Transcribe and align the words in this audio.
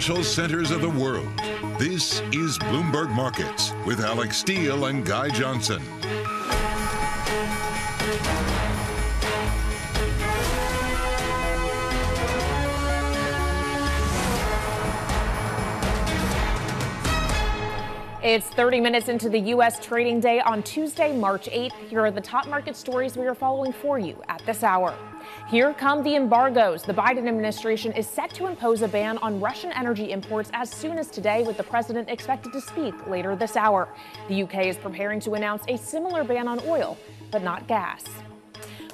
financial 0.00 0.24
centers 0.24 0.70
of 0.70 0.80
the 0.80 0.88
world. 0.88 1.28
This 1.78 2.22
is 2.32 2.58
Bloomberg 2.58 3.14
Markets 3.14 3.74
with 3.84 4.00
Alix 4.00 4.38
Steel 4.38 4.86
and 4.86 5.04
Guy 5.04 5.28
Johnson. 5.28 5.82
It's 18.22 18.46
30 18.46 18.80
minutes 18.80 19.08
into 19.08 19.28
the 19.28 19.38
U.S. 19.38 19.84
trading 19.84 20.18
day 20.18 20.40
on 20.40 20.62
Tuesday, 20.62 21.14
March 21.14 21.46
8th. 21.50 21.74
Here 21.90 22.00
are 22.00 22.10
the 22.10 22.22
top 22.22 22.48
market 22.48 22.74
stories 22.74 23.18
we 23.18 23.26
are 23.26 23.34
following 23.34 23.74
for 23.74 23.98
you 23.98 24.22
at 24.28 24.40
this 24.46 24.62
hour. 24.62 24.96
Here 25.50 25.74
come 25.74 26.04
the 26.04 26.14
embargoes. 26.14 26.84
The 26.84 26.94
Biden 26.94 27.26
administration 27.26 27.90
is 27.90 28.06
set 28.06 28.32
to 28.34 28.46
impose 28.46 28.82
a 28.82 28.88
ban 28.88 29.18
on 29.18 29.40
Russian 29.40 29.72
energy 29.72 30.12
imports 30.12 30.48
as 30.52 30.70
soon 30.70 30.96
as 30.96 31.08
today, 31.10 31.42
with 31.42 31.56
the 31.56 31.64
president 31.64 32.08
expected 32.08 32.52
to 32.52 32.60
speak 32.60 32.94
later 33.08 33.34
this 33.34 33.56
hour. 33.56 33.88
The 34.28 34.44
UK 34.44 34.66
is 34.66 34.76
preparing 34.76 35.18
to 35.22 35.34
announce 35.34 35.64
a 35.66 35.76
similar 35.76 36.22
ban 36.22 36.46
on 36.46 36.60
oil, 36.68 36.96
but 37.32 37.42
not 37.42 37.66
gas. 37.66 38.04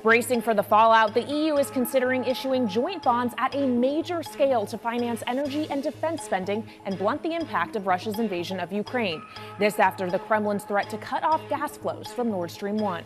Bracing 0.03 0.41
for 0.41 0.55
the 0.55 0.63
fallout, 0.63 1.13
the 1.13 1.25
EU 1.25 1.57
is 1.57 1.69
considering 1.69 2.25
issuing 2.25 2.67
joint 2.69 3.03
bonds 3.03 3.35
at 3.37 3.55
a 3.55 3.67
major 3.67 4.23
scale 4.23 4.65
to 4.65 4.79
finance 4.79 5.23
energy 5.27 5.67
and 5.69 5.83
defense 5.83 6.23
spending 6.23 6.67
and 6.87 6.97
blunt 6.97 7.23
the 7.23 7.35
impact 7.35 7.77
of 7.77 7.87
Russia's 7.87 8.19
invasion 8.19 8.61
of 8.61 8.73
Ukraine. 8.73 9.21
This 9.59 9.79
after 9.79 10.11
the 10.11 10.21
Kremlin's 10.21 10.65
threat 10.65 10.89
to 10.89 10.97
cut 10.97 11.23
off 11.23 11.47
gas 11.51 11.77
flows 11.77 12.07
from 12.09 12.31
Nord 12.31 12.51
Stream 12.51 12.79
1. 12.79 13.05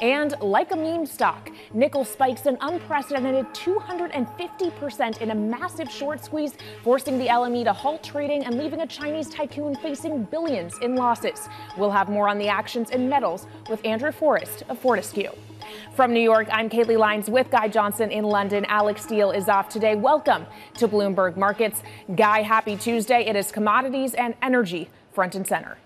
And 0.00 0.34
like 0.40 0.72
a 0.72 0.76
meme 0.76 1.06
stock, 1.06 1.50
nickel 1.72 2.04
spikes 2.04 2.46
an 2.46 2.58
unprecedented 2.60 3.46
250% 3.54 5.20
in 5.20 5.30
a 5.30 5.34
massive 5.34 5.90
short 5.90 6.24
squeeze, 6.24 6.54
forcing 6.82 7.18
the 7.18 7.26
LME 7.26 7.64
to 7.64 7.72
halt 7.72 8.02
trading 8.02 8.44
and 8.44 8.58
leaving 8.58 8.80
a 8.80 8.86
Chinese 8.86 9.28
tycoon 9.28 9.76
facing 9.76 10.24
billions 10.24 10.78
in 10.80 10.96
losses. 10.96 11.48
We'll 11.76 11.92
have 11.92 12.08
more 12.08 12.28
on 12.28 12.38
the 12.38 12.48
actions 12.48 12.90
in 12.90 13.08
metals 13.08 13.46
with 13.70 13.84
Andrew 13.84 14.10
Forrest 14.10 14.64
of 14.68 14.78
Fortescue. 14.78 15.30
From 15.94 16.12
New 16.12 16.20
York, 16.20 16.48
I'm 16.50 16.68
Kailey 16.68 16.98
Leinz 16.98 17.30
with 17.30 17.50
Guy 17.50 17.68
Johnson 17.68 18.10
in 18.10 18.24
London. 18.24 18.64
Alix 18.66 19.02
Steel 19.02 19.30
is 19.30 19.48
off 19.48 19.68
today. 19.68 19.94
Welcome 19.94 20.44
to 20.78 20.88
Bloomberg 20.88 21.36
Markets. 21.36 21.82
Guy, 22.16 22.42
happy 22.42 22.76
Tuesday. 22.76 23.24
It 23.26 23.36
is 23.36 23.52
commodities 23.52 24.14
and 24.14 24.34
energy 24.42 24.90
front 25.12 25.36
and 25.36 25.46
center. 25.46 25.78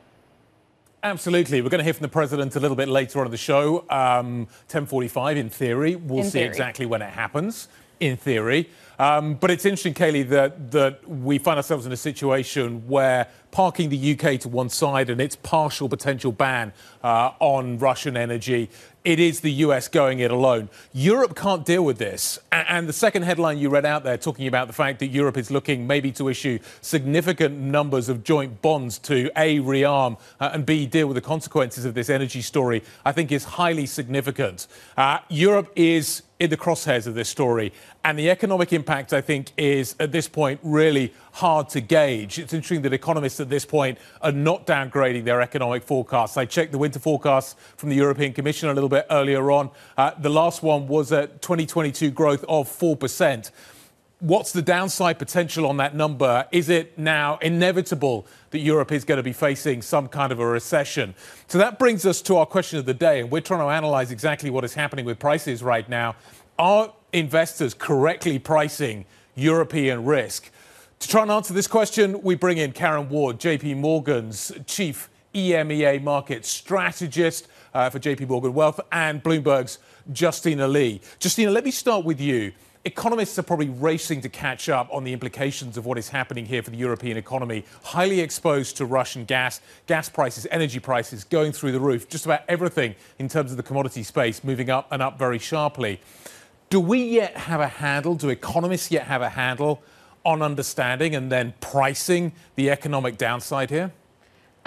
Absolutely. 1.02 1.62
We're 1.62 1.68
going 1.68 1.78
to 1.78 1.84
hear 1.84 1.94
from 1.94 2.02
the 2.02 2.08
president 2.08 2.56
a 2.56 2.60
little 2.60 2.77
bit 2.77 2.88
later 2.88 3.20
on 3.20 3.27
in 3.27 3.30
the 3.30 3.36
show. 3.36 3.84
Um, 3.88 4.48
10:45, 4.68 5.36
in 5.36 5.48
theory. 5.50 5.94
We'll 5.96 6.20
In 6.20 6.24
see 6.24 6.30
theory. 6.41 6.46
exactly 6.48 6.86
when 6.86 7.02
it 7.02 7.10
happens. 7.10 7.68
In 8.00 8.16
theory. 8.16 8.69
Um, 8.98 9.34
but 9.34 9.50
it's 9.50 9.64
interesting, 9.64 9.94
Kailey, 9.94 10.28
that, 10.31 10.72
that 10.72 11.09
we 11.09 11.38
find 11.38 11.56
ourselves 11.56 11.86
in 11.86 11.92
a 11.92 11.97
situation 11.97 12.88
where 12.88 13.28
parking 13.50 13.88
the 13.88 14.12
UK 14.12 14.41
to 14.41 14.48
one 14.48 14.69
side 14.69 15.09
and 15.09 15.20
its 15.20 15.36
partial 15.36 15.88
potential 15.88 16.32
ban 16.32 16.72
uh, 17.03 17.31
on 17.38 17.78
Russian 17.78 18.16
energy, 18.16 18.69
it 19.04 19.20
is 19.20 19.41
the 19.41 19.53
US 19.53 19.88
going 19.88 20.19
it 20.19 20.31
alone. 20.31 20.69
Europe 20.92 21.36
can't 21.36 21.64
deal 21.64 21.84
with 21.84 21.98
this. 21.98 22.38
And 22.50 22.88
the 22.88 22.92
second 22.92 23.22
headline 23.22 23.59
you 23.59 23.70
read 23.70 23.86
out 23.86 24.03
there, 24.04 24.19
talking 24.19 24.47
about 24.47 24.66
the 24.66 24.72
fact 24.72 24.98
that 24.98 25.06
Europe 25.06 25.36
is 25.36 25.50
looking 25.50 25.86
maybe 25.86 26.12
to 26.12 26.28
issue 26.28 26.59
significant 26.80 27.56
numbers 27.56 28.09
of 28.09 28.25
joint 28.25 28.60
bonds 28.60 28.98
to 29.00 29.30
A, 29.36 29.60
rearm, 29.60 30.19
uh, 30.41 30.50
and 30.53 30.66
B, 30.66 30.86
deal 30.86 31.06
with 31.06 31.15
the 31.15 31.20
consequences 31.20 31.84
of 31.84 31.94
this 31.94 32.10
energy 32.10 32.42
story, 32.42 32.82
I 33.04 33.12
think 33.12 33.30
is 33.32 33.44
highly 33.44 33.86
significant. 33.86 34.66
Uh, 34.97 35.20
Europe 35.28 35.72
is 35.76 36.22
in 36.41 36.50
the 36.50 36.56
crosshairs 36.56 37.06
of 37.06 37.15
this 37.15 37.28
story. 37.28 37.72
And 38.04 38.19
the 38.19 38.31
economic 38.31 38.72
impact, 38.72 39.12
I 39.12 39.21
think, 39.21 39.50
is 39.56 39.97
at 39.99 40.12
this 40.12 40.28
point 40.28 40.60
really 40.62 41.12
hard 41.32 41.69
to 41.71 41.81
gauge. 41.81 42.38
It's 42.38 42.53
interesting 42.53 42.82
that 42.82 42.93
economists 42.93 43.41
at 43.41 43.49
this 43.49 43.65
point 43.65 43.99
are 44.22 44.32
not 44.32 44.66
downgrading 44.66 45.25
their 45.25 45.41
economic 45.41 45.82
forecasts. 45.82 46.37
I 46.37 46.44
checked 46.44 46.72
the 46.72 46.78
winter 46.78 47.00
forecasts 47.00 47.56
from 47.77 47.88
the 47.88 47.97
European 47.97 48.32
Commission 48.32 48.69
a 48.69 48.75
little 48.75 48.88
bit 48.88 49.06
earlier 49.10 49.50
on. 49.50 49.71
Uh, 49.97 50.12
the 50.19 50.31
last 50.31 50.62
one 50.62 50.87
was 50.87 51.12
a 51.12 51.27
2022 51.27 52.10
growth 52.10 52.44
of 52.48 52.69
4%. 52.69 53.50
What's 54.20 54.50
the 54.50 54.62
downside 54.62 55.20
potential 55.20 55.64
on 55.64 55.76
that 55.76 55.94
number? 55.94 56.48
Is 56.50 56.68
it 56.68 56.98
now 56.98 57.38
inevitable 57.40 58.26
that 58.50 58.58
Europe 58.58 58.90
is 58.90 59.04
going 59.04 59.18
to 59.18 59.22
be 59.22 59.32
facing 59.32 59.80
some 59.80 60.08
kind 60.08 60.32
of 60.32 60.40
a 60.40 60.46
recession? 60.46 61.14
So 61.46 61.56
that 61.58 61.78
brings 61.78 62.04
us 62.04 62.20
to 62.22 62.36
our 62.36 62.46
question 62.46 62.80
of 62.80 62.84
the 62.84 62.94
day, 62.94 63.20
and 63.20 63.30
we're 63.30 63.42
trying 63.42 63.60
to 63.60 63.68
analyze 63.68 64.10
exactly 64.10 64.50
what 64.50 64.64
is 64.64 64.74
happening 64.74 65.04
with 65.04 65.20
prices 65.20 65.62
right 65.62 65.88
now. 65.88 66.16
Are 66.58 66.92
investors 67.12 67.74
correctly 67.74 68.40
pricing 68.40 69.04
European 69.36 70.04
risk? 70.04 70.50
To 70.98 71.08
try 71.08 71.22
and 71.22 71.30
answer 71.30 71.54
this 71.54 71.68
question, 71.68 72.20
we 72.22 72.34
bring 72.34 72.58
in 72.58 72.72
Karen 72.72 73.08
Ward, 73.08 73.38
JP 73.38 73.76
Morgan's 73.76 74.50
chief 74.66 75.08
EMEA 75.32 76.02
market 76.02 76.44
strategist 76.44 77.46
uh, 77.72 77.88
for 77.88 78.00
JP 78.00 78.28
Morgan 78.28 78.52
Wealth, 78.52 78.80
and 78.90 79.22
Bloomberg's 79.22 79.78
Justina 80.12 80.66
Lee. 80.66 81.00
Justina, 81.22 81.52
let 81.52 81.64
me 81.64 81.70
start 81.70 82.04
with 82.04 82.20
you. 82.20 82.50
Economists 82.84 83.39
are 83.39 83.43
probably 83.43 83.69
racing 83.69 84.21
to 84.21 84.28
catch 84.28 84.69
up 84.69 84.89
on 84.93 85.03
the 85.03 85.12
implications 85.12 85.77
of 85.77 85.84
what 85.84 85.99
is 85.99 86.09
happening 86.09 86.47
here 86.47 86.62
for 86.62 86.71
the 86.71 86.77
European 86.77 87.16
economy. 87.16 87.65
Highly 87.83 88.21
exposed 88.21 88.77
to 88.77 88.87
Russian 88.87 89.25
gas, 89.25 89.61
gas 89.87 90.09
prices, 90.09 90.47
energy 90.50 90.78
prices 90.78 91.25
going 91.25 91.53
through 91.53 91.72
the 91.72 91.81
roof, 91.81 92.09
just 92.09 92.25
about 92.25 92.43
everything 92.49 92.94
in 93.19 93.28
terms 93.28 93.50
of 93.50 93.56
the 93.56 93.62
commodity 93.62 94.05
space 94.05 94.44
moving 94.44 94.71
up 94.71 94.87
and 94.93 95.03
up 95.03 95.19
very 95.19 95.39
sharply. 95.39 96.00
Do 96.71 96.78
we 96.78 97.03
yet 97.03 97.37
have 97.37 97.61
a 97.61 97.66
handle? 97.66 98.15
Do 98.15 98.28
economists 98.28 98.91
yet 98.91 99.05
have 99.05 99.22
a 99.22 99.31
handle 99.31 99.83
on 100.25 100.41
understanding 100.41 101.16
and 101.16 101.33
then 101.33 101.55
pricing 101.60 102.33
the 102.55 102.71
economic 102.71 103.19
downside 103.19 103.71
here? 103.71 103.91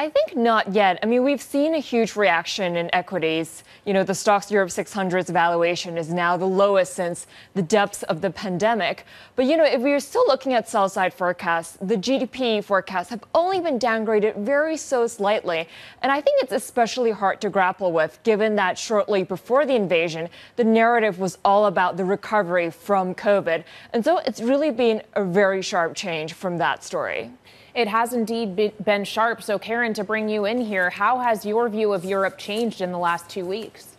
I 0.02 0.10
think 0.10 0.36
not 0.36 0.74
yet. 0.74 0.98
I 1.04 1.06
mean, 1.06 1.24
we've 1.24 1.40
seen 1.40 1.76
a 1.76 1.80
huge 1.80 2.16
reaction 2.16 2.76
in 2.76 2.90
equities. 2.92 3.64
You 3.86 3.94
know, 3.94 4.04
the 4.04 4.14
Stoxx 4.14 4.50
Europe 4.50 4.72
600's 4.72 5.30
valuation 5.30 5.96
is 5.96 6.12
now 6.12 6.36
the 6.38 6.48
lowest 6.48 6.96
since 6.96 7.28
the 7.54 7.62
depths 7.62 8.02
of 8.02 8.20
the 8.20 8.32
pandemic. 8.32 9.06
But, 9.36 9.46
you 9.46 9.58
know, 9.58 9.64
if 9.64 9.80
we're 9.80 10.00
still 10.00 10.26
looking 10.26 10.56
at 10.56 10.68
sell 10.68 10.90
side 10.90 11.14
forecasts, 11.14 11.78
the 11.80 11.98
GDP 11.98 12.64
forecasts 12.64 13.12
have 13.12 13.24
only 13.36 13.60
been 13.62 13.78
downgraded 13.78 14.38
very 14.38 14.76
so 14.76 15.06
slightly. 15.06 15.68
And 16.02 16.12
I 16.12 16.20
think 16.20 16.42
it's 16.42 16.52
especially 16.52 17.12
hard 17.12 17.40
to 17.42 17.52
grapple 17.52 17.92
with, 17.92 18.18
given 18.24 18.56
that 18.56 18.80
shortly 18.80 19.22
before 19.24 19.68
the 19.68 19.76
invasion, 19.76 20.30
the 20.56 20.64
narrative 20.64 21.20
was 21.20 21.38
all 21.46 21.68
about 21.68 21.98
the 21.98 22.06
recovery 22.06 22.72
from 22.72 23.14
COVID. 23.14 23.64
And 23.94 24.04
so 24.04 24.18
it's 24.18 24.42
really 24.42 24.72
been 24.72 25.04
a 25.14 25.24
very 25.24 25.62
sharp 25.62 25.94
change 25.94 26.34
from 26.34 26.58
that 26.58 26.84
story. 26.84 27.30
It 27.74 27.88
has 27.88 28.14
indeed 28.14 28.74
been 28.84 29.04
sharp. 29.06 29.42
So, 29.42 29.58
Karen, 29.58 29.94
to 29.94 30.04
bring 30.04 30.28
you 30.28 30.46
in 30.46 30.62
here, 30.62 30.90
how 30.90 31.20
has 31.20 31.46
your 31.46 31.70
view 31.70 31.94
of 31.94 32.04
Europe 32.04 32.38
changed 32.38 32.82
in 32.82 32.92
the 32.92 32.98
last 32.98 33.30
two 33.30 33.46
weeks? 33.46 33.96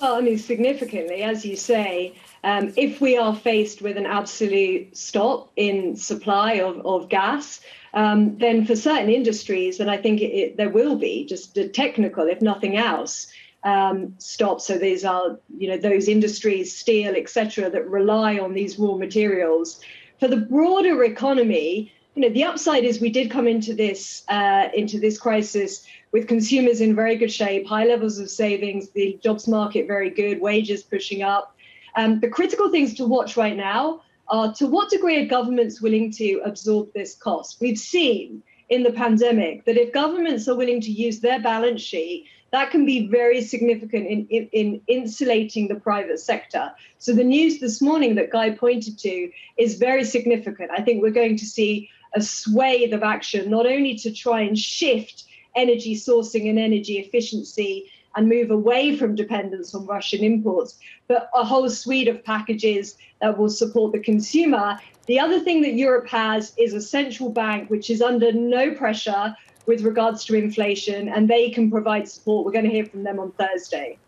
Well, 0.00 0.14
I 0.14 0.20
mean, 0.20 0.38
significantly, 0.38 1.22
as 1.22 1.44
you 1.44 1.56
say, 1.56 2.14
um, 2.42 2.72
if 2.76 3.00
we 3.00 3.18
are 3.18 3.34
faced 3.34 3.82
with 3.82 3.96
an 3.98 4.06
absolute 4.06 4.96
stop 4.96 5.50
in 5.56 5.94
supply 5.96 6.54
of, 6.54 6.84
of 6.86 7.08
gas, 7.10 7.60
um, 7.92 8.38
then 8.38 8.64
for 8.64 8.76
certain 8.76 9.10
industries, 9.10 9.80
and 9.80 9.90
I 9.90 9.98
think 9.98 10.20
it, 10.20 10.32
it, 10.32 10.56
there 10.56 10.70
will 10.70 10.96
be 10.96 11.26
just 11.26 11.56
a 11.58 11.68
technical, 11.68 12.26
if 12.28 12.40
nothing 12.40 12.76
else, 12.76 13.26
um, 13.62 14.14
stop. 14.18 14.60
So 14.60 14.78
these 14.78 15.04
are, 15.04 15.38
you 15.58 15.68
know, 15.68 15.76
those 15.76 16.08
industries, 16.08 16.74
steel, 16.74 17.14
etc., 17.14 17.68
that 17.70 17.86
rely 17.86 18.38
on 18.38 18.54
these 18.54 18.78
raw 18.78 18.96
materials. 18.96 19.80
For 20.18 20.28
the 20.28 20.38
broader 20.38 21.04
economy, 21.04 21.92
you 22.14 22.22
know, 22.22 22.28
the 22.30 22.44
upside 22.44 22.84
is 22.84 23.00
we 23.00 23.10
did 23.10 23.30
come 23.30 23.46
into 23.46 23.74
this 23.74 24.24
uh, 24.28 24.68
into 24.74 24.98
this 24.98 25.18
crisis 25.18 25.86
with 26.12 26.26
consumers 26.26 26.80
in 26.80 26.94
very 26.94 27.16
good 27.16 27.32
shape, 27.32 27.66
high 27.66 27.84
levels 27.84 28.18
of 28.18 28.28
savings, 28.28 28.90
the 28.90 29.18
jobs 29.22 29.46
market 29.46 29.86
very 29.86 30.10
good, 30.10 30.40
wages 30.40 30.82
pushing 30.82 31.22
up. 31.22 31.56
Um, 31.96 32.20
the 32.20 32.28
critical 32.28 32.70
things 32.70 32.94
to 32.94 33.06
watch 33.06 33.36
right 33.36 33.56
now 33.56 34.02
are 34.28 34.52
to 34.54 34.66
what 34.66 34.90
degree 34.90 35.22
are 35.22 35.26
governments 35.26 35.80
willing 35.80 36.10
to 36.12 36.40
absorb 36.44 36.92
this 36.94 37.14
cost? 37.14 37.60
We've 37.60 37.78
seen 37.78 38.42
in 38.68 38.82
the 38.82 38.92
pandemic 38.92 39.64
that 39.64 39.76
if 39.76 39.92
governments 39.92 40.48
are 40.48 40.56
willing 40.56 40.80
to 40.80 40.90
use 40.90 41.20
their 41.20 41.40
balance 41.40 41.80
sheet, 41.80 42.26
that 42.52 42.70
can 42.70 42.84
be 42.84 43.06
very 43.06 43.42
significant 43.42 44.06
in, 44.06 44.26
in, 44.28 44.48
in 44.52 44.80
insulating 44.88 45.68
the 45.68 45.76
private 45.76 46.18
sector. 46.18 46.72
So 46.98 47.12
the 47.12 47.24
news 47.24 47.60
this 47.60 47.80
morning 47.80 48.16
that 48.16 48.30
Guy 48.30 48.50
pointed 48.50 48.98
to 49.00 49.30
is 49.56 49.78
very 49.78 50.04
significant. 50.04 50.70
I 50.70 50.82
think 50.82 51.02
we're 51.02 51.10
going 51.10 51.36
to 51.38 51.46
see 51.46 51.88
a 52.14 52.22
swathe 52.22 52.92
of 52.92 53.02
action, 53.02 53.50
not 53.50 53.66
only 53.66 53.94
to 53.96 54.12
try 54.12 54.40
and 54.40 54.58
shift 54.58 55.24
energy 55.56 55.94
sourcing 55.94 56.48
and 56.48 56.58
energy 56.58 56.98
efficiency 56.98 57.90
and 58.16 58.28
move 58.28 58.50
away 58.50 58.96
from 58.96 59.14
dependence 59.14 59.74
on 59.74 59.86
Russian 59.86 60.24
imports, 60.24 60.78
but 61.06 61.30
a 61.34 61.44
whole 61.44 61.68
suite 61.70 62.08
of 62.08 62.24
packages 62.24 62.96
that 63.20 63.36
will 63.38 63.48
support 63.48 63.92
the 63.92 64.00
consumer. 64.00 64.78
The 65.06 65.20
other 65.20 65.40
thing 65.40 65.62
that 65.62 65.74
Europe 65.74 66.08
has 66.08 66.52
is 66.58 66.74
a 66.74 66.80
central 66.80 67.30
bank 67.30 67.70
which 67.70 67.90
is 67.90 68.02
under 68.02 68.32
no 68.32 68.74
pressure 68.74 69.34
with 69.66 69.82
regards 69.82 70.24
to 70.24 70.34
inflation, 70.34 71.08
and 71.08 71.28
they 71.28 71.50
can 71.50 71.70
provide 71.70 72.08
support. 72.08 72.44
We're 72.44 72.52
going 72.52 72.64
to 72.64 72.70
hear 72.70 72.86
from 72.86 73.04
them 73.04 73.20
on 73.20 73.30
Thursday. 73.32 73.98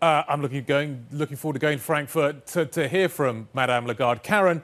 Uh, 0.00 0.22
I'm 0.28 0.40
looking 0.40 0.62
going 0.62 1.04
looking 1.10 1.36
forward 1.36 1.54
to 1.54 1.58
going 1.58 1.78
to 1.78 1.84
Frankfurt 1.84 2.46
to, 2.48 2.66
to 2.66 2.86
hear 2.86 3.08
from 3.08 3.48
Madame 3.52 3.84
Lagarde. 3.84 4.20
Karen, 4.22 4.62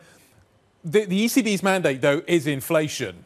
the, 0.84 1.04
the 1.06 1.24
ECB's 1.24 1.62
mandate, 1.62 2.00
though, 2.00 2.22
is 2.26 2.46
inflation. 2.46 3.24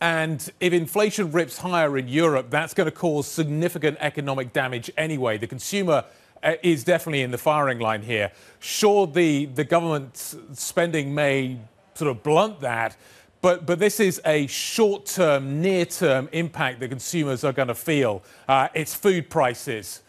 And 0.00 0.48
if 0.60 0.72
inflation 0.72 1.32
rips 1.32 1.58
higher 1.58 1.98
in 1.98 2.06
Europe, 2.06 2.50
that's 2.50 2.72
going 2.72 2.84
to 2.84 2.92
cause 2.92 3.26
significant 3.26 3.98
economic 4.00 4.52
damage 4.52 4.90
anyway. 4.96 5.38
The 5.38 5.48
consumer 5.48 6.04
uh, 6.42 6.54
is 6.62 6.84
definitely 6.84 7.22
in 7.22 7.32
the 7.32 7.38
firing 7.38 7.80
line 7.80 8.02
here. 8.02 8.30
Sure, 8.60 9.08
the, 9.08 9.46
the 9.46 9.64
government 9.64 10.16
spending 10.52 11.14
may 11.14 11.58
sort 11.94 12.10
of 12.12 12.22
blunt 12.22 12.60
that, 12.60 12.96
but, 13.40 13.66
but 13.66 13.80
this 13.80 13.98
is 13.98 14.20
a 14.24 14.46
short 14.46 15.06
term, 15.06 15.60
near 15.60 15.84
term 15.84 16.28
impact 16.30 16.78
that 16.80 16.88
consumers 16.88 17.42
are 17.42 17.52
going 17.52 17.68
to 17.68 17.74
feel. 17.74 18.22
Uh, 18.46 18.68
it's 18.74 18.94
food 18.94 19.30
prices. 19.30 20.02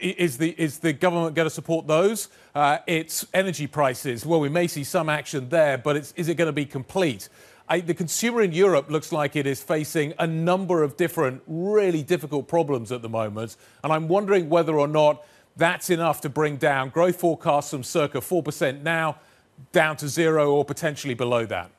Is 0.00 0.38
the, 0.38 0.50
is 0.56 0.78
the 0.78 0.92
government 0.92 1.34
going 1.34 1.46
to 1.46 1.54
support 1.54 1.86
those? 1.86 2.28
Uh, 2.54 2.78
it's 2.86 3.26
energy 3.34 3.66
prices. 3.66 4.24
Well, 4.24 4.40
we 4.40 4.48
may 4.48 4.66
see 4.66 4.84
some 4.84 5.08
action 5.08 5.48
there, 5.48 5.78
but 5.78 5.96
is 5.96 6.28
it 6.28 6.36
going 6.36 6.46
to 6.46 6.52
be 6.52 6.64
complete? 6.64 7.28
I, 7.68 7.80
the 7.80 7.94
consumer 7.94 8.42
in 8.42 8.52
Europe 8.52 8.90
looks 8.90 9.12
like 9.12 9.36
it 9.36 9.46
is 9.46 9.62
facing 9.62 10.12
a 10.18 10.26
number 10.26 10.82
of 10.82 10.96
different, 10.96 11.42
really 11.46 12.02
difficult 12.02 12.48
problems 12.48 12.90
at 12.92 13.02
the 13.02 13.08
moment. 13.08 13.56
And 13.84 13.92
I'm 13.92 14.08
wondering 14.08 14.48
whether 14.48 14.78
or 14.78 14.88
not 14.88 15.24
that's 15.56 15.90
enough 15.90 16.20
to 16.22 16.28
bring 16.28 16.56
down 16.56 16.90
growth 16.90 17.20
forecasts 17.20 17.70
from 17.70 17.82
circa 17.82 18.18
4% 18.18 18.82
now 18.82 19.18
down 19.72 19.96
to 19.98 20.08
zero 20.08 20.52
or 20.52 20.64
potentially 20.64 21.14
below 21.14 21.46
that. 21.46 21.70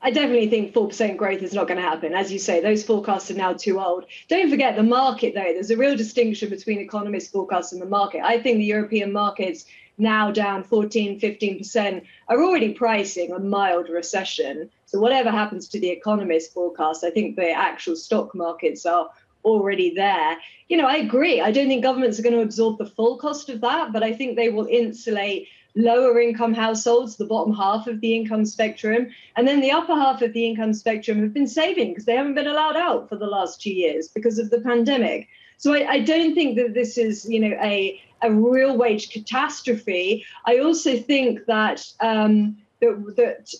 I 0.00 0.10
definitely 0.10 0.48
think 0.48 0.72
4% 0.74 1.16
growth 1.16 1.42
is 1.42 1.52
not 1.52 1.66
going 1.66 1.80
to 1.80 1.88
happen. 1.88 2.14
As 2.14 2.32
you 2.32 2.38
say, 2.38 2.60
those 2.60 2.84
forecasts 2.84 3.30
are 3.30 3.34
now 3.34 3.52
too 3.52 3.80
old. 3.80 4.04
Don't 4.28 4.48
forget 4.48 4.76
the 4.76 4.82
market, 4.82 5.34
though. 5.34 5.42
There's 5.42 5.72
a 5.72 5.76
real 5.76 5.96
distinction 5.96 6.50
between 6.50 6.78
economists' 6.78 7.30
forecasts 7.30 7.72
and 7.72 7.82
the 7.82 7.86
market. 7.86 8.22
I 8.24 8.40
think 8.40 8.58
the 8.58 8.64
European 8.64 9.12
markets, 9.12 9.64
now 9.98 10.30
down 10.30 10.62
14, 10.62 11.18
15%, 11.18 12.02
are 12.28 12.42
already 12.42 12.74
pricing 12.74 13.32
a 13.32 13.40
mild 13.40 13.88
recession. 13.88 14.70
So, 14.86 15.00
whatever 15.00 15.30
happens 15.30 15.68
to 15.68 15.80
the 15.80 15.90
economist 15.90 16.54
forecast, 16.54 17.02
I 17.02 17.10
think 17.10 17.34
the 17.34 17.50
actual 17.50 17.96
stock 17.96 18.36
markets 18.36 18.86
are 18.86 19.10
already 19.44 19.94
there. 19.94 20.36
You 20.68 20.76
know, 20.76 20.86
I 20.86 20.96
agree. 20.96 21.40
I 21.40 21.50
don't 21.50 21.66
think 21.66 21.82
governments 21.82 22.18
are 22.18 22.22
going 22.22 22.34
to 22.36 22.42
absorb 22.42 22.78
the 22.78 22.86
full 22.86 23.16
cost 23.16 23.48
of 23.48 23.60
that, 23.62 23.92
but 23.92 24.04
I 24.04 24.12
think 24.12 24.36
they 24.36 24.48
will 24.48 24.66
insulate 24.66 25.48
lower 25.76 26.20
income 26.20 26.54
households, 26.54 27.16
the 27.16 27.24
bottom 27.24 27.54
half 27.54 27.86
of 27.86 28.00
the 28.00 28.16
income 28.16 28.44
spectrum, 28.44 29.08
and 29.36 29.46
then 29.46 29.60
the 29.60 29.70
upper 29.70 29.94
half 29.94 30.22
of 30.22 30.32
the 30.32 30.46
income 30.46 30.74
spectrum 30.74 31.20
have 31.20 31.32
been 31.32 31.46
saving 31.46 31.90
because 31.90 32.04
they 32.04 32.16
haven't 32.16 32.34
been 32.34 32.46
allowed 32.46 32.76
out 32.76 33.08
for 33.08 33.16
the 33.16 33.26
last 33.26 33.60
two 33.60 33.72
years 33.72 34.08
because 34.08 34.38
of 34.38 34.50
the 34.50 34.60
pandemic. 34.60 35.28
So 35.56 35.74
I, 35.74 35.88
I 35.90 36.00
don't 36.00 36.34
think 36.34 36.56
that 36.56 36.74
this 36.74 36.98
is, 36.98 37.28
you 37.28 37.40
know, 37.40 37.56
a 37.60 38.00
a 38.22 38.32
real 38.32 38.76
wage 38.76 39.10
catastrophe. 39.10 40.24
I 40.46 40.58
also 40.58 40.98
think 40.98 41.46
that 41.46 41.86
um, 42.00 42.56
that, 42.80 43.14
that 43.16 43.54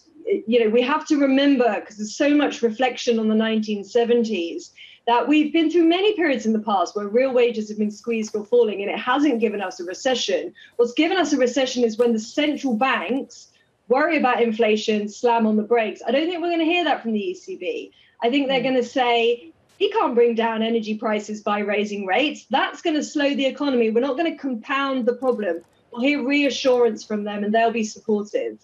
you 0.47 0.63
know 0.63 0.71
we 0.71 0.83
have 0.83 1.07
to 1.09 1.17
remember 1.17 1.81
because 1.81 1.97
there's 1.97 2.17
so 2.17 2.35
much 2.35 2.63
reflection 2.63 3.19
on 3.19 3.29
the 3.29 3.35
1970s 3.35 4.71
that 5.09 5.27
we've 5.27 5.55
been 5.55 5.71
through 5.71 5.89
many 5.89 6.15
periods 6.15 6.45
in 6.45 6.53
the 6.53 6.59
past 6.59 6.95
where 6.95 7.09
real 7.09 7.33
wages 7.33 7.71
have 7.71 7.79
been 7.79 7.91
squeezed 7.91 8.37
or 8.37 8.45
falling 8.45 8.83
and 8.83 8.91
it 8.91 8.99
hasn't 8.99 9.41
given 9.41 9.63
us 9.63 9.81
a 9.81 9.85
recession. 9.85 10.53
What's 10.77 10.93
given 10.93 11.17
us 11.17 11.33
a 11.33 11.39
recession 11.39 11.83
is 11.83 11.97
when 11.97 12.13
the 12.13 12.19
central 12.19 12.75
banks 12.75 13.49
worry 13.89 14.19
about 14.19 14.43
inflation, 14.43 15.09
slam 15.09 15.47
on 15.47 15.57
the 15.57 15.63
brakes. 15.63 16.03
I 16.07 16.11
don't 16.11 16.29
think 16.29 16.43
we're 16.43 16.51
going 16.51 16.59
to 16.59 16.67
hear 16.67 16.85
that 16.85 17.01
from 17.01 17.15
the 17.15 17.35
ECB. 17.35 17.91
I 18.23 18.29
think 18.29 18.49
they're 18.49 18.61
mm. 18.61 18.65
going 18.65 18.75
to 18.75 18.85
say, 18.85 19.51
he 19.79 19.91
can't 19.91 20.15
bring 20.15 20.35
down 20.35 20.63
energy 20.63 20.99
prices 20.99 21.41
by 21.41 21.61
raising 21.61 22.05
rates. 22.05 22.45
That's 22.51 22.83
going 22.83 22.97
to 22.97 23.03
slow 23.03 23.35
the 23.35 23.47
economy. 23.47 23.89
We're 23.89 24.01
not 24.01 24.19
going 24.19 24.31
to 24.31 24.37
compound 24.37 25.07
the 25.07 25.15
problem. 25.15 25.63
We'll 25.91 26.03
hear 26.03 26.23
reassurance 26.23 27.03
from 27.03 27.25
them 27.25 27.45
and 27.45 27.55
they'll 27.55 27.71
be 27.71 27.85
supportive. 27.85 28.59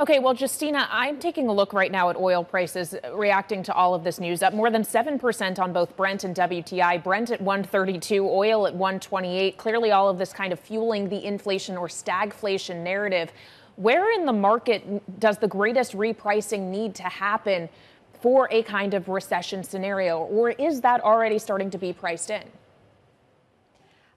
Okay, 0.00 0.18
well, 0.18 0.34
Justina, 0.34 0.88
I'm 0.90 1.20
taking 1.20 1.46
a 1.46 1.52
look 1.52 1.72
right 1.72 1.92
now 1.92 2.10
at 2.10 2.16
oil 2.16 2.42
prices 2.42 2.96
reacting 3.12 3.62
to 3.62 3.72
all 3.72 3.94
of 3.94 4.02
this 4.02 4.18
news, 4.18 4.42
up 4.42 4.52
more 4.52 4.68
than 4.68 4.82
7% 4.82 5.60
on 5.60 5.72
both 5.72 5.96
Brent 5.96 6.24
and 6.24 6.34
WTI. 6.34 7.00
Brent 7.00 7.30
at 7.30 7.40
132, 7.40 8.28
oil 8.28 8.66
at 8.66 8.74
128. 8.74 9.56
Clearly, 9.56 9.92
all 9.92 10.08
of 10.08 10.18
this 10.18 10.32
kind 10.32 10.52
of 10.52 10.58
fueling 10.58 11.08
the 11.08 11.24
inflation 11.24 11.76
or 11.76 11.86
stagflation 11.86 12.82
narrative. 12.82 13.32
Where 13.76 14.12
in 14.12 14.26
the 14.26 14.32
market 14.32 15.20
does 15.20 15.38
the 15.38 15.46
greatest 15.46 15.92
repricing 15.92 16.70
need 16.70 16.96
to 16.96 17.04
happen 17.04 17.68
for 18.20 18.48
a 18.50 18.64
kind 18.64 18.94
of 18.94 19.08
recession 19.08 19.62
scenario, 19.62 20.22
or 20.24 20.50
is 20.50 20.80
that 20.80 21.02
already 21.02 21.38
starting 21.38 21.70
to 21.70 21.78
be 21.78 21.92
priced 21.92 22.30
in? 22.30 22.42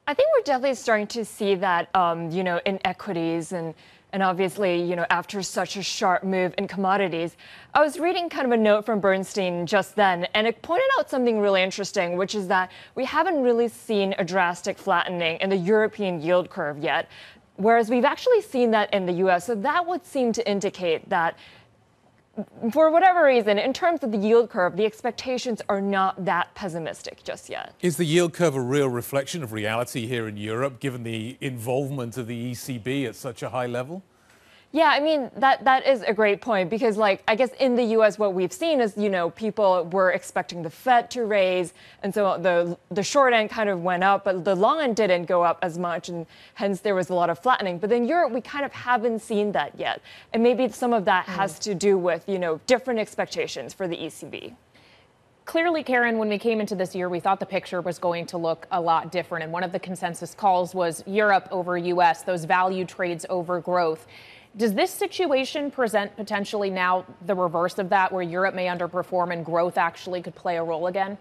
I 0.07 0.15
think 0.15 0.29
we're 0.35 0.43
definitely 0.43 0.75
starting 0.75 1.07
to 1.07 1.25
see 1.25 1.53
that, 1.55 1.93
um, 1.93 2.31
you 2.31 2.43
know, 2.43 2.61
in 2.65 2.79
equities 2.85 3.51
and 3.51 3.75
and 4.13 4.23
obviously, 4.23 4.81
you 4.81 4.95
know, 4.95 5.05
after 5.09 5.41
such 5.43 5.75
a 5.75 5.83
sharp 5.83 6.23
move 6.23 6.53
in 6.57 6.67
commodities, 6.67 7.35
I 7.73 7.81
was 7.81 7.99
reading 7.99 8.29
kind 8.29 8.45
of 8.45 8.51
a 8.51 8.57
note 8.57 8.85
from 8.85 8.99
Bernstein 8.99 9.65
just 9.65 9.95
then, 9.95 10.27
and 10.33 10.47
it 10.47 10.61
pointed 10.61 10.89
out 10.97 11.09
something 11.09 11.39
really 11.39 11.61
interesting, 11.61 12.15
which 12.17 12.33
is 12.33 12.47
that 12.47 12.71
we 12.95 13.03
haven't 13.05 13.41
really 13.41 13.67
seen 13.67 14.15
a 14.17 14.23
drastic 14.23 14.77
flattening 14.77 15.37
in 15.41 15.49
the 15.49 15.57
European 15.57 16.21
yield 16.21 16.49
curve 16.49 16.77
yet, 16.79 17.09
whereas 17.57 17.89
we've 17.89 18.05
actually 18.05 18.41
seen 18.41 18.71
that 18.71 18.93
in 18.93 19.05
the 19.05 19.13
US. 19.13 19.45
So 19.45 19.55
that 19.55 19.85
would 19.85 20.05
seem 20.05 20.31
to 20.33 20.49
indicate 20.49 21.09
that 21.09 21.37
for 22.71 22.91
whatever 22.91 23.23
reason, 23.23 23.57
in 23.57 23.73
terms 23.73 24.03
of 24.03 24.11
the 24.11 24.17
yield 24.17 24.49
curve, 24.49 24.75
the 24.75 24.85
expectations 24.85 25.61
are 25.69 25.81
not 25.81 26.25
that 26.25 26.53
pessimistic 26.55 27.23
just 27.23 27.49
yet. 27.49 27.73
Is 27.81 27.97
the 27.97 28.05
yield 28.05 28.33
curve 28.33 28.55
a 28.55 28.61
real 28.61 28.89
reflection 28.89 29.43
of 29.43 29.51
reality 29.51 30.07
here 30.07 30.27
in 30.27 30.37
Europe, 30.37 30.79
given 30.79 31.03
the 31.03 31.37
involvement 31.41 32.17
of 32.17 32.27
the 32.27 32.51
ECB 32.51 33.07
at 33.07 33.15
such 33.15 33.43
a 33.43 33.49
high 33.49 33.67
level? 33.67 34.03
Yeah, 34.73 34.89
I 34.89 34.99
mean 34.99 35.31
that 35.37 35.63
that 35.63 35.87
is 35.87 36.01
a 36.01 36.13
great 36.13 36.41
point 36.41 36.69
because 36.69 36.97
like 36.97 37.23
I 37.27 37.35
guess 37.35 37.51
in 37.59 37.75
the 37.75 37.83
US 37.97 38.19
what 38.19 38.33
we've 38.33 38.51
seen 38.51 38.81
is, 38.81 38.97
you 38.97 39.09
know, 39.09 39.29
people 39.29 39.85
were 39.91 40.11
expecting 40.11 40.61
the 40.61 40.69
Fed 40.69 41.09
to 41.11 41.23
raise 41.23 41.73
and 42.03 42.13
so 42.13 42.37
the 42.37 42.77
the 42.93 43.01
short 43.01 43.33
end 43.33 43.49
kind 43.49 43.69
of 43.69 43.81
went 43.81 44.03
up, 44.03 44.25
but 44.25 44.43
the 44.43 44.55
long 44.55 44.81
end 44.81 44.97
didn't 44.97 45.25
go 45.25 45.41
up 45.41 45.57
as 45.61 45.77
much 45.77 46.09
and 46.09 46.25
hence 46.55 46.81
there 46.81 46.95
was 46.95 47.09
a 47.09 47.13
lot 47.13 47.29
of 47.29 47.39
flattening. 47.39 47.79
But 47.79 47.93
in 47.93 48.05
Europe 48.05 48.33
we 48.33 48.41
kind 48.41 48.65
of 48.65 48.73
haven't 48.73 49.19
seen 49.21 49.53
that 49.53 49.79
yet. 49.79 50.01
And 50.33 50.43
maybe 50.43 50.67
some 50.69 50.93
of 50.93 51.05
that 51.05 51.25
mm. 51.27 51.29
has 51.29 51.59
to 51.59 51.73
do 51.73 51.97
with, 51.97 52.27
you 52.27 52.37
know, 52.37 52.59
different 52.67 52.99
expectations 52.99 53.73
for 53.73 53.87
the 53.87 53.95
ECB. 53.95 54.53
Clearly, 55.47 55.81
Karen, 55.81 56.17
when 56.17 56.27
we 56.27 56.37
came 56.37 56.59
into 56.59 56.75
this 56.75 56.93
year, 56.93 57.07
we 57.07 57.21
thought 57.21 57.39
the 57.39 57.45
picture 57.45 57.79
was 57.79 57.99
going 57.99 58.25
to 58.25 58.37
look 58.37 58.67
a 58.71 58.81
lot 58.81 59.13
different. 59.13 59.45
And 59.45 59.53
one 59.53 59.63
of 59.63 59.71
the 59.71 59.79
consensus 59.79 60.35
calls 60.35 60.75
was 60.75 61.01
Europe 61.07 61.47
over 61.51 61.77
US, 61.77 62.23
those 62.23 62.43
value 62.43 62.83
trades 62.83 63.25
over 63.29 63.61
growth. 63.61 64.07
Does 64.57 64.73
this 64.73 64.89
situation 64.89 65.69
present 65.69 66.15
potentially 66.15 66.71
now 66.71 67.05
the 67.27 67.35
reverse 67.35 67.77
of 67.77 67.89
that, 67.89 68.11
where 68.11 68.23
Europe 68.23 68.55
may 68.55 68.65
underperform 68.65 69.31
and 69.31 69.45
growth 69.45 69.77
actually 69.77 70.23
could 70.23 70.33
play 70.33 70.57
a 70.57 70.63
role 70.63 70.87
again? 70.87 71.17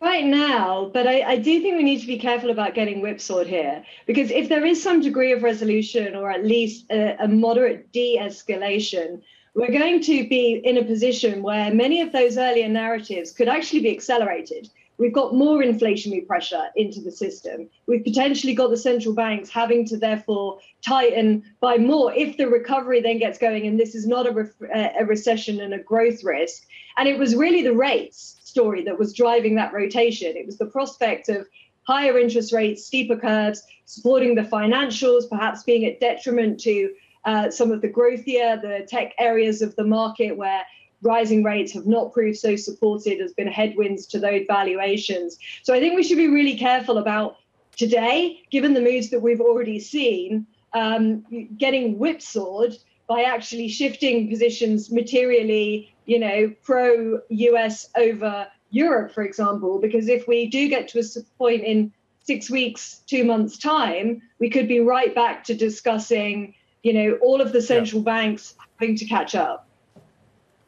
Right 0.00 0.24
now, 0.24 0.90
but 0.94 1.06
I, 1.06 1.22
I, 1.22 1.36
do 1.36 1.60
think 1.60 1.76
we 1.76 1.82
need 1.82 2.00
to 2.00 2.06
be 2.06 2.18
careful 2.18 2.50
about 2.50 2.74
getting 2.74 3.00
whipsawed 3.00 3.48
here 3.48 3.84
because 4.06 4.30
if 4.30 4.48
there 4.48 4.64
is 4.64 4.80
some 4.80 5.00
degree 5.00 5.32
of 5.32 5.42
resolution 5.42 6.14
or 6.14 6.30
at 6.30 6.44
least 6.44 6.86
a, 6.90 7.16
a 7.24 7.26
moderate 7.26 7.90
de 7.90 8.16
escalation, 8.16 9.20
we're 9.54 9.72
going 9.72 10.00
to 10.02 10.28
be 10.28 10.60
in 10.62 10.78
a 10.78 10.84
position 10.84 11.42
where 11.42 11.74
many 11.74 12.00
of 12.00 12.12
those 12.12 12.38
earlier 12.38 12.68
narratives 12.68 13.32
could 13.32 13.48
actually 13.48 13.80
be 13.80 13.90
accelerated. 13.90 14.70
We've 14.98 15.12
got 15.12 15.34
more 15.34 15.58
inflationary 15.58 16.26
pressure 16.26 16.66
into 16.74 17.00
the 17.00 17.12
system. 17.12 17.68
We've 17.86 18.02
potentially 18.02 18.52
got 18.54 18.70
the 18.70 18.76
central 18.76 19.14
banks 19.14 19.48
having 19.48 19.86
to 19.86 19.96
therefore 19.96 20.58
tighten 20.84 21.44
by 21.60 21.78
more 21.78 22.12
if 22.12 22.36
the 22.36 22.48
recovery 22.48 23.00
then 23.00 23.18
gets 23.18 23.38
going 23.38 23.66
and 23.66 23.78
this 23.78 23.94
is 23.94 24.06
not 24.06 24.26
a, 24.26 24.32
re- 24.32 24.92
a 24.98 25.04
recession 25.04 25.60
and 25.60 25.72
a 25.72 25.78
growth 25.78 26.24
risk. 26.24 26.64
And 26.96 27.08
it 27.08 27.18
was 27.18 27.36
really 27.36 27.62
the 27.62 27.74
rates 27.74 28.38
story 28.42 28.82
that 28.84 28.98
was 28.98 29.12
driving 29.12 29.54
that 29.54 29.72
rotation. 29.72 30.36
It 30.36 30.46
was 30.46 30.58
the 30.58 30.66
prospect 30.66 31.28
of 31.28 31.46
higher 31.86 32.18
interest 32.18 32.52
rates, 32.52 32.84
steeper 32.84 33.16
curves, 33.16 33.62
supporting 33.84 34.34
the 34.34 34.42
financials, 34.42 35.28
perhaps 35.30 35.62
being 35.62 35.84
at 35.84 36.00
detriment 36.00 36.60
to 36.60 36.92
uh, 37.24 37.50
some 37.50 37.70
of 37.70 37.82
the 37.82 37.88
growthier, 37.88 38.60
the 38.60 38.86
tech 38.88 39.14
areas 39.18 39.62
of 39.62 39.74
the 39.76 39.84
market 39.84 40.36
where 40.36 40.64
rising 41.02 41.42
rates 41.44 41.72
have 41.72 41.86
not 41.86 42.12
proved 42.12 42.38
so 42.38 42.56
supported. 42.56 43.18
There's 43.18 43.32
been 43.32 43.48
headwinds 43.48 44.06
to 44.06 44.18
those 44.18 44.44
valuations. 44.46 45.38
So 45.62 45.74
I 45.74 45.80
think 45.80 45.94
we 45.94 46.02
should 46.02 46.16
be 46.16 46.28
really 46.28 46.56
careful 46.56 46.98
about 46.98 47.36
today, 47.76 48.42
given 48.50 48.74
the 48.74 48.80
moves 48.80 49.10
that 49.10 49.20
we've 49.20 49.40
already 49.40 49.78
seen, 49.78 50.46
um, 50.74 51.24
getting 51.56 51.94
whipsawed 51.98 52.76
by 53.08 53.22
actually 53.22 53.68
shifting 53.68 54.28
positions 54.28 54.90
materially, 54.90 55.94
you 56.04 56.18
know, 56.18 56.52
pro 56.62 57.20
US 57.28 57.88
over 57.96 58.48
Europe, 58.70 59.12
for 59.12 59.22
example, 59.22 59.78
because 59.78 60.08
if 60.08 60.28
we 60.28 60.46
do 60.46 60.68
get 60.68 60.88
to 60.88 60.98
a 60.98 61.02
point 61.38 61.64
in 61.64 61.92
six 62.22 62.50
weeks, 62.50 63.00
two 63.06 63.24
months' 63.24 63.56
time, 63.56 64.20
we 64.38 64.50
could 64.50 64.68
be 64.68 64.80
right 64.80 65.14
back 65.14 65.44
to 65.44 65.54
discussing, 65.54 66.54
you 66.82 66.92
know, 66.92 67.18
all 67.22 67.40
of 67.40 67.52
the 67.52 67.62
central 67.62 68.02
yeah. 68.02 68.12
banks 68.12 68.54
having 68.78 68.96
to 68.96 69.06
catch 69.06 69.34
up. 69.34 69.67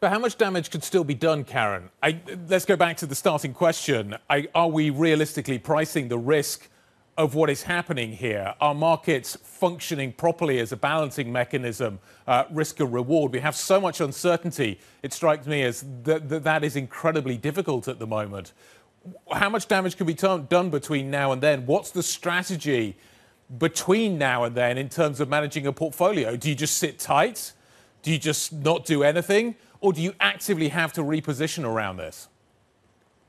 But 0.01 0.13
how 0.13 0.19
much 0.19 0.39
damage 0.39 0.71
could 0.71 0.83
still 0.83 1.05
be 1.05 1.15
done, 1.15 1.45
Karen? 1.45 1.91
I, 2.03 2.19
let's 2.49 2.65
go 2.65 2.75
back 2.75 2.97
to 2.99 3.07
the 3.07 3.15
starting 3.15 3.53
question. 3.53 4.17
I, 4.31 4.49
are 4.55 4.69
we 4.69 4.89
realistically 4.89 5.59
pricing 5.59 6.09
the 6.09 6.19
risk 6.19 6.71
of 7.19 7.35
what 7.35 7.51
is 7.51 7.65
happening 7.65 8.13
here? 8.13 8.55
Are 8.63 8.75
markets 8.75 9.37
functioning 9.43 10.13
properly 10.13 10.59
as 10.59 10.73
a 10.73 10.77
balancing 10.77 11.31
mechanism, 11.31 11.99
uh, 12.27 12.45
risk 12.51 12.81
and 12.81 12.91
reward? 12.91 13.33
We 13.33 13.41
have 13.41 13.55
so 13.55 13.79
much 13.79 14.01
uncertainty. 14.01 14.81
It 15.03 15.13
strikes 15.13 15.47
me 15.47 15.65
as 15.65 15.85
that 16.05 16.31
that, 16.31 16.45
that 16.45 16.65
is 16.65 16.77
incredibly 16.77 17.37
difficult 17.37 17.87
at 17.87 17.99
the 17.99 18.07
moment. 18.07 18.55
How 19.31 19.51
much 19.51 19.69
damage 19.69 19.99
can 19.99 20.07
be 20.07 20.15
done 20.15 20.71
between 20.71 21.11
now 21.11 21.33
and 21.33 21.43
then? 21.43 21.67
What's 21.67 21.91
the 21.91 22.03
strategy 22.03 22.97
between 23.59 24.17
now 24.17 24.45
and 24.45 24.55
then 24.55 24.79
in 24.79 24.89
terms 24.89 25.21
of 25.21 25.29
managing 25.29 25.67
a 25.67 25.75
portfolio? 25.75 26.37
Do 26.37 26.49
you 26.49 26.55
just 26.55 26.79
sit 26.79 26.99
tight? 26.99 27.53
Do 28.03 28.11
you 28.11 28.19
just 28.19 28.55
not 28.55 28.87
do 28.87 29.03
anything? 29.03 29.57
Or 29.81 29.93
do 29.93 30.03
you 30.03 30.15
actively 30.21 30.69
have 30.69 30.93
to 30.95 31.03
reposition 31.03 31.65
around 31.65 31.97
this? 31.97 32.29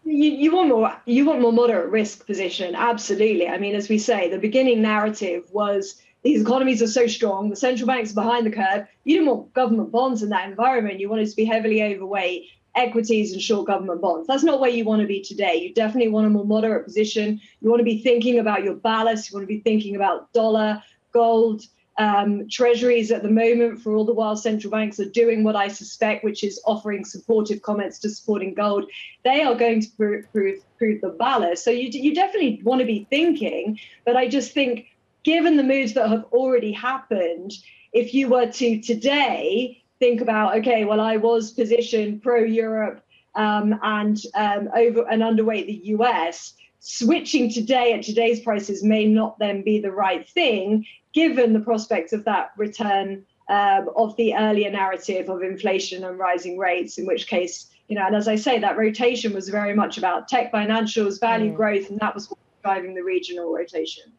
You, 0.03 0.31
you 0.31 0.55
want 0.55 0.69
more 0.69 0.97
you 1.05 1.25
want 1.25 1.41
more 1.41 1.53
moderate 1.53 1.89
risk 1.91 2.25
position 2.25 2.73
absolutely. 2.75 3.47
I 3.47 3.57
mean 3.57 3.75
as 3.75 3.87
we 3.87 3.99
say 3.99 4.29
the 4.29 4.39
beginning 4.39 4.81
narrative 4.81 5.43
was 5.51 6.01
these 6.23 6.41
economies 6.41 6.81
are 6.81 6.87
so 6.87 7.07
strong 7.07 7.49
the 7.49 7.55
central 7.55 7.87
banks 7.87 8.11
are 8.11 8.15
behind 8.15 8.45
the 8.45 8.51
curve. 8.51 8.87
You 9.03 9.17
didn't 9.17 9.29
want 9.29 9.53
government 9.53 9.91
bonds 9.91 10.23
in 10.23 10.29
that 10.29 10.49
environment. 10.49 10.99
You 10.99 11.09
wanted 11.09 11.29
to 11.29 11.35
be 11.35 11.45
heavily 11.45 11.83
overweight 11.83 12.45
equities 12.75 13.33
and 13.33 13.41
short 13.41 13.67
government 13.67 14.01
bonds. 14.01 14.27
That's 14.27 14.43
not 14.43 14.59
where 14.59 14.69
you 14.69 14.85
want 14.85 15.01
to 15.01 15.07
be 15.07 15.21
today. 15.21 15.55
You 15.55 15.73
definitely 15.73 16.09
want 16.09 16.27
a 16.27 16.29
more 16.29 16.45
moderate 16.45 16.85
position. 16.85 17.39
You 17.59 17.69
want 17.69 17.81
to 17.81 17.85
be 17.85 18.01
thinking 18.01 18.39
about 18.39 18.63
your 18.63 18.75
ballast. 18.75 19.29
You 19.29 19.35
want 19.37 19.43
to 19.43 19.53
be 19.53 19.59
thinking 19.59 19.95
about 19.95 20.31
dollar 20.33 20.81
gold 21.13 21.63
um, 22.01 22.49
treasuries 22.49 23.11
at 23.11 23.21
the 23.21 23.29
moment 23.29 23.79
for 23.79 23.93
all 23.93 24.05
the 24.05 24.13
while 24.13 24.35
central 24.35 24.71
banks 24.71 24.99
are 24.99 25.09
doing 25.09 25.43
what 25.43 25.55
I 25.55 25.67
suspect, 25.67 26.23
which 26.23 26.43
is 26.43 26.59
offering 26.65 27.05
supportive 27.05 27.61
comments 27.61 27.99
to 27.99 28.09
supporting 28.09 28.55
gold. 28.55 28.89
They 29.23 29.43
are 29.43 29.53
going 29.53 29.81
to 29.81 29.89
prove, 29.91 30.25
prove, 30.31 30.63
prove 30.79 31.01
the 31.01 31.09
ballast. 31.09 31.63
So 31.63 31.69
you, 31.69 31.89
you 31.89 32.15
definitely 32.15 32.59
want 32.63 32.79
to 32.79 32.87
be 32.87 33.05
thinking, 33.11 33.79
but 34.03 34.17
I 34.17 34.27
just 34.27 34.51
think 34.51 34.87
given 35.23 35.57
the 35.57 35.63
moves 35.63 35.93
that 35.93 36.09
have 36.09 36.25
already 36.31 36.71
happened, 36.71 37.51
if 37.93 38.15
you 38.15 38.29
were 38.29 38.47
to 38.47 38.81
today 38.81 39.83
think 39.99 40.21
about, 40.21 40.57
okay, 40.57 40.85
well, 40.85 40.99
I 40.99 41.17
was 41.17 41.51
positioned 41.51 42.23
pro 42.23 42.37
Europe 42.39 43.03
um, 43.35 43.79
and 43.83 44.19
um, 44.33 44.69
over 44.75 45.07
and 45.07 45.21
underweight 45.21 45.67
the 45.67 45.81
US, 45.97 46.55
switching 46.81 47.49
today 47.49 47.93
at 47.93 48.03
today's 48.03 48.39
prices 48.39 48.83
may 48.83 49.05
not 49.05 49.37
then 49.37 49.61
be 49.61 49.79
the 49.79 49.91
right 49.91 50.27
thing 50.27 50.85
given 51.13 51.53
the 51.53 51.59
prospects 51.59 52.11
of 52.11 52.25
that 52.25 52.51
return 52.57 53.23
um, 53.49 53.89
of 53.95 54.15
the 54.17 54.33
earlier 54.33 54.71
narrative 54.71 55.29
of 55.29 55.43
inflation 55.43 56.03
and 56.03 56.17
rising 56.17 56.57
rates, 56.57 56.97
in 56.97 57.05
which 57.05 57.27
case, 57.27 57.69
you 57.87 57.95
know, 57.95 58.05
and 58.05 58.15
as 58.15 58.27
I 58.27 58.35
say, 58.35 58.57
that 58.59 58.77
rotation 58.77 59.33
was 59.33 59.49
very 59.49 59.75
much 59.75 59.97
about 59.97 60.27
tech 60.27 60.51
financials, 60.51 61.19
value 61.19 61.51
mm. 61.51 61.55
growth, 61.55 61.89
and 61.89 61.99
that 61.99 62.15
was 62.15 62.29
was 62.29 62.39
driving 62.63 62.95
the 62.95 63.03
regional 63.03 63.53
rotation. 63.53 64.11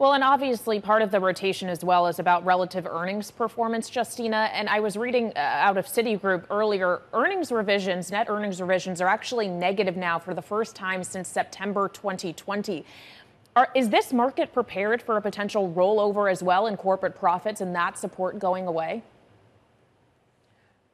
Well, 0.00 0.14
and 0.14 0.24
obviously, 0.24 0.80
part 0.80 1.02
of 1.02 1.10
the 1.10 1.20
rotation 1.20 1.68
as 1.68 1.84
well 1.84 2.06
is 2.06 2.18
about 2.18 2.42
relative 2.46 2.86
earnings 2.86 3.30
performance, 3.30 3.94
Justina. 3.94 4.48
And 4.54 4.66
I 4.66 4.80
was 4.80 4.96
reading 4.96 5.30
uh, 5.36 5.40
out 5.40 5.76
of 5.76 5.84
Citigroup 5.84 6.44
earlier 6.48 7.02
earnings 7.12 7.52
revisions, 7.52 8.10
net 8.10 8.30
earnings 8.30 8.62
revisions, 8.62 9.02
are 9.02 9.08
actually 9.08 9.46
negative 9.46 9.98
now 9.98 10.18
for 10.18 10.32
the 10.32 10.40
first 10.40 10.74
time 10.74 11.04
since 11.04 11.28
September 11.28 11.86
2020. 11.86 12.82
Are, 13.54 13.68
is 13.74 13.90
this 13.90 14.10
market 14.10 14.54
prepared 14.54 15.02
for 15.02 15.18
a 15.18 15.20
potential 15.20 15.70
rollover 15.76 16.32
as 16.32 16.42
well 16.42 16.66
in 16.66 16.78
corporate 16.78 17.14
profits 17.14 17.60
and 17.60 17.74
that 17.74 17.98
support 17.98 18.38
going 18.38 18.66
away? 18.66 19.02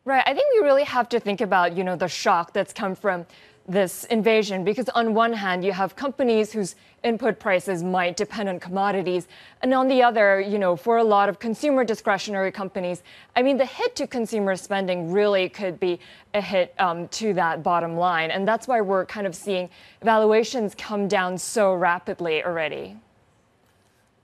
Right. 0.04 0.24
I 0.26 0.34
think 0.34 0.52
we 0.52 0.66
really 0.66 0.82
have 0.82 1.08
to 1.10 1.20
think 1.20 1.40
about, 1.40 1.76
you 1.76 1.84
know, 1.84 1.94
the 1.94 2.08
shock 2.08 2.52
that's 2.52 2.72
come 2.72 2.96
from 2.96 3.24
this 3.68 4.04
invasion 4.04 4.64
because 4.64 4.88
on 4.90 5.12
one 5.12 5.32
hand 5.32 5.64
you 5.64 5.72
have 5.72 5.96
companies 5.96 6.52
whose 6.52 6.76
input 7.02 7.38
prices 7.38 7.82
might 7.82 8.16
depend 8.16 8.48
on 8.48 8.60
commodities. 8.60 9.26
And 9.62 9.74
on 9.74 9.88
the 9.88 10.02
other 10.02 10.40
you 10.40 10.58
know 10.58 10.76
for 10.76 10.98
a 10.98 11.04
lot 11.04 11.28
of 11.28 11.38
consumer 11.38 11.84
discretionary 11.84 12.52
companies 12.52 13.02
i 13.34 13.42
mean 13.42 13.56
the 13.56 13.66
hit 13.66 13.96
to 13.96 14.06
consumer 14.06 14.56
spending 14.56 15.10
really 15.10 15.48
could 15.48 15.80
be 15.80 15.98
a 16.34 16.40
hit 16.40 16.74
um, 16.78 17.08
to 17.08 17.34
that 17.34 17.62
bottom 17.62 17.96
line. 17.96 18.30
And 18.30 18.46
that's 18.46 18.68
why 18.68 18.80
we're 18.80 19.06
kind 19.06 19.26
of 19.26 19.34
seeing 19.34 19.68
valuations 20.02 20.74
come 20.76 21.08
down 21.08 21.38
so 21.38 21.74
rapidly 21.74 22.44
already. 22.44 22.96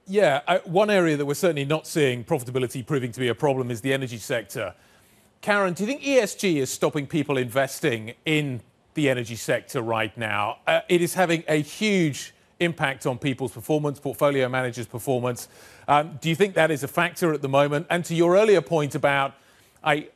Yeah 0.07 0.43
uh, 0.47 0.59
one 0.65 0.91
area 0.91 1.17
that 1.17 1.27
we're 1.27 1.35
certainly 1.35 1.65
not 1.65 1.87
seeing 1.87 2.25
profitability 2.25 2.87
proving 2.87 3.11
to 3.13 3.21
be 3.21 3.29
a 3.29 3.35
problem 3.35 3.71
is 3.71 3.81
the 3.81 3.93
energy 3.93 4.19
sector. 4.19 4.75
Karen 5.41 5.73
do 5.75 5.83
you 5.83 5.89
think 5.89 6.03
esg 6.03 6.57
is 6.57 6.71
stopping 6.71 7.09
people 7.09 7.37
investing 7.37 8.15
in 8.25 8.61
the 8.95 9.09
energy 9.09 9.37
sector 9.37 9.83
right 9.83 10.17
now. 10.17 10.59
Uh, 10.67 10.81
it 10.89 11.01
is 11.01 11.15
having 11.15 11.45
a 11.49 11.63
huge 11.63 12.35
impact 12.61 13.07
on 13.07 13.19
people's 13.19 13.53
performance, 13.53 13.99
portfolio 13.99 14.49
managers' 14.49 14.87
performance. 14.87 15.49
Um, 15.89 16.19
do 16.21 16.29
you 16.29 16.35
think 16.35 16.55
that 16.55 16.71
is 16.71 16.83
a 16.83 16.89
factor 16.89 17.33
at 17.33 17.43
the 17.43 17.49
moment? 17.49 17.87
And 17.91 18.05
to 18.05 18.15
your 18.15 18.37
earlier 18.37 18.61
point 18.61 18.95
about 18.95 19.35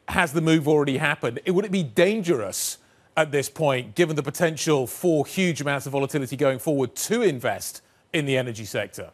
has 0.08 0.32
the 0.32 0.40
move 0.40 0.68
already 0.68 0.98
happened, 0.98 1.40
it, 1.44 1.50
would 1.50 1.64
it 1.64 1.72
be 1.72 1.82
dangerous 1.82 2.78
at 3.16 3.32
this 3.32 3.48
point, 3.48 3.94
given 3.94 4.14
the 4.14 4.22
potential 4.22 4.86
for 4.86 5.26
huge 5.26 5.60
amounts 5.60 5.86
of 5.86 5.92
volatility 5.92 6.36
going 6.36 6.58
forward, 6.58 6.94
to 6.94 7.22
invest 7.22 7.82
in 8.12 8.26
the 8.26 8.36
energy 8.36 8.64
sector? 8.64 9.10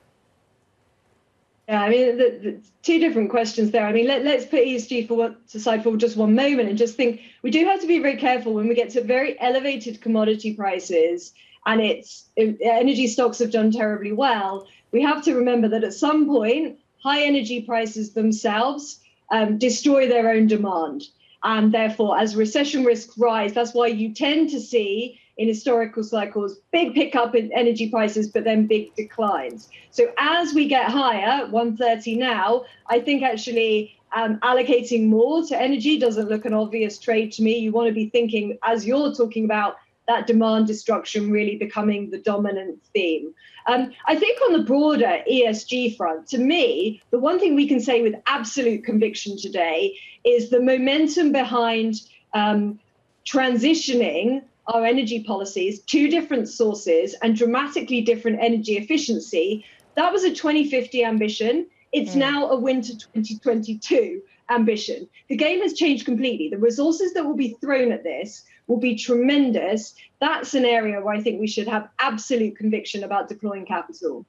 Yeah, 1.69 1.83
I 1.83 1.89
mean, 1.89 2.19
the, 2.19 2.39
the, 2.43 2.61
two 2.83 2.99
different 2.99 3.31
questions 3.31 3.71
there. 3.71 3.87
I 3.87 3.93
mean, 3.93 4.09
let, 4.09 4.27
us 4.27 4.47
put 4.47 4.65
ESG 4.65 5.07
for 5.07 5.35
aside 5.55 5.85
for 5.85 5.97
just 5.97 6.17
one 6.17 6.35
moment 6.35 6.69
and 6.69 6.77
just 6.77 6.97
think 6.97 7.21
we 7.43 7.51
do 7.51 7.65
have 7.67 7.81
to 7.81 7.87
be 7.87 8.01
very 8.01 8.17
careful 8.17 8.55
when 8.55 8.69
we 8.69 8.75
get 8.75 8.91
to 8.91 9.03
very 9.03 9.41
elevated 9.41 10.01
commodity 10.01 10.55
prices 10.55 11.33
and 11.67 11.81
it's 11.81 12.29
energy 12.37 13.07
stocks 13.07 13.39
have 13.39 13.53
done 13.53 13.71
terribly 13.71 14.13
well. 14.13 14.67
We 14.91 15.03
have 15.03 15.23
to 15.25 15.35
remember 15.35 15.69
that 15.69 15.85
at 15.85 15.95
some 15.95 16.27
point, 16.27 16.79
high 17.03 17.23
energy 17.23 17.63
prices 17.63 18.13
themselves 18.13 18.99
um, 19.31 19.59
destroy 19.59 20.09
their 20.09 20.31
own 20.31 20.49
demand. 20.49 21.05
And 21.45 21.73
therefore, 21.73 22.19
as 22.19 22.37
recession 22.37 22.85
risks 22.85 23.17
rise, 23.19 23.53
that's 23.53 23.75
why 23.75 23.89
you 23.89 24.13
tend 24.15 24.51
to 24.51 24.61
see 24.61 25.21
in 25.39 25.49
historical 25.49 26.05
cycles, 26.05 26.59
big 26.73 26.95
pickup 26.95 27.35
in 27.35 27.51
energy 27.53 27.89
prices, 27.89 28.29
but 28.29 28.45
then 28.45 28.67
big 28.67 28.95
declines. 28.95 29.69
So 29.91 30.13
as 30.19 30.53
we 30.53 30.69
get 30.69 30.91
higher, 30.91 31.47
130 31.47 32.17
now, 32.17 32.65
I 32.89 33.01
think 33.01 33.23
actually 33.23 33.97
um, 34.15 34.39
allocating 34.41 35.07
more 35.07 35.45
to 35.47 35.61
energy 35.61 35.99
doesn't 35.99 36.29
look 36.29 36.45
an 36.45 36.53
obvious 36.53 36.99
trade 36.99 37.33
to 37.33 37.43
me. 37.43 37.59
You 37.59 37.73
want 37.73 37.89
to 37.89 37.95
be 37.95 38.11
thinking, 38.11 38.59
as 38.63 38.87
you're 38.87 39.15
talking 39.15 39.45
about, 39.45 39.77
that 40.09 40.27
demand 40.27 40.67
destruction 40.67 41.31
really 41.31 41.57
becoming 41.57 42.11
the 42.11 42.19
dominant 42.19 42.79
theme. 42.93 43.33
Um, 43.67 43.93
I 44.07 44.17
think 44.17 44.41
on 44.43 44.53
the 44.53 44.65
broader 44.65 45.23
ESG 45.31 45.97
front, 45.97 46.27
to 46.29 46.39
me, 46.39 47.01
the 47.11 47.19
one 47.19 47.39
thing 47.39 47.55
we 47.55 47.69
can 47.69 47.81
say 47.81 48.03
with 48.03 48.15
absolute 48.27 48.85
conviction 48.85 49.39
today 49.39 49.97
is 50.25 50.51
the 50.51 50.61
momentum 50.61 51.33
behind 51.33 52.01
um, 52.35 52.81
transitioning 53.25 54.43
our 54.67 54.85
energy 54.85 55.23
policies 55.25 55.81
two 55.81 56.09
different 56.09 56.49
sources 56.49 57.15
and 57.23 57.37
dramatically 57.37 58.01
different 58.01 58.39
energy 58.41 58.77
efficiency. 58.77 59.65
That 59.97 60.13
was 60.13 60.25
a 60.25 60.35
2050 60.35 61.05
ambition. 61.05 61.67
It's 61.93 62.13
mm. 62.13 62.19
now 62.19 62.51
a 62.51 62.59
winter 62.59 62.93
2022 62.93 64.23
ambition. 64.51 65.09
The 65.29 65.37
game 65.37 65.61
has 65.61 65.75
changed 65.75 66.05
completely. 66.05 66.49
The 66.49 66.59
resources 66.59 67.13
that 67.15 67.25
will 67.25 67.37
be 67.37 67.57
thrown 67.61 67.93
at 67.93 68.05
this 68.05 68.45
will 68.67 68.79
be 68.79 68.97
tremendous. 68.97 69.95
That's 70.21 70.55
an 70.55 70.65
area 70.65 71.01
where 71.01 71.15
I 71.15 71.21
think 71.21 71.41
we 71.41 71.47
should 71.47 71.69
have 71.69 71.89
absolute 71.99 72.57
conviction 72.57 73.05
about 73.05 73.29
deploying 73.29 73.67
capital. 73.67 74.25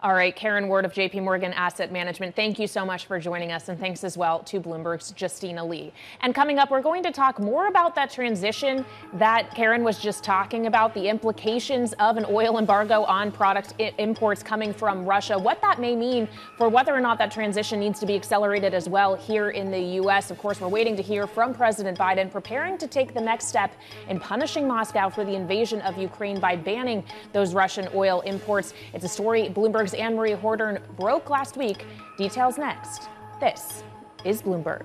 All 0.00 0.14
right, 0.14 0.36
Karen 0.36 0.68
Ward 0.68 0.84
of 0.84 0.92
JP 0.92 1.24
Morgan 1.24 1.52
Asset 1.54 1.90
Management, 1.90 2.36
thank 2.36 2.60
you 2.60 2.68
so 2.68 2.86
much 2.86 3.06
for 3.06 3.18
joining 3.18 3.50
us, 3.50 3.68
and 3.68 3.76
thanks 3.80 4.04
as 4.04 4.16
well 4.16 4.38
to 4.44 4.60
Bloomberg's 4.60 5.12
Justina 5.20 5.64
Lee. 5.64 5.92
And 6.20 6.32
coming 6.32 6.60
up, 6.60 6.70
we're 6.70 6.82
going 6.82 7.02
to 7.02 7.10
talk 7.10 7.40
more 7.40 7.66
about 7.66 7.96
that 7.96 8.08
transition 8.08 8.86
that 9.14 9.52
Karen 9.56 9.82
was 9.82 9.98
just 9.98 10.22
talking 10.22 10.68
about, 10.68 10.94
the 10.94 11.08
implications 11.08 11.94
of 11.94 12.16
an 12.16 12.24
oil 12.28 12.58
embargo 12.58 13.02
on 13.06 13.32
product 13.32 13.74
imports 13.98 14.40
coming 14.40 14.72
from 14.72 15.04
Russia, 15.04 15.36
what 15.36 15.60
that 15.62 15.80
may 15.80 15.96
mean 15.96 16.28
for 16.56 16.68
whether 16.68 16.94
or 16.94 17.00
not 17.00 17.18
that 17.18 17.32
transition 17.32 17.80
needs 17.80 17.98
to 17.98 18.06
be 18.06 18.14
accelerated 18.14 18.74
as 18.74 18.88
well 18.88 19.16
here 19.16 19.50
in 19.50 19.68
the 19.68 19.80
U.S. 19.96 20.30
Of 20.30 20.38
course, 20.38 20.60
we're 20.60 20.68
waiting 20.68 20.94
to 20.94 21.02
hear 21.02 21.26
from 21.26 21.52
President 21.52 21.98
Biden 21.98 22.30
preparing 22.30 22.78
to 22.78 22.86
take 22.86 23.14
the 23.14 23.20
next 23.20 23.48
step 23.48 23.74
in 24.08 24.20
punishing 24.20 24.68
Moscow 24.68 25.08
for 25.08 25.24
the 25.24 25.34
invasion 25.34 25.80
of 25.80 25.98
Ukraine 25.98 26.38
by 26.38 26.54
banning 26.54 27.02
those 27.32 27.52
Russian 27.52 27.88
oil 27.96 28.20
imports. 28.20 28.74
It's 28.94 29.04
a 29.04 29.08
story 29.08 29.48
Bloomberg 29.48 29.87
Bloomberg's 29.88 29.94
Anne 29.94 30.16
Marie 30.16 30.32
Hordern 30.32 30.80
broke 30.96 31.30
last 31.30 31.56
week. 31.56 31.84
Details 32.16 32.58
next. 32.58 33.08
This 33.40 33.82
is 34.24 34.42
Bloomberg. 34.42 34.84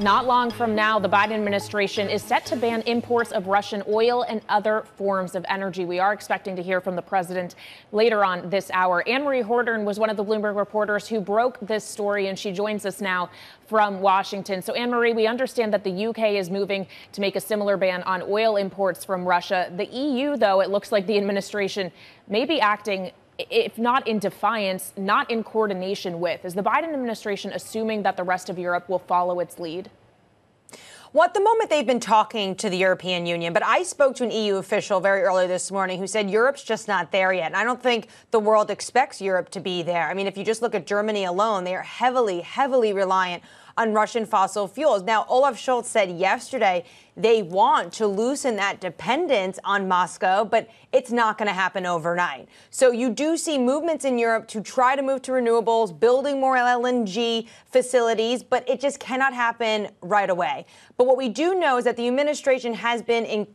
Not 0.00 0.26
long 0.26 0.50
from 0.50 0.74
now, 0.74 0.98
the 0.98 1.10
Biden 1.10 1.32
administration 1.32 2.08
is 2.08 2.22
set 2.22 2.46
to 2.46 2.56
ban 2.56 2.80
imports 2.86 3.32
of 3.32 3.48
Russian 3.48 3.82
oil 3.86 4.22
and 4.22 4.40
other 4.48 4.86
forms 4.96 5.34
of 5.34 5.44
energy. 5.46 5.84
We 5.84 5.98
are 5.98 6.14
expecting 6.14 6.56
to 6.56 6.62
hear 6.62 6.80
from 6.80 6.96
the 6.96 7.02
president 7.02 7.54
later 7.92 8.24
on 8.24 8.48
this 8.48 8.70
hour. 8.72 9.06
Anne 9.06 9.24
Marie 9.24 9.42
Hordern 9.42 9.84
was 9.84 9.98
one 9.98 10.08
of 10.08 10.16
the 10.16 10.24
Bloomberg 10.24 10.56
reporters 10.56 11.06
who 11.06 11.20
broke 11.20 11.58
this 11.60 11.84
story, 11.84 12.28
and 12.28 12.38
she 12.38 12.50
joins 12.50 12.86
us 12.86 13.02
now 13.02 13.28
from 13.66 14.00
Washington. 14.00 14.62
So, 14.62 14.72
Anne 14.72 14.90
Marie, 14.90 15.12
we 15.12 15.26
understand 15.26 15.70
that 15.74 15.84
the 15.84 16.06
UK 16.06 16.30
is 16.30 16.48
moving 16.48 16.86
to 17.12 17.20
make 17.20 17.36
a 17.36 17.40
similar 17.40 17.76
ban 17.76 18.02
on 18.04 18.22
oil 18.22 18.56
imports 18.56 19.04
from 19.04 19.26
Russia. 19.26 19.70
The 19.76 19.84
EU, 19.84 20.38
though, 20.38 20.62
it 20.62 20.70
looks 20.70 20.92
like 20.92 21.06
the 21.06 21.18
administration 21.18 21.92
may 22.26 22.46
be 22.46 22.58
acting 22.58 23.12
if 23.50 23.78
not 23.78 24.06
in 24.06 24.18
defiance, 24.18 24.92
not 24.96 25.30
in 25.30 25.42
coordination 25.44 26.20
with? 26.20 26.44
Is 26.44 26.54
the 26.54 26.62
Biden 26.62 26.92
administration 26.92 27.52
assuming 27.52 28.02
that 28.02 28.16
the 28.16 28.24
rest 28.24 28.48
of 28.48 28.58
Europe 28.58 28.88
will 28.88 28.98
follow 28.98 29.40
its 29.40 29.58
lead? 29.58 29.90
Well, 31.12 31.24
at 31.24 31.34
the 31.34 31.40
moment, 31.40 31.70
they've 31.70 31.86
been 31.86 31.98
talking 31.98 32.54
to 32.56 32.70
the 32.70 32.76
European 32.76 33.26
Union, 33.26 33.52
but 33.52 33.64
I 33.64 33.82
spoke 33.82 34.14
to 34.16 34.24
an 34.24 34.30
EU 34.30 34.56
official 34.56 35.00
very 35.00 35.22
early 35.22 35.48
this 35.48 35.72
morning 35.72 35.98
who 35.98 36.06
said 36.06 36.30
Europe's 36.30 36.62
just 36.62 36.86
not 36.86 37.10
there 37.10 37.32
yet. 37.32 37.46
And 37.46 37.56
I 37.56 37.64
don't 37.64 37.82
think 37.82 38.06
the 38.30 38.38
world 38.38 38.70
expects 38.70 39.20
Europe 39.20 39.48
to 39.50 39.60
be 39.60 39.82
there. 39.82 40.08
I 40.08 40.14
mean, 40.14 40.28
if 40.28 40.38
you 40.38 40.44
just 40.44 40.62
look 40.62 40.72
at 40.72 40.86
Germany 40.86 41.24
alone, 41.24 41.64
they 41.64 41.74
are 41.74 41.82
heavily, 41.82 42.42
heavily 42.42 42.92
reliant 42.92 43.42
on 43.76 43.92
Russian 43.92 44.26
fossil 44.26 44.68
fuels. 44.68 45.02
Now, 45.02 45.26
Olaf 45.28 45.56
Scholz 45.56 45.84
said 45.86 46.10
yesterday 46.10 46.84
they 47.16 47.42
want 47.42 47.92
to 47.94 48.06
loosen 48.06 48.56
that 48.56 48.80
dependence 48.80 49.58
on 49.64 49.88
Moscow, 49.88 50.44
but 50.44 50.70
it's 50.92 51.10
not 51.10 51.38
going 51.38 51.48
to 51.48 51.54
happen 51.54 51.84
overnight. 51.84 52.48
So 52.70 52.90
you 52.90 53.10
do 53.10 53.36
see 53.36 53.58
movements 53.58 54.04
in 54.04 54.18
Europe 54.18 54.48
to 54.48 54.60
try 54.60 54.96
to 54.96 55.02
move 55.02 55.22
to 55.22 55.32
renewables, 55.32 55.98
building 55.98 56.40
more 56.40 56.56
LNG 56.56 57.46
facilities, 57.66 58.42
but 58.42 58.68
it 58.68 58.80
just 58.80 59.00
cannot 59.00 59.34
happen 59.34 59.88
right 60.00 60.30
away. 60.30 60.66
But 60.96 61.06
what 61.06 61.16
we 61.16 61.28
do 61.28 61.54
know 61.54 61.78
is 61.78 61.84
that 61.84 61.96
the 61.96 62.08
administration 62.08 62.74
has 62.74 63.02
been 63.02 63.24
in 63.24 63.46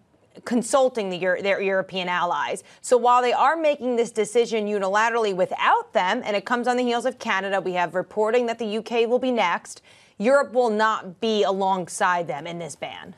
consulting 0.44 1.10
the, 1.10 1.18
their 1.18 1.62
European 1.62 2.10
allies. 2.10 2.64
So 2.82 2.98
while 2.98 3.22
they 3.22 3.32
are 3.32 3.56
making 3.56 3.96
this 3.96 4.12
decision 4.12 4.68
unilaterally 4.68 5.34
without 5.34 5.94
them, 5.94 6.22
and 6.26 6.36
it 6.36 6.46
comes 6.46 6.68
on 6.68 6.76
the 6.78 6.84
heels 6.84 7.06
of 7.06 7.20
Canada, 7.20 7.62
we 7.62 7.74
have 7.74 7.96
reporting 7.96 8.46
that 8.48 8.60
the 8.60 8.78
UK 8.78 9.08
will 9.08 9.20
be 9.20 9.32
next. 9.32 9.82
Europe 10.18 10.54
will 10.54 10.70
not 10.70 11.20
be 11.20 11.44
alongside 11.44 12.28
them 12.28 12.48
in 12.48 12.60
this 12.60 12.76
ban. 12.76 13.16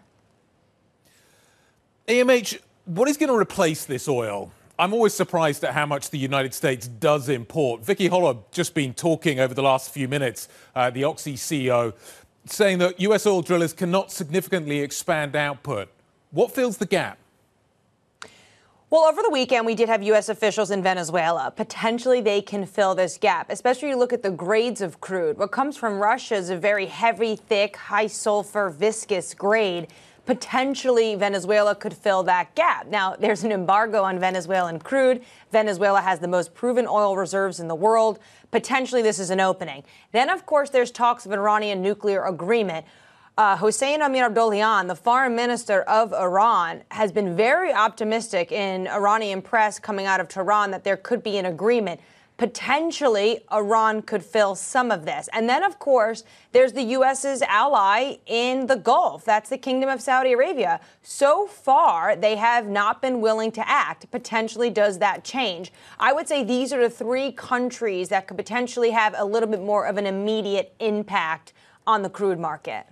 AMH, 2.08 2.60
what 2.86 3.08
is 3.08 3.18
going 3.18 3.30
to 3.30 3.38
replace 3.38 3.86
this 3.86 4.08
oil? 4.08 4.51
I'm 4.80 4.94
always 4.94 5.13
surprised 5.13 5.63
at 5.63 5.74
how 5.74 5.86
much 5.86 6.12
the 6.12 6.18
United 6.18 6.54
States 6.54 6.88
does 6.88 7.30
import. 7.30 7.84
Vicki 7.84 8.10
Hollub 8.10 8.44
just 8.51 8.74
been 8.74 8.94
talking 8.94 9.39
over 9.39 9.54
the 9.54 9.63
last 9.63 9.92
few 9.92 10.08
minutes, 10.08 10.48
uh, 10.75 10.89
the 10.89 11.04
Oxy 11.04 11.34
CEO, 11.34 11.94
saying 12.46 12.77
that 12.77 13.00
US 13.01 13.25
oil 13.25 13.42
drillers 13.42 13.74
cannot 13.74 14.12
significantly 14.12 14.80
expand 14.80 15.36
output. 15.36 15.89
What 16.32 16.54
fills 16.54 16.77
the 16.77 16.86
gap? 16.86 17.18
Well, 18.89 19.01
over 19.01 19.22
the 19.22 19.29
weekend, 19.29 19.65
we 19.65 19.75
did 19.75 19.89
have 19.89 20.01
U.S. 20.01 20.29
officials 20.29 20.72
in 20.72 20.82
Venezuela. 20.82 21.52
Potentially, 21.54 22.21
they 22.21 22.41
can 22.41 22.65
fill 22.65 22.95
this 22.95 23.17
gap, 23.17 23.47
especially 23.50 23.89
you 23.89 23.97
look 23.97 24.13
at 24.13 24.23
the 24.23 24.32
grades 24.32 24.80
of 24.80 25.02
crude. 25.02 25.38
What 25.38 25.52
comes 25.52 25.76
from 25.76 26.00
Russia 26.00 26.36
is 26.36 26.50
a 26.50 26.56
very 26.56 26.86
heavy, 26.86 27.36
thick, 27.36 27.76
high 27.76 28.08
sulfur, 28.08 28.69
viscous 28.69 29.34
grade. 29.34 29.88
Potentially, 30.26 31.15
Venezuela 31.15 31.76
could 31.76 31.93
fill 31.93 32.23
that 32.23 32.56
gap. 32.56 32.88
Now, 32.88 33.17
there's 33.17 33.43
an 33.43 33.52
embargo 33.52 34.04
on 34.04 34.19
Venezuelan 34.19 34.80
crude. 34.80 35.21
Venezuela 35.52 36.00
has 36.00 36.19
the 36.19 36.30
most 36.30 36.54
proven 36.54 36.88
oil 36.88 37.17
reserves 37.17 37.60
in 37.60 37.67
the 37.67 37.76
world. 37.76 38.19
Potentially, 38.52 39.02
this 39.02 39.19
is 39.19 39.32
an 39.32 39.41
opening. 39.41 39.84
Then, 40.13 40.30
of 40.30 40.45
course, 40.45 40.69
there's 40.69 40.91
talks 40.91 41.26
of 41.26 41.34
an 41.34 41.39
Iranian 41.39 41.82
nuclear 41.82 42.23
agreement. 42.23 42.86
Uh, 43.38 43.56
Hossein 43.56 44.02
Amir 44.02 44.32
Abdollahian, 44.32 44.88
the 44.88 44.95
foreign 44.95 45.36
minister 45.36 45.84
of 45.84 46.12
Iran, 46.12 46.82
has 46.89 47.12
been 47.12 47.36
very 47.36 47.71
optimistic 47.71 48.52
in 48.52 48.88
Iranian 48.88 49.43
press 49.43 49.78
coming 49.78 50.08
out 50.08 50.19
of 50.19 50.28
Tehran 50.28 50.71
that 50.71 50.84
there 50.84 50.97
could 50.97 51.21
be 51.21 51.38
an 51.38 51.45
agreement. 51.45 52.02
Potentially, 52.38 53.41
Iran 53.54 54.02
could 54.02 54.26
fill 54.26 54.56
some 54.56 54.89
of 54.89 55.06
this. 55.06 55.30
And 55.34 55.47
then, 55.47 55.63
of 55.63 55.78
course, 55.78 56.23
there's 56.52 56.73
the 56.73 56.82
U.S.'s 56.82 57.43
ally 57.43 58.15
in 58.26 58.65
the 58.65 58.76
Gulf. 58.76 59.23
That's 59.23 59.52
the 59.52 59.58
Kingdom 59.60 59.89
of 59.89 60.02
Saudi 60.02 60.34
Arabia. 60.34 60.80
So 61.04 61.45
far, 61.45 62.15
they 62.15 62.38
have 62.38 62.67
not 62.67 63.04
been 63.04 63.21
willing 63.21 63.52
to 63.52 63.69
act. 63.69 64.10
Potentially, 64.10 64.71
does 64.71 64.97
that 64.97 65.23
change? 65.23 65.71
I 66.00 66.12
would 66.12 66.28
say 66.28 66.43
these 66.43 66.73
are 66.73 66.82
the 66.82 66.89
three 66.89 67.34
countries 67.34 68.10
that 68.10 68.26
could 68.28 68.38
potentially 68.38 68.89
have 68.89 69.13
a 69.15 69.26
little 69.26 69.50
bit 69.50 69.62
more 69.62 69.86
of 69.86 69.97
an 69.97 70.08
immediate 70.08 70.73
impact 70.80 71.54
on 71.86 72.02
the 72.02 72.10
crude 72.10 72.39
market. 72.39 72.88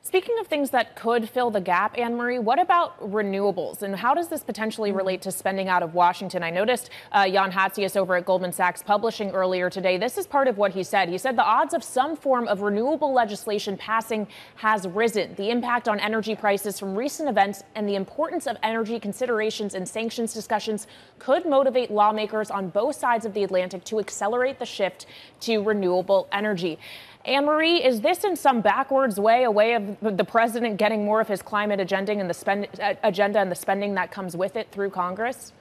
Speaking 0.00 0.38
of 0.38 0.46
things 0.46 0.70
that 0.70 0.96
could 0.96 1.28
fill 1.28 1.50
the 1.50 1.60
gap, 1.60 1.98
Anne 1.98 2.16
Marie, 2.16 2.38
what 2.38 2.58
about 2.58 2.98
renewables? 2.98 3.82
And 3.82 3.94
how 3.94 4.14
does 4.14 4.28
this 4.28 4.42
potentially 4.42 4.90
relate 4.90 5.20
to 5.22 5.30
spending 5.30 5.68
out 5.68 5.82
of 5.82 5.92
Washington? 5.92 6.42
I 6.42 6.48
noticed 6.48 6.88
uh, 7.12 7.28
Jan 7.28 7.52
Hatzius 7.52 7.94
over 7.94 8.16
at 8.16 8.24
Goldman 8.24 8.52
Sachs 8.52 8.82
publishing 8.82 9.32
earlier 9.32 9.68
today. 9.68 9.98
This 9.98 10.16
is 10.16 10.26
part 10.26 10.48
of 10.48 10.56
what 10.56 10.72
he 10.72 10.82
said. 10.82 11.10
He 11.10 11.18
said 11.18 11.36
the 11.36 11.44
odds 11.44 11.74
of 11.74 11.84
some 11.84 12.16
form 12.16 12.48
of 12.48 12.62
renewable 12.62 13.12
legislation 13.12 13.76
passing 13.76 14.26
has 14.54 14.88
risen. 14.88 15.34
The 15.34 15.50
impact 15.50 15.88
on 15.88 16.00
energy 16.00 16.34
prices 16.34 16.78
from 16.78 16.96
recent 16.96 17.28
events 17.28 17.62
and 17.74 17.86
the 17.86 17.96
importance 17.96 18.46
of 18.46 18.56
energy 18.62 18.98
considerations 18.98 19.74
and 19.74 19.86
sanctions 19.86 20.32
discussions 20.32 20.86
could 21.18 21.44
motivate 21.44 21.90
lawmakers 21.90 22.50
on 22.50 22.70
both 22.70 22.96
sides 22.96 23.26
of 23.26 23.34
the 23.34 23.44
Atlantic 23.44 23.84
to 23.84 23.98
accelerate 23.98 24.58
the 24.58 24.64
shift 24.64 25.04
to 25.40 25.58
renewable 25.62 26.28
energy. 26.32 26.78
Anne 27.24 27.44
Marie, 27.44 27.84
is 27.84 28.00
this 28.00 28.24
in 28.24 28.36
some 28.36 28.60
backwards 28.60 29.18
way 29.18 29.44
a 29.44 29.50
way 29.50 29.74
of 29.74 29.96
the 30.00 30.24
president 30.24 30.76
getting 30.76 31.04
more 31.04 31.20
of 31.20 31.28
his 31.28 31.42
climate 31.42 31.80
agenda 31.80 32.12
and 32.12 32.30
the 32.30 32.34
spend, 32.34 32.68
uh, 32.80 32.94
agenda 33.02 33.38
and 33.38 33.50
the 33.50 33.56
spending 33.56 33.94
that 33.94 34.10
comes 34.10 34.36
with 34.36 34.56
it 34.56 34.70
through 34.70 34.90
Congress? 34.90 35.52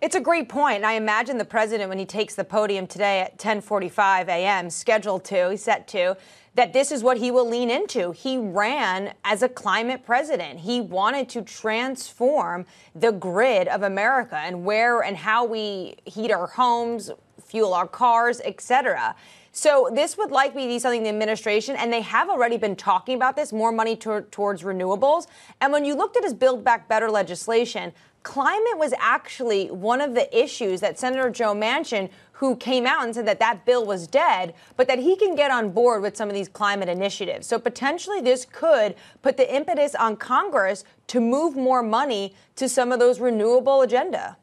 It's 0.00 0.14
a 0.14 0.20
great 0.20 0.48
point. 0.48 0.84
I 0.84 0.92
imagine 0.92 1.38
the 1.38 1.44
president, 1.44 1.88
when 1.88 1.98
he 1.98 2.06
takes 2.06 2.36
the 2.36 2.44
podium 2.44 2.86
today 2.86 3.20
at 3.20 3.36
10:45 3.36 4.28
a.m., 4.28 4.70
scheduled 4.70 5.24
to, 5.24 5.50
he's 5.50 5.64
set 5.64 5.88
to, 5.88 6.16
that 6.54 6.72
this 6.72 6.92
is 6.92 7.02
what 7.02 7.16
he 7.16 7.32
will 7.32 7.48
lean 7.48 7.68
into. 7.68 8.12
He 8.12 8.38
ran 8.38 9.14
as 9.24 9.42
a 9.42 9.48
climate 9.48 10.04
president. 10.06 10.60
He 10.60 10.80
wanted 10.80 11.28
to 11.30 11.42
transform 11.42 12.64
the 12.94 13.10
grid 13.10 13.66
of 13.66 13.82
America 13.82 14.36
and 14.36 14.64
where 14.64 15.00
and 15.00 15.16
how 15.16 15.44
we 15.44 15.96
heat 16.04 16.30
our 16.30 16.46
homes, 16.46 17.10
fuel 17.42 17.74
our 17.74 17.88
cars, 17.88 18.40
etc. 18.44 19.16
So 19.58 19.90
this 19.92 20.16
would 20.16 20.30
likely 20.30 20.68
be 20.68 20.78
something 20.78 21.02
the 21.02 21.08
administration, 21.08 21.74
and 21.74 21.92
they 21.92 22.02
have 22.02 22.28
already 22.30 22.58
been 22.58 22.76
talking 22.76 23.16
about 23.16 23.34
this, 23.34 23.52
more 23.52 23.72
money 23.72 23.96
to, 23.96 24.20
towards 24.30 24.62
renewables. 24.62 25.26
And 25.60 25.72
when 25.72 25.84
you 25.84 25.96
looked 25.96 26.16
at 26.16 26.22
his 26.22 26.32
Build 26.32 26.62
Back 26.62 26.86
Better 26.86 27.10
legislation, 27.10 27.92
climate 28.22 28.78
was 28.78 28.94
actually 29.00 29.68
one 29.72 30.00
of 30.00 30.14
the 30.14 30.26
issues 30.38 30.80
that 30.82 30.96
Senator 30.96 31.28
Joe 31.28 31.54
Manchin, 31.54 32.08
who 32.30 32.54
came 32.54 32.86
out 32.86 33.02
and 33.02 33.12
said 33.12 33.26
that 33.26 33.40
that 33.40 33.66
bill 33.66 33.84
was 33.84 34.06
dead, 34.06 34.54
but 34.76 34.86
that 34.86 35.00
he 35.00 35.16
can 35.16 35.34
get 35.34 35.50
on 35.50 35.70
board 35.70 36.02
with 36.02 36.16
some 36.16 36.28
of 36.28 36.36
these 36.36 36.48
climate 36.48 36.88
initiatives. 36.88 37.48
So 37.48 37.58
potentially 37.58 38.20
this 38.20 38.44
could 38.44 38.94
put 39.22 39.36
the 39.36 39.52
impetus 39.52 39.96
on 39.96 40.18
Congress 40.18 40.84
to 41.08 41.20
move 41.20 41.56
more 41.56 41.82
money 41.82 42.32
to 42.54 42.68
some 42.68 42.92
of 42.92 43.00
those 43.00 43.18
renewable 43.18 43.82
agenda. 43.82 44.36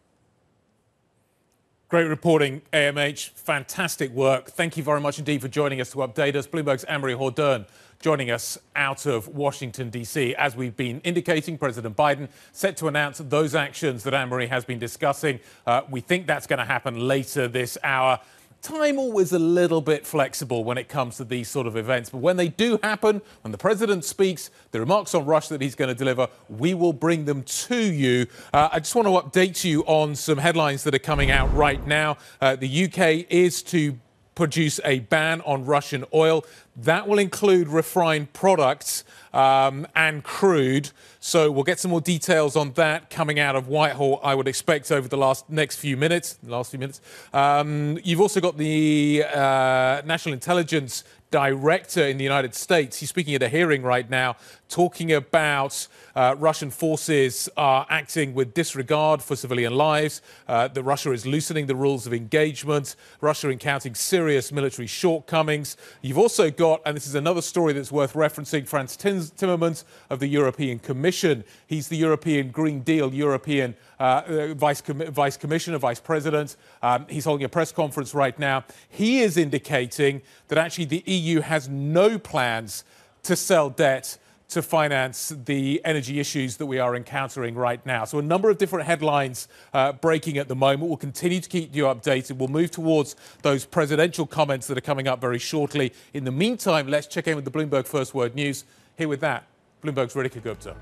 Great 1.88 2.06
reporting, 2.06 2.64
AMH. 2.74 3.30
Fantastic 3.36 4.10
work. 4.10 4.50
Thank 4.50 4.76
you 4.76 4.82
very 4.82 5.00
much 5.00 5.20
indeed 5.20 5.40
for 5.40 5.48
joining 5.48 5.80
us 5.80 5.92
to 5.92 5.98
update 5.98 6.36
us. 6.36 6.48
Bloomberg's 6.48 6.84
Anne-Marie 6.86 7.14
Hordern 7.14 7.68
joining 8.02 8.32
us 8.32 8.58
out 8.76 9.06
of 9.06 9.28
Washington, 9.28 9.92
D.C. 9.92 10.34
As 10.34 10.56
we've 10.56 10.76
been 10.76 11.00
indicating, 11.02 11.60
President 11.60 11.96
Biden 11.96 12.28
set 12.52 12.76
to 12.78 12.88
announce 12.88 13.20
those 13.20 13.54
actions 13.54 14.04
that 14.04 14.16
Anne-Marie 14.16 14.48
has 14.48 14.66
been 14.66 14.80
discussing. 14.80 15.40
Uh, 15.68 15.84
we 15.88 16.02
think 16.02 16.26
that's 16.26 16.48
going 16.48 16.58
to 16.58 16.66
happen 16.66 17.08
later 17.08 17.48
this 17.48 17.78
hour 17.84 18.20
time 18.62 18.98
always 18.98 19.32
a 19.32 19.40
little 19.40 19.82
bit 19.82 20.06
flexible 20.06 20.64
when 20.64 20.78
it 20.78 20.90
comes 20.90 21.18
to 21.18 21.24
these 21.24 21.50
sort 21.50 21.68
of 21.68 21.78
events. 21.78 22.10
But 22.10 22.20
when 22.20 22.38
they 22.38 22.48
do 22.48 22.80
happen, 22.82 23.22
when 23.42 23.52
the 23.52 23.58
president 23.58 24.06
speaks, 24.06 24.50
the 24.72 24.80
remarks 24.80 25.14
on 25.14 25.26
Russia 25.26 25.54
that 25.54 25.62
he's 25.62 25.76
going 25.76 25.90
to 25.90 25.96
deliver, 25.96 26.28
we 26.50 26.74
will 26.74 26.94
bring 26.94 27.26
them 27.26 27.44
to 27.44 27.78
you. 27.78 28.28
Uh, 28.54 28.70
I 28.72 28.80
just 28.80 28.96
want 28.96 29.08
to 29.08 29.40
update 29.40 29.64
you 29.64 29.84
on 29.86 30.16
some 30.16 30.38
headlines 30.38 30.84
that 30.84 30.96
are 30.96 31.00
coming 31.00 31.32
out 31.32 31.54
right 31.54 31.86
now. 31.86 32.18
Uh, 32.42 32.56
the 32.56 32.86
UK 32.86 33.28
is 33.30 33.62
to 33.64 34.00
produce 34.36 34.80
a 34.84 35.00
ban 35.00 35.42
on 35.42 35.66
Russian 35.66 36.06
oil. 36.14 36.46
That 36.76 37.08
will 37.08 37.20
include 37.20 37.70
refined 37.70 38.34
products 38.34 39.06
um, 39.34 39.88
and 39.96 40.24
crude. 40.24 40.92
So 41.20 41.50
we'll 41.50 41.64
get 41.64 41.80
some 41.80 41.92
more 41.92 42.02
details 42.02 42.56
on 42.56 42.74
that 42.74 43.10
coming 43.10 43.40
out 43.40 43.56
of 43.56 43.68
Whitehall, 43.68 44.20
I 44.24 44.36
would 44.36 44.48
expect, 44.48 44.92
over 44.92 45.08
the 45.08 45.18
last 45.18 45.50
next 45.50 45.78
few 45.78 45.96
minutes. 45.98 46.38
Last 46.44 46.72
few 46.72 46.80
minutes. 46.80 47.02
Um, 47.34 47.98
you've 48.04 48.22
also 48.22 48.42
got 48.42 48.58
the 48.58 49.24
uh, 49.34 50.02
National 50.06 50.34
Intelligence 50.34 51.06
Director 51.32 52.06
in 52.06 52.18
the 52.18 52.24
United 52.24 52.56
States. 52.56 53.00
He's 53.00 53.10
speaking 53.10 53.36
at 53.36 53.44
a 53.44 53.50
hearing 53.50 53.82
right 53.82 54.10
now, 54.10 54.36
talking 54.70 55.12
about 55.12 55.88
uh, 56.16 56.36
Russian 56.38 56.72
forces 56.72 57.50
are 57.58 57.86
acting 57.90 58.34
with 58.34 58.54
disregard 58.54 59.22
for 59.22 59.36
civilian 59.36 59.76
lives, 59.76 60.22
uh, 60.48 60.68
that 60.70 60.84
Russia 60.84 61.12
is 61.12 61.26
loosening 61.26 61.66
the 61.66 61.76
rules 61.76 62.08
of 62.08 62.14
engagement, 62.14 62.96
Russia 63.22 63.50
encountering 63.50 63.96
serious 63.96 64.52
military 64.52 64.88
shortcomings. 64.88 65.78
You've 66.02 66.18
also 66.18 66.50
got 66.50 66.82
and 66.86 66.96
this 66.96 67.08
is 67.08 67.16
another 67.16 67.42
story 67.42 67.74
that's 67.74 67.92
worth 67.92 68.14
referencing, 68.14 68.68
Frans 68.68 68.96
Timmermans 68.96 69.84
of 70.10 70.20
the 70.20 70.28
European 70.28 70.80
Commission. 70.80 71.44
He's 71.68 71.88
the 71.88 71.98
European 71.98 72.52
Green 72.52 72.82
Deal 72.82 73.14
European 73.14 73.76
uh, 74.00 74.22
uh, 74.28 74.54
Vice, 74.54 74.82
Com- 74.82 75.12
Vice 75.12 75.38
Commissioner, 75.38 75.78
Vice 75.78 76.00
President. 76.00 76.56
Um, 76.82 77.06
he's 77.10 77.26
holding 77.26 77.46
a 77.46 77.50
press 77.50 77.72
conference 77.72 78.14
right 78.14 78.38
now. 78.38 78.66
He 78.90 79.22
is 79.22 79.38
indicating 79.38 80.22
that 80.48 80.58
actually 80.58 80.86
the 80.86 81.04
EU 81.06 81.42
has 81.42 81.70
no 81.70 82.20
plans 82.20 82.84
to 83.24 83.36
sell 83.36 83.70
debt 83.70 84.18
to 84.50 84.62
finance 84.62 85.34
the 85.46 85.82
energy 85.84 86.20
issues 86.20 86.58
that 86.58 86.66
we 86.66 86.80
are 86.80 86.96
encountering 86.96 87.56
right 87.56 87.84
now. 87.86 88.06
So, 88.06 88.20
a 88.20 88.22
number 88.22 88.50
of 88.50 88.58
different 88.58 88.86
headlines 88.86 89.48
uh, 89.74 89.94
breaking 89.94 90.38
at 90.38 90.48
the 90.48 90.56
moment. 90.56 90.88
We'll 90.88 90.98
continue 90.98 91.40
to 91.40 91.50
keep 91.50 91.76
you 91.76 91.84
updated. 91.86 92.38
We'll 92.38 92.48
move 92.48 92.72
towards 92.72 93.16
those 93.42 93.66
presidential 93.66 94.26
comments 94.26 94.68
that 94.68 94.78
are 94.78 94.82
coming 94.82 95.08
up 95.08 95.20
very 95.20 95.40
shortly. 95.40 95.94
In 96.14 96.24
the 96.24 96.32
meantime, 96.32 96.88
let's 96.88 97.08
check 97.08 97.28
in 97.28 97.36
with 97.36 97.46
the 97.46 97.52
Bloomberg 97.52 97.88
First 97.88 98.14
Word 98.14 98.36
News. 98.36 98.66
Here 98.98 99.08
with 99.08 99.22
that, 99.22 99.46
Bloomberg's 99.84 100.14
Ritika 100.14 100.42
Gupta. 100.42 100.76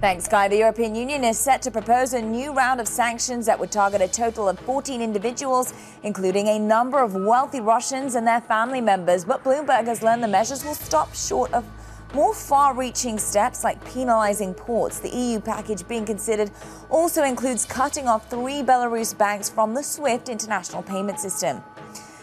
Thanks, 0.00 0.26
Guy. 0.26 0.48
The 0.48 0.56
European 0.56 0.94
Union 0.94 1.24
is 1.24 1.38
set 1.38 1.62
to 1.62 1.70
propose 1.70 2.12
a 2.12 2.20
new 2.20 2.52
round 2.52 2.80
of 2.80 2.88
sanctions 2.88 3.46
that 3.46 3.58
would 3.58 3.70
target 3.70 4.00
a 4.00 4.08
total 4.08 4.48
of 4.48 4.58
14 4.60 5.00
individuals, 5.00 5.72
including 6.02 6.48
a 6.48 6.58
number 6.58 6.98
of 6.98 7.14
wealthy 7.14 7.60
Russians 7.60 8.14
and 8.14 8.26
their 8.26 8.40
family 8.40 8.80
members. 8.80 9.24
But 9.24 9.44
Bloomberg 9.44 9.84
has 9.84 10.02
learned 10.02 10.22
the 10.22 10.28
measures 10.28 10.64
will 10.64 10.74
stop 10.74 11.14
short 11.14 11.52
of 11.52 11.64
more 12.14 12.34
far 12.34 12.74
reaching 12.74 13.18
steps 13.18 13.62
like 13.64 13.82
penalizing 13.84 14.54
ports. 14.54 14.98
The 14.98 15.10
EU 15.10 15.40
package 15.40 15.86
being 15.86 16.04
considered 16.04 16.50
also 16.88 17.22
includes 17.22 17.64
cutting 17.64 18.08
off 18.08 18.28
three 18.28 18.62
Belarus 18.62 19.16
banks 19.16 19.48
from 19.48 19.74
the 19.74 19.82
SWIFT 19.82 20.28
international 20.28 20.82
payment 20.82 21.20
system. 21.20 21.62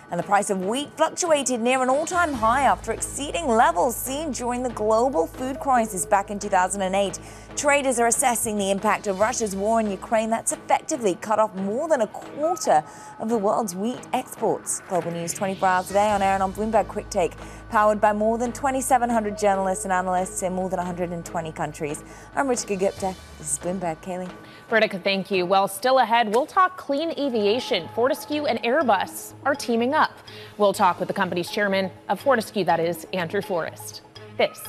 And 0.09 0.17
the 0.17 0.23
price 0.23 0.49
of 0.49 0.65
wheat 0.65 0.89
fluctuated 0.95 1.59
near 1.59 1.83
an 1.83 1.89
all 1.89 2.05
time 2.05 2.33
high 2.33 2.61
after 2.61 2.93
exceeding 2.93 3.47
levels 3.47 3.95
seen 3.95 4.31
during 4.31 4.63
the 4.63 4.69
global 4.69 5.27
food 5.27 5.59
crisis 5.59 6.05
back 6.05 6.31
in 6.31 6.39
2008. 6.39 7.19
Traders 7.57 7.99
are 7.99 8.07
assessing 8.07 8.57
the 8.57 8.71
impact 8.71 9.07
of 9.07 9.19
Russia's 9.19 9.55
war 9.55 9.79
in 9.81 9.91
Ukraine 9.91 10.29
that's 10.29 10.53
effectively 10.53 11.15
cut 11.15 11.39
off 11.39 11.53
more 11.55 11.89
than 11.89 12.01
a 12.01 12.07
quarter 12.07 12.83
of 13.19 13.27
the 13.27 13.37
world's 13.37 13.75
wheat 13.75 13.99
exports. 14.13 14.81
Global 14.87 15.11
News 15.11 15.33
24 15.33 15.67
hours 15.67 15.89
a 15.89 15.93
day 15.93 16.09
on 16.09 16.21
air 16.21 16.35
and 16.35 16.43
on 16.43 16.53
Bloomberg 16.53 16.87
Quick 16.87 17.09
Take, 17.09 17.33
powered 17.69 17.99
by 17.99 18.13
more 18.13 18.37
than 18.37 18.53
2,700 18.53 19.37
journalists 19.37 19.83
and 19.83 19.91
analysts 19.91 20.41
in 20.43 20.53
more 20.53 20.69
than 20.69 20.77
120 20.77 21.51
countries. 21.51 22.03
I'm 22.35 22.47
Ritika 22.47 22.79
Gupta. 22.79 23.13
This 23.39 23.53
is 23.53 23.59
Bloomberg. 23.59 24.01
Kailey. 24.01 24.29
Ritika, 24.69 25.01
thank 25.01 25.31
you. 25.31 25.45
Well, 25.45 25.67
still 25.67 25.99
ahead, 25.99 26.33
we'll 26.33 26.45
talk 26.45 26.77
clean 26.77 27.11
aviation. 27.17 27.87
Fortescue 27.95 28.45
and 28.45 28.61
Airbus 28.63 29.33
are 29.45 29.55
teaming 29.55 29.93
up. 29.93 30.11
We'll 30.57 30.73
talk 30.73 30.99
with 30.99 31.07
the 31.07 31.13
company's 31.13 31.49
chairman 31.49 31.89
of 32.09 32.19
Fortescue, 32.19 32.65
that 32.65 32.79
is 32.79 33.05
Andrew 33.13 33.41
Forrest. 33.41 34.01
This 34.37 34.61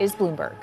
is 0.00 0.14
Bloomberg. 0.14 0.56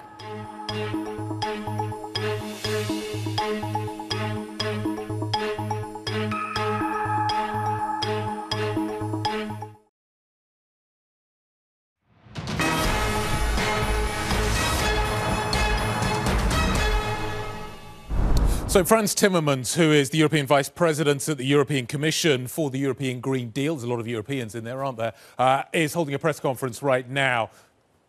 So, 18.76 18.84
Frans 18.84 19.16
Timmermans, 19.16 19.78
who 19.78 19.94
is 19.94 20.10
the 20.10 20.18
European 20.18 20.46
Vice 20.46 20.68
President 20.68 21.30
at 21.30 21.38
the 21.38 21.46
European 21.46 21.88
Commission 21.88 22.46
for 22.46 22.70
the 22.70 22.78
European 22.78 23.22
Green 23.22 23.50
Deal, 23.52 23.74
there's 23.74 23.86
a 23.86 23.88
lot 23.88 24.02
of 24.02 24.08
Europeans 24.10 24.54
in 24.54 24.66
there, 24.66 24.84
aren't 24.84 24.98
there? 24.98 25.14
Uh, 25.38 25.64
is 25.72 25.94
holding 25.94 26.14
a 26.14 26.20
press 26.20 26.42
conference 26.42 26.84
right 26.84 27.10
now. 27.10 27.52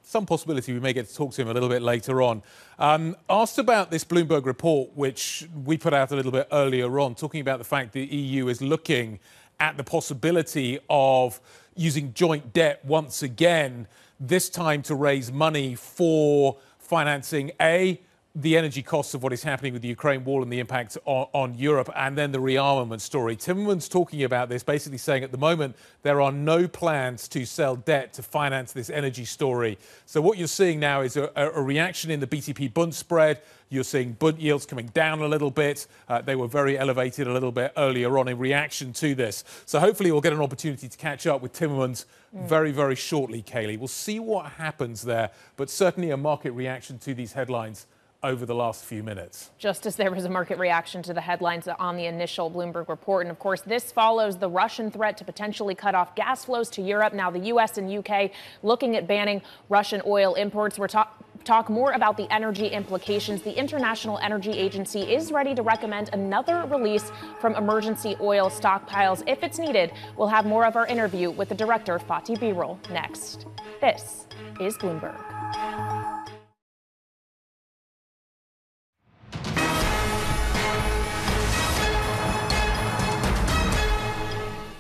Some 0.03 0.27
possibility 0.27 0.73
we 0.73 0.81
may 0.81 0.93
get 0.93 1.07
to 1.07 1.15
talk 1.15 1.33
to 1.35 1.43
him 1.43 1.47
a 1.47 1.55
little 1.55 1.69
bit 1.69 1.83
later 1.83 2.21
on. 2.21 2.43
Um, 2.81 3.15
asked 3.31 3.59
about 3.59 3.93
this 3.93 4.03
Bloomberg 4.03 4.45
report, 4.45 4.91
which 4.97 5.47
we 5.65 5.79
put 5.79 5.95
out 5.95 6.11
a 6.11 6.17
little 6.17 6.33
bit 6.33 6.49
earlier 6.51 6.99
on, 6.99 7.15
talking 7.15 7.41
about 7.41 7.59
the 7.59 7.65
fact 7.65 7.93
the 7.93 8.05
EU 8.05 8.49
is 8.49 8.61
looking 8.61 9.21
at 9.61 9.77
the 9.77 9.85
possibility 9.85 10.81
of 10.91 11.41
using 11.77 12.13
joint 12.13 12.53
debt 12.53 12.85
once 12.85 13.23
again, 13.23 13.87
this 14.19 14.51
time 14.51 14.83
to 14.83 14.97
raise 14.97 15.31
money 15.31 15.77
for 15.77 16.57
financing 16.81 17.53
A, 17.61 18.01
the 18.37 18.55
energy 18.55 18.83
costs 18.83 19.15
of 19.15 19.23
what 19.23 19.33
is 19.33 19.43
happening 19.43 19.73
with 19.73 19.81
the 19.81 19.89
Ukraine 19.89 20.23
war 20.23 20.43
and 20.43 20.53
the 20.53 20.61
impact 20.61 20.99
on, 21.07 21.27
on, 21.33 21.55
Europe, 21.55 21.89
and 21.97 22.19
then 22.19 22.33
the 22.33 22.39
rearmament 22.39 23.01
story. 23.01 23.35
Timmermans 23.35 23.91
talking 23.91 24.25
about 24.25 24.51
this, 24.51 24.63
basically 24.63 24.99
saying 24.99 25.25
at 25.25 25.33
the 25.33 25.39
moment 25.39 25.75
there 26.03 26.21
are 26.21 26.31
no 26.31 26.69
plans 26.69 27.29
to 27.29 27.47
sell 27.47 27.77
debt 27.77 28.13
to 28.13 28.23
finance 28.23 28.73
this 28.73 28.91
energy 28.91 29.25
story. 29.25 29.79
So 30.05 30.21
what 30.21 30.37
you're 30.37 30.49
seeing 30.49 30.79
now 30.79 31.01
is 31.01 31.17
a, 31.17 31.33
a 31.35 31.63
reaction 31.63 32.11
in 32.11 32.21
the 32.21 32.27
BTP 32.27 32.75
Bund 32.75 32.95
spread. 32.95 33.41
You're 33.71 33.85
seeing 33.85 34.13
Bund 34.13 34.39
yields 34.39 34.67
coming 34.67 34.89
down 34.89 35.23
a 35.23 35.29
little 35.29 35.51
bit. 35.51 35.87
Uh, 36.07 36.21
they 36.21 36.37
were 36.37 36.47
very 36.47 36.79
elevated 36.79 37.27
a 37.27 37.33
little 37.33 37.53
bit 37.53 37.73
earlier 37.79 38.19
on 38.19 38.29
in 38.29 38.37
reaction 38.37 38.93
to 38.95 39.15
this. 39.15 39.45
So 39.65 39.81
hopefully 39.81 40.13
we'll 40.13 40.21
get 40.21 40.35
an 40.35 40.43
opportunity 40.43 40.89
to 40.89 40.99
catch 40.99 41.27
up 41.27 41.41
with 41.41 41.55
Timmermans 41.55 42.05
mm. 42.37 42.47
very, 42.47 42.71
very 42.71 42.97
shortly, 42.97 43.43
Kailey. 43.43 43.79
We'll 43.79 43.89
see 43.89 44.21
what 44.21 44.53
happens 44.53 45.03
there, 45.03 45.31
but 45.57 45.71
certainly 45.71 46.11
a 46.11 46.19
market 46.19 46.51
reaction 46.51 46.99
to 46.99 47.15
these 47.15 47.33
headlines 47.33 47.87
over 48.27 48.45
the 48.45 48.55
last 48.55 48.85
few 48.85 49.03
minutes. 49.03 49.51
Just 49.59 49.87
as 49.87 49.97
there 49.97 50.11
was 50.11 50.25
a 50.25 50.29
market 50.29 50.59
reaction 50.59 51.03
to 51.05 51.15
the 51.15 51.21
headlines 51.21 51.69
on 51.69 51.97
the 51.97 52.07
initial 52.07 52.51
Bloomberg 52.51 52.89
report. 52.89 53.27
And 53.27 53.31
of 53.31 53.39
course, 53.39 53.61
this 53.61 53.93
follows 53.93 54.37
the 54.39 54.49
Russian 54.49 54.91
threat 54.91 55.17
to 55.19 55.25
potentially 55.25 55.75
cut 55.75 55.95
off 55.95 56.15
gas 56.15 56.45
flows 56.45 56.69
to 56.71 56.83
Europe. 56.83 57.13
Now, 57.13 57.31
the 57.31 57.47
U.S. 57.55 57.79
and 57.79 57.91
U.K. 57.91 58.33
looking 58.63 58.97
at 58.97 59.07
banning 59.07 59.43
Russian 59.69 60.03
oil 60.07 60.35
imports. 60.35 60.79
We're 60.79 60.89
talking 60.89 61.25
talk 61.47 61.71
more 61.71 61.93
about 61.93 62.17
the 62.17 62.31
energy 62.33 62.67
implications, 62.67 63.41
the 63.41 63.57
International 63.57 64.19
Energy 64.19 64.51
Agency 64.51 65.03
is 65.15 65.31
ready 65.31 65.55
to 65.55 65.63
recommend 65.63 66.11
another 66.13 66.67
release 66.67 67.13
from 67.41 67.55
emergency 67.55 68.17
oil 68.21 68.51
stockpiles 68.51 69.23
if 69.29 69.45
it's 69.45 69.59
needed. 69.59 69.93
We'll 70.17 70.27
have 70.27 70.45
more 70.45 70.67
of 70.67 70.75
our 70.75 70.89
interview 70.89 71.31
with 71.31 71.49
the 71.49 71.55
director, 71.55 72.01
Fatih 72.01 72.39
Birol, 72.39 72.77
next. 72.91 73.47
This 73.81 74.27
is 74.61 74.77
Bloomberg. 74.77 76.06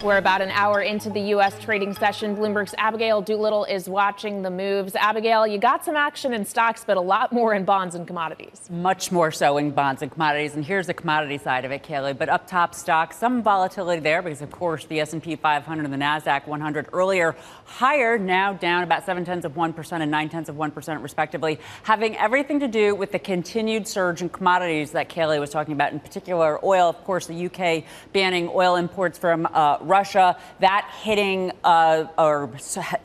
We're 0.06 0.18
about 0.18 0.40
an 0.40 0.50
hour 0.50 0.82
into 0.82 1.10
the 1.10 1.20
U.S. 1.20 1.58
trading 1.60 1.92
session. 1.92 2.36
Bloomberg's 2.36 2.76
Abigail 2.78 3.20
Doolittle 3.20 3.64
is 3.64 3.88
watching 3.88 4.42
the 4.42 4.52
moves. 4.52 4.94
Abigail, 4.94 5.48
you 5.48 5.58
got 5.58 5.84
some 5.84 5.96
action 5.96 6.32
in 6.32 6.44
stocks, 6.44 6.84
but 6.86 6.96
a 6.96 7.00
lot 7.00 7.32
more 7.32 7.54
in 7.54 7.64
bonds 7.64 7.96
and 7.96 8.06
commodities. 8.06 8.68
Much 8.70 9.10
more 9.10 9.32
so 9.32 9.58
in 9.58 9.72
bonds 9.72 10.02
and 10.02 10.12
commodities. 10.12 10.54
And 10.54 10.64
here's 10.64 10.86
the 10.86 10.94
commodity 10.94 11.38
side 11.38 11.64
of 11.64 11.72
it, 11.72 11.82
Kailey. 11.82 12.16
But 12.16 12.28
up 12.28 12.46
top 12.46 12.72
stocks, 12.72 13.16
some 13.16 13.42
volatility 13.42 14.00
there 14.00 14.22
because, 14.22 14.42
of 14.42 14.52
course, 14.52 14.84
the 14.84 15.00
S&P 15.00 15.34
500 15.34 15.84
and 15.84 15.92
the 15.92 15.98
Nasdaq 15.98 16.46
100 16.46 16.90
earlier 16.92 17.34
higher, 17.66 18.18
now 18.18 18.52
down 18.52 18.82
about 18.82 19.04
seven 19.04 19.24
tenths 19.24 19.44
of 19.44 19.56
one 19.56 19.72
percent 19.72 20.02
and 20.02 20.10
nine 20.10 20.28
tenths 20.28 20.48
of 20.48 20.56
one 20.56 20.70
percent, 20.70 21.02
respectively, 21.02 21.58
having 21.82 22.16
everything 22.16 22.60
to 22.60 22.68
do 22.68 22.94
with 22.94 23.12
the 23.12 23.18
continued 23.18 23.86
surge 23.86 24.22
in 24.22 24.28
commodities 24.28 24.92
that 24.92 25.08
Kailey 25.08 25.38
was 25.38 25.50
talking 25.50 25.74
about. 25.74 25.92
In 25.92 26.00
particular, 26.00 26.64
oil. 26.64 26.88
Of 26.88 27.04
course, 27.04 27.26
the 27.26 27.46
UK 27.46 27.84
banning 28.12 28.50
oil 28.52 28.76
imports 28.76 29.18
from 29.18 29.46
uh, 29.52 29.78
Russia, 29.80 30.36
that 30.60 30.90
hitting, 31.02 31.52
uh, 31.64 32.06
or 32.18 32.50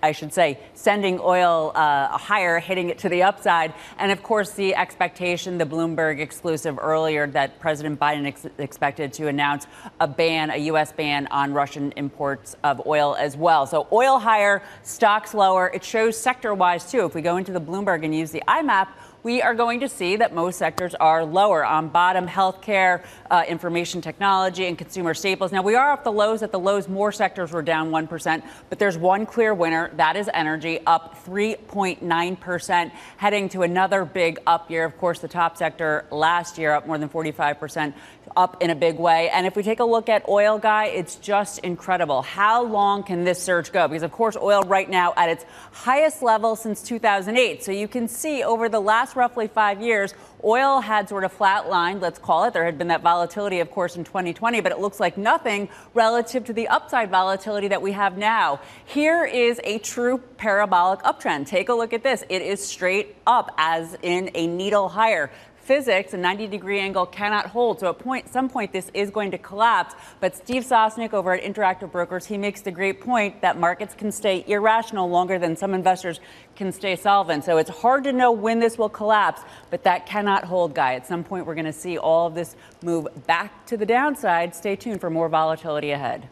I 0.02 0.12
should 0.12 0.34
say, 0.34 0.60
sending 0.74 1.19
oil 1.19 1.71
uh, 1.76 2.17
higher, 2.17 2.60
hitting 2.60 2.89
it 2.89 3.00
to 3.00 3.10
the 3.10 3.24
upside. 3.24 3.74
And 3.97 4.12
of 4.12 4.24
course, 4.24 4.52
the 4.52 4.76
expectation, 4.76 5.58
the 5.58 5.65
Bloomberg 5.65 6.19
exclusive 6.19 6.78
earlier, 6.80 7.28
that 7.28 7.60
President 7.60 8.00
Biden 8.00 8.26
ex- 8.26 8.47
expected 8.58 9.13
to 9.13 9.28
announce 9.28 9.67
a 10.00 10.08
ban, 10.08 10.50
a 10.50 10.58
U.S. 10.58 10.91
ban 10.91 11.28
on 11.28 11.54
Russian 11.54 11.91
imports 11.95 12.56
of 12.63 12.86
oil 12.86 13.15
as 13.17 13.38
well. 13.38 13.65
So 13.65 13.88
oil 13.91 14.19
higher, 14.19 14.50
stocks 14.83 15.33
lower. 15.33 15.67
It 15.73 15.83
shows 15.83 16.17
sector 16.17 16.53
wise 16.53 16.89
too. 16.89 17.05
If 17.05 17.15
we 17.15 17.21
go 17.21 17.37
into 17.37 17.51
the 17.51 17.61
Bloomberg 17.61 18.03
and 18.03 18.13
use 18.13 18.31
the 18.31 18.43
IMAP, 18.47 18.87
we 19.23 19.41
are 19.41 19.53
going 19.53 19.79
to 19.81 19.89
see 19.89 20.15
that 20.15 20.33
most 20.33 20.57
sectors 20.57 20.95
are 20.95 21.23
lower. 21.23 21.63
On 21.63 21.87
bottom, 21.89 22.27
healthcare, 22.27 23.03
uh, 23.29 23.43
information 23.47 24.01
technology, 24.01 24.65
and 24.65 24.77
consumer 24.77 25.13
staples. 25.13 25.51
Now, 25.51 25.61
we 25.61 25.75
are 25.75 25.91
off 25.91 26.03
the 26.03 26.11
lows. 26.11 26.41
At 26.41 26.51
the 26.51 26.59
lows, 26.59 26.87
more 26.87 27.11
sectors 27.11 27.51
were 27.51 27.61
down 27.61 27.91
1%, 27.91 28.43
but 28.69 28.79
there's 28.79 28.97
one 28.97 29.25
clear 29.25 29.53
winner. 29.53 29.91
That 29.95 30.15
is 30.15 30.29
energy, 30.33 30.79
up 30.87 31.23
3.9%, 31.25 32.91
heading 33.17 33.49
to 33.49 33.61
another 33.61 34.05
big 34.05 34.39
up 34.47 34.71
year. 34.71 34.85
Of 34.85 34.97
course, 34.97 35.19
the 35.19 35.27
top 35.27 35.55
sector 35.55 36.05
last 36.09 36.57
year 36.57 36.73
up 36.73 36.87
more 36.87 36.97
than 36.97 37.09
45% 37.09 37.93
up 38.35 38.61
in 38.61 38.69
a 38.69 38.75
big 38.75 38.97
way. 38.97 39.29
And 39.29 39.45
if 39.45 39.55
we 39.55 39.63
take 39.63 39.79
a 39.79 39.85
look 39.85 40.09
at 40.09 40.27
oil, 40.27 40.57
guy, 40.57 40.85
it's 40.85 41.15
just 41.15 41.59
incredible. 41.59 42.21
How 42.21 42.63
long 42.63 43.03
can 43.03 43.23
this 43.23 43.41
surge 43.41 43.71
go? 43.71 43.87
Because, 43.87 44.03
of 44.03 44.11
course, 44.11 44.35
oil 44.35 44.63
right 44.63 44.89
now 44.89 45.13
at 45.17 45.29
its 45.29 45.45
highest 45.71 46.21
level 46.21 46.55
since 46.55 46.81
2008. 46.83 47.63
So 47.63 47.71
you 47.71 47.87
can 47.87 48.07
see 48.07 48.43
over 48.43 48.69
the 48.69 48.79
last 48.79 49.15
roughly 49.15 49.47
five 49.47 49.81
years, 49.81 50.13
oil 50.43 50.81
had 50.81 51.09
sort 51.09 51.23
of 51.23 51.37
flatlined, 51.37 52.01
let's 52.01 52.19
call 52.19 52.45
it. 52.45 52.53
There 52.53 52.65
had 52.65 52.77
been 52.77 52.87
that 52.87 53.01
volatility, 53.01 53.59
of 53.59 53.71
course, 53.71 53.95
in 53.95 54.03
2020, 54.03 54.61
but 54.61 54.71
it 54.71 54.79
looks 54.79 54.99
like 54.99 55.17
nothing 55.17 55.69
relative 55.93 56.45
to 56.45 56.53
the 56.53 56.67
upside 56.67 57.09
volatility 57.09 57.67
that 57.69 57.81
we 57.81 57.91
have 57.91 58.17
now. 58.17 58.59
Here 58.85 59.25
is 59.25 59.59
a 59.63 59.79
true 59.79 60.17
parabolic 60.37 61.01
uptrend. 61.01 61.47
Take 61.47 61.69
a 61.69 61.73
look 61.73 61.93
at 61.93 62.03
this. 62.03 62.23
It 62.29 62.41
is 62.41 62.65
straight 62.65 63.15
up, 63.27 63.53
as 63.57 63.97
in 64.01 64.31
a 64.33 64.47
needle 64.47 64.89
higher 64.89 65.31
physics, 65.71 66.13
a 66.13 66.17
90 66.17 66.47
degree 66.47 66.81
angle 66.81 67.05
cannot 67.05 67.45
hold. 67.45 67.79
So 67.79 67.89
at 67.89 67.97
point, 67.97 68.27
some 68.27 68.49
point, 68.49 68.73
this 68.73 68.91
is 68.93 69.10
going 69.10 69.31
to 69.31 69.38
collapse. 69.38 69.95
But 70.19 70.36
Steve 70.36 70.63
Sosnick 70.63 71.13
over 71.13 71.31
at 71.31 71.41
Interactive 71.41 71.89
Brokers, 71.89 72.25
he 72.25 72.38
makes 72.38 72.60
the 72.60 72.71
great 72.71 72.99
point 72.99 73.39
that 73.39 73.57
markets 73.57 73.95
can 73.95 74.12
stay 74.12 74.43
irrational 74.47 75.10
longer 75.10 75.39
than 75.39 75.55
some 75.55 75.73
investors 75.73 76.19
can 76.57 76.73
stay 76.73 76.97
solvent. 76.97 77.45
So 77.45 77.55
it's 77.55 77.69
hard 77.69 78.03
to 78.03 78.12
know 78.12 78.34
when 78.34 78.60
this 78.60 78.77
will 78.77 78.89
collapse, 78.89 79.43
but 79.69 79.86
that 79.86 80.05
cannot 80.05 80.43
hold, 80.43 80.75
Guy. 80.75 80.95
At 80.95 81.07
some 81.07 81.23
point, 81.23 81.45
we're 81.45 81.55
going 81.55 81.63
to 81.63 81.71
see 81.71 81.97
all 81.97 82.27
of 82.27 82.36
this 82.36 82.57
move 82.84 83.07
back 83.25 83.65
to 83.67 83.77
the 83.77 83.86
downside. 83.86 84.53
Stay 84.53 84.75
tuned 84.75 84.99
for 84.99 85.10
more 85.10 85.29
volatility 85.29 85.91
ahead. 85.91 86.27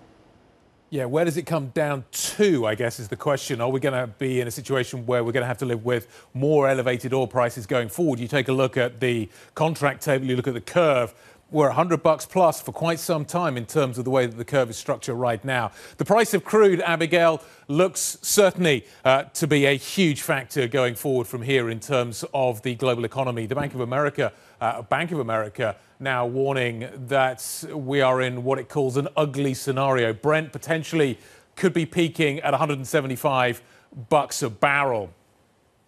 Yeah, 0.92 1.06
where 1.06 1.24
does 1.24 1.38
it 1.38 1.44
come 1.44 1.68
down 1.68 2.04
to, 2.12 2.66
I 2.66 2.74
guess, 2.74 3.00
is 3.00 3.10
the 3.10 3.16
question. 3.16 3.62
Are 3.62 3.70
we 3.70 3.80
going 3.80 3.94
to 3.94 4.08
be 4.08 4.42
in 4.42 4.48
a 4.48 4.52
situation 4.52 5.06
where 5.06 5.24
we're 5.24 5.32
going 5.32 5.44
to 5.44 5.48
have 5.48 5.60
to 5.60 5.66
live 5.66 5.86
with 5.86 6.08
more 6.34 6.68
elevated 6.68 7.14
oil 7.14 7.28
prices 7.28 7.68
going 7.68 7.90
forward? 7.90 8.20
You 8.20 8.28
take 8.28 8.48
a 8.48 8.54
look 8.54 8.76
at 8.76 9.00
the 9.00 9.30
contract 9.54 10.02
table, 10.02 10.26
you 10.26 10.36
look 10.36 10.48
at 10.48 10.56
the 10.56 10.62
curve. 10.62 11.14
We're 11.52 11.68
100 11.68 12.02
bucks 12.02 12.26
plus 12.26 12.60
for 12.60 12.72
quite 12.72 12.98
some 12.98 13.24
time 13.24 13.56
in 13.56 13.68
terms 13.68 14.00
of 14.00 14.06
the 14.06 14.10
way 14.10 14.26
that 14.26 14.36
the 14.36 14.46
curve 14.46 14.72
is 14.72 14.78
structured 14.78 15.16
right 15.16 15.44
now. 15.46 15.72
The 15.98 16.06
price 16.06 16.34
of 16.34 16.44
crude, 16.44 16.82
Abigail, 16.82 17.44
looks 17.68 18.18
certainly 18.24 18.84
uh, 19.06 19.24
to 19.24 19.46
be 19.46 19.66
a 19.66 19.78
huge 19.78 20.24
factor 20.24 20.68
going 20.68 20.96
forward 20.96 21.28
from 21.28 21.44
here 21.44 21.70
in 21.70 21.80
terms 21.80 22.26
of 22.34 22.64
the 22.64 22.74
global 22.74 23.06
economy. 23.06 23.46
The 23.46 23.54
Bank 23.56 23.76
of 23.76 23.82
America, 23.82 24.34
uh, 24.60 24.82
Bank 24.82 25.12
of 25.12 25.20
America 25.20 25.76
now 26.00 26.26
warning 26.26 26.90
that 27.08 27.66
we 27.74 28.02
are 28.02 28.22
in 28.22 28.44
what 28.44 28.58
it 28.58 28.70
calls 28.70 28.96
an 28.96 29.10
ugly 29.18 29.54
scenario. 29.54 30.14
Brent 30.14 30.54
potentially 30.54 31.20
could 31.56 31.74
be 31.74 31.86
peaking 31.86 32.40
at 32.40 32.52
175 32.52 33.62
bucks 34.10 34.42
a 34.42 34.50
barrel. 34.50 35.12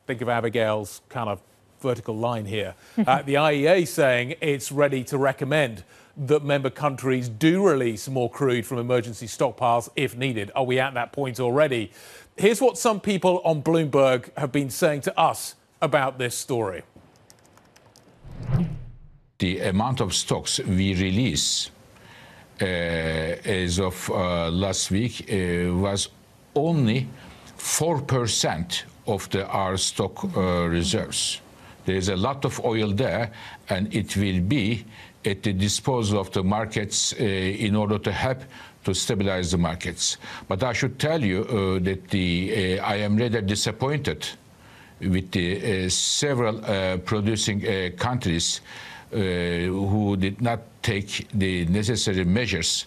Think 0.08 0.21
of 0.21 0.28
Abigail's 0.28 1.02
kind 1.08 1.30
of 1.30 1.41
vertical 1.80 2.15
line 2.15 2.45
here. 2.45 2.76
uh, 3.08 3.21
the 3.21 3.36
IEA 3.36 3.88
saying 3.88 4.36
it's 4.41 4.71
ready 4.71 5.04
to 5.06 5.17
recommend 5.17 5.84
that 6.17 6.43
member 6.43 6.69
countries 6.69 7.30
do 7.30 7.65
release 7.65 8.10
more 8.10 8.30
crude 8.30 8.65
from 8.65 8.80
emergency 8.80 9.28
stockpiles 9.28 9.89
if 9.95 10.17
needed. 10.17 10.52
Are 10.56 10.65
we 10.65 10.78
at 10.78 10.93
that 10.93 11.13
point 11.13 11.39
already? 11.39 11.91
Here's 12.36 12.60
what 12.60 12.78
some 12.78 13.00
people 13.00 13.41
on 13.45 13.63
Bloomberg 13.63 14.36
have 14.38 14.52
been 14.52 14.69
saying 14.69 15.02
to 15.02 15.17
us 15.17 15.56
about 15.82 16.17
this 16.17 16.36
story 16.38 16.84
the 19.42 19.60
amount 19.60 20.00
of 20.02 20.14
stocks 20.14 20.60
we 20.60 20.94
release 20.94 21.72
uh, 22.62 22.66
as 22.66 23.80
of 23.80 24.10
uh, 24.12 24.52
last 24.52 24.92
week 24.92 25.28
uh, 25.28 25.74
was 25.74 26.10
only 26.56 27.08
4% 27.58 28.84
of 29.08 29.28
the, 29.32 29.48
our 29.48 29.78
stock 29.78 30.24
uh, 30.24 30.68
reserves. 30.70 31.42
There 31.86 31.96
is 31.96 32.10
a 32.10 32.16
lot 32.16 32.46
of 32.46 32.64
oil 32.64 32.92
there, 32.92 33.32
and 33.70 33.92
it 33.92 34.16
will 34.16 34.42
be 34.42 34.86
at 35.26 35.42
the 35.42 35.54
disposal 35.54 36.20
of 36.20 36.32
the 36.34 36.44
markets 36.44 37.14
uh, 37.14 37.24
in 37.24 37.76
order 37.76 37.98
to 37.98 38.12
help 38.12 38.44
to 38.84 38.94
stabilize 38.94 39.50
the 39.50 39.58
markets. 39.58 40.18
But 40.48 40.62
I 40.64 40.74
should 40.74 41.00
tell 41.00 41.24
you 41.24 41.46
uh, 41.46 41.84
that 41.84 42.10
the, 42.10 42.80
I 42.80 42.98
am 42.98 43.18
rather 43.18 43.42
disappointed 43.42 44.24
with 45.00 45.32
the 45.32 45.90
several 45.90 46.62
producing 47.06 47.62
countries 47.98 48.62
uh, 48.62 48.91
Uh, 49.13 49.67
who 49.67 50.15
did 50.15 50.41
not 50.41 50.62
take 50.82 51.28
the 51.34 51.65
necessary 51.65 52.24
measures 52.24 52.86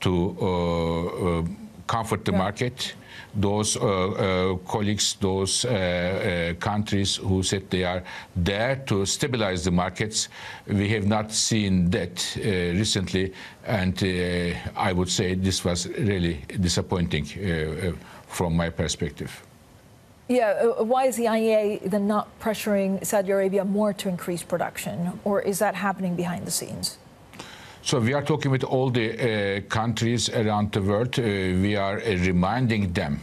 to 0.00 0.36
uh, 0.38 1.38
uh, 1.38 1.44
comfort 1.86 2.26
the 2.26 2.32
yeah. 2.32 2.38
market. 2.38 2.94
Those 3.34 3.78
uh, 3.78 3.80
uh, 3.80 4.56
colleagues, 4.68 5.16
those 5.18 5.64
countries 6.60 7.16
who 7.16 7.42
said 7.42 7.70
they 7.70 7.84
are 7.84 8.02
there 8.36 8.76
to 8.84 9.06
stabilize 9.06 9.64
the 9.64 9.70
markets, 9.70 10.28
we 10.66 10.90
have 10.90 11.06
not 11.06 11.32
seen 11.32 11.88
that 11.88 12.36
recently, 12.36 13.32
and 13.64 13.96
I 14.76 14.92
would 14.92 15.08
say 15.08 15.34
this 15.34 15.64
was 15.64 15.88
really 15.88 16.44
disappointing 16.60 17.24
from 18.26 18.54
my 18.54 18.68
perspective. 18.68 19.42
Yeah, 20.32 20.72
uh, 20.78 20.84
why 20.84 21.04
is 21.04 21.16
the 21.16 21.26
IEA 21.26 21.90
then 21.90 22.06
not 22.06 22.26
pressuring 22.40 23.04
Saudi 23.04 23.32
Arabia 23.32 23.64
more 23.66 23.92
to 23.92 24.08
increase 24.08 24.42
production, 24.42 25.20
or 25.24 25.42
is 25.42 25.58
that 25.58 25.74
happening 25.74 26.16
behind 26.16 26.46
the 26.46 26.50
scenes? 26.50 26.96
So 27.82 28.00
we 28.00 28.14
are 28.14 28.22
talking 28.22 28.50
with 28.50 28.64
all 28.64 28.88
the 28.88 29.08
uh, 29.12 29.60
countries 29.68 30.30
around 30.30 30.72
the 30.72 30.80
world. 30.80 31.18
Uh, 31.18 31.22
we 31.22 31.76
are 31.76 31.98
uh, 31.98 32.16
reminding 32.24 32.94
them 32.94 33.20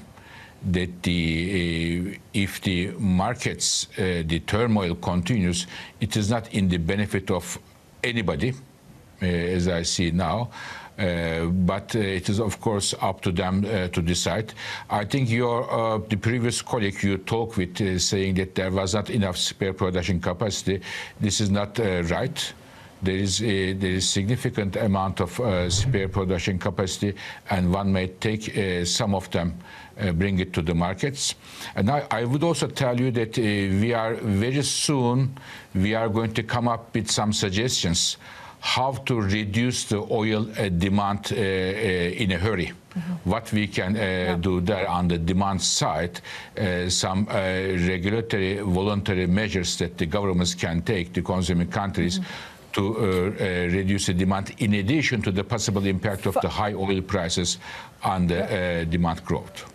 that 0.71 1.01
the, 1.01 2.13
uh, 2.13 2.17
if 2.33 2.61
the 2.61 2.91
markets, 2.99 3.87
uh, 3.97 4.21
the 4.27 4.41
turmoil 4.45 4.93
continues, 4.93 5.65
it 6.01 6.15
is 6.15 6.29
not 6.29 6.53
in 6.53 6.69
the 6.69 6.77
benefit 6.77 7.31
of 7.31 7.57
anybody, 8.03 8.53
as 9.21 9.67
I 9.67 9.81
see 9.81 10.11
now. 10.11 10.51
Uh, 10.99 11.45
but 11.45 11.95
uh, 11.95 11.99
it 11.99 12.27
is, 12.27 12.39
of 12.39 12.59
course, 12.59 12.93
up 12.99 13.21
to 13.21 13.31
them 13.31 13.65
uh, 13.65 13.87
to 13.87 14.01
decide. 14.01 14.53
I 14.89 15.05
think 15.05 15.29
your 15.29 15.99
the 16.09 16.17
previous 16.17 16.61
colleague 16.61 17.01
you 17.03 17.17
talked 17.17 17.57
with 17.57 18.01
saying 18.01 18.35
that 18.35 18.55
there 18.55 18.71
was 18.71 18.93
not 18.93 19.09
enough 19.09 19.37
spare 19.37 19.73
production 19.73 20.19
capacity. 20.19 20.81
This 21.21 21.39
is 21.39 21.49
not 21.49 21.79
right 21.79 22.53
there 23.01 23.15
is 23.15 23.41
a, 23.41 23.73
there 23.73 23.91
is 23.91 24.09
significant 24.09 24.75
amount 24.75 25.21
of 25.21 25.39
uh, 25.39 25.69
spare 25.69 26.09
production 26.09 26.59
capacity, 26.59 27.15
and 27.49 27.71
one 27.73 27.91
may 27.91 28.07
take 28.07 28.57
uh, 28.57 28.83
some 28.83 29.15
of 29.15 29.29
them, 29.31 29.57
uh, 29.99 30.11
bring 30.11 30.39
it 30.39 30.51
to 30.53 30.61
the 30.61 30.73
markets. 30.73 31.35
And 31.75 31.89
I, 31.89 32.05
I 32.11 32.25
would 32.25 32.43
also 32.43 32.67
tell 32.67 32.99
you 32.99 33.11
that 33.11 33.37
we 33.37 33.93
are 33.93 34.15
very 34.15 34.63
soon 34.63 35.37
we 35.73 35.95
are 35.95 36.09
going 36.09 36.33
to 36.33 36.43
come 36.43 36.67
up 36.67 36.93
with 36.93 37.09
some 37.09 37.31
suggestions 37.31 38.17
how 38.59 38.91
to 39.05 39.21
reduce 39.21 39.85
the 39.85 39.99
oil 40.11 40.47
uh, 40.57 40.69
demand 40.69 41.31
uh, 41.31 41.35
uh, 41.35 42.23
in 42.23 42.31
a 42.31 42.37
hurry. 42.37 42.73
Mm 42.95 43.01
-hmm. 43.01 43.31
What 43.31 43.51
we 43.51 43.67
can 43.67 43.95
yeah. 43.95 44.41
do 44.41 44.61
there 44.61 44.87
on 44.87 45.07
the 45.07 45.23
demand 45.23 45.61
side, 45.61 46.11
some 46.87 47.25
regulatory 47.87 48.59
voluntary 48.63 49.27
measures 49.27 49.75
that 49.77 49.97
the 49.97 50.05
governments 50.05 50.55
can 50.55 50.83
take, 50.83 51.05
the 51.11 51.21
consuming 51.21 51.71
countries. 51.71 52.17
Mm 52.17 52.23
-hmm 52.23 52.57
to 52.71 52.81
uh, 52.81 53.01
uh, 53.01 53.71
reduce 53.71 54.07
the 54.07 54.13
demand 54.13 54.53
in 54.59 54.73
addition 54.75 55.21
to 55.21 55.31
the 55.31 55.43
possible 55.43 55.85
impact 55.85 56.25
of 56.25 56.35
the 56.41 56.49
high 56.49 56.73
oil 56.73 57.01
prices 57.01 57.57
on 58.03 58.27
the 58.27 58.43
uh, 58.43 58.83
demand 58.85 59.23
growth. 59.25 59.65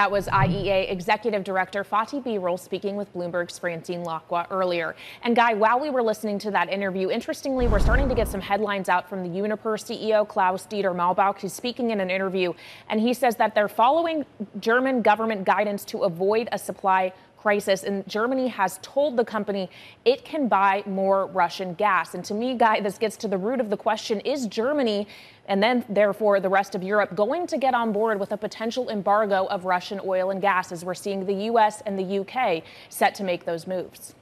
That 0.00 0.10
was 0.10 0.28
IEA 0.28 0.90
Executive 0.90 1.44
Director 1.44 1.84
Fatih 1.84 2.24
Birol 2.24 2.58
speaking 2.58 2.96
with 2.96 3.12
Bloomberg's 3.12 3.58
Francine 3.58 4.02
Lacqua 4.02 4.46
earlier. 4.50 4.96
And 5.24 5.36
Guy, 5.36 5.52
while 5.52 5.78
we 5.78 5.90
were 5.90 6.02
listening 6.02 6.38
to 6.38 6.50
that 6.52 6.72
interview, 6.72 7.10
interestingly, 7.10 7.68
we're 7.68 7.80
starting 7.80 8.08
to 8.08 8.14
get 8.14 8.26
some 8.26 8.40
headlines 8.40 8.88
out 8.88 9.10
from 9.10 9.22
the 9.22 9.28
Uniper 9.28 9.76
CEO 9.76 10.26
Klaus 10.26 10.66
Dieter 10.66 10.94
Maubach, 10.96 11.42
who's 11.42 11.52
speaking 11.52 11.90
in 11.90 12.00
an 12.00 12.08
interview, 12.08 12.54
and 12.88 12.98
he 12.98 13.12
says 13.12 13.36
that 13.36 13.54
they're 13.54 13.68
following 13.68 14.24
German 14.58 15.02
government 15.02 15.44
guidance 15.44 15.84
to 15.84 16.04
avoid 16.04 16.48
a 16.50 16.58
supply 16.58 17.12
crisis, 17.40 17.84
and 17.84 18.06
Germany 18.06 18.48
has 18.48 18.78
told 18.82 19.16
the 19.16 19.24
company 19.24 19.70
it 20.04 20.24
can 20.24 20.46
buy 20.46 20.82
more 20.86 21.26
Russian 21.26 21.74
gas. 21.74 22.14
And 22.14 22.24
to 22.26 22.34
me, 22.34 22.54
Guy, 22.54 22.80
this 22.80 22.98
gets 22.98 23.16
to 23.18 23.28
the 23.28 23.38
root 23.38 23.60
of 23.60 23.70
the 23.70 23.76
question 23.76 24.20
is 24.20 24.46
Germany, 24.46 25.06
and 25.46 25.62
then 25.62 25.84
therefore 25.88 26.38
the 26.38 26.48
rest 26.48 26.74
of 26.74 26.82
Europe, 26.82 27.14
going 27.14 27.46
to 27.46 27.56
get 27.56 27.74
on 27.74 27.92
board 27.92 28.20
with 28.20 28.32
a 28.32 28.36
potential 28.36 28.90
embargo 28.90 29.46
of 29.46 29.64
Russian 29.64 30.00
oil 30.04 30.30
and 30.30 30.40
gas 30.40 30.70
as 30.70 30.84
we're 30.84 30.94
seeing 30.94 31.24
the 31.24 31.46
U.S. 31.46 31.82
and 31.86 31.98
the 31.98 32.20
UK 32.20 32.62
set 32.88 33.14
to 33.16 33.24
make 33.24 33.44
those 33.46 33.66
moves? 33.66 34.14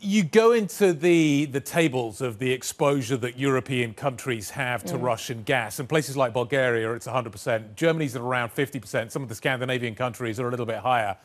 You 0.00 0.22
go 0.24 0.52
into 0.52 0.92
the, 0.92 1.46
the 1.46 1.60
tables 1.60 2.20
of 2.20 2.38
the 2.38 2.52
exposure 2.52 3.16
that 3.18 3.38
European 3.38 3.94
countries 3.94 4.50
have 4.50 4.84
to 4.84 4.94
mm. 4.94 5.02
Russian 5.02 5.42
gas. 5.42 5.78
And 5.78 5.88
places 5.88 6.16
like 6.16 6.32
Bulgaria, 6.32 6.92
it's 6.92 7.06
100%. 7.06 7.74
Germany's 7.74 8.16
at 8.16 8.22
around 8.22 8.50
50%. 8.50 9.10
Some 9.10 9.22
of 9.22 9.28
the 9.28 9.34
Scandinavian 9.34 9.94
countries 9.94 10.40
are 10.40 10.48
a 10.48 10.50
little 10.50 10.66
bit 10.66 10.78
higher. 10.78 11.16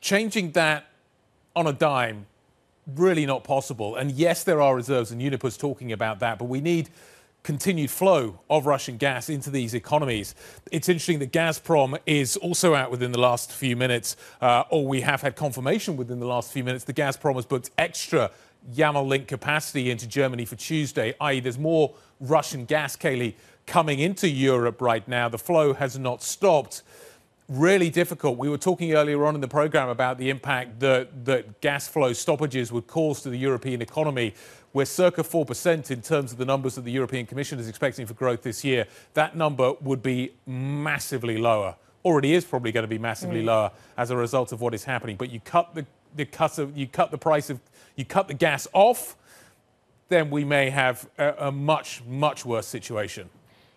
Changing 0.00 0.52
that 0.52 0.86
on 1.56 1.66
a 1.66 1.72
dime, 1.72 2.26
really 2.94 3.26
not 3.26 3.44
possible. 3.44 3.96
And 3.96 4.10
yes, 4.10 4.44
there 4.44 4.60
are 4.60 4.74
reserves, 4.74 5.10
and 5.10 5.20
Uniper's 5.20 5.56
talking 5.56 5.92
about 5.92 6.20
that, 6.20 6.38
but 6.38 6.46
we 6.46 6.60
need 6.60 6.90
continued 7.44 7.90
flow 7.90 8.40
of 8.50 8.66
Russian 8.66 8.96
gas 8.96 9.28
into 9.28 9.50
these 9.50 9.74
economies. 9.74 10.34
It's 10.72 10.88
interesting 10.88 11.20
that 11.20 11.30
Gazprom 11.30 11.98
is 12.06 12.36
also 12.38 12.74
out 12.74 12.90
within 12.90 13.12
the 13.12 13.20
last 13.20 13.52
few 13.52 13.76
minutes, 13.76 14.16
uh, 14.40 14.64
or 14.70 14.86
we 14.86 15.02
have 15.02 15.20
had 15.20 15.36
confirmation 15.36 15.96
within 15.96 16.18
the 16.18 16.26
last 16.26 16.52
few 16.52 16.64
minutes. 16.64 16.84
The 16.84 16.94
Gazprom 16.94 17.36
has 17.36 17.44
booked 17.44 17.70
extra 17.78 18.30
Yamal 18.74 19.06
link 19.06 19.28
capacity 19.28 19.90
into 19.90 20.08
Germany 20.08 20.46
for 20.46 20.56
Tuesday, 20.56 21.14
i.e., 21.20 21.40
there's 21.40 21.58
more 21.58 21.94
Russian 22.18 22.64
gas, 22.64 22.96
Kailey, 22.96 23.34
coming 23.66 23.98
into 23.98 24.26
Europe 24.26 24.80
right 24.80 25.06
now. 25.06 25.28
The 25.28 25.38
flow 25.38 25.74
has 25.74 25.98
not 25.98 26.22
stopped. 26.22 26.82
really 27.46 27.90
difficult. 27.90 28.38
We 28.38 28.48
were 28.48 28.56
talking 28.56 28.94
earlier 28.94 29.26
on 29.26 29.34
in 29.34 29.42
the 29.42 29.48
program 29.48 29.90
about 29.90 30.16
the 30.16 30.30
impact 30.30 30.80
that, 30.80 31.26
that 31.26 31.60
gas 31.60 31.86
flow 31.86 32.14
stoppages 32.14 32.72
would 32.72 32.86
cause 32.86 33.20
to 33.20 33.28
the 33.28 33.36
European 33.36 33.82
economy. 33.82 34.32
We're 34.74 34.84
circa 34.86 35.22
4% 35.22 35.92
in 35.92 36.02
terms 36.02 36.32
of 36.32 36.38
the 36.38 36.44
numbers 36.44 36.74
that 36.74 36.80
the 36.80 36.90
European 36.90 37.26
Commission 37.26 37.60
is 37.60 37.68
expecting 37.68 38.06
for 38.06 38.14
growth 38.14 38.42
this 38.42 38.64
year. 38.64 38.86
That 39.14 39.36
number 39.36 39.74
would 39.80 40.02
be 40.02 40.32
massively 40.46 41.38
lower. 41.38 41.76
Already 42.04 42.34
is 42.34 42.44
probably 42.44 42.72
going 42.72 42.82
to 42.82 42.88
be 42.88 42.98
massively 42.98 43.42
mm. 43.42 43.46
lower 43.46 43.70
as 43.96 44.10
a 44.10 44.16
result 44.16 44.50
of 44.50 44.60
what 44.60 44.74
is 44.74 44.82
happening. 44.82 45.14
But 45.14 45.30
you 45.30 45.38
cut 45.38 45.76
the, 45.76 45.86
the 46.16 46.24
cut 46.24 46.58
of, 46.58 46.76
you 46.76 46.88
cut 46.88 47.12
the 47.12 47.18
price 47.18 47.50
of 47.50 47.60
you 47.94 48.04
cut 48.04 48.26
the 48.26 48.34
gas 48.34 48.66
off, 48.72 49.16
then 50.08 50.28
we 50.28 50.44
may 50.44 50.70
have 50.70 51.08
a, 51.18 51.34
a 51.38 51.52
much 51.52 52.02
much 52.04 52.44
worse 52.44 52.66
situation. 52.66 53.30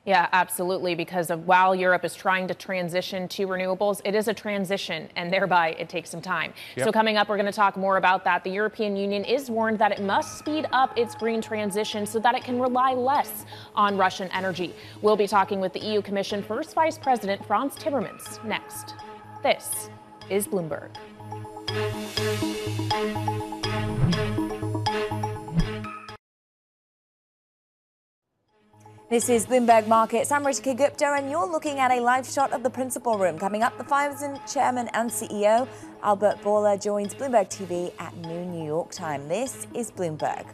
Yeah, 0.08 0.30
absolutely. 0.32 0.96
Because 0.96 1.30
of 1.30 1.48
while 1.48 1.76
Europe 1.76 2.06
is 2.06 2.16
trying 2.16 2.48
to 2.48 2.54
transition 2.54 3.28
to 3.28 3.46
renewables, 3.46 4.00
it 4.06 4.16
is 4.16 4.30
a 4.30 4.34
transition 4.34 5.10
and 5.18 5.32
thereby 5.32 5.72
it 5.72 5.90
takes 5.90 6.10
some 6.10 6.22
time. 6.22 6.54
Yep. 6.78 6.86
So, 6.86 6.92
coming 6.94 7.18
up, 7.18 7.28
we're 7.28 7.36
going 7.36 7.46
to 7.46 7.52
talk 7.52 7.76
more 7.76 7.98
about 7.98 8.24
that. 8.24 8.46
The 8.46 8.50
European 8.50 8.96
Union 8.96 9.26
is 9.26 9.52
warned 9.52 9.80
that 9.80 9.92
it 9.92 10.02
must 10.02 10.40
speed 10.40 10.66
up 10.72 10.98
its 10.98 11.14
green 11.14 11.42
transition 11.42 12.06
so 12.06 12.20
that 12.20 12.36
it 12.36 12.44
can 12.46 12.58
rely 12.58 12.94
less 12.94 13.46
on 13.76 13.98
Russian 13.98 14.30
energy. 14.30 14.74
We'll 15.02 15.18
be 15.18 15.28
talking 15.28 15.60
with 15.60 15.74
the 15.74 15.82
EU 15.82 16.02
Commission 16.02 16.42
First 16.42 16.74
Vice 16.74 16.98
President 16.98 17.46
Frans 17.46 17.76
Timmermans 17.76 18.42
next. 18.46 18.96
This 19.44 19.90
is 20.30 20.48
Bloomberg. 20.48 20.92
This 29.10 29.30
is 29.30 29.46
Bloomberg 29.46 29.88
Markets. 29.88 30.34
I'm 30.34 30.44
Ritika 30.44 30.76
Gupta, 30.78 31.06
and 31.06 31.32
you're 31.32 31.50
looking 31.50 31.80
at 31.80 31.92
a 31.92 32.02
live 32.02 32.28
shot 32.28 32.52
of 32.52 32.62
the 32.62 32.70
principal 32.70 33.18
room. 33.18 33.40
Coming 33.40 33.64
up, 33.64 33.78
the 33.78 33.86
Pfizer 33.86 34.38
chairman 34.52 34.90
and 34.90 35.10
CEO, 35.10 35.66
Albert 36.04 36.40
Bourla, 36.44 36.78
joins 36.84 37.16
Bloomberg 37.16 37.48
TV 37.48 37.94
at 38.00 38.14
noon 38.18 38.52
New 38.52 38.66
York 38.66 38.92
time. 38.92 39.30
This 39.30 39.66
is 39.74 39.92
Bloomberg. 39.92 40.46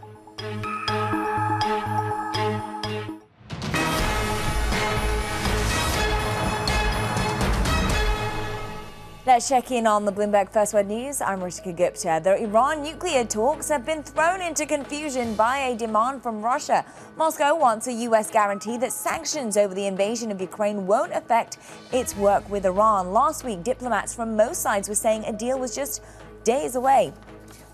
Let's 9.25 9.47
check 9.47 9.71
in 9.71 9.88
on 9.88 10.03
the 10.03 10.12
Bloomberg 10.12 10.49
First 10.49 10.73
Word 10.73 10.88
News. 10.88 11.21
I'm 11.21 11.39
Ritika 11.39 11.73
Gupta. 11.77 12.19
The 12.21 12.43
Iran 12.43 12.83
nuclear 12.83 13.23
talks 13.23 13.69
have 13.69 13.86
been 13.86 14.03
thrown 14.03 14.41
into 14.41 14.65
confusion 14.65 15.33
by 15.36 15.59
a 15.59 15.77
demand 15.77 16.21
from 16.21 16.41
Russia. 16.41 16.83
Moscow 17.15 17.55
wants 17.55 17.88
a 17.88 17.93
U.S. 17.93 18.29
guarantee 18.29 18.75
that 18.79 18.91
sanctions 18.91 19.55
over 19.55 19.73
the 19.73 19.88
invasion 19.88 20.29
of 20.29 20.41
Ukraine 20.41 20.88
won't 20.88 21.13
affect 21.13 21.57
its 21.93 22.17
work 22.17 22.49
with 22.49 22.65
Iran. 22.65 23.13
Last 23.13 23.45
week, 23.45 23.63
diplomats 23.63 24.13
from 24.13 24.36
most 24.36 24.62
sides 24.62 24.89
were 24.89 24.93
saying 24.93 25.23
a 25.23 25.31
deal 25.31 25.57
was 25.57 25.73
just 25.73 26.03
days 26.43 26.75
away. 26.75 27.13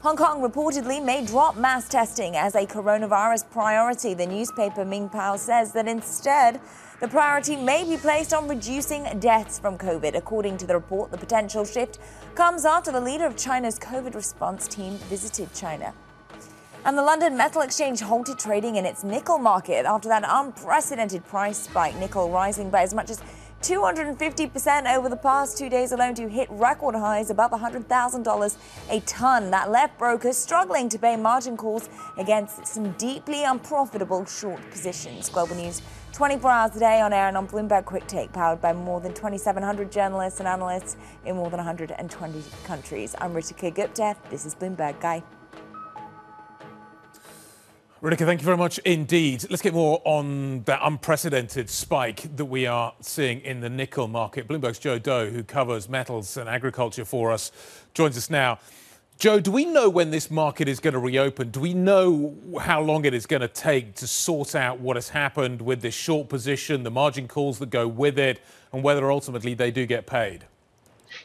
Hong 0.01 0.17
Kong 0.17 0.41
reportedly 0.41 1.03
may 1.03 1.25
drop 1.25 1.57
mass 1.57 1.89
testing 1.89 2.35
as 2.35 2.53
a 2.53 2.67
coronavirus 2.67 3.49
priority. 3.49 4.13
The 4.13 4.27
newspaper 4.27 4.85
Ming 4.85 5.09
Pao 5.09 5.35
says 5.35 5.73
that 5.73 5.87
instead, 5.87 6.61
the 6.99 7.07
priority 7.07 7.55
may 7.55 7.85
be 7.85 7.95
placed 7.95 8.33
on 8.33 8.47
reducing 8.49 9.19
deaths 9.19 9.57
from 9.57 9.77
COVID. 9.77 10.15
According 10.15 10.57
to 10.57 10.67
the 10.67 10.73
report, 10.73 11.11
the 11.11 11.17
potential 11.17 11.63
shift 11.63 11.97
comes 12.35 12.65
after 12.65 12.91
the 12.91 12.99
leader 12.99 13.25
of 13.25 13.37
China's 13.37 13.79
COVID 13.79 14.15
response 14.15 14.67
team 14.67 14.95
visited 15.09 15.53
China. 15.53 15.93
And 16.83 16.97
the 16.97 17.03
London 17.03 17.37
Metal 17.37 17.61
Exchange 17.61 18.01
halted 18.01 18.37
trading 18.37 18.75
in 18.75 18.85
its 18.85 19.03
nickel 19.03 19.37
market 19.37 19.85
after 19.85 20.09
that 20.09 20.23
unprecedented 20.27 21.25
price 21.25 21.57
spike, 21.57 21.95
nickel 21.95 22.29
rising 22.31 22.69
by 22.69 22.81
as 22.81 22.93
much 22.93 23.09
as 23.09 23.21
250% 23.61 24.95
over 24.95 25.09
the 25.09 25.17
past 25.17 25.57
two 25.57 25.69
days 25.69 25.91
alone 25.91 26.15
to 26.15 26.29
hit 26.29 26.49
record 26.51 26.95
highs 26.95 27.29
above 27.29 27.51
$100,000 27.51 28.57
a 28.89 28.99
ton. 29.01 29.51
That 29.51 29.69
left 29.69 29.97
brokers 29.97 30.37
struggling 30.37 30.87
to 30.89 30.97
pay 30.97 31.17
margin 31.17 31.57
calls 31.57 31.89
against 32.17 32.65
some 32.65 32.91
deeply 32.93 33.43
unprofitable 33.43 34.25
short 34.25 34.61
positions. 34.71 35.27
Global 35.27 35.55
News 35.55 35.81
24 36.19 36.51
hours 36.51 36.75
a 36.75 36.79
day 36.79 36.99
on 36.99 37.13
air 37.13 37.29
and 37.29 37.37
on 37.37 37.47
Bloomberg 37.47 37.85
Quick 37.85 38.05
Take, 38.05 38.33
powered 38.33 38.59
by 38.59 38.73
more 38.73 38.99
than 38.99 39.13
2,700 39.13 39.89
journalists 39.89 40.39
and 40.39 40.49
analysts 40.49 40.97
in 41.23 41.37
more 41.37 41.49
than 41.49 41.59
120 41.59 42.43
countries. 42.65 43.15
I'm 43.21 43.33
Ritika 43.33 43.73
Gupta. 43.73 44.17
This 44.29 44.45
is 44.45 44.53
Bloomberg 44.53 44.99
Guy. 44.99 45.23
Ritika, 48.01 48.25
thank 48.25 48.41
you 48.41 48.45
very 48.45 48.57
much 48.57 48.79
indeed. 48.79 49.45
Let's 49.49 49.61
get 49.61 49.73
more 49.73 50.01
on 50.03 50.63
that 50.63 50.81
unprecedented 50.83 51.69
spike 51.69 52.35
that 52.35 52.43
we 52.43 52.67
are 52.67 52.93
seeing 52.99 53.39
in 53.39 53.61
the 53.61 53.69
nickel 53.69 54.09
market. 54.09 54.45
Bloomberg's 54.45 54.77
Joe 54.77 54.99
Deaux, 54.99 55.29
who 55.29 55.41
covers 55.41 55.87
metals 55.87 56.35
and 56.35 56.49
agriculture 56.49 57.05
for 57.05 57.31
us, 57.31 57.53
joins 57.93 58.17
us 58.17 58.29
now. 58.29 58.59
Joe, 59.19 59.41
do 59.41 59.51
we 59.51 59.65
know 59.65 59.89
when 59.89 60.11
this 60.11 60.31
market 60.31 60.69
is 60.69 60.79
going 60.79 60.93
to 60.93 60.99
reopen? 60.99 61.49
Do 61.49 61.59
we 61.59 61.73
know 61.73 62.37
how 62.61 62.79
long 62.79 63.03
it 63.03 63.13
is 63.13 63.25
going 63.25 63.41
to 63.41 63.49
take 63.49 63.95
to 63.95 64.07
sort 64.07 64.55
out 64.55 64.79
what 64.79 64.95
has 64.95 65.09
happened 65.09 65.61
with 65.61 65.81
this 65.81 65.93
short 65.93 66.29
position, 66.29 66.83
the 66.83 66.89
margin 66.89 67.27
calls 67.27 67.59
that 67.59 67.69
go 67.69 67.85
with 67.85 68.17
it, 68.17 68.39
and 68.71 68.81
whether 68.81 69.11
ultimately 69.11 69.53
they 69.53 69.71
do 69.71 69.85
get 69.85 70.07
paid? 70.07 70.45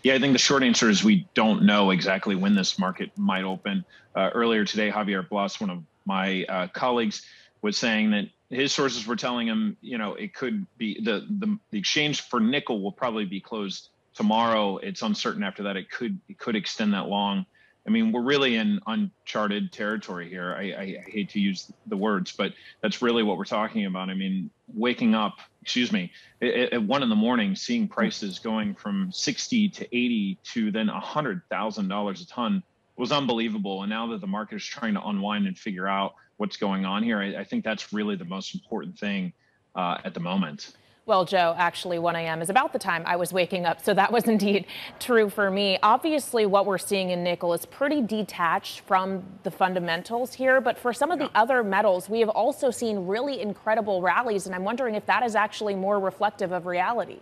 Yeah, 0.02 0.14
I 0.14 0.18
think 0.18 0.32
the 0.32 0.40
short 0.40 0.64
answer 0.64 0.90
is 0.90 1.04
we 1.04 1.28
don't 1.34 1.62
know 1.62 1.92
exactly 1.92 2.34
when 2.34 2.56
this 2.56 2.80
market 2.80 3.12
might 3.16 3.44
open. 3.44 3.84
Uh, 4.16 4.30
earlier 4.34 4.64
today, 4.64 4.90
Javier 4.90 5.28
Blas, 5.28 5.60
one 5.60 5.70
of 5.70 5.78
my 6.04 6.44
uh, 6.48 6.66
colleagues, 6.72 7.22
was 7.62 7.76
saying 7.76 8.10
that 8.10 8.24
his 8.50 8.72
sources 8.72 9.06
were 9.06 9.14
telling 9.14 9.46
him, 9.46 9.76
you 9.82 9.98
know, 9.98 10.14
it 10.14 10.34
could 10.34 10.66
be 10.78 11.00
the, 11.00 11.24
the 11.38 11.56
the 11.70 11.78
exchange 11.78 12.22
for 12.22 12.40
nickel 12.40 12.82
will 12.82 12.92
probably 12.92 13.24
be 13.24 13.40
closed 13.40 13.90
tomorrow. 14.14 14.78
It's 14.78 15.02
uncertain 15.02 15.44
after 15.44 15.62
that. 15.62 15.76
It 15.76 15.92
could 15.92 16.18
it 16.28 16.38
could 16.38 16.56
extend 16.56 16.92
that 16.94 17.06
long. 17.06 17.46
I 17.86 17.90
mean, 17.90 18.12
we're 18.12 18.22
really 18.22 18.56
in 18.56 18.80
uncharted 18.86 19.72
territory 19.72 20.28
here. 20.28 20.54
I, 20.54 20.62
I, 20.62 21.04
hate 21.06 21.30
to 21.30 21.40
use 21.40 21.70
the 21.86 21.96
words, 21.96 22.32
but 22.32 22.54
that's 22.80 23.02
really 23.02 23.22
what 23.22 23.36
we're 23.36 23.44
talking 23.44 23.84
about. 23.84 24.08
I 24.08 24.14
mean, 24.14 24.50
waking 24.72 25.14
up, 25.14 25.38
excuse 25.60 25.92
me, 25.92 26.10
at, 26.40 26.72
at 26.72 26.82
one 26.82 27.02
in 27.02 27.10
the 27.10 27.14
morning, 27.14 27.54
seeing 27.54 27.86
prices 27.86 28.38
going 28.38 28.74
from 28.74 29.12
60 29.12 29.68
to 29.68 29.84
80 29.84 30.38
to 30.52 30.70
then 30.70 30.88
$100,000 30.88 32.22
a 32.22 32.26
ton 32.26 32.62
was 32.96 33.12
unbelievable. 33.12 33.82
And 33.82 33.90
now 33.90 34.06
that 34.08 34.20
the 34.22 34.26
market 34.26 34.56
is 34.56 34.64
trying 34.64 34.94
to 34.94 35.06
unwind 35.06 35.46
and 35.46 35.58
figure 35.58 35.86
out 35.86 36.14
what's 36.38 36.56
going 36.56 36.86
on 36.86 37.02
here, 37.02 37.18
I, 37.18 37.40
I 37.40 37.44
think 37.44 37.64
that's 37.64 37.92
really 37.92 38.16
the 38.16 38.24
most 38.24 38.54
important 38.54 38.98
thing 38.98 39.34
uh, 39.74 39.98
at 40.04 40.14
the 40.14 40.20
moment. 40.20 40.72
Well, 41.06 41.26
Joe, 41.26 41.54
actually 41.58 41.98
1 41.98 42.16
a.m. 42.16 42.40
is 42.40 42.48
about 42.48 42.72
the 42.72 42.78
time 42.78 43.02
I 43.04 43.16
was 43.16 43.30
waking 43.30 43.66
up, 43.66 43.84
so 43.84 43.92
that 43.92 44.10
was 44.10 44.24
indeed 44.28 44.66
true 44.98 45.28
for 45.28 45.50
me. 45.50 45.78
Obviously, 45.82 46.46
what 46.46 46.64
we're 46.64 46.78
seeing 46.78 47.10
in 47.10 47.22
nickel 47.22 47.52
is 47.52 47.66
pretty 47.66 48.00
detached 48.00 48.80
from 48.80 49.22
the 49.42 49.50
fundamentals 49.50 50.32
here, 50.32 50.62
but 50.62 50.78
for 50.78 50.94
some 50.94 51.10
of 51.10 51.18
the 51.18 51.30
other 51.34 51.62
metals, 51.62 52.08
we 52.08 52.20
have 52.20 52.30
also 52.30 52.70
seen 52.70 53.06
really 53.06 53.40
incredible 53.40 54.00
rallies, 54.00 54.46
and 54.46 54.54
I'm 54.54 54.64
wondering 54.64 54.94
if 54.94 55.04
that 55.04 55.22
is 55.22 55.34
actually 55.34 55.74
more 55.74 56.00
reflective 56.00 56.52
of 56.52 56.64
reality. 56.64 57.18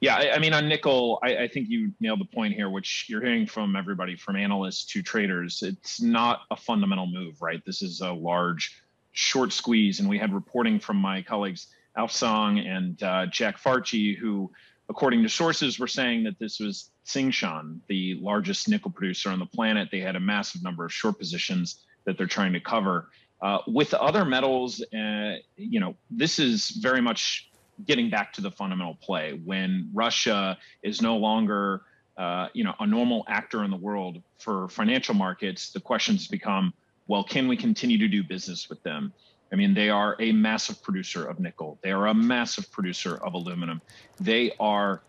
Yeah, 0.00 0.14
I, 0.14 0.36
I 0.36 0.38
mean, 0.38 0.54
on 0.54 0.68
nickel, 0.68 1.18
I, 1.24 1.38
I, 1.38 1.48
think 1.48 1.68
you 1.68 1.90
nailed 1.98 2.20
the 2.20 2.24
point 2.24 2.54
here, 2.54 2.70
which 2.70 3.06
you're 3.08 3.20
hearing 3.20 3.48
from 3.48 3.74
everybody, 3.74 4.14
from 4.14 4.36
analysts 4.36 4.84
to 4.92 5.02
traders. 5.02 5.60
It's 5.64 6.00
not 6.00 6.42
a 6.52 6.56
fundamental 6.56 7.08
move, 7.08 7.42
right? 7.42 7.60
This 7.66 7.82
is 7.82 8.00
a 8.00 8.12
large 8.12 8.80
short 9.10 9.52
squeeze, 9.52 9.98
and 9.98 10.08
we 10.08 10.16
had 10.16 10.32
reporting 10.32 10.78
from 10.78 10.98
my 10.98 11.20
colleagues 11.20 11.66
Alf 11.98 12.12
Song 12.12 12.60
and 12.60 13.02
uh, 13.02 13.26
Jack 13.26 13.58
Farchy, 13.58 14.16
who, 14.16 14.50
according 14.88 15.24
to 15.24 15.28
sources, 15.28 15.80
were 15.80 15.88
saying 15.88 16.22
that 16.24 16.38
this 16.38 16.60
was 16.60 16.90
Tsingshan, 17.04 17.80
the 17.88 18.14
largest 18.22 18.68
nickel 18.68 18.92
producer 18.92 19.30
on 19.30 19.40
the 19.40 19.46
planet. 19.46 19.88
They 19.90 19.98
had 19.98 20.14
a 20.14 20.20
massive 20.20 20.62
number 20.62 20.84
of 20.84 20.92
short 20.92 21.18
positions 21.18 21.82
that 22.04 22.16
they're 22.16 22.28
trying 22.28 22.52
to 22.52 22.60
cover. 22.60 23.10
Uh, 23.42 23.58
with 23.66 23.94
other 23.94 24.24
metals, 24.24 24.80
uh, 24.94 25.34
you 25.56 25.80
know, 25.80 25.96
this 26.10 26.38
is 26.38 26.70
very 26.70 27.00
much 27.00 27.50
getting 27.84 28.10
back 28.10 28.32
to 28.34 28.40
the 28.40 28.50
fundamental 28.50 28.94
play. 28.94 29.40
When 29.44 29.90
Russia 29.92 30.56
is 30.82 31.02
no 31.02 31.16
longer, 31.16 31.82
uh, 32.16 32.48
you 32.52 32.62
know, 32.62 32.74
a 32.78 32.86
normal 32.86 33.24
actor 33.28 33.64
in 33.64 33.70
the 33.70 33.76
world 33.76 34.22
for 34.38 34.68
financial 34.68 35.14
markets, 35.14 35.70
the 35.72 35.80
questions 35.80 36.28
become, 36.28 36.72
well, 37.08 37.24
can 37.24 37.48
we 37.48 37.56
continue 37.56 37.98
to 37.98 38.08
do 38.08 38.22
business 38.22 38.68
with 38.68 38.82
them? 38.84 39.12
I 39.52 39.56
mean, 39.56 39.74
they 39.74 39.88
are 39.90 40.16
a 40.20 40.32
massive 40.32 40.82
producer 40.82 41.24
of 41.26 41.40
nickel. 41.40 41.78
They 41.82 41.90
are 41.90 42.06
a 42.08 42.14
massive 42.14 42.70
producer 42.70 43.16
of 43.16 43.34
aluminum. 43.34 43.80
They 44.20 44.52
are 44.60 45.02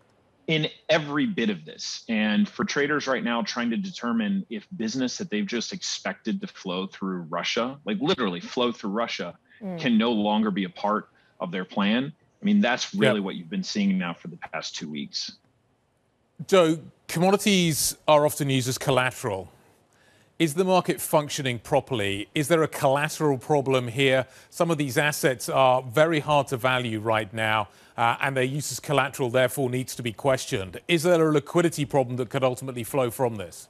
in 0.46 0.68
every 0.88 1.26
bit 1.26 1.50
of 1.50 1.64
this. 1.64 2.04
And 2.08 2.48
for 2.48 2.64
traders 2.64 3.06
right 3.06 3.22
now, 3.22 3.42
trying 3.42 3.70
to 3.70 3.76
determine 3.76 4.44
if 4.50 4.66
business 4.76 5.18
that 5.18 5.30
they've 5.30 5.46
just 5.46 5.72
expected 5.72 6.40
to 6.40 6.46
flow 6.46 6.86
through 6.86 7.20
Russia, 7.28 7.78
like 7.84 7.98
literally 8.00 8.40
flow 8.40 8.72
through 8.72 8.90
Russia, 8.90 9.38
mm. 9.62 9.78
can 9.78 9.96
no 9.96 10.10
longer 10.10 10.50
be 10.50 10.64
a 10.64 10.70
part 10.70 11.08
of 11.38 11.52
their 11.52 11.64
plan. 11.64 12.12
I 12.42 12.44
mean, 12.44 12.60
that's 12.60 12.94
really 12.94 13.16
yep. 13.16 13.24
what 13.24 13.34
you've 13.36 13.50
been 13.50 13.62
seeing 13.62 13.98
now 13.98 14.14
for 14.14 14.28
the 14.28 14.38
past 14.38 14.74
two 14.74 14.90
weeks. 14.90 15.32
Joe, 16.46 16.78
commodities 17.06 17.96
are 18.08 18.24
often 18.24 18.48
used 18.48 18.68
as 18.68 18.78
collateral 18.78 19.52
Is 20.40 20.54
the 20.54 20.64
market 20.64 21.02
functioning 21.02 21.58
properly? 21.58 22.30
Is 22.34 22.48
there 22.48 22.62
a 22.62 22.66
collateral 22.66 23.36
problem 23.36 23.88
here? 23.88 24.24
Some 24.48 24.70
of 24.70 24.78
these 24.78 24.96
assets 24.96 25.50
are 25.50 25.82
very 25.82 26.20
hard 26.20 26.46
to 26.46 26.56
value 26.56 26.98
right 26.98 27.30
now, 27.34 27.68
uh, 27.94 28.16
and 28.22 28.34
their 28.34 28.44
use 28.44 28.72
as 28.72 28.80
collateral 28.80 29.28
therefore 29.28 29.68
needs 29.68 29.94
to 29.96 30.02
be 30.02 30.14
questioned. 30.14 30.80
Is 30.88 31.02
there 31.02 31.28
a 31.28 31.30
liquidity 31.30 31.84
problem 31.84 32.16
that 32.16 32.30
could 32.30 32.42
ultimately 32.42 32.84
flow 32.84 33.10
from 33.10 33.36
this? 33.36 33.68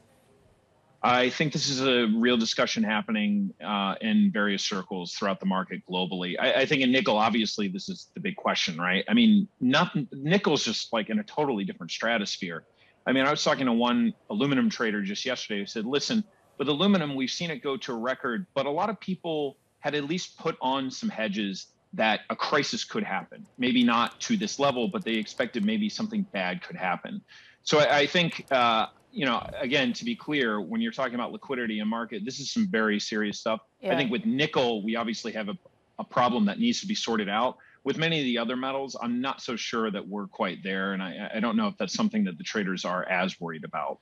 I 1.02 1.30
think 1.30 1.52
this 1.52 1.68
is 1.68 1.80
a 1.80 2.06
real 2.16 2.36
discussion 2.36 2.84
happening 2.84 3.52
uh, 3.64 3.96
in 4.00 4.30
various 4.32 4.64
circles 4.64 5.14
throughout 5.14 5.40
the 5.40 5.46
market 5.46 5.82
globally. 5.90 6.36
I, 6.38 6.52
I, 6.52 6.66
think 6.66 6.82
in 6.82 6.92
nickel, 6.92 7.16
obviously, 7.16 7.66
this 7.66 7.88
is 7.88 8.10
the 8.14 8.20
big 8.20 8.36
question, 8.36 8.78
right? 8.78 9.04
I 9.08 9.14
mean, 9.14 9.48
nothing, 9.60 10.06
nickel's 10.12 10.62
just 10.62 10.92
like 10.92 11.10
in 11.10 11.18
a 11.18 11.24
totally 11.24 11.64
different 11.64 11.90
stratosphere. 11.90 12.62
I 13.08 13.12
mean, 13.12 13.26
I 13.26 13.30
was 13.32 13.42
talking 13.42 13.66
to 13.66 13.72
one 13.72 14.14
aluminum 14.28 14.70
trader 14.70 15.02
just 15.02 15.24
yesterday 15.24 15.60
who 15.60 15.66
said, 15.66 15.84
listen, 15.84 16.22
with 16.60 16.68
aluminum, 16.68 17.14
we've 17.14 17.30
seen 17.30 17.50
it 17.50 17.62
go 17.62 17.78
to 17.78 17.92
a 17.92 17.96
record, 17.96 18.46
but 18.52 18.66
a 18.66 18.70
lot 18.70 18.90
of 18.90 19.00
people 19.00 19.56
had 19.78 19.94
at 19.94 20.04
least 20.04 20.38
put 20.38 20.58
on 20.60 20.90
some 20.90 21.08
hedges 21.08 21.68
that 21.94 22.20
a 22.28 22.36
crisis 22.36 22.84
could 22.84 23.02
happen. 23.02 23.46
Maybe 23.56 23.82
not 23.82 24.20
to 24.20 24.36
this 24.36 24.58
level, 24.58 24.86
but 24.86 25.02
they 25.02 25.14
expected 25.14 25.64
maybe 25.64 25.88
something 25.88 26.20
bad 26.32 26.62
could 26.62 26.76
happen. 26.76 27.22
So 27.62 27.78
I, 27.78 28.00
I 28.00 28.06
think 28.06 28.44
uh, 28.50 28.88
you 29.10 29.24
know, 29.24 29.42
again, 29.58 29.94
to 29.94 30.04
be 30.04 30.14
clear, 30.14 30.60
when 30.60 30.82
you're 30.82 30.92
talking 30.92 31.14
about 31.14 31.32
liquidity 31.32 31.80
and 31.80 31.88
market, 31.88 32.26
this 32.26 32.40
is 32.40 32.50
some 32.50 32.68
very 32.68 33.00
serious 33.00 33.40
stuff. 33.40 33.60
Yeah. 33.80 33.94
I 33.94 33.96
think 33.96 34.10
with 34.10 34.26
nickel, 34.26 34.84
we 34.84 34.96
obviously 34.96 35.32
have 35.32 35.48
a, 35.48 35.56
a 35.98 36.04
problem 36.04 36.44
that 36.44 36.58
needs 36.58 36.82
to 36.82 36.86
be 36.86 36.94
sorted 36.94 37.30
out. 37.30 37.56
With 37.84 37.96
many 37.96 38.18
of 38.18 38.24
the 38.24 38.36
other 38.36 38.56
metals, 38.56 38.98
I'm 39.00 39.22
not 39.22 39.40
so 39.40 39.56
sure 39.56 39.90
that 39.90 40.06
we're 40.06 40.26
quite 40.26 40.62
there. 40.62 40.92
And 40.92 41.02
I, 41.02 41.30
I 41.36 41.40
don't 41.40 41.56
know 41.56 41.68
if 41.68 41.78
that's 41.78 41.94
something 41.94 42.24
that 42.24 42.36
the 42.36 42.44
traders 42.44 42.84
are 42.84 43.08
as 43.08 43.40
worried 43.40 43.64
about. 43.64 43.98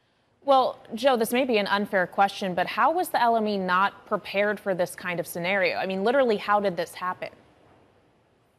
Well, 0.49 0.79
Joe, 0.95 1.19
this 1.19 1.31
may 1.31 1.45
be 1.45 1.59
an 1.59 1.67
unfair 1.67 2.07
question, 2.07 2.55
but 2.55 2.67
how 2.67 2.91
was 2.91 3.11
the 3.11 3.19
LME 3.19 3.61
not 3.61 4.07
prepared 4.07 4.59
for 4.59 4.75
this 4.75 4.95
kind 4.97 5.21
of 5.21 5.27
scenario? 5.27 5.77
I 5.77 5.85
mean, 5.85 6.05
literally, 6.05 6.39
how 6.39 6.59
did 6.59 6.75
this 6.75 6.95
happen? 6.95 7.29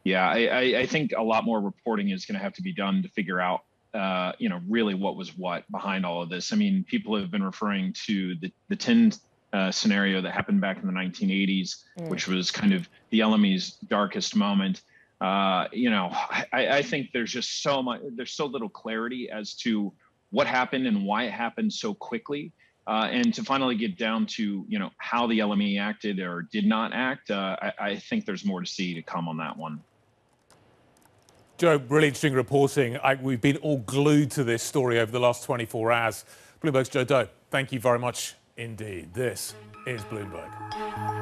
Yeah, 0.04 0.28
I, 0.28 0.78
I 0.78 0.86
think 0.86 1.10
a 1.16 1.22
lot 1.24 1.44
more 1.44 1.60
reporting 1.60 2.10
is 2.10 2.24
going 2.24 2.38
to 2.38 2.44
have 2.44 2.52
to 2.54 2.62
be 2.62 2.72
done 2.72 3.02
to 3.02 3.08
figure 3.08 3.40
out 3.40 3.62
uh, 3.92 4.30
you 4.38 4.48
know, 4.48 4.60
really 4.68 4.94
what 4.94 5.16
was 5.16 5.36
what 5.36 5.68
behind 5.72 6.06
all 6.06 6.22
of 6.22 6.28
this. 6.28 6.52
I 6.52 6.56
mean, 6.56 6.84
people 6.88 7.16
have 7.16 7.28
been 7.28 7.42
referring 7.42 7.92
to 8.06 8.36
the 8.36 8.52
the 8.68 8.76
tin 8.76 9.12
uh, 9.52 9.72
scenario 9.72 10.20
that 10.20 10.30
happened 10.30 10.60
back 10.60 10.78
in 10.80 10.86
the 10.86 10.92
1980s, 10.92 11.74
mm. 11.98 12.08
which 12.08 12.28
was 12.28 12.52
kind 12.52 12.72
of 12.72 12.88
the 13.10 13.18
LME's 13.18 13.78
darkest 13.88 14.36
moment. 14.36 14.82
Uh, 15.20 15.66
you 15.72 15.90
know, 15.90 16.08
I, 16.12 16.68
I 16.78 16.82
think 16.82 17.08
there's 17.12 17.32
just 17.32 17.64
so 17.64 17.82
much, 17.82 18.00
there's 18.14 18.32
so 18.32 18.46
little 18.46 18.68
clarity 18.68 19.28
as 19.28 19.54
to 19.54 19.92
what 20.30 20.46
happened 20.46 20.86
and 20.86 21.04
why 21.04 21.24
it 21.24 21.32
happened 21.32 21.72
so 21.72 21.94
quickly. 21.94 22.52
Uh, 22.86 23.08
and 23.12 23.32
to 23.34 23.44
finally 23.44 23.76
get 23.76 23.96
down 23.98 24.26
to 24.26 24.64
you 24.66 24.78
know 24.78 24.90
how 24.96 25.26
the 25.26 25.38
LME 25.38 25.80
acted 25.80 26.18
or 26.18 26.48
did 26.50 26.66
not 26.66 26.92
act, 26.92 27.30
uh, 27.30 27.56
I, 27.60 27.72
I 27.78 27.96
think 27.96 28.24
there's 28.24 28.44
more 28.44 28.60
to 28.60 28.66
see 28.66 28.94
to 28.94 29.02
come 29.02 29.28
on 29.28 29.36
that 29.36 29.56
one. 29.56 29.80
Joe, 31.58 31.76
really 31.88 32.08
interesting 32.08 32.32
reporting. 32.32 32.96
I, 32.96 33.16
we've 33.16 33.40
been 33.40 33.58
all 33.58 33.78
glued 33.80 34.30
to 34.32 34.44
this 34.44 34.62
story 34.62 34.98
over 34.98 35.12
the 35.12 35.20
last 35.20 35.44
24 35.44 35.92
hours. 35.92 36.24
Bloomberg's 36.62 36.88
Joe 36.88 37.04
Deaux, 37.04 37.28
thank 37.50 37.70
you 37.70 37.78
very 37.78 37.98
much 37.98 38.34
indeed. 38.56 39.12
This 39.12 39.54
is 39.86 40.02
Bloomberg. 40.04 41.19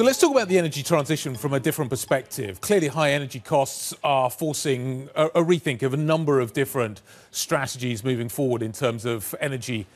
So 0.00 0.06
let's 0.06 0.18
talk 0.18 0.30
about 0.30 0.48
the 0.48 0.56
energy 0.56 0.82
transition 0.82 1.34
from 1.34 1.52
a 1.52 1.60
different 1.60 1.90
perspective. 1.90 2.62
Clearly, 2.62 2.88
high 2.88 3.12
energy 3.12 3.38
costs 3.38 3.92
are 4.02 4.30
forcing 4.30 5.10
a, 5.14 5.26
a, 5.26 5.44
rethink 5.44 5.82
of 5.82 5.92
a 5.92 5.98
number 5.98 6.40
of 6.40 6.54
different 6.54 7.02
strategies 7.32 8.02
moving 8.02 8.30
forward 8.30 8.62
in 8.62 8.72
terms 8.72 9.04
of 9.04 9.34
energy 9.42 9.86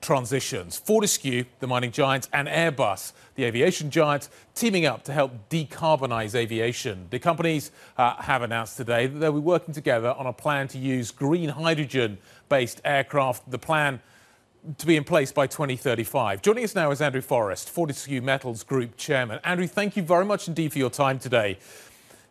transitions. 0.00 0.78
Fortescue, 0.78 1.44
the 1.60 1.68
mining 1.68 1.92
giant, 1.92 2.28
and 2.32 2.48
Airbus, 2.48 3.12
the 3.36 3.44
aviation 3.44 3.88
giant, 3.88 4.30
teaming 4.56 4.84
up 4.84 5.04
to 5.04 5.12
help 5.12 5.30
decarbonize 5.48 6.34
aviation. 6.34 7.06
The 7.10 7.20
companies 7.20 7.70
uh, 7.96 8.16
have 8.16 8.42
announced 8.42 8.76
today 8.76 9.06
that 9.06 9.16
they'll 9.16 9.30
be 9.30 9.38
working 9.38 9.72
together 9.72 10.12
on 10.18 10.26
a 10.26 10.32
plan 10.32 10.66
to 10.68 10.78
use 10.78 11.12
green 11.12 11.50
hydrogen 11.50 12.18
based 12.48 12.80
aircraft. 12.84 13.48
The 13.48 13.58
plan 13.58 14.00
to 14.78 14.86
be 14.86 14.96
in 14.96 15.02
place 15.02 15.32
by 15.32 15.46
2035. 15.46 16.40
Joining 16.40 16.62
us 16.62 16.74
now 16.74 16.92
is 16.92 17.00
Andrew 17.00 17.20
Forrest, 17.20 17.68
Fortescue 17.68 18.22
Metals 18.22 18.62
Group 18.62 18.96
Chairman. 18.96 19.40
Andrew, 19.42 19.66
thank 19.66 19.96
you 19.96 20.02
very 20.02 20.24
much 20.24 20.46
indeed 20.46 20.72
for 20.72 20.78
your 20.78 20.90
time 20.90 21.18
today. 21.18 21.58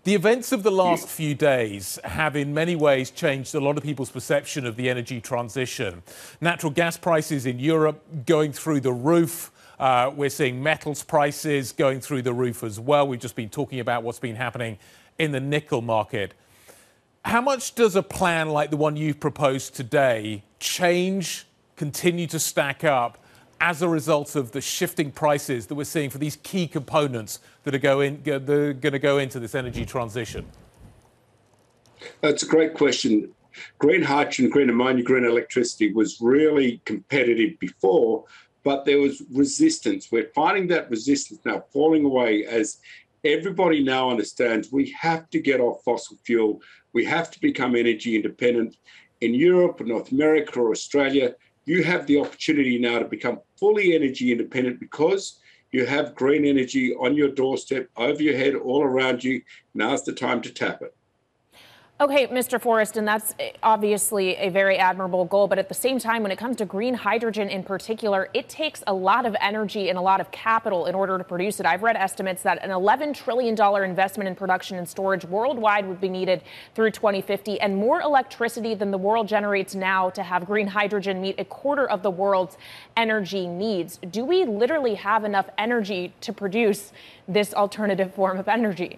The 0.03 0.15
events 0.15 0.53
of 0.53 0.63
the 0.63 0.71
last 0.71 1.09
few 1.09 1.35
days 1.35 1.99
have 2.05 2.37
in 2.37 2.53
many 2.53 2.75
ways 2.75 3.11
changed 3.11 3.53
a 3.53 3.59
lot 3.59 3.77
of 3.77 3.83
people's 3.83 4.09
perception 4.09 4.65
of 4.65 4.77
the 4.77 4.89
energy 4.89 5.19
transition. 5.19 6.03
Natural 6.39 6.71
gas 6.71 6.95
prices 6.95 7.45
in 7.45 7.59
Europe 7.59 8.01
going 8.25 8.53
through 8.53 8.79
the 8.79 8.93
roof. 8.93 9.51
Uh, 9.77 10.09
we're 10.15 10.29
seeing 10.29 10.63
metals 10.63 11.03
prices 11.03 11.73
going 11.73 11.99
through 11.99 12.21
the 12.21 12.33
roof 12.33 12.63
as 12.63 12.79
well. 12.79 13.07
We've 13.07 13.19
just 13.19 13.35
been 13.35 13.49
talking 13.49 13.81
about 13.81 14.03
what's 14.03 14.19
been 14.19 14.37
happening 14.37 14.79
in 15.19 15.33
the 15.33 15.41
nickel 15.41 15.81
market. 15.81 16.33
How 17.25 17.41
much 17.41 17.75
does 17.75 17.95
a 17.97 18.01
plan 18.01 18.49
like 18.49 18.71
the 18.71 18.77
one 18.77 18.95
you've 18.95 19.19
proposed 19.19 19.75
today 19.75 20.43
change 20.59 21.45
continue 21.81 22.27
to 22.27 22.37
stack 22.37 22.83
up 22.83 23.17
as 23.59 23.81
a 23.81 23.89
result 23.89 24.35
of 24.35 24.51
the 24.51 24.61
shifting 24.61 25.11
prices 25.11 25.65
that 25.65 25.73
we're 25.73 25.83
seeing 25.83 26.11
for 26.11 26.19
these 26.19 26.35
key 26.43 26.67
components 26.67 27.39
that 27.63 27.73
are 27.73 27.79
going, 27.79 28.21
that 28.21 28.47
are 28.47 28.73
going 28.73 28.93
to 28.93 28.99
go 28.99 29.17
into 29.17 29.39
this 29.39 29.55
energy 29.55 29.83
transition? 29.83 30.45
That's 32.21 32.43
a 32.43 32.45
great 32.45 32.75
question. 32.75 33.31
Green 33.79 34.03
hydrogen, 34.03 34.51
green 34.51 34.69
ammonia, 34.69 35.03
green 35.03 35.25
electricity 35.25 35.91
was 35.91 36.21
really 36.21 36.79
competitive 36.85 37.57
before, 37.57 38.25
but 38.63 38.85
there 38.85 38.99
was 38.99 39.23
resistance. 39.33 40.11
We're 40.11 40.29
finding 40.35 40.67
that 40.67 40.87
resistance 40.91 41.39
now 41.45 41.63
falling 41.73 42.05
away 42.05 42.45
as 42.45 42.77
everybody 43.23 43.83
now 43.83 44.11
understands 44.11 44.71
we 44.71 44.91
have 44.91 45.31
to 45.31 45.39
get 45.39 45.59
off 45.59 45.83
fossil 45.83 46.15
fuel. 46.25 46.61
We 46.93 47.05
have 47.05 47.31
to 47.31 47.41
become 47.41 47.75
energy 47.75 48.15
independent. 48.15 48.77
In 49.21 49.33
Europe 49.33 49.81
or 49.81 49.85
North 49.85 50.11
America 50.11 50.59
or 50.59 50.69
Australia, 50.71 51.35
you 51.71 51.83
have 51.83 52.05
the 52.05 52.19
opportunity 52.19 52.77
now 52.77 52.99
to 52.99 53.05
become 53.05 53.39
fully 53.57 53.95
energy 53.95 54.29
independent 54.29 54.77
because 54.77 55.39
you 55.71 55.85
have 55.85 56.13
green 56.15 56.43
energy 56.43 56.93
on 56.95 57.15
your 57.15 57.29
doorstep, 57.29 57.87
over 57.95 58.21
your 58.21 58.35
head, 58.35 58.55
all 58.55 58.83
around 58.83 59.23
you. 59.23 59.41
Now's 59.73 60.03
the 60.03 60.11
time 60.11 60.41
to 60.41 60.51
tap 60.51 60.81
it. 60.81 60.93
Okay, 62.01 62.25
Mr. 62.25 62.59
Forrest, 62.59 62.97
and 62.97 63.07
that's 63.07 63.35
eh, 63.39 63.51
obviously 63.61 64.35
a 64.37 64.49
very 64.49 64.79
admirable 64.79 65.23
goal. 65.23 65.47
But 65.47 65.59
at 65.59 65.69
the 65.69 65.75
same 65.75 65.99
time, 65.99 66.23
when 66.23 66.31
it 66.31 66.37
comes 66.39 66.57
to 66.57 66.65
green 66.65 66.95
hydrogen 66.95 67.47
in 67.47 67.61
particular, 67.61 68.27
it 68.33 68.49
takes 68.49 68.83
a 68.87 68.93
lot 68.93 69.27
of 69.27 69.35
energy 69.39 69.87
and 69.87 69.99
a 69.99 70.01
lot 70.01 70.19
of 70.19 70.31
capital 70.31 70.87
in 70.87 70.95
order 70.95 71.19
to 71.19 71.23
produce 71.23 71.59
it. 71.59 71.67
I've 71.67 71.83
read 71.83 71.95
estimates 71.95 72.41
that 72.41 72.57
an 72.63 72.71
$11 72.71 73.13
trillion 73.13 73.53
investment 73.83 74.27
in 74.27 74.33
production 74.33 74.79
and 74.79 74.89
storage 74.89 75.25
worldwide 75.25 75.87
would 75.87 76.01
be 76.01 76.09
needed 76.09 76.41
through 76.73 76.89
2050, 76.89 77.61
and 77.61 77.77
more 77.77 78.01
electricity 78.01 78.73
than 78.73 78.89
the 78.89 78.97
world 78.97 79.27
generates 79.27 79.75
now 79.75 80.09
to 80.09 80.23
have 80.23 80.47
green 80.47 80.65
hydrogen 80.65 81.21
meet 81.21 81.39
a 81.39 81.45
quarter 81.45 81.87
of 81.87 82.01
the 82.01 82.09
world's 82.09 82.57
energy 82.97 83.45
needs. 83.45 83.99
Do 84.09 84.25
we 84.25 84.43
literally 84.43 84.95
have 84.95 85.23
enough 85.23 85.51
energy 85.55 86.13
to 86.21 86.33
produce 86.33 86.93
this 87.27 87.53
alternative 87.53 88.11
form 88.11 88.39
of 88.39 88.47
energy? 88.47 88.97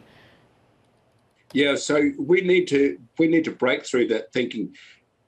Yeah, 1.53 1.75
so 1.75 2.11
we 2.17 2.41
need 2.41 2.67
to 2.69 2.97
we 3.19 3.27
need 3.27 3.45
to 3.45 3.51
break 3.51 3.85
through 3.85 4.07
that 4.07 4.33
thinking. 4.33 4.75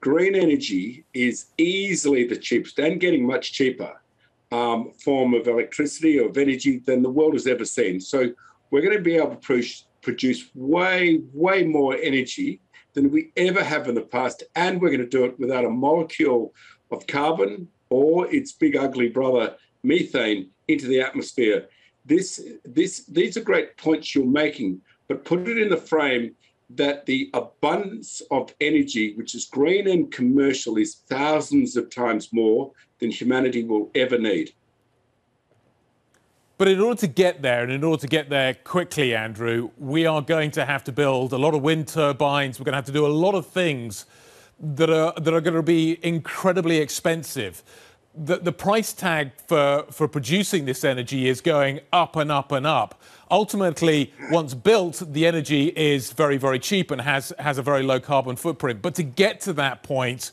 Green 0.01 0.35
energy 0.35 1.05
is 1.13 1.47
easily 1.57 2.27
the 2.27 2.35
cheapest 2.35 2.79
and 2.79 2.99
getting 2.99 3.25
much 3.25 3.53
cheaper 3.53 3.93
um, 4.51 4.91
form 5.03 5.33
of 5.33 5.47
electricity 5.47 6.19
or 6.19 6.29
of 6.29 6.37
energy 6.37 6.79
than 6.79 7.01
the 7.01 7.09
world 7.09 7.33
has 7.33 7.47
ever 7.47 7.65
seen. 7.65 7.99
So 7.99 8.31
we're 8.71 8.81
going 8.81 8.97
to 8.97 9.03
be 9.03 9.15
able 9.15 9.31
to 9.31 9.37
produce, 9.37 9.85
produce 10.01 10.49
way 10.55 11.21
way 11.33 11.63
more 11.63 11.95
energy 11.95 12.59
than 12.93 13.11
we 13.11 13.31
ever 13.37 13.63
have 13.63 13.87
in 13.87 13.95
the 13.95 14.01
past, 14.01 14.43
and 14.55 14.81
we're 14.81 14.89
going 14.89 14.99
to 15.01 15.07
do 15.07 15.25
it 15.25 15.39
without 15.39 15.65
a 15.65 15.69
molecule 15.69 16.53
of 16.91 17.05
carbon 17.07 17.67
or 17.89 18.33
its 18.33 18.51
big 18.51 18.75
ugly 18.75 19.09
brother 19.09 19.55
methane 19.83 20.49
into 20.67 20.87
the 20.87 21.01
atmosphere. 21.01 21.67
This 22.05 22.43
this 22.63 23.05
these 23.05 23.37
are 23.37 23.41
great 23.41 23.77
points 23.77 24.15
you're 24.15 24.25
making 24.25 24.81
but 25.07 25.25
put 25.25 25.47
it 25.47 25.57
in 25.57 25.69
the 25.69 25.77
frame 25.77 26.35
that 26.71 27.05
the 27.05 27.29
abundance 27.33 28.21
of 28.31 28.53
energy, 28.59 29.13
which 29.15 29.35
is 29.35 29.45
green 29.45 29.87
and 29.87 30.11
commercial, 30.11 30.77
is 30.77 30.95
thousands 31.07 31.77
of 31.77 31.89
times 31.89 32.33
more 32.33 32.71
than 32.99 33.11
humanity 33.11 33.63
will 33.63 33.91
ever 33.93 34.17
need. 34.17 34.53
But 36.57 36.69
in 36.69 36.79
order 36.79 36.99
to 37.01 37.07
get 37.07 37.41
there, 37.41 37.63
and 37.63 37.71
in 37.71 37.83
order 37.83 38.01
to 38.01 38.07
get 38.07 38.29
there 38.29 38.53
quickly, 38.53 39.13
Andrew, 39.13 39.71
we 39.77 40.05
are 40.05 40.21
going 40.21 40.51
to 40.51 40.65
have 40.65 40.85
to 40.85 40.91
build 40.91 41.33
a 41.33 41.37
lot 41.37 41.53
of 41.53 41.61
wind 41.61 41.89
turbines. 41.89 42.59
We're 42.59 42.63
going 42.63 42.73
to 42.73 42.77
have 42.77 42.85
to 42.85 42.93
do 42.93 43.05
a 43.05 43.07
lot 43.07 43.35
of 43.35 43.45
things 43.45 44.05
that 44.59 44.89
are, 44.89 45.13
that 45.19 45.33
are 45.33 45.41
going 45.41 45.55
to 45.55 45.61
be 45.61 45.99
incredibly 46.01 46.77
expensive. 46.77 47.61
The, 48.17 48.37
the 48.37 48.51
price 48.51 48.93
tag 48.93 49.31
for, 49.47 49.85
for 49.91 50.07
producing 50.07 50.65
this 50.65 50.83
energy 50.83 51.27
is 51.27 51.41
going 51.41 51.81
up 51.91 52.15
and 52.15 52.31
up 52.31 52.51
and 52.51 52.65
up. 52.65 53.01
Ultimately, 53.29 54.13
once 54.31 54.53
built, 54.53 55.01
the 55.05 55.25
energy 55.25 55.67
is 55.75 56.11
very, 56.13 56.37
very 56.37 56.59
cheap 56.59 56.91
and 56.91 57.01
has, 57.01 57.33
has 57.39 57.57
a 57.57 57.61
very 57.61 57.83
low 57.83 57.99
carbon 57.99 58.35
footprint. 58.35 58.81
But 58.81 58.95
to 58.95 59.03
get 59.03 59.41
to 59.41 59.53
that 59.53 59.83
point, 59.83 60.31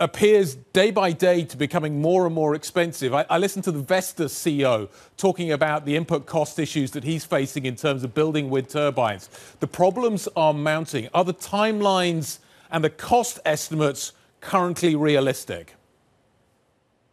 appears 0.00 0.54
day 0.54 0.90
by 0.90 1.12
day 1.12 1.44
to 1.44 1.58
becoming 1.58 2.00
more 2.00 2.24
and 2.24 2.34
more 2.34 2.54
expensive. 2.54 3.12
I, 3.12 3.26
I 3.28 3.36
listened 3.36 3.64
to 3.64 3.72
the 3.72 3.80
Vestas 3.80 4.32
CEO 4.32 4.88
talking 5.18 5.52
about 5.52 5.84
the 5.84 5.94
input 5.94 6.24
cost 6.24 6.58
issues 6.58 6.92
that 6.92 7.04
he's 7.04 7.26
facing 7.26 7.66
in 7.66 7.76
terms 7.76 8.02
of 8.02 8.14
building 8.14 8.48
wind 8.48 8.70
turbines. 8.70 9.28
The 9.60 9.66
problems 9.66 10.26
are 10.34 10.54
mounting. 10.54 11.10
Are 11.12 11.24
the 11.24 11.34
timelines 11.34 12.38
and 12.70 12.82
the 12.82 12.88
cost 12.88 13.40
estimates 13.44 14.12
currently 14.40 14.96
realistic? 14.96 15.74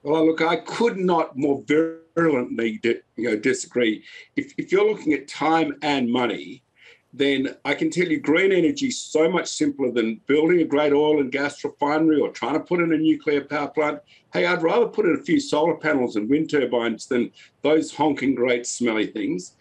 Well, 0.08 0.26
look, 0.26 0.42
I 0.42 0.56
could 0.56 0.96
not 0.96 1.36
more 1.36 1.62
virulently 1.68 2.80
you 2.82 3.02
know, 3.18 3.36
disagree. 3.36 4.06
If, 4.38 4.54
if 4.58 4.72
you're 4.72 4.90
looking 4.90 5.12
at 5.12 5.28
time 5.28 5.76
and 5.82 6.10
money, 6.10 6.64
then 7.12 7.58
I 7.66 7.74
can 7.74 7.90
tell 7.90 8.08
you 8.08 8.22
green 8.22 8.54
energy 8.54 8.88
is 8.88 8.98
so 8.98 9.30
much 9.30 9.50
simpler 9.50 9.92
than 9.92 10.22
building 10.26 10.62
a 10.62 10.64
great 10.64 10.94
oil 10.94 11.20
and 11.20 11.30
gas 11.30 11.62
refinery 11.62 12.22
or 12.22 12.30
trying 12.30 12.54
to 12.54 12.62
put 12.62 12.80
in 12.80 12.94
a 12.94 12.98
nuclear 12.98 13.42
power 13.42 13.68
plant. 13.68 14.00
Hey, 14.32 14.46
I'd 14.46 14.64
rather 14.64 14.88
put 14.88 15.06
in 15.06 15.18
a 15.20 15.24
few 15.24 15.42
solar 15.42 15.76
panels 15.76 16.16
and 16.16 16.30
wind 16.30 16.52
turbines 16.52 17.08
than 17.08 17.30
those 17.62 17.94
honking 17.94 18.34
great 18.34 18.66
smelly 18.66 19.08
things. 19.08 19.58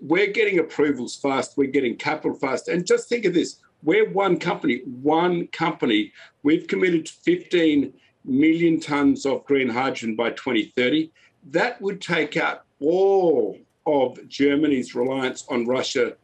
We're 0.00 0.32
getting 0.32 0.58
approvals 0.58 1.14
fast, 1.14 1.56
we're 1.56 1.70
getting 1.70 1.94
capital 1.94 2.36
fast. 2.36 2.66
And 2.66 2.84
just 2.84 3.08
think 3.08 3.24
of 3.24 3.34
this 3.34 3.60
we're 3.84 4.10
one 4.10 4.40
company, 4.40 4.82
one 4.84 5.46
company. 5.48 6.12
We've 6.42 6.66
committed 6.66 7.06
to 7.06 7.12
15 7.12 7.92
million 8.26 8.80
tons 8.80 9.24
of 9.24 9.44
green 9.44 9.68
hydrogen 9.68 10.16
by 10.16 10.30
2030. 10.30 11.10
That 11.50 11.80
would 11.80 12.00
take 12.00 12.36
out 12.36 12.64
all 12.80 13.58
of 13.86 14.18
Germany's 14.28 14.94
reliance 14.94 15.46
on 15.48 15.66
Russia 15.66 16.16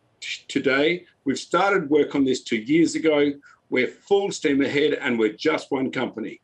today. 0.48 1.06
We've 1.24 1.38
started 1.38 1.88
work 1.88 2.14
on 2.14 2.24
this 2.24 2.42
two 2.42 2.56
years 2.56 2.94
ago. 2.94 3.32
We're 3.70 3.88
full 3.88 4.30
steam 4.32 4.60
ahead 4.60 4.94
and 4.94 5.18
we're 5.18 5.32
just 5.32 5.70
one 5.70 5.90
company. 5.90 6.41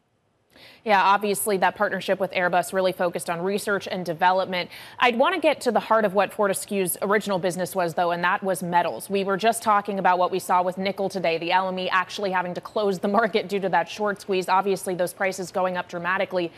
Yeah, 0.85 1.03
obviously 1.03 1.57
that 1.59 1.75
partnership 1.77 2.21
with 2.21 2.31
Airbus 2.33 2.73
really 2.73 2.93
focused 2.93 3.29
on 3.29 3.43
research 3.43 3.89
and 3.89 4.07
development. 4.07 4.71
I'd 4.99 5.19
want 5.19 5.35
to 5.35 5.41
get 5.41 5.61
to 5.63 5.73
the 5.73 5.81
heart 5.81 6.05
of 6.05 6.15
what 6.15 6.33
Fortescue's 6.33 6.97
original 7.03 7.39
business 7.39 7.75
was, 7.75 7.95
though, 7.95 8.13
and 8.13 8.23
that 8.25 8.43
was 8.43 8.63
metals. 8.63 9.11
We 9.11 9.25
were 9.25 9.37
just 9.37 9.63
talking 9.63 9.99
about 9.99 10.19
what 10.19 10.31
we 10.31 10.39
saw 10.39 10.63
with 10.63 10.79
nickel 10.79 11.09
today, 11.09 11.37
the 11.39 11.51
LME 11.51 11.89
actually 11.91 12.31
having 12.31 12.55
to 12.55 12.61
close 12.61 13.01
the 13.01 13.09
market 13.19 13.49
due 13.49 13.61
to 13.61 13.69
that 13.71 13.89
short 13.89 14.21
squeeze. 14.21 14.49
Obviously, 14.49 14.95
those 14.95 15.13
prices 15.13 15.51
going 15.51 15.77
up 15.77 15.89
dramatically 15.89 16.53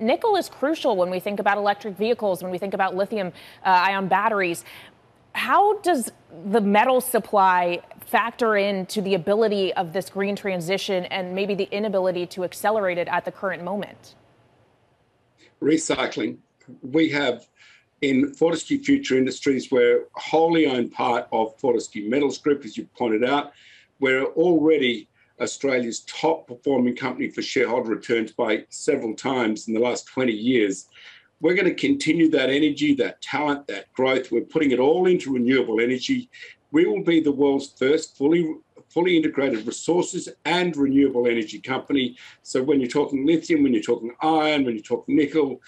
nickel 0.00 0.36
is 0.36 0.48
crucial 0.48 0.96
when 0.96 1.10
we 1.10 1.20
think 1.20 1.38
about 1.38 1.58
electric 1.58 1.96
vehicles, 1.96 2.42
when 2.42 2.50
we 2.50 2.58
think 2.58 2.74
about 2.74 2.96
lithium 2.96 3.28
uh, 3.64 3.68
ion 3.68 4.08
batteries. 4.08 4.64
How 5.32 5.78
does 5.80 6.10
the 6.46 6.60
metal 6.60 7.00
supply 7.00 7.82
factor 8.10 8.56
into 8.56 9.00
the 9.00 9.14
ability 9.14 9.72
of 9.74 9.92
this 9.92 10.10
green 10.10 10.34
transition 10.34 11.04
and 11.06 11.32
maybe 11.32 11.54
the 11.54 11.68
inability 11.70 12.26
to 12.26 12.42
accelerate 12.42 12.98
it 12.98 13.06
at 13.06 13.24
the 13.24 13.30
current 13.30 13.62
moment? 13.62 14.16
Recycling. 15.62 16.38
We 16.82 17.08
have 17.10 17.46
in 18.02 18.34
Fortescue 18.34 18.82
Future 18.82 19.16
Industries, 19.16 19.70
we're 19.70 20.06
wholly 20.14 20.66
owned 20.66 20.90
part 20.90 21.28
of 21.30 21.56
Fortescue 21.60 22.10
Metals 22.10 22.38
Group, 22.38 22.64
as 22.64 22.76
you 22.76 22.88
pointed 22.98 23.22
out. 23.24 23.52
We're 24.00 24.24
already 24.24 25.08
Australia's 25.40 26.00
top 26.00 26.48
performing 26.48 26.96
company 26.96 27.28
for 27.30 27.42
shareholder 27.42 27.90
returns 27.90 28.32
by 28.32 28.64
several 28.70 29.14
times 29.14 29.68
in 29.68 29.74
the 29.74 29.80
last 29.80 30.06
20 30.08 30.32
years. 30.32 30.88
We're 31.40 31.54
going 31.54 31.68
to 31.68 31.74
continue 31.74 32.28
that 32.30 32.50
energy, 32.50 32.94
that 32.96 33.22
talent, 33.22 33.68
that 33.68 33.92
growth. 33.92 34.32
We're 34.32 34.40
putting 34.42 34.72
it 34.72 34.80
all 34.80 35.06
into 35.06 35.32
renewable 35.32 35.80
energy. 35.80 36.28
We 36.72 36.86
will 36.86 37.02
be 37.02 37.20
the 37.20 37.32
world's 37.32 37.68
first 37.68 38.16
fully 38.16 38.54
fully 38.88 39.16
integrated 39.16 39.66
resources 39.66 40.28
and 40.44 40.76
renewable 40.76 41.28
energy 41.28 41.60
company. 41.60 42.16
So 42.42 42.60
when 42.62 42.80
you're 42.80 42.88
talking 42.88 43.24
lithium, 43.24 43.62
when 43.62 43.72
you're 43.72 43.82
talking 43.82 44.12
iron, 44.20 44.64
when 44.64 44.74
you're 44.74 44.82
talking 44.82 45.14
nickel, 45.14 45.60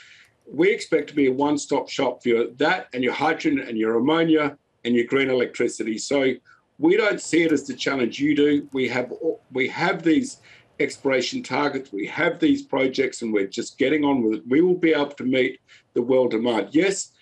we 0.51 0.71
expect 0.73 1.09
to 1.11 1.15
be 1.15 1.27
a 1.27 1.33
one-stop 1.33 1.89
shop 1.89 2.23
for 2.23 2.29
your, 2.31 2.51
that 2.55 2.89
and 2.93 3.05
your 3.05 3.13
hydrogen 3.13 3.61
and 3.61 3.79
your 3.79 3.97
ammonia 3.97 4.59
and 4.85 4.95
your 4.95 5.05
green 5.05 5.31
electricity. 5.31 5.99
So 5.99 6.35
we 6.79 6.97
don't 6.97 7.21
see 7.21 7.45
it 7.45 7.53
as 7.53 7.65
the 7.65 7.75
challenge 7.75 8.19
you 8.19 8.35
do. 8.35 8.69
We 8.73 8.89
have 8.89 9.13
we 9.53 9.69
have 9.69 10.03
these 10.03 10.39
exploration 10.81 11.43
targets. 11.43 11.93
We 11.93 12.07
have 12.09 12.41
these 12.41 12.63
projects 12.63 13.23
and 13.23 13.33
we're 13.33 13.47
just 13.47 13.79
getting 13.79 14.05
on 14.05 14.23
with 14.23 14.39
it. 14.39 14.49
We 14.49 14.63
will 14.63 14.75
be 14.75 14.93
able 14.93 15.13
to 15.13 15.25
meet 15.25 15.61
the 15.95 16.03
world 16.03 16.33
demand. 16.33 16.71
Yes, 16.73 17.13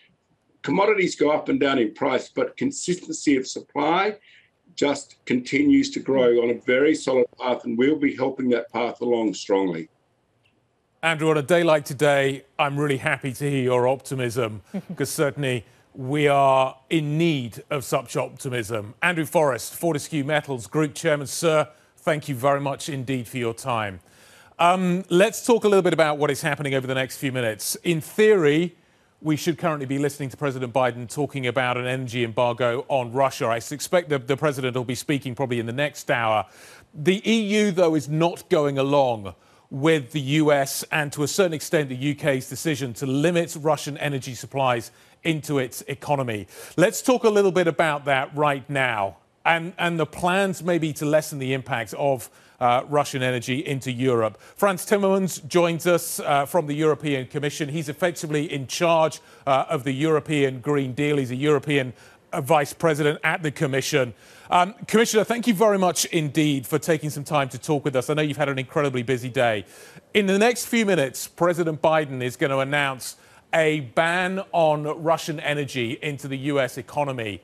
commodities 0.62 1.16
go 1.16 1.30
up 1.30 1.48
and 1.48 1.60
down 1.60 1.78
in 1.78 1.94
price, 1.94 2.28
but 2.28 2.56
consistency 2.56 3.36
of 3.36 3.46
supply 3.46 4.16
just 4.74 5.16
continues 5.26 5.90
to 5.90 6.00
grow 6.00 6.42
on 6.42 6.50
a 6.50 6.60
very 6.60 6.94
solid 6.94 7.26
path, 7.38 7.64
and 7.64 7.76
we'll 7.76 7.96
be 7.98 8.16
helping 8.16 8.48
that 8.50 8.70
path 8.72 9.00
along 9.00 9.34
strongly. 9.34 9.88
Andrew, 11.02 11.30
on 11.30 11.38
a 11.38 11.42
day 11.42 11.62
like 11.62 11.84
today, 11.84 12.44
I'm 12.58 12.78
really 12.78 12.98
happy 12.98 13.32
to 13.32 13.50
hear 13.50 13.62
your 13.62 13.88
optimism 13.88 14.62
because 14.88 15.10
certainly 15.10 15.64
we 15.94 16.28
are 16.28 16.76
in 16.90 17.16
need 17.16 17.62
of 17.70 17.84
such 17.84 18.16
optimism. 18.16 18.94
Andrew 19.02 19.24
Forrest, 19.24 19.74
Fortescue 19.74 20.24
Metals 20.24 20.66
Group 20.66 20.94
Chairman, 20.94 21.26
sir, 21.26 21.68
thank 21.96 22.28
you 22.28 22.34
very 22.34 22.60
much 22.60 22.88
indeed 22.88 23.26
for 23.26 23.38
your 23.38 23.54
time. 23.54 24.00
Um, 24.58 25.04
let's 25.08 25.44
talk 25.44 25.64
a 25.64 25.68
little 25.68 25.82
bit 25.82 25.94
about 25.94 26.18
what 26.18 26.30
is 26.30 26.42
happening 26.42 26.74
over 26.74 26.86
the 26.86 26.94
next 26.94 27.16
few 27.16 27.32
minutes. 27.32 27.76
In 27.76 28.02
theory, 28.02 28.76
we 29.22 29.36
should 29.36 29.58
currently 29.58 29.86
be 29.86 29.98
listening 29.98 30.30
to 30.30 30.36
President 30.36 30.72
Biden 30.72 31.06
talking 31.12 31.46
about 31.46 31.76
an 31.76 31.86
energy 31.86 32.24
embargo 32.24 32.86
on 32.88 33.12
Russia. 33.12 33.48
I 33.48 33.58
suspect 33.58 34.08
that 34.08 34.26
the 34.26 34.36
president 34.36 34.74
will 34.74 34.84
be 34.84 34.94
speaking 34.94 35.34
probably 35.34 35.60
in 35.60 35.66
the 35.66 35.72
next 35.72 36.10
hour. 36.10 36.46
The 36.94 37.16
EU, 37.16 37.70
though, 37.70 37.94
is 37.94 38.08
not 38.08 38.48
going 38.48 38.78
along 38.78 39.34
with 39.70 40.12
the 40.12 40.20
US 40.20 40.84
and 40.90 41.12
to 41.12 41.22
a 41.22 41.28
certain 41.28 41.52
extent 41.52 41.90
the 41.90 42.12
UK's 42.12 42.48
decision 42.48 42.94
to 42.94 43.06
limit 43.06 43.56
Russian 43.60 43.98
energy 43.98 44.34
supplies 44.34 44.90
into 45.22 45.58
its 45.58 45.82
economy. 45.82 46.46
Let's 46.76 47.02
talk 47.02 47.24
a 47.24 47.30
little 47.30 47.52
bit 47.52 47.68
about 47.68 48.06
that 48.06 48.34
right 48.34 48.68
now 48.70 49.18
and, 49.44 49.74
and 49.78 50.00
the 50.00 50.06
plans 50.06 50.62
maybe 50.62 50.92
to 50.94 51.04
lessen 51.04 51.38
the 51.38 51.52
impact 51.52 51.94
of 51.94 52.30
uh, 52.60 52.84
Russian 52.88 53.22
energy 53.22 53.66
into 53.66 53.90
Europe. 53.90 54.40
Frans 54.40 54.84
Timmermans 54.84 55.46
joins 55.46 55.86
us 55.86 56.20
uh, 56.20 56.46
from 56.46 56.66
the 56.66 56.74
European 56.74 57.26
Commission. 57.26 57.68
He's 57.68 57.88
effectively 57.88 58.52
in 58.52 58.66
charge 58.66 59.20
uh, 59.46 59.64
of 59.68 59.84
the 59.84 59.92
European 59.92 60.60
Green 60.60 60.92
Deal. 60.92 61.16
He's 61.16 61.30
a 61.30 61.36
European 61.36 61.92
uh, 62.32 62.40
vice 62.40 62.72
president 62.72 63.18
at 63.24 63.42
the 63.42 63.50
Commission. 63.50 64.14
Um, 64.50 64.74
Commissioner, 64.86 65.24
thank 65.24 65.46
you 65.46 65.54
very 65.54 65.78
much 65.78 66.04
indeed 66.06 66.66
for 66.66 66.78
taking 66.78 67.10
some 67.10 67.24
time 67.24 67.48
to 67.50 67.58
talk 67.58 67.84
with 67.84 67.96
us. 67.96 68.10
I 68.10 68.14
know 68.14 68.22
you've 68.22 68.36
had 68.36 68.48
an 68.48 68.58
incredibly 68.58 69.02
busy 69.02 69.28
day. 69.28 69.64
In 70.12 70.26
the 70.26 70.38
next 70.38 70.66
few 70.66 70.84
minutes, 70.84 71.28
President 71.28 71.80
Biden 71.80 72.22
is 72.22 72.36
going 72.36 72.50
to 72.50 72.58
announce 72.58 73.16
a 73.54 73.80
ban 73.80 74.42
on 74.52 74.84
Russian 75.02 75.40
energy 75.40 75.98
into 76.02 76.28
the 76.28 76.38
US 76.38 76.78
economy. 76.78 77.42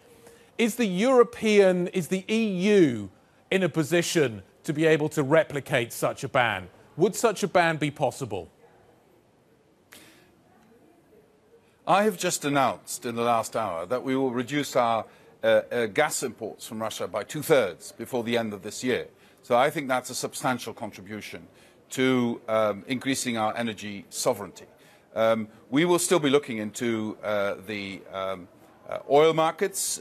Is 0.58 0.76
the 0.76 0.86
European, 0.86 1.88
is 1.88 2.08
the 2.08 2.24
EU 2.28 3.08
in 3.50 3.62
a 3.62 3.68
position 3.68 4.42
to 4.66 4.72
be 4.72 4.84
able 4.84 5.08
to 5.10 5.22
replicate 5.22 5.92
such 5.92 6.22
a 6.24 6.28
ban? 6.28 6.68
Would 6.96 7.16
such 7.16 7.42
a 7.42 7.48
ban 7.48 7.76
be 7.76 7.90
possible? 7.90 8.48
I 11.86 12.02
have 12.02 12.18
just 12.18 12.44
announced 12.44 13.06
in 13.06 13.14
the 13.14 13.22
last 13.22 13.54
hour 13.56 13.86
that 13.86 14.02
we 14.02 14.16
will 14.16 14.32
reduce 14.32 14.74
our 14.74 15.04
uh, 15.44 15.46
uh, 15.46 15.86
gas 15.86 16.22
imports 16.24 16.66
from 16.66 16.82
Russia 16.82 17.06
by 17.06 17.22
two 17.22 17.42
thirds 17.42 17.92
before 17.92 18.24
the 18.24 18.36
end 18.36 18.52
of 18.52 18.62
this 18.62 18.82
year. 18.82 19.06
So 19.42 19.56
I 19.56 19.70
think 19.70 19.86
that's 19.86 20.10
a 20.10 20.14
substantial 20.14 20.74
contribution 20.74 21.46
to 21.90 22.40
um, 22.48 22.84
increasing 22.88 23.38
our 23.38 23.56
energy 23.56 24.04
sovereignty. 24.10 24.66
Um, 25.14 25.46
we 25.70 25.84
will 25.84 26.00
still 26.00 26.18
be 26.18 26.28
looking 26.28 26.58
into 26.58 27.16
uh, 27.22 27.54
the 27.66 28.02
um, 28.12 28.48
uh, 28.88 28.98
oil 29.08 29.32
markets. 29.32 30.00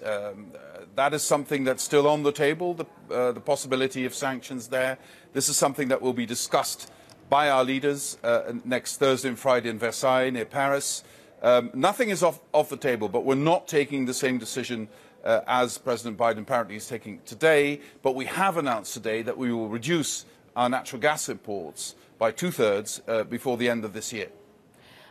That 0.96 1.14
is 1.14 1.24
something 1.24 1.66
that's 1.66 1.84
still 1.84 2.08
on 2.08 2.24
the 2.24 2.32
table, 2.32 2.74
the, 2.74 2.86
uh, 3.14 3.32
the, 3.34 3.42
possibility 3.42 4.06
of 4.06 4.16
sanctions 4.16 4.70
there. 4.70 4.98
This 5.34 5.50
is 5.50 5.58
something 5.58 5.90
that 5.90 6.02
will 6.02 6.14
be 6.14 6.26
discussed 6.26 6.90
by 7.30 7.50
our 7.50 7.66
leaders 7.66 8.18
uh, 8.24 8.54
next 8.64 8.96
Thursday 8.96 9.28
and 9.28 9.38
Friday 9.38 9.70
in 9.70 9.78
Versailles 9.78 10.30
near 10.30 10.46
Paris. 10.46 11.04
Um, 11.42 11.70
nothing 11.74 12.10
is 12.10 12.24
off, 12.24 12.40
off, 12.54 12.70
the 12.70 12.78
table, 12.78 13.10
but 13.10 13.26
we're 13.26 13.36
not 13.36 13.68
taking 13.68 14.06
the 14.06 14.14
same 14.14 14.38
decision 14.38 14.88
uh, 15.26 15.42
as 15.48 15.78
President 15.78 16.18
Biden 16.18 16.40
apparently 16.40 16.78
is 16.78 16.88
taking 16.88 17.20
today. 17.26 17.82
But 18.02 18.16
we 18.16 18.24
have 18.26 18.56
announced 18.56 18.94
today 18.94 19.22
that 19.24 19.38
we 19.38 19.52
will 19.52 19.68
reduce 19.68 20.26
our 20.56 20.70
natural 20.70 21.02
gas 21.02 21.28
imports 21.28 21.96
by 22.18 22.32
two 22.32 22.52
thirds 22.52 23.02
uh, 23.10 23.26
before 23.26 23.58
the 23.58 23.68
end 23.68 23.84
of 23.84 23.92
this 23.92 24.14
year. 24.14 24.30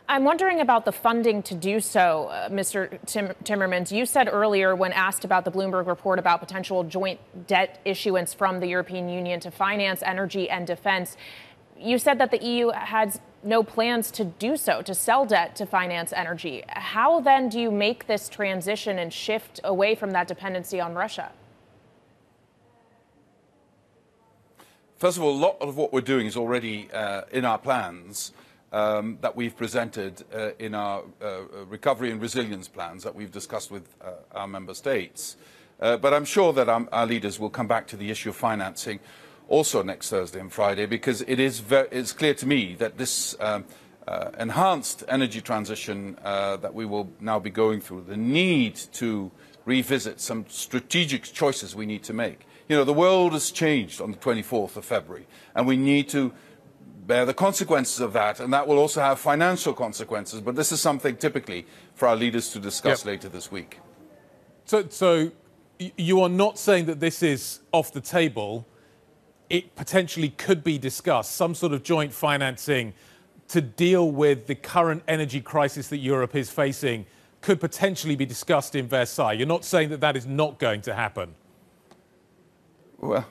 I'm 0.07 0.23
wondering 0.23 0.61
about 0.61 0.85
the 0.85 0.91
funding 0.91 1.41
to 1.43 1.55
do 1.55 1.79
so, 1.79 2.27
uh, 2.27 2.49
Mr. 2.49 2.99
Tim- 3.07 3.33
Timmermans. 3.43 3.91
You 3.91 4.05
said 4.05 4.29
earlier, 4.31 4.75
when 4.75 4.93
asked 4.93 5.25
about 5.25 5.45
the 5.45 5.51
Bloomberg 5.51 5.87
report 5.87 6.19
about 6.19 6.39
potential 6.39 6.83
joint 6.83 7.19
debt 7.47 7.79
issuance 7.85 8.31
from 8.33 8.59
the 8.59 8.67
European 8.67 9.09
Union 9.09 9.39
to 9.39 9.49
finance 9.49 10.03
energy 10.03 10.47
and 10.47 10.67
defense, 10.67 11.17
you 11.77 11.97
said 11.97 12.19
that 12.19 12.29
the 12.29 12.43
EU 12.43 12.69
has 12.69 13.19
no 13.43 13.63
plans 13.63 14.11
to 14.11 14.25
do 14.25 14.57
so, 14.57 14.83
to 14.83 14.93
sell 14.93 15.25
debt 15.25 15.55
to 15.55 15.65
finance 15.65 16.13
energy. 16.13 16.63
How 16.67 17.19
then 17.19 17.49
do 17.49 17.59
you 17.59 17.71
make 17.71 18.05
this 18.05 18.29
transition 18.29 18.99
and 18.99 19.11
shift 19.11 19.59
away 19.63 19.95
from 19.95 20.11
that 20.11 20.27
dependency 20.27 20.79
on 20.79 20.93
Russia? 20.93 21.31
First 24.97 25.17
of 25.17 25.23
all, 25.23 25.31
a 25.31 25.35
lot 25.37 25.57
of 25.61 25.77
what 25.77 25.91
we're 25.91 26.01
doing 26.01 26.27
is 26.27 26.37
already 26.37 26.89
uh, 26.93 27.23
in 27.31 27.43
our 27.43 27.57
plans 27.57 28.31
that 28.75 29.35
we've 29.35 29.55
presented 29.55 30.23
uh, 30.33 30.49
in 30.59 30.75
our 30.75 31.03
uh, 31.21 31.43
recovery 31.69 32.11
and 32.11 32.21
resilience 32.21 32.67
plans 32.67 33.03
that 33.03 33.15
we've 33.15 33.31
discussed 33.31 33.71
with 33.71 33.87
uh, 34.03 34.11
our 34.33 34.47
member 34.47 34.73
states. 34.73 35.37
Uh, 35.79 35.95
but 35.95 36.13
I'm 36.13 36.25
sure 36.25 36.51
that 36.53 36.67
our, 36.67 37.05
leaders 37.05 37.39
will 37.39 37.49
come 37.49 37.67
back 37.67 37.87
to 37.87 37.97
the 37.97 38.09
issue 38.09 38.29
of 38.29 38.35
financing 38.35 38.99
also 39.47 39.81
next 39.81 40.09
Thursday 40.09 40.39
and 40.39 40.51
Friday 40.51 40.85
because 40.85 41.21
it 41.21 41.39
is 41.39 41.61
it's 41.71 42.11
clear 42.11 42.33
to 42.33 42.45
me 42.45 42.75
that 42.75 42.97
this 42.97 43.35
um, 43.39 43.63
uh, 44.07 44.31
enhanced 44.39 45.03
energy 45.07 45.39
transition 45.41 46.17
that 46.23 46.73
we 46.73 46.85
will 46.85 47.09
now 47.21 47.39
be 47.39 47.49
going 47.49 47.79
through, 47.79 48.01
the 48.01 48.17
need 48.17 48.75
to 48.93 49.31
revisit 49.65 50.19
some 50.19 50.45
strategic 50.49 51.23
choices 51.23 51.75
we 51.75 51.85
need 51.85 52.03
to 52.03 52.13
make. 52.13 52.45
You 52.67 52.75
know, 52.75 52.83
the 52.83 52.93
world 52.93 53.33
has 53.33 53.51
changed 53.51 54.01
on 54.01 54.11
the 54.11 54.17
24th 54.17 54.75
of 54.75 54.83
February, 54.83 55.27
and 55.55 55.65
we 55.67 55.77
need 55.77 56.09
to 56.09 56.33
bear 57.05 57.25
the 57.25 57.33
consequences 57.33 57.99
of 57.99 58.13
that, 58.13 58.39
and 58.39 58.53
that 58.53 58.67
will 58.67 58.77
also 58.77 59.01
have 59.01 59.19
financial 59.19 59.73
consequences. 59.73 60.41
But 60.41 60.55
this 60.55 60.71
is 60.71 60.81
something 60.81 61.15
typically 61.17 61.65
for 61.93 62.07
our 62.07 62.15
leaders 62.15 62.51
to 62.51 62.59
discuss 62.59 63.01
yep. 63.01 63.05
later 63.05 63.29
this 63.29 63.51
week. 63.51 63.79
So, 64.65 64.87
so 64.89 65.31
you 65.77 66.21
are 66.21 66.29
not 66.29 66.57
saying 66.57 66.85
that 66.85 66.99
this 66.99 67.21
is 67.21 67.59
off 67.71 67.93
the 67.93 68.01
table. 68.01 68.65
It 69.49 69.75
potentially 69.75 70.29
could 70.29 70.63
be 70.63 70.77
discussed, 70.77 71.33
some 71.33 71.53
sort 71.53 71.73
of 71.73 71.83
joint 71.83 72.13
financing 72.13 72.93
to 73.49 73.61
deal 73.61 74.09
with 74.09 74.47
the 74.47 74.55
current 74.55 75.03
energy 75.07 75.39
crisis 75.39 75.87
that 75.89 75.97
Europe 75.97 76.35
is 76.35 76.49
facing 76.49 77.05
could 77.41 77.59
potentially 77.59 78.15
be 78.15 78.25
discussed 78.25 78.73
in 78.73 78.87
Versailles. 78.87 79.33
You're 79.33 79.47
not 79.47 79.63
saying 79.63 79.89
that 79.89 80.01
that 80.01 80.17
is 80.17 80.25
not 80.25 80.57
going 80.57 80.81
to 80.81 80.95
happen. 80.95 81.35
Well, 82.97 83.27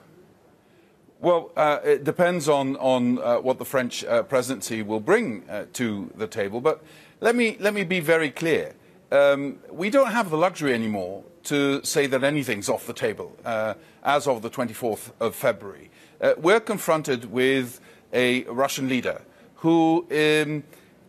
well, 1.25 1.51
uh, 1.57 1.79
it 1.83 2.05
depends 2.05 2.51
on, 2.51 2.77
on 2.77 3.19
uh, 3.19 3.37
what 3.39 3.59
the 3.59 3.65
French 3.65 4.05
uh, 4.05 4.23
presidency 4.25 4.83
will 4.83 5.01
bring 5.01 5.49
uh, 5.49 5.65
to 5.73 6.11
the 6.15 6.27
table. 6.27 6.61
But 6.61 6.85
let 7.23 7.35
me, 7.35 7.57
let 7.61 7.73
me 7.73 7.83
be 7.83 8.01
very 8.01 8.31
clear. 8.31 8.75
Um, 9.11 9.59
we 9.71 9.89
don't 9.89 10.11
have 10.11 10.29
the 10.29 10.37
luxury 10.37 10.75
anymore 10.75 11.25
to 11.45 11.83
say 11.83 12.07
that 12.09 12.23
anything's 12.23 12.69
off 12.69 12.87
the 12.87 12.93
table 12.93 13.35
uh, 13.45 13.73
as 14.03 14.27
of 14.27 14.43
the 14.43 14.51
24th 14.51 15.13
of 15.19 15.35
February. 15.35 15.91
Uh, 16.21 16.35
we're 16.37 16.61
confronted 16.61 17.33
with 17.33 17.81
a 18.13 18.43
Russian 18.45 18.91
leader 18.91 19.23
who 19.57 20.07
um, 20.11 20.63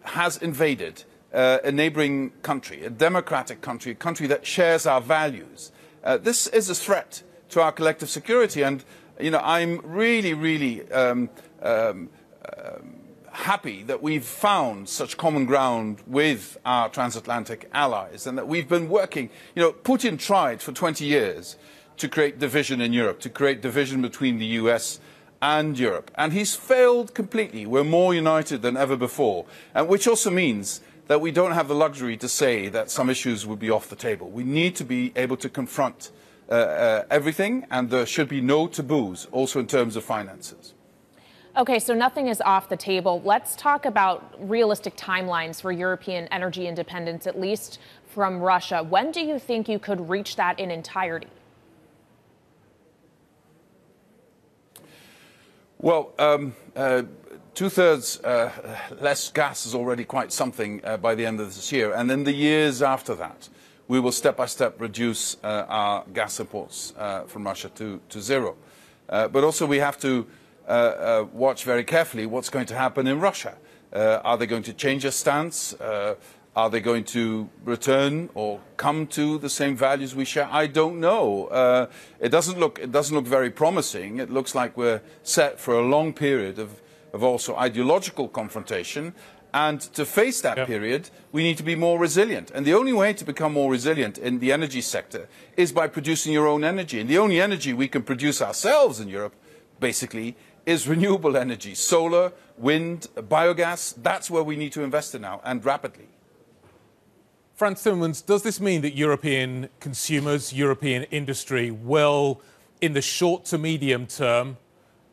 has 0.03 0.37
invaded 0.37 1.03
a 1.33 1.69
neighboring 1.69 2.31
country, 2.43 2.85
a 2.85 2.89
democratic 2.89 3.59
country, 3.59 3.91
a 3.91 3.95
country 3.95 4.25
that 4.27 4.45
shares 4.45 4.85
our 4.85 5.01
values. 5.01 5.73
this 6.21 6.47
is 6.47 6.69
a 6.69 6.75
threat 6.75 7.21
to 7.49 7.61
our 7.61 7.73
collective 7.73 8.09
security. 8.09 8.61
And, 8.61 8.85
you 9.19 9.31
know, 9.31 9.41
I'm 9.43 9.79
really, 9.83 10.33
really 10.33 10.89
um, 10.91 11.29
um, 11.61 12.09
um, 12.57 12.95
happy 13.31 13.83
that 13.83 14.01
we've 14.01 14.25
found 14.25 14.89
such 14.89 15.17
common 15.17 15.45
ground 15.45 15.99
with 16.07 16.57
our 16.65 16.89
transatlantic 16.89 17.69
allies 17.73 18.27
and 18.27 18.37
that 18.37 18.47
we've 18.47 18.67
been 18.67 18.89
working. 18.89 19.29
You 19.55 19.61
know, 19.63 19.71
Putin 19.71 20.19
tried 20.19 20.61
for 20.61 20.71
20 20.71 21.05
years 21.05 21.57
to 21.97 22.09
create 22.09 22.39
division 22.39 22.81
in 22.81 22.93
Europe, 22.93 23.19
to 23.21 23.29
create 23.29 23.61
division 23.61 24.01
between 24.01 24.37
the 24.37 24.45
US 24.45 24.99
and 25.41 25.77
Europe. 25.77 26.11
And 26.15 26.33
he's 26.33 26.55
failed 26.55 27.13
completely. 27.13 27.65
We're 27.65 27.83
more 27.83 28.13
united 28.13 28.61
than 28.61 28.75
ever 28.75 28.97
before, 28.97 29.45
and 29.73 29.87
which 29.87 30.07
also 30.07 30.29
means 30.29 30.81
that 31.07 31.21
we 31.21 31.31
don't 31.31 31.51
have 31.51 31.67
the 31.67 31.75
luxury 31.75 32.17
to 32.17 32.27
say 32.27 32.67
that 32.69 32.89
some 32.89 33.09
issues 33.09 33.45
would 33.45 33.59
be 33.59 33.69
off 33.69 33.89
the 33.89 33.95
table. 33.95 34.29
We 34.29 34.43
need 34.43 34.75
to 34.77 34.83
be 34.83 35.13
able 35.15 35.37
to 35.37 35.49
confront 35.49 36.09
uh, 36.09 36.11
uh, 36.11 36.24
everything, 36.49 37.65
and 37.69 37.89
there 37.89 38.05
should 38.05 38.29
be 38.29 38.41
no 38.41 38.67
taboos, 38.67 39.27
also 39.31 39.59
in 39.59 39.67
terms 39.67 39.95
of 39.95 40.03
finances. 40.03 40.73
Okay, 41.57 41.79
so 41.79 41.93
nothing 41.93 42.27
is 42.27 42.41
off 42.41 42.67
the 42.67 42.75
table. 42.75 43.21
Let's 43.23 43.55
talk 43.55 43.85
about 43.85 44.35
realistic 44.37 44.97
timelines 44.97 45.61
for 45.61 45.71
European 45.71 46.27
energy 46.27 46.67
independence, 46.67 47.25
at 47.27 47.39
least 47.39 47.79
from 48.07 48.41
Russia. 48.41 48.83
When 48.83 49.11
do 49.11 49.21
you 49.21 49.39
think 49.39 49.69
you 49.69 49.79
could 49.79 50.09
reach 50.09 50.35
that 50.35 50.59
in 50.59 50.69
entirety? 50.69 51.27
Well, 55.77 56.11
um, 56.19 56.55
uh, 56.75 57.03
two 57.53 57.69
thirds 57.69 58.19
uh, 58.19 58.51
less 58.99 59.31
gas 59.31 59.65
is 59.65 59.73
already 59.73 60.03
quite 60.03 60.33
something 60.33 60.81
uh, 60.83 60.97
by 60.97 61.15
the 61.15 61.25
end 61.25 61.39
of 61.39 61.55
this 61.55 61.71
year. 61.71 61.93
And 61.93 62.09
then 62.09 62.25
the 62.25 62.33
years 62.33 62.81
after 62.81 63.15
that, 63.15 63.47
we 63.87 63.99
will 63.99 64.11
step 64.11 64.37
by 64.37 64.45
step 64.45 64.79
reduce 64.79 65.37
uh, 65.43 65.65
our 65.67 66.05
gas 66.13 66.39
imports 66.39 66.93
uh, 66.97 67.23
from 67.23 67.45
Russia 67.45 67.69
to, 67.75 67.99
to 68.09 68.21
zero. 68.21 68.55
Uh, 69.07 69.27
but 69.27 69.43
also 69.43 69.65
we 69.65 69.77
have 69.77 69.99
to 69.99 70.25
uh, 70.67 70.71
uh, 70.71 71.25
watch 71.31 71.63
very 71.63 71.83
carefully 71.83 72.25
what's 72.25 72.49
going 72.49 72.65
to 72.65 72.75
happen 72.75 73.05
in 73.05 73.19
Russia. 73.19 73.55
Uh, 73.93 74.19
are 74.23 74.37
they 74.37 74.47
going 74.47 74.63
to 74.63 74.73
change 74.73 75.03
their 75.03 75.11
stance? 75.11 75.75
are 76.57 76.69
they 76.69 76.79
going 76.79 77.03
to 77.03 77.49
return 77.65 78.29
or 78.33 78.61
come 78.77 79.05
to 79.05 79.37
the 79.39 79.49
same 79.49 79.75
values 79.75 80.15
we 80.15 80.23
share? 80.23 80.47
I 80.49 80.67
don't 80.67 81.01
know. 81.01 81.89
it, 82.21 82.29
doesn't 82.29 82.57
look, 82.57 82.79
it 82.79 82.93
doesn't 82.93 83.13
look 83.13 83.25
very 83.27 83.49
promising. 83.49 84.19
It 84.19 84.29
looks 84.31 84.55
like 84.55 84.77
we're 84.77 85.01
set 85.21 85.59
for 85.59 85.73
a 85.73 85.81
long 85.81 86.13
period 86.13 86.57
of, 86.57 86.81
of 87.11 87.25
also 87.25 87.57
ideological 87.57 88.29
confrontation 88.29 89.13
and 89.55 89.79
to 89.79 90.05
face 90.05 90.41
that 90.41 90.57
yep. 90.57 90.67
period, 90.67 91.09
we 91.31 91.41
need 91.41 91.57
to 91.57 91.63
be 91.63 91.75
more 91.75 91.97
resilient. 91.97 92.51
And 92.53 92.65
the 92.65 92.73
only 92.73 92.91
way 92.91 93.13
to 93.13 93.23
become 93.23 93.53
more 93.53 93.71
resilient 93.71 94.17
in 94.17 94.39
the 94.39 94.51
energy 94.51 94.81
sector 94.81 95.29
is 95.55 95.71
by 95.71 95.87
producing 95.87 96.33
your 96.33 96.45
own 96.45 96.65
energy. 96.65 96.99
And 96.99 97.09
the 97.09 97.17
only 97.17 97.39
energy 97.39 97.71
we 97.71 97.87
can 97.87 98.03
produce 98.03 98.41
ourselves 98.41 98.99
in 98.99 99.07
Europe, 99.07 99.33
basically, 99.79 100.35
is 100.65 100.89
renewable 100.89 101.37
energy. 101.37 101.73
Solar, 101.73 102.33
wind, 102.57 103.07
biogas, 103.15 103.95
that's 104.03 104.29
where 104.29 104.43
we 104.43 104.57
need 104.57 104.73
to 104.73 104.83
invest 104.83 105.15
in 105.15 105.21
now, 105.21 105.39
and 105.45 105.63
rapidly. 105.63 106.09
Frans 107.53 107.81
Timmermans, 107.81 108.25
does 108.25 108.43
this 108.43 108.59
mean 108.59 108.81
that 108.81 108.93
European 108.93 109.69
consumers, 109.79 110.51
European 110.51 111.03
industry 111.03 111.71
will, 111.71 112.41
in 112.81 112.91
the 112.91 113.01
short 113.01 113.45
to 113.45 113.57
medium 113.57 114.05
term, 114.05 114.57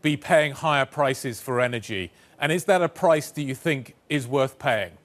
be 0.00 0.16
paying 0.16 0.50
higher 0.50 0.84
prices 0.84 1.40
for 1.40 1.60
energy? 1.60 2.10
And 2.42 2.50
is 2.50 2.64
that 2.64 2.82
a 2.82 2.88
price 2.88 3.30
that 3.30 3.42
you 3.42 3.54
think 3.54 3.94
is 4.08 4.26
worth 4.26 4.58
paying? 4.58 4.98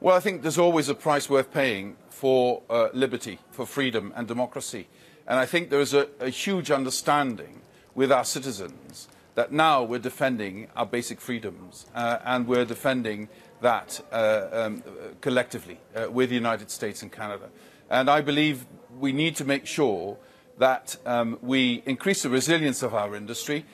Well, 0.00 0.16
I 0.16 0.20
think 0.20 0.42
there's 0.42 0.56
always 0.56 0.88
a 0.88 0.94
price 0.94 1.28
worth 1.28 1.52
paying 1.52 1.96
for 2.10 2.62
uh, 2.70 2.90
liberty, 2.94 3.40
for 3.50 3.66
freedom 3.66 4.12
and 4.14 4.28
democracy. 4.28 4.86
And 5.26 5.36
I 5.36 5.46
think 5.46 5.68
there 5.68 5.80
is 5.80 5.92
a, 5.94 6.06
a, 6.20 6.30
huge 6.30 6.70
understanding 6.70 7.60
with 7.96 8.12
our 8.12 8.24
citizens 8.24 9.08
that 9.34 9.50
now 9.50 9.82
we're 9.82 9.98
defending 9.98 10.68
our 10.76 10.86
basic 10.86 11.20
freedoms 11.20 11.86
uh, 11.94 12.18
and 12.24 12.46
we're 12.46 12.64
defending 12.64 13.28
that 13.62 14.00
uh, 14.12 14.46
um, 14.52 14.82
collectively 15.20 15.80
uh, 15.96 16.08
with 16.10 16.28
the 16.28 16.36
United 16.36 16.70
States 16.70 17.02
and 17.02 17.10
Canada. 17.10 17.48
And 17.90 18.08
I 18.08 18.20
believe 18.20 18.64
we 18.98 19.12
need 19.12 19.34
to 19.36 19.44
make 19.44 19.66
sure 19.66 20.16
that 20.60 20.96
um, 21.06 21.38
we 21.40 21.82
increase 21.86 22.22
the 22.22 22.28
resilience 22.28 22.82
of 22.82 22.94
our 22.94 23.16
industry. 23.16 23.64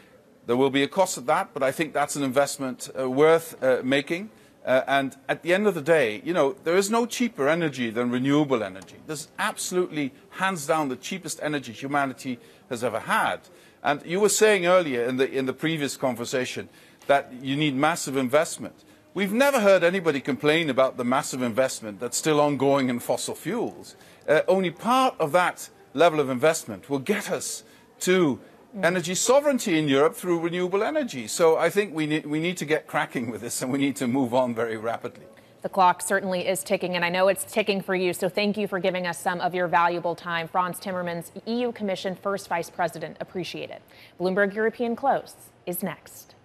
There 0.47 0.57
will 0.57 0.71
be 0.71 0.85
a 0.85 0.89
cost 0.89 1.19
of 1.19 1.27
that, 1.27 1.51
but 1.53 1.65
I 1.65 1.73
think 1.73 1.93
that's 1.93 2.15
an 2.15 2.23
investment 2.23 2.89
uh, 2.99 3.11
worth 3.11 3.61
uh, 3.63 3.81
making. 3.83 4.31
Uh, 4.65 4.83
and 4.87 5.17
at 5.29 5.43
the 5.43 5.53
end 5.53 5.67
of 5.67 5.75
the 5.75 5.83
day, 5.83 6.23
you 6.25 6.33
know, 6.33 6.55
there 6.63 6.77
is 6.77 6.89
no 6.89 7.05
cheaper 7.05 7.49
energy 7.49 7.91
than 7.91 8.11
renewable 8.11 8.63
energy. 8.63 8.97
This 9.09 9.23
is 9.23 9.29
absolutely, 9.39 10.13
hands 10.31 10.65
down, 10.67 10.89
the 10.89 10.97
cheapest 10.97 11.41
energy 11.43 11.73
humanity 11.73 12.39
has 12.71 12.85
ever 12.85 13.01
had. 13.01 13.41
And 13.83 14.05
you 14.07 14.21
were 14.21 14.29
saying 14.29 14.67
earlier 14.67 15.05
in 15.05 15.17
the, 15.17 15.29
in 15.29 15.47
the 15.47 15.53
previous 15.53 15.97
conversation 15.97 16.69
that 17.09 17.33
you 17.43 17.57
need 17.57 17.75
massive 17.75 18.17
investment. 18.17 18.85
We've 19.13 19.33
never 19.33 19.61
heard 19.61 19.83
anybody 19.83 20.21
complain 20.21 20.71
about 20.71 20.99
the 20.99 21.05
massive 21.05 21.43
investment 21.43 21.99
that's 21.99 22.17
still 22.17 22.41
ongoing 22.41 22.91
in 22.91 23.01
fossil 23.01 23.35
fuels. 23.35 23.97
Uh, 24.29 24.43
only 24.47 24.71
part 24.71 25.15
of 25.19 25.33
that 25.33 25.69
level 25.97 26.21
of 26.21 26.31
investment 26.31 26.89
will 26.89 26.99
get 26.99 27.31
us 27.31 27.65
to 28.01 28.39
energy 28.83 29.15
sovereignty 29.15 29.79
in 29.79 29.89
Europe 29.89 30.15
through 30.15 30.39
renewable 30.39 30.83
energy. 30.83 31.27
So 31.27 31.57
I 31.57 31.71
think 31.71 31.95
we 31.95 32.07
need, 32.07 32.27
we 32.27 32.41
need 32.41 32.57
to 32.59 32.65
get 32.65 32.87
cracking 32.87 33.31
with 33.31 33.41
this 33.41 33.63
and 33.63 33.73
we 33.73 33.79
need 33.79 33.97
to 33.97 34.07
move 34.07 34.35
on 34.35 34.55
very 34.55 34.77
rapidly. 34.77 35.25
The 35.63 35.71
clock 35.71 36.01
certainly 36.01 36.47
is 36.47 36.63
ticking, 36.63 36.95
and 36.95 37.05
I 37.05 37.09
know 37.09 37.27
it's 37.27 37.45
ticking 37.45 37.81
for 37.81 37.97
you. 37.97 38.13
So 38.13 38.29
thank 38.29 38.57
you 38.57 38.69
for 38.69 38.79
giving 38.79 39.05
us 39.05 39.19
some 39.19 39.41
of 39.41 39.53
your 39.53 39.67
valuable 39.67 40.15
time. 40.15 40.47
Frans 40.47 40.79
Timmermans, 40.79 41.33
EU 41.45 41.73
Commission 41.73 42.15
First 42.15 42.47
Vice 42.47 42.71
President. 42.71 43.17
Appreciate 43.19 43.71
it. 43.71 43.83
Bloomberg 44.21 44.55
European 44.55 44.95
Close 44.95 45.35
is 45.65 45.83
next. 45.83 46.37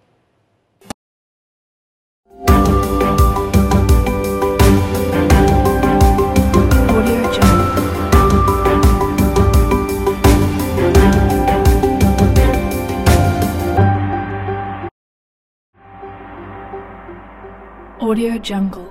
Audio 18.02 18.36
Jungle. 18.42 18.88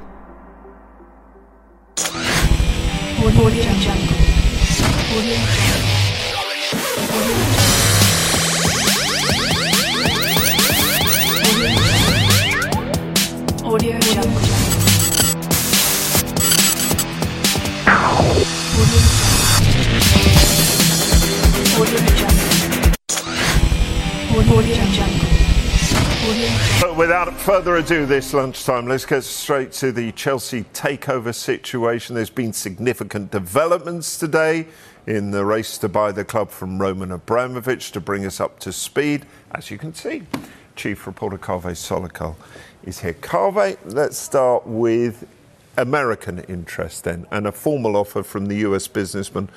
Audio 3.19 3.73
Jungle. 3.83 4.15
Audio 5.11 5.35
Audio 13.65 13.99
Jungle. 13.99 14.41
Audio 21.75 21.99
Jungle. 22.15 22.51
Audio 24.55 24.85
Jungle. 24.95 25.10
But 26.79 26.95
without 26.95 27.33
further 27.33 27.75
ado, 27.75 28.05
this 28.05 28.33
lunchtime, 28.33 28.87
let's 28.87 29.05
get 29.05 29.25
straight 29.25 29.73
to 29.73 29.91
the 29.91 30.13
Chelsea 30.13 30.63
takeover 30.73 31.35
situation. 31.35 32.15
There's 32.15 32.29
been 32.29 32.53
significant 32.53 33.31
developments 33.31 34.17
today 34.17 34.67
in 35.07 35.31
the 35.31 35.43
race 35.43 35.77
to 35.79 35.89
buy 35.89 36.13
the 36.13 36.23
club 36.23 36.49
from 36.49 36.79
Roman 36.79 37.11
Abramovich 37.11 37.91
to 37.91 37.99
bring 37.99 38.25
us 38.25 38.39
up 38.39 38.59
to 38.59 38.71
speed. 38.71 39.25
As 39.53 39.69
you 39.69 39.77
can 39.77 39.93
see, 39.93 40.23
Chief 40.77 41.05
Reporter 41.05 41.37
Kaveh 41.37 41.75
Solhekol 41.75 42.35
is 42.85 43.01
here. 43.01 43.13
Kaveh, 43.15 43.77
let's 43.83 44.15
start 44.15 44.65
with 44.65 45.27
American 45.75 46.39
interest 46.45 47.03
then, 47.03 47.25
and 47.31 47.45
a 47.45 47.51
formal 47.51 47.97
offer 47.97 48.23
from 48.23 48.45
the 48.45 48.55
US 48.67 48.87
businessman 48.87 49.49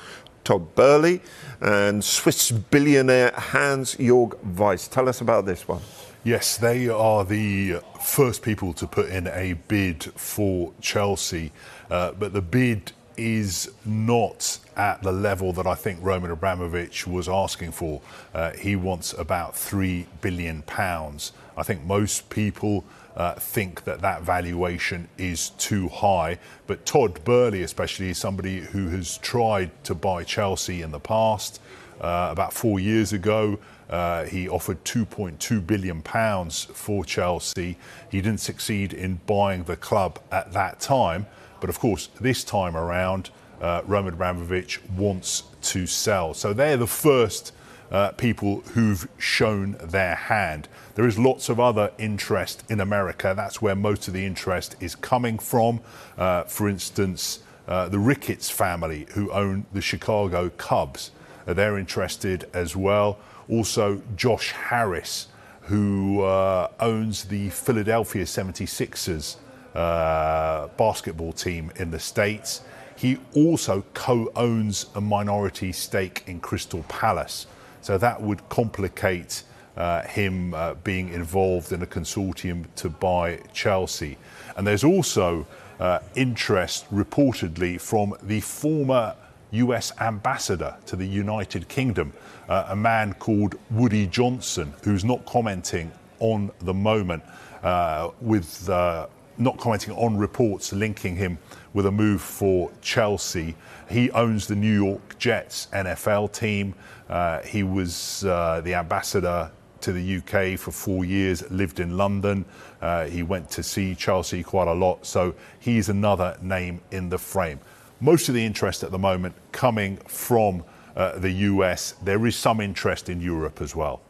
Todd 0.43 0.75
Boehly 0.75 1.21
and 1.61 2.05
Swiss 2.05 2.51
billionaire 2.51 3.31
Hans 3.31 3.95
Jörg 3.95 4.37
Weiss. 4.57 4.89
Tell 4.89 5.09
us 5.09 5.21
about 5.21 5.47
this 5.47 5.69
one. 5.69 5.81
Yes, 6.25 6.57
they 6.57 6.89
are 6.89 7.23
the 7.23 7.81
first 8.01 8.41
people 8.41 8.73
to 8.75 8.87
put 8.87 9.11
in 9.11 9.27
a 9.27 9.53
bid 9.53 10.05
for 10.05 10.73
Chelsea, 10.81 11.53
uh, 11.91 12.13
but 12.13 12.33
the 12.33 12.41
bid 12.41 12.93
is 13.19 13.71
not 13.85 14.59
at 14.75 15.03
the 15.03 15.13
level 15.13 15.53
that 15.53 15.67
I 15.67 15.75
think 15.75 15.99
Roman 16.03 16.31
Abramovich 16.31 17.07
was 17.07 17.29
asking 17.29 17.73
for. 17.73 18.01
Uh, 18.33 18.53
he 18.53 18.75
wants 18.75 19.13
about 19.13 19.55
three 19.55 20.07
billion 20.23 20.63
pounds. 20.63 21.33
I 21.59 21.63
think 21.63 21.85
most 21.85 22.31
people 22.31 22.87
uh, 23.17 23.35
think 23.35 23.85
that 23.85 24.01
that 24.01 24.23
valuation 24.23 25.09
is 25.19 25.51
too 25.51 25.89
high. 25.89 26.39
But 26.67 26.87
Todd 26.87 27.23
Boehly, 27.23 27.63
especially, 27.63 28.09
is 28.09 28.17
somebody 28.17 28.61
who 28.61 28.89
has 28.89 29.19
tried 29.19 29.73
to 29.85 29.95
buy 29.95 30.25
Chelsea 30.25 30.81
in 30.81 30.91
the 30.91 31.01
past. 31.01 31.61
Uh, 32.01 32.29
about 32.33 32.53
four 32.53 32.81
years 32.81 33.13
ago, 33.13 33.59
uh, 33.91 34.25
he 34.25 34.49
offered 34.49 34.85
2.2 34.85 35.67
billion 35.67 36.03
pounds 36.03 36.65
for 36.65 37.05
Chelsea. 37.05 37.77
He 38.11 38.21
didn't 38.21 38.41
succeed 38.41 38.93
in 38.93 39.21
buying 39.27 39.65
the 39.65 39.77
club 39.77 40.19
at 40.33 40.53
that 40.53 40.81
time, 40.81 41.27
but 41.61 41.71
of 41.71 41.79
course, 41.79 42.09
this 42.21 42.45
time 42.45 42.77
around, 42.77 43.31
uh, 43.61 43.83
Roman 43.87 44.15
Abramovich 44.15 44.83
wants 44.97 45.45
to 45.63 45.87
sell. 45.87 46.35
So 46.35 46.53
they're 46.53 46.77
the 46.77 46.87
first 46.87 47.53
uh, 47.91 48.11
people 48.13 48.61
who've 48.73 49.09
shown 49.19 49.77
their 49.81 50.15
hand. 50.15 50.69
There 50.95 51.07
is 51.07 51.19
lots 51.19 51.49
of 51.49 51.61
other 51.61 51.93
interest 51.99 52.65
in 52.69 52.81
America. 52.81 53.35
That's 53.37 53.63
where 53.63 53.77
most 53.77 54.09
of 54.09 54.15
the 54.15 54.25
interest 54.25 54.77
is 54.81 54.95
coming 54.95 55.39
from. 55.39 55.81
Uh, 56.19 56.45
for 56.45 56.69
instance, 56.69 57.41
uh, 57.69 57.89
the 57.89 57.99
Ricketts 57.99 58.51
family, 58.51 59.07
who 59.13 59.31
own 59.31 59.67
the 59.73 59.81
Chicago 59.81 60.51
Cubs, 60.51 61.11
uh, 61.47 61.55
they're 61.55 61.79
interested 61.79 62.49
as 62.53 62.77
well. 62.77 63.19
Also, 63.49 64.01
Josh 64.17 64.53
Harris, 64.53 65.29
who 65.63 66.23
uh, 66.23 66.69
owns 66.81 67.25
the 67.25 67.51
Philadelphia 67.51 68.25
76ers 68.25 69.37
uh, 69.75 70.69
basketball 70.77 71.33
team 71.33 71.73
in 71.77 71.91
the 71.91 71.99
States. 71.99 72.63
He 72.97 73.19
also 73.35 73.85
co 73.95 74.31
owns 74.37 74.87
a 74.95 75.01
minority 75.01 75.73
stake 75.73 76.23
in 76.27 76.41
Crystal 76.41 76.85
Palace. 76.89 77.47
So 77.81 77.99
that 77.99 78.21
would 78.23 78.49
complicate 78.49 79.43
uh, 79.77 80.03
him 80.03 80.55
uh, 80.55 80.75
being 80.75 81.09
involved 81.13 81.73
in 81.73 81.83
a 81.83 81.87
consortium 81.87 82.67
to 82.77 82.89
buy 82.89 83.41
Chelsea. 83.53 84.17
And 84.57 84.67
there's 84.67 84.85
also 84.85 85.47
uh, 85.81 85.99
interest 86.15 86.89
reportedly 86.93 87.81
from 87.81 88.15
the 88.23 88.41
former 88.41 89.17
US 89.55 89.93
ambassador 90.01 90.77
to 90.87 90.97
the 90.97 91.07
United 91.07 91.69
Kingdom, 91.69 92.13
uh, 92.49 92.67
a 92.69 92.77
man 92.77 93.15
called 93.15 93.57
Woody 93.71 94.07
Johnson, 94.07 94.73
who's 94.83 95.05
not 95.05 95.25
commenting 95.27 95.93
on 96.21 96.51
the 96.61 96.75
moment 96.75 97.23
uh, 97.63 98.11
with 98.21 98.69
uh, 98.69 99.07
not 99.39 99.59
commenting 99.59 99.93
on 99.95 100.17
reports 100.17 100.73
linking 100.73 101.17
him 101.17 101.39
with 101.73 101.87
a 101.87 101.91
move 101.91 102.21
for 102.21 102.71
Chelsea. 102.81 103.55
He 103.91 104.11
owns 104.13 104.47
the 104.47 104.55
New 104.55 104.73
York 104.73 105.19
Jets 105.19 105.69
NFL 105.73 106.33
team. 106.33 106.75
Uh, 107.09 107.41
he 107.43 107.63
was 107.63 108.25
uh, 108.25 108.61
the 108.63 108.75
ambassador 108.75 109.51
to 109.81 109.93
the 109.93 110.17
UK 110.17 110.59
for 110.59 110.71
four 110.71 111.05
years, 111.05 111.49
lived 111.51 111.79
in 111.79 111.97
London. 111.97 112.45
Uh, 112.81 113.05
he 113.07 113.23
went 113.23 113.51
to 113.51 113.63
see 113.63 113.95
Chelsea 113.95 114.43
quite 114.43 114.69
a 114.69 114.73
lot, 114.73 115.05
so 115.05 115.35
he's 115.61 115.91
another 115.91 116.39
name 116.41 116.81
in 116.91 117.11
the 117.11 117.19
frame. 117.19 117.61
Most 118.01 118.29
of 118.29 118.35
the 118.35 118.45
interest 118.45 118.83
at 118.83 118.91
the 118.91 118.99
moment 118.99 119.35
coming 119.53 119.97
from 120.07 120.65
uh, 120.97 121.19
the 121.19 121.31
US. 121.31 121.95
There 122.03 122.27
is 122.27 122.37
some 122.37 122.61
interest 122.61 123.09
in 123.09 123.21
Europe 123.21 123.61
as 123.61 123.75
well. 123.75 124.01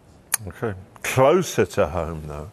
Okay. 0.47 0.75
Closer 1.03 1.67
to 1.67 1.87
home, 1.89 2.23
though. 2.27 2.51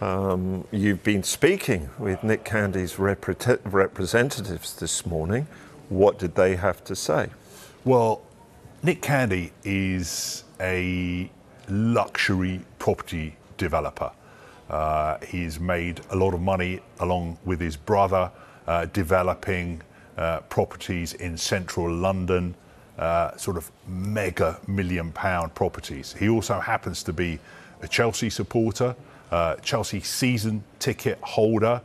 Um, 0.00 0.66
you've 0.70 1.02
been 1.02 1.22
speaking 1.22 1.90
with 1.98 2.22
Nick 2.24 2.44
Candy's 2.44 2.94
repre- 2.94 3.60
representatives 3.64 4.74
this 4.74 5.04
morning. 5.04 5.46
What 5.88 6.18
did 6.18 6.34
they 6.34 6.56
have 6.56 6.82
to 6.84 6.96
say? 6.96 7.28
Well, 7.84 8.22
Nick 8.82 9.02
Candy 9.02 9.52
is 9.64 10.44
a 10.60 11.30
luxury 11.68 12.60
property 12.78 13.36
developer. 13.56 14.10
Uh, 14.70 15.18
he's 15.26 15.60
made 15.60 16.00
a 16.10 16.16
lot 16.16 16.32
of 16.32 16.40
money 16.40 16.80
along 17.00 17.38
with 17.44 17.60
his 17.60 17.76
brother 17.76 18.30
uh, 18.66 18.86
developing 18.86 19.82
properties 20.48 21.14
in 21.14 21.36
central 21.36 21.92
London, 21.92 22.54
uh, 23.00 23.34
sort 23.36 23.56
of 23.56 23.70
mega 23.88 24.58
million 24.66 25.10
pound 25.12 25.54
properties. 25.54 26.12
He 26.12 26.28
also 26.28 26.60
happens 26.60 27.02
to 27.04 27.12
be 27.12 27.38
a 27.82 27.88
Chelsea 27.88 28.28
supporter, 28.28 28.94
uh, 29.30 29.56
Chelsea 29.56 30.00
season 30.00 30.62
ticket 30.78 31.18
holder, 31.22 31.80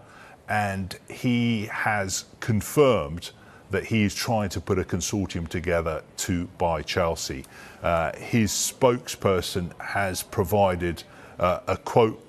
and 0.50 0.98
he 1.10 1.68
has 1.68 2.26
confirmed 2.40 3.32
that 3.72 3.86
he 3.86 4.04
is 4.04 4.14
trying 4.14 4.50
to 4.50 4.62
put 4.62 4.78
a 4.78 4.84
consortium 4.84 5.48
together 5.48 6.04
to 6.18 6.46
buy 6.58 6.82
Chelsea. 6.82 7.46
Uh, 7.82 8.12
his 8.18 8.52
spokesperson 8.52 9.78
has 9.80 10.22
provided 10.22 11.04
uh, 11.40 11.60
a 11.68 11.78
quote 11.78 12.22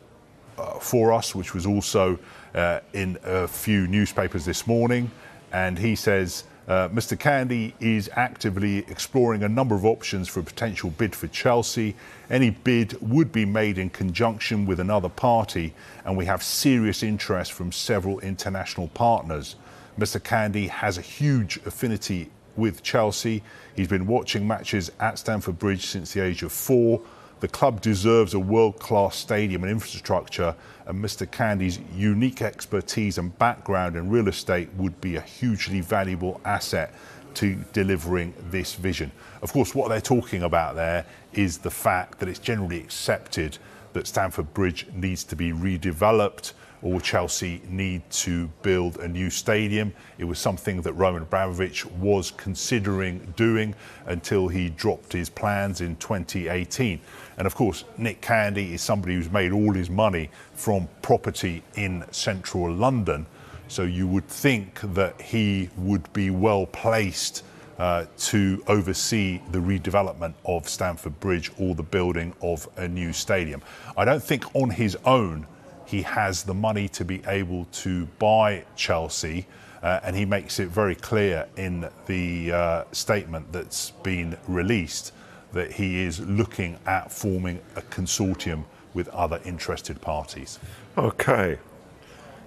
uh, 0.59 0.79
for 0.79 1.13
us, 1.13 1.35
which 1.35 1.55
was 1.55 1.67
also 1.67 2.19
uh, 2.55 2.81
in 2.95 3.19
a 3.25 3.47
few 3.47 3.87
newspapers 3.87 4.45
this 4.45 4.67
morning. 4.67 5.11
And 5.53 5.79
he 5.79 5.95
says, 5.95 6.45
uh, 6.69 6.89
Mr. 6.89 7.19
Candy 7.19 7.75
is 7.79 8.11
actively 8.15 8.79
exploring 8.89 9.45
a 9.45 9.49
number 9.49 9.77
of 9.77 9.85
options 9.85 10.27
for 10.27 10.41
a 10.41 10.43
potential 10.43 10.91
bid 10.91 11.15
for 11.15 11.29
Chelsea. 11.29 11.95
Any 12.29 12.51
bid 12.51 13.01
would 13.01 13.31
be 13.31 13.45
made 13.45 13.79
in 13.79 13.89
conjunction 13.91 14.67
with 14.67 14.81
another 14.81 15.09
party, 15.09 15.75
and 16.05 16.17
we 16.17 16.25
have 16.25 16.43
serious 16.43 17.05
interest 17.05 17.53
from 17.53 17.71
several 17.71 18.19
international 18.19 18.89
partners. 18.89 19.55
Mr. 19.97 20.23
Candy 20.23 20.67
has 20.67 20.99
a 20.99 21.03
huge 21.03 21.59
affinity 21.65 22.31
with 22.57 22.83
Chelsea. 22.83 23.43
He's 23.77 23.89
been 23.89 24.07
watching 24.07 24.47
matches 24.47 24.91
at 24.99 25.19
Stamford 25.19 25.59
Bridge 25.59 25.87
since 25.87 26.13
the 26.13 26.21
age 26.21 26.43
of 26.43 26.51
four. 26.51 27.01
The 27.41 27.49
club 27.49 27.83
deserves 27.83 28.33
a 28.33 28.39
world 28.39 28.79
class 28.79 29.17
stadium 29.17 29.63
and 29.63 29.71
infrastructure, 29.71 30.55
and 30.87 31.05
Mr. 31.05 31.31
Candy's 31.31 31.79
unique 31.95 32.41
expertise 32.41 33.19
and 33.19 33.37
background 33.39 33.95
in 33.95 34.09
real 34.09 34.29
estate 34.29 34.71
would 34.77 35.01
be 35.01 35.17
a 35.17 35.21
hugely 35.21 35.81
valuable 35.81 36.41
asset 36.45 36.95
to 37.35 37.57
delivering 37.75 38.33
this 38.51 38.75
vision. 38.75 39.13
Of 39.43 39.53
course, 39.53 39.75
what 39.75 39.89
they're 39.91 40.01
talking 40.01 40.43
about 40.43 40.77
there 40.77 41.05
is 41.35 41.59
the 41.59 41.71
fact 41.71 42.19
that 42.21 42.29
it's 42.29 42.39
generally 42.39 42.81
accepted 42.81 43.59
that 43.93 44.07
Stamford 44.07 44.55
Bridge 44.55 44.87
needs 44.95 45.23
to 45.25 45.37
be 45.37 45.53
redeveloped 45.53 46.55
or 46.87 47.01
Chelsea 47.01 47.61
need 47.69 48.09
to 48.11 48.47
build 48.63 48.99
a 48.99 49.09
new 49.09 49.29
stadium. 49.29 49.93
It 50.19 50.25
was 50.25 50.39
something 50.39 50.81
that 50.83 50.93
Roman 50.93 51.23
Abramovich 51.23 51.85
was 51.85 52.31
considering 52.31 53.35
doing 53.35 53.75
until 54.07 54.47
he 54.47 54.71
dropped 54.71 55.13
his 55.13 55.29
plans 55.29 55.81
in 55.81 55.97
2018. 55.97 57.01
And 57.39 57.47
of 57.47 57.57
course, 57.57 57.83
Nick 57.99 58.21
Candy 58.21 58.73
is 58.73 58.83
somebody 58.83 59.15
who's 59.15 59.33
made 59.33 59.51
all 59.51 59.73
his 59.73 59.91
money 59.91 60.31
from 60.55 60.89
property 61.03 61.65
in 61.75 62.05
central 62.13 62.73
London. 62.73 63.27
So 63.67 63.83
you 63.83 64.07
would 64.07 64.29
think 64.29 64.79
that 64.95 65.21
he 65.21 65.71
would 65.77 66.13
be 66.13 66.31
well 66.31 66.67
placed 66.67 67.43
uh, 67.81 68.07
to 68.17 68.63
oversee 68.69 69.41
the 69.51 69.59
redevelopment 69.59 70.35
of 70.45 70.69
Stamford 70.69 71.19
Bridge 71.19 71.51
or 71.59 71.75
the 71.75 71.83
building 71.83 72.33
of 72.43 72.69
a 72.77 72.87
new 72.87 73.13
stadium. 73.13 73.61
I 73.97 74.05
don't 74.05 74.23
think 74.23 74.45
on 74.55 74.71
his 74.71 74.97
own 75.05 75.49
he 75.87 76.03
has 76.03 76.43
the 76.43 76.55
money 76.55 76.89
to 76.89 77.05
be 77.05 77.23
able 77.27 77.67
to 77.67 78.07
buy 78.19 78.65
Chelsea. 78.77 79.47
Uh, 79.83 80.01
and 80.03 80.17
he 80.17 80.25
makes 80.25 80.59
it 80.59 80.69
very 80.69 80.97
clear 80.97 81.47
in 81.57 81.89
the 82.07 82.51
uh, 82.51 82.85
statement 82.93 83.53
that's 83.53 83.91
been 84.03 84.37
released 84.49 85.13
that 85.53 85.73
he 85.73 86.03
is 86.03 86.19
looking 86.21 86.79
at 86.87 87.13
forming 87.13 87.61
a 87.77 87.83
consortium 87.83 88.65
with 88.95 89.09
other 89.09 89.41
interested 89.45 90.01
parties. 90.01 90.59
Okay. 90.99 91.59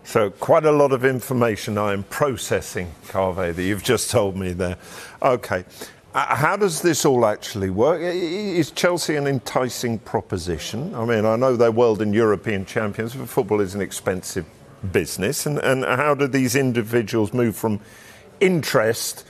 So, 0.04 0.32
quite 0.32 0.66
a 0.66 0.72
lot 0.72 0.92
of 0.92 1.06
information 1.06 1.78
I 1.78 1.94
am 1.94 2.04
processing, 2.04 2.94
Kaveh, 3.08 3.54
that 3.54 3.64
you've 3.64 3.84
just 3.84 4.10
told 4.10 4.36
me 4.36 4.54
there. 4.54 4.78
Okay. 5.22 5.66
Uh, 6.12 6.36
how 6.36 6.58
does 6.58 6.82
this 6.82 7.06
all 7.06 7.24
actually 7.24 7.70
work? 7.70 8.02
Is 8.02 8.72
Chelsea 8.72 9.16
an 9.16 9.28
enticing 9.28 10.00
proposition? 10.00 10.96
I 10.96 11.06
mean, 11.06 11.24
I 11.24 11.36
know 11.36 11.56
they're 11.56 11.72
world 11.72 12.02
and 12.02 12.16
European 12.16 12.66
champions, 12.66 13.14
but 13.14 13.30
football 13.30 13.62
is 13.62 13.76
an 13.76 13.82
expensive 13.82 14.46
business. 14.92 15.46
And, 15.46 15.60
and 15.60 15.86
how 15.86 16.16
do 16.16 16.26
these 16.26 16.56
individuals 16.56 17.32
move 17.32 17.56
from 17.56 17.80
interest 18.40 19.24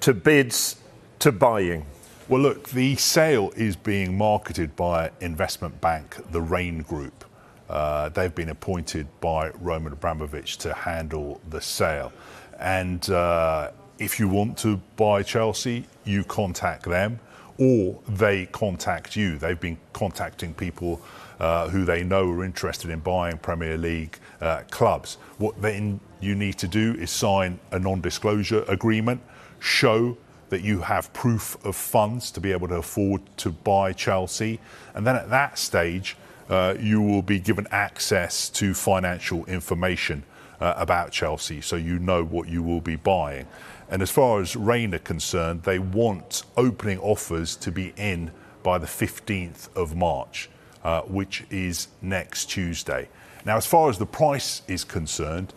to 0.00 0.14
bids 0.14 0.76
to 1.18 1.32
buying? 1.32 1.84
Well, 2.28 2.42
look, 2.42 2.68
the 2.68 2.94
sale 2.94 3.50
is 3.56 3.74
being 3.74 4.16
marketed 4.16 4.76
by 4.76 5.10
investment 5.20 5.80
bank, 5.80 6.16
the 6.30 6.40
Raine 6.40 6.82
Group. 6.82 7.24
Uh, 7.68 8.08
they've 8.08 8.34
been 8.34 8.50
appointed 8.50 9.08
by 9.20 9.50
Roman 9.60 9.92
Abramovich 9.92 10.58
to 10.58 10.74
handle 10.74 11.40
the 11.50 11.60
sale. 11.60 12.12
And 12.60 13.08
uh, 13.10 13.72
if 14.00 14.18
you 14.18 14.28
want 14.28 14.56
to 14.58 14.78
buy 14.96 15.22
Chelsea, 15.22 15.84
you 16.04 16.24
contact 16.24 16.84
them 16.84 17.20
or 17.58 18.00
they 18.08 18.46
contact 18.46 19.14
you. 19.14 19.38
They've 19.38 19.60
been 19.60 19.76
contacting 19.92 20.54
people 20.54 21.00
uh, 21.38 21.68
who 21.68 21.84
they 21.84 22.02
know 22.02 22.28
are 22.30 22.42
interested 22.42 22.90
in 22.90 23.00
buying 23.00 23.36
Premier 23.38 23.76
League 23.76 24.18
uh, 24.40 24.62
clubs. 24.70 25.18
What 25.36 25.60
then 25.60 26.00
you 26.18 26.34
need 26.34 26.56
to 26.58 26.66
do 26.66 26.94
is 26.94 27.10
sign 27.10 27.60
a 27.70 27.78
non 27.78 28.00
disclosure 28.00 28.64
agreement, 28.66 29.20
show 29.58 30.16
that 30.48 30.62
you 30.62 30.80
have 30.80 31.12
proof 31.12 31.62
of 31.64 31.76
funds 31.76 32.30
to 32.32 32.40
be 32.40 32.52
able 32.52 32.68
to 32.68 32.76
afford 32.76 33.20
to 33.36 33.50
buy 33.50 33.92
Chelsea. 33.92 34.58
And 34.94 35.06
then 35.06 35.14
at 35.14 35.28
that 35.28 35.58
stage, 35.58 36.16
uh, 36.48 36.74
you 36.80 37.00
will 37.02 37.22
be 37.22 37.38
given 37.38 37.66
access 37.70 38.48
to 38.50 38.74
financial 38.74 39.44
information 39.44 40.24
uh, 40.60 40.74
about 40.76 41.10
Chelsea 41.10 41.60
so 41.60 41.76
you 41.76 41.98
know 41.98 42.24
what 42.24 42.48
you 42.48 42.62
will 42.62 42.80
be 42.80 42.96
buying. 42.96 43.46
And 43.90 44.02
as 44.02 44.10
far 44.10 44.40
as 44.40 44.54
Raine 44.54 44.94
are 44.94 45.00
concerned, 45.00 45.64
they 45.64 45.80
want 45.80 46.44
opening 46.56 46.98
offers 47.00 47.56
to 47.56 47.72
be 47.72 47.92
in 47.96 48.30
by 48.62 48.78
the 48.78 48.86
15th 48.86 49.74
of 49.74 49.96
March, 49.96 50.48
uh, 50.84 51.02
which 51.02 51.44
is 51.50 51.88
next 52.00 52.46
Tuesday. 52.46 53.08
Now, 53.44 53.56
as 53.56 53.66
far 53.66 53.90
as 53.90 53.98
the 53.98 54.06
price 54.06 54.62
is 54.68 54.84
concerned, 54.84 55.52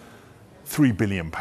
£3 0.66 0.98
billion 0.98 1.32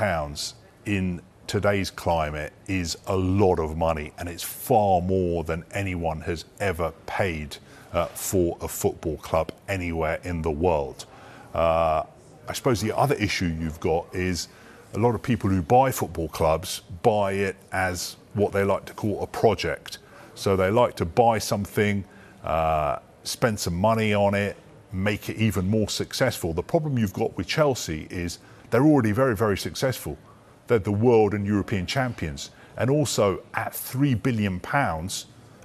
in 0.84 1.22
today's 1.46 1.90
climate 1.90 2.52
is 2.66 2.98
a 3.06 3.16
lot 3.16 3.58
of 3.58 3.76
money, 3.76 4.12
and 4.18 4.28
it's 4.28 4.42
far 4.42 5.00
more 5.00 5.44
than 5.44 5.64
anyone 5.70 6.20
has 6.22 6.44
ever 6.60 6.92
paid 7.06 7.56
uh, 7.92 8.06
for 8.06 8.58
a 8.60 8.68
football 8.68 9.16
club 9.18 9.50
anywhere 9.68 10.20
in 10.24 10.42
the 10.42 10.50
world. 10.50 11.06
Uh, 11.54 12.02
I 12.48 12.52
suppose 12.52 12.80
the 12.80 12.96
other 12.96 13.14
issue 13.14 13.46
you've 13.46 13.80
got 13.80 14.06
is 14.14 14.48
a 14.94 14.98
lot 14.98 15.14
of 15.14 15.22
people 15.22 15.48
who 15.48 15.62
buy 15.62 15.90
football 15.90 16.28
clubs 16.28 16.82
buy 17.02 17.32
it 17.32 17.56
as 17.72 18.16
what 18.34 18.52
they 18.52 18.64
like 18.64 18.84
to 18.86 18.94
call 18.94 19.22
a 19.22 19.26
project. 19.26 19.98
So 20.34 20.56
they 20.56 20.70
like 20.70 20.96
to 20.96 21.04
buy 21.04 21.38
something, 21.38 22.04
uh, 22.44 22.98
spend 23.24 23.58
some 23.58 23.74
money 23.74 24.14
on 24.14 24.34
it, 24.34 24.56
make 24.92 25.28
it 25.28 25.36
even 25.36 25.68
more 25.68 25.88
successful. 25.88 26.52
The 26.52 26.62
problem 26.62 26.98
you've 26.98 27.12
got 27.12 27.36
with 27.36 27.46
Chelsea 27.46 28.06
is 28.10 28.38
they're 28.70 28.84
already 28.84 29.12
very, 29.12 29.36
very 29.36 29.56
successful. 29.56 30.18
They're 30.66 30.78
the 30.78 30.92
world 30.92 31.34
and 31.34 31.46
European 31.46 31.86
champions. 31.86 32.50
And 32.76 32.90
also 32.90 33.42
at 33.54 33.72
£3 33.72 34.22
billion, 34.22 34.60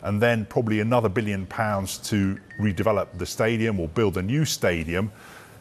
and 0.03 0.21
then 0.21 0.45
probably 0.45 0.79
another 0.79 1.09
billion 1.09 1.45
pounds 1.45 1.97
to 2.09 2.37
redevelop 2.59 3.07
the 3.17 3.25
stadium 3.25 3.79
or 3.79 3.87
build 3.87 4.17
a 4.17 4.21
new 4.21 4.45
stadium. 4.45 5.11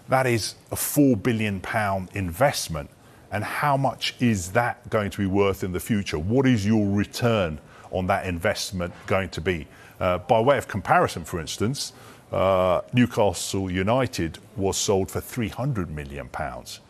That 0.08 0.26
is 0.26 0.54
a 0.70 0.76
four 0.76 1.16
billion 1.16 1.60
pound 1.60 2.10
investment. 2.14 2.90
And 3.30 3.42
how 3.42 3.76
much 3.76 4.14
is 4.20 4.52
that 4.52 4.88
going 4.90 5.10
to 5.10 5.18
be 5.18 5.26
worth 5.26 5.64
in 5.64 5.72
the 5.72 5.80
future? 5.80 6.18
What 6.18 6.46
is 6.46 6.64
your 6.64 6.88
return 6.88 7.58
on 7.90 8.06
that 8.06 8.26
investment 8.26 8.92
going 9.06 9.30
to 9.30 9.40
be? 9.40 9.66
Uh, 9.98 10.18
by 10.18 10.40
way 10.40 10.58
of 10.58 10.68
comparison, 10.68 11.24
for 11.24 11.40
instance, 11.40 11.92
uh, 12.32 12.82
Newcastle 12.92 13.70
United 13.70 14.38
was 14.56 14.76
sold 14.76 15.10
for 15.10 15.20
300 15.20 15.90
million 15.90 16.28
pounds. 16.28 16.80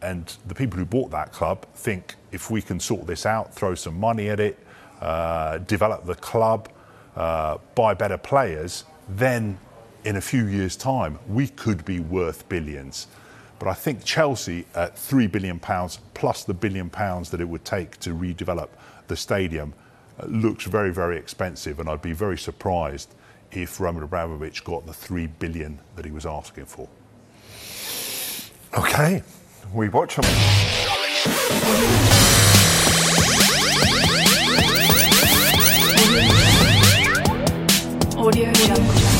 And 0.00 0.34
the 0.46 0.54
people 0.54 0.78
who 0.78 0.84
bought 0.84 1.10
that 1.12 1.32
club 1.32 1.64
think 1.74 2.16
if 2.32 2.50
we 2.50 2.60
can 2.60 2.80
sort 2.80 3.06
this 3.06 3.24
out, 3.24 3.54
throw 3.54 3.74
some 3.74 3.98
money 3.98 4.28
at 4.28 4.40
it, 4.40 4.58
uh, 5.00 5.58
develop 5.58 6.04
the 6.04 6.14
club, 6.16 6.68
uh, 7.16 7.58
buy 7.74 7.94
better 7.94 8.18
players, 8.18 8.84
then 9.08 9.58
in 10.04 10.16
a 10.16 10.20
few 10.20 10.46
years' 10.46 10.76
time, 10.76 11.18
we 11.28 11.48
could 11.48 11.84
be 11.84 12.00
worth 12.00 12.48
billions. 12.48 13.06
But 13.62 13.70
I 13.70 13.74
think 13.74 14.02
Chelsea 14.02 14.66
at 14.74 14.96
£3 14.96 15.30
billion 15.30 15.60
plus 15.60 16.42
the 16.42 16.52
billion 16.52 16.90
pounds 16.90 17.30
that 17.30 17.40
it 17.40 17.44
would 17.48 17.64
take 17.64 17.96
to 18.00 18.10
redevelop 18.10 18.70
the 19.06 19.16
stadium 19.16 19.72
uh, 20.18 20.26
looks 20.26 20.64
very, 20.64 20.92
very 20.92 21.16
expensive. 21.16 21.78
And 21.78 21.88
I'd 21.88 22.02
be 22.02 22.12
very 22.12 22.36
surprised 22.36 23.14
if 23.52 23.78
Roman 23.78 24.02
Abramovich 24.02 24.64
got 24.64 24.84
the 24.84 24.92
3 24.92 25.28
billion 25.38 25.78
that 25.94 26.04
he 26.04 26.10
was 26.10 26.26
asking 26.26 26.64
for. 26.64 26.88
Okay, 28.76 29.22
we 29.72 29.88
watch 29.90 30.16
them. 30.16 30.24
Audio 38.18 38.52
Jungle. 38.54 39.11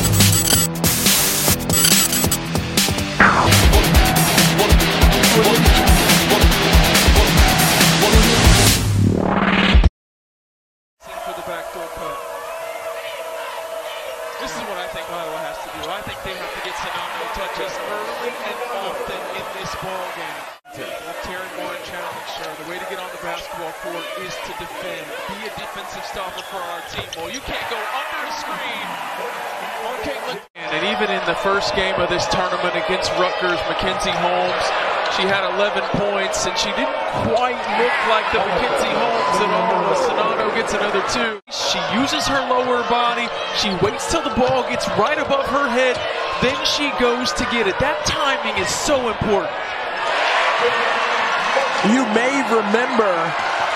Touches 17.33 17.73
early 17.89 18.29
and 18.29 18.61
often 18.77 19.23
in 19.41 19.47
this 19.57 19.73
ball 19.81 20.07
game. 20.21 20.53
Well, 20.77 21.17
Teri 21.25 21.49
Moren 21.57 21.81
challenge, 21.89 22.29
sir. 22.37 22.45
The 22.61 22.69
way 22.69 22.77
to 22.77 22.85
get 22.93 23.01
on 23.01 23.09
the 23.09 23.25
basketball 23.25 23.73
court 23.81 24.05
is 24.21 24.37
to 24.37 24.53
defend. 24.61 25.01
Be 25.33 25.41
a 25.49 25.53
defensive 25.57 26.05
stopper 26.05 26.45
for 26.53 26.61
our 26.61 26.85
team. 26.93 27.09
Well, 27.17 27.33
you 27.33 27.41
can't 27.49 27.65
go 27.73 27.81
under 27.81 28.21
a 28.29 28.33
screen. 28.37 28.85
And 30.61 30.85
even 30.93 31.09
in 31.09 31.25
the 31.25 31.37
first 31.41 31.73
game 31.73 31.97
of 31.97 32.13
this 32.13 32.29
tournament 32.29 32.77
against 32.77 33.09
Rutgers, 33.17 33.61
Mackenzie 33.65 34.13
Holmes, 34.13 34.67
she 35.17 35.25
had 35.25 35.49
11 35.57 35.89
points, 35.97 36.45
and 36.45 36.53
she 36.61 36.69
didn't 36.77 37.01
quite 37.33 37.61
look 37.81 37.97
like 38.13 38.29
the 38.33 38.45
Mackenzie 38.45 38.93
Holmes 38.93 39.37
that 39.41 39.49
Monika 39.49 39.97
Czinano 40.05 40.49
gets 40.53 40.73
another 40.77 41.05
two. 41.09 41.41
She 41.49 41.81
uses 41.97 42.29
her 42.29 42.41
lower 42.49 42.85
body. 42.93 43.25
She 43.57 43.73
waits 43.81 44.13
till 44.13 44.21
the 44.21 44.37
ball 44.37 44.69
gets 44.69 44.85
right 45.01 45.17
above 45.17 45.49
her 45.49 45.69
head. 45.69 45.97
Then 46.43 46.59
she 46.67 46.91
goes 46.99 47.33
to 47.35 47.45
get 47.55 47.71
it. 47.71 47.79
That 47.79 48.03
timing 48.03 48.59
is 48.59 48.67
so 48.67 49.07
important. 49.07 49.55
You 51.87 52.03
may 52.11 52.35
remember 52.51 53.15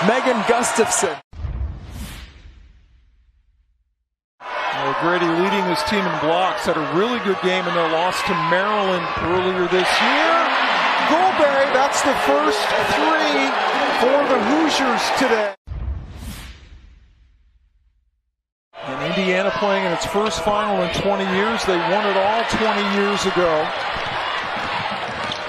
Megan 0.03 0.43
Gustafson. 0.51 1.15
Well, 4.43 4.95
Grady 4.99 5.31
leading 5.31 5.63
his 5.71 5.79
team 5.87 6.03
in 6.03 6.11
blocks 6.19 6.67
had 6.67 6.75
a 6.75 6.87
really 6.91 7.23
good 7.23 7.39
game 7.39 7.63
in 7.63 7.73
their 7.73 7.87
loss 7.87 8.19
to 8.27 8.35
Maryland 8.51 9.07
earlier 9.31 9.63
this 9.71 9.87
year. 10.03 10.35
Goldberry, 11.07 11.71
that's 11.71 12.03
the 12.03 12.15
first 12.27 12.59
three 12.99 13.47
for 14.03 14.19
the 14.27 14.39
Hoosiers 14.43 15.07
today. 15.15 15.55
Indiana 19.17 19.49
playing 19.57 19.83
in 19.83 19.91
its 19.91 20.05
first 20.05 20.43
final 20.43 20.83
in 20.83 20.93
20 20.93 21.23
years. 21.33 21.65
They 21.65 21.75
won 21.75 22.05
it 22.05 22.15
all 22.15 22.43
20 22.53 23.01
years 23.01 23.25
ago. 23.25 23.65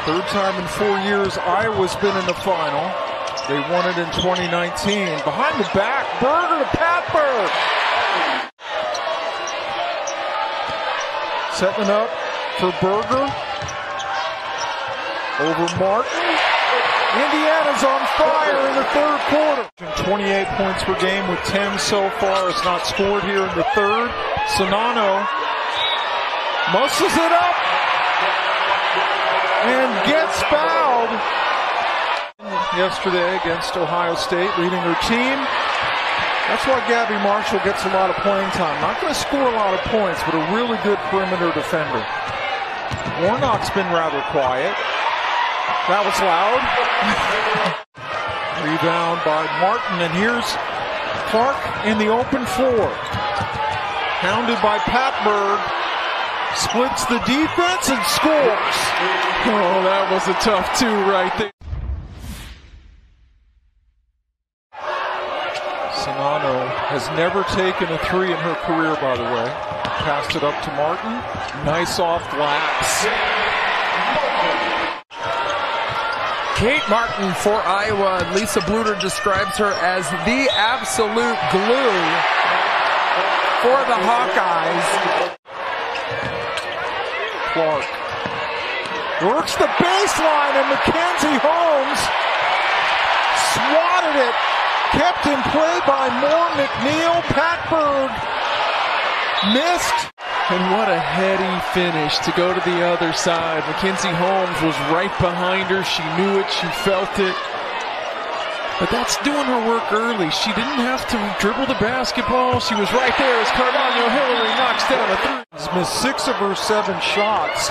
Third 0.09 0.25
time 0.33 0.59
in 0.59 0.67
four 0.69 0.99
years 1.05 1.37
Iowa's 1.37 1.95
been 1.97 2.17
in 2.17 2.25
the 2.25 2.33
final. 2.33 2.91
They 3.47 3.61
won 3.69 3.85
it 3.87 3.99
in 3.99 4.09
2019. 4.17 5.05
Behind 5.23 5.61
the 5.61 5.69
back, 5.75 6.09
Berger 6.19 6.65
to 6.65 6.71
Patberg. 6.79 7.51
Setting 11.53 11.91
up 11.91 12.09
for 12.57 12.73
Berger. 12.81 13.29
Over 15.41 15.79
Martin. 15.79 16.48
Indiana's 17.17 17.85
on 17.85 18.05
fire 18.21 18.69
in 18.69 18.75
the 18.77 18.85
third 18.93 19.21
quarter. 19.33 19.65
28 20.05 20.47
points 20.61 20.85
per 20.85 20.99
game 21.01 21.27
with 21.29 21.41
10 21.45 21.79
so 21.79 22.11
far. 22.21 22.51
It's 22.51 22.63
not 22.65 22.85
scored 22.85 23.25
here 23.25 23.47
in 23.49 23.55
the 23.57 23.65
third. 23.73 24.11
Czinano 24.53 25.25
muscles 26.73 27.17
it 27.17 27.33
up. 27.33 27.57
and 29.65 29.91
gets 30.07 30.43
fouled 30.53 31.11
yesterday 32.77 33.37
against 33.41 33.77
Ohio 33.77 34.15
State, 34.15 34.51
leading 34.59 34.81
her 34.85 34.97
team. 35.09 35.39
That's 36.49 36.65
why 36.67 36.81
Gabby 36.89 37.17
Marshall 37.25 37.61
gets 37.65 37.85
a 37.85 37.89
lot 37.89 38.11
of 38.11 38.17
playing 38.17 38.51
time. 38.53 38.81
Not 38.81 39.01
going 39.01 39.13
to 39.13 39.19
score 39.19 39.49
a 39.49 39.57
lot 39.57 39.73
of 39.73 39.81
points, 39.89 40.21
but 40.25 40.35
a 40.35 40.45
really 40.55 40.79
good 40.85 40.99
perimeter 41.09 41.53
defender. 41.53 42.05
Warnock's 43.25 43.71
been 43.71 43.89
rather 43.93 44.21
quiet. 44.31 44.77
That 45.89 46.05
was 46.05 46.19
loud. 46.21 46.61
Rebound 48.61 49.21
by 49.25 49.47
Martin, 49.61 50.01
and 50.05 50.13
here's 50.13 50.45
Clark 51.31 51.57
in 51.87 51.97
the 51.97 52.09
open 52.09 52.45
floor. 52.45 52.91
Hounded 54.21 54.61
by 54.61 54.79
Pat 54.79 55.15
Bird. 55.25 55.61
Splits 56.57 57.05
the 57.07 57.19
defense 57.21 57.89
and 57.89 58.03
scores. 58.05 58.77
Oh, 59.47 59.81
that 59.85 60.11
was 60.11 60.27
a 60.27 60.35
tough 60.43 60.77
two 60.79 60.93
right 61.09 61.33
there. 61.39 61.53
Czinano 66.03 66.69
has 66.89 67.09
never 67.17 67.45
taken 67.45 67.89
a 67.93 67.99
three 68.11 68.33
in 68.33 68.39
her 68.39 68.55
career, 68.67 68.95
by 68.97 69.17
the 69.17 69.23
way. 69.23 69.49
Passed 70.05 70.35
it 70.35 70.43
up 70.43 70.61
to 70.65 70.71
Martin. 70.73 71.13
Nice 71.65 71.99
off 71.99 72.29
glass. 72.31 73.48
Kate 76.59 76.83
Martin 76.91 77.33
for 77.35 77.55
Iowa. 77.63 78.27
Lisa 78.35 78.59
Bluder 78.59 79.01
describes 79.01 79.57
her 79.59 79.71
as 79.79 80.11
the 80.27 80.51
absolute 80.51 81.39
glue 81.55 82.03
for 83.63 83.79
the 83.87 83.95
Hawkeyes. 83.95 84.89
Clark 87.55 87.87
works 89.23 89.55
the 89.55 89.71
baseline, 89.79 90.59
and 90.59 90.67
Mackenzie 90.75 91.39
Holmes 91.39 92.03
swatted 93.55 94.19
it. 94.19 94.35
Kept 94.99 95.27
in 95.31 95.39
play 95.55 95.79
by 95.87 96.11
Moore 96.19 96.51
McNeil. 96.59 97.23
Patberg 97.39 98.11
missed. 99.55 100.11
And 100.51 100.73
what 100.73 100.89
a 100.89 100.99
heady 100.99 101.61
finish 101.77 102.17
to 102.25 102.33
go 102.33 102.55
to 102.55 102.61
the 102.65 102.81
other 102.81 103.13
side. 103.13 103.61
Mackenzie 103.69 104.09
Holmes 104.09 104.57
was 104.65 104.73
right 104.89 105.13
behind 105.21 105.69
her. 105.69 105.85
She 105.85 106.01
knew 106.17 106.41
it. 106.41 106.49
She 106.49 106.67
felt 106.89 107.13
it. 107.21 107.37
But 108.81 108.89
that's 108.89 109.21
doing 109.21 109.45
her 109.45 109.69
work 109.69 109.93
early. 109.93 110.31
She 110.31 110.49
didn't 110.57 110.81
have 110.81 111.05
to 111.13 111.19
dribble 111.37 111.67
the 111.67 111.77
basketball. 111.77 112.61
She 112.61 112.75
was 112.75 112.89
right 112.97 113.13
there 113.19 113.37
as 113.43 113.49
Cardaño 113.53 114.09
Hillary 114.09 114.55
knocks 114.57 114.89
down 114.89 115.05
a 115.13 115.17
three. 115.21 115.79
Missed 115.79 116.01
six 116.01 116.29
of 116.29 116.37
her 116.37 116.55
seven 116.55 116.99
shots 117.03 117.69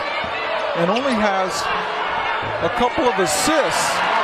and 0.78 0.92
only 0.92 1.18
has 1.18 1.50
a 2.62 2.70
couple 2.78 3.06
of 3.10 3.18
assists. 3.18 4.17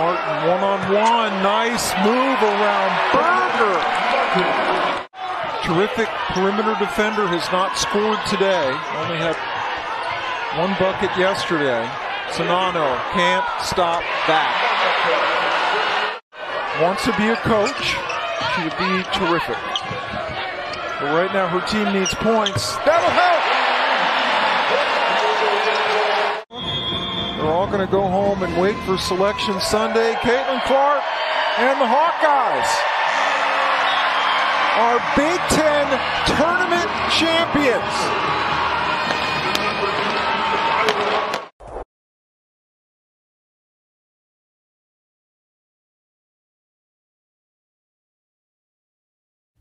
Martin 0.00 0.48
one 0.48 0.64
on 0.64 0.80
one. 0.94 1.42
Nice 1.42 1.92
move 2.00 2.40
around 2.40 2.92
Berger. 3.12 3.76
Terrific 5.62 6.08
perimeter 6.32 6.74
defender 6.78 7.28
has 7.28 7.44
not 7.52 7.76
scored 7.76 8.16
today. 8.24 8.72
Only 8.96 9.20
had 9.20 9.36
one 10.56 10.72
bucket 10.80 11.12
yesterday. 11.20 11.84
Czinano 12.32 12.96
can't 13.12 13.44
stop 13.60 14.00
that. 14.24 14.48
Wants 16.80 17.04
to 17.04 17.12
be 17.20 17.28
a 17.28 17.36
coach. 17.36 18.00
She 18.56 18.64
would 18.64 18.78
be 18.80 19.04
terrific. 19.12 19.60
But 20.96 21.12
right 21.12 21.30
now 21.34 21.46
her 21.46 21.60
team 21.68 21.92
needs 21.92 22.14
points. 22.14 22.74
That'll 22.88 23.10
help. 23.10 23.39
They're 27.50 27.58
all 27.58 27.66
going 27.66 27.84
to 27.84 27.90
go 27.90 28.06
home 28.06 28.44
and 28.44 28.62
wait 28.62 28.76
for 28.86 28.96
Selection 28.96 29.60
Sunday. 29.60 30.12
Caitlin 30.22 30.62
Clark 30.66 31.02
and 31.58 31.80
the 31.80 31.84
Hawkeyes 31.84 32.70
are 34.78 35.00
Big 35.16 35.40
Ten 35.50 35.98
tournament 36.28 36.88
champions. 37.10 37.82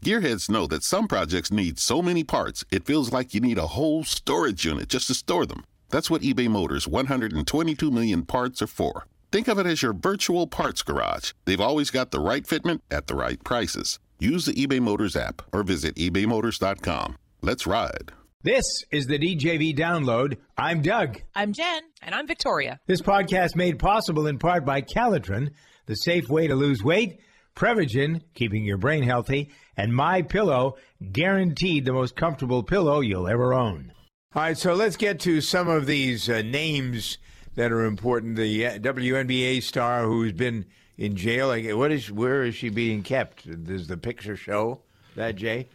Gearheads 0.03 0.47
know 0.47 0.67
that 0.67 0.83
some 0.83 1.07
projects 1.07 1.51
need 1.51 1.79
so 1.79 2.03
many 2.03 2.23
parts, 2.23 2.63
it 2.69 2.85
feels 2.85 3.11
like 3.11 3.33
you 3.33 3.41
need 3.41 3.57
a 3.57 3.65
whole 3.65 4.03
storage 4.03 4.63
unit 4.63 4.89
just 4.89 5.07
to 5.07 5.15
store 5.15 5.47
them. 5.47 5.63
That's 5.89 6.09
what 6.09 6.21
eBay 6.21 6.47
Motors' 6.47 6.87
122 6.87 7.91
million 7.91 8.23
parts 8.25 8.61
are 8.61 8.67
for. 8.67 9.05
Think 9.31 9.47
of 9.47 9.59
it 9.59 9.65
as 9.65 9.81
your 9.81 9.93
virtual 9.93 10.47
parts 10.47 10.81
garage. 10.81 11.33
They've 11.45 11.61
always 11.61 11.91
got 11.91 12.11
the 12.11 12.19
right 12.19 12.43
fitment 12.43 12.81
at 12.89 13.07
the 13.07 13.15
right 13.15 13.43
prices. 13.43 13.99
Use 14.19 14.45
the 14.45 14.53
eBay 14.53 14.79
Motors 14.79 15.15
app 15.15 15.41
or 15.53 15.63
visit 15.63 15.95
ebaymotors.com. 15.95 17.17
Let's 17.41 17.67
ride. 17.67 18.11
This 18.41 18.65
is 18.91 19.05
the 19.07 19.19
DJV 19.19 19.77
download. 19.77 20.37
I'm 20.57 20.81
Doug. 20.81 21.21
I'm 21.35 21.53
Jen. 21.53 21.81
And 22.01 22.15
I'm 22.15 22.25
Victoria. 22.25 22.79
This 22.87 23.01
podcast 23.01 23.55
made 23.55 23.79
possible 23.79 24.27
in 24.27 24.39
part 24.39 24.65
by 24.65 24.81
Calotren, 24.81 25.49
the 25.85 25.95
safe 25.95 26.29
way 26.29 26.47
to 26.47 26.55
lose 26.55 26.83
weight, 26.83 27.19
Prevagen, 27.55 28.21
keeping 28.35 28.63
your 28.63 28.77
brain 28.77 29.03
healthy, 29.03 29.51
and 29.75 29.93
My 29.93 30.21
Pillow, 30.21 30.77
guaranteed 31.11 31.83
the 31.83 31.93
most 31.93 32.15
comfortable 32.15 32.63
pillow 32.63 33.01
you'll 33.01 33.27
ever 33.27 33.53
own. 33.53 33.91
All 34.35 34.43
right, 34.43 34.55
so 34.55 34.75
let's 34.75 34.95
get 34.95 35.19
to 35.21 35.41
some 35.41 35.67
of 35.67 35.87
these 35.87 36.29
uh, 36.29 36.43
names 36.43 37.17
that 37.55 37.71
are 37.71 37.83
important. 37.83 38.35
The 38.35 38.67
uh, 38.67 38.77
WNBA 38.77 39.63
star 39.63 40.03
who's 40.03 40.33
been 40.33 40.65
in 40.99 41.15
jail. 41.15 41.47
Like, 41.47 41.65
what 41.71 41.91
is? 41.91 42.11
Where 42.11 42.43
is 42.43 42.53
she 42.53 42.69
being 42.69 43.01
kept? 43.01 43.65
Does 43.65 43.87
the 43.87 43.97
picture 43.97 44.35
show 44.35 44.81
that, 45.15 45.35
Jay? 45.35 45.67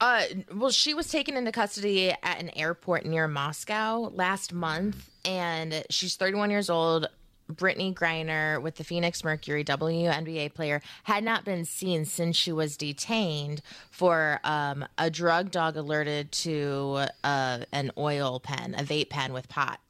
Uh, 0.00 0.22
well, 0.54 0.70
she 0.70 0.94
was 0.94 1.10
taken 1.10 1.36
into 1.36 1.52
custody 1.52 2.10
at 2.22 2.40
an 2.40 2.48
airport 2.56 3.04
near 3.04 3.28
Moscow 3.28 4.10
last 4.14 4.54
month, 4.54 5.10
and 5.26 5.84
she's 5.90 6.16
31 6.16 6.50
years 6.50 6.70
old. 6.70 7.08
Brittney 7.52 7.94
Griner 7.94 8.60
with 8.60 8.76
the 8.76 8.84
Phoenix 8.84 9.24
Mercury 9.24 9.64
WNBA 9.64 10.52
player 10.54 10.82
had 11.04 11.24
not 11.24 11.44
been 11.44 11.64
seen 11.64 12.04
since 12.04 12.36
she 12.36 12.52
was 12.52 12.76
detained 12.76 13.62
for 13.90 14.40
um, 14.44 14.84
a 14.98 15.10
drug 15.10 15.50
dog 15.50 15.76
alerted 15.76 16.30
to 16.32 17.06
uh, 17.24 17.58
an 17.72 17.90
oil 17.96 18.40
pen, 18.40 18.74
a 18.76 18.82
vape 18.82 19.08
pen 19.08 19.32
with 19.32 19.48
pot. 19.48 19.80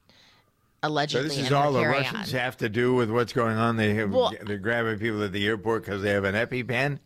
So 0.81 0.87
Allegedly, 0.87 1.27
this 1.27 1.37
is 1.37 1.51
all 1.51 1.73
the 1.73 1.81
carry-on. 1.81 2.03
Russians 2.13 2.31
have 2.31 2.55
to 2.57 2.69
do 2.69 2.93
with 2.93 3.09
what's 3.09 3.33
going 3.33 3.57
on. 3.57 3.75
They 3.75 3.93
have, 3.95 4.11
Well- 4.11 4.33
they're 4.45 4.57
grabbing 4.57 4.97
people 4.99 5.21
at 5.23 5.33
the 5.33 5.45
airport 5.45 5.83
because 5.83 6.01
they 6.01 6.11
have 6.11 6.23
an 6.23 6.35
EpiPen. 6.35 6.99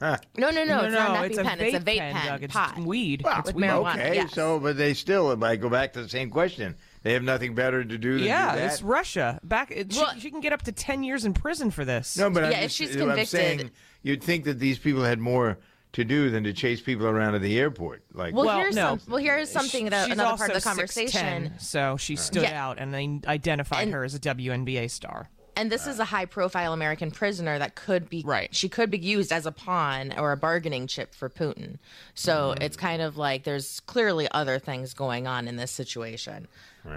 Huh. 0.00 0.18
No, 0.36 0.50
no, 0.50 0.64
no, 0.64 0.82
No, 0.82 0.84
it's 0.86 0.94
not 0.94 1.18
an 1.18 1.24
it's 1.24 1.38
a 1.38 1.42
EpiPen. 1.42 1.60
It's 1.60 1.76
a 1.76 1.80
vape 1.80 1.82
vape 1.82 1.98
pen, 1.98 2.14
pen, 2.14 2.26
Doug. 2.26 2.42
It's 2.44 2.54
pot. 2.54 2.78
weed. 2.78 3.22
Well, 3.24 3.42
with 3.44 3.56
marijuana. 3.56 3.94
okay, 3.94 4.14
yes. 4.14 4.32
so 4.32 4.60
but 4.60 4.76
they 4.76 4.94
still, 4.94 5.42
I 5.44 5.56
go 5.56 5.68
back 5.68 5.92
to 5.94 6.02
the 6.02 6.08
same 6.08 6.30
question. 6.30 6.76
They 7.02 7.12
have 7.12 7.22
nothing 7.22 7.54
better 7.54 7.84
to 7.84 7.98
do 7.98 8.18
than 8.18 8.26
Yeah, 8.26 8.52
do 8.54 8.60
that. 8.60 8.72
it's 8.72 8.82
Russia. 8.82 9.40
Back, 9.44 9.70
it, 9.70 9.92
she, 9.92 10.04
she 10.18 10.30
can 10.30 10.40
get 10.40 10.52
up 10.52 10.62
to 10.62 10.72
ten 10.72 11.02
years 11.04 11.24
in 11.24 11.32
prison 11.34 11.70
for 11.70 11.84
this. 11.84 12.16
No, 12.16 12.28
but 12.30 12.44
I'm, 12.44 12.50
Yeah, 12.52 12.58
if 12.58 12.64
just, 12.64 12.76
she's 12.76 12.92
I'm 12.96 13.00
convicted- 13.08 13.28
saying 13.28 13.70
you'd 14.02 14.22
think 14.22 14.44
that 14.44 14.58
these 14.58 14.78
people 14.78 15.04
had 15.04 15.18
more 15.18 15.58
to 15.92 16.04
do 16.04 16.28
than 16.30 16.44
to 16.44 16.52
chase 16.52 16.80
people 16.82 17.06
around 17.06 17.34
at 17.34 17.40
the 17.42 17.58
airport. 17.58 18.02
Like, 18.12 18.34
Well, 18.34 18.58
here's 18.58 18.74
some, 18.74 19.00
well, 19.08 19.16
here's 19.18 19.50
something 19.50 19.86
that 19.90 20.04
She's 20.06 20.12
another 20.12 20.36
part 20.36 20.50
of 20.50 20.62
the 20.62 20.68
also 20.68 20.82
6'10", 20.82 21.12
conversation. 21.12 21.52
so 21.58 21.96
she 21.96 22.14
stood 22.16 22.42
Yeah. 22.42 22.62
out, 22.62 22.78
and 22.78 22.92
they 22.92 23.20
identified 23.26 23.84
And- 23.84 23.92
her 23.94 24.04
as 24.04 24.14
a 24.14 24.18
WNBA 24.18 24.88
star. 24.90 25.30
And 25.56 25.72
this 25.72 25.88
is 25.88 25.98
a 25.98 26.04
high 26.04 26.26
profile 26.26 26.72
American 26.72 27.10
prisoner 27.10 27.58
that 27.58 27.74
could 27.74 28.08
be 28.08 28.22
right. 28.24 28.54
She 28.54 28.68
could 28.68 28.92
be 28.92 28.98
used 28.98 29.32
as 29.32 29.44
a 29.44 29.50
pawn 29.50 30.14
or 30.16 30.30
a 30.30 30.36
bargaining 30.36 30.86
chip 30.86 31.16
for 31.16 31.28
Putin. 31.28 31.78
So 32.14 32.50
Mm-hmm. 32.52 32.62
it's 32.62 32.76
kind 32.76 33.02
of 33.02 33.16
like 33.16 33.42
there's 33.42 33.80
clearly 33.80 34.28
other 34.30 34.60
things 34.60 34.94
going 34.94 35.26
on 35.26 35.48
in 35.48 35.56
this 35.56 35.72
situation. 35.72 36.46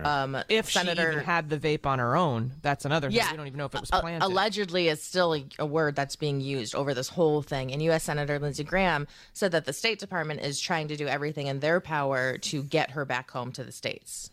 Um, 0.04 0.38
If 0.50 0.72
Senator 0.72 1.02
she 1.04 1.12
even 1.14 1.24
had 1.26 1.50
the 1.50 1.58
vape 1.58 1.86
on 1.86 2.00
her 2.00 2.16
own, 2.16 2.52
that's 2.62 2.86
another 2.86 3.08
thing. 3.10 3.18
Yeah. 3.18 3.32
We 3.32 3.38
don't 3.38 3.48
even 3.48 3.58
know 3.58 3.66
if 3.66 3.76
it 3.76 3.82
was 3.82 3.90
A- 3.94 4.02
planted. 4.02 4.26
allegedly, 4.26 4.88
it's 4.88 5.04
still 5.04 5.36
a, 5.36 5.46
a 5.60 5.66
word 5.66 5.96
that's 5.96 6.16
being 6.16 6.42
used 6.42 6.76
over 6.76 6.94
this 6.94 7.10
whole 7.10 7.42
thing. 7.42 7.72
And 7.72 7.82
U.S. 7.84 8.04
Senator 8.04 8.40
Lindsey 8.40 8.64
Graham 8.64 9.08
said 9.34 9.52
that 9.54 9.66
the 9.66 9.74
State 9.74 10.00
Department 10.00 10.42
is 10.42 10.60
trying 10.60 10.88
to 10.90 10.96
do 10.98 11.08
everything 11.08 11.48
in 11.48 11.60
their 11.60 11.80
power 11.82 12.38
to 12.40 12.64
get 12.64 12.92
her 12.92 13.06
back 13.06 13.32
home 13.32 13.52
to 13.54 13.64
the 13.64 13.72
states. 13.72 14.30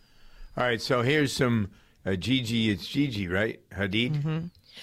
all 0.56 0.64
right, 0.64 0.80
so 0.80 1.02
here's 1.02 1.32
some 1.32 1.70
uh, 2.06 2.14
Gigi. 2.14 2.70
It's 2.70 2.86
Gigi, 2.86 3.28
right? 3.28 3.60
Hadid. 3.70 4.12
Mm-hmm. 4.16 4.38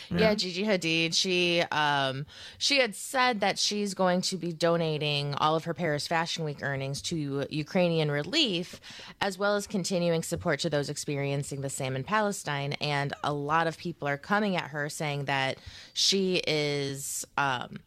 Yeah. 0.09 0.33
Gigi 0.35 0.63
Hadid. 0.63 1.13
She 1.13 1.61
um 1.71 2.25
she 2.57 2.79
had 2.79 2.95
said 2.95 3.39
that 3.41 3.57
she's 3.59 3.93
going 3.93 4.21
to 4.21 4.37
be 4.37 4.53
donating 4.53 5.35
all 5.35 5.55
of 5.55 5.65
her 5.65 5.73
Paris 5.73 6.07
Fashion 6.07 6.43
Week 6.45 6.59
earnings 6.61 7.01
to 7.03 7.45
Ukrainian 7.49 8.11
relief, 8.11 8.79
as 9.21 9.37
well 9.37 9.55
as 9.55 9.67
continuing 9.67 10.23
support 10.23 10.59
to 10.61 10.69
those 10.69 10.89
experiencing 10.89 11.61
the 11.61 11.69
same 11.69 11.95
in 11.95 12.03
Palestine. 12.03 12.73
And 12.73 13.13
a 13.23 13.33
lot 13.33 13.67
of 13.67 13.77
people 13.77 14.07
are 14.07 14.17
coming 14.17 14.55
at 14.55 14.69
her 14.69 14.89
saying 14.89 15.25
that 15.25 15.57
she 15.93 16.41
is 16.47 17.25
um 17.37 17.79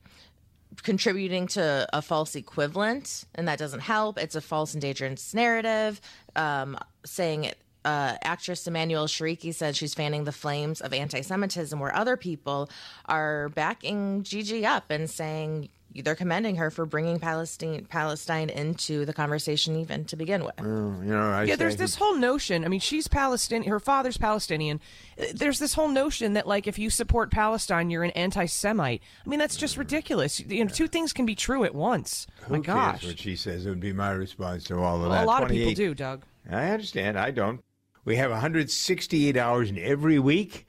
contributing 0.83 1.47
to 1.49 1.89
a 1.93 2.01
false 2.01 2.37
equivalent, 2.37 3.25
and 3.35 3.49
that 3.49 3.59
doesn't 3.59 3.81
help. 3.81 4.19
It's 4.19 4.35
a 4.37 4.41
false 4.41 4.75
and 4.75 4.83
dangerous 4.83 5.35
narrative. 5.35 6.01
Um, 6.37 6.79
saying 7.05 7.53
uh, 7.89 8.17
actress 8.23 8.67
Emmanuelle 8.69 9.09
Chriqui 9.09 9.55
said 9.55 9.75
she's 9.77 9.95
fanning 9.95 10.25
the 10.25 10.33
flames 10.33 10.81
of 10.81 10.93
anti-Semitism, 10.93 11.79
where 11.81 11.95
other 11.95 12.17
people 12.17 12.69
are 13.07 13.49
backing 13.51 14.23
Gigi 14.23 14.67
up 14.67 14.91
and 14.91 15.09
saying 15.09 15.69
they're 16.05 16.15
commending 16.15 16.57
her 16.57 16.71
for 16.71 16.85
bringing 16.85 17.19
Palestine 17.19 17.87
Palestine 17.87 18.51
into 18.51 19.05
the 19.07 19.13
conversation, 19.13 19.75
even 19.77 20.05
to 20.05 20.17
begin 20.17 20.45
with. 20.45 20.61
Well, 20.61 20.95
you 21.03 21.13
know, 21.13 21.31
I 21.31 21.45
yeah, 21.45 21.57
there's 21.57 21.77
this 21.77 21.95
whole 21.97 22.15
notion. 22.15 22.65
I 22.65 22.69
mean, 22.69 22.79
she's 22.81 23.09
Palestinian. 23.09 23.71
Her 23.71 23.81
father's 23.81 24.19
Palestinian. 24.19 24.81
Uh, 25.19 25.25
There's 25.35 25.59
this 25.59 25.73
whole 25.75 25.89
notion 25.89 26.35
that, 26.35 26.47
like, 26.47 26.67
if 26.67 26.79
you 26.79 26.91
support 26.91 27.31
Palestine, 27.31 27.89
you're 27.91 28.05
an 28.05 28.11
anti-Semite. 28.11 29.01
I 29.25 29.29
mean, 29.29 29.39
that's 29.39 29.57
just 29.57 29.77
ridiculous. 29.79 30.39
You 30.41 30.65
know, 30.65 30.71
two 30.71 30.89
things 30.89 31.13
can 31.15 31.25
be 31.27 31.35
true 31.35 31.65
at 31.65 31.75
once. 31.75 32.27
Who 32.43 32.59
My 32.59 32.61
cares 32.61 32.67
gosh, 32.67 33.05
what 33.05 33.19
she 33.19 33.35
says? 33.35 33.65
It 33.65 33.71
would 33.71 33.81
be 33.81 33.95
my 33.95 34.11
response 34.13 34.65
to 34.65 34.79
all 34.79 34.97
of 34.97 35.01
Well, 35.01 35.11
that. 35.11 35.25
a 35.25 35.27
lot 35.27 35.43
of 35.43 35.49
people 35.49 35.73
do, 35.73 35.95
Doug. 35.95 36.23
I 36.51 36.71
understand. 36.71 37.19
I 37.19 37.31
don't. 37.31 37.61
We 38.09 38.17
have 38.17 38.31
168 38.31 39.37
hours 39.37 39.69
in 39.69 39.79
every 39.79 40.19
week, 40.19 40.67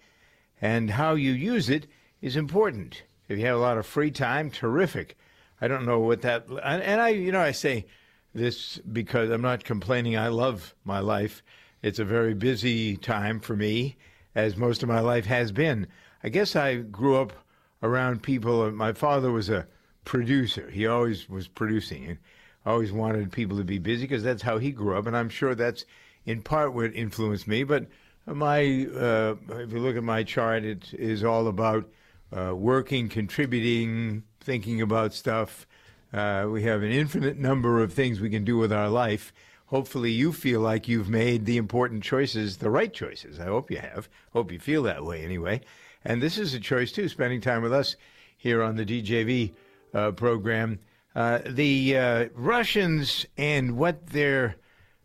and 0.61 0.89
how 0.89 1.13
you 1.13 1.31
use 1.31 1.69
it 1.69 1.87
is 2.21 2.35
important. 2.35 3.03
If 3.29 3.39
you 3.39 3.45
have 3.45 3.55
a 3.55 3.61
lot 3.61 3.77
of 3.77 3.85
free 3.85 4.11
time, 4.11 4.51
terrific. 4.51 5.17
I 5.61 5.69
don't 5.69 5.85
know 5.85 5.99
what 5.99 6.21
that. 6.23 6.47
And, 6.61 6.99
I, 6.99 7.07
you 7.07 7.31
know, 7.31 7.39
I 7.39 7.51
say 7.51 7.85
this 8.35 8.79
because 8.79 9.29
I'm 9.29 9.41
not 9.41 9.63
complaining. 9.63 10.17
I 10.17 10.27
love 10.27 10.75
my 10.83 10.99
life. 10.99 11.41
It's 11.81 11.97
a 11.99 12.03
very 12.03 12.33
busy 12.33 12.97
time 12.97 13.39
for 13.39 13.55
me, 13.55 13.95
as 14.35 14.57
most 14.57 14.83
of 14.83 14.89
my 14.89 14.99
life 14.99 15.25
has 15.27 15.53
been. 15.53 15.87
I 16.21 16.27
guess 16.27 16.57
I 16.57 16.79
grew 16.79 17.15
up 17.15 17.31
around 17.81 18.21
people. 18.21 18.69
My 18.71 18.91
father 18.91 19.31
was 19.31 19.47
a 19.47 19.65
producer. 20.03 20.69
He 20.69 20.87
always 20.87 21.29
was 21.29 21.47
producing 21.47 22.05
and 22.05 22.17
always 22.65 22.91
wanted 22.91 23.31
people 23.31 23.55
to 23.59 23.63
be 23.63 23.79
busy 23.79 24.03
because 24.03 24.23
that's 24.23 24.41
how 24.41 24.57
he 24.57 24.73
grew 24.73 24.97
up. 24.97 25.07
And 25.07 25.15
I'm 25.15 25.29
sure 25.29 25.55
that's 25.55 25.85
in 26.29 26.43
part 26.43 26.73
what 26.73 26.93
influenced 26.93 27.47
me. 27.47 27.63
But 27.63 27.87
my, 28.27 28.59
uh, 28.85 29.35
if 29.49 29.73
you 29.73 29.79
look 29.79 29.97
at 29.97 30.03
my 30.03 30.23
chart, 30.23 30.63
it 30.63 30.93
is 30.93 31.23
all 31.23 31.47
about 31.47 31.89
uh, 32.31 32.53
working, 32.55 33.09
contributing, 33.09 34.23
thinking 34.39 34.79
about 34.81 35.13
stuff. 35.13 35.65
Uh, 36.13 36.47
we 36.47 36.61
have 36.63 36.83
an 36.83 36.91
infinite 36.91 37.37
number 37.37 37.81
of 37.81 37.93
things 37.93 38.19
we 38.19 38.29
can 38.29 38.43
do 38.43 38.57
with 38.57 38.71
our 38.71 38.89
life. 38.89 39.33
Hopefully, 39.65 40.11
you 40.11 40.31
feel 40.31 40.61
like 40.61 40.87
you've 40.87 41.09
made 41.09 41.45
the 41.45 41.57
important 41.57 42.03
choices, 42.03 42.57
the 42.57 42.69
right 42.69 42.93
choices. 42.93 43.39
I 43.39 43.45
hope 43.45 43.71
you 43.71 43.77
have. 43.77 44.07
Hope 44.33 44.51
you 44.51 44.59
feel 44.59 44.83
that 44.83 45.03
way 45.03 45.23
anyway. 45.23 45.61
And 46.05 46.21
this 46.21 46.37
is 46.37 46.53
a 46.53 46.59
choice 46.59 46.91
too, 46.91 47.09
spending 47.09 47.41
time 47.41 47.63
with 47.63 47.73
us 47.73 47.95
here 48.37 48.61
on 48.61 48.75
the 48.75 48.85
DJV 48.85 49.53
uh, 49.95 50.11
program. 50.11 50.79
Uh, 51.15 51.39
the 51.45 51.97
uh, 51.97 52.25
Russians 52.35 53.25
and 53.37 53.77
what 53.77 54.07
they're, 54.07 54.55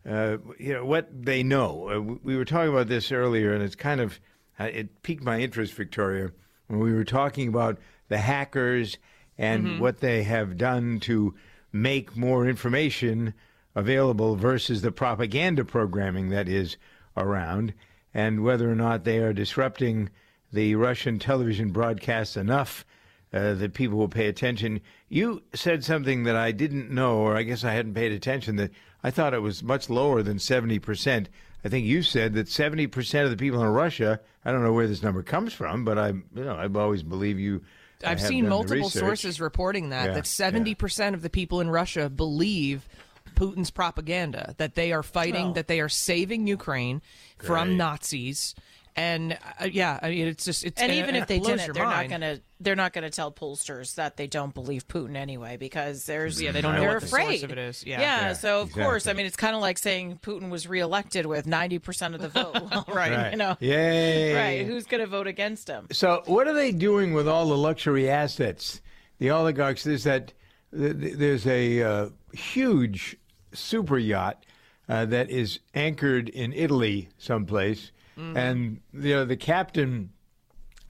uh, 0.08 0.36
you 0.58 0.72
know, 0.74 0.84
what 0.84 1.08
they 1.24 1.42
know. 1.42 1.90
Uh, 1.90 2.00
we- 2.00 2.18
we 2.22 2.36
were 2.36 2.44
talking 2.44 2.70
about 2.72 2.88
this 2.88 3.10
earlier, 3.12 3.52
and 3.54 3.62
it's 3.62 3.76
kind 3.76 4.00
of 4.00 4.20
uh, 4.60 4.64
it 4.64 5.02
piqued 5.02 5.24
my 5.24 5.40
interest, 5.40 5.74
Victoria, 5.74 6.30
when 6.68 6.78
we 6.78 6.92
were 6.92 7.04
talking 7.04 7.48
about 7.48 7.76
the 8.08 8.18
hackers 8.18 8.98
and 9.36 9.64
Mhm. 9.66 9.78
what 9.80 9.98
they 9.98 10.22
have 10.22 10.56
done 10.56 11.00
to 11.00 11.34
make 11.72 12.16
more 12.16 12.46
information 12.46 13.34
available 13.74 14.36
versus 14.36 14.80
the 14.82 14.92
propaganda 14.92 15.64
programming 15.64 16.28
that 16.28 16.48
is 16.48 16.76
around, 17.16 17.74
and 18.12 18.44
whether 18.44 18.70
or 18.70 18.76
not 18.76 19.02
they 19.02 19.18
are 19.18 19.32
disrupting 19.32 20.08
the 20.52 20.76
Russian 20.76 21.18
television 21.18 21.72
broadcasts 21.72 22.36
enough 22.36 22.84
uh, 23.32 23.54
that 23.54 23.74
people 23.74 23.98
will 23.98 24.06
pay 24.08 24.28
attention. 24.28 24.80
You 25.08 25.42
said 25.52 25.82
something 25.82 26.22
that 26.22 26.36
I 26.36 26.52
didn't 26.52 26.92
know, 26.92 27.16
or 27.16 27.36
I 27.36 27.42
guess 27.42 27.64
I 27.64 27.72
hadn't 27.72 27.94
paid 27.94 28.12
attention, 28.12 28.54
that 28.56 28.70
I 29.04 29.10
thought 29.10 29.34
it 29.34 29.42
was 29.42 29.62
much 29.62 29.90
lower 29.90 30.22
than 30.22 30.38
70%. 30.38 31.26
I 31.64 31.68
think 31.68 31.86
you 31.86 32.02
said 32.02 32.32
that 32.34 32.46
70% 32.46 33.24
of 33.24 33.30
the 33.30 33.36
people 33.36 33.62
in 33.62 33.68
Russia, 33.68 34.20
I 34.44 34.50
don't 34.50 34.62
know 34.62 34.72
where 34.72 34.88
this 34.88 35.02
number 35.02 35.22
comes 35.22 35.52
from, 35.52 35.84
but 35.84 35.98
I, 35.98 36.08
you 36.08 36.24
know, 36.34 36.56
I've 36.56 36.76
always 36.76 37.02
believed 37.02 37.38
you. 37.38 37.62
I've 38.04 38.20
seen 38.20 38.48
multiple 38.48 38.90
sources 38.90 39.40
reporting 39.40 39.90
that 39.90 40.08
Yeah, 40.08 40.14
that 40.14 40.26
seventy 40.26 40.74
percent 40.74 41.14
of 41.14 41.22
the 41.22 41.30
people 41.30 41.60
in 41.60 41.70
Russia 41.70 42.10
believe 42.10 42.86
Putin's 43.34 43.70
propaganda 43.70 44.54
that 44.58 44.74
they 44.74 44.92
are 44.92 45.02
fighting, 45.02 45.44
Well. 45.44 45.52
that 45.54 45.68
they 45.68 45.80
are 45.80 45.88
saving 45.88 46.46
Ukraine 46.46 47.00
Great. 47.38 47.46
from 47.46 47.76
Nazis, 47.76 48.54
and 48.96 49.36
uh, 49.60 49.64
yeah, 49.70 49.98
I 50.00 50.10
mean 50.10 50.28
it's 50.28 50.44
just 50.44 50.64
it's 50.64 50.80
and 50.80 50.92
even 50.92 51.14
it 51.16 51.22
if 51.22 51.26
they 51.28 51.40
didn't, 51.40 51.72
they're 51.74 51.84
mind. 51.84 52.10
not 52.10 52.20
going 52.20 52.36
to 52.36 52.42
they're 52.60 52.76
not 52.76 52.92
going 52.92 53.02
to 53.04 53.10
tell 53.10 53.30
pollsters 53.32 53.96
that 53.96 54.16
they 54.16 54.26
don't 54.26 54.54
believe 54.54 54.86
Putin 54.88 55.16
anyway 55.16 55.56
because 55.56 56.06
there's 56.06 56.40
Yeah, 56.40 56.52
they 56.52 56.60
don't 56.60 56.74
know 56.74 56.80
they're 56.80 56.90
what 56.94 57.00
the 57.02 57.08
source 57.08 57.22
afraid 57.22 57.44
of 57.44 57.50
it 57.52 57.58
is. 57.58 57.84
Yeah. 57.84 58.00
yeah, 58.00 58.20
Yeah, 58.28 58.32
so 58.34 58.60
of 58.60 58.72
course. 58.72 59.06
I 59.06 59.12
mean, 59.12 59.26
it's 59.26 59.36
kind 59.36 59.54
of 59.56 59.60
like 59.60 59.78
saying 59.78 60.20
Putin 60.22 60.48
was 60.50 60.66
reelected 60.68 61.26
with 61.26 61.46
ninety 61.46 61.78
percent 61.78 62.14
of 62.14 62.20
the 62.22 62.28
vote, 62.28 62.54
right? 62.54 62.84
Right. 62.94 63.30
You 63.32 63.36
know, 63.36 63.56
Yay. 63.60 64.34
right? 64.34 64.66
Who's 64.66 64.84
going 64.86 65.00
to 65.02 65.06
vote 65.06 65.26
against 65.26 65.68
him? 65.68 65.88
So, 65.92 66.22
what 66.26 66.46
are 66.48 66.54
they 66.54 66.70
doing 66.72 67.12
with 67.14 67.26
all 67.28 67.46
the 67.48 67.56
luxury 67.58 68.08
assets? 68.08 68.80
The 69.18 69.30
oligarchs. 69.30 69.82
There's 69.84 70.04
that. 70.04 70.32
th- 70.76 70.98
th- 71.00 71.14
There's 71.14 71.46
a 71.46 71.82
uh, 71.82 72.08
huge 72.32 73.16
super 73.52 73.98
yacht 73.98 74.44
uh, 74.88 75.04
that 75.06 75.30
is 75.30 75.60
anchored 75.74 76.28
in 76.28 76.52
Italy, 76.52 77.08
someplace, 77.18 77.90
Mhm. 78.16 78.36
and 78.36 78.80
you 78.92 79.14
know 79.14 79.24
the 79.24 79.36
captain. 79.36 80.10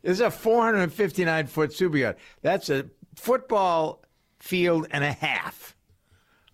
Is 0.04 0.22
a 0.22 0.32
459 0.32 1.48
foot 1.48 1.74
super 1.74 1.98
yacht. 1.98 2.16
That's 2.42 2.70
a 2.70 2.86
football 3.16 4.04
field 4.40 4.88
and 4.92 5.04
a 5.04 5.12
half. 5.12 5.76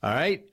All 0.01 0.13
right. 0.13 0.43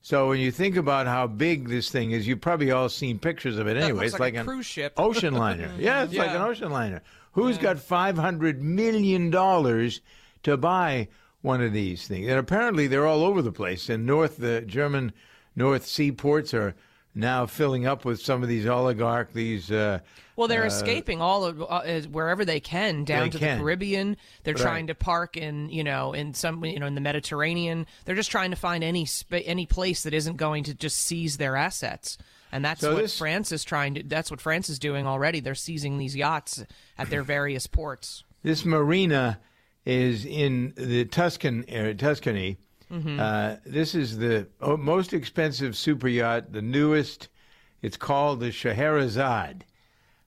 So 0.00 0.28
when 0.28 0.40
you 0.40 0.50
think 0.50 0.76
about 0.76 1.06
how 1.06 1.26
big 1.26 1.68
this 1.68 1.90
thing 1.90 2.12
is, 2.12 2.26
you've 2.26 2.40
probably 2.40 2.70
all 2.70 2.88
seen 2.88 3.18
pictures 3.18 3.58
of 3.58 3.68
it 3.68 3.76
anyway. 3.76 4.06
it's 4.06 4.14
like 4.14 4.20
like, 4.20 4.34
a 4.34 4.38
an 4.38 4.46
cruise 4.46 4.66
ship. 4.66 4.94
ocean 4.96 5.34
liner. 5.34 5.70
yeah, 5.78 6.04
it's 6.04 6.14
like 6.14 6.30
an 6.30 6.40
ocean 6.42 6.70
liner. 6.70 7.02
Who's 7.32 7.58
got 7.58 7.78
five 7.78 8.16
hundred 8.16 8.62
million 8.62 9.30
dollars 9.30 10.00
to 10.44 10.56
buy 10.56 11.08
one 11.42 11.60
of 11.62 11.72
these 11.72 12.08
things? 12.08 12.26
And 12.26 12.38
apparently 12.38 12.86
they're 12.86 13.06
all 13.06 13.22
over 13.22 13.42
the 13.42 13.52
place. 13.52 13.88
And 13.88 14.06
North, 14.06 14.38
the 14.38 14.62
German 14.62 15.12
North 15.54 15.86
Sea 15.86 16.10
ports 16.10 16.54
are 16.54 16.74
now 17.14 17.46
filling 17.46 17.86
up 17.86 18.04
with 18.04 18.20
some 18.20 18.42
of 18.42 18.48
these 18.48 18.66
oligarch, 18.66 19.32
these. 19.32 19.70
Uh, 19.70 20.00
Well, 20.36 20.46
they're 20.48 20.62
uh, 20.64 20.66
escaping 20.66 21.20
all 21.20 21.44
of 21.44 21.60
uh, 21.62 22.00
wherever 22.10 22.44
they 22.44 22.60
can 22.60 23.04
down 23.04 23.24
They 23.24 23.30
to 23.30 23.38
can. 23.38 23.58
the 23.58 23.62
Caribbean. 23.64 24.16
They're 24.44 24.54
Right. 24.54 24.62
trying 24.62 24.86
to 24.88 24.94
park 24.94 25.36
in 25.36 25.68
you 25.70 25.82
know 25.84 26.12
in 26.12 26.34
some 26.34 26.64
you 26.64 26.78
know 26.78 26.86
in 26.86 26.94
the 26.94 27.00
Mediterranean. 27.00 27.86
They're 28.04 28.14
just 28.14 28.30
trying 28.30 28.50
to 28.50 28.56
find 28.56 28.84
any 28.84 29.04
spa- 29.04 29.42
any 29.44 29.66
place 29.66 30.02
that 30.04 30.14
isn't 30.14 30.36
going 30.36 30.64
to 30.64 30.74
just 30.74 30.98
seize 30.98 31.38
their 31.38 31.56
assets. 31.56 32.18
And 32.52 32.64
that's 32.64 32.80
So 32.80 32.94
what 32.94 33.02
this- 33.02 33.18
France 33.18 33.52
is 33.52 33.64
trying 33.64 33.94
to. 33.94 34.02
That's 34.04 34.30
what 34.30 34.40
France 34.40 34.68
is 34.68 34.78
doing 34.78 35.06
already. 35.06 35.40
They're 35.40 35.54
seizing 35.54 35.98
these 35.98 36.14
yachts 36.16 36.64
at 36.96 37.10
their 37.10 37.22
various 37.22 37.66
ports. 37.66 38.22
This 38.42 38.64
marina 38.64 39.40
is 39.84 40.24
in 40.24 40.72
the 40.76 41.04
Tuscan 41.06 41.64
area, 41.68 41.94
Tuscany. 41.94 42.58
Mhm. 42.90 43.18
Uh, 43.18 43.56
this 43.66 43.94
is 43.94 44.18
the 44.18 44.46
oh, 44.60 44.76
most 44.76 45.12
expensive 45.12 45.76
super 45.76 46.08
yacht, 46.08 46.52
the 46.52 46.62
newest. 46.62 47.28
It's 47.82 47.96
called 47.96 48.40
the 48.40 48.50
Scheherazade, 48.50 49.64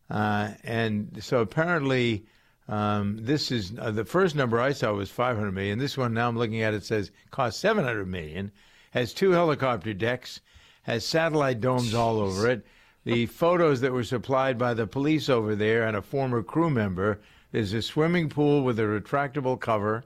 uh, 0.09 0.51
and 0.63 1.17
so 1.21 1.41
apparently 1.41 2.25
um, 2.71 3.17
this 3.19 3.51
is 3.51 3.73
uh, 3.77 3.91
the 3.91 4.05
first 4.05 4.35
number 4.35 4.61
I 4.61 4.71
saw 4.71 4.93
was 4.93 5.09
500 5.09 5.51
million. 5.51 5.79
This 5.79 5.97
one 5.97 6.13
now 6.13 6.29
I'm 6.29 6.38
looking 6.38 6.61
at 6.61 6.73
it 6.73 6.83
says 6.83 7.11
cost 7.29 7.59
700 7.59 8.05
million. 8.07 8.51
Has 8.91 9.13
two 9.13 9.31
helicopter 9.31 9.93
decks, 9.93 10.41
has 10.83 11.05
satellite 11.05 11.61
domes 11.61 11.93
all 11.93 12.19
over 12.19 12.49
it. 12.49 12.65
The 13.03 13.25
photos 13.41 13.81
that 13.81 13.91
were 13.91 14.03
supplied 14.03 14.57
by 14.57 14.73
the 14.73 14.88
police 14.88 15.29
over 15.29 15.55
there 15.55 15.85
and 15.85 15.97
a 15.97 16.01
former 16.01 16.43
crew 16.43 16.69
member. 16.69 17.19
There's 17.51 17.73
a 17.73 17.81
swimming 17.81 18.29
pool 18.29 18.63
with 18.63 18.79
a 18.79 18.83
retractable 18.83 19.59
cover. 19.59 20.03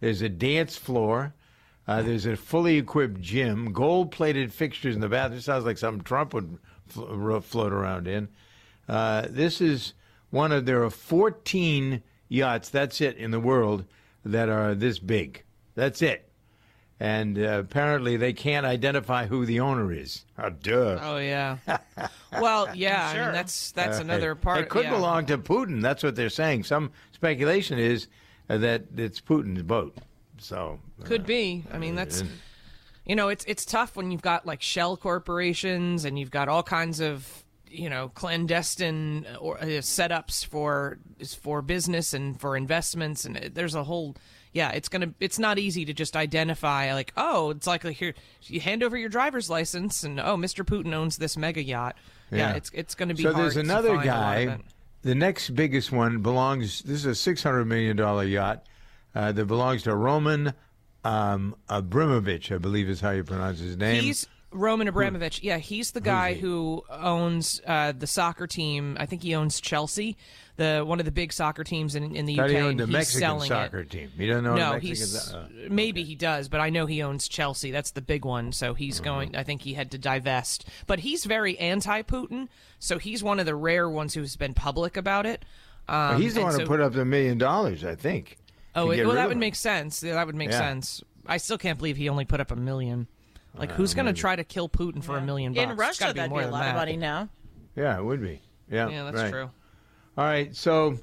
There's 0.00 0.22
a 0.22 0.28
dance 0.28 0.76
floor. 0.76 1.34
Uh, 1.88 2.02
there's 2.02 2.26
a 2.26 2.36
fully 2.36 2.78
equipped 2.78 3.20
gym, 3.20 3.72
gold 3.72 4.10
plated 4.10 4.52
fixtures 4.52 4.94
in 4.94 5.00
the 5.00 5.08
bathroom. 5.08 5.40
Sounds 5.40 5.64
like 5.64 5.78
something 5.78 6.02
Trump 6.02 6.34
would 6.34 6.58
fl- 6.88 7.04
ro- 7.06 7.40
float 7.40 7.72
around 7.72 8.08
in. 8.08 8.28
Uh, 8.88 9.26
this 9.30 9.60
is 9.60 9.94
one 10.30 10.50
of, 10.52 10.66
there 10.66 10.82
are 10.82 10.90
14 10.90 12.02
yachts, 12.28 12.68
that's 12.70 13.00
it, 13.00 13.16
in 13.16 13.30
the 13.30 13.38
world 13.40 13.84
that 14.24 14.48
are 14.48 14.74
this 14.74 14.98
big. 14.98 15.44
That's 15.76 16.02
it. 16.02 16.28
And 16.98 17.38
uh, 17.38 17.60
apparently 17.60 18.16
they 18.16 18.32
can't 18.32 18.64
identify 18.64 19.26
who 19.26 19.44
the 19.44 19.60
owner 19.60 19.92
is. 19.92 20.24
Oh, 20.38 20.48
duh. 20.48 20.98
Oh 21.02 21.18
yeah. 21.18 21.58
well, 22.40 22.68
yeah. 22.74 23.08
I 23.14 23.22
mean, 23.22 23.32
that's 23.32 23.72
that's 23.72 23.98
Uh, 23.98 24.00
another 24.00 24.34
part. 24.34 24.60
It 24.60 24.70
could 24.70 24.84
yeah. 24.84 24.92
belong 24.92 25.26
to 25.26 25.36
Putin. 25.36 25.82
That's 25.82 26.02
what 26.02 26.16
they're 26.16 26.30
saying. 26.30 26.64
Some 26.64 26.90
speculation 27.12 27.78
is 27.78 28.06
uh, 28.48 28.56
that 28.58 28.84
it's 28.96 29.20
Putin's 29.20 29.62
boat. 29.62 29.94
So 30.38 30.78
Could 31.04 31.26
be. 31.26 31.64
I 31.72 31.78
mean, 31.78 31.94
that's 31.94 32.22
you 33.04 33.16
know, 33.16 33.28
it's 33.28 33.44
it's 33.46 33.64
tough 33.64 33.96
when 33.96 34.10
you've 34.10 34.22
got 34.22 34.46
like 34.46 34.62
shell 34.62 34.96
corporations 34.96 36.04
and 36.04 36.18
you've 36.18 36.30
got 36.30 36.48
all 36.48 36.62
kinds 36.62 37.00
of 37.00 37.44
you 37.68 37.90
know 37.90 38.08
clandestine 38.10 39.26
or 39.40 39.58
uh, 39.58 39.64
setups 39.64 40.46
for 40.46 40.98
for 41.40 41.62
business 41.62 42.14
and 42.14 42.40
for 42.40 42.56
investments 42.56 43.24
and 43.24 43.36
there's 43.54 43.74
a 43.74 43.82
whole 43.82 44.14
yeah 44.52 44.70
it's 44.70 44.88
gonna 44.88 45.12
it's 45.18 45.36
not 45.36 45.58
easy 45.58 45.84
to 45.84 45.92
just 45.92 46.14
identify 46.14 46.94
like 46.94 47.12
oh 47.16 47.50
it's 47.50 47.66
like 47.66 47.84
here 47.84 48.14
you 48.44 48.60
hand 48.60 48.84
over 48.84 48.96
your 48.96 49.08
driver's 49.08 49.50
license 49.50 50.04
and 50.04 50.20
oh 50.20 50.36
mr 50.36 50.64
putin 50.64 50.94
owns 50.94 51.16
this 51.16 51.36
mega 51.36 51.60
yacht 51.60 51.96
yeah, 52.30 52.54
it's 52.54 52.70
it's 52.72 52.94
gonna 52.94 53.14
be 53.14 53.22
So 53.22 53.32
there's 53.32 53.56
another 53.56 53.96
find 53.96 54.08
a 54.08 54.12
lot 54.12 54.38
of 54.38 54.48
guy. 54.48 54.64
The 55.02 55.14
next 55.14 55.50
biggest 55.50 55.92
one 55.92 56.18
belongs. 56.18 56.82
This 56.82 56.98
is 56.98 57.06
a 57.06 57.14
six 57.14 57.42
hundred 57.42 57.66
million 57.66 57.96
dollar 57.96 58.24
yacht 58.24 58.66
uh, 59.16 59.32
that 59.32 59.46
belongs 59.46 59.82
to 59.84 59.94
Roman 59.96 60.52
um, 61.04 61.56
Abramovich, 61.68 62.52
I 62.52 62.58
believe 62.58 62.88
is 62.88 63.00
how 63.00 63.10
you 63.10 63.24
pronounce 63.24 63.58
his 63.60 63.76
name. 63.76 64.02
He's 64.02 64.26
Roman 64.52 64.88
Abramovich. 64.88 65.42
Yeah, 65.42 65.58
he's 65.58 65.90
the 65.92 66.00
guy 66.00 66.34
who 66.34 66.82
owns 66.90 67.60
uh, 67.66 67.92
the 67.92 68.06
soccer 68.06 68.46
team. 68.46 68.96
I 68.98 69.06
think 69.06 69.22
he 69.22 69.34
owns 69.34 69.60
Chelsea, 69.60 70.16
the 70.56 70.82
one 70.86 70.98
of 70.98 71.04
the 71.04 71.12
big 71.12 71.32
soccer 71.32 71.62
teams 71.64 71.94
in, 71.94 72.14
in 72.16 72.26
the 72.26 72.38
UK. 72.40 72.50
he 72.50 72.56
owned 72.56 72.80
the 72.80 72.86
Mexican 72.86 73.40
soccer 73.40 73.80
it. 73.80 73.90
team. 73.90 74.10
He 74.16 74.26
doesn't 74.26 74.46
own 74.46 74.56
no, 74.56 74.72
Mexican 74.72 74.88
he's 74.88 75.34
uh, 75.34 75.48
maybe 75.68 76.02
he 76.04 76.14
does, 76.14 76.48
but 76.48 76.60
I 76.60 76.70
know 76.70 76.86
he 76.86 77.02
owns 77.02 77.28
Chelsea. 77.28 77.70
That's 77.70 77.90
the 77.92 78.00
big 78.02 78.24
one. 78.24 78.52
So 78.52 78.74
he's 78.74 79.00
Uh-huh. 79.00 79.04
going. 79.04 79.36
I 79.36 79.42
think 79.42 79.62
he 79.62 79.74
had 79.74 79.90
to 79.92 79.98
divest, 79.98 80.66
but 80.86 81.00
he's 81.00 81.24
very 81.24 81.58
anti-Putin. 81.58 82.48
So 82.78 82.98
he's 82.98 83.22
one 83.22 83.38
of 83.40 83.46
the 83.46 83.54
rare 83.54 83.88
ones 83.88 84.14
who's 84.14 84.36
been 84.36 84.54
public 84.54 84.96
about 84.96 85.26
it. 85.26 85.44
Um, 85.88 85.96
Well, 86.10 86.18
he's 86.18 86.34
the 86.34 86.42
one 86.42 86.52
so- 86.52 86.60
who 86.60 86.66
put 86.66 86.80
up 86.80 86.92
the 86.94 87.04
million 87.04 87.38
dollars, 87.38 87.84
I 87.84 87.94
think. 87.94 88.38
Oh, 88.76 88.90
it- 88.90 89.04
well, 89.06 89.14
that 89.16 89.28
would 89.28 89.36
make 89.38 89.54
sense. 89.56 90.02
Yeah, 90.02 90.14
That 90.14 90.26
would 90.26 90.36
make 90.36 90.50
Yeah. 90.50 90.58
sense. 90.58 91.02
I 91.26 91.38
still 91.38 91.58
can't 91.58 91.76
believe 91.78 91.96
he 91.96 92.08
only 92.08 92.24
put 92.24 92.40
up 92.40 92.50
a 92.52 92.56
million. 92.56 93.08
Like, 93.54 93.72
Uh, 93.72 93.74
who's 93.74 93.94
going 93.94 94.06
to 94.06 94.12
try 94.12 94.36
to 94.36 94.44
kill 94.44 94.68
Putin 94.68 95.02
for 95.02 95.16
a 95.16 95.20
million 95.20 95.52
bucks? 95.54 95.64
In 95.64 95.70
It's 95.70 95.78
Russia, 95.78 96.00
gotta 96.00 96.12
be 96.14 96.18
that'd 96.18 96.30
more 96.30 96.38
be 96.40 96.44
a 96.44 96.46
than 96.46 96.52
lot 96.52 96.60
of 96.60 96.66
that. 96.66 96.76
money 96.76 96.96
now. 96.96 97.28
Yeah, 97.74 97.98
it 97.98 98.04
would 98.04 98.20
be. 98.22 98.40
Yeah, 98.70 98.88
Yeah, 98.88 99.04
that's 99.04 99.16
right. 99.16 99.30
true. 99.32 99.50
All 100.18 100.24
right, 100.24 100.54
so 100.54 100.98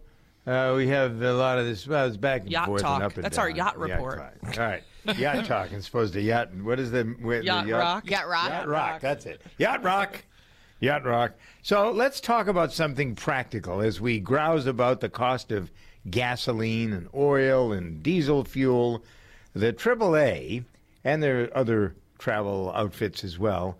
uh, 0.47 0.73
we 0.75 0.87
have 0.87 1.21
a 1.21 1.33
lot 1.33 1.57
of 1.57 1.65
this. 1.65 1.87
Well, 1.87 2.05
it's 2.07 2.15
back 2.17 2.41
and 2.43 2.51
Yacht 2.51 2.67
forth 2.67 2.81
talk. 2.81 2.95
and 2.95 3.03
up 3.03 3.15
and 3.15 3.23
That's 3.23 3.35
down. 3.37 3.43
our 3.43 3.49
yacht 3.49 3.77
report. 3.79 4.17
talk. 4.43 4.57
All 4.59 4.65
right, 4.65 4.83
yacht 5.17 5.45
talk. 5.45 5.71
It's 5.71 5.85
supposed 5.85 6.13
to 6.13 6.21
yacht. 6.21 6.53
What 6.53 6.79
is 6.79 6.91
the, 6.91 7.03
where, 7.21 7.39
the 7.39 7.45
Yacht 7.45 7.67
rock. 7.69 8.09
Yacht 8.09 8.27
rock. 8.29 8.49
Yacht 8.49 8.67
rock. 8.67 9.01
That's 9.01 9.25
it. 9.25 9.41
Yacht 9.57 9.83
rock. 9.83 10.23
Yacht 10.79 11.05
rock. 11.05 11.31
So 11.61 11.91
let's 11.91 12.19
talk 12.19 12.47
about 12.47 12.71
something 12.73 13.15
practical 13.15 13.81
as 13.81 13.99
we 14.01 14.19
grouse 14.19 14.65
about 14.65 14.99
the 14.99 15.09
cost 15.09 15.51
of 15.51 15.71
gasoline 16.09 16.93
and 16.93 17.07
oil 17.13 17.71
and 17.71 18.03
diesel 18.03 18.43
fuel. 18.43 19.03
The 19.53 19.73
AAA 19.73 20.65
and 21.03 21.21
there 21.21 21.43
are 21.43 21.57
other 21.57 21.95
travel 22.17 22.71
outfits 22.73 23.23
as 23.23 23.37
well, 23.37 23.77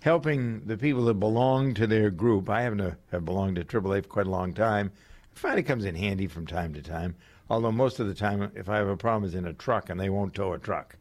helping 0.00 0.66
the 0.66 0.76
people 0.76 1.04
that 1.06 1.14
belong 1.14 1.74
to 1.74 1.86
their 1.86 2.10
group. 2.10 2.48
I 2.48 2.62
happen 2.62 2.78
to 2.78 2.96
have 3.10 3.24
belonged 3.24 3.56
to 3.56 3.64
AAA 3.64 4.02
for 4.02 4.08
quite 4.08 4.26
a 4.26 4.30
long 4.30 4.52
time. 4.52 4.92
I 5.34 5.38
find 5.38 5.58
it 5.58 5.64
comes 5.64 5.84
in 5.84 5.94
handy 5.94 6.26
from 6.26 6.46
time 6.46 6.74
to 6.74 6.82
time. 6.82 7.14
Although 7.48 7.72
most 7.72 8.00
of 8.00 8.08
the 8.08 8.14
time, 8.14 8.50
if 8.54 8.68
I 8.68 8.76
have 8.76 8.88
a 8.88 8.96
problem, 8.96 9.24
it's 9.24 9.34
in 9.34 9.46
a 9.46 9.52
truck 9.52 9.88
and 9.88 10.00
they 10.00 10.10
won't 10.10 10.34
tow 10.34 10.52
a 10.52 10.58
truck. 10.58 10.96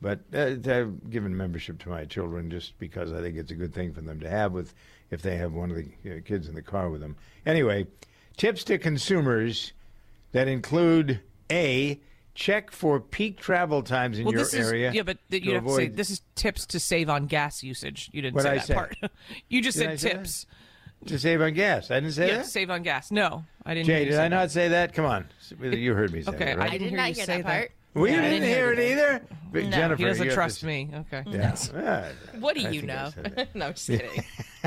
But 0.00 0.20
uh, 0.34 0.56
I've 0.70 1.08
given 1.08 1.36
membership 1.36 1.78
to 1.80 1.88
my 1.88 2.04
children 2.04 2.50
just 2.50 2.78
because 2.78 3.12
I 3.12 3.22
think 3.22 3.36
it's 3.36 3.52
a 3.52 3.56
good 3.56 3.72
thing 3.72 3.92
for 3.92 4.00
them 4.00 4.20
to 4.20 4.28
have 4.28 4.52
with 4.52 4.74
if 5.10 5.22
they 5.22 5.36
have 5.36 5.52
one 5.52 5.70
of 5.70 5.76
the 5.76 6.16
uh, 6.16 6.20
kids 6.24 6.48
in 6.48 6.54
the 6.54 6.62
car 6.62 6.90
with 6.90 7.00
them. 7.00 7.16
Anyway, 7.46 7.86
tips 8.36 8.64
to 8.64 8.76
consumers 8.76 9.72
that 10.34 10.48
include 10.48 11.20
a 11.50 12.00
check 12.34 12.72
for 12.72 12.98
peak 13.00 13.38
travel 13.38 13.82
times 13.82 14.18
in 14.18 14.24
well, 14.24 14.34
your 14.34 14.42
this 14.42 14.52
is, 14.52 14.68
area. 14.68 14.90
Yeah, 14.92 15.02
but 15.02 15.18
th- 15.30 15.44
you 15.44 15.54
have 15.54 15.64
to 15.64 15.74
say 15.74 15.88
this 15.88 16.10
is 16.10 16.22
tips 16.34 16.66
to 16.66 16.80
save 16.80 17.08
on 17.08 17.26
gas 17.26 17.62
usage. 17.62 18.10
You 18.12 18.20
didn't 18.20 18.34
What'd 18.34 18.48
say 18.48 18.52
I 18.52 18.58
that 18.58 18.66
say? 18.66 18.74
part. 18.74 18.96
you 19.48 19.62
just 19.62 19.78
Did 19.78 19.98
said 19.98 20.00
say 20.00 20.08
that? 20.10 20.18
tips. 20.18 20.46
to 21.06 21.18
save 21.18 21.40
on 21.40 21.54
gas. 21.54 21.90
I 21.90 22.00
didn't 22.00 22.12
say 22.14 22.28
yeah, 22.28 22.36
that. 22.38 22.46
save 22.46 22.68
on 22.70 22.82
gas. 22.82 23.10
No, 23.12 23.44
I 23.64 23.74
didn't. 23.74 23.86
hear 23.86 23.96
Jay, 23.96 24.00
you 24.00 24.10
did 24.10 24.14
say 24.16 24.20
I 24.20 24.22
that. 24.28 24.28
not 24.36 24.50
say 24.50 24.68
that? 24.68 24.92
Come 24.92 25.04
on, 25.04 25.26
you 25.60 25.94
heard 25.94 26.12
me 26.12 26.22
say 26.22 26.30
Okay, 26.32 26.50
it, 26.50 26.58
right? 26.58 26.68
I 26.72 26.78
didn't 26.78 26.90
hear 26.98 27.06
you 27.06 27.14
say 27.14 27.42
that. 27.42 27.44
Part. 27.44 27.72
We 27.94 28.10
Yeah, 28.10 28.22
I 28.22 28.28
didn't, 28.28 28.48
hear 28.48 28.72
it 28.72 28.80
either. 28.80 29.22
But 29.52 29.64
No, 29.66 29.70
Jennifer, 29.70 30.02
he 30.02 30.04
doesn't 30.08 30.30
trust 30.30 30.60
to- 30.60 30.66
me. 30.66 30.90
Okay. 30.92 31.22
Yeah. 31.28 31.54
Ah, 31.76 32.38
What 32.40 32.56
do 32.56 32.62
you 32.62 32.82
know? 32.82 33.10
no, 33.54 33.66
I'm 33.66 33.74
just 33.74 33.86
kidding. 33.86 34.24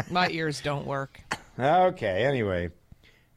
My 0.09 0.29
ears 0.29 0.61
don't 0.61 0.87
work. 0.87 1.19
Okay. 1.59 2.23
Anyway, 2.23 2.69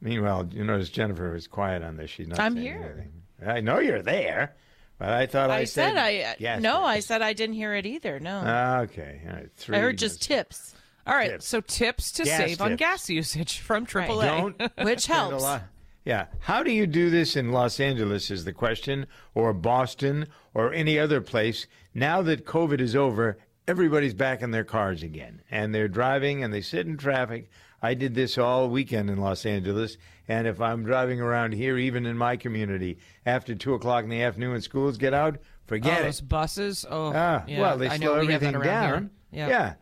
meanwhile, 0.00 0.48
you 0.52 0.64
notice 0.64 0.88
Jennifer 0.90 1.34
is 1.34 1.46
quiet 1.46 1.82
on 1.82 1.96
this. 1.96 2.10
She's 2.10 2.28
not. 2.28 2.38
I'm 2.40 2.56
here. 2.56 2.94
anything. 2.96 3.12
I 3.46 3.60
know 3.60 3.78
you're 3.78 4.02
there, 4.02 4.54
but 4.98 5.08
I 5.10 5.26
thought 5.26 5.50
I, 5.50 5.58
I 5.60 5.64
said 5.64 5.96
I 5.96 6.20
uh, 6.20 6.34
Yes. 6.38 6.60
no, 6.62 6.82
I 6.84 7.00
said 7.00 7.22
I 7.22 7.32
didn't 7.32 7.54
hear 7.54 7.74
it 7.74 7.86
either. 7.86 8.20
No, 8.20 8.42
ah, 8.44 8.80
Okay. 8.80 9.22
All 9.26 9.32
right. 9.34 9.48
Three. 9.56 9.76
I 9.76 9.80
heard 9.80 9.98
just 9.98 10.22
tips. 10.22 10.74
All 11.06 11.14
right, 11.14 11.42
so 11.42 11.60
tips 11.62 12.12
to 12.12 12.24
Gas 12.24 12.36
save 12.36 12.60
on 12.60 12.76
gas 12.76 13.08
usage 13.08 13.58
from 13.60 13.86
AAA. 13.86 14.22
Don't 14.22 14.86
Which 14.86 15.00
spend 15.04 15.18
a 15.18 15.28
helps. 15.30 15.42
lot- 15.42 15.62
Yeah. 16.04 16.26
How 16.40 16.62
do 16.62 16.70
you 16.70 16.86
do 16.86 17.08
this 17.10 17.34
in 17.36 17.50
Los 17.52 17.80
Angeles 17.80 18.30
is 18.30 18.44
the 18.44 18.52
question, 18.52 19.06
or 19.34 19.52
Boston, 19.54 20.26
or 20.52 20.72
any 20.74 20.98
other 20.98 21.20
place? 21.22 21.66
Now 21.94 22.20
that 22.22 22.44
COVID 22.44 22.80
is 22.80 22.94
over, 22.94 23.38
everybody's 23.66 24.14
back 24.14 24.42
in 24.42 24.50
their 24.50 24.62
cars 24.62 25.02
again, 25.02 25.40
and 25.50 25.74
they're 25.74 25.88
driving 25.88 26.44
and 26.44 26.52
they 26.52 26.60
sit 26.60 26.86
in 26.86 26.98
traffic. 26.98 27.50
I 27.82 27.94
did 27.94 28.14
this 28.14 28.36
all 28.38 28.68
weekend 28.68 29.08
in 29.10 29.18
Los 29.18 29.46
Angeles, 29.46 29.96
and 30.28 30.46
if 30.46 30.60
I'm 30.60 30.84
driving 30.84 31.20
around 31.20 31.52
here, 31.52 31.78
even 31.78 32.06
in 32.06 32.16
my 32.16 32.36
community, 32.36 32.98
after 33.24 33.54
two 33.54 33.74
o'clock 33.74 34.04
in 34.04 34.10
the 34.10 34.22
afternoon 34.22 34.52
when 34.52 34.60
schools 34.60 34.98
get 34.98 35.14
out, 35.14 35.38
forget 35.66 35.98
oh, 35.98 36.00
it. 36.00 36.04
those 36.04 36.20
buses. 36.20 36.84
Oh, 36.88 37.12
Ah, 37.14 37.44
yeah, 37.46 37.60
well, 37.60 37.78
they 37.78 37.88
I 37.88 37.96
slow 37.96 38.14
everything 38.14 38.50
here. 38.50 38.62
down. 38.62 39.10
Yeah. 39.32 39.48
yeah. 39.48 39.74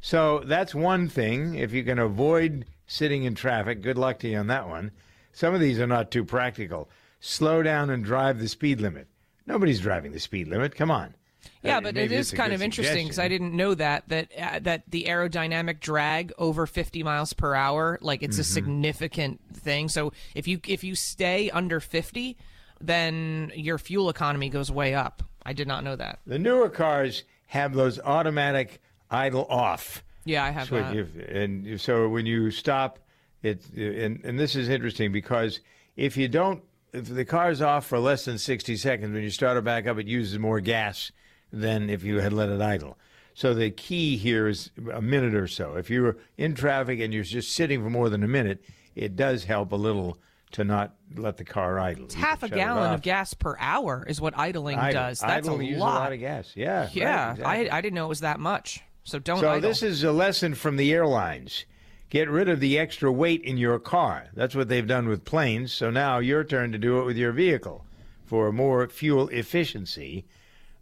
So 0.00 0.42
that's 0.44 0.74
one 0.74 1.08
thing. 1.08 1.54
If 1.56 1.72
you 1.72 1.82
can 1.84 1.98
avoid 1.98 2.66
sitting 2.86 3.24
in 3.24 3.34
traffic, 3.34 3.82
good 3.82 3.98
luck 3.98 4.18
to 4.20 4.28
you 4.28 4.38
on 4.38 4.46
that 4.46 4.68
one. 4.68 4.92
Some 5.32 5.54
of 5.54 5.60
these 5.60 5.78
are 5.78 5.86
not 5.86 6.10
too 6.10 6.24
practical. 6.24 6.88
Slow 7.20 7.62
down 7.62 7.90
and 7.90 8.04
drive 8.04 8.38
the 8.38 8.48
speed 8.48 8.80
limit. 8.80 9.08
Nobody's 9.46 9.80
driving 9.80 10.12
the 10.12 10.20
speed 10.20 10.48
limit. 10.48 10.74
Come 10.74 10.90
on. 10.90 11.14
Yeah, 11.62 11.76
Uh, 11.76 11.80
but 11.82 11.94
maybe 11.94 12.14
it's 12.14 12.30
kind 12.32 12.52
of 12.54 12.62
interesting 12.62 13.04
because 13.06 13.18
I 13.18 13.28
didn't 13.28 13.54
know 13.54 13.74
that 13.74 14.08
that 14.08 14.28
uh, 14.38 14.58
that 14.60 14.84
the 14.88 15.04
aerodynamic 15.04 15.80
drag 15.80 16.32
over 16.38 16.66
50 16.66 17.02
miles 17.02 17.32
per 17.34 17.54
hour, 17.54 17.98
like 18.00 18.22
it's 18.22 18.38
a 18.38 18.42
Mhm. 18.42 18.44
significant 18.54 19.40
thing. 19.54 19.88
So 19.90 20.12
if 20.34 20.48
you 20.48 20.60
if 20.66 20.82
you 20.82 20.94
stay 20.94 21.50
under 21.50 21.78
50, 21.80 22.36
then 22.80 23.52
your 23.54 23.78
fuel 23.78 24.08
economy 24.08 24.48
goes 24.48 24.70
way 24.70 24.94
up. 24.94 25.22
I 25.44 25.52
did 25.52 25.68
not 25.68 25.84
know 25.84 25.96
that. 25.96 26.20
The 26.26 26.38
newer 26.38 26.68
cars 26.68 27.24
have 27.48 27.74
those 27.74 27.98
automatic 28.00 28.80
idle 29.10 29.46
off. 29.50 30.02
Yeah, 30.24 30.44
I 30.44 30.50
have 30.50 30.68
switch. 30.68 30.82
that. 30.84 30.96
If- 30.96 31.28
and 31.28 31.80
so 31.80 32.08
when 32.08 32.24
you 32.26 32.50
stop, 32.50 32.98
it 33.42 33.62
and, 33.76 34.20
and 34.24 34.38
this 34.38 34.54
is 34.56 34.68
interesting 34.68 35.12
because 35.12 35.60
if 35.96 36.16
you 36.16 36.28
don't, 36.28 36.62
if 36.92 37.06
the 37.06 37.24
car's 37.24 37.60
off 37.60 37.86
for 37.86 37.98
less 37.98 38.24
than 38.24 38.38
60 38.38 38.76
seconds, 38.76 39.12
when 39.12 39.22
you 39.22 39.30
start 39.30 39.56
it 39.56 39.64
back 39.64 39.86
up, 39.86 39.98
it 39.98 40.06
uses 40.06 40.38
more 40.38 40.60
gas 40.60 41.10
than 41.52 41.90
if 41.90 42.02
you 42.02 42.20
had 42.20 42.32
let 42.32 42.48
it 42.48 42.60
idle. 42.60 42.98
So 43.34 43.54
the 43.54 43.70
key 43.70 44.16
here 44.16 44.48
is 44.48 44.70
a 44.92 45.00
minute 45.00 45.34
or 45.34 45.46
so. 45.46 45.76
If 45.76 45.88
you're 45.90 46.16
in 46.36 46.54
traffic 46.54 47.00
and 47.00 47.14
you're 47.14 47.24
just 47.24 47.52
sitting 47.52 47.82
for 47.82 47.88
more 47.90 48.08
than 48.10 48.22
a 48.22 48.28
minute, 48.28 48.62
it 48.94 49.16
does 49.16 49.44
help 49.44 49.72
a 49.72 49.76
little 49.76 50.18
to 50.52 50.64
not 50.64 50.94
let 51.14 51.36
the 51.36 51.44
car 51.44 51.78
idle. 51.78 52.06
It's 52.06 52.14
half 52.14 52.42
a 52.42 52.48
gallon 52.48 52.92
of 52.92 53.02
gas 53.02 53.34
per 53.34 53.56
hour 53.60 54.04
is 54.08 54.20
what 54.20 54.36
idling 54.36 54.78
Idle. 54.78 55.00
does. 55.00 55.20
That's 55.20 55.46
Idle 55.46 55.60
a 55.60 55.64
use 55.64 55.76
a 55.76 55.80
lot. 55.80 56.00
lot 56.00 56.12
of 56.12 56.18
gas. 56.18 56.52
Yeah, 56.56 56.80
right, 56.80 56.94
Yeah, 56.96 57.30
exactly. 57.32 57.70
I 57.70 57.78
I 57.78 57.80
didn't 57.80 57.94
know 57.94 58.06
it 58.06 58.08
was 58.08 58.20
that 58.20 58.40
much. 58.40 58.80
So 59.04 59.20
don't 59.20 59.38
So 59.40 59.48
idle. 59.48 59.60
this 59.60 59.82
is 59.84 60.02
a 60.02 60.10
lesson 60.12 60.54
from 60.56 60.76
the 60.76 60.92
airlines. 60.92 61.64
Get 62.10 62.28
rid 62.28 62.48
of 62.48 62.58
the 62.58 62.76
extra 62.80 63.12
weight 63.12 63.42
in 63.42 63.56
your 63.58 63.78
car. 63.78 64.26
That's 64.34 64.56
what 64.56 64.68
they've 64.68 64.86
done 64.86 65.06
with 65.08 65.24
planes. 65.24 65.72
So 65.72 65.88
now 65.90 66.18
your 66.18 66.42
turn 66.42 66.72
to 66.72 66.78
do 66.78 66.98
it 66.98 67.04
with 67.04 67.16
your 67.16 67.30
vehicle 67.30 67.84
for 68.24 68.50
more 68.50 68.88
fuel 68.88 69.28
efficiency. 69.28 70.26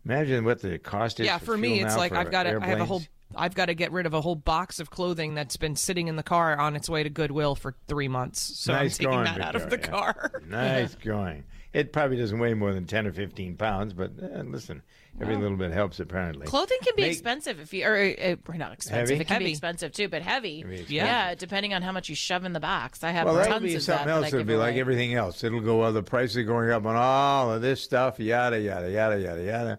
Imagine 0.08 0.44
what 0.44 0.60
the 0.62 0.78
cost 0.78 1.20
is. 1.20 1.26
yeah, 1.26 1.36
for, 1.38 1.44
for 1.46 1.56
me, 1.58 1.74
fuel 1.74 1.86
it's 1.86 1.94
now 1.94 2.00
like 2.00 2.12
I've 2.12 2.30
got 2.30 2.44
to, 2.44 2.58
I 2.60 2.66
have 2.66 2.80
a 2.80 2.84
whole. 2.86 3.02
I've 3.36 3.54
got 3.54 3.66
to 3.66 3.74
get 3.74 3.92
rid 3.92 4.06
of 4.06 4.14
a 4.14 4.22
whole 4.22 4.34
box 4.36 4.80
of 4.80 4.88
clothing 4.88 5.34
that's 5.34 5.58
been 5.58 5.76
sitting 5.76 6.08
in 6.08 6.16
the 6.16 6.22
car 6.22 6.58
on 6.58 6.74
its 6.74 6.88
way 6.88 7.02
to 7.02 7.10
Goodwill 7.10 7.54
for 7.54 7.74
three 7.86 8.08
months. 8.08 8.40
So 8.40 8.72
nice 8.72 8.94
I'm 8.98 9.04
taking 9.04 9.10
going, 9.10 9.24
that 9.24 9.40
out 9.42 9.54
of 9.54 9.68
the 9.68 9.76
car. 9.76 10.32
nice 10.48 10.94
going. 10.94 11.44
It 11.74 11.92
probably 11.92 12.16
doesn't 12.16 12.38
weigh 12.38 12.54
more 12.54 12.72
than 12.72 12.86
ten 12.86 13.06
or 13.06 13.12
fifteen 13.12 13.54
pounds, 13.54 13.92
but 13.92 14.12
uh, 14.22 14.40
listen, 14.44 14.80
every 15.20 15.34
Well, 15.34 15.42
little 15.42 15.58
bit 15.58 15.72
helps 15.72 16.00
apparently. 16.00 16.46
Clothing 16.46 16.78
can 16.82 16.94
be 16.96 17.02
Make- 17.02 17.12
expensive 17.12 17.60
if 17.60 17.74
you 17.74 17.84
or 17.84 17.96
uh, 18.18 18.36
not 18.56 18.72
expensive. 18.72 19.10
Heavy? 19.10 19.14
It 19.20 19.26
can 19.26 19.34
Heavy. 19.34 19.44
be 19.44 19.50
expensive 19.50 19.92
too, 19.92 20.08
but 20.08 20.22
heavy. 20.22 20.62
Can 20.62 20.70
be 20.70 20.74
expensive. 20.76 20.94
Yeah, 20.96 21.34
depending 21.34 21.74
on 21.74 21.82
how 21.82 21.92
much 21.92 22.08
you 22.08 22.14
shove 22.14 22.46
in 22.46 22.54
the 22.54 22.60
box. 22.60 23.04
I 23.04 23.10
have 23.10 23.26
well, 23.26 23.34
that'll 23.34 23.52
tons 23.52 23.62
be 23.64 23.74
of 23.74 23.82
something 23.82 24.06
that. 24.06 24.12
else. 24.14 24.22
that 24.22 24.28
It'll 24.28 24.38
give 24.40 24.46
be 24.46 24.56
like 24.56 24.76
everything 24.76 25.12
else. 25.12 25.44
It'll 25.44 25.60
go. 25.60 25.80
Well, 25.80 25.92
the 25.92 26.02
prices 26.02 26.38
are 26.38 26.44
going 26.44 26.70
up 26.70 26.86
on 26.86 26.96
all 26.96 27.52
of 27.52 27.60
this 27.60 27.82
stuff. 27.82 28.18
Yada 28.18 28.58
yada 28.58 28.90
yada 28.90 29.20
yada 29.20 29.44
yada. 29.44 29.78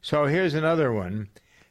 So 0.00 0.26
here's 0.26 0.54
another 0.54 0.92
one. 0.92 1.28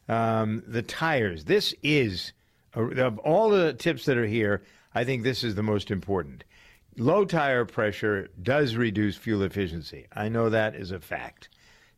Um, 0.10 0.64
the 0.68 0.82
tires. 0.82 1.46
This 1.46 1.74
is 1.84 2.34
of 2.74 3.18
all 3.20 3.50
the 3.50 3.74
tips 3.74 4.06
that 4.06 4.18
are 4.18 4.28
here. 4.28 4.64
I 4.94 5.04
think 5.04 5.24
this 5.24 5.44
is 5.44 5.56
the 5.56 5.64
most 5.64 5.92
important. 5.92 6.44
Low 6.98 7.26
tire 7.26 7.66
pressure 7.66 8.30
does 8.42 8.76
reduce 8.76 9.16
fuel 9.16 9.44
efficiency. 9.44 10.08
I 10.14 10.30
know 10.30 10.50
that 10.50 10.76
is 10.76 10.92
a 10.92 11.00
fact. 11.00 11.50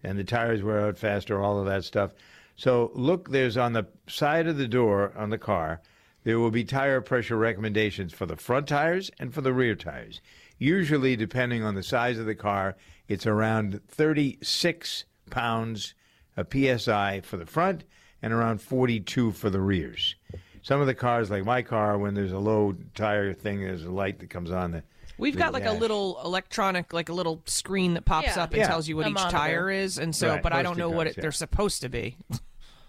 And 0.03 0.18
the 0.18 0.23
tires 0.23 0.64
wear 0.64 0.81
out 0.81 0.97
faster, 0.97 1.41
all 1.41 1.60
of 1.60 1.65
that 1.68 1.84
stuff. 1.84 2.11
So 2.56 2.91
look, 2.93 3.30
there's 3.30 3.57
on 3.57 3.73
the 3.73 3.88
side 4.07 4.47
of 4.47 4.57
the 4.57 4.68
door 4.68 5.14
on 5.15 5.30
the 5.30 5.38
car, 5.38 5.81
there 6.23 6.39
will 6.39 6.51
be 6.51 6.65
tire 6.65 6.99
pressure 6.99 7.38
recommendations 7.38 8.14
for 8.14 8.26
the 8.26 8.35
front 8.35 8.68
tires 8.68 9.10
and 9.19 9.34
for 9.34 9.41
the 9.41 9.53
rear 9.53 9.76
tires. 9.76 10.19
Usually, 10.57 11.15
depending 11.15 11.64
on 11.64 11.76
the 11.76 11.84
size 11.84 12.19
of 12.19 12.26
the 12.26 12.35
car, 12.35 12.76
it's 13.07 13.26
around 13.26 13.80
36 13.88 15.06
pounds 15.30 15.93
a 16.38 16.45
psi 16.80 17.22
for 17.22 17.38
the 17.38 17.45
front 17.45 17.84
and 18.22 18.34
around 18.34 18.61
42 18.61 19.31
for 19.31 19.49
the 19.49 19.60
rears. 19.61 20.15
Some 20.61 20.81
of 20.81 20.88
the 20.88 20.93
cars, 20.93 21.30
like 21.30 21.45
my 21.45 21.61
car, 21.61 21.97
when 21.97 22.14
there's 22.14 22.31
a 22.34 22.39
low 22.39 22.76
tire 22.95 23.34
thing, 23.34 23.61
there's 23.61 23.84
a 23.85 23.91
light 23.91 24.19
that 24.19 24.30
comes 24.30 24.51
on 24.51 24.72
the. 24.72 24.84
We've 25.18 25.35
got 25.38 25.51
like 25.53 25.65
a 25.65 25.72
little 25.73 26.19
electronic, 26.23 26.93
like 26.93 27.10
a 27.10 27.14
little 27.14 27.41
screen 27.45 27.93
that 27.95 28.06
pops 28.06 28.35
Yeah. 28.35 28.43
up 28.43 28.51
and 28.51 28.60
Yeah. 28.60 28.68
tells 28.68 28.88
you 28.88 28.95
what 28.95 29.06
A 29.06 29.10
each 29.10 29.15
monitor. 29.15 29.38
tire 29.38 29.69
is, 29.69 29.97
and 29.97 30.15
so, 30.15 30.30
Right, 30.30 30.43
but 30.43 30.53
I 30.53 30.61
don't 30.64 30.77
know 30.77 30.89
of 30.89 30.95
what 30.95 31.07
it, 31.07 31.18
yeah. 31.18 31.22
they're 31.23 31.31
supposed 31.34 31.81
to 31.81 31.89
be. 31.89 32.15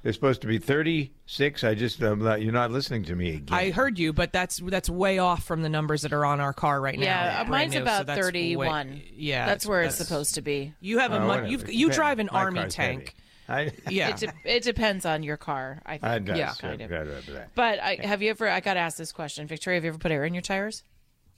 They're 0.02 0.12
supposed 0.12 0.40
to 0.42 0.46
be 0.46 0.58
36. 0.58 1.62
I 1.64 1.74
just, 1.74 2.02
um, 2.02 2.12
I'm 2.20 2.24
not, 2.24 2.40
you're 2.42 2.52
not 2.52 2.70
listening 2.70 3.04
to 3.04 3.14
me 3.16 3.34
again. 3.36 3.46
I 3.58 3.70
heard 3.70 3.98
you, 3.98 4.12
but 4.12 4.32
that's 4.32 4.56
that's 4.58 4.88
way 4.88 5.18
off 5.18 5.44
from 5.44 5.62
the 5.62 5.68
numbers 5.68 6.02
that 6.02 6.12
are 6.12 6.24
on 6.24 6.40
our 6.40 6.52
car 6.54 6.80
right 6.80 6.98
now. 6.98 7.04
Yeah, 7.04 7.44
mine's 7.48 7.72
new, 7.72 7.78
so 7.78 7.82
about 7.82 8.06
that's 8.06 8.16
way- 8.18 8.22
31. 8.22 9.02
yeah, 9.12 9.44
That's 9.46 9.66
where 9.66 9.82
it's 9.82 9.96
supposed 9.96 10.36
to 10.36 10.42
be. 10.42 10.72
You 10.80 10.98
have 11.00 11.12
a 11.12 11.16
Oh, 11.16 11.18
mon- 11.20 11.28
whatever. 11.28 11.46
you've, 11.48 11.70
you 11.72 11.90
drive 11.90 12.18
an 12.18 12.28
My 12.32 12.40
army 12.40 12.60
car's 12.60 12.74
tank. 12.74 13.14
I, 13.50 13.72
Yeah. 13.88 14.10
It, 14.10 14.16
de- 14.18 14.32
it 14.56 14.62
depends 14.62 15.04
on 15.04 15.22
your 15.22 15.36
car, 15.36 15.82
I 15.84 15.92
think. 15.98 16.04
I 16.04 16.18
does. 16.18 16.38
Yeah. 16.38 16.52
kind 16.58 16.80
of. 16.80 16.90
Right, 16.90 17.06
right, 17.06 17.28
right. 17.34 17.46
But 17.54 17.78
I, 17.80 17.98
have 18.02 18.22
you 18.22 18.30
ever? 18.30 18.48
I 18.48 18.60
got 18.60 18.74
to 18.74 18.80
ask 18.80 18.96
this 18.96 19.12
question, 19.12 19.46
Victoria. 19.46 19.76
Have 19.78 19.84
you 19.84 19.88
ever 19.90 19.98
put 19.98 20.12
air 20.12 20.24
in 20.24 20.34
your 20.34 20.42
tires? 20.42 20.82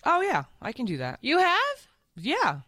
Oh 0.05 0.21
yeah, 0.21 0.45
I 0.61 0.73
can 0.73 0.85
do 0.87 0.97
that. 0.99 1.19
You 1.23 1.39
have? 1.39 1.87
Yeah. 2.17 2.61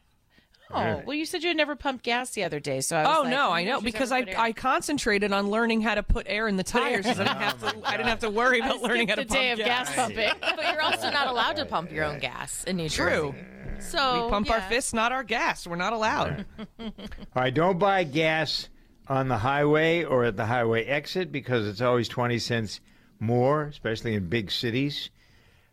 Oh, 0.70 0.82
Really? 0.82 1.02
well, 1.04 1.14
you 1.16 1.26
said 1.26 1.42
you 1.42 1.48
had 1.48 1.56
never 1.58 1.76
pumped 1.76 2.02
gas 2.04 2.30
the 2.30 2.42
other 2.42 2.58
day, 2.58 2.80
so 2.80 2.96
I 2.96 3.02
was 3.06 3.16
Oh 3.18 3.20
like, 3.22 3.30
no, 3.30 3.50
I 3.50 3.64
know 3.64 3.80
because 3.82 4.10
I. 4.10 4.24
I 4.36 4.52
concentrated 4.52 5.30
on 5.32 5.50
learning 5.50 5.82
how 5.82 5.94
to 5.94 6.02
put 6.02 6.26
air 6.28 6.48
in 6.48 6.56
the 6.56 6.62
tires. 6.64 7.04
'cause 7.04 7.20
I 7.20 7.24
didn't 7.24 7.36
have 7.38 7.60
to. 7.60 7.74
Oh, 7.76 7.82
I 7.84 7.96
didn't 7.98 8.08
have 8.08 8.20
to 8.20 8.30
worry 8.30 8.60
about 8.60 8.80
learning 8.82 9.08
how 9.08 9.16
to 9.16 9.22
skipped 9.22 9.32
a 9.32 9.34
day 9.34 9.48
pump 9.50 9.60
of 9.60 9.66
gas 9.66 9.94
pumping. 9.94 10.30
but 10.40 10.72
you're 10.72 10.82
also 10.82 11.10
not 11.10 11.26
allowed 11.28 11.56
to 11.56 11.66
pump 11.66 11.92
your 11.92 12.04
own 12.04 12.18
gas 12.18 12.64
in 12.64 12.76
New 12.76 12.88
True. 12.88 13.34
Jersey. 13.36 13.90
So 13.90 14.24
we 14.24 14.30
pump 14.30 14.50
our 14.50 14.62
fists, 14.62 14.94
not 14.94 15.12
our 15.12 15.22
gas. 15.22 15.66
We're 15.66 15.76
not 15.76 15.92
allowed. 15.92 16.46
All 16.80 16.90
right, 17.34 17.52
don't 17.52 17.78
buy 17.78 18.04
gas 18.04 18.68
on 19.08 19.28
the 19.28 19.38
highway 19.38 20.04
or 20.04 20.24
at 20.24 20.36
the 20.36 20.46
highway 20.46 20.84
exit 20.84 21.30
because 21.32 21.66
it's 21.66 21.80
always 21.80 22.08
20 22.08 22.38
cents 22.38 22.80
more, 23.20 23.64
especially 23.64 24.14
in 24.14 24.28
big 24.28 24.50
cities. 24.50 25.10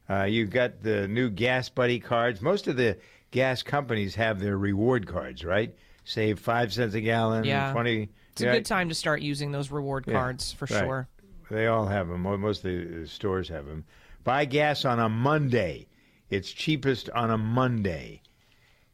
Uh, 0.09 0.23
you've 0.23 0.49
got 0.49 0.81
the 0.83 1.07
new 1.07 1.29
Gas 1.29 1.69
Buddy 1.69 1.99
cards. 1.99 2.41
Most 2.41 2.67
of 2.67 2.75
the 2.75 2.97
gas 3.31 3.63
companies 3.63 4.15
have 4.15 4.39
their 4.39 4.57
reward 4.57 5.07
cards, 5.07 5.45
right? 5.45 5.73
Save 6.03 6.39
five 6.39 6.73
cents 6.73 6.93
a 6.95 7.01
gallon, 7.01 7.45
Yeah. 7.45 7.71
20. 7.71 8.09
It's 8.33 8.41
a 8.41 8.45
good 8.45 8.65
time 8.65 8.89
to 8.89 8.95
start 8.95 9.21
using 9.21 9.51
those 9.51 9.71
reward 9.71 10.05
Yeah, 10.07 10.13
cards 10.13 10.51
for 10.51 10.65
right. 10.65 10.79
sure. 10.83 11.07
They 11.49 11.67
all 11.67 11.85
have 11.85 12.07
them. 12.07 12.21
Most 12.21 12.63
of 12.65 12.71
the 12.71 13.03
uh, 13.03 13.05
stores 13.07 13.49
have 13.49 13.65
them. 13.65 13.85
Buy 14.23 14.45
gas 14.45 14.85
on 14.85 14.99
a 14.99 15.09
Monday. 15.09 15.87
It's 16.29 16.49
cheapest 16.51 17.09
on 17.09 17.29
a 17.29 17.37
Monday. 17.37 18.21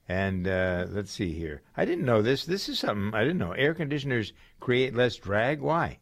And 0.10 0.48
uh, 0.48 0.86
let's 0.90 1.12
see 1.12 1.34
here. 1.34 1.64
I 1.76 1.86
didn't 1.86 2.06
know 2.06 2.22
this. 2.22 2.46
This 2.46 2.70
is 2.70 2.80
something 2.80 3.14
I 3.14 3.24
didn't 3.24 3.40
know. 3.40 3.52
Air 3.52 3.74
conditioners 3.74 4.34
create 4.60 4.96
less 4.96 5.18
drag. 5.18 5.60
Why? 5.60 6.00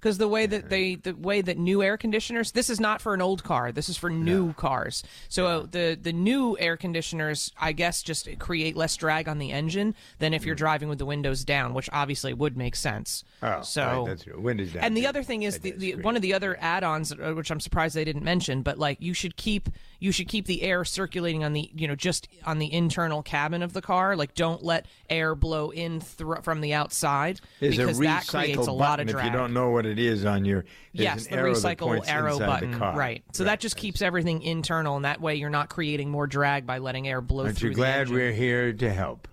Because 0.00 0.18
the 0.18 0.26
way 0.26 0.46
that 0.46 0.68
they, 0.68 0.96
the 0.96 1.12
way 1.12 1.42
that 1.42 1.56
new 1.56 1.80
air 1.80 1.96
conditioners, 1.96 2.50
this 2.50 2.68
is 2.68 2.80
not 2.80 3.00
for 3.00 3.14
an 3.14 3.22
old 3.22 3.44
car. 3.44 3.70
This 3.70 3.88
is 3.88 3.96
for 3.96 4.10
new 4.10 4.52
cars. 4.54 5.04
So 5.28 5.46
uh, 5.46 5.66
the 5.70 5.96
the 6.00 6.12
new 6.12 6.58
air 6.58 6.76
conditioners, 6.76 7.52
I 7.56 7.70
guess, 7.70 8.02
just 8.02 8.28
create 8.40 8.74
less 8.74 8.96
drag 8.96 9.28
on 9.28 9.38
the 9.38 9.52
engine 9.52 9.94
than 10.18 10.34
if 10.34 10.44
you're 10.44 10.56
driving 10.56 10.88
with 10.88 10.98
the 10.98 11.06
windows 11.06 11.44
down, 11.44 11.72
which 11.72 11.88
obviously 11.92 12.34
would 12.34 12.56
make 12.56 12.74
sense. 12.74 13.22
Mm. 13.44 13.60
Oh, 13.60 13.62
so 13.62 13.84
right, 13.84 14.06
that's 14.08 14.24
true. 14.24 14.40
Windows 14.40 14.72
down. 14.72 14.82
And 14.82 14.96
the 14.96 15.02
too. 15.02 15.06
other 15.06 15.22
thing 15.22 15.44
is 15.44 15.60
the, 15.60 15.70
the 15.70 15.94
one 15.94 16.16
of 16.16 16.22
the 16.22 16.34
other 16.34 16.56
add-ons, 16.60 17.12
uh, 17.12 17.34
which 17.36 17.52
I'm 17.52 17.60
surprised 17.60 17.94
they 17.94 18.04
didn't 18.04 18.24
mention, 18.24 18.62
but 18.62 18.80
like 18.80 19.00
you 19.00 19.14
should 19.14 19.36
keep 19.36 19.68
you 20.02 20.10
should 20.10 20.26
keep 20.26 20.46
the 20.46 20.62
air 20.62 20.84
circulating 20.84 21.44
on 21.44 21.52
the 21.52 21.70
you 21.74 21.86
know 21.86 21.94
just 21.94 22.26
on 22.44 22.58
the 22.58 22.72
internal 22.72 23.22
cabin 23.22 23.62
of 23.62 23.72
the 23.72 23.80
car. 23.80 24.16
Like 24.16 24.34
don't 24.34 24.62
let 24.64 24.86
air 25.08 25.36
blow 25.36 25.70
in 25.70 26.00
thr 26.00 26.36
from 26.42 26.60
the 26.60 26.74
outside 26.74 27.40
There's 27.60 27.78
a 27.78 27.82
because 27.82 27.98
that 28.00 28.26
creates 28.26 28.66
a 28.66 28.72
lot 28.72 28.98
of 28.98 29.06
drag. 29.06 29.26
if 29.26 29.32
you 29.32 29.38
don't 29.38 29.54
know 29.54 29.70
what 29.70 29.86
it 29.86 30.00
is 30.00 30.24
on 30.24 30.44
your. 30.44 30.64
Yes, 30.92 31.26
an 31.26 31.32
the 31.32 31.38
arrow 31.38 31.54
recycle 31.54 31.86
points 31.86 32.08
arrow 32.08 32.38
button. 32.38 32.72
The 32.72 32.78
car. 32.78 32.96
Right. 32.96 33.22
So 33.32 33.44
that 33.44 33.60
just 33.60 33.76
keeps 33.76 34.02
everything 34.02 34.42
internal, 34.42 34.96
and 34.96 35.04
that 35.04 35.20
way 35.20 35.36
you're 35.36 35.50
not 35.50 35.70
creating 35.70 36.10
more 36.10 36.26
drag 36.26 36.66
by 36.66 36.78
letting 36.78 37.06
air 37.06 37.20
blow 37.20 37.44
Aren't 37.44 37.58
through 37.58 37.70
you 37.70 37.76
glad 37.76 38.00
engine. 38.00 38.16
we're 38.16 38.32
here 38.32 38.72
to 38.72 38.92
help? 38.92 39.28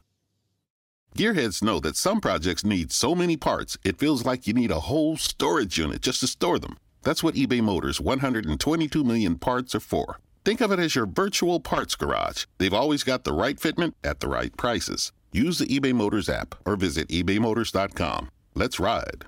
Gearheads 1.18 1.64
know 1.64 1.80
that 1.80 1.96
some 1.98 2.22
projects 2.22 2.64
need 2.64 2.92
so 2.92 3.16
many 3.16 3.36
parts, 3.36 3.76
it 3.84 3.98
feels 3.98 4.24
like 4.24 4.46
you 4.46 4.54
need 4.54 4.70
a 4.70 4.82
whole 4.82 5.18
storage 5.18 5.80
unit 5.80 6.02
just 6.02 6.20
to 6.20 6.28
store 6.28 6.60
them. 6.60 6.78
That's 7.02 7.24
what 7.24 7.34
eBay 7.34 7.62
Motors' 7.62 8.00
122 8.00 9.04
million 9.04 9.40
parts 9.40 9.74
are 9.74 9.80
for. 9.80 10.20
Think 10.50 10.62
of 10.62 10.72
it 10.72 10.80
as 10.80 10.96
your 10.96 11.06
virtual 11.06 11.60
parts 11.60 11.94
garage. 11.94 12.46
They've 12.58 12.74
always 12.74 13.04
got 13.04 13.24
the 13.24 13.34
right 13.34 13.56
fitment 13.56 13.94
at 14.04 14.20
the 14.20 14.28
right 14.28 14.52
prices. 14.58 15.12
Use 15.32 15.60
the 15.60 15.68
eBay 15.68 15.94
Motors 15.94 16.28
app 16.28 16.56
or 16.66 16.76
visit 16.76 17.08
ebaymotors.com. 17.10 18.32
Let's 18.56 18.80
ride. 18.80 19.26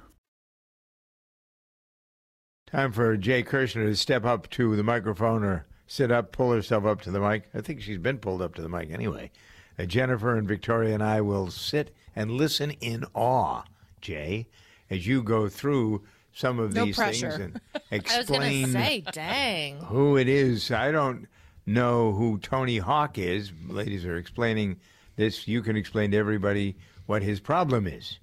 Time 2.65 2.91
for 2.91 3.15
Jay 3.18 3.43
Kirshner 3.43 3.85
to 3.85 3.95
step 3.95 4.26
up 4.26 4.49
to 4.49 4.76
the 4.76 4.81
microphone 4.81 5.43
or 5.43 5.68
sit 5.85 6.10
up, 6.10 6.31
pull 6.31 6.53
herself 6.53 6.85
up 6.85 7.02
to 7.02 7.11
the 7.11 7.19
mic. 7.19 7.43
I 7.53 7.61
think 7.61 7.81
she's 7.81 7.99
been 7.99 8.18
pulled 8.18 8.41
up 8.41 8.56
to 8.56 8.64
the 8.64 8.68
mic 8.69 8.89
anyway. 8.89 9.30
Uh, 9.77 9.85
Jennifer 9.85 10.35
and 10.35 10.48
Victoria 10.48 10.95
and 10.95 11.03
I 11.03 11.22
will 11.22 11.52
sit 11.52 11.95
and 12.15 12.31
listen 12.31 12.72
in 12.81 13.06
awe, 13.14 13.61
Jay, 14.02 14.48
as 14.89 15.06
you 15.06 15.22
go 15.22 15.49
through 15.49 16.02
some 16.34 16.60
of 16.60 16.74
No 16.74 16.86
these 16.86 16.95
pressure. 16.95 17.32
things 17.32 17.41
and 17.44 17.62
I 17.91 17.95
was 18.18 18.30
explain 18.30 18.68
say, 18.68 19.03
dang. 19.12 19.80
who 19.80 20.18
it 20.18 20.28
is. 20.28 20.72
I 20.72 20.91
don't 20.91 21.28
know 21.66 22.14
who 22.14 22.38
Tony 22.40 22.78
Hawk 22.78 23.18
is. 23.18 23.52
Ladies 23.68 24.06
are 24.06 24.18
explaining 24.18 24.80
this. 25.16 25.48
You 25.48 25.62
can 25.62 25.76
explain 25.76 26.12
to 26.12 26.18
everybody 26.18 26.78
what 27.06 27.22
his 27.22 27.40
problem 27.40 27.88
is. 27.88 28.20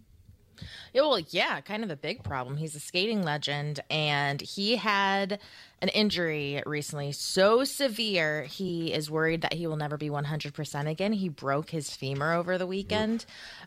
Yeah, 0.92 1.02
well, 1.02 1.20
yeah, 1.30 1.60
kind 1.60 1.84
of 1.84 1.90
a 1.90 1.96
big 1.96 2.24
problem. 2.24 2.56
He's 2.56 2.74
a 2.74 2.80
skating 2.80 3.22
legend, 3.22 3.80
and 3.90 4.40
he 4.40 4.76
had 4.76 5.38
an 5.80 5.88
injury 5.90 6.62
recently 6.66 7.12
so 7.12 7.62
severe 7.64 8.42
he 8.42 8.92
is 8.92 9.10
worried 9.10 9.42
that 9.42 9.54
he 9.54 9.66
will 9.66 9.76
never 9.76 9.96
be 9.96 10.10
100% 10.10 10.88
again. 10.88 11.12
He 11.12 11.28
broke 11.28 11.70
his 11.70 11.94
femur 11.94 12.32
over 12.32 12.58
the 12.58 12.66
weekend. 12.66 13.24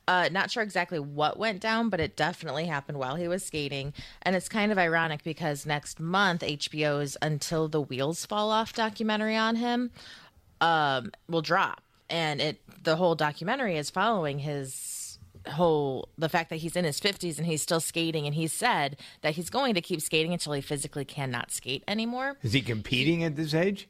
Uh, 0.08 0.30
not 0.32 0.52
sure 0.52 0.64
exactly 0.64 1.00
what 1.00 1.38
went 1.38 1.62
down, 1.62 1.90
but 1.90 2.00
it 2.00 2.18
definitely 2.18 2.66
happened 2.66 2.98
while 2.98 3.16
he 3.16 3.28
was 3.28 3.46
skating. 3.46 3.94
And 4.24 4.36
it's 4.36 4.50
kind 4.50 4.72
of 4.72 4.78
ironic 4.78 5.24
because 5.24 5.66
next 5.66 6.00
month, 6.00 6.42
HBO's 6.42 7.16
Until 7.22 7.68
the 7.68 7.82
Wheels 7.82 8.26
Fall 8.26 8.52
Off 8.52 8.74
documentary 8.74 9.38
on 9.38 9.56
him 9.56 9.92
um, 10.60 11.12
will 11.30 11.42
drop. 11.42 11.82
And 12.10 12.42
it 12.42 12.62
the 12.84 12.98
whole 12.98 13.16
documentary 13.16 13.78
is 13.78 13.90
following 13.90 14.40
his 14.40 15.01
whole 15.48 16.10
the 16.18 16.30
fact 16.30 16.50
that 16.50 16.58
he's 16.58 16.76
in 16.76 16.86
his 16.86 17.00
50s 17.00 17.38
and 17.38 17.48
he's 17.48 17.62
still 17.62 17.80
skating 17.80 18.26
and 18.26 18.36
he 18.36 18.48
said 18.48 18.98
that 19.22 19.34
he's 19.36 19.50
going 19.50 19.74
to 19.74 19.82
keep 19.82 20.02
skating 20.02 20.34
until 20.34 20.54
he 20.54 20.62
physically 20.62 21.06
cannot 21.06 21.52
skate 21.52 21.84
anymore 21.88 22.38
Is 22.44 22.54
he 22.54 22.62
competing 22.62 23.24
at 23.24 23.36
this 23.36 23.54
age? 23.54 23.90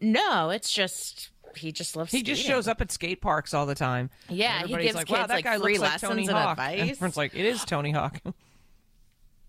No 0.00 0.50
it's 0.50 0.72
just 0.72 1.30
he 1.56 1.72
just 1.72 1.96
loves 1.96 2.12
He 2.12 2.22
just 2.22 2.42
shows 2.42 2.66
up 2.68 2.80
at 2.80 2.90
skate 2.90 3.20
parks 3.20 3.52
all 3.52 3.66
the 3.66 3.74
time. 3.74 4.10
Yeah, 4.28 4.60
And 4.60 4.70
he 4.70 4.76
gives 4.78 4.94
like, 4.94 5.10
wow, 5.10 5.16
kids, 5.18 5.28
that 5.28 5.34
like, 5.34 5.44
guy 5.44 5.58
free 5.58 5.76
looks 5.78 5.92
like 5.92 6.00
Tony 6.00 6.22
lessons 6.22 6.28
and 6.28 6.38
Hawk. 6.38 6.50
advice. 6.52 6.80
And 6.80 6.90
everyone's 6.90 7.16
like, 7.16 7.34
it 7.34 7.44
is 7.44 7.64
Tony 7.64 7.90
Hawk. 7.90 8.20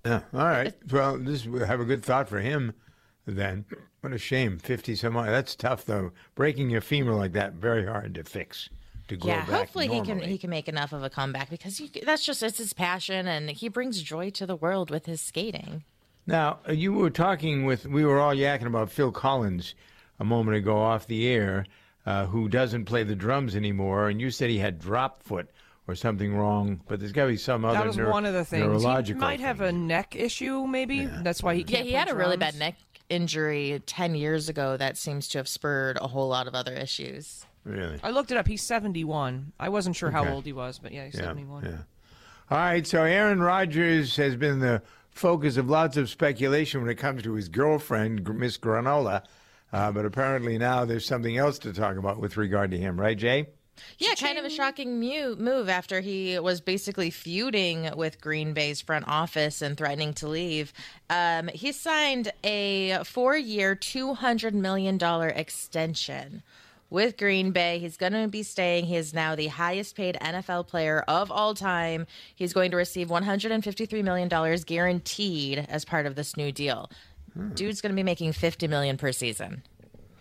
Yeah. 0.06 0.20
All 0.34 0.40
right. 0.46 0.74
Well, 0.92 1.18
this 1.18 1.46
we 1.46 1.60
have 1.62 1.80
a 1.80 1.86
good 1.86 2.04
thought 2.04 2.28
for 2.28 2.40
him. 2.40 2.74
Then, 3.26 3.64
what 4.02 4.12
a 4.12 4.18
shame. 4.18 4.58
Fifty 4.58 4.96
some 4.96 5.16
odd. 5.16 5.30
That's 5.30 5.56
tough 5.56 5.86
though. 5.86 6.12
Breaking 6.36 6.70
your 6.70 6.82
femur 6.82 7.14
like 7.16 7.32
that 7.34 7.54
very 7.54 7.86
hard 7.86 8.16
to 8.16 8.26
fix. 8.26 8.70
To 9.10 9.18
grow 9.18 9.32
yeah 9.32 9.40
back 9.42 9.50
hopefully 9.50 9.88
he 9.88 10.02
can 10.02 10.20
he 10.20 10.38
can 10.38 10.50
make 10.50 10.70
enough 10.70 10.94
of 10.94 11.04
a 11.04 11.10
comeback 11.10 11.50
because 11.50 11.80
you, 11.80 11.90
that's 12.06 12.26
just 12.26 12.42
it's 12.42 12.58
his 12.58 12.74
passion 12.74 13.28
and 13.28 13.50
he 13.50 13.68
brings 13.68 14.02
joy 14.02 14.30
to 14.32 14.46
the 14.46 14.56
world 14.56 14.90
with 14.90 15.06
his 15.06 15.20
skating. 15.20 15.84
Now, 16.26 16.60
uh, 16.68 16.72
you 16.72 16.94
were 16.94 17.10
talking 17.10 17.66
with, 17.66 17.86
we 17.86 18.06
were 18.06 18.20
all 18.20 18.34
yakking 18.34 18.66
about 18.66 18.90
Phil 18.90 19.12
Collins 19.12 19.76
a 20.20 20.24
moment 20.24 20.58
ago 20.58 20.78
off 20.78 21.08
the 21.08 21.28
air, 21.28 21.66
uh, 22.06 22.26
who 22.26 22.48
doesn't 22.48 22.86
play 22.86 23.04
the 23.04 23.16
drums 23.16 23.56
anymore, 23.56 24.10
and 24.10 24.22
you 24.22 24.30
said 24.30 24.50
he 24.50 24.60
had 24.60 24.80
drop 24.80 25.22
foot 25.22 25.50
or 25.88 25.96
something 25.96 26.34
wrong, 26.34 26.80
but 26.88 27.00
there's 27.00 27.12
got 27.12 27.24
to 27.24 27.30
be 27.30 27.38
some 27.38 27.66
other 27.66 27.80
that 27.80 27.88
was 27.88 27.98
neuro- 27.98 28.12
one 28.12 28.26
of 28.26 28.34
the 28.34 28.46
things. 28.46 28.62
He 28.64 28.68
neurological 28.68 29.20
might 29.20 29.42
have 29.42 29.60
a 29.60 29.72
neck 29.72 30.16
issue, 30.16 30.66
maybe. 30.66 31.06
That's 31.06 31.44
why 31.44 31.56
he 31.56 31.62
yeah 31.62 31.66
can't 31.66 31.84
he 31.84 31.92
play 31.92 32.00
had 32.00 32.10
a 32.10 32.16
really 32.16 32.38
bad 32.38 32.56
neck 32.56 32.76
injury 33.10 33.82
10 33.86 34.16
years 34.16 34.48
ago 34.48 34.78
that 34.78 34.98
seems 34.98 35.28
to 35.28 35.38
have 35.38 35.48
spurred 35.48 35.98
a 36.02 36.08
whole 36.08 36.30
lot 36.30 36.48
of 36.48 36.56
other 36.56 36.74
issues 36.74 37.46
Really? 37.66 38.00
I 38.04 38.10
looked 38.12 38.32
it 38.32 38.38
up. 38.38 38.48
He's 38.48 38.62
71. 38.62 39.54
I 39.60 39.70
wasn't 39.70 39.96
sure 39.96 40.12
how 40.12 40.28
old 40.28 40.46
he 40.46 40.54
was, 40.54 40.80
but 40.80 40.92
yeah, 40.92 41.06
he's 41.06 41.16
Yeah, 41.16 41.22
71. 41.22 41.64
yeah. 41.66 41.78
All 42.52 42.58
right, 42.58 42.86
so 42.86 43.04
Aaron 43.04 43.42
Rodgers 43.42 44.16
has 44.18 44.36
been 44.36 44.60
the 44.60 44.82
focus 45.12 45.58
of 45.58 45.70
lots 45.70 45.96
of 45.96 46.10
speculation 46.10 46.82
when 46.82 46.90
it 46.90 46.96
comes 46.96 47.24
to 47.24 47.34
his 47.34 47.48
girlfriend, 47.48 48.28
Miss 48.38 48.58
Granola. 48.58 49.24
Uh, 49.72 49.92
but 49.92 50.06
apparently 50.06 50.58
now 50.58 50.86
there's 50.86 51.06
something 51.06 51.38
else 51.38 51.58
to 51.60 51.74
talk 51.74 51.98
about 51.98 52.20
with 52.20 52.38
regard 52.38 52.70
to 52.72 52.78
him, 52.78 53.00
right, 53.00 53.18
Jay? 53.18 53.48
Yeah, 53.98 54.14
kind 54.14 54.38
of 54.38 54.46
a 54.46 54.52
shocking 54.52 55.00
move 55.00 55.68
after 55.68 56.00
he 56.00 56.38
was 56.38 56.62
basically 56.62 57.10
feuding 57.10 57.90
with 57.96 58.22
Green 58.22 58.54
Bay's 58.54 58.82
front 58.82 59.06
office 59.08 59.64
and 59.64 59.76
threatening 59.76 60.14
to 60.16 60.28
leave. 60.28 60.74
Um, 61.10 61.48
he 61.48 61.72
signed 61.72 62.32
a 62.44 63.04
four 63.04 63.36
year, 63.36 63.76
$200 63.76 64.54
million 64.54 65.00
extension 65.58 66.44
with 66.94 67.18
Green 67.18 67.50
Bay. 67.52 67.80
He's 67.80 67.98
going 67.98 68.14
to 68.14 68.28
be 68.28 68.44
staying. 68.44 68.86
He 68.86 68.96
is 68.96 69.16
now 69.16 69.36
the 69.36 69.48
highest 69.48 69.96
paid 69.96 70.16
NFL 70.22 70.68
player 70.68 71.04
of 71.08 71.32
all 71.32 71.56
time. 71.56 72.06
He's 72.36 72.54
going 72.54 72.70
to 72.70 72.78
receive 72.78 73.08
$153 73.08 74.04
million 74.04 74.30
guaranteed 74.66 75.66
as 75.68 75.84
part 75.86 76.06
of 76.06 76.16
this 76.16 76.38
new 76.38 76.52
deal. 76.52 76.92
Hmm. 77.34 77.50
Dude's 77.50 77.82
going 77.82 77.90
to 77.92 77.96
be 77.96 78.04
making 78.04 78.32
50 78.34 78.68
million 78.68 78.98
per 78.98 79.12
season. 79.12 79.64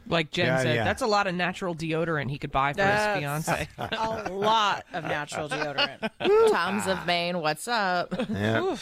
Like 0.09 0.31
Jen 0.31 0.47
Yeah, 0.47 0.63
said, 0.63 0.75
yeah. 0.77 0.85
that's 0.85 1.03
a 1.03 1.07
lot 1.07 1.27
of 1.27 1.35
natural 1.35 1.75
deodorant 1.75 2.31
he 2.31 2.39
could 2.39 2.51
buy 2.51 2.73
for 2.73 2.79
That's 2.79 3.15
his 3.15 3.21
fiance. 3.21 3.69
a 3.79 4.33
lot 4.33 4.85
of 4.95 5.05
natural 5.05 5.51
deodorant. 5.51 6.09
Tom's 6.51 6.87
of 6.87 7.07
Maine, 7.07 7.39
what's 7.41 7.69
up? 7.69 8.15
Yeah. 8.31 8.77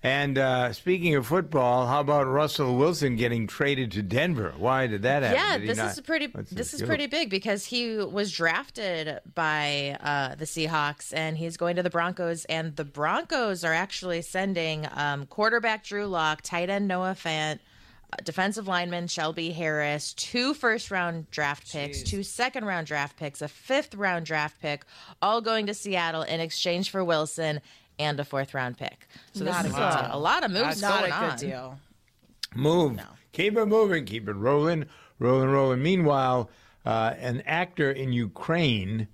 And 0.00 0.38
uh, 0.38 0.72
speaking 0.74 1.16
of 1.16 1.26
football, 1.26 1.88
how 1.88 1.98
about 2.00 2.28
Russell 2.28 2.76
Wilson 2.76 3.16
getting 3.16 3.48
traded 3.48 3.90
to 3.92 4.02
Denver? 4.02 4.54
Why 4.56 4.86
did 4.86 5.02
that 5.02 5.24
happen? 5.24 5.36
Yeah, 5.36 5.58
Did 5.58 5.68
this 5.70 5.76
not- 5.78 5.90
is 5.90 6.00
pretty. 6.00 6.26
What's 6.28 6.50
This 6.52 6.72
is 6.72 6.78
deal? 6.80 6.88
pretty 6.88 7.06
big 7.08 7.30
because 7.30 7.64
he 7.64 7.96
was 7.96 8.30
drafted 8.30 9.18
by 9.34 9.96
uh, 10.00 10.36
the 10.36 10.44
Seahawks 10.44 11.12
and 11.12 11.36
he's 11.36 11.56
going 11.56 11.74
to 11.76 11.82
the 11.82 11.90
Broncos. 11.90 12.44
And 12.44 12.76
the 12.76 12.84
Broncos 12.84 13.64
are 13.64 13.74
actually 13.74 14.22
sending 14.22 14.86
um, 14.92 15.26
quarterback 15.26 15.82
Drew 15.82 16.06
Lock, 16.06 16.42
tight 16.42 16.70
end 16.70 16.86
Noah 16.86 17.16
Fant, 17.20 17.58
uh, 18.12 18.16
defensive 18.22 18.68
lineman 18.68 19.08
Shelby 19.08 19.50
Harris, 19.50 20.14
two 20.14 20.54
first 20.54 20.92
round 20.92 21.28
draft 21.32 21.72
picks, 21.72 22.04
two 22.04 22.22
second 22.22 22.64
round 22.66 22.86
draft 22.86 23.16
picks, 23.16 23.42
a 23.42 23.48
fifth 23.48 23.96
round 23.96 24.26
draft 24.26 24.60
pick, 24.62 24.84
all 25.20 25.40
going 25.40 25.66
to 25.66 25.74
Seattle 25.74 26.22
in 26.22 26.38
exchange 26.38 26.90
for 26.90 27.04
Wilson 27.04 27.60
and 27.98 28.18
a 28.20 28.24
fourth 28.24 28.54
round 28.54 28.78
pick. 28.78 29.08
So 29.32 29.44
this 29.44 29.52
Not 29.52 29.64
a 29.64 29.68
is 29.68 29.74
good 29.74 29.82
a, 29.82 30.14
a 30.14 30.18
lot 30.18 30.44
of 30.44 30.50
moves 30.50 30.80
That's 30.80 30.80
going 30.80 31.10
not 31.10 31.20
a 31.20 31.22
good 31.22 31.32
on. 31.32 31.38
deal. 31.38 31.78
Move. 32.54 33.00
Keep 33.32 33.56
it 33.56 33.66
moving. 33.66 34.04
Keep 34.04 34.28
it 34.28 34.32
rolling, 34.34 34.86
rolling, 35.18 35.50
rolling. 35.50 35.82
Meanwhile, 35.82 36.50
uh, 36.86 37.14
an 37.18 37.42
actor 37.42 37.90
in 37.90 38.12
Ukraine, 38.12 39.08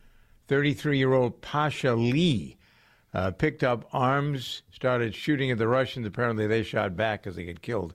33 0.49 0.99
year 0.99 1.13
old 1.13 1.41
Pasha 1.41 1.95
Lee, 1.95 2.57
uh, 3.13 3.31
picked 3.33 3.63
up 3.65 3.89
arms, 3.93 4.63
started 4.71 5.15
shooting 5.15 5.51
at 5.51 5.59
the 5.59 5.69
Russians. 5.69 6.07
Apparently, 6.07 6.47
they 6.47 6.63
shot 6.63 6.97
back 6.97 7.23
because 7.23 7.37
they 7.37 7.45
get 7.45 7.63
killed, 7.63 7.95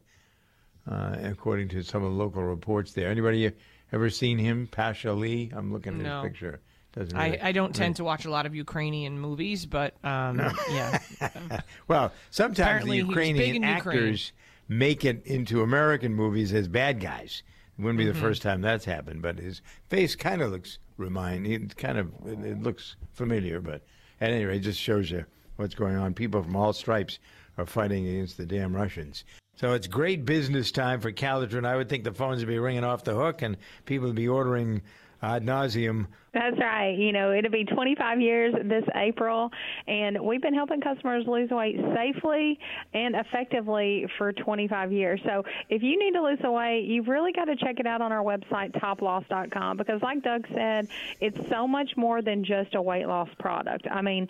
uh, 0.90 1.16
according 1.24 1.70
to 1.70 1.84
some 1.84 2.04
of 2.04 2.12
the 2.12 2.18
local 2.18 2.44
reports 2.44 2.94
there. 2.94 3.10
Anybody 3.10 3.52
ever 3.92 4.10
seen 4.10 4.38
him, 4.38 4.68
Pasha 4.68 5.14
Lee? 5.14 5.52
I'm 5.56 5.72
looking 5.74 5.94
at 5.96 6.00
No. 6.02 6.22
his 6.22 6.30
picture. 6.32 6.62
Doesn't 7.00 7.18
I, 7.18 7.26
really- 7.28 7.42
I 7.42 7.52
don't 7.54 7.74
tend 7.74 7.96
to 7.96 8.04
watch 8.04 8.26
a 8.26 8.30
lot 8.30 8.46
of 8.46 8.54
Ukrainian 8.54 9.18
movies, 9.18 9.66
but 9.66 9.94
um, 10.04 10.38
yeah. 10.70 11.00
well, 11.88 12.12
sometimes 12.30 12.60
Apparently 12.60 13.02
the 13.02 13.08
Ukrainian 13.08 13.56
in 13.56 13.64
Ukraine. 13.64 13.64
actors 13.64 14.34
make 14.68 15.06
it 15.06 15.26
into 15.26 15.62
American 15.62 16.14
movies 16.14 16.54
as 16.54 16.68
bad 16.68 17.00
guys. 17.00 17.42
It 17.78 17.82
wouldn't 17.82 18.00
be 18.00 18.06
the 18.06 18.14
first 18.14 18.42
time 18.42 18.60
that's 18.60 18.84
happened, 18.84 19.22
but 19.22 19.40
his 19.40 19.62
face 19.88 20.14
kind 20.14 20.42
of 20.42 20.52
looks 20.52 20.80
remind. 20.98 21.48
It 21.48 21.78
kind 21.78 21.98
of 21.98 22.12
it, 22.26 22.40
it 22.46 22.62
looks 22.62 22.98
familiar, 23.14 23.62
but 23.62 23.86
at 24.20 24.32
any 24.32 24.44
rate, 24.44 24.58
it 24.58 24.66
just 24.66 24.82
shows 24.82 25.10
you 25.10 25.24
what's 25.56 25.76
going 25.76 25.96
on. 25.96 26.14
People 26.14 26.44
from 26.44 26.58
all 26.58 26.74
stripes 26.74 27.18
are 27.58 27.66
fighting 27.66 28.06
against 28.10 28.36
the 28.36 28.46
damn 28.46 28.76
Russians. 28.76 29.24
So 29.56 29.72
it's 29.72 29.88
great 29.88 30.26
business 30.26 30.70
time 30.70 31.00
for 31.00 31.14
Calotren. 31.14 31.66
I 31.66 31.78
would 31.78 31.88
think 31.88 32.04
the 32.04 32.14
phones 32.14 32.40
would 32.40 32.50
be 32.50 32.60
ringing 32.60 32.84
off 32.84 33.06
the 33.06 33.16
hook, 33.16 33.42
and 33.42 33.56
people 33.86 34.08
would 34.08 34.16
be 34.18 34.28
ordering 34.28 34.82
ad 35.22 35.46
nauseum 35.46 36.08
That's 36.34 36.60
right. 36.60 36.96
You 36.98 37.12
know, 37.12 37.32
it'll 37.32 37.52
be 37.52 37.66
25 37.66 38.22
years 38.22 38.54
this 38.66 38.84
April, 38.96 39.50
and 39.88 40.20
we've 40.22 40.42
been 40.42 40.54
helping 40.54 40.82
customers 40.82 41.26
lose 41.28 41.50
weight 41.50 41.80
safely 41.96 42.60
and 42.94 43.16
effectively 43.16 44.08
for 44.18 44.32
25 44.34 44.92
years. 44.92 45.20
So 45.26 45.44
if 45.70 45.82
you 45.82 45.98
need 45.98 46.14
to 46.14 46.22
lose 46.22 46.40
the 46.42 46.52
weight, 46.52 46.86
you've 46.86 47.08
really 47.08 47.32
got 47.32 47.46
to 47.46 47.56
check 47.56 47.80
it 47.80 47.88
out 47.88 48.02
on 48.02 48.12
our 48.12 48.24
website, 48.24 48.72
toploss.com, 48.80 49.78
because 49.78 50.02
like 50.02 50.24
Doug 50.24 50.46
said, 50.54 50.88
it's 51.20 51.38
so 51.50 51.68
much 51.68 51.98
more 51.98 52.22
than 52.22 52.44
just 52.44 52.76
a 52.76 52.82
weight 52.82 53.08
loss 53.08 53.30
product. 53.40 53.88
I 53.90 54.02
mean, 54.02 54.28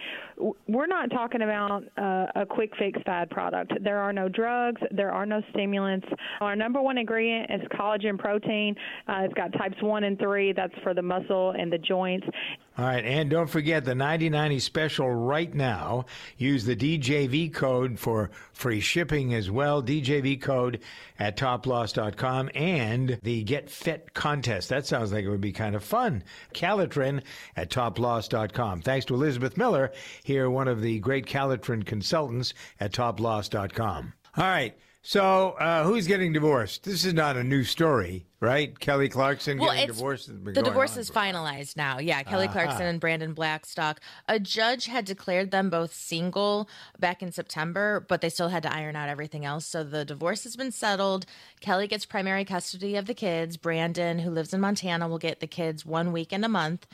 we're 0.68 0.88
not 0.88 1.12
talking 1.12 1.42
about 1.42 1.84
uh, 1.98 2.28
a 2.36 2.46
quick 2.46 2.76
fix 2.78 3.00
fad 3.06 3.30
product. 3.30 3.74
There 3.82 4.00
are 4.00 4.14
no 4.14 4.30
drugs, 4.30 4.82
there 4.92 5.12
are 5.12 5.26
no 5.26 5.42
stimulants. 5.52 6.08
Our 6.40 6.56
number 6.56 6.82
one 6.82 6.98
ingredient 6.98 7.52
is 7.52 7.62
collagen 7.70 8.18
protein. 8.18 8.76
Uh, 9.08 9.24
it's 9.24 9.34
got 9.34 9.52
types 9.54 9.82
1 9.82 10.04
and 10.06 10.18
3, 10.18 10.54
that's 10.54 10.74
for 10.82 10.94
the 10.94 11.02
muscle 11.02 11.52
and 11.52 11.72
the 11.72 11.78
joints. 11.90 12.28
All 12.78 12.86
right, 12.86 13.04
and 13.04 13.30
don't 13.30 13.50
forget 13.50 13.84
the 13.84 13.94
9090 13.94 14.60
special 14.60 15.10
right 15.10 15.54
now. 15.54 16.06
Use 16.38 16.64
the 16.64 16.78
DJV 16.78 17.54
code 17.54 18.00
for 18.00 18.32
free 18.54 18.80
shipping 18.80 19.34
as 19.34 19.52
well. 19.52 19.84
DJV 19.84 20.42
code 20.42 20.80
at 21.20 21.36
toploss.com 21.36 22.50
and 22.56 23.20
the 23.22 23.44
Get 23.44 23.70
Fit 23.70 24.14
contest. 24.14 24.70
That 24.70 24.86
sounds 24.86 25.12
like 25.12 25.26
it 25.26 25.30
would 25.30 25.42
be 25.42 25.52
kind 25.52 25.76
of 25.76 25.84
fun. 25.84 26.24
Calotren 26.54 27.22
at 27.58 27.70
toploss.com. 27.70 28.82
Thanks 28.82 29.06
to 29.08 29.14
Elizabeth 29.14 29.58
Miller, 29.58 29.92
here, 30.24 30.50
one 30.50 30.70
of 30.70 30.82
the 30.82 31.00
great 31.00 31.26
Calotren 31.26 31.86
consultants 31.86 32.54
at 32.80 32.94
toploss.com. 32.94 34.14
All 34.38 34.44
right. 34.46 34.78
So, 35.10 35.56
uh, 35.60 35.86
who's 35.86 36.06
getting 36.06 36.34
divorced? 36.34 36.84
This 36.84 37.04
is 37.04 37.16
not 37.16 37.36
a 37.36 37.44
new 37.44 37.64
story, 37.64 38.28
right? 38.40 38.80
Kelly 38.80 39.10
Clarkson 39.10 39.58
Well, 39.58 39.72
getting 39.72 39.88
divorced. 39.88 40.30
The 40.46 40.62
divorce 40.62 40.98
is 40.98 41.10
finalized 41.10 41.76
now. 41.76 41.98
Yeah, 41.98 42.22
Kelly 42.22 42.46
Aha. 42.46 42.54
Clarkson 42.54 42.86
and 42.86 43.00
Brandon 43.00 43.34
Blackstock. 43.34 44.02
A 44.28 44.40
judge 44.40 44.86
had 44.86 45.06
declared 45.06 45.50
them 45.50 45.72
both 45.72 45.96
single 45.96 46.70
back 47.00 47.24
in 47.24 47.32
September, 47.32 48.06
but 48.08 48.22
they 48.22 48.30
still 48.30 48.50
had 48.50 48.62
to 48.62 48.72
iron 48.72 48.96
out 48.96 49.10
everything 49.10 49.46
else. 49.46 49.66
So 49.66 49.84
the 49.84 50.06
divorce 50.06 50.44
has 50.44 50.56
been 50.56 50.72
settled. 50.72 51.26
Kelly 51.60 51.88
gets 51.88 52.06
primary 52.06 52.46
custody 52.46 52.96
of 52.96 53.08
the 53.08 53.16
kids. 53.16 53.58
Brandon, 53.58 54.20
who 54.20 54.30
lives 54.30 54.54
in 54.54 54.62
Montana, 54.62 55.08
will 55.08 55.18
get 55.18 55.40
the 55.40 55.48
kids 55.48 55.84
one 55.84 56.12
weekend 56.12 56.46
a 56.46 56.50
month. 56.50 56.86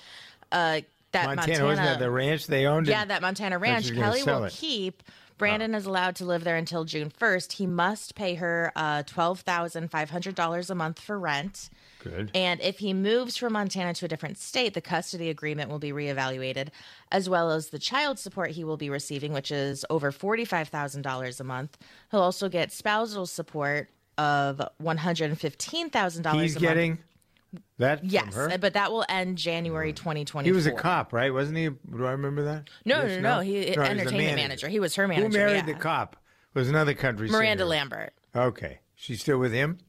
Uh, 0.53 0.79
that 1.11 1.25
Montana, 1.25 1.35
Montana, 1.35 1.65
wasn't 1.65 1.87
that 1.87 1.99
the 1.99 2.11
ranch 2.11 2.47
they 2.47 2.65
owned? 2.65 2.87
Yeah, 2.87 3.03
that 3.03 3.21
Montana 3.21 3.57
ranch. 3.57 3.85
she 3.85 3.91
was 3.91 3.99
gonna 3.99 4.17
Kelly 4.17 4.23
will 4.23 4.43
it. 4.45 4.53
Keep. 4.53 5.03
Brandon 5.37 5.75
is 5.75 5.85
allowed 5.85 6.15
to 6.17 6.25
live 6.25 6.43
there 6.43 6.55
until 6.55 6.85
June 6.85 7.11
1st. 7.11 7.53
He 7.53 7.67
must 7.67 8.15
pay 8.15 8.35
her 8.35 8.71
uh, 8.75 9.03
$12,500 9.03 10.69
a 10.69 10.75
month 10.75 10.99
for 10.99 11.19
rent. 11.19 11.69
Good. 12.03 12.31
And 12.33 12.61
if 12.61 12.79
he 12.79 12.93
moves 12.93 13.35
from 13.35 13.53
Montana 13.53 13.93
to 13.95 14.05
a 14.05 14.07
different 14.07 14.37
state, 14.37 14.73
the 14.73 14.81
custody 14.81 15.29
agreement 15.29 15.69
will 15.69 15.79
be 15.79 15.91
reevaluated, 15.91 16.69
as 17.11 17.27
well 17.27 17.51
as 17.51 17.69
the 17.69 17.79
child 17.79 18.17
support 18.19 18.51
he 18.51 18.63
will 18.63 18.77
be 18.77 18.89
receiving, 18.89 19.33
which 19.33 19.51
is 19.51 19.85
over 19.89 20.11
$45,000 20.11 21.39
a 21.39 21.43
month. 21.43 21.77
He'll 22.11 22.21
also 22.21 22.47
get 22.47 22.71
spousal 22.71 23.25
support 23.25 23.89
of 24.17 24.61
$115,000 24.81 26.41
He's 26.41 26.55
a 26.55 26.59
getting 26.59 26.91
month. 26.91 27.01
That 27.77 28.03
Yes, 28.03 28.35
but 28.59 28.73
that 28.73 28.91
will 28.91 29.05
end 29.09 29.37
January 29.37 29.93
2024. 29.93 30.43
He 30.43 30.51
was 30.55 30.65
a 30.65 30.71
cop, 30.71 31.13
right? 31.13 31.33
Wasn't 31.33 31.57
he? 31.57 31.69
Do 31.69 32.05
I 32.05 32.11
remember 32.11 32.43
that? 32.43 32.69
No, 32.85 33.01
Yes, 33.03 33.21
no, 33.21 33.37
no. 33.37 33.39
He 33.41 33.51
No, 33.51 33.61
he 33.61 33.75
the 33.75 33.81
entertainment 33.81 34.35
manager. 34.35 34.67
He 34.67 34.79
was 34.79 34.95
her 34.95 35.07
manager. 35.07 35.27
Who 35.27 35.33
married 35.33 35.67
yeah. 35.67 35.73
the 35.73 35.73
cop? 35.73 36.15
It 36.53 36.59
was 36.59 36.69
another 36.69 36.93
country 36.93 37.29
Miranda 37.29 37.63
singer. 37.63 37.69
Lambert. 37.69 38.13
Okay. 38.35 38.79
She's 38.95 39.21
still 39.21 39.37
with 39.39 39.51
him? 39.51 39.79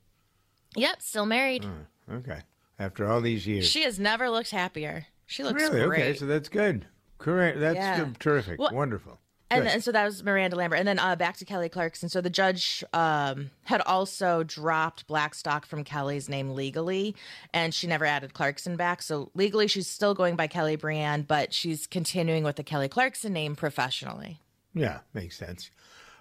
Yep, 0.74 1.01
still 1.01 1.26
married. 1.26 1.64
Okay. 2.12 2.40
After 2.78 3.09
all 3.09 3.20
these 3.20 3.47
years. 3.47 3.66
She 3.66 3.82
has 3.82 3.98
never 3.98 4.28
looked 4.28 4.51
happier. 4.51 5.06
She 5.26 5.43
looks 5.43 5.62
really? 5.62 5.86
great. 5.86 6.02
Okay, 6.02 6.14
so 6.14 6.26
that's 6.26 6.48
good. 6.48 6.86
Correct. 7.18 7.59
That's 7.59 7.76
Yeah. 7.76 8.09
terrific. 8.18 8.59
Well, 8.59 8.72
Wonderful. 8.72 9.18
And, 9.48 9.62
Good. 9.62 9.73
and 9.74 9.85
so 9.85 9.93
that 9.93 10.05
was 10.05 10.24
Miranda 10.24 10.56
Lambert. 10.56 10.81
And 10.81 10.89
then 10.89 10.98
uh, 10.98 11.14
back 11.14 11.36
to 11.36 11.44
Kelly 11.44 11.68
Clarkson. 11.68 12.09
So 12.09 12.20
the 12.20 12.31
judge 12.31 12.82
um, 12.93 13.51
had 13.64 13.81
also 13.82 14.43
dropped 14.43 15.06
Blackstock 15.06 15.66
from 15.66 15.85
Kelly's 15.85 16.28
name 16.28 16.51
legally, 16.51 17.14
and 17.55 17.73
she 17.73 17.86
never 17.86 18.05
added 18.05 18.35
Clarkson 18.35 18.77
back. 18.77 19.02
So 19.02 19.31
legally, 19.35 19.68
she's 19.68 19.86
still 19.86 20.14
going 20.14 20.35
by 20.35 20.48
Kelly 20.48 20.74
Brand, 20.74 21.28
but 21.28 21.55
she's 21.55 21.86
continuing 21.86 22.43
with 22.43 22.56
the 22.56 22.64
Kelly 22.64 22.89
Clarkson 22.89 23.32
name 23.32 23.55
professionally. 23.55 24.40
Yeah, 24.74 25.01
makes 25.14 25.36
sense. 25.36 25.70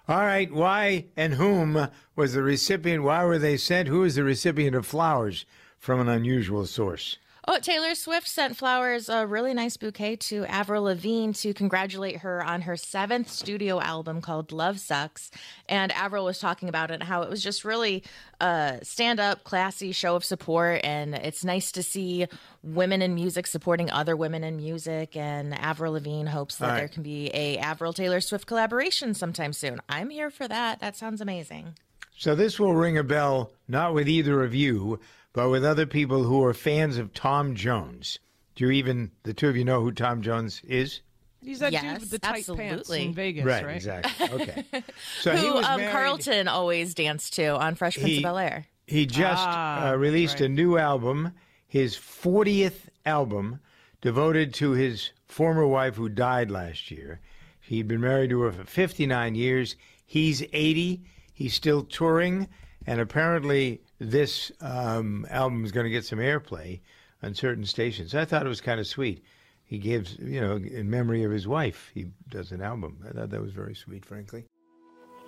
All 0.08 0.18
right. 0.18 0.50
Why 0.52 1.06
and 1.16 1.34
whom 1.34 1.88
was 2.14 2.34
the 2.34 2.42
recipient? 2.42 3.02
Why 3.02 3.24
were 3.24 3.38
they 3.38 3.56
sent? 3.56 3.88
Who 3.88 4.04
is 4.04 4.14
the 4.14 4.22
recipient 4.22 4.76
of 4.76 4.86
flowers 4.86 5.44
from 5.78 5.98
an 6.00 6.08
unusual 6.08 6.64
source? 6.64 7.18
Oh, 7.48 7.60
Taylor 7.60 7.94
Swift 7.94 8.26
sent 8.26 8.56
flowers, 8.56 9.08
a 9.08 9.24
really 9.24 9.54
nice 9.54 9.76
bouquet 9.76 10.16
to 10.16 10.44
Avril 10.46 10.82
Lavigne 10.82 11.30
to 11.34 11.54
congratulate 11.54 12.16
her 12.18 12.42
on 12.42 12.62
her 12.62 12.76
seventh 12.76 13.30
studio 13.30 13.80
album 13.80 14.20
called 14.20 14.50
Love 14.50 14.80
Sucks. 14.80 15.30
And 15.68 15.92
Avril 15.92 16.24
was 16.24 16.40
talking 16.40 16.68
about 16.68 16.90
it 16.90 16.94
and 16.94 17.04
how 17.04 17.22
it 17.22 17.30
was 17.30 17.44
just 17.44 17.64
really 17.64 18.02
a 18.40 18.80
stand 18.82 19.20
up, 19.20 19.44
classy 19.44 19.92
show 19.92 20.16
of 20.16 20.24
support. 20.24 20.80
And 20.82 21.14
it's 21.14 21.44
nice 21.44 21.70
to 21.72 21.84
see 21.84 22.26
women 22.64 23.00
in 23.00 23.14
music 23.14 23.46
supporting 23.46 23.92
other 23.92 24.16
women 24.16 24.42
in 24.42 24.56
music. 24.56 25.16
And 25.16 25.54
Avril 25.54 25.92
Lavigne 25.92 26.28
hopes 26.28 26.56
that 26.56 26.66
right. 26.66 26.78
there 26.78 26.88
can 26.88 27.04
be 27.04 27.30
a 27.32 27.58
Avril 27.58 27.92
Taylor 27.92 28.20
Swift 28.20 28.48
collaboration 28.48 29.14
sometime 29.14 29.52
soon. 29.52 29.80
I'm 29.88 30.10
here 30.10 30.30
for 30.30 30.48
that. 30.48 30.80
That 30.80 30.96
sounds 30.96 31.20
amazing. 31.20 31.76
So 32.18 32.34
this 32.34 32.58
will 32.58 32.74
ring 32.74 32.98
a 32.98 33.04
bell, 33.04 33.52
not 33.68 33.94
with 33.94 34.08
either 34.08 34.42
of 34.42 34.52
you, 34.52 34.98
but 35.36 35.50
with 35.50 35.64
other 35.64 35.86
people 35.86 36.24
who 36.24 36.42
are 36.42 36.52
fans 36.54 36.98
of 36.98 37.12
Tom 37.14 37.54
Jones. 37.54 38.18
Do 38.56 38.64
you 38.64 38.70
even 38.72 39.10
the 39.22 39.34
two 39.34 39.48
of 39.48 39.56
you 39.56 39.64
know 39.64 39.80
who 39.82 39.92
Tom 39.92 40.22
Jones 40.22 40.62
is? 40.66 41.00
He's 41.42 41.58
that 41.60 41.70
dude 41.72 42.00
with 42.00 42.10
the 42.10 42.18
tight 42.18 42.44
pants 42.46 42.48
absolutely. 42.50 43.04
in 43.04 43.14
Vegas, 43.14 43.44
Right, 43.44 43.64
right? 43.64 43.76
exactly. 43.76 44.28
Okay. 44.42 44.64
So 45.20 45.36
he 45.36 45.46
Who 45.46 45.54
was 45.54 45.66
um, 45.66 45.78
married- 45.80 45.92
Carlton 45.92 46.48
always 46.48 46.94
danced 46.94 47.34
to 47.34 47.56
on 47.56 47.74
Fresh 47.76 47.94
Prince 47.96 48.08
He- 48.08 48.16
of 48.16 48.22
Bel 48.24 48.38
Air. 48.38 48.66
He 48.88 49.04
just 49.06 49.44
Ah, 49.46 49.90
uh, 49.90 49.94
released 49.96 50.34
right. 50.40 50.46
a 50.46 50.48
new 50.48 50.78
album, 50.78 51.32
his 51.68 51.96
40th 51.96 52.88
album, 53.04 53.60
devoted 54.00 54.54
to 54.54 54.70
his 54.72 55.10
former 55.26 55.66
wife 55.66 55.96
who 55.96 56.08
died 56.08 56.50
last 56.50 56.90
year. 56.90 57.20
He'd 57.60 57.88
been 57.88 58.00
married 58.00 58.30
to 58.30 58.40
her 58.42 58.52
for 58.52 58.64
59 58.64 59.34
years. 59.34 59.76
He's 60.06 60.42
80. 60.52 61.02
He's 61.34 61.52
still 61.54 61.82
touring, 61.84 62.48
and 62.86 63.00
apparently 63.00 63.82
this 63.98 64.52
um, 64.60 65.26
album 65.30 65.64
is 65.64 65.72
going 65.72 65.84
to 65.84 65.90
get 65.90 66.04
some 66.04 66.18
airplay 66.18 66.80
on 67.22 67.34
certain 67.34 67.64
stations. 67.64 68.14
I 68.14 68.24
thought 68.24 68.44
it 68.44 68.48
was 68.48 68.60
kind 68.60 68.80
of 68.80 68.86
sweet. 68.86 69.24
He 69.64 69.78
gives, 69.78 70.16
you 70.18 70.40
know, 70.40 70.56
in 70.56 70.88
memory 70.88 71.24
of 71.24 71.32
his 71.32 71.48
wife, 71.48 71.90
he 71.92 72.06
does 72.28 72.52
an 72.52 72.62
album. 72.62 73.04
I 73.08 73.12
thought 73.12 73.30
that 73.30 73.40
was 73.40 73.52
very 73.52 73.74
sweet, 73.74 74.04
frankly. 74.04 74.44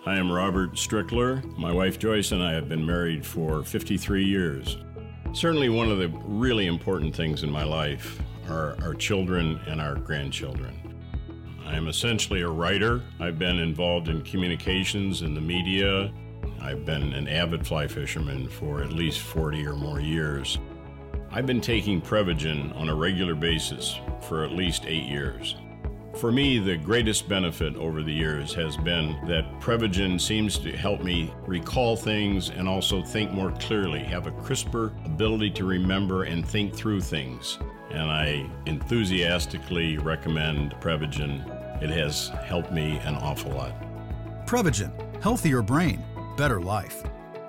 I 0.07 0.17
am 0.17 0.31
Robert 0.31 0.75
Strickler. 0.75 1.45
My 1.59 1.73
wife 1.73 1.99
Joyce 1.99 2.31
and 2.31 2.43
I 2.43 2.53
have 2.53 2.69
been 2.69 2.87
married 2.87 3.27
for 3.27 3.65
53 3.65 4.25
years. 4.25 4.77
Certainly, 5.33 5.71
one 5.71 5.91
of 5.91 5.99
the 5.99 6.09
really 6.25 6.67
important 6.67 7.15
things 7.15 7.43
in 7.43 7.51
my 7.51 7.65
life 7.65 8.21
are 8.49 8.77
our 8.83 8.95
children 8.95 9.61
and 9.67 9.81
our 9.81 9.97
grandchildren. 9.97 10.75
I 11.67 11.77
am 11.77 11.89
essentially 11.89 12.43
a 12.43 12.49
writer. 12.49 13.03
I've 13.21 13.39
been 13.39 13.59
involved 13.59 14.09
in 14.09 14.23
communications 14.23 15.23
in 15.23 15.35
the 15.35 15.41
media. 15.41 16.13
I've 16.61 16.85
been 16.85 17.13
an 17.13 17.29
avid 17.29 17.67
fly 17.67 17.87
fisherman 17.87 18.49
for 18.49 18.83
at 18.83 18.93
least 18.93 19.21
40 19.21 19.67
or 19.67 19.75
more 19.75 20.01
years. 20.01 20.59
I've 21.31 21.47
been 21.47 21.61
taking 21.61 22.01
Prevagen 22.01 22.75
on 22.77 22.89
a 22.89 22.95
regular 22.95 23.35
basis 23.35 23.99
for 24.23 24.45
at 24.45 24.53
least 24.53 24.85
eight 24.87 25.05
years. 25.05 25.57
For 26.17 26.33
me, 26.33 26.59
the 26.59 26.77
greatest 26.77 27.29
benefit 27.29 27.77
over 27.77 28.03
the 28.03 28.13
years 28.13 28.53
has 28.55 28.77
been 28.77 29.17
that 29.29 29.61
Prevagen 29.61 30.21
seems 30.21 30.59
to 30.59 30.77
help 30.77 31.01
me 31.01 31.33
recall 31.47 31.97
things 31.97 32.51
and 32.51 32.69
also 32.69 33.03
think 33.03 33.31
more 33.31 33.53
clearly, 33.53 34.01
have 34.01 34.27
a 34.27 34.33
crisper 34.33 34.93
ability 35.05 35.51
to 35.51 35.65
remember 35.65 36.25
and 36.25 36.45
think 36.45 36.75
through 36.75 37.03
things. 37.03 37.59
And 37.91 38.11
I 38.11 38.51
enthusiastically 38.67 39.99
recommend 39.99 40.73
Prevagen. 40.81 41.45
It 41.81 41.91
has 41.91 42.31
helped 42.45 42.73
me 42.73 42.99
an 43.05 43.15
awful 43.15 43.53
lot. 43.53 43.75
Prevagen, 44.45 44.91
healthier 45.23 45.63
brain, 45.63 46.03
better 46.39 46.61
life. 46.61 47.03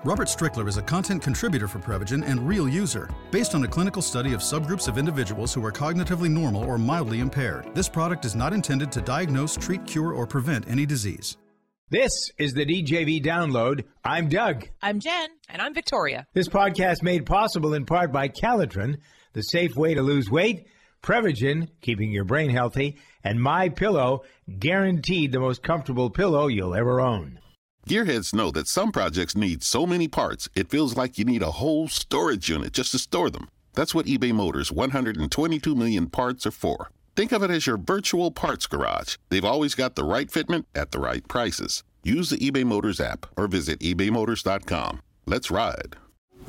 Robert 0.04 0.28
Strickler 0.28 0.66
is 0.66 0.76
a 0.76 0.82
content 0.82 1.22
contributor 1.22 1.68
for 1.68 1.78
Prevagen 1.78 2.26
and 2.26 2.46
real 2.46 2.68
user, 2.68 3.08
based 3.30 3.54
on 3.54 3.62
a 3.64 3.68
clinical 3.68 4.02
study 4.02 4.32
of 4.32 4.40
subgroups 4.40 4.88
of 4.88 4.98
individuals 4.98 5.54
who 5.54 5.64
are 5.64 5.72
cognitively 5.72 6.28
normal 6.28 6.64
or 6.64 6.76
mildly 6.76 7.20
impaired. 7.20 7.74
This 7.74 7.88
product 7.88 8.24
is 8.24 8.34
not 8.34 8.52
intended 8.52 8.90
to 8.92 9.00
diagnose, 9.00 9.56
treat, 9.56 9.86
cure, 9.86 10.12
or 10.12 10.26
prevent 10.26 10.68
any 10.68 10.86
disease. 10.86 11.36
This 11.90 12.12
is 12.38 12.52
the 12.52 12.64
DJV 12.64 13.22
download. 13.22 13.84
I'm 14.04 14.28
Doug. 14.28 14.68
I'm 14.82 15.00
Jen. 15.00 15.28
And 15.48 15.60
I'm 15.60 15.74
Victoria. 15.74 16.26
This 16.34 16.48
podcast 16.48 17.02
made 17.02 17.26
possible 17.26 17.74
in 17.74 17.84
part 17.84 18.12
by 18.12 18.28
Calotren, 18.28 18.96
the 19.34 19.42
safe 19.42 19.76
way 19.76 19.94
to 19.94 20.02
lose 20.02 20.30
weight, 20.30 20.66
Prevagen, 21.02 21.68
keeping 21.80 22.10
your 22.10 22.24
brain 22.24 22.50
healthy, 22.50 22.96
and 23.22 23.40
My 23.40 23.68
Pillow, 23.68 24.22
guaranteed 24.58 25.32
the 25.32 25.40
most 25.40 25.62
comfortable 25.62 26.10
pillow 26.10 26.46
you'll 26.46 26.74
ever 26.74 27.00
own. 27.00 27.38
Gearheads 27.88 28.34
know 28.34 28.50
that 28.50 28.68
some 28.68 28.92
projects 28.92 29.36
need 29.36 29.62
so 29.62 29.86
many 29.86 30.06
parts, 30.06 30.48
it 30.54 30.70
feels 30.70 30.96
like 30.96 31.18
you 31.18 31.24
need 31.24 31.42
a 31.42 31.52
whole 31.52 31.88
storage 31.88 32.48
unit 32.48 32.72
just 32.72 32.92
to 32.92 32.98
store 32.98 33.30
them. 33.30 33.48
That's 33.74 33.94
what 33.94 34.06
eBay 34.06 34.32
Motors' 34.32 34.70
122 34.70 35.74
million 35.74 36.08
parts 36.08 36.46
are 36.46 36.50
for. 36.50 36.90
Think 37.16 37.32
of 37.32 37.42
it 37.42 37.50
as 37.50 37.66
your 37.66 37.76
virtual 37.78 38.30
parts 38.30 38.66
garage. 38.66 39.16
They've 39.30 39.44
always 39.44 39.74
got 39.74 39.94
the 39.94 40.04
right 40.04 40.30
fitment 40.30 40.64
at 40.74 40.92
the 40.92 41.00
right 41.00 41.26
prices. 41.26 41.82
Use 42.02 42.30
the 42.30 42.38
eBay 42.38 42.64
Motors 42.64 43.00
app 43.00 43.26
or 43.36 43.46
visit 43.46 43.80
ebaymotors.com. 43.80 45.00
Let's 45.26 45.50
ride. 45.50 45.96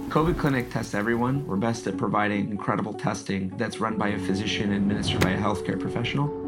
COVID 0.10 0.40
Clinic 0.40 0.72
tests 0.72 0.94
everyone. 0.94 1.46
We're 1.46 1.58
best 1.58 1.88
at 1.88 1.98
providing 1.98 2.50
incredible 2.50 2.94
testing 2.94 3.50
that's 3.58 3.80
run 3.80 3.98
by 3.98 4.10
a 4.10 4.20
physician 4.20 4.72
and 4.72 4.84
administered 4.84 5.22
by 5.22 5.32
a 5.32 5.38
healthcare 5.38 5.80
professional. 5.80 6.41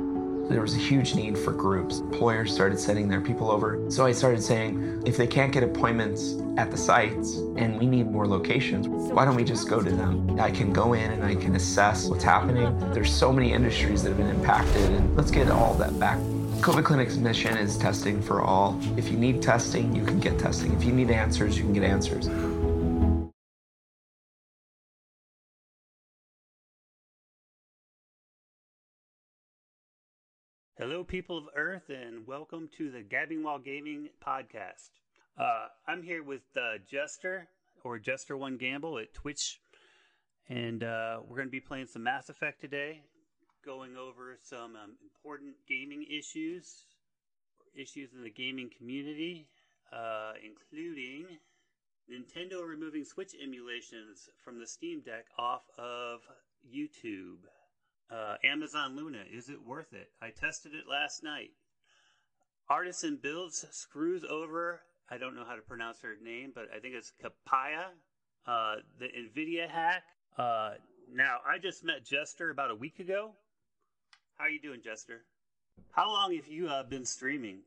There 0.49 0.61
was 0.61 0.76
a 0.76 0.78
huge 0.78 1.15
need 1.15 1.38
for 1.38 1.52
groups. 1.52 1.99
Employers 1.99 2.53
started 2.53 2.78
sending 2.78 3.07
their 3.07 3.22
people 3.22 3.49
over. 3.49 3.90
So 3.90 4.06
I 4.06 4.11
started 4.11 4.44
saying, 4.44 5.03
if 5.06 5.15
they 5.15 5.26
can't 5.26 5.53
get 5.53 5.64
appointments 5.64 6.36
at 6.57 6.70
the 6.70 6.78
sites 6.78 7.38
and 7.56 7.80
we 7.80 7.86
need 7.86 8.11
more 8.11 8.28
locations, 8.28 8.88
why 8.88 9.24
don't 9.24 9.36
we 9.36 9.45
just 9.45 9.70
go 9.70 9.82
to 9.82 9.90
them? 9.90 10.40
I 10.40 10.52
can 10.52 10.74
go 10.74 10.94
in 10.94 11.11
and 11.11 11.24
I 11.24 11.36
can 11.36 11.56
assess 11.56 12.07
what's 12.07 12.26
happening. 12.26 12.78
There's 12.94 13.11
so 13.11 13.32
many 13.32 13.53
industries 13.53 14.03
that 14.03 14.10
have 14.10 14.18
been 14.18 14.30
impacted, 14.30 14.91
and 14.91 15.15
let's 15.15 15.32
get 15.32 15.49
all 15.49 15.76
that 15.76 15.98
back. 15.98 16.20
COVID 16.60 16.84
Clinic's 16.84 17.15
mission 17.15 17.57
is 17.57 17.78
testing 17.78 18.22
for 18.22 18.41
all. 18.41 18.80
If 18.98 19.10
you 19.10 19.18
need 19.18 19.41
testing, 19.41 19.95
you 19.95 20.06
can 20.06 20.20
get 20.20 20.38
testing. 20.40 20.74
If 20.74 20.84
you 20.84 20.91
need 20.91 21.10
answers, 21.10 21.57
you 21.57 21.64
can 21.64 21.74
get 21.74 21.84
answers. 21.84 22.28
Hello, 30.85 31.01
people 31.01 31.38
of 31.38 31.45
Earth, 31.55 31.89
and 31.89 32.27
welcome 32.27 32.69
to 32.77 32.91
the 32.91 33.01
Gabbing 33.01 33.41
While 33.41 33.57
Gaming 33.57 34.10
podcast. 34.22 34.89
Uh, 35.39 35.68
I'm 35.88 36.03
here 36.03 36.23
with 36.23 36.41
uh, 36.57 36.80
Jester, 36.85 37.47
or 37.85 37.99
Jester 37.99 38.35
One 38.35 38.57
Gamble 38.57 38.99
at 38.99 39.14
Twitch, 39.14 39.61
and 40.49 40.84
uh, 40.84 41.22
we're 41.22 41.38
going 41.38 41.47
to 41.47 41.51
be 41.53 41.61
playing 41.61 41.88
some 41.88 42.03
Mass 42.03 42.27
Effect 42.27 42.60
today, 42.60 42.99
going 43.65 43.95
over 43.95 44.38
some 44.43 44.76
um, 44.76 44.97
important 45.01 45.53
gaming 45.69 46.03
issues, 46.03 46.84
issues 47.73 48.10
in 48.14 48.22
the 48.22 48.30
gaming 48.30 48.69
community, 48.77 49.47
uh, 49.93 50.34
including 50.43 51.27
Nintendo 52.11 52.68
removing 52.68 53.05
Switch 53.05 53.34
emulations 53.41 54.27
from 54.43 54.60
the 54.60 54.68
Steam 54.68 54.99
Deck 54.99 55.27
off 55.39 55.61
of 55.77 56.19
YouTube. 56.69 57.38
Uh, 58.12 58.36
Amazon 58.44 58.96
Luna, 58.96 59.24
is 59.32 59.50
it 59.50 59.66
worth 59.66 59.94
it? 59.94 60.10
I 60.22 60.30
tested 60.30 60.74
it 60.74 60.84
last 60.90 61.24
night. 61.24 61.52
Artisan 62.70 63.20
Builds 63.22 63.66
screws 63.72 64.24
over, 64.24 64.82
I 65.10 65.18
don't 65.18 65.36
know 65.36 65.44
how 65.46 65.56
to 65.56 65.62
pronounce 65.62 66.02
her 66.02 66.16
name, 66.24 66.52
but 66.54 66.66
I 66.76 66.80
think 66.80 66.96
it's 66.96 67.12
Kapaya, 67.22 67.88
uh, 68.46 68.76
the 69.00 69.06
NVIDIA 69.06 69.70
hack. 69.70 70.04
Uh, 70.38 70.72
now, 71.12 71.38
I 71.48 71.58
just 71.60 71.84
met 71.84 72.06
Jester 72.06 72.50
about 72.50 72.72
a 72.72 72.76
week 72.76 73.00
ago. 73.00 73.32
How 74.38 74.46
are 74.46 74.50
you 74.50 74.62
doing, 74.62 74.82
Jester? 74.84 75.26
How 75.92 76.08
long 76.08 76.36
have 76.36 76.48
you 76.48 76.68
uh, 76.68 76.84
been 76.84 77.06
streaming? 77.06 77.60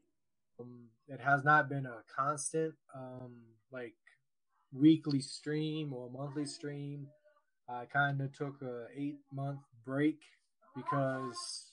Um, 0.58 0.88
it 1.08 1.20
has 1.20 1.44
not 1.44 1.68
been 1.68 1.86
a 1.86 2.02
constant, 2.14 2.74
um, 2.94 3.42
like 3.70 3.94
weekly 4.72 5.20
stream 5.20 5.92
or 5.92 6.10
monthly 6.10 6.46
stream. 6.46 7.06
I 7.68 7.84
kind 7.84 8.20
of 8.20 8.32
took 8.36 8.62
a 8.62 8.86
eight 8.96 9.18
month 9.32 9.60
break 9.86 10.18
because 10.74 11.72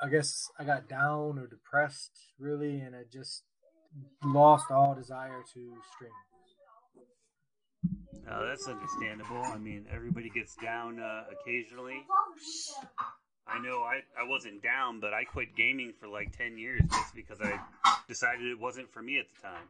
I 0.00 0.08
guess 0.08 0.48
I 0.58 0.64
got 0.64 0.88
down 0.88 1.38
or 1.38 1.46
depressed 1.46 2.12
really, 2.38 2.80
and 2.80 2.94
I 2.94 3.02
just 3.12 3.42
lost 4.24 4.70
all 4.70 4.94
desire 4.94 5.42
to 5.54 5.72
stream. 5.94 6.10
Uh, 8.28 8.44
that's 8.46 8.66
understandable. 8.66 9.42
I 9.44 9.58
mean, 9.58 9.86
everybody 9.92 10.30
gets 10.30 10.56
down 10.56 10.98
uh, 11.00 11.24
occasionally. 11.32 12.04
I 13.46 13.60
know 13.60 13.82
I, 13.82 14.00
I 14.20 14.28
wasn't 14.28 14.62
down, 14.62 14.98
but 14.98 15.14
I 15.14 15.22
quit 15.24 15.54
gaming 15.56 15.92
for 16.00 16.08
like 16.08 16.36
10 16.36 16.58
years 16.58 16.80
just 16.90 17.14
because 17.14 17.40
I 17.40 17.60
decided 18.08 18.46
it 18.46 18.58
wasn't 18.58 18.92
for 18.92 19.02
me 19.02 19.18
at 19.18 19.26
the 19.34 19.42
time. 19.42 19.68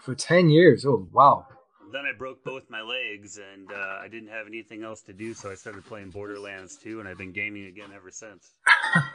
For 0.00 0.14
ten 0.14 0.48
years, 0.48 0.86
oh 0.86 1.08
wow! 1.12 1.46
Then 1.92 2.04
I 2.06 2.16
broke 2.16 2.44
both 2.44 2.70
my 2.70 2.82
legs 2.82 3.38
and 3.38 3.70
uh, 3.70 3.98
I 4.00 4.08
didn't 4.08 4.28
have 4.28 4.46
anything 4.46 4.82
else 4.82 5.02
to 5.02 5.12
do, 5.12 5.34
so 5.34 5.50
I 5.50 5.54
started 5.54 5.84
playing 5.86 6.10
Borderlands 6.10 6.76
2, 6.76 7.00
and 7.00 7.08
I've 7.08 7.18
been 7.18 7.32
gaming 7.32 7.66
again 7.66 7.90
ever 7.94 8.10
since. 8.10 8.50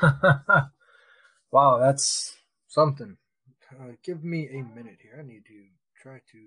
wow, 1.51 1.77
that's 1.77 2.35
something. 2.67 3.17
Uh, 3.79 3.93
give 4.03 4.23
me 4.23 4.47
a 4.47 4.63
minute 4.75 4.97
here. 5.01 5.17
I 5.19 5.23
need 5.23 5.45
to 5.45 5.63
try 6.01 6.19
to. 6.31 6.37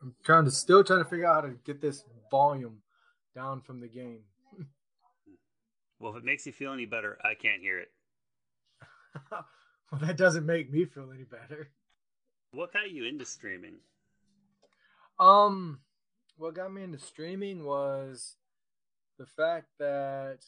I'm 0.00 0.14
trying 0.24 0.44
to 0.44 0.50
still 0.50 0.82
trying 0.82 1.04
to 1.04 1.08
figure 1.08 1.26
out 1.26 1.44
how 1.44 1.50
to 1.50 1.56
get 1.64 1.80
this 1.80 2.04
volume 2.30 2.82
down 3.34 3.60
from 3.60 3.80
the 3.80 3.88
game. 3.88 4.20
Well, 6.00 6.16
if 6.16 6.18
it 6.18 6.24
makes 6.24 6.44
you 6.46 6.52
feel 6.52 6.72
any 6.72 6.84
better, 6.84 7.16
I 7.22 7.34
can't 7.34 7.62
hear 7.62 7.78
it. 7.78 7.88
well, 9.30 10.00
that 10.00 10.16
doesn't 10.16 10.44
make 10.44 10.68
me 10.68 10.84
feel 10.84 11.12
any 11.14 11.22
better. 11.22 11.70
What 12.50 12.72
got 12.72 12.90
you 12.90 13.04
into 13.04 13.24
streaming? 13.24 13.76
Um, 15.22 15.78
what 16.36 16.56
got 16.56 16.74
me 16.74 16.82
into 16.82 16.98
streaming 16.98 17.64
was 17.64 18.34
the 19.20 19.26
fact 19.26 19.68
that 19.78 20.38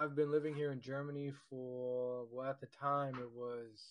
I've 0.00 0.16
been 0.16 0.32
living 0.32 0.56
here 0.56 0.72
in 0.72 0.80
Germany 0.80 1.30
for 1.48 2.24
well, 2.32 2.50
at 2.50 2.60
the 2.60 2.66
time 2.66 3.14
it 3.20 3.30
was 3.32 3.84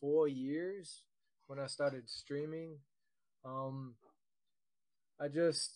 four 0.00 0.26
years 0.26 1.02
when 1.46 1.60
I 1.60 1.68
started 1.68 2.10
streaming. 2.10 2.78
Um, 3.44 3.94
I 5.20 5.28
just 5.28 5.70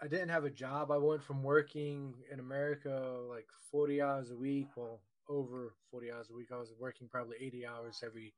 I 0.00 0.06
didn't 0.06 0.28
have 0.28 0.44
a 0.44 0.50
job. 0.50 0.92
I 0.92 0.98
went 0.98 1.24
from 1.24 1.42
working 1.42 2.14
in 2.32 2.38
America 2.38 3.18
like 3.28 3.48
40 3.72 4.02
hours 4.02 4.30
a 4.30 4.36
week, 4.36 4.68
well, 4.76 5.00
over 5.28 5.74
40 5.90 6.12
hours 6.12 6.28
a 6.30 6.36
week. 6.36 6.50
I 6.52 6.58
was 6.58 6.72
working 6.78 7.08
probably 7.08 7.38
80 7.40 7.66
hours 7.66 8.04
every 8.06 8.34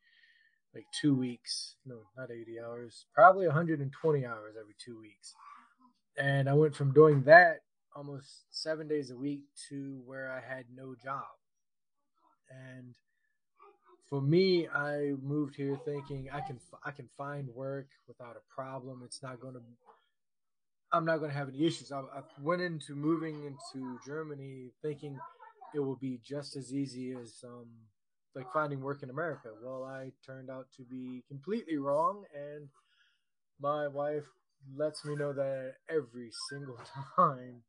like 0.75 0.87
two 1.01 1.15
weeks. 1.15 1.77
No, 1.87 1.99
not 2.17 2.31
80 2.31 2.61
hours, 2.61 3.07
probably 3.15 3.47
120 3.47 4.27
hours 4.27 4.55
every 4.59 4.75
two 4.85 4.99
weeks. 5.01 5.35
And 6.17 6.49
I 6.49 6.55
went 6.55 6.75
from 6.75 6.93
doing 6.93 7.23
that 7.25 7.61
almost 7.95 8.45
seven 8.51 8.89
days 8.89 9.11
a 9.11 9.17
week 9.17 9.43
to 9.69 10.01
where 10.07 10.31
I 10.31 10.41
had 10.41 10.65
no 10.75 10.95
job. 11.03 11.25
And 12.51 12.95
for 14.09 14.21
me, 14.21 14.69
I 14.69 15.13
moved 15.23 15.57
here 15.57 15.79
thinking 15.85 16.29
I 16.33 16.41
can 16.41 16.59
I 16.85 16.91
can 16.91 17.09
find 17.17 17.49
work 17.49 17.87
without 18.07 18.37
a 18.37 18.55
problem. 18.55 19.03
It's 19.05 19.23
not 19.23 19.41
going 19.41 19.55
to 19.55 19.63
I'm 20.93 21.07
not 21.07 21.19
going 21.19 21.31
to 21.31 21.37
have 21.37 21.49
any 21.49 21.65
issues. 21.65 21.91
I, 21.91 22.01
I 22.01 22.23
went 22.43 22.61
into 22.61 22.95
moving 22.95 23.45
into 23.45 23.99
Germany 24.05 24.71
thinking 24.83 25.19
it 25.75 25.81
will 25.81 25.97
be 25.97 26.21
just 26.23 26.57
as 26.57 26.75
easy 26.75 27.13
as 27.13 27.43
um, 27.45 27.69
like 28.35 28.53
finding 28.53 28.81
work 28.81 29.03
in 29.03 29.11
America. 29.11 29.49
Well, 29.63 29.85
I 29.85 30.11
turned 30.25 30.51
out 30.51 30.67
to 30.77 30.83
be 30.85 31.23
completely 31.29 31.77
wrong, 31.77 32.25
and 32.35 32.69
my 33.61 33.89
wife 33.89 34.25
lets 34.77 35.05
me 35.05 35.15
know 35.17 35.33
that 35.33 35.75
every 35.89 36.31
single 36.51 36.79
time. 37.17 37.63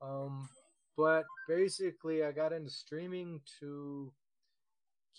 Um, 0.00 0.48
but 0.96 1.24
basically, 1.48 2.24
I 2.24 2.32
got 2.32 2.52
into 2.52 2.70
streaming 2.70 3.40
to 3.60 4.12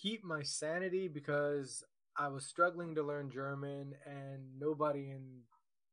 keep 0.01 0.23
my 0.23 0.41
sanity 0.41 1.07
because 1.07 1.83
I 2.17 2.29
was 2.29 2.45
struggling 2.45 2.95
to 2.95 3.03
learn 3.03 3.29
German, 3.29 3.93
and 4.05 4.41
nobody 4.59 5.11
in 5.11 5.41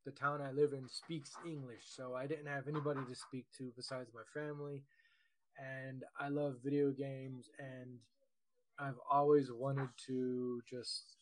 the 0.06 0.12
town 0.12 0.40
I 0.40 0.52
live 0.52 0.72
in 0.72 0.88
speaks 0.88 1.32
English, 1.46 1.84
so 1.84 2.14
I 2.14 2.26
didn't 2.26 2.46
have 2.46 2.68
anybody 2.68 3.00
to 3.08 3.14
speak 3.14 3.46
to 3.58 3.72
besides 3.76 4.10
my 4.14 4.22
family. 4.38 4.82
And 5.58 6.02
I 6.18 6.28
love 6.28 6.56
video 6.64 6.90
games, 6.90 7.48
and 7.58 7.98
I've 8.78 8.98
always 9.10 9.50
wanted 9.52 9.88
to 10.06 10.60
just 10.68 11.16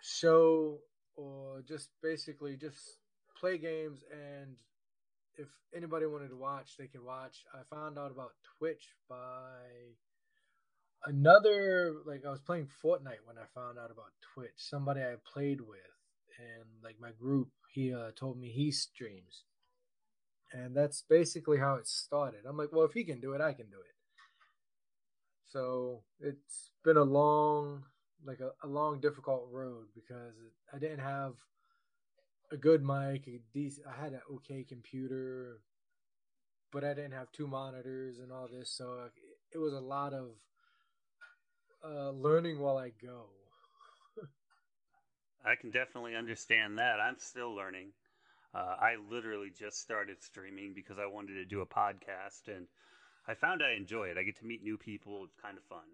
show 0.00 0.78
or 1.16 1.62
just 1.66 1.90
basically 2.02 2.56
just 2.56 2.98
play 3.38 3.58
games 3.58 4.04
and 4.12 4.56
if 5.36 5.48
anybody 5.74 6.06
wanted 6.06 6.28
to 6.28 6.36
watch 6.36 6.76
they 6.78 6.86
can 6.86 7.04
watch. 7.04 7.44
I 7.52 7.62
found 7.74 7.98
out 7.98 8.10
about 8.10 8.32
twitch 8.58 8.94
by 9.08 9.96
another 11.06 11.94
like 12.06 12.24
i 12.26 12.30
was 12.30 12.40
playing 12.40 12.66
fortnite 12.84 13.22
when 13.24 13.38
i 13.38 13.46
found 13.54 13.78
out 13.78 13.88
about 13.88 14.10
twitch 14.34 14.50
somebody 14.56 15.00
i 15.00 15.14
played 15.32 15.60
with 15.60 15.78
and 16.40 16.66
like 16.82 16.96
my 17.00 17.12
group 17.12 17.48
he 17.72 17.94
uh, 17.94 18.10
told 18.16 18.38
me 18.38 18.48
he 18.48 18.70
streams. 18.70 19.44
And 20.52 20.74
that's 20.74 21.04
basically 21.08 21.58
how 21.58 21.74
it 21.74 21.86
started. 21.86 22.40
I'm 22.48 22.56
like 22.56 22.72
well 22.72 22.84
if 22.84 22.92
he 22.92 23.04
can 23.04 23.20
do 23.20 23.32
it 23.34 23.40
i 23.40 23.52
can 23.52 23.66
do 23.66 23.76
it 23.78 23.94
so 25.48 26.02
it's 26.20 26.70
been 26.84 26.96
a 26.96 27.02
long 27.02 27.84
like 28.24 28.40
a, 28.40 28.50
a 28.64 28.66
long 28.66 29.00
difficult 29.00 29.48
road 29.50 29.86
because 29.94 30.34
i 30.74 30.78
didn't 30.78 30.98
have 30.98 31.34
a 32.52 32.56
good 32.56 32.84
mic 32.84 33.26
a 33.26 33.40
i 33.88 34.02
had 34.02 34.12
an 34.12 34.20
okay 34.32 34.64
computer 34.64 35.60
but 36.72 36.84
i 36.84 36.94
didn't 36.94 37.12
have 37.12 37.30
two 37.32 37.46
monitors 37.46 38.18
and 38.18 38.32
all 38.32 38.48
this 38.48 38.70
so 38.70 39.08
it 39.52 39.58
was 39.58 39.72
a 39.72 39.80
lot 39.80 40.12
of 40.12 40.30
uh, 41.84 42.10
learning 42.10 42.58
while 42.58 42.76
i 42.76 42.90
go 43.00 43.26
I 45.44 45.54
can 45.54 45.70
definitely 45.70 46.16
understand 46.16 46.78
that. 46.78 47.00
I'm 47.00 47.18
still 47.18 47.54
learning. 47.54 47.92
Uh, 48.54 48.76
I 48.80 48.96
literally 49.10 49.50
just 49.56 49.80
started 49.80 50.22
streaming 50.22 50.72
because 50.74 50.98
I 50.98 51.06
wanted 51.06 51.34
to 51.34 51.44
do 51.44 51.60
a 51.60 51.66
podcast, 51.66 52.48
and 52.48 52.66
I 53.28 53.34
found 53.34 53.62
I 53.62 53.72
enjoy 53.76 54.08
it. 54.08 54.16
I 54.16 54.22
get 54.22 54.38
to 54.38 54.46
meet 54.46 54.62
new 54.62 54.78
people. 54.78 55.22
It's 55.24 55.36
kind 55.40 55.58
of 55.58 55.64
fun. 55.64 55.84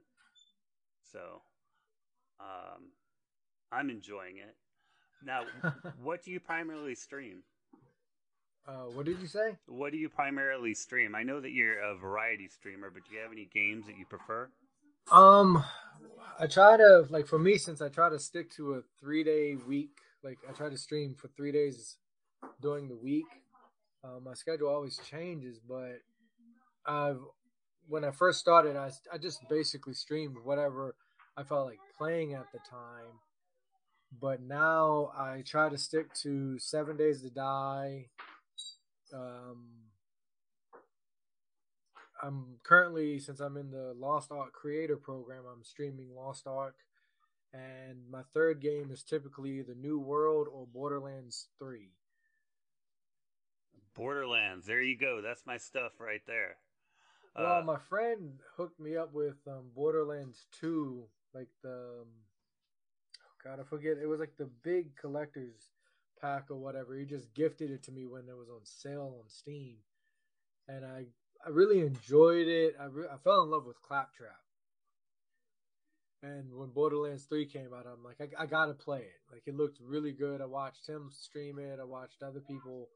So, 1.12 1.43
um, 2.40 2.93
I'm 3.73 3.90
enjoying 3.90 4.36
it. 4.36 4.55
Now, 5.24 5.43
what 6.02 6.23
do 6.23 6.31
you 6.31 6.39
primarily 6.39 6.94
stream? 6.94 7.43
Uh, 8.66 8.85
what 8.94 9.05
did 9.05 9.19
you 9.20 9.27
say? 9.27 9.56
What 9.66 9.93
do 9.93 9.98
you 9.98 10.09
primarily 10.09 10.74
stream? 10.74 11.15
I 11.15 11.23
know 11.23 11.40
that 11.40 11.51
you're 11.51 11.81
a 11.81 11.97
variety 11.97 12.48
streamer, 12.48 12.89
but 12.90 13.05
do 13.05 13.15
you 13.15 13.20
have 13.20 13.32
any 13.32 13.48
games 13.52 13.86
that 13.86 13.98
you 13.98 14.06
prefer? 14.06 14.48
Um, 15.11 15.62
I 16.39 16.47
try 16.47 16.77
to 16.77 17.05
like 17.11 17.27
for 17.27 17.39
me 17.39 17.59
since 17.59 17.82
I 17.82 17.89
try 17.89 18.09
to 18.09 18.19
stick 18.19 18.51
to 18.52 18.74
a 18.74 18.82
three 19.01 19.23
day 19.23 19.56
week. 19.69 19.98
Like 20.23 20.39
I 20.48 20.52
try 20.52 20.70
to 20.70 20.78
stream 20.78 21.15
for 21.15 21.28
three 21.28 21.52
days 21.52 21.97
during 22.62 22.89
the 22.89 22.97
week. 22.97 23.27
Uh, 24.02 24.20
my 24.24 24.35
schedule 24.35 24.69
always 24.69 24.98
changes, 25.09 25.59
but 25.59 26.01
When 26.86 28.05
I 28.05 28.11
first 28.12 28.40
started, 28.40 28.77
I 28.77 28.90
I 29.12 29.19
just 29.19 29.40
basically 29.48 29.94
streamed 29.94 30.36
whatever 30.43 30.94
I 31.36 31.43
felt 31.43 31.66
like 31.66 31.81
playing 31.97 32.35
at 32.35 32.51
the 32.52 32.59
time. 32.59 33.20
But 34.20 34.40
now 34.40 35.11
I 35.16 35.43
try 35.44 35.69
to 35.69 35.77
stick 35.77 36.15
to 36.23 36.59
Seven 36.59 36.97
Days 36.97 37.23
to 37.23 37.31
Die. 37.31 38.06
Um, 39.12 39.66
I'm 42.23 42.56
currently 42.62 43.19
since 43.19 43.40
I'm 43.40 43.56
in 43.56 43.70
the 43.70 43.93
Lost 43.97 44.31
Ark 44.32 44.52
creator 44.52 44.97
program, 44.97 45.43
I'm 45.52 45.65
streaming 45.65 46.15
Lost 46.15 46.47
Ark, 46.47 46.77
and 47.52 48.09
my 48.11 48.23
third 48.32 48.61
game 48.61 48.90
is 48.90 49.02
typically 49.02 49.62
the 49.62 49.74
New 49.74 49.98
World 49.98 50.47
or 50.51 50.66
Borderlands 50.66 51.48
Three. 51.59 51.90
Borderlands, 53.94 54.66
there 54.66 54.82
you 54.82 54.97
go. 54.97 55.20
That's 55.20 55.44
my 55.47 55.59
stuff 55.59 55.93
right 56.01 56.23
there. 56.27 56.56
Well, 57.36 57.61
uh, 57.61 57.62
my 57.62 57.78
friend 57.89 58.39
hooked 58.56 58.78
me 58.78 58.97
up 58.97 59.12
with 59.12 59.36
um, 59.48 59.70
Borderlands 59.74 60.47
Two, 60.61 61.05
like 61.35 61.48
the 61.62 62.02
um, 62.02 62.06
oh 63.19 63.35
god, 63.43 63.61
I 63.61 63.65
forget. 63.65 63.97
It 64.01 64.06
was 64.06 64.20
like 64.20 64.36
the 64.39 64.51
big 64.62 64.97
collector's 64.97 65.70
pack 66.20 66.47
or 66.51 66.56
whatever. 66.56 66.97
He 66.97 67.05
just 67.05 67.35
gifted 67.35 67.70
it 67.70 67.82
to 67.85 67.93
me 67.93 68.06
when 68.06 68.28
it 68.28 68.36
was 68.36 68.48
on 68.48 68.61
sale 68.65 69.16
on 69.19 69.28
Steam, 69.28 69.78
and 70.69 70.85
I 70.85 71.06
I 71.44 71.51
really 71.51 71.81
enjoyed 71.81 72.47
it. 72.47 72.77
I, 72.81 72.85
re- 72.86 73.09
I 73.12 73.16
fell 73.19 73.43
in 73.43 73.51
love 73.51 73.66
with 73.66 73.82
Claptrap. 73.82 74.32
And 76.23 76.55
when 76.55 76.70
Borderlands 76.70 77.24
3 77.24 77.44
came 77.44 77.74
out, 77.77 77.85
I'm 77.86 78.02
like, 78.02 78.16
I, 78.19 78.44
I 78.44 78.47
gotta 78.47 78.73
play 78.73 79.01
it. 79.01 79.20
Like, 79.31 79.43
it 79.44 79.55
looked 79.55 79.78
really 79.78 80.12
good. 80.12 80.40
I 80.40 80.47
watched 80.47 80.89
him 80.89 81.11
stream 81.12 81.59
it. 81.59 81.78
I 81.78 81.85
watched 81.85 82.23
other 82.23 82.40
people 82.40 82.89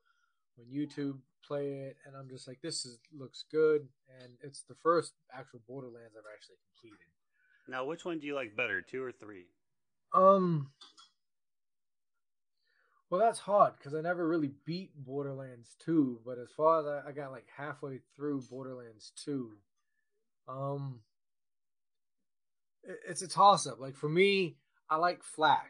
on 0.58 0.64
YouTube 0.64 1.18
play 1.46 1.72
it, 1.88 1.96
and 2.06 2.16
I'm 2.16 2.28
just 2.28 2.48
like, 2.48 2.60
this 2.62 2.84
is 2.84 2.98
looks 3.16 3.44
good. 3.50 3.88
And 4.20 4.32
it's 4.42 4.62
the 4.62 4.74
first 4.82 5.12
actual 5.32 5.60
Borderlands 5.66 6.14
I've 6.16 6.32
actually 6.34 6.56
completed. 6.74 7.06
Now, 7.68 7.84
which 7.84 8.04
one 8.04 8.18
do 8.18 8.26
you 8.26 8.34
like 8.34 8.56
better, 8.56 8.80
two 8.80 9.02
or 9.02 9.12
three? 9.12 9.46
Um, 10.14 10.70
well, 13.10 13.20
that's 13.20 13.38
hard 13.38 13.74
because 13.78 13.94
I 13.94 14.02
never 14.02 14.26
really 14.26 14.52
beat 14.66 14.90
Borderlands 14.94 15.76
2, 15.84 16.20
but 16.26 16.38
as 16.38 16.50
far 16.54 16.80
as 16.80 16.86
I, 16.86 17.08
I 17.08 17.12
got 17.12 17.32
like 17.32 17.46
halfway 17.56 18.00
through 18.14 18.42
Borderlands 18.50 19.12
2, 19.24 19.50
um, 20.46 21.00
it, 22.84 22.98
it's 23.08 23.22
a 23.22 23.28
toss 23.28 23.66
up. 23.66 23.80
Like 23.80 23.96
for 23.96 24.08
me, 24.10 24.56
I 24.90 24.96
like 24.96 25.22
FL4K. 25.22 25.60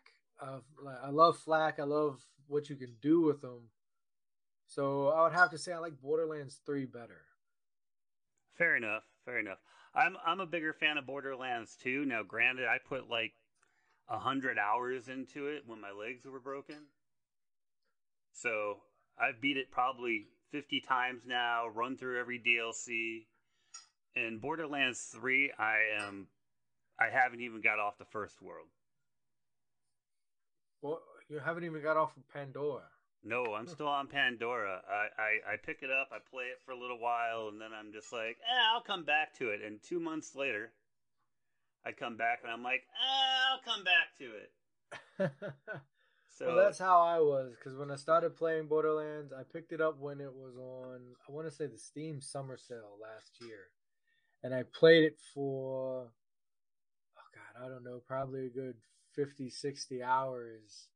Uh, 0.41 0.59
like, 0.83 0.99
I 1.03 1.11
love 1.11 1.39
FL4K. 1.47 1.81
I 1.81 1.85
love 1.85 2.21
what 2.49 2.69
you 2.69 2.77
can 2.77 2.97
do 3.01 3.23
with 3.23 3.41
them. 3.41 3.71
So 4.69 5.09
I 5.09 5.23
would 5.23 5.33
have 5.33 5.51
to 5.51 5.59
say 5.59 5.73
I 5.73 5.79
like 5.79 6.01
Borderlands 6.01 6.61
3 6.67 6.85
better. 6.85 7.23
Fair 8.57 8.77
enough. 8.77 9.03
Fair 9.25 9.39
enough. 9.39 9.59
I'm 9.95 10.17
I'm 10.25 10.41
a 10.41 10.47
bigger 10.47 10.75
fan 10.75 10.99
of 10.99 11.07
Borderlands 11.07 11.77
2. 11.83 12.05
Now, 12.05 12.23
granted, 12.23 12.67
I 12.67 12.77
put 12.79 13.09
like 13.09 13.33
a 14.09 14.19
hundred 14.19 14.59
hours 14.59 15.09
into 15.09 15.47
it 15.49 15.63
when 15.67 15.81
my 15.81 15.91
legs 15.91 16.27
were 16.27 16.39
broken. 16.39 16.87
So 18.33 18.79
I've 19.19 19.41
beat 19.41 19.57
it 19.57 19.71
probably 19.71 20.27
50 20.53 20.81
times 20.81 21.23
now, 21.27 21.67
run 21.69 21.97
through 21.97 22.21
every 22.21 22.39
DLC. 22.39 23.27
In 24.15 24.39
Borderlands 24.39 25.01
3, 25.15 25.53
I 25.59 25.77
am 26.01 26.29
I 27.01 27.09
haven't 27.11 27.41
even 27.41 27.63
got 27.63 27.79
off 27.79 27.99
the 27.99 28.05
first 28.05 28.43
world. 28.43 28.69
Well, 30.83 31.01
you 31.29 31.39
haven't 31.39 31.65
even 31.65 31.83
got 31.83 31.97
off 31.97 32.17
of 32.17 32.29
Pandora. 32.29 32.83
No, 33.25 33.55
I'm 33.55 33.67
still 33.67 33.89
on 33.89 34.07
Pandora. 34.07 34.81
I, 34.89 35.23
I, 35.23 35.55
I 35.55 35.57
pick 35.57 35.79
it 35.83 35.91
up, 35.91 36.09
I 36.13 36.19
play 36.31 36.45
it 36.45 36.61
for 36.65 36.73
a 36.73 36.79
little 36.79 36.99
while, 36.99 37.49
and 37.49 37.61
then 37.61 37.71
I'm 37.79 37.93
just 37.93 38.13
like, 38.13 38.37
eh, 38.43 38.65
I'll 38.73 38.81
come 38.81 39.05
back 39.05 39.35
to 39.39 39.51
it. 39.51 39.61
And 39.65 39.83
two 39.83 40.01
months 40.01 40.35
later, 40.35 40.73
I 41.85 41.93
come 41.93 42.17
back 42.17 42.41
and 42.43 42.53
I'm 42.53 42.63
like, 42.63 42.83
eh, 42.83 43.53
I'll 43.53 43.75
come 43.75 43.85
back 43.85 44.17
to 44.19 44.25
it. 44.35 45.33
So 46.39 46.47
well, 46.47 46.57
that's 46.57 46.79
how 46.79 47.01
I 47.01 47.19
was 47.19 47.51
because 47.59 47.77
when 47.77 47.91
I 47.91 47.97
started 47.97 48.37
playing 48.37 48.69
Borderlands, 48.69 49.33
I 49.33 49.43
picked 49.43 49.73
it 49.73 49.81
up 49.81 49.99
when 49.99 50.21
it 50.21 50.33
was 50.33 50.57
on. 50.57 51.01
I 51.29 51.33
want 51.33 51.49
to 51.49 51.55
say 51.55 51.67
the 51.67 51.77
Steam 51.77 52.21
Summer 52.21 52.57
Sale 52.57 52.97
last 53.03 53.45
year, 53.45 53.73
and 54.45 54.55
I 54.55 54.63
played 54.63 55.03
it 55.03 55.19
for. 55.35 56.13
Oh 57.17 57.29
God, 57.35 57.65
I 57.65 57.69
don't 57.69 57.83
know, 57.83 58.01
probably 58.07 58.47
a 58.47 58.51
good 58.51 58.77
50, 59.17 59.51
60 59.51 60.01
hours 60.01 60.87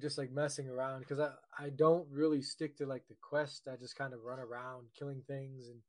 just 0.00 0.18
like 0.18 0.30
messing 0.30 0.68
around 0.68 1.00
because 1.00 1.20
I 1.20 1.30
I 1.58 1.68
don't 1.70 2.06
really 2.10 2.42
stick 2.42 2.76
to 2.78 2.86
like 2.86 3.06
the 3.08 3.16
quest. 3.20 3.68
I 3.70 3.76
just 3.76 3.96
kind 3.96 4.12
of 4.14 4.24
run 4.24 4.38
around 4.38 4.86
killing 4.98 5.22
things 5.26 5.68
and 5.68 5.80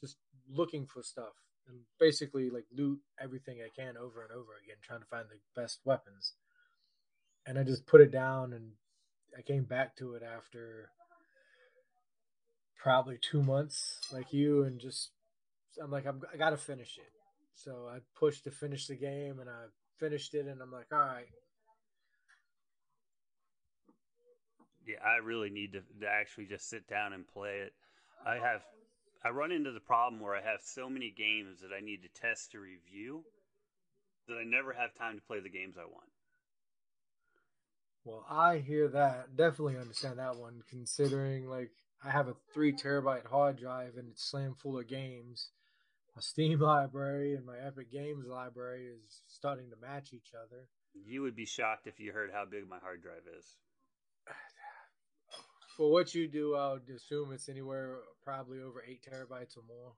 just 0.00 0.16
looking 0.50 0.86
for 0.86 1.02
stuff 1.02 1.34
and 1.68 1.78
basically 2.00 2.50
like 2.50 2.64
loot 2.76 3.00
everything 3.20 3.58
I 3.60 3.68
can 3.74 3.96
over 3.96 4.22
and 4.22 4.32
over 4.32 4.52
again, 4.62 4.76
trying 4.82 5.00
to 5.00 5.06
find 5.06 5.26
the 5.28 5.60
best 5.60 5.80
weapons. 5.84 6.34
And 7.46 7.58
I 7.58 7.62
just 7.64 7.86
put 7.86 8.00
it 8.00 8.10
down 8.10 8.52
and 8.52 8.72
I 9.36 9.42
came 9.42 9.64
back 9.64 9.96
to 9.96 10.14
it 10.14 10.22
after 10.22 10.90
probably 12.82 13.18
two 13.18 13.42
months, 13.42 13.98
like 14.12 14.32
you, 14.32 14.64
and 14.64 14.80
just 14.80 15.10
I'm 15.82 15.90
like 15.90 16.06
I'm, 16.06 16.20
I 16.32 16.36
got 16.36 16.50
to 16.50 16.56
finish 16.56 16.98
it. 16.98 17.12
So 17.54 17.88
I 17.88 17.98
pushed 18.18 18.44
to 18.44 18.50
finish 18.50 18.86
the 18.86 18.96
game, 18.96 19.38
and 19.38 19.48
I 19.48 19.66
finished 19.98 20.34
it, 20.34 20.46
and 20.46 20.60
I'm 20.60 20.72
like, 20.72 20.86
all 20.92 20.98
right. 20.98 21.26
Yeah, 24.86 24.96
I 25.04 25.16
really 25.16 25.50
need 25.50 25.72
to, 25.72 25.80
to 26.00 26.08
actually 26.08 26.46
just 26.46 26.68
sit 26.68 26.88
down 26.88 27.12
and 27.12 27.26
play 27.26 27.58
it. 27.58 27.72
I 28.26 28.34
have 28.34 28.62
I 29.24 29.30
run 29.30 29.52
into 29.52 29.70
the 29.70 29.80
problem 29.80 30.20
where 30.20 30.34
I 30.34 30.42
have 30.42 30.60
so 30.62 30.88
many 30.88 31.10
games 31.16 31.60
that 31.60 31.70
I 31.76 31.80
need 31.80 32.02
to 32.02 32.20
test 32.20 32.52
to 32.52 32.58
review 32.58 33.24
that 34.28 34.34
I 34.34 34.44
never 34.44 34.72
have 34.72 34.94
time 34.94 35.16
to 35.16 35.22
play 35.22 35.40
the 35.40 35.48
games 35.48 35.76
I 35.78 35.84
want. 35.84 36.10
Well, 38.04 38.26
I 38.28 38.58
hear 38.58 38.88
that. 38.88 39.36
Definitely 39.36 39.78
understand 39.78 40.18
that 40.18 40.36
one, 40.36 40.62
considering 40.68 41.48
like 41.48 41.70
I 42.04 42.10
have 42.10 42.26
a 42.26 42.34
three 42.52 42.72
terabyte 42.72 43.26
hard 43.26 43.58
drive 43.58 43.96
and 43.96 44.08
it's 44.08 44.24
slammed 44.24 44.58
full 44.58 44.78
of 44.78 44.88
games. 44.88 45.50
My 46.16 46.20
Steam 46.20 46.58
library 46.60 47.36
and 47.36 47.46
my 47.46 47.58
Epic 47.58 47.92
Games 47.92 48.26
library 48.26 48.86
is 48.86 49.22
starting 49.28 49.70
to 49.70 49.76
match 49.76 50.12
each 50.12 50.32
other. 50.34 50.66
You 50.94 51.22
would 51.22 51.36
be 51.36 51.46
shocked 51.46 51.86
if 51.86 52.00
you 52.00 52.12
heard 52.12 52.30
how 52.32 52.44
big 52.44 52.68
my 52.68 52.78
hard 52.78 53.02
drive 53.02 53.24
is. 53.38 53.56
For 55.76 55.90
what 55.90 56.14
you 56.14 56.28
do, 56.28 56.54
I 56.54 56.72
would 56.72 56.88
assume 56.94 57.32
it's 57.32 57.48
anywhere 57.48 58.00
probably 58.24 58.60
over 58.60 58.84
eight 58.86 59.00
terabytes 59.02 59.56
or 59.56 59.62
more. 59.66 59.92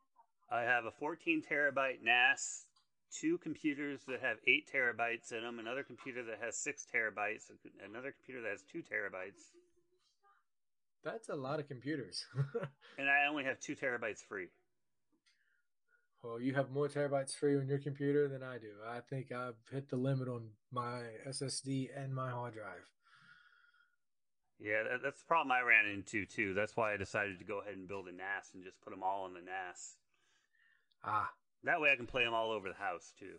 I 0.50 0.62
have 0.62 0.84
a 0.84 0.90
14 0.92 1.42
terabyte 1.50 2.02
NAS, 2.02 2.66
two 3.12 3.38
computers 3.38 4.00
that 4.06 4.20
have 4.20 4.36
eight 4.46 4.70
terabytes 4.72 5.32
in 5.32 5.42
them, 5.42 5.58
another 5.58 5.82
computer 5.82 6.22
that 6.24 6.38
has 6.40 6.56
six 6.56 6.86
terabytes, 6.94 7.50
another 7.84 8.12
computer 8.12 8.42
that 8.42 8.50
has 8.50 8.62
two 8.70 8.80
terabytes. 8.80 9.50
That's 11.04 11.28
a 11.28 11.34
lot 11.34 11.60
of 11.60 11.68
computers. 11.68 12.24
and 12.98 13.08
I 13.08 13.28
only 13.28 13.44
have 13.44 13.58
two 13.60 13.74
terabytes 13.74 14.24
free. 14.26 14.46
Well, 16.22 16.40
you 16.40 16.54
have 16.54 16.70
more 16.70 16.88
terabytes 16.88 17.34
free 17.34 17.56
on 17.56 17.68
your 17.68 17.78
computer 17.78 18.28
than 18.28 18.42
I 18.42 18.56
do. 18.58 18.70
I 18.88 19.00
think 19.00 19.30
I've 19.30 19.56
hit 19.70 19.90
the 19.90 19.96
limit 19.96 20.28
on 20.28 20.48
my 20.72 21.02
SSD 21.28 21.88
and 21.94 22.14
my 22.14 22.30
hard 22.30 22.54
drive. 22.54 22.88
Yeah, 24.60 24.82
that, 24.84 25.02
that's 25.02 25.20
the 25.20 25.26
problem 25.26 25.52
I 25.52 25.60
ran 25.60 25.86
into 25.86 26.26
too. 26.26 26.54
That's 26.54 26.76
why 26.76 26.94
I 26.94 26.96
decided 26.96 27.38
to 27.38 27.44
go 27.44 27.60
ahead 27.60 27.74
and 27.76 27.88
build 27.88 28.08
a 28.08 28.12
NAS 28.12 28.50
and 28.54 28.64
just 28.64 28.80
put 28.80 28.90
them 28.90 29.02
all 29.02 29.26
in 29.26 29.34
the 29.34 29.40
NAS. 29.40 29.96
Ah. 31.04 31.30
That 31.64 31.80
way 31.80 31.90
I 31.90 31.96
can 31.96 32.06
play 32.06 32.24
them 32.24 32.34
all 32.34 32.52
over 32.52 32.68
the 32.68 32.74
house 32.74 33.12
too. 33.18 33.36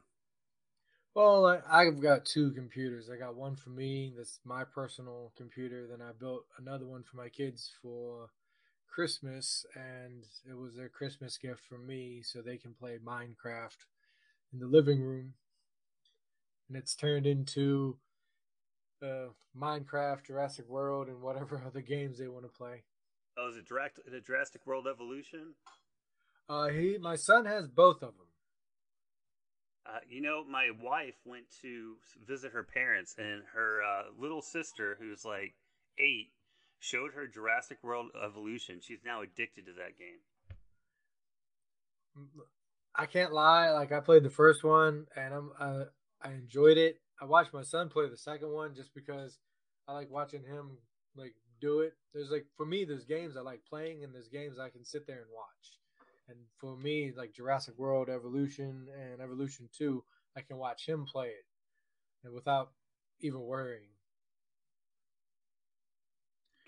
Well, 1.14 1.62
I've 1.70 2.02
got 2.02 2.26
two 2.26 2.52
computers. 2.52 3.10
I 3.10 3.18
got 3.18 3.36
one 3.36 3.56
for 3.56 3.70
me, 3.70 4.14
that's 4.18 4.40
my 4.44 4.64
personal 4.66 5.32
computer. 5.38 5.88
Then 5.88 6.02
I 6.02 6.12
built 6.20 6.44
another 6.58 6.86
one 6.86 7.04
for 7.04 7.18
my 7.18 7.30
kids 7.30 7.72
for 7.82 8.32
Christmas, 8.94 9.66
and 9.76 10.26
it 10.50 10.58
was 10.58 10.76
their 10.76 10.90
Christmas 10.90 11.38
gift 11.38 11.62
from 11.70 11.88
me 11.88 12.22
so 12.22 12.42
they 12.42 12.58
can 12.58 12.74
play 12.74 12.98
Minecraft 12.98 13.86
in 14.52 14.60
the 14.60 14.68
living 14.68 15.02
room. 15.02 15.36
And 16.68 16.76
it's 16.76 16.96
turned 16.96 17.28
into 17.28 17.98
uh, 19.04 19.28
Minecraft, 19.58 20.26
Jurassic 20.26 20.68
World, 20.68 21.08
and 21.08 21.22
whatever 21.22 21.62
other 21.68 21.82
games 21.82 22.20
they 22.20 22.28
want 22.28 22.44
to 22.46 22.50
play. 22.50 22.84
Oh, 23.38 23.50
is 23.50 23.58
it 23.58 23.68
direct 23.68 24.00
the 24.10 24.22
Jurassic 24.22 24.66
World 24.66 24.88
Evolution? 24.88 25.56
Uh, 26.48 26.68
he, 26.68 26.98
my 27.00 27.16
son 27.16 27.46
has 27.46 27.68
both 27.68 27.98
of 27.98 28.14
them. 28.18 28.28
Uh, 29.86 30.00
you 30.10 30.22
know, 30.22 30.44
my 30.44 30.70
wife 30.82 31.16
went 31.26 31.46
to 31.62 31.96
visit 32.26 32.52
her 32.54 32.64
parents, 32.64 33.16
and 33.18 33.44
her 33.54 33.82
uh, 33.84 34.04
little 34.18 34.42
sister, 34.42 34.98
who's 35.00 35.24
like 35.26 35.56
eight, 36.00 36.32
showed 36.80 37.14
her 37.14 37.28
Jurassic 37.28 37.78
World 37.84 38.08
Evolution. 38.24 38.80
She's 38.82 39.04
now 39.06 39.22
addicted 39.22 39.66
to 39.66 39.74
that 39.74 39.98
game. 39.98 40.22
I 42.96 43.06
can't 43.06 43.34
lie. 43.34 43.72
Like 43.72 43.92
I 43.92 44.00
played 44.00 44.24
the 44.24 44.30
first 44.30 44.64
one, 44.64 45.06
and 45.16 45.34
I'm 45.34 45.52
uh, 45.60 45.84
I 46.22 46.32
enjoyed 46.32 46.78
it. 46.78 47.00
I 47.22 47.26
watched 47.26 47.54
my 47.54 47.64
son 47.64 47.90
play 47.90 48.10
the 48.10 48.18
second 48.18 48.52
one 48.52 48.76
just 48.76 48.94
because 48.94 49.38
I 49.88 49.94
like 49.94 50.12
watching 50.12 50.44
him 50.44 50.78
like 51.16 51.36
do 51.62 51.80
it. 51.80 51.94
There's 52.14 52.30
like 52.30 52.46
for 52.58 52.66
me, 52.66 52.86
there's 52.86 53.06
games 53.06 53.38
I 53.38 53.42
like 53.42 53.62
playing, 53.70 54.04
and 54.04 54.14
there's 54.14 54.28
games 54.28 54.58
I 54.60 54.70
can 54.70 54.84
sit 54.84 55.08
there 55.08 55.18
and 55.18 55.32
watch. 55.34 55.80
And 56.28 56.38
for 56.58 56.76
me, 56.76 57.14
like 57.16 57.34
Jurassic 57.34 57.78
World 57.78 58.10
Evolution 58.10 58.88
and 59.00 59.22
Evolution 59.22 59.70
2, 59.78 60.04
I 60.36 60.42
can 60.42 60.58
watch 60.58 60.88
him 60.88 61.06
play 61.06 61.28
it 61.28 61.46
and 62.24 62.34
without 62.34 62.72
even 63.22 63.42
worrying. 63.42 63.90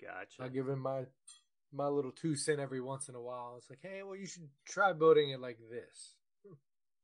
Gotcha. 0.00 0.44
I 0.44 0.48
give 0.48 0.68
him 0.68 0.80
my 0.80 1.02
my 1.72 1.88
little 1.88 2.12
two 2.12 2.34
cent 2.34 2.60
every 2.60 2.80
once 2.80 3.08
in 3.08 3.14
a 3.14 3.20
while. 3.20 3.56
It's 3.58 3.68
like, 3.68 3.80
hey, 3.82 4.02
well, 4.02 4.16
you 4.16 4.26
should 4.26 4.48
try 4.66 4.92
building 4.92 5.30
it 5.30 5.40
like 5.40 5.58
this. 5.70 6.14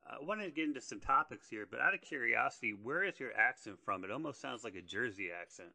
I 0.07 0.23
wanted 0.23 0.45
to 0.45 0.51
get 0.51 0.69
into 0.69 0.81
some 0.81 1.01
topics 1.01 1.49
here, 1.49 1.67
but 1.71 1.81
out 1.81 1.95
of 1.95 2.03
curiosity, 2.03 2.73
where 2.73 3.05
is 3.05 3.19
your 3.19 3.33
accent 3.37 3.79
from? 3.85 4.05
It 4.05 4.11
almost 4.11 4.41
sounds 4.41 4.63
like 4.63 4.75
a 4.75 4.83
Jersey 4.83 5.29
accent. 5.33 5.71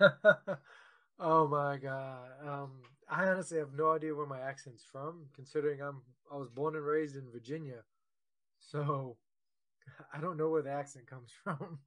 oh 1.20 1.46
my 1.46 1.76
god. 1.76 2.30
Um, 2.46 2.70
I 3.08 3.28
honestly 3.28 3.58
have 3.58 3.74
no 3.74 3.92
idea 3.92 4.14
where 4.14 4.26
my 4.26 4.40
accent's 4.40 4.84
from, 4.84 5.26
considering 5.34 5.80
I'm 5.80 6.02
I 6.32 6.36
was 6.36 6.48
born 6.48 6.76
and 6.76 6.84
raised 6.84 7.16
in 7.16 7.30
Virginia, 7.30 7.82
so 8.58 9.16
I 10.14 10.20
don't 10.20 10.36
know 10.36 10.48
where 10.48 10.62
the 10.62 10.72
accent 10.72 11.06
comes 11.06 11.30
from. 11.44 11.78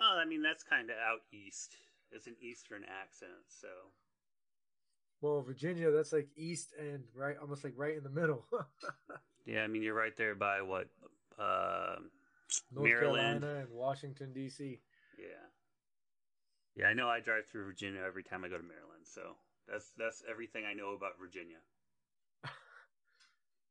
Oh, 0.00 0.20
I 0.20 0.24
mean 0.26 0.42
that's 0.42 0.62
kind 0.62 0.90
of 0.90 0.96
out 0.96 1.20
east. 1.32 1.74
It's 2.12 2.26
an 2.26 2.36
eastern 2.40 2.82
accent, 2.84 3.32
so. 3.48 3.68
Well, 5.20 5.40
Virginia, 5.40 5.90
that's 5.90 6.12
like 6.12 6.28
east 6.36 6.74
and 6.78 7.04
right, 7.14 7.36
almost 7.40 7.64
like 7.64 7.72
right 7.76 7.96
in 7.96 8.04
the 8.04 8.10
middle. 8.10 8.44
yeah, 9.46 9.62
I 9.62 9.66
mean 9.66 9.82
you're 9.82 9.94
right 9.94 10.16
there 10.16 10.34
by 10.34 10.60
what, 10.60 10.88
uh, 11.38 11.96
North 12.72 12.88
Maryland 12.88 13.40
Carolina 13.40 13.60
and 13.60 13.70
Washington 13.70 14.32
D.C. 14.32 14.80
Yeah. 15.18 15.24
Yeah, 16.76 16.86
I 16.86 16.94
know 16.94 17.08
I 17.08 17.20
drive 17.20 17.46
through 17.46 17.66
Virginia 17.66 18.00
every 18.06 18.24
time 18.24 18.44
I 18.44 18.48
go 18.48 18.56
to 18.56 18.62
Maryland, 18.62 19.04
so 19.04 19.36
that's 19.68 19.92
that's 19.96 20.22
everything 20.30 20.64
I 20.68 20.74
know 20.74 20.94
about 20.94 21.12
Virginia. 21.20 21.58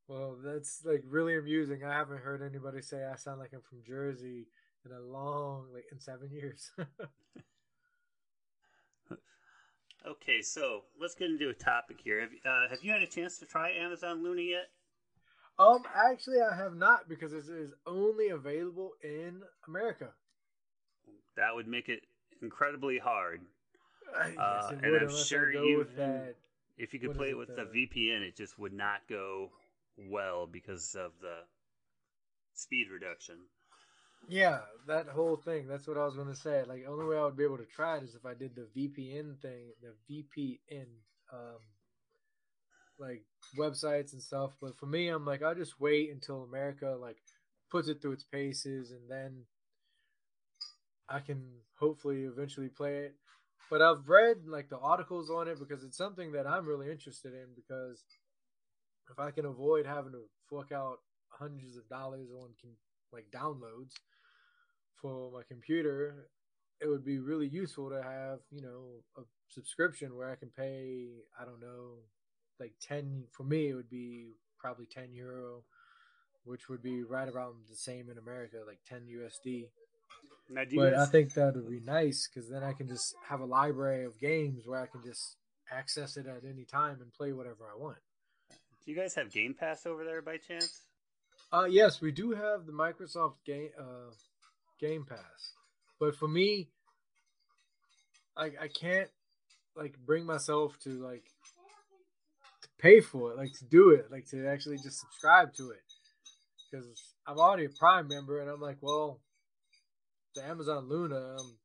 Well, 0.07 0.38
that's 0.44 0.84
like 0.85 1.02
really 1.07 1.38
amusing. 1.38 1.85
I 1.85 1.94
haven't 1.94 2.19
heard 2.19 2.41
anybody 2.41 2.81
say 2.81 3.06
I 3.06 3.15
sound 3.15 3.40
like 3.40 3.53
I'm 3.53 3.61
from 3.61 3.84
Jersey 3.88 4.48
in 4.85 4.91
a 4.91 4.99
long, 4.99 5.68
like 5.73 5.85
in 5.94 5.99
seven 5.99 6.30
years. 6.30 6.72
okay, 10.07 10.41
so 10.41 10.81
let's 10.99 11.15
get 11.15 11.30
into 11.30 11.49
a 11.49 11.53
topic 11.53 12.02
here. 12.03 12.19
Have, 12.19 12.31
uh, 12.45 12.69
have 12.69 12.84
you 12.84 12.91
had 12.91 13.02
a 13.02 13.07
chance 13.07 13.38
to 13.38 13.45
try 13.45 13.72
Amazon 13.72 14.22
Luna 14.23 14.41
yet? 14.41 14.72
Um, 15.59 15.84
actually, 15.95 16.38
I 16.41 16.55
have 16.55 16.75
not 16.75 17.07
because 17.07 17.34
it 17.34 17.45
is 17.47 17.73
only 17.85 18.30
available 18.30 18.91
in 19.03 19.41
America. 19.67 20.09
That 21.35 21.55
would 21.55 21.67
make 21.67 21.89
it 21.89 22.01
incredibly 22.41 22.97
hard. 22.97 23.41
Uh, 24.15 24.27
yes, 24.27 24.73
and 24.84 24.95
I'm 24.95 25.23
sure 25.23 25.51
you, 25.51 25.88
that. 25.95 26.35
if 26.77 26.93
you 26.93 26.99
could 26.99 27.15
play 27.15 27.30
it 27.30 27.31
it, 27.31 27.38
with 27.38 27.47
the 27.49 27.67
the- 27.71 27.88
VPN, 27.88 28.21
it 28.21 28.35
just 28.35 28.59
would 28.59 28.73
not 28.73 29.01
go 29.09 29.49
well 29.97 30.45
because 30.45 30.95
of 30.95 31.11
the 31.21 31.38
speed 32.53 32.88
reduction. 32.91 33.38
Yeah, 34.30 34.59
that 34.88 35.07
whole 35.07 35.35
thing. 35.35 35.67
That's 35.67 35.88
what 35.88 35.97
I 35.97 36.05
was 36.05 36.15
going 36.15 36.30
to 36.30 36.35
say. 36.35 36.63
Like, 36.63 36.84
the 36.84 36.91
only 36.91 37.05
way 37.05 37.17
I 37.17 37.25
would 37.25 37.38
be 37.38 37.43
able 37.43 37.57
to 37.57 37.65
try 37.65 37.97
it 37.97 38.03
is 38.03 38.15
if 38.15 38.25
I 38.25 38.34
did 38.34 38.55
the 38.55 38.67
VPN 38.75 39.41
thing, 39.41 39.73
the 39.81 39.93
VPN, 40.09 40.85
um, 41.34 41.59
like 42.99 43.24
websites 43.57 44.14
and 44.14 44.22
stuff. 44.22 44.52
But 44.61 44.78
for 44.78 44.86
me, 44.86 45.07
I'm 45.07 45.26
like, 45.26 45.41
I'll 45.41 45.56
just 45.56 45.80
wait 45.80 46.11
until 46.11 46.44
America 46.44 46.95
like 46.99 47.18
puts 47.72 47.88
it 47.88 48.02
through 48.02 48.14
its 48.14 48.24
paces, 48.24 48.91
and 48.91 49.10
then 49.10 49.45
I 51.10 51.20
can 51.20 51.44
hopefully 51.80 52.24
eventually 52.24 52.70
play 52.70 52.98
it. 52.98 53.15
But 53.70 53.82
I've 53.82 54.07
read 54.07 54.45
like 54.45 54.70
the 54.70 54.78
articles 54.78 55.30
on 55.30 55.48
it 55.48 55.60
because 55.60 55.84
it's 55.84 55.98
something 55.98 56.34
that 56.34 56.48
I'm 56.48 56.68
really 56.68 56.91
interested 56.91 57.34
in. 57.34 57.48
Because 57.56 58.03
if 59.11 59.20
I 59.20 59.32
can 59.32 59.45
avoid 59.45 59.86
having 59.86 60.11
to 60.11 60.24
fork 60.49 60.72
out 60.72 60.98
hundreds 61.30 61.78
of 61.78 61.88
dollars 61.90 62.30
on 62.32 62.49
like 63.11 63.26
downloads 63.34 63.94
for 65.02 65.32
my 65.32 65.41
computer, 65.48 66.30
it 66.82 66.88
would 66.88 67.06
be 67.06 67.20
really 67.20 67.48
useful 67.48 67.90
to 67.90 68.02
have, 68.02 68.40
you 68.52 68.61
know, 68.61 69.03
a 69.18 69.22
subscription 69.49 70.15
where 70.15 70.32
I 70.32 70.36
can 70.36 70.49
pay, 70.49 71.07
I 71.40 71.45
don't 71.45 71.61
know, 71.61 71.99
like 72.59 72.73
10 72.81 73.25
for 73.31 73.43
me 73.43 73.69
it 73.69 73.73
would 73.73 73.89
be 73.89 74.34
probably 74.59 74.85
10 74.85 75.13
euro, 75.13 75.63
which 76.45 76.69
would 76.69 76.81
be 76.81 77.03
right 77.03 77.27
around 77.27 77.55
the 77.69 77.75
same 77.75 78.09
in 78.09 78.17
America, 78.17 78.57
like 78.65 78.80
10 78.88 79.01
USD. 79.07 79.67
But 80.75 80.93
I 80.93 81.05
think 81.05 81.34
that 81.34 81.55
would 81.55 81.69
be 81.69 81.80
nice 81.80 82.27
because 82.27 82.49
then 82.49 82.63
I 82.63 82.73
can 82.73 82.88
just 82.88 83.15
have 83.27 83.39
a 83.39 83.45
library 83.45 84.05
of 84.05 84.19
games 84.19 84.67
where 84.67 84.81
I 84.81 84.88
can 84.88 85.01
just 85.03 85.38
access 85.71 86.17
it 86.17 86.27
at 86.27 86.43
any 86.47 86.65
time 86.65 86.97
and 87.01 87.11
play 87.13 87.31
whatever 87.31 87.65
I 87.73 87.77
want. 87.77 87.97
Do 88.85 88.91
you 88.91 88.97
guys 88.97 89.15
have 89.15 89.31
Game 89.31 89.53
Pass 89.53 89.85
over 89.85 90.03
there 90.03 90.21
by 90.21 90.38
chance? 90.38 90.81
Uh, 91.51 91.65
yes, 91.65 92.01
we 92.01 92.11
do 92.11 92.31
have 92.31 92.65
the 92.65 92.71
Microsoft 92.71 93.35
game 93.45 93.69
uh, 93.80 94.11
Game 94.80 95.05
Pass, 95.05 95.53
but 95.99 96.15
for 96.15 96.27
me, 96.27 96.67
I 98.35 98.45
I 98.59 98.67
can't 98.67 99.09
like 99.75 99.95
bring 100.05 100.25
myself 100.25 100.77
to 100.84 100.89
like 100.89 101.23
pay 102.84 102.99
for 102.99 103.31
it, 103.31 103.38
like 103.38 103.53
to 103.53 103.65
do 103.65 103.91
it, 103.91 104.11
like 104.11 104.30
to 104.30 104.45
actually 104.45 104.77
just 104.77 104.99
subscribe 104.99 105.53
to 105.53 105.72
it, 105.72 105.81
because 106.69 106.85
I'm 107.26 107.39
already 107.39 107.65
a 107.65 107.69
Prime 107.69 108.10
member, 108.10 108.41
and 108.41 108.49
I'm 108.49 108.60
like, 108.60 108.77
well, 108.81 109.22
the 110.35 110.43
Amazon 110.43 110.89
Luna, 110.89 111.38
um, 111.39 111.57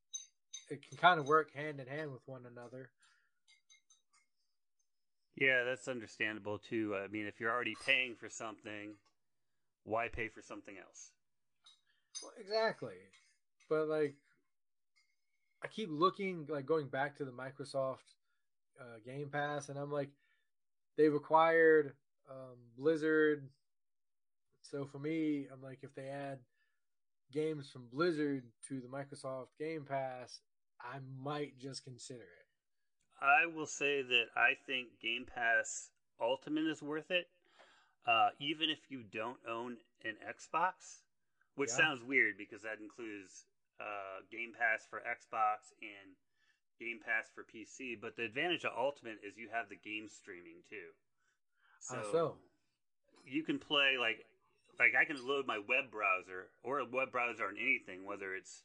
it 0.69 0.79
can 0.87 0.97
kind 0.97 1.19
of 1.19 1.27
work 1.27 1.53
hand 1.53 1.81
in 1.81 1.87
hand 1.87 2.13
with 2.13 2.21
one 2.25 2.43
another. 2.49 2.89
Yeah, 5.35 5.63
that's 5.65 5.89
understandable 5.89 6.57
too. 6.57 6.95
I 6.95 7.07
mean, 7.07 7.27
if 7.27 7.39
you're 7.39 7.51
already 7.51 7.75
paying 7.85 8.15
for 8.15 8.29
something, 8.29 8.93
why 9.83 10.07
pay 10.07 10.29
for 10.29 10.41
something 10.41 10.75
else? 10.77 11.11
Well, 12.23 12.31
exactly. 12.39 12.95
But 13.69 13.87
like, 13.87 14.15
I 15.63 15.67
keep 15.67 15.89
looking, 15.91 16.45
like 16.47 16.65
going 16.65 16.87
back 16.87 17.17
to 17.17 17.25
the 17.25 17.31
Microsoft 17.31 18.07
uh, 18.79 18.99
Game 19.05 19.29
Pass, 19.29 19.67
and 19.67 19.77
I'm 19.77 19.91
like, 19.91 20.09
they've 20.99 21.13
acquired 21.13 21.93
um, 22.29 22.57
Blizzard. 22.77 23.47
So 24.61 24.85
for 24.85 24.99
me, 24.99 25.47
I'm 25.51 25.63
like, 25.63 25.79
if 25.81 25.95
they 25.95 26.09
add 26.09 26.39
games 27.31 27.69
from 27.71 27.87
Blizzard 27.91 28.43
to 28.67 28.81
the 28.81 28.87
Microsoft 28.87 29.47
Game 29.57 29.85
Pass, 29.87 30.41
I 30.81 30.97
might 31.17 31.57
just 31.57 31.85
consider 31.85 32.19
it. 32.23 32.45
I 33.21 33.45
will 33.47 33.65
say 33.65 34.01
that 34.01 34.25
I 34.35 34.51
think 34.67 34.89
Game 35.01 35.25
Pass 35.25 35.89
Ultimate 36.21 36.67
is 36.67 36.81
worth 36.81 37.11
it, 37.11 37.27
uh, 38.05 38.29
even 38.39 38.69
if 38.69 38.79
you 38.89 39.03
don't 39.11 39.39
own 39.49 39.77
an 40.03 40.15
Xbox, 40.27 41.03
which 41.55 41.69
Yeah. 41.69 41.77
sounds 41.77 42.03
weird 42.03 42.37
because 42.37 42.61
that 42.63 42.79
includes 42.81 43.45
uh, 43.79 44.19
Game 44.29 44.53
Pass 44.53 44.85
for 44.89 44.99
Xbox 44.99 45.71
and 45.81 46.15
Game 46.79 46.99
Pass 47.03 47.29
for 47.33 47.43
PC. 47.43 47.99
But 47.99 48.15
the 48.15 48.23
advantage 48.23 48.63
of 48.63 48.71
Ultimate 48.77 49.19
is 49.25 49.37
you 49.37 49.49
have 49.51 49.69
the 49.69 49.75
game 49.75 50.07
streaming 50.07 50.63
too. 50.69 50.89
How 51.89 52.03
so? 52.11 52.35
you 53.25 53.43
can 53.43 53.59
play 53.59 53.95
like 53.99 54.25
like 54.79 54.93
I 54.99 55.05
can 55.05 55.17
load 55.27 55.45
my 55.45 55.59
web 55.59 55.91
browser 55.91 56.47
or 56.63 56.79
a 56.79 56.85
web 56.85 57.11
browser 57.11 57.45
on 57.45 57.55
anything, 57.59 58.05
whether 58.05 58.33
it's 58.33 58.63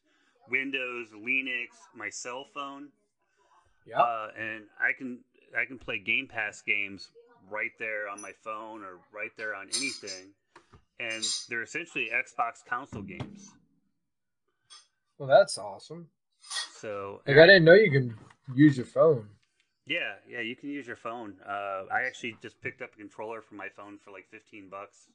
Windows, 0.49 1.09
Linux, 1.15 1.75
my 1.95 2.11
cell 2.11 2.47
phone. 2.55 2.89
Yeah. 3.87 4.01
Uh, 4.01 4.29
and 4.39 4.65
I 4.81 4.93
can 4.97 5.21
I 5.59 5.65
can 5.67 5.79
play 5.79 5.99
Game 5.99 6.29
Pass 6.29 6.63
games 6.63 7.09
right 7.51 7.73
there 7.79 8.09
on 8.09 8.21
my 8.21 8.33
phone 8.43 8.83
or 8.83 9.01
right 9.13 9.31
there 9.37 9.55
on 9.55 9.69
anything, 9.77 10.33
and 10.99 11.25
they're 11.49 11.63
essentially 11.63 12.11
Xbox 12.13 12.65
console 12.67 13.03
games. 13.03 13.51
Well, 15.19 15.29
that's 15.29 15.59
awesome. 15.59 16.09
So 16.85 17.23
Like, 17.27 17.39
I 17.39 17.47
didn't 17.47 17.65
know 17.65 17.73
you 17.73 17.91
can 17.91 18.15
use 18.55 18.77
your 18.77 18.85
phone. 18.85 19.27
yeah, 19.87 20.17
yeah, 20.29 20.41
you 20.41 20.55
can 20.55 20.69
use 20.69 20.87
your 20.87 20.97
phone. 20.97 21.35
Uh, 21.47 21.85
I 21.91 22.03
actually 22.07 22.37
just 22.43 22.61
picked 22.61 22.83
up 22.83 22.91
a 22.93 22.97
controller 22.99 23.41
for 23.41 23.55
my 23.55 23.69
phone 23.75 23.97
for 24.05 24.11
like 24.11 24.29
fifteen 24.31 24.69
bucks, 24.69 25.09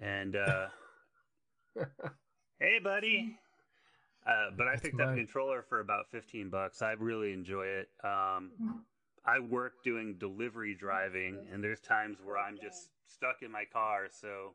and 0.00 0.36
uh, 0.36 0.68
hey, 2.58 2.78
buddy. 2.82 3.36
Uh, 4.26 4.50
but 4.56 4.66
I 4.66 4.76
picked 4.76 4.98
up 5.00 5.10
a 5.10 5.14
controller 5.14 5.62
for 5.62 5.80
about 5.80 6.10
fifteen 6.10 6.48
bucks. 6.48 6.80
I 6.80 6.92
really 6.92 7.32
enjoy 7.34 7.66
it. 7.66 7.88
Um, 8.02 8.50
I 9.26 9.40
work 9.40 9.82
doing 9.84 10.14
delivery 10.18 10.74
driving, 10.74 11.36
and 11.52 11.62
there's 11.62 11.80
times 11.80 12.18
where 12.24 12.38
I'm 12.38 12.56
just 12.56 12.88
stuck 13.06 13.42
in 13.42 13.50
my 13.52 13.64
car. 13.70 14.06
So, 14.10 14.54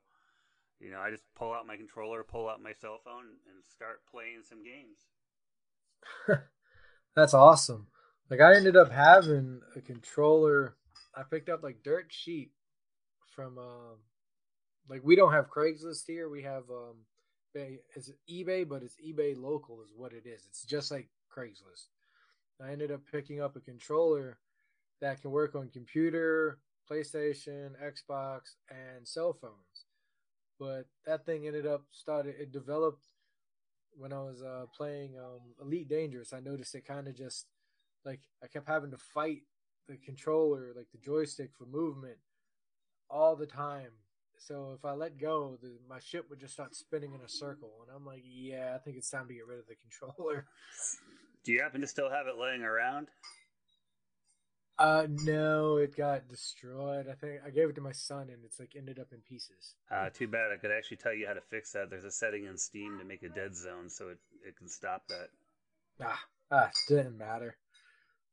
you 0.79 0.89
know, 0.89 0.99
I 0.99 1.11
just 1.11 1.25
pull 1.35 1.53
out 1.53 1.67
my 1.67 1.75
controller, 1.77 2.23
pull 2.23 2.49
out 2.49 2.59
my 2.61 2.73
cell 2.73 2.99
phone, 3.05 3.25
and 3.47 3.63
start 3.63 4.01
playing 4.09 4.41
some 4.47 4.63
games. 4.63 4.97
That's 7.15 7.33
awesome. 7.33 7.87
Like 8.29 8.41
I 8.41 8.55
ended 8.55 8.75
up 8.75 8.91
having 8.91 9.61
a 9.75 9.81
controller. 9.81 10.75
I 11.15 11.23
picked 11.23 11.49
up 11.49 11.63
like 11.63 11.83
dirt 11.83 12.09
cheap 12.09 12.51
from 13.35 13.57
um 13.57 13.97
like 14.89 15.01
we 15.03 15.15
don't 15.15 15.33
have 15.33 15.49
Craigslist 15.49 16.03
here. 16.07 16.29
We 16.29 16.43
have 16.43 16.63
um 16.69 16.95
it's 17.95 18.11
eBay, 18.29 18.67
but 18.67 18.83
it's 18.83 18.95
eBay 18.95 19.37
local 19.37 19.81
is 19.81 19.89
what 19.95 20.11
it 20.11 20.27
is. 20.27 20.45
It's 20.49 20.65
just 20.65 20.91
like 20.91 21.07
Craigslist. 21.35 21.87
I 22.61 22.71
ended 22.71 22.91
up 22.91 23.01
picking 23.11 23.41
up 23.41 23.55
a 23.55 23.61
controller 23.61 24.39
that 25.01 25.21
can 25.21 25.31
work 25.31 25.55
on 25.55 25.69
computer, 25.69 26.59
PlayStation, 26.89 27.71
Xbox, 27.83 28.55
and 28.69 29.07
cell 29.07 29.33
phones. 29.33 29.85
But 30.59 30.85
that 31.05 31.25
thing 31.25 31.47
ended 31.47 31.67
up 31.67 31.83
started 31.91 32.35
it 32.39 32.51
developed 32.51 33.05
when 33.97 34.13
I 34.13 34.19
was 34.19 34.41
uh, 34.41 34.65
playing 34.75 35.15
um, 35.17 35.39
Elite 35.61 35.89
Dangerous, 35.89 36.33
I 36.33 36.39
noticed 36.39 36.75
it 36.75 36.85
kind 36.85 37.07
of 37.07 37.15
just 37.15 37.47
like 38.05 38.21
I 38.43 38.47
kept 38.47 38.67
having 38.67 38.91
to 38.91 38.97
fight 38.97 39.41
the 39.87 39.97
controller, 39.97 40.73
like 40.75 40.87
the 40.91 40.97
joystick 40.97 41.51
for 41.57 41.65
movement, 41.65 42.17
all 43.09 43.35
the 43.35 43.45
time. 43.45 43.91
So 44.37 44.73
if 44.77 44.83
I 44.83 44.93
let 44.93 45.17
go, 45.17 45.57
the, 45.61 45.71
my 45.89 45.99
ship 45.99 46.29
would 46.29 46.39
just 46.39 46.53
start 46.53 46.75
spinning 46.75 47.13
in 47.13 47.21
a 47.21 47.29
circle, 47.29 47.71
and 47.81 47.95
I'm 47.95 48.05
like, 48.05 48.23
yeah, 48.25 48.73
I 48.75 48.79
think 48.79 48.97
it's 48.97 49.09
time 49.09 49.27
to 49.27 49.33
get 49.33 49.47
rid 49.47 49.59
of 49.59 49.65
the 49.67 49.75
controller. 49.75 50.45
Do 51.43 51.51
you 51.51 51.61
happen 51.61 51.81
to 51.81 51.87
still 51.87 52.09
have 52.09 52.27
it 52.27 52.37
laying 52.39 52.63
around? 52.63 53.07
Uh, 54.77 55.07
no, 55.09 55.77
it 55.77 55.95
got 55.95 56.27
destroyed. 56.27 57.07
I 57.09 57.13
think 57.13 57.39
I 57.45 57.49
gave 57.49 57.69
it 57.69 57.75
to 57.75 57.81
my 57.81 57.93
son, 57.93 58.29
and 58.29 58.43
it's 58.43 58.59
like 58.59 58.73
ended 58.75 58.99
up 58.99 59.07
in 59.13 59.19
pieces. 59.21 59.75
Uh, 59.89 60.09
too 60.09 60.27
bad. 60.27 60.51
I 60.51 60.57
could 60.57 60.71
actually 60.71 60.97
tell 60.97 61.13
you 61.13 61.27
how 61.27 61.33
to 61.33 61.41
fix 61.41 61.71
that. 61.71 61.89
There's 61.89 62.03
a 62.03 62.11
setting 62.11 62.45
in 62.45 62.57
Steam 62.57 62.97
to 62.99 63.05
make 63.05 63.23
a 63.23 63.29
dead 63.29 63.55
zone, 63.55 63.89
so 63.89 64.09
it, 64.09 64.17
it 64.45 64.57
can 64.57 64.67
stop 64.67 65.03
that. 65.07 65.29
Ah, 66.01 66.19
ah, 66.51 66.69
didn't 66.89 67.17
matter. 67.17 67.55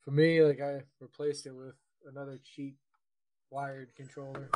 For 0.05 0.11
me, 0.11 0.43
like 0.43 0.61
I 0.61 0.83
replaced 1.01 1.47
it 1.47 1.55
with 1.55 1.75
another 2.07 2.41
cheap 2.43 2.77
wired 3.51 3.95
controller. 3.95 4.51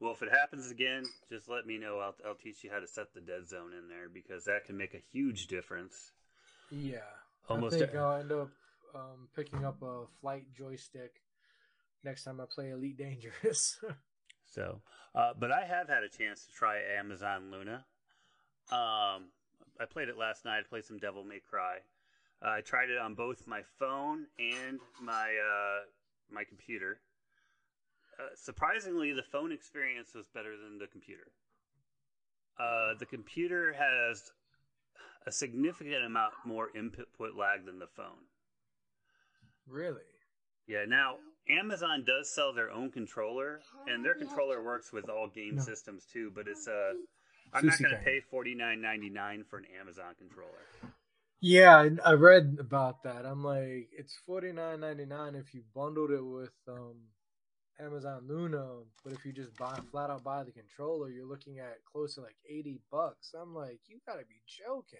Well, 0.00 0.12
if 0.12 0.22
it 0.22 0.30
happens 0.30 0.70
again, 0.70 1.04
just 1.30 1.48
let 1.48 1.66
me 1.66 1.78
know. 1.78 1.98
I'll, 1.98 2.14
I'll 2.26 2.34
teach 2.34 2.64
you 2.64 2.70
how 2.70 2.80
to 2.80 2.86
set 2.86 3.12
the 3.14 3.20
dead 3.20 3.48
zone 3.48 3.72
in 3.72 3.88
there 3.88 4.08
because 4.12 4.44
that 4.44 4.64
can 4.64 4.76
make 4.76 4.94
a 4.94 5.02
huge 5.12 5.46
difference. 5.46 6.12
Yeah, 6.70 7.00
Almost 7.48 7.76
I 7.76 7.78
think 7.80 7.94
e- 7.94 7.98
I'll 7.98 8.20
end 8.20 8.32
up 8.32 8.50
um, 8.94 9.28
picking 9.34 9.64
up 9.64 9.82
a 9.82 10.04
flight 10.20 10.46
joystick 10.56 11.22
next 12.04 12.24
time 12.24 12.40
I 12.40 12.44
play 12.52 12.70
Elite 12.70 12.98
Dangerous. 12.98 13.78
So, 14.52 14.80
uh, 15.14 15.30
but 15.38 15.52
I 15.52 15.64
have 15.64 15.88
had 15.88 16.02
a 16.02 16.08
chance 16.08 16.44
to 16.46 16.52
try 16.52 16.80
Amazon 16.98 17.52
Luna. 17.52 17.84
Um, 18.72 19.30
I 19.80 19.84
played 19.88 20.08
it 20.08 20.18
last 20.18 20.44
night. 20.44 20.58
I 20.58 20.62
played 20.68 20.84
some 20.84 20.98
Devil 20.98 21.22
May 21.22 21.38
Cry. 21.38 21.76
Uh, 22.44 22.50
I 22.50 22.60
tried 22.60 22.90
it 22.90 22.98
on 22.98 23.14
both 23.14 23.46
my 23.46 23.62
phone 23.78 24.26
and 24.38 24.80
my 25.00 25.28
uh, 25.28 25.84
my 26.32 26.44
computer. 26.44 27.00
Uh, 28.18 28.34
surprisingly, 28.34 29.12
the 29.12 29.22
phone 29.22 29.52
experience 29.52 30.14
was 30.14 30.26
better 30.28 30.56
than 30.56 30.78
the 30.78 30.86
computer. 30.86 31.30
Uh, 32.58 32.94
the 32.98 33.06
computer 33.06 33.72
has 33.72 34.32
a 35.26 35.32
significant 35.32 36.04
amount 36.04 36.32
more 36.44 36.70
input 36.74 37.36
lag 37.36 37.66
than 37.66 37.78
the 37.78 37.86
phone. 37.86 38.26
Really? 39.70 40.02
Yeah, 40.66 40.84
now 40.86 41.16
Amazon 41.48 42.04
does 42.06 42.32
sell 42.34 42.52
their 42.52 42.70
own 42.70 42.90
controller, 42.90 43.60
and 43.86 44.04
their 44.04 44.14
controller 44.14 44.62
works 44.62 44.92
with 44.92 45.08
all 45.08 45.28
game 45.28 45.56
No. 45.56 45.62
systems 45.62 46.04
too. 46.12 46.30
But 46.34 46.46
it's 46.48 46.68
uh, 46.68 46.92
I'm 47.52 47.66
not 47.66 47.78
going 47.78 47.90
to 47.94 48.00
pay 48.02 48.20
forty 48.30 48.54
nine 48.54 48.80
ninety 48.80 49.10
nine 49.10 49.44
for 49.48 49.58
an 49.58 49.64
Amazon 49.80 50.14
controller. 50.18 50.66
Yeah, 51.40 51.76
I- 52.04 52.10
I 52.10 52.12
read 52.14 52.58
about 52.60 53.02
that. 53.04 53.24
I'm 53.24 53.42
like, 53.42 53.88
it's 53.96 54.16
forty 54.26 54.52
nine 54.52 54.80
ninety 54.80 55.06
nine 55.06 55.34
if 55.34 55.54
you 55.54 55.62
bundled 55.74 56.10
it 56.10 56.22
with 56.24 56.52
um, 56.68 56.96
Amazon 57.80 58.24
Luna, 58.28 58.80
but 59.02 59.12
if 59.14 59.24
you 59.24 59.32
just 59.32 59.56
buy 59.56 59.78
flat 59.90 60.10
out 60.10 60.22
buy 60.22 60.44
the 60.44 60.52
controller, 60.52 61.08
you're 61.08 61.26
looking 61.26 61.58
at 61.58 61.78
close 61.90 62.14
to 62.16 62.20
like 62.20 62.36
eighty 62.48 62.78
bucks. 62.92 63.32
I'm 63.40 63.54
like, 63.54 63.80
you 63.88 63.98
gotta 64.06 64.24
be 64.28 64.42
joking. 64.46 64.98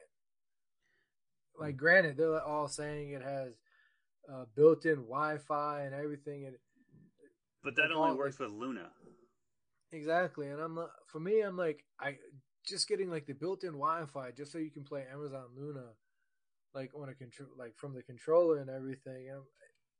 Like, 1.58 1.76
granted, 1.76 2.16
they're 2.16 2.40
all 2.42 2.68
saying 2.68 3.10
it 3.10 3.22
has 3.22 3.52
uh, 4.32 4.44
built-in 4.54 4.96
Wi-Fi 5.06 5.82
and 5.82 5.94
everything, 5.94 6.46
and 6.46 6.56
But 7.62 7.76
that 7.76 7.90
only 7.90 8.16
works 8.16 8.38
with 8.38 8.50
Luna. 8.50 8.90
Exactly, 9.92 10.48
and 10.48 10.60
I'm 10.60 10.74
not, 10.74 10.90
for 11.06 11.20
me, 11.20 11.40
I'm 11.40 11.56
like 11.56 11.84
I 12.00 12.16
just 12.66 12.88
getting 12.88 13.10
like 13.10 13.26
the 13.26 13.34
built-in 13.34 13.72
Wi-Fi 13.72 14.30
just 14.36 14.52
so 14.52 14.58
you 14.58 14.70
can 14.70 14.84
play 14.84 15.04
Amazon 15.12 15.46
Luna, 15.56 15.86
like 16.74 16.90
on 16.94 17.08
a 17.08 17.14
control, 17.14 17.48
like 17.58 17.76
from 17.76 17.94
the 17.94 18.02
controller 18.02 18.58
and 18.58 18.70
everything. 18.70 19.28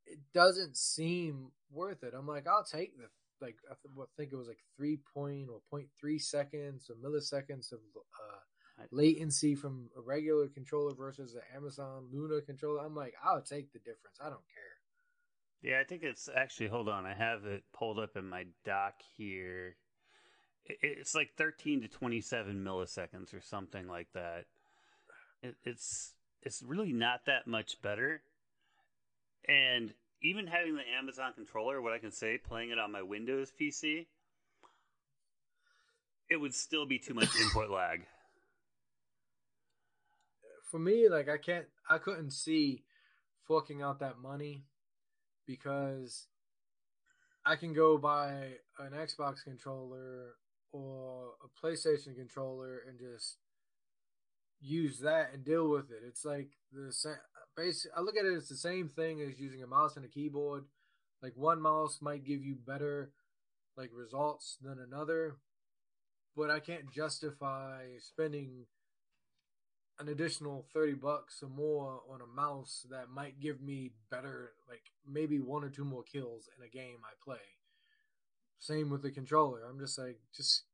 It 0.07 0.19
doesn't 0.33 0.77
seem 0.77 1.53
worth 1.71 2.03
it. 2.03 2.15
I'm 2.17 2.27
like, 2.27 2.47
I'll 2.47 2.65
take 2.65 2.97
the 2.97 3.09
like 3.41 3.57
I 3.71 3.75
think 4.17 4.33
it 4.33 4.37
was 4.37 4.49
like 4.49 4.61
three 4.77 4.99
point 5.15 5.49
or 5.51 5.61
point 5.71 5.89
three 5.99 6.19
seconds 6.19 6.91
or 6.91 6.97
milliseconds 6.97 7.73
of 7.73 7.79
uh, 7.97 8.41
latency 8.91 9.55
from 9.55 9.91
a 9.97 10.01
regular 10.01 10.49
controller 10.49 10.95
versus 10.95 11.35
an 11.35 11.43
Amazon 11.55 12.07
Luna 12.13 12.41
controller. 12.41 12.81
I'm 12.85 12.95
like, 12.95 13.15
I'll 13.23 13.43
take 13.43 13.73
the 13.73 13.79
difference. 13.79 14.19
I 14.21 14.25
don't 14.25 14.47
care. 14.55 14.71
Yeah, 15.63 15.81
I 15.81 15.85
think 15.85 16.03
it's 16.03 16.29
actually. 16.35 16.69
Hold 16.69 16.89
on, 16.89 17.05
I 17.05 17.15
have 17.15 17.45
it 17.45 17.65
pulled 17.73 17.99
up 17.99 18.17
in 18.17 18.29
my 18.29 18.47
doc 18.65 18.95
here. 19.17 19.77
It's 20.65 21.15
like 21.15 21.31
13 21.37 21.83
to 21.83 21.89
27 21.89 22.65
milliseconds 22.65 23.35
or 23.35 23.41
something 23.41 23.87
like 23.87 24.09
that. 24.15 24.45
It's 25.65 26.15
it's 26.43 26.63
really 26.63 26.93
not 26.93 27.27
that 27.27 27.47
much 27.47 27.81
better. 27.83 28.23
And 29.47 29.93
even 30.23 30.47
having 30.47 30.75
the 30.75 30.83
Amazon 30.99 31.33
controller, 31.35 31.81
what 31.81 31.93
I 31.93 31.99
can 31.99 32.13
say, 32.13 32.39
playing 32.39 32.71
it 32.71 32.79
on 32.79 32.93
my 32.93 33.03
Windows 33.03 33.53
PC, 33.59 34.07
it 36.29 36.37
would 36.37 36.55
still 36.55 36.87
be 36.87 36.99
too 36.99 37.15
much 37.15 37.35
input 37.37 37.71
lag. 37.71 38.07
For 40.71 40.79
me, 40.79 41.09
like 41.09 41.29
I 41.29 41.37
can't, 41.37 41.67
I 41.89 41.99
couldn't 41.99 42.31
see 42.31 42.85
forking 43.47 43.83
out 43.83 43.99
that 44.01 44.19
money 44.19 44.65
because 45.47 46.27
I 47.45 47.57
can 47.57 47.73
go 47.73 47.99
buy 47.99 48.53
an 48.79 48.93
Xbox 48.93 49.43
controller 49.43 50.37
or 50.73 51.31
a 51.43 51.67
PlayStation 51.67 52.15
controller 52.15 52.83
and 52.89 52.99
just 52.99 53.39
use 54.61 55.01
that 55.01 55.31
and 55.33 55.45
deal 55.45 55.69
with 55.69 55.91
it. 55.91 56.03
It's 56.07 56.25
like 56.25 56.51
the 56.73 56.93
same. 56.93 57.17
Basic. 57.57 57.91
I 57.97 58.01
look 58.01 58.17
at 58.17 58.25
it 58.25 58.37
as 58.37 58.49
the 58.49 58.57
same 58.57 58.89
thing 58.89 59.21
as 59.21 59.41
using 59.41 59.63
a 59.63 59.67
mouse 59.67 59.97
and 59.97 60.05
a 60.05 60.09
keyboard. 60.09 60.65
Like 61.21 61.33
one 61.35 61.61
mouse 61.61 61.99
might 62.01 62.25
give 62.25 62.45
you 62.45 62.55
better 62.55 63.11
like 63.77 63.91
results 63.93 64.57
than 64.63 64.79
another, 64.79 65.37
but 66.37 66.49
I 66.49 66.61
can't 66.61 66.91
justify 66.91 67.83
spending 67.99 68.67
an 70.01 70.09
additional 70.09 70.65
30 70.73 70.95
bucks 70.95 71.43
or 71.43 71.49
more 71.49 72.01
on 72.11 72.21
a 72.23 72.35
mouse 72.35 72.87
that 72.91 73.11
might 73.11 73.39
give 73.39 73.61
me 73.61 73.93
better 74.11 74.53
like 74.69 74.83
maybe 75.07 75.39
one 75.39 75.63
or 75.63 75.69
two 75.69 75.85
more 75.85 76.03
kills 76.03 76.49
in 76.57 76.65
a 76.65 76.69
game 76.69 76.99
I 77.05 77.13
play. 77.23 77.37
Same 78.59 78.91
with 78.91 79.03
the 79.03 79.11
controller. 79.11 79.61
I'm 79.69 79.79
just 79.79 79.99
like 79.99 80.19
just 80.35 80.65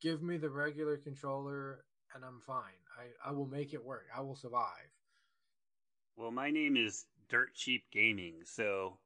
give 0.00 0.22
me 0.22 0.38
the 0.38 0.50
regular 0.50 0.96
controller 0.96 1.84
and 2.14 2.24
I'm 2.24 2.40
fine. 2.46 2.80
I, 2.98 3.28
I 3.28 3.32
will 3.32 3.46
make 3.46 3.74
it 3.74 3.84
work. 3.84 4.06
I 4.16 4.22
will 4.22 4.36
survive. 4.36 4.90
Well, 6.16 6.30
my 6.30 6.50
name 6.50 6.76
is 6.76 7.04
Dirt 7.28 7.54
Cheap 7.54 7.84
Gaming, 7.92 8.36
so 8.44 8.96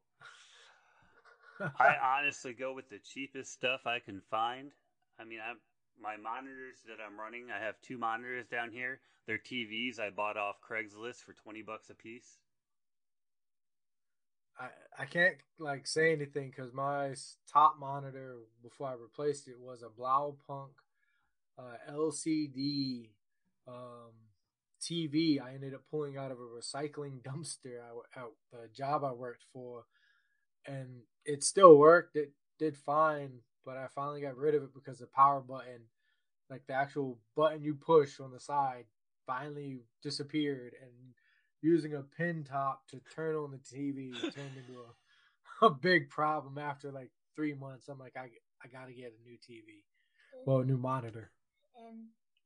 I 1.61 1.97
honestly 2.03 2.53
go 2.53 2.73
with 2.73 2.89
the 2.89 3.01
cheapest 3.01 3.53
stuff 3.53 3.81
I 3.85 3.99
can 3.99 4.21
find. 4.31 4.71
I 5.19 5.25
mean, 5.25 5.41
I'm 5.45 5.57
my 6.01 6.17
monitors 6.17 6.79
that 6.87 6.99
I'm 7.05 7.19
running. 7.19 7.47
I 7.55 7.65
have 7.65 7.81
two 7.83 7.99
monitors 7.99 8.47
down 8.47 8.71
here. 8.71 9.01
They're 9.27 9.39
TVs 9.39 10.01
I 10.01 10.11
bought 10.11 10.37
off 10.37 10.57
Craigslist 10.61 11.23
for 11.25 11.35
twenty 11.35 11.63
bucks 11.63 11.91
a 11.91 11.95
piece. 11.95 12.39
I 14.59 14.69
I 14.99 15.05
can't 15.07 15.37
like 15.59 15.87
say 15.87 16.13
anything 16.13 16.51
because 16.51 16.73
my 16.73 17.15
top 17.53 17.77
monitor 17.79 18.37
before 18.63 18.89
I 18.89 18.95
replaced 18.95 19.49
it 19.49 19.59
was 19.59 19.83
a 19.83 19.89
Blaupunkt 19.89 20.81
uh, 21.59 21.93
LCD 21.93 23.11
um, 23.69 24.13
TV. 24.81 25.41
I 25.41 25.55
ended 25.55 25.75
up 25.75 25.83
pulling 25.91 26.17
out 26.17 26.31
of 26.31 26.39
a 26.39 26.43
recycling 26.43 27.23
dumpster 27.23 27.79
at 28.17 28.25
the 28.53 28.69
job 28.75 29.05
I 29.05 29.13
worked 29.13 29.45
for, 29.53 29.85
and 30.67 31.03
it 31.25 31.45
still 31.45 31.77
worked. 31.77 32.17
It 32.17 32.33
did 32.59 32.77
fine, 32.77 33.41
but 33.65 33.77
I 33.77 33.87
finally 33.95 34.21
got 34.21 34.37
rid 34.37 34.55
of 34.55 34.63
it 34.63 34.75
because 34.75 34.99
the 34.99 35.07
power 35.07 35.41
button, 35.41 35.83
like 36.49 36.67
the 36.67 36.75
actual 36.75 37.19
button 37.37 37.63
you 37.63 37.75
push 37.75 38.21
on 38.21 38.33
the 38.33 38.41
side, 38.41 38.85
finally 39.27 39.81
disappeared, 40.03 40.75
and 40.81 40.91
using 41.63 41.95
a 41.95 42.03
pin 42.03 42.45
top 42.45 42.87
to 42.89 43.01
turn 43.15 43.37
on 43.37 43.51
the 43.51 43.59
TV 43.59 44.13
turned 44.35 44.57
into 44.57 44.81
a, 44.81 45.67
a 45.67 45.71
big 45.71 46.09
problem 46.09 46.59
after 46.59 46.91
like 46.91 47.11
three 47.37 47.55
months. 47.55 47.89
I'm 47.89 47.99
like, 47.99 48.17
I 48.17 48.31
I 48.63 48.69
gotta 48.69 48.93
get 48.93 49.15
a 49.19 49.29
new 49.29 49.37
TV, 49.37 49.83
well, 50.45 50.59
a 50.61 50.65
new 50.65 50.77
monitor. 50.77 51.31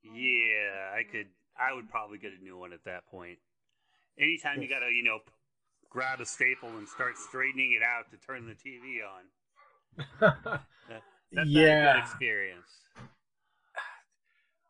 Yeah, 0.02 0.92
I 0.94 1.02
could. 1.10 1.26
I 1.56 1.72
would 1.72 1.88
probably 1.88 2.18
get 2.18 2.32
a 2.38 2.42
new 2.42 2.58
one 2.58 2.72
at 2.72 2.84
that 2.84 3.06
point. 3.06 3.38
Anytime 4.18 4.60
you 4.62 4.68
gotta, 4.68 4.90
you 4.92 5.02
know, 5.02 5.20
grab 5.88 6.20
a 6.20 6.26
staple 6.26 6.68
and 6.70 6.88
start 6.88 7.16
straightening 7.16 7.72
it 7.72 7.82
out 7.82 8.10
to 8.10 8.16
turn 8.18 8.46
the 8.46 8.54
TV 8.54 9.02
on. 9.06 9.22
That, 9.96 10.06
that's 11.34 11.54
Yeah. 11.54 11.54
not 11.54 11.70
a 11.70 11.76
good 11.76 11.96
experience. 11.96 12.70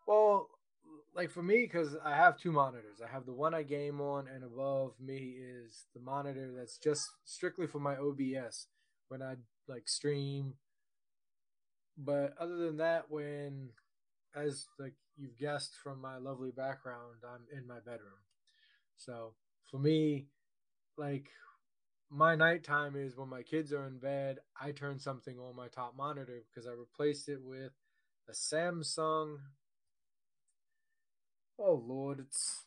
Well, 0.07 0.51
like 1.15 1.31
for 1.31 1.43
me, 1.43 1.63
because 1.63 1.97
I 2.05 2.15
have 2.17 2.39
two 2.39 2.53
monitors. 2.53 3.01
I 3.03 3.11
have 3.11 3.27
the 3.27 3.33
one 3.33 3.55
I 3.55 3.63
game 3.63 4.01
on, 4.01 4.29
and 4.29 4.45
above 4.45 4.95
me 5.01 5.37
is 5.39 5.87
the 5.95 6.01
monitor 6.01 6.53
that's 6.57 6.79
just 6.79 7.09
strictly 7.25 7.67
for 7.67 7.79
my 7.81 7.97
OBS 7.97 8.69
when 9.09 9.23
I 9.23 9.37
like 9.69 9.89
stream. 9.89 10.55
But 11.97 12.35
other 12.39 12.57
than 12.57 12.77
that, 12.79 13.11
when 13.11 13.71
as 14.35 14.67
like 14.79 14.95
you've 15.17 15.39
guessed 15.39 15.77
from 15.83 16.01
my 16.01 16.19
lovely 16.19 16.51
background, 16.51 17.19
I'm 17.27 17.47
in 17.57 17.67
my 17.67 17.81
bedroom. 17.81 18.21
So 18.97 19.35
for 19.71 19.79
me, 19.79 20.27
like 20.97 21.31
my 22.11 22.35
nighttime 22.35 22.97
is 22.97 23.17
when 23.17 23.29
my 23.29 23.43
kids 23.43 23.73
are 23.73 23.87
in 23.87 23.99
bed, 23.99 24.39
I 24.61 24.73
turn 24.73 24.99
something 24.99 25.39
on 25.39 25.57
my 25.57 25.69
top 25.69 25.95
monitor 25.97 26.43
because 26.49 26.67
I 26.67 26.73
replaced 26.73 27.29
it 27.29 27.41
with 27.43 27.73
a 28.29 28.33
Samsung. 28.33 29.37
Oh 31.59 31.83
Lord, 31.87 32.21
it's. 32.21 32.65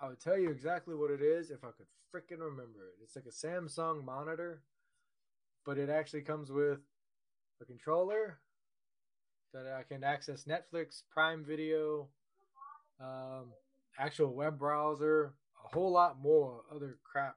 I 0.00 0.08
would 0.08 0.20
tell 0.20 0.38
you 0.38 0.50
exactly 0.50 0.94
what 0.94 1.10
it 1.10 1.20
is 1.20 1.50
if 1.50 1.62
I 1.62 1.68
could 1.68 1.86
freaking 2.14 2.40
remember 2.40 2.86
it. 2.88 3.02
It's 3.02 3.16
like 3.16 3.26
a 3.26 3.46
Samsung 3.46 4.04
monitor, 4.04 4.62
but 5.66 5.76
it 5.78 5.90
actually 5.90 6.22
comes 6.22 6.50
with 6.50 6.78
a 7.60 7.64
controller 7.66 8.38
that 9.52 9.66
I 9.66 9.82
can 9.82 10.04
access 10.04 10.44
Netflix, 10.44 11.02
Prime 11.12 11.44
Video, 11.44 12.08
um, 13.00 13.52
actual 13.98 14.34
web 14.34 14.58
browser, 14.58 15.34
a 15.64 15.68
whole 15.68 15.92
lot 15.92 16.20
more 16.20 16.62
other 16.74 16.98
crap 17.04 17.36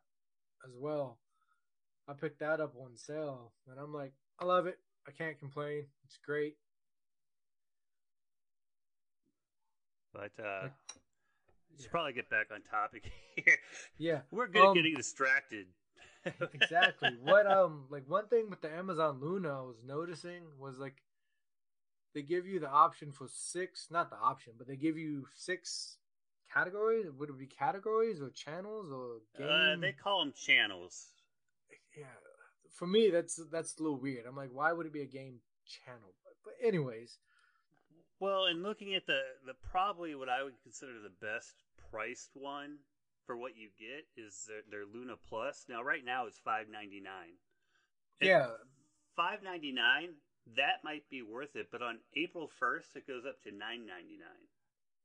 as 0.66 0.72
well. 0.78 1.20
I 2.08 2.14
picked 2.14 2.40
that 2.40 2.60
up 2.60 2.74
on 2.80 2.96
sale, 2.96 3.54
and 3.70 3.80
I'm 3.80 3.94
like, 3.94 4.14
I 4.40 4.46
love 4.46 4.68
it. 4.68 4.80
I 5.08 5.12
can't 5.12 5.40
complain. 5.40 5.86
It's 6.06 6.18
great. 6.26 6.56
But 10.14 10.32
uh, 10.44 10.68
should 11.80 11.92
probably 11.92 12.14
get 12.14 12.30
back 12.30 12.48
on 12.54 12.62
topic 12.62 13.04
here. 13.36 13.58
Yeah, 13.98 14.20
We're 14.32 14.48
good 14.48 14.62
at 14.64 14.68
um, 14.70 14.76
getting 14.76 14.96
distracted. 14.96 15.68
exactly. 16.54 17.10
What 17.24 17.48
um 17.48 17.86
like 17.90 18.08
one 18.08 18.28
thing 18.28 18.50
with 18.50 18.62
the 18.62 18.72
Amazon 18.72 19.20
Luna 19.22 19.60
I 19.60 19.62
was 19.62 19.82
noticing 19.86 20.44
was 20.58 20.78
like 20.78 21.02
they 22.14 22.22
give 22.22 22.46
you 22.46 22.60
the 22.60 22.70
option 22.70 23.12
for 23.12 23.28
six 23.28 23.88
not 23.92 24.10
the 24.10 24.18
option, 24.18 24.54
but 24.58 24.68
they 24.68 24.76
give 24.78 24.98
you 24.98 25.26
six 25.36 25.98
categories. 26.54 27.06
Would 27.18 27.30
it 27.30 27.40
be 27.40 27.48
categories 27.48 28.22
or 28.22 28.30
channels 28.30 28.92
or 28.92 29.20
game? 29.38 29.48
Uh, 29.50 29.76
they 29.82 29.92
call 29.92 30.20
them 30.20 30.34
channels. 30.36 31.08
yeah. 31.98 32.06
For 32.78 32.88
me 32.88 33.10
that's 33.10 33.40
that's 33.52 33.78
a 33.80 33.84
little 33.84 34.00
weird. 34.00 34.26
I'm 34.28 34.36
like, 34.36 34.50
why 34.52 34.74
would 34.74 34.86
it 34.86 34.94
be 34.94 35.02
a 35.02 35.06
game 35.08 35.40
channel? 35.66 36.14
But, 36.24 36.34
but 36.44 36.68
anyways, 36.68 37.18
Well, 38.20 38.46
and 38.46 38.64
looking 38.64 38.96
at 38.96 39.06
the 39.06 39.22
the 39.46 39.54
probably 39.72 40.16
what 40.16 40.30
I 40.30 40.44
would 40.44 40.62
consider 40.64 40.94
the 41.02 41.26
best 41.26 41.54
priced 41.92 42.32
one 42.34 42.78
for 43.26 43.38
what 43.38 43.56
you 43.56 43.70
get 43.80 44.06
is 44.22 44.46
their, 44.48 44.62
their 44.70 44.86
Luna 44.86 45.14
Plus. 45.30 45.66
Now, 45.70 45.82
right 45.84 46.04
now 46.04 46.26
it's 46.26 46.40
five 46.40 46.68
ninety 46.70 47.00
nine. 47.00 47.38
Yeah. 48.22 48.48
five 49.16 49.44
ninety 49.44 49.72
nine. 49.72 50.16
That 50.58 50.84
might 50.84 51.08
be 51.10 51.22
worth 51.22 51.56
it, 51.56 51.68
but 51.72 51.82
on 51.82 52.00
April 52.18 52.50
first 52.60 52.96
it 52.96 53.08
goes 53.08 53.24
up 53.26 53.42
to 53.44 53.52
nine 53.52 53.86
ninety 53.86 54.18
nine. 54.18 54.48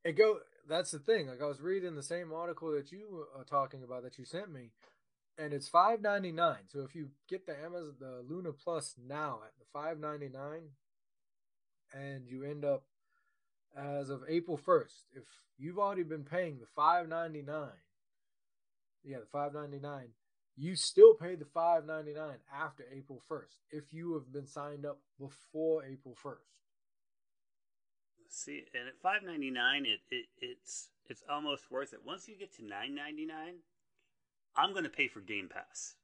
It 0.04 0.12
go 0.16 0.38
that's 0.68 0.90
the 0.90 0.98
thing 0.98 1.26
like 1.26 1.42
i 1.42 1.46
was 1.46 1.60
reading 1.60 1.94
the 1.94 2.02
same 2.02 2.32
article 2.32 2.72
that 2.72 2.92
you 2.92 3.26
are 3.36 3.44
talking 3.44 3.82
about 3.82 4.02
that 4.02 4.18
you 4.18 4.24
sent 4.24 4.52
me 4.52 4.70
and 5.38 5.52
it's 5.52 5.70
5.99 5.70 6.56
so 6.68 6.80
if 6.80 6.94
you 6.94 7.10
get 7.28 7.46
the 7.46 7.56
amazon 7.64 7.94
the 7.98 8.22
luna 8.28 8.52
plus 8.52 8.94
now 9.06 9.40
at 9.44 9.52
the 9.58 9.78
5.99 9.78 10.60
and 11.94 12.26
you 12.28 12.44
end 12.44 12.64
up 12.64 12.84
as 13.76 14.10
of 14.10 14.22
april 14.28 14.58
1st 14.58 15.02
if 15.14 15.24
you've 15.58 15.78
already 15.78 16.02
been 16.02 16.24
paying 16.24 16.58
the 16.58 16.66
5.99 16.80 17.70
yeah 19.04 19.18
the 19.18 19.38
5.99 19.38 20.06
you 20.56 20.74
still 20.74 21.14
pay 21.14 21.36
the 21.36 21.44
5.99 21.44 22.34
after 22.52 22.84
april 22.92 23.22
1st 23.30 23.56
if 23.70 23.92
you 23.92 24.14
have 24.14 24.32
been 24.32 24.46
signed 24.46 24.84
up 24.84 24.98
before 25.18 25.84
april 25.84 26.16
1st 26.22 26.36
See, 28.28 28.64
and 28.74 28.88
at 28.88 28.98
five 29.02 29.22
ninety 29.24 29.50
nine, 29.50 29.86
it, 29.86 30.00
it 30.10 30.26
it's 30.40 30.88
it's 31.08 31.22
almost 31.30 31.70
worth 31.70 31.92
it. 31.92 32.00
Once 32.04 32.28
you 32.28 32.36
get 32.36 32.54
to 32.56 32.64
nine 32.64 32.94
ninety 32.94 33.24
nine, 33.26 33.54
I'm 34.56 34.72
going 34.72 34.84
to 34.84 34.90
pay 34.90 35.08
for 35.08 35.20
Game 35.20 35.48
Pass. 35.48 35.94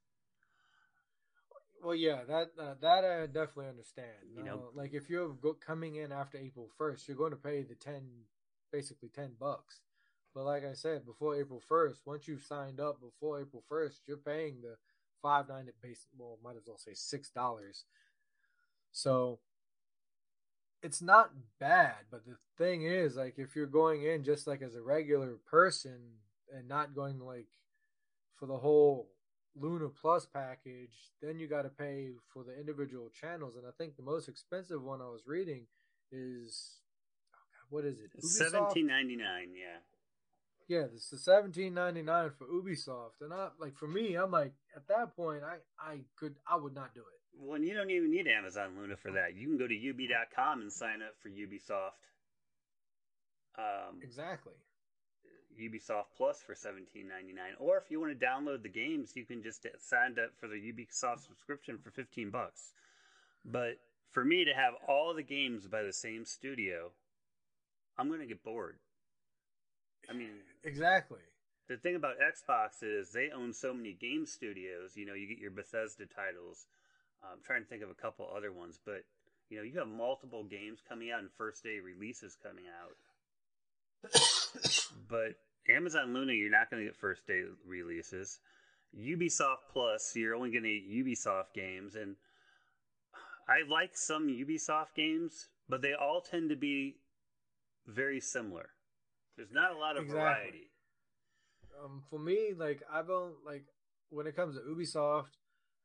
Well, 1.83 1.95
yeah, 1.95 2.21
that 2.27 2.51
uh, 2.59 2.75
that 2.81 3.05
I 3.05 3.27
definitely 3.27 3.69
understand. 3.69 4.31
You 4.35 4.43
know- 4.43 4.71
Uh, 4.73 4.77
like 4.81 4.95
if 4.95 5.11
you're 5.11 5.35
go- 5.35 5.55
coming 5.55 5.97
in 5.97 6.13
after 6.13 6.39
April 6.39 6.71
first, 6.79 7.07
you're 7.07 7.17
going 7.17 7.33
to 7.33 7.37
pay 7.37 7.63
the 7.63 7.75
10 7.75 8.03
basically 8.73 9.09
ten 9.11 9.35
bucks. 9.39 9.81
But 10.35 10.45
like 10.45 10.65
I 10.65 10.73
said, 10.73 11.05
before 11.05 11.37
April 11.37 11.61
first, 11.61 12.01
once 12.07 12.27
you've 12.27 12.43
signed 12.43 12.81
up 12.81 13.01
before 13.01 13.41
April 13.41 13.63
first, 13.69 14.01
you're 14.09 14.17
paying 14.17 14.63
the 14.63 14.77
five 15.21 15.47
ninety 15.49 15.73
base. 15.83 16.07
Well, 16.17 16.39
might 16.43 16.57
as 16.57 16.67
well 16.67 16.79
say 16.79 16.95
six 16.95 17.29
dollars. 17.29 17.85
So 18.93 19.39
it's 20.85 21.01
not 21.01 21.31
bad, 21.59 21.95
but 22.11 22.27
the 22.27 22.37
thing 22.59 22.85
is, 22.85 23.17
like, 23.17 23.39
if 23.39 23.57
you're 23.57 23.67
going 23.67 24.05
in 24.05 24.23
just 24.23 24.47
like 24.47 24.61
as 24.61 24.75
a 24.75 24.83
regular 24.83 25.39
person 25.47 25.99
and 26.55 26.69
not 26.69 26.95
going 26.95 27.19
like 27.19 27.49
for 28.37 28.45
the 28.45 28.59
whole 28.59 29.09
Luna 29.57 29.89
Plus 29.89 30.27
package, 30.27 30.95
then 31.23 31.39
you 31.39 31.49
got 31.49 31.63
to 31.63 31.71
pay 31.71 32.11
for 32.33 32.45
the 32.45 32.55
individual 32.59 33.09
channels. 33.19 33.57
And 33.57 33.65
I 33.67 33.71
think 33.79 33.97
the 33.97 34.03
most 34.03 34.29
expensive 34.29 34.83
one 34.83 35.01
I 35.01 35.07
was 35.07 35.23
reading 35.27 35.67
is 36.13 36.81
oh 37.35 37.39
God, 37.51 37.75
what 37.75 37.85
is 37.87 37.99
it? 38.01 38.11
Seventeen 38.23 38.87
ninety 38.87 39.17
nine. 39.17 39.53
Yeah. 39.57 39.79
Yeah, 40.69 40.87
this 40.93 41.13
is 41.13 41.25
seventeen 41.25 41.73
ninety 41.73 42.03
nine 42.03 42.31
for 42.39 42.47
Ubisoft, 42.47 43.23
and 43.23 43.33
I 43.33 43.49
like 43.59 43.77
for 43.77 43.89
me, 43.89 44.17
I'm 44.17 44.31
like 44.31 44.53
at 44.77 44.87
that 44.89 45.17
point, 45.17 45.43
I 45.43 45.57
I 45.79 46.01
could 46.17 46.37
I 46.47 46.57
would 46.57 46.75
not 46.75 46.95
do 46.95 47.01
it. 47.01 47.24
Well, 47.41 47.57
and 47.57 47.65
you 47.65 47.75
don't 47.75 47.91
even 47.91 48.11
need 48.11 48.27
Amazon 48.29 48.71
Luna 48.79 48.97
for 48.97 49.13
that. 49.13 49.35
You 49.37 49.49
can 49.49 49.59
go 49.59 49.67
to 49.67 49.75
ub.com 49.75 50.61
and 50.61 50.73
sign 50.73 51.03
up 51.03 51.15
for 51.21 51.29
Ubisoft. 51.29 52.01
Um, 53.59 54.01
exactly. 54.03 54.55
Ubisoft 55.61 56.15
Plus 56.17 56.43
for 56.43 56.55
seventeen 56.55 57.09
ninety 57.09 57.33
nine, 57.33 57.53
or 57.59 57.79
if 57.79 57.91
you 57.91 58.01
want 58.01 58.19
to 58.19 58.27
download 58.27 58.63
the 58.63 58.69
games, 58.69 59.13
you 59.15 59.25
can 59.25 59.43
just 59.43 59.67
sign 59.79 60.17
up 60.23 60.33
for 60.39 60.49
the 60.49 60.57
Ubisoft 60.57 61.21
subscription 61.21 61.79
for 61.79 61.91
fifteen 61.91 62.31
bucks. 62.31 62.73
But 63.45 63.79
for 64.11 64.25
me 64.25 64.45
to 64.45 64.53
have 64.53 64.75
all 64.89 65.15
the 65.15 65.23
games 65.23 65.67
by 65.67 65.83
the 65.83 65.93
same 65.93 66.25
studio, 66.25 66.93
I'm 67.99 68.09
going 68.09 68.21
to 68.21 68.27
get 68.27 68.43
bored. 68.43 68.79
I 70.09 70.13
mean, 70.13 70.31
exactly. 70.63 71.21
The 71.69 71.77
thing 71.77 71.97
about 71.97 72.17
Xbox 72.19 72.83
is 72.83 73.13
they 73.13 73.31
own 73.35 73.53
so 73.53 73.73
many 73.73 73.93
game 73.93 74.27
studios. 74.27 74.97
You 74.97 75.07
know, 75.07 75.15
you 75.15 75.27
get 75.29 75.39
your 75.39 75.51
Bethesda 75.51 76.05
titles. 76.07 76.67
I'm 77.33 77.43
trying 77.45 77.63
to 77.63 77.69
think 77.69 77.83
of 77.83 77.91
a 77.91 77.95
couple 77.95 78.29
other 78.35 78.53
ones, 78.53 78.79
but 78.85 79.05
you 79.51 79.59
know, 79.59 79.63
you 79.63 79.79
have 79.79 79.89
multiple 79.89 80.45
games 80.45 80.81
coming 80.89 81.11
out 81.11 81.21
and 81.21 81.31
first 81.37 81.63
day 81.63 81.79
releases 81.81 82.37
coming 82.43 82.65
out. 82.67 84.11
but 85.09 85.35
Amazon 85.69 86.13
Luna, 86.15 86.33
you're 86.33 86.51
not 86.51 86.71
going 86.71 86.83
to 86.83 86.89
get 86.89 86.97
first 86.97 87.27
day 87.27 87.43
releases. 87.67 88.41
Ubisoft 88.99 89.69
Plus, 89.73 90.13
you're 90.15 90.35
only 90.35 90.51
going 90.51 90.65
to 90.65 90.69
get 90.69 90.89
Ubisoft 90.89 91.53
games, 91.55 91.95
and 91.95 92.17
I 93.49 93.69
like 93.69 93.97
some 93.97 94.29
Ubisoft 94.29 94.95
games, 94.95 95.49
but 95.69 95.83
they 95.83 95.95
all 95.95 96.21
tend 96.21 96.51
to 96.51 96.57
be 96.57 96.97
very 97.87 98.21
similar. 98.21 98.71
There's 99.37 99.53
not 99.53 99.73
a 99.73 99.79
lot 99.79 99.97
of 99.97 100.05
Exactly. 100.05 100.21
variety. 100.21 100.71
Um, 101.83 102.03
for 102.09 102.19
me, 102.19 102.53
like 102.57 102.83
I 102.91 103.03
don't 103.03 103.35
like 103.45 103.65
when 104.11 104.27
it 104.27 104.37
comes 104.37 104.57
to 104.57 104.63
Ubisoft, 104.63 105.37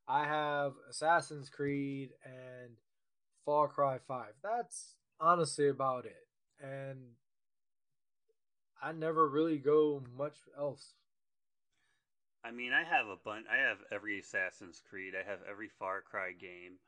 I 0.10 0.26
have 0.26 0.73
Assassin's 0.90 1.49
Creed 1.49 2.10
and 2.26 2.72
Far 3.45 3.68
Cry 3.68 3.99
Five. 4.07 4.34
That's 4.41 4.95
honestly 5.22 5.69
about 5.69 6.06
it, 6.06 6.27
and 6.60 6.98
I 8.81 8.91
never 8.91 9.30
really 9.30 9.60
go 9.60 10.02
much 10.18 10.38
else. 10.57 10.94
I 12.44 12.52
mean, 12.52 12.72
I 12.73 12.84
have 12.84 13.06
a 13.07 13.18
bunch. 13.23 13.45
I 13.52 13.57
have 13.57 13.77
every 13.91 14.19
Assassin's 14.19 14.81
Creed. 14.90 15.14
I 15.14 15.30
have 15.30 15.40
every 15.49 15.69
Far 15.77 16.02
Cry 16.02 16.31
game. 16.31 16.80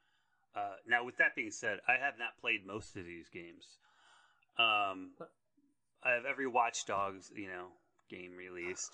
Uh, 0.55 0.75
now, 0.87 1.05
with 1.05 1.17
that 1.17 1.35
being 1.35 1.51
said, 1.51 1.77
I 1.87 2.03
have 2.03 2.15
not 2.17 2.39
played 2.41 2.65
most 2.65 2.95
of 2.95 3.05
these 3.05 3.29
games. 3.29 3.65
Um, 4.57 5.11
I 6.03 6.11
have 6.11 6.25
every 6.25 6.47
Watch 6.47 6.85
Dogs, 6.87 7.31
you 7.35 7.47
know, 7.47 7.67
game 8.09 8.31
released. 8.35 8.91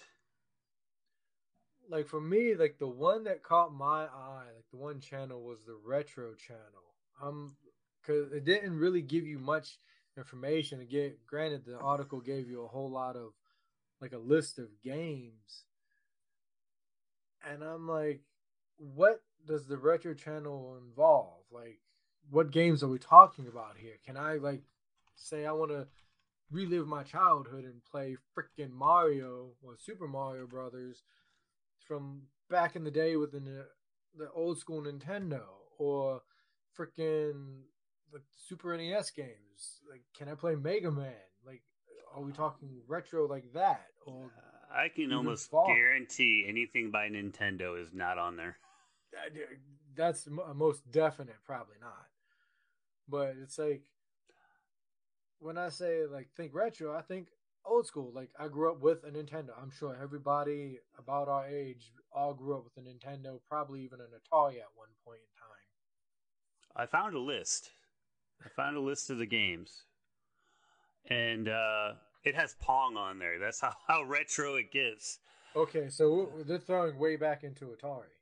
Like 1.89 2.07
for 2.07 2.19
me, 2.22 2.55
like 2.55 2.77
the 2.80 2.88
one 2.88 3.23
that 3.26 3.43
caught 3.43 3.73
my 3.73 4.05
eye, 4.05 4.47
like 4.55 4.65
the 4.72 4.77
one 4.77 4.99
channel 4.99 5.41
was 5.41 5.59
the 5.65 5.77
retro 5.85 6.34
channel. 6.35 6.95
Um, 7.22 7.55
because 8.07 8.31
it 8.31 8.45
didn't 8.45 8.77
really 8.77 9.01
give 9.01 9.26
you 9.26 9.39
much 9.39 9.80
information. 10.18 10.80
Again, 10.80 11.14
granted, 11.27 11.65
the 11.65 11.77
article 11.77 12.22
gave 12.22 12.49
you 12.49 12.64
a 12.64 12.68
whole 12.68 12.89
lot 12.89 13.15
of 13.15 13.34
like 14.01 14.14
a 14.14 14.18
list 14.18 14.59
of 14.59 14.68
games, 14.84 15.64
and 17.49 17.64
I'm 17.64 17.88
like, 17.88 18.22
what 18.77 19.22
does 19.45 19.65
the 19.65 19.77
retro 19.77 20.14
channel 20.14 20.77
involve? 20.81 21.43
Like, 21.51 21.80
what 22.30 22.51
games 22.51 22.84
are 22.84 22.88
we 22.88 22.99
talking 22.99 23.47
about 23.47 23.77
here? 23.77 23.95
Can 24.05 24.18
I 24.18 24.35
like 24.35 24.61
say 25.15 25.45
I 25.45 25.51
want 25.51 25.72
to 25.72 25.88
relive 26.51 26.88
my 26.88 27.03
childhood 27.03 27.65
and 27.65 27.84
play 27.84 28.15
freaking 28.38 28.72
Mario 28.72 29.49
or 29.61 29.76
Super 29.77 30.07
Mario 30.07 30.47
Brothers 30.47 31.03
from 31.88 32.23
back 32.49 32.76
in 32.76 32.84
the 32.84 32.91
day 32.91 33.15
with 33.15 33.31
the 33.31 33.65
the 34.18 34.30
old 34.31 34.57
school 34.57 34.81
Nintendo 34.81 35.41
or 35.77 36.22
freaking 36.77 37.61
the 38.11 38.22
Super 38.47 38.76
NES 38.76 39.11
games? 39.11 39.81
Like, 39.89 40.01
can 40.18 40.30
I 40.30 40.35
play 40.35 40.55
Mega 40.55 40.91
Man? 40.91 41.14
Like, 41.45 41.61
are 42.15 42.22
we 42.22 42.31
talking 42.31 42.69
retro 42.88 43.27
like 43.27 43.53
that? 43.53 43.88
Or 44.05 44.31
I 44.73 44.89
can 44.89 45.14
almost 45.14 45.51
guarantee 45.51 46.45
anything 46.47 46.91
by 46.91 47.09
Nintendo 47.09 47.80
is 47.81 47.93
not 47.93 48.18
on 48.18 48.35
there. 48.35 48.57
that's 49.95 50.27
most 50.55 50.89
definite, 50.91 51.35
probably 51.45 51.77
not. 51.81 52.05
But 53.09 53.35
it's 53.41 53.57
like 53.57 53.84
when 55.39 55.57
I 55.57 55.69
say 55.69 56.05
like 56.05 56.30
think 56.35 56.53
retro, 56.53 56.95
I 56.95 57.01
think 57.01 57.27
old 57.68 57.85
school. 57.85 58.11
Like 58.14 58.30
I 58.39 58.48
grew 58.48 58.72
up 58.72 58.81
with 58.81 59.03
a 59.03 59.11
Nintendo. 59.11 59.49
I'm 59.61 59.72
sure 59.72 59.98
everybody 60.02 60.80
about 60.98 61.27
our 61.27 61.48
age 61.48 61.91
all 62.14 62.34
grew 62.34 62.57
up 62.57 62.64
with 62.64 62.77
a 62.77 62.88
Nintendo, 62.88 63.39
probably 63.48 63.81
even 63.84 63.99
an 63.99 64.07
Atari 64.07 64.57
at 64.57 64.73
one 64.76 64.89
point 65.06 65.19
in 65.19 65.34
time. 65.39 65.57
I 66.76 66.85
found 66.85 67.15
a 67.15 67.19
list. 67.19 67.72
I 68.44 68.49
found 68.49 68.77
a 68.77 68.81
list 68.81 69.10
of 69.10 69.18
the 69.18 69.26
games, 69.26 69.84
and 71.10 71.49
uh, 71.49 71.94
it 72.23 72.35
has 72.35 72.56
Pong 72.61 72.95
on 72.95 73.18
there. 73.18 73.39
That's 73.39 73.60
how, 73.60 73.73
how 73.88 74.03
retro 74.03 74.56
it 74.56 74.72
gets. 74.72 75.19
Okay, 75.56 75.89
so 75.89 76.30
they're 76.45 76.60
throwing 76.60 76.99
way 76.99 77.15
back 77.15 77.44
into 77.44 77.65
Atari. 77.65 78.14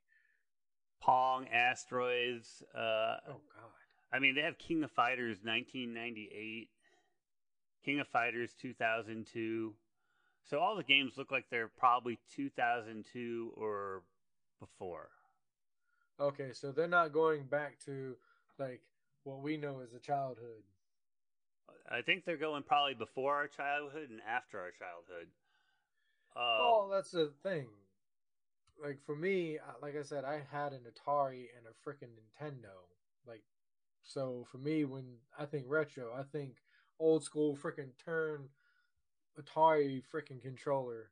Pong, 1.02 1.46
Asteroids. 1.48 2.62
Uh, 2.74 3.18
oh 3.28 3.40
God! 3.54 3.66
I 4.12 4.18
mean, 4.18 4.34
they 4.34 4.40
have 4.40 4.56
King 4.58 4.82
of 4.84 4.90
Fighters 4.90 5.38
1998, 5.42 6.68
King 7.86 8.00
of 8.00 8.08
Fighters 8.08 8.52
2002. 8.60 9.72
So 10.44 10.58
all 10.58 10.76
the 10.76 10.82
games 10.82 11.12
look 11.16 11.30
like 11.30 11.44
they're 11.50 11.70
probably 11.78 12.18
2002 12.34 13.52
or 13.56 14.02
before. 14.60 15.08
Okay, 16.20 16.52
so 16.52 16.72
they're 16.72 16.88
not 16.88 17.12
going 17.12 17.44
back 17.44 17.78
to 17.86 18.16
like 18.58 18.80
what 19.22 19.40
we 19.40 19.56
know 19.56 19.80
as 19.82 19.92
a 19.94 20.00
childhood. 20.00 20.62
I 21.88 22.02
think 22.02 22.24
they're 22.24 22.36
going 22.36 22.64
probably 22.64 22.94
before 22.94 23.34
our 23.34 23.46
childhood 23.46 24.10
and 24.10 24.20
after 24.28 24.58
our 24.58 24.72
childhood. 24.72 25.28
Uh, 26.34 26.58
Oh, 26.58 26.88
that's 26.92 27.12
the 27.12 27.32
thing. 27.42 27.66
Like 28.82 28.98
for 29.06 29.14
me, 29.14 29.58
like 29.80 29.96
I 29.96 30.02
said, 30.02 30.24
I 30.24 30.42
had 30.50 30.72
an 30.72 30.80
Atari 30.80 31.46
and 31.56 31.66
a 31.66 31.88
freaking 31.88 32.10
Nintendo. 32.10 32.74
Like, 33.26 33.42
so 34.02 34.46
for 34.50 34.58
me, 34.58 34.84
when 34.84 35.04
I 35.38 35.44
think 35.44 35.66
retro, 35.68 36.12
I 36.16 36.24
think 36.24 36.56
old 36.98 37.24
school 37.24 37.56
freaking 37.56 37.90
turn 38.04 38.48
Atari 39.38 40.02
freaking 40.12 40.40
controller 40.40 41.10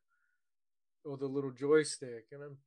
with 1.03 1.21
a 1.21 1.27
little 1.27 1.51
joystick, 1.51 2.25
and 2.31 2.41
I'm, 2.41 2.57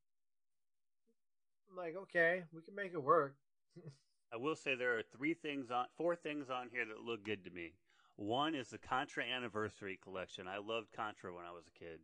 I'm 1.71 1.77
like, 1.77 1.97
okay, 2.03 2.45
we 2.55 2.63
can 2.63 2.75
make 2.75 2.93
it 2.95 3.03
work. 3.03 3.35
I 4.33 4.37
will 4.37 4.55
say 4.55 4.75
there 4.75 4.97
are 4.99 5.03
three 5.17 5.35
things 5.35 5.71
on, 5.71 5.87
four 5.97 6.15
things 6.15 6.51
on 6.51 6.69
here 6.71 6.85
that 6.85 7.05
look 7.05 7.25
good 7.25 7.45
to 7.45 7.51
me. 7.51 7.73
One 8.17 8.55
is 8.55 8.69
the 8.69 8.79
Contra 8.79 9.25
Anniversary 9.25 9.99
Collection. 10.03 10.47
I 10.47 10.59
loved 10.59 10.93
Contra 10.95 11.35
when 11.35 11.45
I 11.45 11.53
was 11.53 11.65
a 11.67 11.79
kid. 11.79 12.01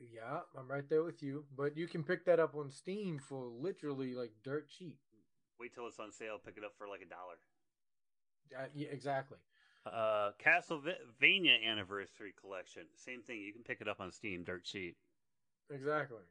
Yeah, 0.00 0.40
I'm 0.58 0.68
right 0.68 0.88
there 0.88 1.04
with 1.04 1.22
you. 1.22 1.44
But 1.56 1.76
you 1.76 1.86
can 1.86 2.02
pick 2.02 2.24
that 2.24 2.40
up 2.40 2.54
on 2.54 2.70
Steam 2.70 3.18
for 3.18 3.46
literally 3.46 4.14
like 4.14 4.32
dirt 4.42 4.68
cheap. 4.68 4.98
Wait 5.60 5.74
till 5.74 5.86
it's 5.86 5.98
on 5.98 6.12
sale, 6.12 6.38
pick 6.44 6.56
it 6.56 6.64
up 6.64 6.72
for 6.76 6.88
like 6.88 7.00
a 7.02 7.08
dollar. 7.08 7.36
Uh, 8.56 8.68
yeah, 8.74 8.88
exactly. 8.90 9.38
Uh, 9.86 10.32
Castlevania 10.44 11.64
Anniversary 11.64 12.34
Collection. 12.40 12.82
Same 12.96 13.22
thing. 13.22 13.40
You 13.40 13.52
can 13.52 13.62
pick 13.62 13.80
it 13.80 13.88
up 13.88 14.00
on 14.00 14.10
Steam, 14.10 14.42
dirt 14.42 14.64
cheap. 14.64 14.96
Exactly. 15.70 16.22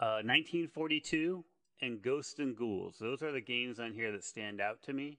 Uh, 0.00 0.20
1942 0.24 1.44
and 1.80 2.02
Ghosts 2.02 2.38
and 2.38 2.56
Ghouls. 2.56 2.96
Those 2.98 3.22
are 3.22 3.32
the 3.32 3.40
games 3.40 3.80
on 3.80 3.92
here 3.92 4.12
that 4.12 4.24
stand 4.24 4.60
out 4.60 4.82
to 4.82 4.92
me. 4.92 5.18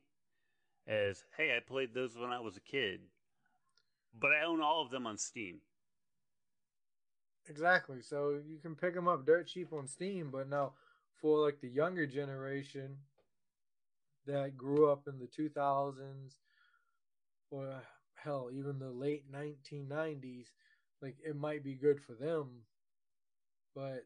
As 0.88 1.24
hey, 1.36 1.56
I 1.56 1.60
played 1.60 1.94
those 1.94 2.16
when 2.16 2.30
I 2.30 2.40
was 2.40 2.58
a 2.58 2.62
kid, 2.62 3.00
but 4.20 4.32
I 4.32 4.46
own 4.46 4.62
all 4.62 4.84
of 4.84 4.92
them 4.92 5.08
on 5.08 5.18
Steam. 5.18 5.58
Exactly. 7.50 8.02
So 8.02 8.40
you 8.48 8.60
can 8.60 8.76
pick 8.76 8.94
them 8.94 9.08
up 9.08 9.26
dirt 9.26 9.48
cheap 9.48 9.74
on 9.74 9.88
Steam, 9.88 10.30
but 10.32 10.48
now 10.48 10.74
for 11.20 11.44
like 11.44 11.60
the 11.62 11.68
younger 11.68 12.06
generation 12.06 12.98
that 14.28 14.56
grew 14.56 14.92
up 14.92 15.08
in 15.08 15.18
the 15.18 15.28
2000s 15.28 16.36
or 17.52 17.82
hell, 18.16 18.50
even 18.52 18.80
the 18.80 18.90
late 18.90 19.32
1990s, 19.32 20.48
like 21.02 21.16
it 21.26 21.36
might 21.36 21.64
be 21.64 21.76
good 21.76 22.02
for 22.02 22.14
them. 22.14 22.64
But 23.76 24.06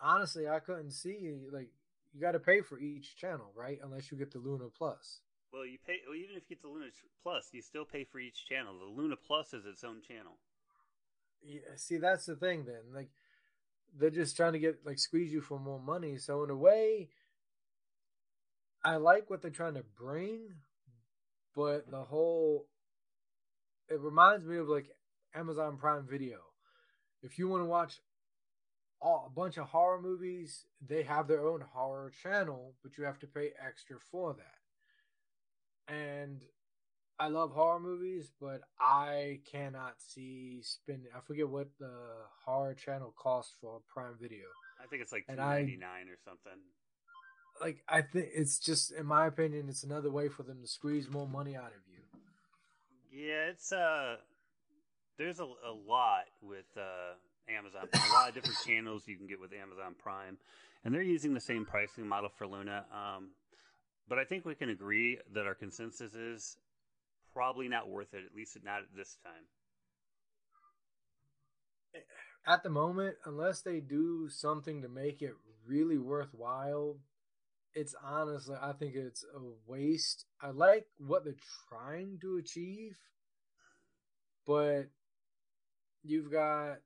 honestly, 0.00 0.48
I 0.48 0.58
couldn't 0.60 0.92
see 0.92 1.34
like 1.52 1.70
you 2.12 2.20
got 2.20 2.32
to 2.32 2.38
pay 2.38 2.60
for 2.60 2.78
each 2.78 3.16
channel, 3.16 3.52
right? 3.56 3.78
Unless 3.82 4.10
you 4.10 4.18
get 4.18 4.32
the 4.32 4.38
Luna 4.38 4.64
Plus. 4.76 5.20
Well, 5.52 5.66
you 5.66 5.78
pay. 5.86 5.98
Well, 6.06 6.16
even 6.16 6.36
if 6.36 6.44
you 6.48 6.56
get 6.56 6.62
the 6.62 6.68
Luna 6.68 6.86
Plus, 7.22 7.48
you 7.52 7.62
still 7.62 7.84
pay 7.84 8.04
for 8.04 8.18
each 8.18 8.46
channel. 8.46 8.78
The 8.78 9.00
Luna 9.00 9.16
Plus 9.16 9.52
is 9.52 9.66
its 9.66 9.84
own 9.84 10.00
channel. 10.06 10.38
Yeah, 11.42 11.60
see, 11.76 11.98
that's 11.98 12.26
the 12.26 12.36
thing. 12.36 12.64
Then, 12.64 12.94
like, 12.94 13.10
they're 13.96 14.10
just 14.10 14.36
trying 14.36 14.54
to 14.54 14.58
get 14.58 14.80
like 14.84 14.98
squeeze 14.98 15.32
you 15.32 15.40
for 15.40 15.58
more 15.58 15.80
money. 15.80 16.18
So 16.18 16.42
in 16.42 16.50
a 16.50 16.56
way, 16.56 17.10
I 18.84 18.96
like 18.96 19.30
what 19.30 19.42
they're 19.42 19.50
trying 19.50 19.74
to 19.74 19.84
bring, 19.96 20.54
but 21.54 21.90
the 21.90 22.02
whole 22.02 22.66
it 23.88 24.00
reminds 24.00 24.44
me 24.44 24.56
of 24.56 24.68
like 24.68 24.88
Amazon 25.34 25.76
Prime 25.76 26.06
Video. 26.08 26.38
If 27.22 27.38
you 27.38 27.48
want 27.48 27.62
to 27.62 27.66
watch 27.66 28.00
all, 29.00 29.30
a 29.30 29.34
bunch 29.34 29.56
of 29.58 29.66
horror 29.66 30.00
movies, 30.00 30.66
they 30.86 31.02
have 31.02 31.28
their 31.28 31.46
own 31.46 31.62
horror 31.72 32.12
channel, 32.22 32.74
but 32.82 32.96
you 32.96 33.04
have 33.04 33.18
to 33.20 33.26
pay 33.26 33.50
extra 33.64 33.96
for 34.10 34.34
that. 34.34 35.94
And 35.94 36.42
I 37.18 37.28
love 37.28 37.52
horror 37.52 37.80
movies, 37.80 38.30
but 38.40 38.62
I 38.80 39.40
cannot 39.50 39.94
see 39.98 40.60
spending. 40.62 41.10
I 41.14 41.20
forget 41.20 41.48
what 41.48 41.68
the 41.78 41.92
horror 42.44 42.74
channel 42.74 43.14
costs 43.16 43.54
for 43.60 43.80
Prime 43.92 44.16
Video. 44.20 44.46
I 44.82 44.86
think 44.86 45.02
it's 45.02 45.12
like 45.12 45.26
two 45.28 45.36
ninety 45.36 45.76
nine 45.76 46.08
or 46.08 46.18
something. 46.24 46.60
Like 47.60 47.82
I 47.88 48.02
think 48.02 48.28
it's 48.34 48.58
just, 48.58 48.92
in 48.92 49.06
my 49.06 49.26
opinion, 49.26 49.68
it's 49.68 49.84
another 49.84 50.10
way 50.10 50.28
for 50.28 50.42
them 50.42 50.60
to 50.60 50.66
squeeze 50.66 51.08
more 51.08 51.28
money 51.28 51.56
out 51.56 51.66
of 51.66 51.82
you. 51.88 52.00
Yeah, 53.12 53.50
it's 53.50 53.72
uh, 53.72 54.16
there's 55.18 55.38
a, 55.38 55.44
a 55.44 55.72
lot 55.72 56.24
with 56.42 56.66
uh 56.76 57.14
Amazon. 57.48 57.88
A 57.92 58.12
lot 58.12 58.28
of 58.28 58.34
different 58.34 58.58
channels 58.66 59.02
you 59.06 59.16
can 59.16 59.26
get 59.26 59.40
with 59.40 59.52
Amazon 59.52 59.94
Prime, 59.98 60.38
and 60.84 60.94
they're 60.94 61.02
using 61.02 61.34
the 61.34 61.40
same 61.40 61.64
pricing 61.64 62.06
model 62.06 62.30
for 62.36 62.46
Luna. 62.46 62.84
Um, 62.92 63.30
but 64.08 64.18
I 64.18 64.24
think 64.24 64.44
we 64.44 64.54
can 64.54 64.70
agree 64.70 65.18
that 65.32 65.46
our 65.46 65.54
consensus 65.54 66.14
is 66.14 66.56
probably 67.32 67.68
not 67.68 67.88
worth 67.88 68.14
it. 68.14 68.24
At 68.24 68.34
least 68.34 68.56
not 68.64 68.78
at 68.78 68.96
this 68.96 69.16
time. 69.24 69.44
At 72.46 72.62
the 72.62 72.70
moment, 72.70 73.16
unless 73.24 73.62
they 73.62 73.80
do 73.80 74.28
something 74.28 74.82
to 74.82 74.88
make 74.88 75.22
it 75.22 75.34
really 75.66 75.96
worthwhile, 75.96 76.96
it's 77.74 77.94
honestly, 78.04 78.56
I 78.60 78.72
think 78.72 78.94
it's 78.94 79.24
a 79.34 79.40
waste. 79.66 80.26
I 80.40 80.50
like 80.50 80.86
what 80.98 81.24
they're 81.24 81.34
trying 81.68 82.18
to 82.20 82.36
achieve, 82.36 82.96
but 84.46 84.84
you've 86.02 86.30
got, 86.30 86.78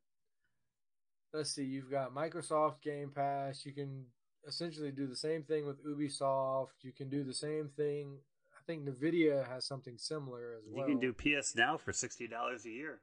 let's 1.33 1.55
see, 1.55 1.65
you've 1.65 1.91
got 1.91 2.15
Microsoft 2.15 2.81
Game 2.83 3.11
Pass. 3.15 3.67
You 3.67 3.73
can 3.73 4.07
essentially 4.47 4.91
do 4.91 5.07
the 5.07 5.17
same 5.17 5.43
thing 5.43 5.67
with 5.67 5.85
Ubisoft. 5.85 6.83
You 6.83 6.93
can 6.93 7.11
do 7.11 7.23
the 7.23 7.35
same 7.35 7.71
thing. 7.77 8.19
I 8.53 8.61
think 8.67 8.87
Nvidia 8.87 9.49
has 9.49 9.67
something 9.67 9.99
similar 9.99 10.55
as 10.59 10.65
You 10.67 10.77
well. 10.77 10.89
You 10.89 10.99
can 10.99 11.01
do 11.01 11.13
PS 11.13 11.55
Now 11.55 11.77
for 11.77 11.93
sixty 11.93 12.27
dollars 12.27 12.65
a 12.65 12.71
year. 12.71 13.01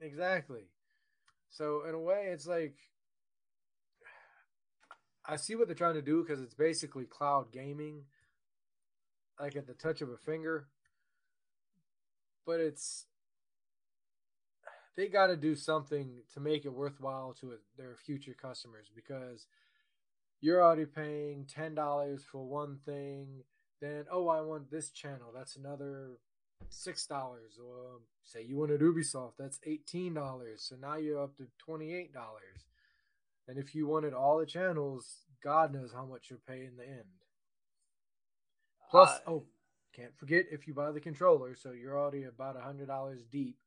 Exactly. 0.00 0.68
So 1.50 1.84
in 1.86 1.94
a 1.94 2.00
way, 2.00 2.28
it's 2.32 2.46
like 2.46 2.74
I 5.24 5.36
see 5.36 5.54
what 5.54 5.68
they're 5.68 5.76
trying 5.76 5.94
to 5.94 6.02
do 6.02 6.22
because 6.22 6.42
it's 6.42 6.54
basically 6.54 7.04
cloud 7.04 7.52
gaming, 7.52 8.02
like 9.38 9.56
at 9.56 9.66
the 9.66 9.74
touch 9.74 10.00
of 10.00 10.08
a 10.08 10.16
finger. 10.16 10.66
But 12.44 12.58
it's 12.58 13.06
they 14.96 15.08
got 15.08 15.28
to 15.28 15.36
do 15.36 15.54
something 15.54 16.22
to 16.34 16.40
make 16.40 16.64
it 16.64 16.74
worthwhile 16.74 17.34
to 17.40 17.54
their 17.78 17.96
future 17.96 18.34
customers 18.40 18.90
because 18.94 19.46
you're 20.40 20.62
already 20.62 20.86
paying 20.86 21.46
ten 21.46 21.74
dollars 21.74 22.24
for 22.30 22.44
one 22.44 22.78
thing. 22.84 23.44
Then 23.80 24.04
oh, 24.10 24.28
I 24.28 24.40
want 24.40 24.70
this 24.70 24.90
channel. 24.90 25.32
That's 25.34 25.56
another 25.56 26.18
six 26.68 27.06
dollars. 27.06 27.58
Or 27.64 28.00
say 28.24 28.42
you 28.42 28.56
wanted 28.56 28.80
Ubisoft, 28.80 29.34
that's 29.38 29.60
eighteen 29.64 30.14
dollars. 30.14 30.66
So 30.68 30.76
now 30.80 30.96
you're 30.96 31.22
up 31.22 31.36
to 31.36 31.46
twenty 31.58 31.94
eight 31.94 32.12
dollars. 32.12 32.66
And 33.48 33.58
if 33.58 33.74
you 33.74 33.86
wanted 33.86 34.14
all 34.14 34.38
the 34.38 34.46
channels, 34.46 35.24
God 35.42 35.72
knows 35.72 35.92
how 35.92 36.06
much 36.06 36.30
you'll 36.30 36.38
pay 36.46 36.64
in 36.64 36.76
the 36.76 36.84
end. 36.86 37.04
Plus, 38.90 39.10
Uh, 39.10 39.30
oh, 39.30 39.46
can't 39.94 40.16
forget 40.16 40.46
if 40.50 40.66
you 40.66 40.74
buy 40.74 40.90
the 40.92 41.00
controller, 41.00 41.54
so 41.54 41.72
you're 41.72 41.98
already 41.98 42.24
about 42.24 42.56
a 42.56 42.60
hundred 42.60 42.86
dollars 42.86 43.22
deep. 43.24 43.58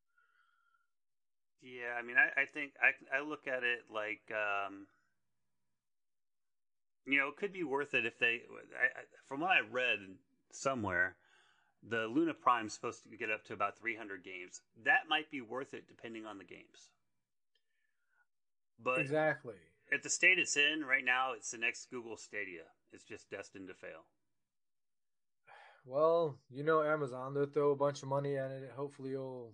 Yeah, 1.62 1.94
I 1.98 2.02
mean, 2.02 2.16
I, 2.16 2.42
I 2.42 2.44
think 2.46 2.72
I 2.80 3.16
I 3.16 3.20
look 3.22 3.46
at 3.46 3.64
it 3.64 3.90
like, 3.92 4.22
um, 4.30 4.86
you 7.06 7.18
know, 7.18 7.28
it 7.28 7.36
could 7.36 7.52
be 7.52 7.64
worth 7.64 7.94
it 7.94 8.06
if 8.06 8.18
they. 8.18 8.42
I, 8.78 9.00
I, 9.00 9.02
from 9.28 9.40
what 9.40 9.50
I 9.50 9.60
read 9.60 9.98
somewhere, 10.52 11.16
the 11.82 12.06
Luna 12.06 12.34
Prime 12.34 12.66
is 12.66 12.74
supposed 12.74 13.02
to 13.10 13.16
get 13.16 13.30
up 13.30 13.44
to 13.46 13.52
about 13.52 13.78
300 13.78 14.24
games. 14.24 14.60
That 14.84 15.08
might 15.08 15.30
be 15.30 15.40
worth 15.40 15.74
it 15.74 15.88
depending 15.88 16.26
on 16.26 16.38
the 16.38 16.44
games. 16.44 16.90
But 18.82 19.00
exactly. 19.00 19.54
at 19.92 20.02
the 20.02 20.10
state 20.10 20.38
it's 20.38 20.56
in 20.56 20.84
right 20.88 21.04
now, 21.04 21.32
it's 21.36 21.50
the 21.50 21.58
next 21.58 21.90
Google 21.90 22.16
Stadia. 22.16 22.64
It's 22.92 23.04
just 23.04 23.30
destined 23.30 23.68
to 23.68 23.74
fail. 23.74 24.04
Well, 25.84 26.38
you 26.50 26.64
know 26.64 26.82
Amazon, 26.82 27.34
they'll 27.34 27.46
throw 27.46 27.70
a 27.70 27.76
bunch 27.76 28.02
of 28.02 28.08
money 28.08 28.36
at 28.36 28.50
it. 28.50 28.72
Hopefully 28.76 29.12
it'll 29.12 29.52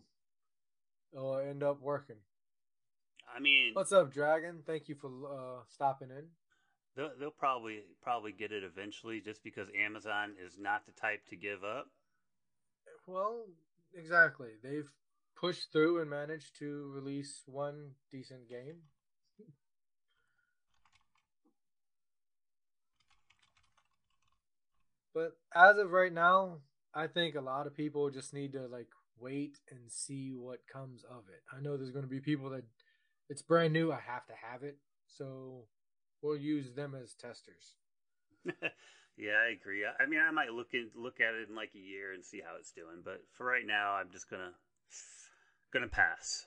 it'll 1.12 1.36
end 1.38 1.62
up 1.62 1.80
working. 1.80 2.16
I 3.34 3.40
mean, 3.40 3.72
What's 3.74 3.92
up, 3.92 4.12
Dragon? 4.12 4.62
Thank 4.66 4.88
you 4.88 4.94
for 4.94 5.08
uh, 5.08 5.62
stopping 5.68 6.10
in. 6.10 6.24
they'll, 6.96 7.12
they'll 7.18 7.30
probably 7.30 7.80
probably 8.02 8.32
get 8.32 8.52
it 8.52 8.64
eventually, 8.64 9.20
just 9.20 9.42
because 9.44 9.68
Amazon 9.78 10.34
is 10.44 10.58
not 10.58 10.86
the 10.86 10.92
type 10.92 11.26
to 11.28 11.36
give 11.36 11.64
up. 11.64 11.86
Well, 13.06 13.44
exactly. 13.94 14.50
They've 14.62 14.90
pushed 15.36 15.72
through 15.72 16.00
and 16.00 16.10
managed 16.10 16.58
to 16.58 16.90
release 16.94 17.42
one 17.46 17.92
decent 18.10 18.48
game. 18.48 18.76
But 25.14 25.32
as 25.54 25.78
of 25.78 25.90
right 25.90 26.12
now, 26.12 26.58
I 26.94 27.06
think 27.06 27.34
a 27.34 27.40
lot 27.40 27.66
of 27.66 27.76
people 27.76 28.10
just 28.10 28.32
need 28.32 28.52
to 28.52 28.66
like 28.66 28.88
wait 29.18 29.58
and 29.70 29.90
see 29.90 30.32
what 30.34 30.66
comes 30.70 31.04
of 31.04 31.24
it. 31.28 31.42
I 31.56 31.60
know 31.60 31.76
there's 31.76 31.90
going 31.90 32.04
to 32.04 32.10
be 32.10 32.20
people 32.20 32.50
that 32.50 32.64
it's 33.28 33.42
brand 33.42 33.72
new, 33.72 33.92
I 33.92 34.00
have 34.06 34.26
to 34.26 34.34
have 34.50 34.62
it. 34.62 34.76
So 35.06 35.64
we'll 36.22 36.36
use 36.36 36.72
them 36.72 36.94
as 37.00 37.14
testers. 37.14 37.76
yeah, 39.16 39.38
I 39.46 39.52
agree. 39.52 39.84
I, 39.86 40.06
mean, 40.06 40.20
I 40.20 40.30
might 40.30 40.50
look 40.50 40.68
in, 40.72 40.90
look 40.94 41.20
at 41.20 41.34
it 41.34 41.48
in 41.48 41.54
like 41.54 41.70
a 41.74 41.78
year 41.78 42.12
and 42.12 42.24
see 42.24 42.40
how 42.44 42.56
it's 42.58 42.72
doing, 42.72 43.02
but 43.04 43.20
for 43.36 43.46
right 43.46 43.66
now, 43.66 43.92
I'm 43.92 44.10
just 44.10 44.28
gonna 44.28 44.52
gonna 45.72 45.88
pass. 45.88 46.46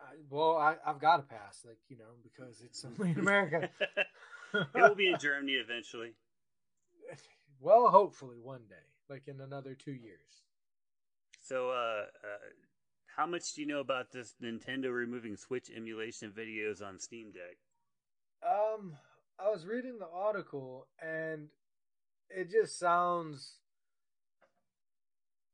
I, 0.00 0.14
well, 0.30 0.56
I, 0.56 0.76
I've 0.86 1.00
got 1.00 1.16
to 1.16 1.22
pass, 1.22 1.62
like, 1.66 1.78
you 1.88 1.98
know, 1.98 2.14
because 2.22 2.62
it's 2.64 2.84
only 2.84 3.10
in 3.10 3.18
America. 3.18 3.68
it 4.54 4.66
will 4.74 4.94
be 4.94 5.10
in 5.10 5.18
Germany 5.18 5.54
eventually. 5.54 6.12
Well, 7.60 7.88
hopefully 7.88 8.36
one 8.40 8.62
day, 8.68 8.76
like 9.08 9.26
in 9.26 9.40
another 9.40 9.74
two 9.74 9.90
years. 9.90 10.44
So, 11.40 11.70
uh, 11.70 12.04
uh, 12.22 12.48
how 13.16 13.26
much 13.26 13.54
do 13.54 13.62
you 13.62 13.66
know 13.66 13.80
about 13.80 14.12
this 14.12 14.34
Nintendo 14.40 14.94
removing 14.94 15.36
Switch 15.36 15.68
emulation 15.74 16.30
videos 16.30 16.80
on 16.80 17.00
Steam 17.00 17.32
Deck? 17.32 17.56
Um, 18.46 18.96
I 19.40 19.50
was 19.50 19.66
reading 19.66 19.98
the 19.98 20.06
article 20.06 20.86
and 21.02 21.48
it 22.30 22.50
just 22.50 22.78
sounds. 22.78 23.56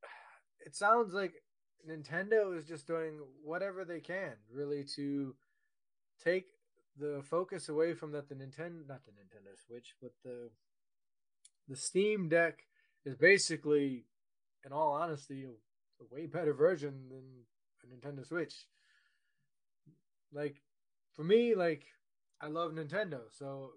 It 0.66 0.74
sounds 0.74 1.12
like 1.12 1.34
Nintendo 1.86 2.56
is 2.56 2.64
just 2.64 2.86
doing 2.86 3.20
whatever 3.42 3.84
they 3.84 4.00
can, 4.00 4.32
really, 4.50 4.82
to 4.96 5.34
take 6.22 6.46
the 6.98 7.22
focus 7.22 7.68
away 7.68 7.92
from 7.92 8.12
that 8.12 8.28
the 8.28 8.34
Nintendo, 8.34 8.86
not 8.88 9.04
the 9.04 9.12
Nintendo 9.12 9.54
Switch, 9.66 9.94
but 10.00 10.12
the 10.24 10.50
the 11.68 11.76
Steam 11.76 12.28
Deck 12.28 12.60
is 13.04 13.16
basically, 13.16 14.04
in 14.64 14.72
all 14.72 14.92
honesty, 14.92 15.44
a, 15.44 15.48
a 16.02 16.06
way 16.10 16.26
better 16.26 16.52
version 16.52 17.08
than 17.08 17.24
a 17.82 17.86
Nintendo 17.86 18.26
Switch. 18.26 18.66
Like, 20.32 20.62
for 21.12 21.24
me, 21.24 21.54
like, 21.54 21.84
I 22.40 22.48
love 22.48 22.72
Nintendo, 22.72 23.20
so 23.30 23.70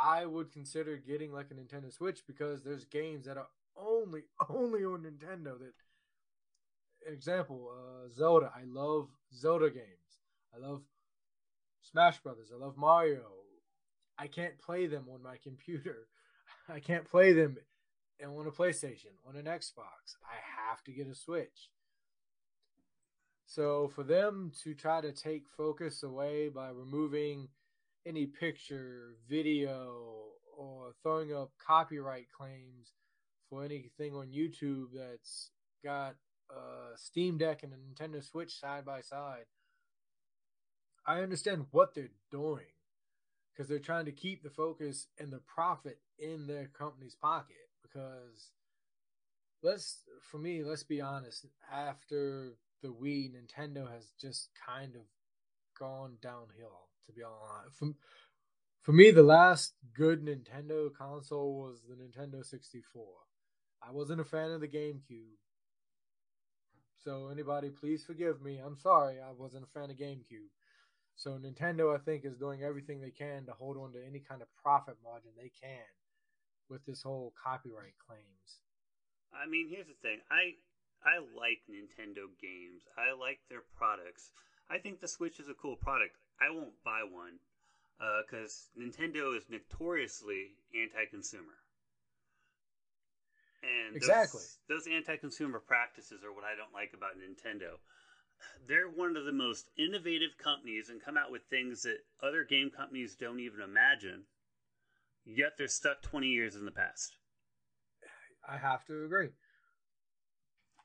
I 0.00 0.26
would 0.26 0.52
consider 0.52 0.96
getting 0.96 1.32
like 1.32 1.50
a 1.50 1.54
Nintendo 1.54 1.92
Switch 1.92 2.22
because 2.26 2.62
there's 2.62 2.84
games 2.84 3.26
that 3.26 3.36
are 3.36 3.48
only 3.76 4.22
only 4.48 4.84
on 4.84 5.02
Nintendo. 5.02 5.58
That 5.58 5.74
example, 7.12 7.70
uh, 7.72 8.08
Zelda. 8.14 8.50
I 8.54 8.64
love 8.66 9.08
Zelda 9.34 9.70
games. 9.70 10.20
I 10.54 10.64
love 10.66 10.82
Smash 11.82 12.20
Brothers. 12.20 12.50
I 12.54 12.58
love 12.58 12.76
Mario. 12.76 13.24
I 14.18 14.26
can't 14.28 14.58
play 14.58 14.86
them 14.86 15.06
on 15.12 15.22
my 15.22 15.36
computer. 15.42 16.08
I 16.68 16.80
can't 16.80 17.08
play 17.08 17.32
them 17.32 17.58
on 18.24 18.46
a 18.46 18.50
PlayStation, 18.50 19.12
on 19.28 19.36
an 19.36 19.44
Xbox. 19.44 20.16
I 20.24 20.36
have 20.68 20.82
to 20.84 20.92
get 20.92 21.08
a 21.08 21.14
Switch. 21.14 21.70
So 23.46 23.90
for 23.94 24.02
them 24.02 24.50
to 24.62 24.74
try 24.74 25.00
to 25.00 25.12
take 25.12 25.44
focus 25.56 26.02
away 26.02 26.48
by 26.48 26.70
removing 26.70 27.48
any 28.06 28.26
picture, 28.26 29.16
video, 29.28 30.24
or 30.56 30.94
throwing 31.02 31.34
up 31.34 31.50
copyright 31.64 32.26
claims 32.30 32.92
for 33.50 33.64
anything 33.64 34.14
on 34.14 34.28
YouTube 34.28 34.86
that's 34.94 35.50
got 35.84 36.16
a 36.50 36.96
Steam 36.96 37.38
Deck 37.38 37.62
and 37.62 37.72
a 37.72 37.76
Nintendo 37.76 38.24
Switch 38.24 38.58
side 38.58 38.84
by 38.84 39.00
side, 39.00 39.44
I 41.06 41.20
understand 41.20 41.66
what 41.70 41.94
they're 41.94 42.08
doing 42.30 42.73
because 43.54 43.68
they're 43.68 43.78
trying 43.78 44.06
to 44.06 44.12
keep 44.12 44.42
the 44.42 44.50
focus 44.50 45.06
and 45.18 45.32
the 45.32 45.40
profit 45.46 45.98
in 46.18 46.46
their 46.46 46.70
company's 46.76 47.14
pocket. 47.14 47.56
Because 47.82 48.50
let's, 49.62 49.98
for 50.20 50.38
me, 50.38 50.64
let's 50.64 50.82
be 50.82 51.00
honest, 51.00 51.46
after 51.72 52.54
the 52.82 52.88
Wii, 52.88 53.32
Nintendo 53.32 53.90
has 53.90 54.12
just 54.20 54.48
kind 54.66 54.96
of 54.96 55.02
gone 55.78 56.16
downhill. 56.20 56.88
To 57.06 57.12
be 57.12 57.22
honest, 57.22 57.76
for, 57.76 57.90
for 58.80 58.92
me, 58.92 59.10
the 59.10 59.22
last 59.22 59.74
good 59.94 60.24
Nintendo 60.24 60.88
console 60.92 61.60
was 61.60 61.82
the 61.86 61.94
Nintendo 61.94 62.44
64. 62.44 63.04
I 63.86 63.92
wasn't 63.92 64.20
a 64.20 64.24
fan 64.24 64.50
of 64.50 64.62
the 64.62 64.68
GameCube. 64.68 65.36
So 67.04 67.28
anybody, 67.30 67.68
please 67.68 68.02
forgive 68.02 68.40
me. 68.40 68.58
I'm 68.64 68.78
sorry, 68.78 69.16
I 69.20 69.32
wasn't 69.36 69.64
a 69.64 69.78
fan 69.78 69.90
of 69.90 69.98
GameCube. 69.98 70.48
So 71.16 71.38
Nintendo, 71.38 71.94
I 71.94 71.98
think, 71.98 72.24
is 72.24 72.36
doing 72.36 72.62
everything 72.62 73.00
they 73.00 73.10
can 73.10 73.46
to 73.46 73.52
hold 73.52 73.76
on 73.76 73.92
to 73.92 74.04
any 74.04 74.20
kind 74.20 74.42
of 74.42 74.48
profit 74.60 74.96
margin 75.02 75.30
they 75.36 75.50
can 75.60 75.86
with 76.68 76.84
this 76.86 77.02
whole 77.02 77.32
copyright 77.42 77.94
claims. 78.04 78.60
I 79.32 79.48
mean, 79.48 79.68
here's 79.68 79.86
the 79.86 79.98
thing. 80.02 80.18
I 80.30 80.54
I 81.04 81.18
like 81.36 81.60
Nintendo 81.68 82.26
games. 82.40 82.82
I 82.96 83.12
like 83.12 83.40
their 83.50 83.62
products. 83.76 84.30
I 84.70 84.78
think 84.78 85.00
the 85.00 85.08
Switch 85.08 85.38
is 85.38 85.48
a 85.48 85.54
cool 85.54 85.76
product. 85.76 86.16
I 86.40 86.50
won't 86.50 86.72
buy 86.84 87.04
one 87.04 87.38
because 88.26 88.70
uh, 88.74 88.80
Nintendo 88.80 89.36
is 89.36 89.44
notoriously 89.48 90.56
anti-consumer. 90.74 91.54
And 93.62 93.96
exactly 93.96 94.42
those, 94.68 94.84
those 94.84 94.92
anti-consumer 94.92 95.60
practices 95.60 96.24
are 96.24 96.32
what 96.32 96.44
I 96.44 96.56
don't 96.56 96.72
like 96.72 96.92
about 96.92 97.16
Nintendo. 97.16 97.80
They're 98.66 98.88
one 98.88 99.16
of 99.16 99.24
the 99.24 99.32
most 99.32 99.70
innovative 99.76 100.38
companies 100.38 100.88
and 100.88 101.02
come 101.02 101.16
out 101.16 101.30
with 101.30 101.42
things 101.44 101.82
that 101.82 101.98
other 102.22 102.44
game 102.44 102.70
companies 102.70 103.14
don't 103.14 103.40
even 103.40 103.60
imagine. 103.60 104.24
Yet 105.24 105.52
they're 105.56 105.68
stuck 105.68 106.02
20 106.02 106.26
years 106.26 106.54
in 106.54 106.64
the 106.64 106.70
past. 106.70 107.16
I 108.48 108.56
have 108.56 108.84
to 108.86 109.04
agree. 109.04 109.30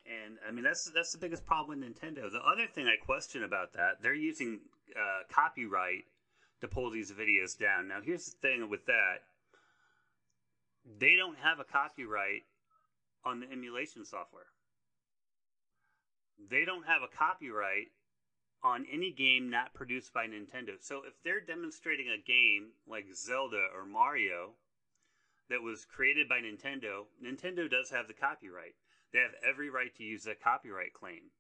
And 0.05 0.37
I 0.47 0.51
mean 0.51 0.63
that's 0.63 0.89
that's 0.95 1.11
the 1.11 1.17
biggest 1.17 1.45
problem 1.45 1.79
with 1.79 1.87
Nintendo. 1.87 2.31
The 2.31 2.41
other 2.41 2.65
thing 2.67 2.87
I 2.87 2.95
question 3.03 3.43
about 3.43 3.73
that, 3.73 4.01
they're 4.01 4.13
using 4.13 4.61
uh, 4.95 5.23
copyright 5.29 6.05
to 6.61 6.67
pull 6.67 6.89
these 6.89 7.11
videos 7.11 7.57
down. 7.57 7.87
Now 7.87 7.99
here's 8.03 8.25
the 8.25 8.37
thing 8.41 8.69
with 8.69 8.85
that. 8.85 9.23
They 10.97 11.15
don't 11.15 11.37
have 11.37 11.59
a 11.59 11.63
copyright 11.63 12.43
on 13.25 13.41
the 13.41 13.51
emulation 13.51 14.05
software. 14.05 14.47
They 16.49 16.65
don't 16.65 16.85
have 16.85 17.01
a 17.01 17.07
copyright 17.07 17.91
on 18.63 18.85
any 18.91 19.11
game 19.11 19.49
not 19.49 19.73
produced 19.73 20.13
by 20.13 20.25
Nintendo. 20.25 20.73
So 20.79 21.01
if 21.07 21.13
they're 21.23 21.41
demonstrating 21.41 22.07
a 22.09 22.21
game 22.21 22.71
like 22.87 23.05
Zelda 23.13 23.67
or 23.75 23.85
Mario 23.85 24.51
that 25.49 25.61
was 25.61 25.85
created 25.85 26.27
by 26.27 26.39
Nintendo, 26.39 27.05
Nintendo 27.23 27.69
does 27.69 27.89
have 27.89 28.07
the 28.07 28.13
copyright. 28.13 28.75
They 29.11 29.19
have 29.19 29.31
every 29.47 29.69
right 29.69 29.95
to 29.95 30.03
use 30.03 30.23
that 30.23 30.43
copyright 30.43 30.93
claim. 30.93 31.31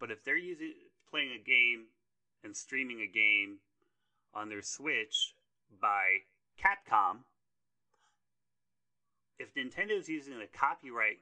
But 0.00 0.10
if 0.10 0.24
they're 0.24 0.36
using 0.36 0.74
playing 1.10 1.30
a 1.32 1.44
game 1.44 1.86
and 2.42 2.56
streaming 2.56 3.00
a 3.00 3.06
game 3.06 3.58
on 4.34 4.48
their 4.48 4.62
Switch 4.62 5.34
by 5.80 6.22
Capcom, 6.58 7.18
if 9.38 9.54
Nintendo's 9.54 10.08
using 10.08 10.38
the 10.38 10.46
copyright 10.46 11.18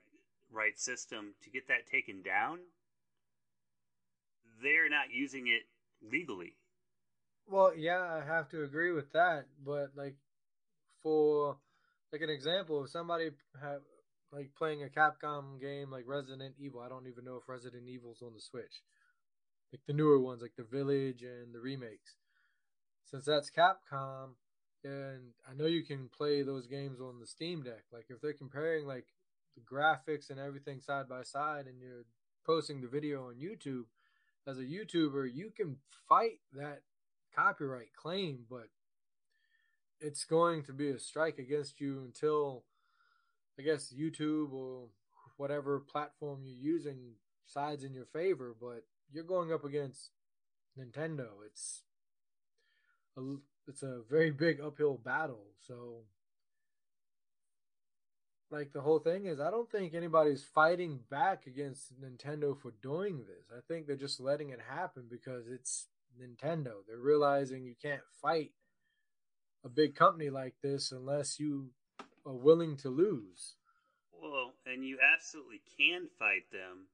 right 0.50 0.78
system 0.78 1.34
to 1.42 1.50
get 1.50 1.68
that 1.68 1.86
taken 1.86 2.22
down, 2.22 2.60
they're 4.62 4.88
not 4.88 5.12
using 5.12 5.46
it 5.48 5.62
legally. 6.02 6.56
Well, 7.48 7.72
yeah, 7.76 8.02
I 8.02 8.24
have 8.26 8.48
to 8.50 8.64
agree 8.64 8.92
with 8.92 9.12
that, 9.12 9.46
but 9.64 9.92
like 9.96 10.16
for 11.02 11.56
like 12.12 12.22
an 12.22 12.30
example, 12.30 12.84
if 12.84 12.90
somebody 12.90 13.30
have 13.60 13.82
like 14.32 14.50
playing 14.56 14.82
a 14.82 14.86
Capcom 14.86 15.60
game 15.60 15.90
like 15.90 16.04
Resident 16.06 16.54
Evil, 16.58 16.80
I 16.80 16.88
don't 16.88 17.06
even 17.06 17.24
know 17.24 17.36
if 17.36 17.48
Resident 17.48 17.88
Evil's 17.88 18.22
on 18.22 18.34
the 18.34 18.40
Switch. 18.40 18.82
Like 19.72 19.80
the 19.86 19.92
newer 19.92 20.18
ones, 20.18 20.42
like 20.42 20.56
the 20.56 20.64
Village 20.64 21.22
and 21.22 21.54
the 21.54 21.60
remakes. 21.60 22.16
Since 23.04 23.24
that's 23.24 23.50
Capcom, 23.50 24.30
and 24.82 25.32
I 25.48 25.54
know 25.54 25.66
you 25.66 25.84
can 25.84 26.08
play 26.08 26.42
those 26.42 26.66
games 26.66 27.00
on 27.00 27.20
the 27.20 27.26
Steam 27.26 27.62
Deck. 27.62 27.84
Like 27.92 28.06
if 28.08 28.20
they're 28.20 28.32
comparing 28.32 28.86
like 28.86 29.06
the 29.54 29.62
graphics 29.62 30.30
and 30.30 30.38
everything 30.40 30.80
side 30.80 31.08
by 31.08 31.22
side, 31.22 31.66
and 31.66 31.80
you're 31.80 32.04
posting 32.44 32.80
the 32.80 32.88
video 32.88 33.28
on 33.28 33.34
YouTube, 33.34 33.84
as 34.47 34.59
a 34.59 34.62
YouTuber, 34.62 35.28
you 35.32 35.51
can 35.56 35.77
fight 36.09 36.39
that 36.55 36.82
copyright 37.35 37.93
claim, 38.01 38.44
but 38.48 38.68
it's 40.01 40.24
going 40.24 40.62
to 40.64 40.73
be 40.73 40.90
a 40.90 40.98
strike 40.98 41.39
against 41.39 41.81
you 41.81 42.02
until 42.05 42.64
I 43.59 43.62
guess 43.62 43.93
YouTube 43.93 44.52
or 44.52 44.89
whatever 45.36 45.81
platform 45.81 46.40
you're 46.44 46.74
using 46.74 47.14
sides 47.47 47.85
in 47.85 47.94
your 47.94 48.06
favor, 48.06 48.55
but 48.60 48.85
you're 49.12 49.24
going 49.24 49.52
up 49.52 49.64
against 49.64 50.10
Nintendo. 50.78 51.28
It's 51.47 51.82
a, 53.16 53.20
it's 53.66 53.82
a 53.82 54.01
very 54.09 54.31
big 54.31 54.60
uphill 54.60 55.01
battle. 55.02 55.47
So 55.66 56.02
like 58.51 58.73
the 58.73 58.81
whole 58.81 58.98
thing 58.98 59.27
is 59.27 59.40
I 59.40 59.51
don't 59.51 59.70
think 59.70 59.94
anybody's 59.94 60.44
fighting 60.44 61.01
back 61.10 61.47
against 61.47 61.93
Nintendo 62.01 62.56
for 62.56 62.73
doing 62.82 63.24
this. 63.27 63.51
I 63.51 63.60
think 63.66 63.86
they're 63.86 63.97
just 63.97 64.20
letting 64.20 64.51
it 64.51 64.60
happen 64.68 65.05
because 65.10 65.48
it's 65.48 65.89
Nintendo. 66.20 66.73
They're 66.86 66.98
realizing 66.98 67.64
you 67.64 67.74
can't 67.81 68.02
fight 68.23 68.52
a 69.64 69.68
big 69.68 69.94
company 69.94 70.31
like 70.31 70.55
this 70.62 70.93
unless 70.93 71.40
you 71.40 71.70
are 72.24 72.35
willing 72.35 72.77
to 72.78 72.89
lose. 72.89 73.56
Well, 74.12 74.52
and 74.64 74.85
you 74.85 74.98
absolutely 75.14 75.60
can 75.78 76.09
fight 76.18 76.51
them 76.52 76.89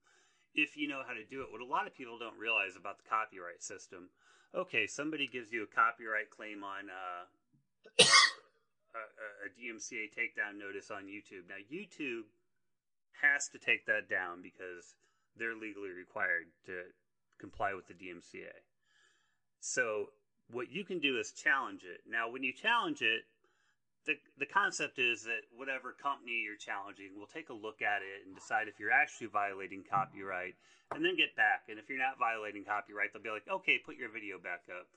if 0.55 0.77
you 0.77 0.89
know 0.89 1.03
how 1.07 1.15
to 1.15 1.25
do 1.25 1.43
it. 1.43 1.49
What 1.51 1.61
a 1.61 1.67
lot 1.67 1.87
of 1.87 1.95
people 1.95 2.19
don't 2.19 2.39
realize 2.39 2.77
about 2.79 2.99
the 2.99 3.09
copyright 3.09 3.63
system. 3.63 4.09
Okay, 4.55 4.87
somebody 4.87 5.27
gives 5.27 5.53
you 5.53 5.63
a 5.63 5.67
copyright 5.67 6.31
claim 6.31 6.63
on 6.63 6.91
uh, 6.91 8.05
a, 8.95 9.49
DMCA 9.57 10.11
takedown 10.13 10.59
notice 10.59 10.91
on 10.91 11.05
YouTube. 11.05 11.49
Now, 11.49 11.61
YouTube 11.73 12.29
has 13.21 13.49
to 13.49 13.59
take 13.59 13.87
that 13.87 14.09
down 14.09 14.43
because 14.43 14.97
they're 15.37 15.57
legally 15.57 15.91
required 15.91 16.47
to 16.67 16.83
comply 17.39 17.75
with 17.75 17.87
the 17.89 17.95
DMCA. 17.95 18.53
So, 19.61 20.11
what 20.51 20.71
you 20.71 20.85
can 20.85 20.99
do 20.99 21.19
is 21.19 21.33
challenge 21.33 21.83
it. 21.85 22.03
Now, 22.09 22.31
when 22.31 22.43
you 22.43 22.53
challenge 22.53 23.01
it, 23.01 23.23
the, 24.05 24.19
the 24.39 24.47
concept 24.47 24.99
is 24.99 25.23
that 25.23 25.47
whatever 25.55 25.95
company 25.95 26.43
you're 26.43 26.59
challenging 26.59 27.15
will 27.15 27.31
take 27.31 27.49
a 27.49 27.57
look 27.57 27.81
at 27.81 28.03
it 28.03 28.27
and 28.27 28.35
decide 28.35 28.67
if 28.67 28.81
you're 28.83 28.91
actually 28.91 29.31
violating 29.31 29.85
copyright 29.87 30.59
and 30.91 31.05
then 31.05 31.15
get 31.15 31.39
back. 31.39 31.71
And 31.71 31.79
if 31.79 31.89
you're 31.89 32.03
not 32.03 32.19
violating 32.19 32.67
copyright, 32.67 33.15
they'll 33.15 33.23
be 33.23 33.31
like, 33.31 33.47
okay, 33.47 33.79
put 33.79 33.97
your 33.97 34.11
video 34.11 34.43
back 34.43 34.67
up. 34.69 34.91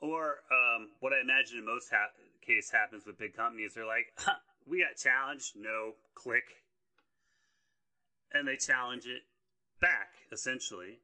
Or 0.00 0.44
um, 0.50 0.90
what 1.00 1.12
I 1.12 1.20
imagine 1.20 1.58
in 1.58 1.66
most 1.66 1.90
ha- 1.90 2.14
case 2.40 2.70
happens 2.70 3.04
with 3.04 3.18
big 3.18 3.34
companies, 3.34 3.72
they're 3.74 3.86
like, 3.86 4.06
huh, 4.16 4.38
we 4.66 4.80
got 4.80 4.96
challenged, 4.96 5.56
no, 5.56 5.94
click. 6.14 6.44
And 8.32 8.46
they 8.46 8.56
challenge 8.56 9.06
it 9.06 9.22
back, 9.80 10.14
essentially. 10.32 11.00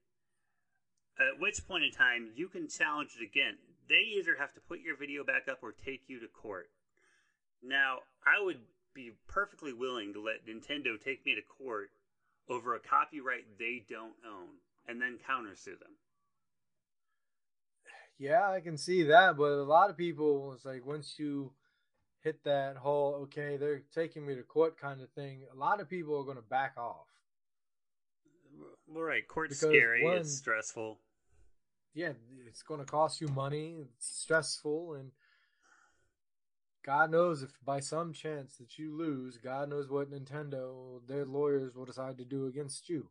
At 1.18 1.40
which 1.40 1.66
point 1.66 1.84
in 1.84 1.92
time, 1.92 2.30
you 2.34 2.48
can 2.48 2.68
challenge 2.68 3.16
it 3.18 3.24
again. 3.24 3.56
They 3.88 4.18
either 4.18 4.36
have 4.38 4.52
to 4.54 4.60
put 4.60 4.80
your 4.80 4.96
video 4.96 5.24
back 5.24 5.48
up 5.50 5.58
or 5.62 5.72
take 5.72 6.02
you 6.08 6.20
to 6.20 6.28
court. 6.28 6.70
Now, 7.62 7.98
I 8.26 8.42
would 8.42 8.60
be 8.94 9.12
perfectly 9.26 9.72
willing 9.72 10.12
to 10.12 10.22
let 10.22 10.46
Nintendo 10.46 11.00
take 11.02 11.24
me 11.26 11.34
to 11.34 11.42
court 11.42 11.90
over 12.48 12.74
a 12.74 12.80
copyright 12.80 13.58
they 13.58 13.84
don't 13.88 14.14
own 14.26 14.60
and 14.86 15.00
then 15.00 15.18
countersue 15.18 15.78
them. 15.78 15.96
Yeah, 18.18 18.50
I 18.50 18.60
can 18.60 18.76
see 18.76 19.04
that, 19.04 19.36
but 19.36 19.50
a 19.50 19.64
lot 19.64 19.90
of 19.90 19.96
people 19.96 20.52
it's 20.54 20.64
like 20.64 20.86
once 20.86 21.14
you 21.18 21.52
hit 22.22 22.44
that 22.44 22.76
whole 22.76 23.14
okay, 23.24 23.56
they're 23.56 23.82
taking 23.94 24.26
me 24.26 24.34
to 24.34 24.42
court 24.42 24.78
kind 24.78 25.00
of 25.00 25.10
thing, 25.10 25.42
a 25.52 25.58
lot 25.58 25.80
of 25.80 25.88
people 25.88 26.18
are 26.18 26.24
going 26.24 26.36
to 26.36 26.42
back 26.42 26.74
off. 26.76 27.08
Well, 28.86 29.02
right, 29.02 29.26
court's 29.26 29.60
because 29.60 29.74
scary, 29.74 30.04
one, 30.04 30.18
it's 30.18 30.36
stressful. 30.36 31.00
Yeah, 31.92 32.12
it's 32.46 32.62
going 32.62 32.80
to 32.80 32.86
cost 32.86 33.20
you 33.20 33.28
money, 33.28 33.76
it's 33.80 34.20
stressful 34.20 34.94
and 34.94 35.10
God 36.84 37.10
knows 37.10 37.42
if 37.42 37.50
by 37.64 37.80
some 37.80 38.12
chance 38.12 38.56
that 38.56 38.78
you 38.78 38.96
lose, 38.96 39.38
God 39.38 39.70
knows 39.70 39.88
what 39.88 40.10
Nintendo, 40.10 41.00
their 41.08 41.24
lawyers 41.24 41.74
will 41.74 41.86
decide 41.86 42.18
to 42.18 42.24
do 42.24 42.46
against 42.46 42.90
you. 42.90 43.08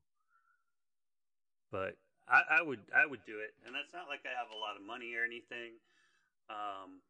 But 1.71 1.97
I, 2.28 2.60
I 2.60 2.62
would 2.64 2.80
I 2.95 3.06
would 3.06 3.26
do 3.26 3.40
it, 3.44 3.52
and 3.66 3.76
that's 3.76 3.94
not 3.94 4.08
like 4.08 4.24
I 4.24 4.32
have 4.32 4.52
a 4.52 4.60
lot 4.60 4.80
of 4.80 4.84
money 4.86 5.12
or 5.16 5.28
anything. 5.28 5.80
Um, 6.50 7.04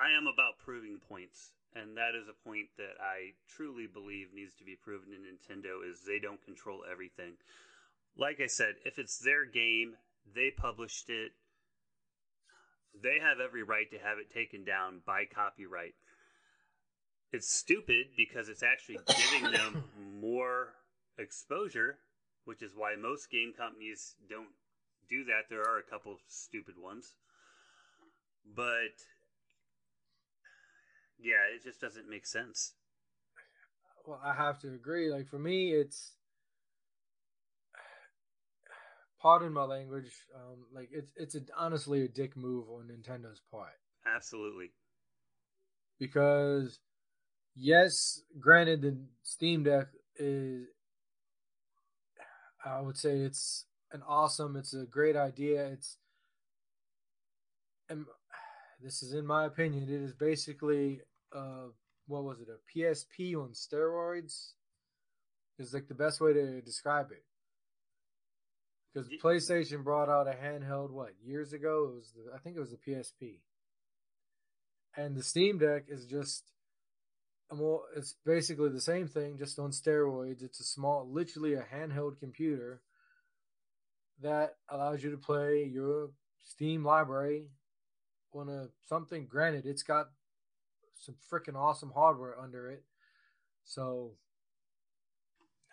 I 0.00 0.16
am 0.16 0.26
about 0.26 0.62
proving 0.62 1.00
points, 1.08 1.52
and 1.74 1.96
that 1.96 2.14
is 2.14 2.28
a 2.28 2.48
point 2.48 2.68
that 2.78 2.96
I 3.02 3.34
truly 3.48 3.86
believe 3.86 4.32
needs 4.32 4.54
to 4.56 4.64
be 4.64 4.76
proven 4.76 5.12
in 5.12 5.26
Nintendo 5.26 5.84
is 5.84 6.04
they 6.06 6.18
don't 6.18 6.42
control 6.44 6.84
everything. 6.90 7.34
Like 8.16 8.40
I 8.40 8.46
said, 8.46 8.74
if 8.84 8.98
it's 8.98 9.18
their 9.18 9.44
game, 9.44 9.96
they 10.34 10.50
published 10.50 11.10
it. 11.10 11.32
They 13.00 13.18
have 13.20 13.40
every 13.40 13.62
right 13.62 13.90
to 13.90 13.98
have 13.98 14.18
it 14.18 14.32
taken 14.32 14.64
down 14.64 15.02
by 15.06 15.24
copyright. 15.24 15.94
It's 17.32 17.52
stupid 17.52 18.06
because 18.16 18.48
it's 18.48 18.62
actually 18.62 18.98
giving 19.06 19.52
them 19.52 19.84
more 20.20 20.74
exposure, 21.18 21.98
which 22.48 22.62
is 22.62 22.72
why 22.74 22.96
most 22.96 23.30
game 23.30 23.52
companies 23.54 24.14
don't 24.30 24.48
do 25.06 25.22
that. 25.24 25.50
There 25.50 25.60
are 25.60 25.76
a 25.76 25.82
couple 25.82 26.16
stupid 26.28 26.76
ones. 26.82 27.12
But 28.56 28.96
yeah, 31.20 31.44
it 31.54 31.62
just 31.62 31.78
doesn't 31.78 32.08
make 32.08 32.24
sense. 32.24 32.72
Well, 34.06 34.18
I 34.24 34.32
have 34.32 34.58
to 34.60 34.68
agree. 34.68 35.10
Like 35.10 35.28
for 35.28 35.38
me, 35.38 35.72
it's 35.72 36.14
pardon 39.20 39.52
my 39.52 39.64
language. 39.64 40.10
Um, 40.34 40.64
like 40.72 40.88
it's 40.90 41.12
it's 41.16 41.34
a, 41.34 41.40
honestly 41.54 42.02
a 42.04 42.08
dick 42.08 42.34
move 42.34 42.70
on 42.70 42.88
Nintendo's 42.88 43.42
part. 43.50 43.76
Absolutely. 44.06 44.70
Because 45.98 46.78
yes, 47.54 48.22
granted, 48.40 48.80
the 48.80 48.96
Steam 49.22 49.64
Deck 49.64 49.88
is, 50.16 50.66
I 52.64 52.80
would 52.80 52.96
say 52.96 53.18
it's 53.18 53.66
an 53.92 54.02
awesome. 54.06 54.56
It's 54.56 54.74
a 54.74 54.84
great 54.84 55.16
idea. 55.16 55.66
It's, 55.66 55.96
and 57.88 58.04
this 58.82 59.02
is 59.02 59.14
in 59.14 59.26
my 59.26 59.46
opinion. 59.46 59.84
It 59.84 60.02
is 60.02 60.14
basically 60.14 61.00
uh, 61.34 61.68
what 62.06 62.24
was 62.24 62.40
it? 62.40 62.48
A 62.48 62.78
PSP 62.78 63.34
on 63.36 63.50
steroids. 63.50 64.52
Is 65.58 65.74
like 65.74 65.88
the 65.88 65.94
best 65.94 66.20
way 66.20 66.32
to 66.32 66.60
describe 66.60 67.10
it. 67.10 67.24
Because 68.94 69.08
PlayStation 69.22 69.82
brought 69.82 70.08
out 70.08 70.28
a 70.28 70.32
handheld 70.32 70.90
what 70.90 71.10
years 71.20 71.52
ago? 71.52 71.90
It 71.90 71.96
was 71.96 72.12
the, 72.12 72.32
I 72.32 72.38
think 72.38 72.56
it 72.56 72.60
was 72.60 72.70
the 72.70 72.76
PSP. 72.76 73.40
And 74.96 75.16
the 75.16 75.22
Steam 75.22 75.58
Deck 75.58 75.86
is 75.88 76.06
just 76.06 76.44
more 77.54 77.82
it's 77.96 78.14
basically 78.24 78.68
the 78.68 78.80
same 78.80 79.06
thing 79.06 79.38
just 79.38 79.58
on 79.58 79.70
steroids. 79.70 80.42
It's 80.42 80.60
a 80.60 80.64
small 80.64 81.08
literally 81.10 81.54
a 81.54 81.62
handheld 81.62 82.18
computer 82.18 82.82
that 84.20 84.56
allows 84.68 85.02
you 85.02 85.10
to 85.10 85.16
play 85.16 85.64
your 85.64 86.10
Steam 86.44 86.84
library 86.84 87.48
on 88.32 88.48
a 88.48 88.68
something 88.86 89.26
granted 89.26 89.64
it's 89.66 89.82
got 89.82 90.08
some 90.94 91.14
freaking 91.30 91.56
awesome 91.56 91.92
hardware 91.94 92.38
under 92.38 92.70
it. 92.70 92.84
So 93.64 94.12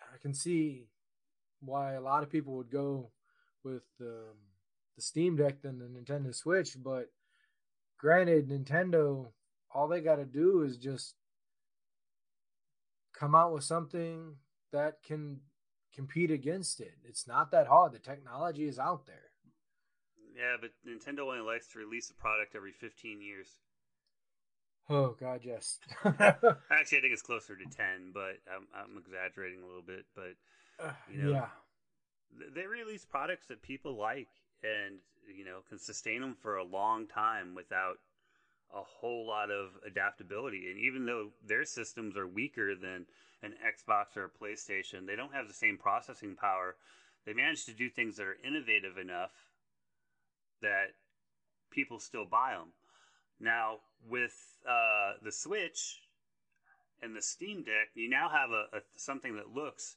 I 0.00 0.18
can 0.20 0.34
see 0.34 0.86
why 1.60 1.94
a 1.94 2.00
lot 2.00 2.22
of 2.22 2.30
people 2.30 2.56
would 2.56 2.70
go 2.70 3.10
with 3.64 3.82
the 3.98 4.24
the 4.94 5.02
Steam 5.02 5.36
Deck 5.36 5.60
than 5.60 5.78
the 5.78 5.84
Nintendo 5.86 6.34
Switch, 6.34 6.76
but 6.82 7.10
granted, 7.98 8.48
Nintendo 8.48 9.28
all 9.74 9.88
they 9.88 10.00
got 10.00 10.16
to 10.16 10.24
do 10.24 10.62
is 10.62 10.78
just 10.78 11.14
come 13.18 13.34
out 13.34 13.52
with 13.52 13.64
something 13.64 14.36
that 14.72 15.02
can 15.02 15.40
compete 15.94 16.30
against 16.30 16.80
it. 16.80 16.94
It's 17.04 17.26
not 17.26 17.50
that 17.52 17.66
hard. 17.66 17.92
The 17.92 17.98
technology 17.98 18.68
is 18.68 18.78
out 18.78 19.06
there. 19.06 19.30
Yeah, 20.36 20.56
but 20.60 20.70
Nintendo 20.86 21.20
only 21.20 21.40
likes 21.40 21.68
to 21.68 21.78
release 21.78 22.10
a 22.10 22.14
product 22.14 22.54
every 22.54 22.72
15 22.72 23.22
years. 23.22 23.48
Oh 24.88 25.16
God, 25.18 25.40
yes. 25.42 25.78
Actually, 26.04 26.28
I 26.70 27.00
think 27.00 27.12
it's 27.12 27.22
closer 27.22 27.56
to 27.56 27.64
10, 27.64 28.12
but 28.12 28.38
I'm, 28.52 28.68
I'm 28.74 28.98
exaggerating 28.98 29.62
a 29.62 29.66
little 29.66 29.82
bit. 29.82 30.04
But 30.14 30.34
uh, 30.78 30.92
you 31.10 31.22
know, 31.22 31.30
yeah. 31.30 31.48
they 32.54 32.66
release 32.66 33.04
products 33.04 33.46
that 33.48 33.62
people 33.62 33.96
like 33.96 34.28
and 34.62 34.98
you 35.36 35.44
know 35.44 35.58
can 35.68 35.78
sustain 35.78 36.20
them 36.20 36.36
for 36.40 36.56
a 36.56 36.64
long 36.64 37.06
time 37.06 37.54
without 37.54 37.96
a 38.74 38.82
whole 38.82 39.26
lot 39.26 39.50
of 39.50 39.70
adaptability. 39.86 40.70
And 40.70 40.78
even 40.78 41.06
though 41.06 41.30
their 41.46 41.64
systems 41.64 42.16
are 42.16 42.26
weaker 42.26 42.74
than 42.74 43.06
an 43.42 43.54
Xbox 43.64 44.16
or 44.16 44.24
a 44.24 44.44
PlayStation, 44.44 45.06
they 45.06 45.16
don't 45.16 45.34
have 45.34 45.48
the 45.48 45.54
same 45.54 45.78
processing 45.78 46.36
power. 46.36 46.76
They 47.24 47.32
manage 47.32 47.64
to 47.66 47.72
do 47.72 47.88
things 47.88 48.16
that 48.16 48.26
are 48.26 48.36
innovative 48.44 48.98
enough 48.98 49.32
that 50.62 50.94
people 51.70 51.98
still 51.98 52.24
buy 52.24 52.52
them. 52.52 52.68
Now, 53.38 53.78
with 54.08 54.34
uh, 54.68 55.14
the 55.22 55.32
Switch 55.32 56.00
and 57.02 57.14
the 57.14 57.22
Steam 57.22 57.62
Deck, 57.62 57.90
you 57.94 58.08
now 58.08 58.28
have 58.28 58.50
a, 58.50 58.76
a 58.76 58.80
something 58.96 59.36
that 59.36 59.54
looks 59.54 59.96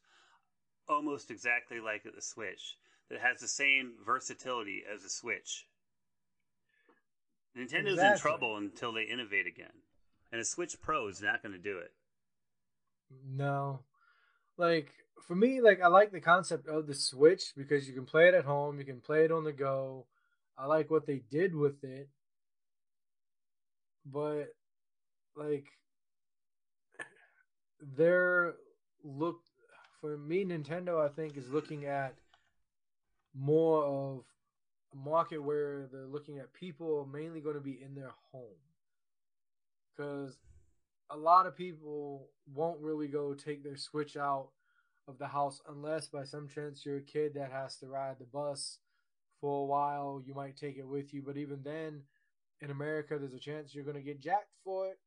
almost 0.88 1.32
exactly 1.32 1.80
like 1.80 2.04
the 2.04 2.22
Switch. 2.22 2.76
That 3.10 3.22
has 3.22 3.40
the 3.40 3.48
same 3.48 3.94
versatility 4.06 4.84
as 4.92 5.04
the 5.04 5.10
Switch. 5.10 5.66
Nintendo's 7.58 7.94
Exactly. 7.94 8.12
in 8.14 8.18
trouble 8.20 8.58
until 8.58 8.92
they 8.94 9.04
innovate 9.04 9.48
again, 9.48 9.84
and 10.32 10.40
a 10.40 10.46
Switch 10.46 10.80
Pro 10.82 11.08
is 11.08 11.22
not 11.22 11.42
going 11.42 11.54
to 11.54 11.60
do 11.60 11.78
it. 11.80 11.92
No. 13.28 13.80
Like 14.58 14.92
for 15.26 15.36
me, 15.36 15.62
like 15.62 15.82
I 15.82 15.88
like 15.88 16.12
the 16.12 16.22
concept 16.22 16.68
of 16.68 16.88
the 16.88 16.94
Switch 16.94 17.54
because 17.56 17.88
you 17.88 17.94
can 17.94 18.06
play 18.06 18.28
it 18.28 18.34
at 18.34 18.46
home, 18.46 18.78
you 18.80 18.86
can 18.86 19.02
play 19.02 19.26
it 19.26 19.32
on 19.32 19.44
the 19.44 19.52
go. 19.54 20.06
I 20.58 20.66
like 20.66 20.92
what 20.92 21.06
they 21.08 21.22
did 21.32 21.56
with 21.56 21.84
it. 21.84 22.10
But 24.06 24.50
like 25.36 25.66
their 27.82 28.56
look 29.04 29.40
for 30.02 30.18
me 30.18 30.44
Nintendo 30.44 31.04
I 31.04 31.08
think 31.14 31.38
is 31.38 31.50
looking 31.50 31.86
at 31.86 32.16
more 33.34 33.84
of 33.86 34.24
market 34.96 35.40
where 35.40 35.88
they're 35.92 36.08
looking 36.08 36.40
at 36.40 36.54
people 36.54 37.08
mainly 37.12 37.42
going 37.42 37.56
to 37.56 37.62
be 37.62 37.80
in 37.82 37.96
their 37.96 38.14
home. 38.32 38.58
Cuz 39.98 40.38
a 41.10 41.18
lot 41.18 41.46
of 41.46 41.56
people 41.56 42.30
won't 42.54 42.82
really 42.82 43.08
go 43.08 43.34
take 43.34 43.64
their 43.64 43.78
switch 43.78 44.16
out 44.16 44.50
of 45.08 45.18
the 45.18 45.28
house 45.28 45.62
unless 45.68 46.08
by 46.08 46.24
some 46.24 46.48
chance 46.48 46.86
you're 46.86 46.98
a 46.98 47.02
kid 47.02 47.34
that 47.34 47.52
has 47.52 47.78
to 47.78 47.88
ride 47.88 48.20
the 48.20 48.26
bus 48.26 48.80
for 49.42 49.64
a 49.64 49.66
while 49.66 50.22
you 50.24 50.34
might 50.34 50.56
take 50.56 50.78
it 50.78 50.88
with 50.88 51.14
you. 51.14 51.22
But 51.22 51.38
even 51.38 51.64
then 51.64 52.04
in 52.62 52.72
america 52.72 53.18
there's 53.18 53.34
a 53.34 53.40
chance 53.40 53.74
you're 53.74 53.86
going 53.86 53.96
to 53.96 54.02
get 54.02 54.22
jacked 54.22 54.56
for 54.64 54.88
it. 54.88 55.00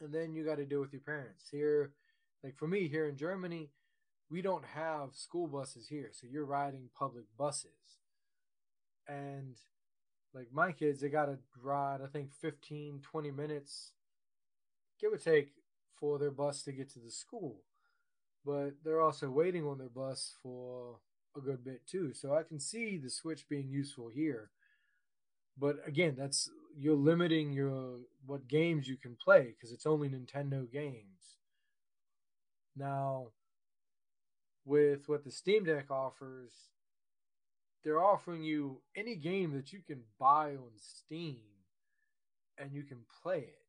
And 0.00 0.12
then 0.12 0.34
you 0.34 0.44
got 0.44 0.56
to 0.56 0.64
deal 0.64 0.80
with 0.80 0.92
your 0.92 1.02
parents. 1.02 1.48
Here 1.50 1.92
like 2.44 2.56
for 2.56 2.68
me 2.68 2.86
here 2.86 3.08
in 3.08 3.16
germany 3.16 3.70
we 4.30 4.42
don't 4.42 4.64
have 4.64 5.14
school 5.14 5.48
buses 5.48 5.88
here 5.88 6.10
so 6.12 6.26
you're 6.30 6.44
riding 6.44 6.90
public 6.96 7.24
buses 7.36 8.03
and 9.08 9.56
like 10.32 10.48
my 10.52 10.72
kids 10.72 11.00
they 11.00 11.08
got 11.08 11.26
to 11.26 11.38
ride 11.62 12.00
i 12.02 12.06
think 12.06 12.32
15 12.32 13.00
20 13.02 13.30
minutes 13.30 13.92
give 15.00 15.12
or 15.12 15.16
take 15.16 15.52
for 15.98 16.18
their 16.18 16.30
bus 16.30 16.62
to 16.62 16.72
get 16.72 16.90
to 16.90 16.98
the 16.98 17.10
school. 17.10 17.62
But 18.44 18.72
they're 18.84 19.00
also 19.00 19.30
waiting 19.30 19.64
on 19.64 19.78
their 19.78 19.88
bus 19.88 20.34
for 20.42 20.98
a 21.36 21.40
good 21.40 21.64
bit 21.64 21.86
too. 21.86 22.12
So 22.12 22.34
I 22.34 22.42
can 22.42 22.60
see 22.60 22.98
the 22.98 23.10
Switch 23.10 23.48
being 23.48 23.70
useful 23.70 24.08
here. 24.08 24.50
But 25.56 25.76
again, 25.86 26.14
that's 26.18 26.50
you're 26.76 26.96
limiting 26.96 27.52
your 27.52 28.00
what 28.26 28.48
games 28.48 28.88
you 28.88 28.96
can 28.96 29.16
play 29.16 29.54
because 29.54 29.72
it's 29.72 29.86
only 29.86 30.08
Nintendo 30.08 30.70
games. 30.70 31.38
Now, 32.76 33.28
with 34.64 35.08
what 35.08 35.24
the 35.24 35.30
Steam 35.30 35.64
Deck 35.64 35.90
offers, 35.90 36.52
they're 37.84 38.02
offering 38.02 38.42
you 38.42 38.80
any 38.96 39.14
game 39.14 39.52
that 39.52 39.72
you 39.72 39.80
can 39.86 40.00
buy 40.18 40.50
on 40.52 40.70
Steam 40.76 41.40
and 42.58 42.72
you 42.72 42.82
can 42.82 42.98
play 43.22 43.38
it 43.38 43.64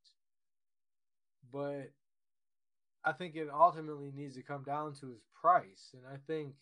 but 1.55 1.91
I 3.05 3.13
think 3.13 3.35
it 3.35 3.47
ultimately 3.53 4.11
needs 4.13 4.35
to 4.35 4.41
come 4.41 4.63
down 4.63 4.93
to 4.95 5.11
its 5.11 5.27
price. 5.39 5.93
And 5.93 6.03
I 6.11 6.17
think 6.27 6.53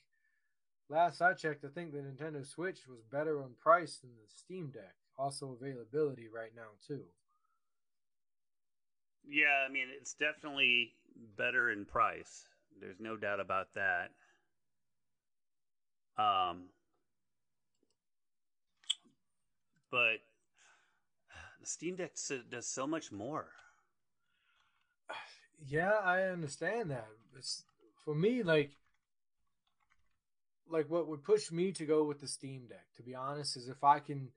last 0.90 1.22
I 1.22 1.34
checked, 1.34 1.66
I 1.66 1.70
think 1.70 1.92
the 1.92 2.00
Nintendo 2.00 2.46
Switch 2.46 2.88
was 2.88 3.00
better 3.12 3.42
on 3.42 3.52
price 3.60 3.98
than 3.98 4.12
the 4.12 4.30
Steam 4.30 4.68
Deck. 4.68 4.96
Also 5.18 5.58
availability 5.60 6.28
right 6.28 6.52
now 6.56 6.70
too. 6.88 7.04
Yeah, 9.28 9.66
I 9.68 9.72
mean 9.72 9.88
it's 10.00 10.14
definitely 10.14 10.94
better 11.38 11.72
in 11.72 11.86
price. 11.86 12.46
There's 12.80 13.00
no 13.00 13.16
doubt 13.16 13.40
about 13.40 13.68
that. 13.76 14.10
Um, 16.18 16.66
but 19.94 20.22
the 21.62 21.68
Steam 21.68 21.98
Deck 21.98 22.14
does 22.50 22.68
so 22.68 22.88
much 22.88 23.12
more. 23.12 23.46
Yeah, 25.68 25.92
I 26.04 26.24
understand 26.24 26.90
that. 26.90 27.08
It's 27.38 27.64
for 28.04 28.16
me 28.16 28.42
like 28.42 28.72
like 30.68 30.90
what 30.90 31.08
would 31.08 31.24
push 31.24 31.52
me 31.52 31.72
to 31.74 31.86
go 31.86 32.06
with 32.06 32.20
the 32.20 32.28
Steam 32.28 32.66
Deck, 32.68 32.88
to 32.98 33.04
be 33.04 33.14
honest, 33.14 33.56
is 33.56 33.70
if 33.70 33.84
I 33.84 34.00
can 34.00 34.30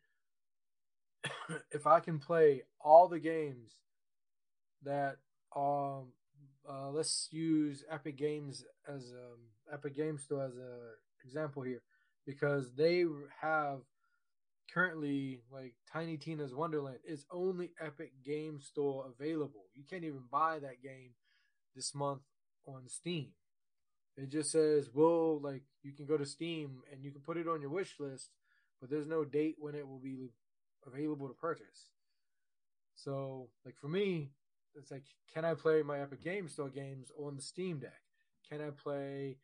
if 1.70 1.86
I 1.86 2.00
can 2.00 2.18
play 2.18 2.64
all 2.78 3.08
the 3.08 3.18
games 3.18 3.72
that 4.82 5.16
um 5.56 6.12
uh, 6.68 6.90
let's 6.90 7.28
use 7.30 7.82
Epic 7.90 8.18
Games 8.18 8.62
as 8.86 9.10
um 9.12 9.38
Epic 9.72 9.96
Game 9.96 10.18
Store 10.18 10.44
as 10.44 10.56
a 10.58 11.24
example 11.24 11.62
here 11.62 11.80
because 12.26 12.72
they 12.76 13.06
have 13.40 13.78
currently 14.72 15.40
like 15.50 15.74
Tiny 15.90 16.16
Tina's 16.16 16.54
Wonderland 16.54 16.98
is 17.06 17.24
only 17.30 17.72
Epic 17.80 18.12
Game 18.24 18.60
Store 18.60 19.06
available. 19.08 19.64
You 19.74 19.84
can't 19.88 20.04
even 20.04 20.24
buy 20.30 20.58
that 20.58 20.82
game 20.82 21.10
this 21.74 21.94
month 21.94 22.22
on 22.66 22.88
Steam. 22.88 23.28
It 24.16 24.30
just 24.30 24.50
says, 24.50 24.88
well, 24.92 25.40
like 25.40 25.62
you 25.82 25.92
can 25.92 26.06
go 26.06 26.16
to 26.16 26.26
Steam 26.26 26.82
and 26.90 27.04
you 27.04 27.10
can 27.10 27.20
put 27.20 27.36
it 27.36 27.48
on 27.48 27.60
your 27.60 27.70
wish 27.70 27.96
list, 28.00 28.30
but 28.80 28.90
there's 28.90 29.06
no 29.06 29.24
date 29.24 29.56
when 29.58 29.74
it 29.74 29.86
will 29.86 29.98
be 29.98 30.32
available 30.86 31.28
to 31.28 31.34
purchase. 31.34 31.90
So, 32.94 33.50
like 33.64 33.76
for 33.78 33.88
me, 33.88 34.30
it's 34.74 34.90
like, 34.90 35.04
can 35.32 35.44
I 35.44 35.54
play 35.54 35.82
my 35.82 36.00
Epic 36.00 36.22
Game 36.22 36.48
Store 36.48 36.70
games 36.70 37.10
on 37.18 37.36
the 37.36 37.42
Steam 37.42 37.78
Deck? 37.78 38.00
Can 38.50 38.60
I 38.60 38.70
play 38.70 39.36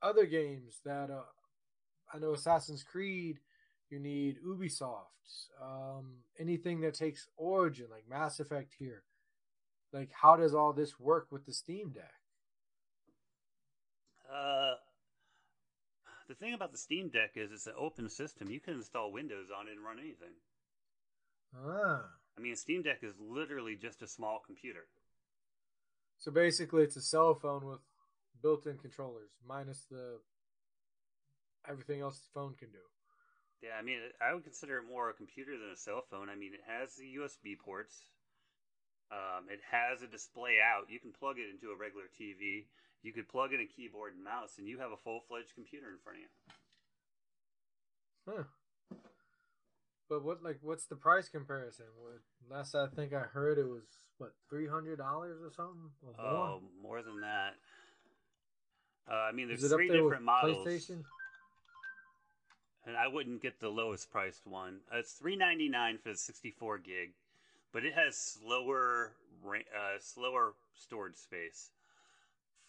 other 0.00 0.26
games 0.26 0.80
that 0.84 1.10
uh, 1.10 1.22
I 2.12 2.18
know 2.18 2.34
Assassin's 2.34 2.82
Creed? 2.82 3.38
You 3.92 4.00
need 4.00 4.38
Ubisoft, 4.42 5.50
um, 5.62 6.22
anything 6.40 6.80
that 6.80 6.94
takes 6.94 7.28
Origin, 7.36 7.88
like 7.90 8.08
Mass 8.08 8.40
Effect 8.40 8.72
here. 8.78 9.02
Like, 9.92 10.08
how 10.18 10.34
does 10.34 10.54
all 10.54 10.72
this 10.72 10.98
work 10.98 11.26
with 11.30 11.44
the 11.44 11.52
Steam 11.52 11.90
Deck? 11.90 12.14
Uh, 14.34 14.76
the 16.26 16.34
thing 16.34 16.54
about 16.54 16.72
the 16.72 16.78
Steam 16.78 17.10
Deck 17.10 17.32
is 17.34 17.52
it's 17.52 17.66
an 17.66 17.74
open 17.78 18.08
system. 18.08 18.50
You 18.50 18.60
can 18.60 18.76
install 18.76 19.12
Windows 19.12 19.48
on 19.54 19.68
it 19.68 19.72
and 19.72 19.84
run 19.84 19.98
anything. 19.98 20.36
Ah. 21.54 22.04
I 22.38 22.40
mean, 22.40 22.54
a 22.54 22.56
Steam 22.56 22.80
Deck 22.80 23.00
is 23.02 23.12
literally 23.20 23.76
just 23.76 24.00
a 24.00 24.08
small 24.08 24.40
computer. 24.46 24.86
So 26.16 26.32
basically, 26.32 26.84
it's 26.84 26.96
a 26.96 27.02
cell 27.02 27.34
phone 27.34 27.66
with 27.66 27.80
built-in 28.42 28.78
controllers, 28.78 29.32
minus 29.46 29.84
the 29.90 30.20
everything 31.68 32.00
else 32.00 32.20
the 32.20 32.40
phone 32.40 32.54
can 32.58 32.70
do. 32.70 32.78
Yeah, 33.62 33.78
I 33.78 33.82
mean, 33.82 34.02
I 34.18 34.34
would 34.34 34.42
consider 34.42 34.78
it 34.78 34.90
more 34.90 35.08
a 35.10 35.14
computer 35.14 35.54
than 35.56 35.70
a 35.70 35.76
cell 35.76 36.02
phone. 36.10 36.28
I 36.28 36.34
mean, 36.34 36.52
it 36.52 36.66
has 36.66 36.98
the 36.98 37.06
USB 37.22 37.54
ports. 37.54 38.06
Um, 39.12 39.46
it 39.46 39.60
has 39.70 40.02
a 40.02 40.10
display 40.10 40.58
out. 40.58 40.90
You 40.90 40.98
can 40.98 41.12
plug 41.12 41.36
it 41.38 41.46
into 41.46 41.70
a 41.70 41.78
regular 41.78 42.10
TV. 42.10 42.66
You 43.02 43.12
could 43.12 43.28
plug 43.28 43.52
in 43.52 43.60
a 43.60 43.66
keyboard 43.66 44.14
and 44.14 44.24
mouse, 44.24 44.58
and 44.58 44.66
you 44.66 44.78
have 44.78 44.90
a 44.90 44.96
full-fledged 44.96 45.54
computer 45.54 45.86
in 45.94 45.98
front 46.02 46.18
of 46.18 46.22
you. 46.22 46.30
Huh. 48.26 48.44
But 50.08 50.24
what 50.24 50.42
like 50.42 50.58
what's 50.60 50.86
the 50.86 50.96
price 50.96 51.28
comparison? 51.28 51.86
What, 51.96 52.20
last 52.54 52.74
I 52.74 52.86
think 52.94 53.14
I 53.14 53.20
heard 53.20 53.58
it 53.58 53.66
was 53.66 53.84
what 54.18 54.32
three 54.50 54.68
hundred 54.68 54.98
dollars 54.98 55.38
or 55.42 55.50
something. 55.50 55.90
Or 56.06 56.12
more? 56.22 56.46
Oh, 56.46 56.62
more 56.82 57.02
than 57.02 57.20
that. 57.22 57.54
Uh, 59.10 59.14
I 59.14 59.32
mean, 59.32 59.48
there's 59.48 59.64
Is 59.64 59.72
it 59.72 59.74
up 59.74 59.78
three 59.78 59.88
different 59.88 60.22
models. 60.22 60.66
PlayStation? 60.66 61.02
And 62.86 62.96
I 62.96 63.08
wouldn't 63.08 63.42
get 63.42 63.60
the 63.60 63.68
lowest 63.68 64.10
priced 64.10 64.46
one. 64.46 64.80
Uh, 64.92 64.98
it's 64.98 65.12
three 65.12 65.36
ninety 65.36 65.68
nine 65.68 65.98
for 65.98 66.10
the 66.10 66.16
sixty 66.16 66.50
four 66.50 66.78
gig, 66.78 67.12
but 67.72 67.84
it 67.84 67.94
has 67.94 68.16
slower 68.16 69.12
uh, 69.46 69.98
slower 70.00 70.54
storage 70.74 71.16
space. 71.16 71.70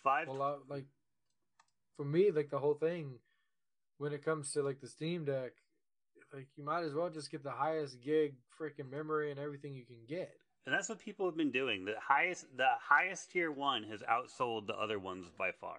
Five. 0.04 0.28
Well, 0.28 0.42
uh, 0.42 0.56
like 0.68 0.86
for 1.96 2.06
me, 2.06 2.32
like 2.32 2.50
the 2.50 2.60
whole 2.60 2.74
thing, 2.74 3.20
when 3.98 4.14
it 4.14 4.24
comes 4.26 4.52
to 4.54 4.62
like 4.62 4.82
the 4.82 4.88
Steam 4.88 5.26
Deck, 5.26 5.52
like 6.34 6.48
you 6.58 6.64
might 6.64 6.84
as 6.84 6.94
well 6.94 7.10
just 7.10 7.32
get 7.32 7.44
the 7.44 7.52
highest 7.52 8.02
gig 8.02 8.36
freaking 8.60 8.90
memory 8.92 9.32
and 9.32 9.40
everything 9.40 9.74
you 9.74 9.86
can 9.86 10.06
get. 10.08 10.32
and 10.66 10.74
that's 10.74 10.90
what 10.90 11.00
people 11.00 11.26
have 11.26 11.38
been 11.38 11.52
doing. 11.52 11.86
The 11.86 11.96
highest 12.00 12.46
the 12.58 12.70
highest 12.82 13.32
tier 13.32 13.52
one 13.52 13.84
has 13.84 14.02
outsold 14.02 14.68
the 14.68 14.76
other 14.76 15.00
ones 15.00 15.28
by 15.38 15.52
far. 15.52 15.78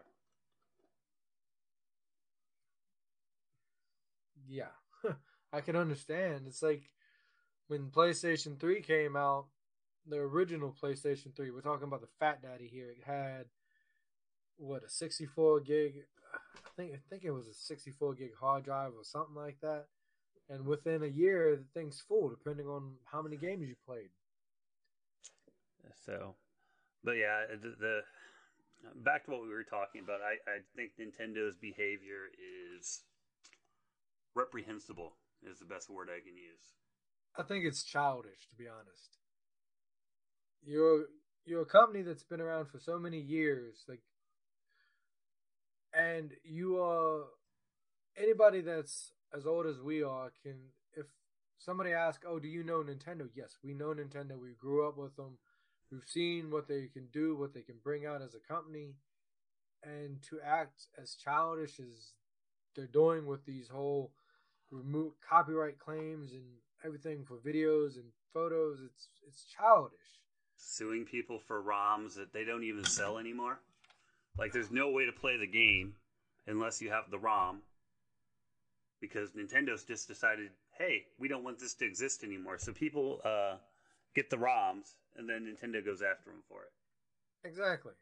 Yeah, 4.48 4.72
I 5.52 5.60
can 5.60 5.76
understand. 5.76 6.42
It's 6.46 6.62
like 6.62 6.90
when 7.68 7.90
PlayStation 7.90 8.58
3 8.58 8.80
came 8.82 9.16
out, 9.16 9.46
the 10.06 10.16
original 10.16 10.74
PlayStation 10.80 11.34
3, 11.34 11.50
we're 11.50 11.60
talking 11.60 11.86
about 11.86 12.02
the 12.02 12.08
Fat 12.18 12.42
Daddy 12.42 12.68
here. 12.68 12.90
It 12.90 13.04
had 13.04 13.46
what 14.56 14.84
a 14.84 14.88
64 14.88 15.60
gig 15.60 15.94
I 16.34 16.70
think 16.76 16.92
I 16.92 16.98
think 17.08 17.24
it 17.24 17.30
was 17.30 17.48
a 17.48 17.54
64 17.54 18.14
gig 18.14 18.34
hard 18.38 18.64
drive 18.64 18.92
or 18.96 19.04
something 19.04 19.34
like 19.34 19.60
that. 19.62 19.86
And 20.48 20.66
within 20.66 21.02
a 21.02 21.06
year, 21.06 21.56
the 21.56 21.80
thing's 21.80 22.02
full, 22.06 22.28
depending 22.28 22.66
on 22.66 22.94
how 23.04 23.22
many 23.22 23.36
games 23.36 23.68
you 23.68 23.76
played. 23.86 24.10
So, 26.04 26.34
but 27.02 27.12
yeah, 27.12 27.44
the, 27.50 27.74
the 27.80 28.00
back 28.96 29.24
to 29.24 29.30
what 29.30 29.42
we 29.42 29.48
were 29.48 29.64
talking 29.64 30.02
about. 30.02 30.20
I, 30.20 30.36
I 30.50 30.58
think 30.76 30.92
Nintendo's 31.00 31.56
behavior 31.56 32.28
is 32.76 33.00
reprehensible. 34.34 35.14
Is 35.42 35.58
the 35.58 35.66
best 35.66 35.90
word 35.90 36.08
I 36.08 36.20
can 36.26 36.36
use. 36.38 36.72
I 37.36 37.42
think 37.42 37.64
it's 37.66 37.82
childish, 37.82 38.48
to 38.48 38.56
be 38.56 38.66
honest. 38.66 39.18
You're 40.64 41.06
you're 41.44 41.62
a 41.62 41.66
company 41.66 42.02
that's 42.02 42.22
been 42.22 42.40
around 42.40 42.66
for 42.66 42.78
so 42.78 42.98
many 42.98 43.18
years, 43.18 43.84
like, 43.86 44.00
and 45.92 46.32
you 46.42 46.80
are 46.80 47.24
anybody 48.16 48.62
that's 48.62 49.12
as 49.36 49.46
old 49.46 49.66
as 49.66 49.80
we 49.80 50.02
are 50.02 50.32
can. 50.42 50.56
If 50.96 51.06
somebody 51.58 51.92
asks, 51.92 52.24
"Oh, 52.26 52.38
do 52.38 52.48
you 52.48 52.62
know 52.62 52.82
Nintendo?" 52.82 53.28
Yes, 53.34 53.58
we 53.62 53.74
know 53.74 53.92
Nintendo. 53.92 54.38
We 54.38 54.54
grew 54.54 54.88
up 54.88 54.96
with 54.96 55.14
them. 55.16 55.38
We've 55.90 56.06
seen 56.06 56.50
what 56.50 56.68
they 56.68 56.86
can 56.86 57.08
do, 57.12 57.36
what 57.36 57.52
they 57.52 57.62
can 57.62 57.76
bring 57.82 58.06
out 58.06 58.22
as 58.22 58.34
a 58.34 58.40
company, 58.40 58.94
and 59.82 60.22
to 60.30 60.40
act 60.40 60.86
as 60.96 61.14
childish 61.14 61.78
as 61.78 62.14
they're 62.74 62.86
doing 62.86 63.26
with 63.26 63.44
these 63.44 63.68
whole 63.68 64.12
remove 64.74 65.12
copyright 65.28 65.78
claims 65.78 66.32
and 66.32 66.42
everything 66.84 67.24
for 67.24 67.36
videos 67.36 67.96
and 67.96 68.04
photos. 68.32 68.78
It's 68.84 69.08
it's 69.26 69.44
childish. 69.44 69.98
Suing 70.56 71.04
people 71.04 71.38
for 71.38 71.62
ROMs 71.62 72.14
that 72.14 72.32
they 72.32 72.44
don't 72.44 72.64
even 72.64 72.84
sell 72.84 73.18
anymore. 73.18 73.58
Like, 74.38 74.52
there's 74.52 74.70
no 74.70 74.90
way 74.90 75.04
to 75.04 75.12
play 75.12 75.36
the 75.36 75.46
game 75.46 75.94
unless 76.46 76.80
you 76.80 76.90
have 76.90 77.10
the 77.10 77.18
ROM. 77.18 77.62
Because 79.00 79.30
Nintendo's 79.32 79.84
just 79.84 80.08
decided, 80.08 80.50
hey, 80.78 81.04
we 81.18 81.28
don't 81.28 81.44
want 81.44 81.58
this 81.58 81.74
to 81.74 81.84
exist 81.84 82.24
anymore. 82.24 82.58
So 82.58 82.72
people 82.72 83.20
uh, 83.24 83.56
get 84.14 84.30
the 84.30 84.36
ROMs, 84.36 84.94
and 85.16 85.28
then 85.28 85.46
Nintendo 85.46 85.84
goes 85.84 86.02
after 86.02 86.30
them 86.30 86.42
for 86.48 86.62
it. 86.62 87.48
Exactly. 87.48 87.92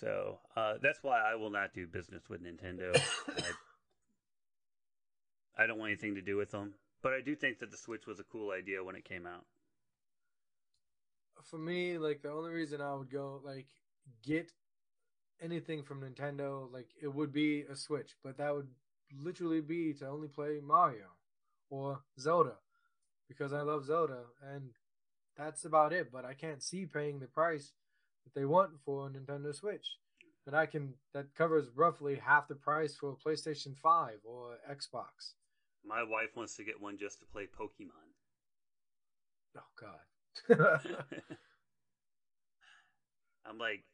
So 0.00 0.38
uh, 0.56 0.74
that's 0.82 1.02
why 1.02 1.20
I 1.20 1.34
will 1.34 1.50
not 1.50 1.74
do 1.74 1.86
business 1.86 2.22
with 2.28 2.42
Nintendo. 2.42 2.96
I, 3.28 3.42
I 5.56 5.66
don't 5.66 5.78
want 5.78 5.90
anything 5.90 6.14
to 6.16 6.22
do 6.22 6.36
with 6.36 6.50
them. 6.50 6.74
But 7.02 7.12
I 7.12 7.20
do 7.20 7.34
think 7.34 7.60
that 7.60 7.70
the 7.70 7.76
Switch 7.76 8.06
was 8.06 8.20
a 8.20 8.24
cool 8.24 8.50
idea 8.50 8.82
when 8.82 8.96
it 8.96 9.04
came 9.04 9.26
out. 9.26 9.44
For 11.42 11.58
me, 11.58 11.98
like 11.98 12.22
the 12.22 12.30
only 12.30 12.50
reason 12.50 12.80
I 12.80 12.94
would 12.94 13.10
go 13.10 13.40
like 13.44 13.68
get 14.24 14.50
anything 15.40 15.82
from 15.82 16.00
Nintendo, 16.00 16.72
like 16.72 16.88
it 17.00 17.14
would 17.14 17.32
be 17.32 17.62
a 17.62 17.76
Switch, 17.76 18.16
but 18.24 18.38
that 18.38 18.54
would 18.54 18.68
literally 19.16 19.60
be 19.60 19.92
to 19.94 20.08
only 20.08 20.28
play 20.28 20.60
Mario 20.62 21.06
or 21.70 22.00
Zelda 22.18 22.54
because 23.28 23.52
I 23.52 23.60
love 23.62 23.84
Zelda 23.84 24.22
and 24.52 24.70
that's 25.36 25.64
about 25.64 25.92
it. 25.92 26.10
But 26.10 26.24
I 26.24 26.34
can't 26.34 26.62
see 26.62 26.86
paying 26.86 27.20
the 27.20 27.26
price 27.26 27.72
that 28.24 28.38
they 28.38 28.44
want 28.46 28.80
for 28.84 29.06
a 29.06 29.10
Nintendo 29.10 29.54
Switch. 29.54 29.98
But 30.44 30.54
I 30.54 30.66
can 30.66 30.94
that 31.12 31.34
covers 31.34 31.66
roughly 31.74 32.16
half 32.16 32.48
the 32.48 32.54
price 32.54 32.96
for 32.96 33.10
a 33.10 33.28
PlayStation 33.28 33.76
5 33.76 34.18
or 34.24 34.58
Xbox. 34.70 35.34
My 35.86 36.02
wife 36.02 36.36
wants 36.36 36.56
to 36.56 36.64
get 36.64 36.80
one 36.80 36.98
just 36.98 37.20
to 37.20 37.26
play 37.26 37.46
Pokemon. 37.46 37.90
Oh 39.56 39.60
god. 39.80 40.00
I'm 43.46 43.58
like, 43.58 43.84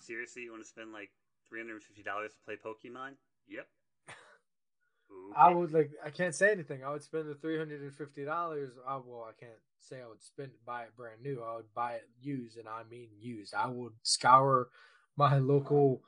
seriously, 0.00 0.42
you 0.42 0.50
want 0.50 0.62
to 0.62 0.68
spend 0.68 0.92
like 0.92 1.10
three 1.48 1.60
hundred 1.60 1.74
and 1.74 1.82
fifty 1.82 2.02
dollars 2.02 2.32
to 2.32 2.40
play 2.44 2.56
Pokemon? 2.56 3.12
Yep. 3.48 3.66
I 5.36 5.50
would 5.52 5.72
like 5.72 5.90
I 6.04 6.10
can't 6.10 6.34
say 6.34 6.50
anything. 6.50 6.82
I 6.84 6.90
would 6.90 7.02
spend 7.02 7.28
the 7.28 7.34
three 7.34 7.58
hundred 7.58 7.82
and 7.82 7.94
fifty 7.94 8.24
dollars. 8.24 8.70
Well, 8.86 9.28
I 9.28 9.32
can't 9.38 9.60
say 9.78 10.00
I 10.02 10.08
would 10.08 10.22
spend 10.22 10.52
buy 10.66 10.84
it 10.84 10.96
brand 10.96 11.22
new. 11.22 11.42
I 11.42 11.56
would 11.56 11.74
buy 11.74 11.94
it 11.94 12.08
used, 12.20 12.56
and 12.56 12.68
I 12.68 12.82
mean 12.90 13.08
used. 13.20 13.54
I 13.54 13.68
would 13.68 13.92
scour 14.02 14.68
my 15.16 15.38
local 15.38 16.02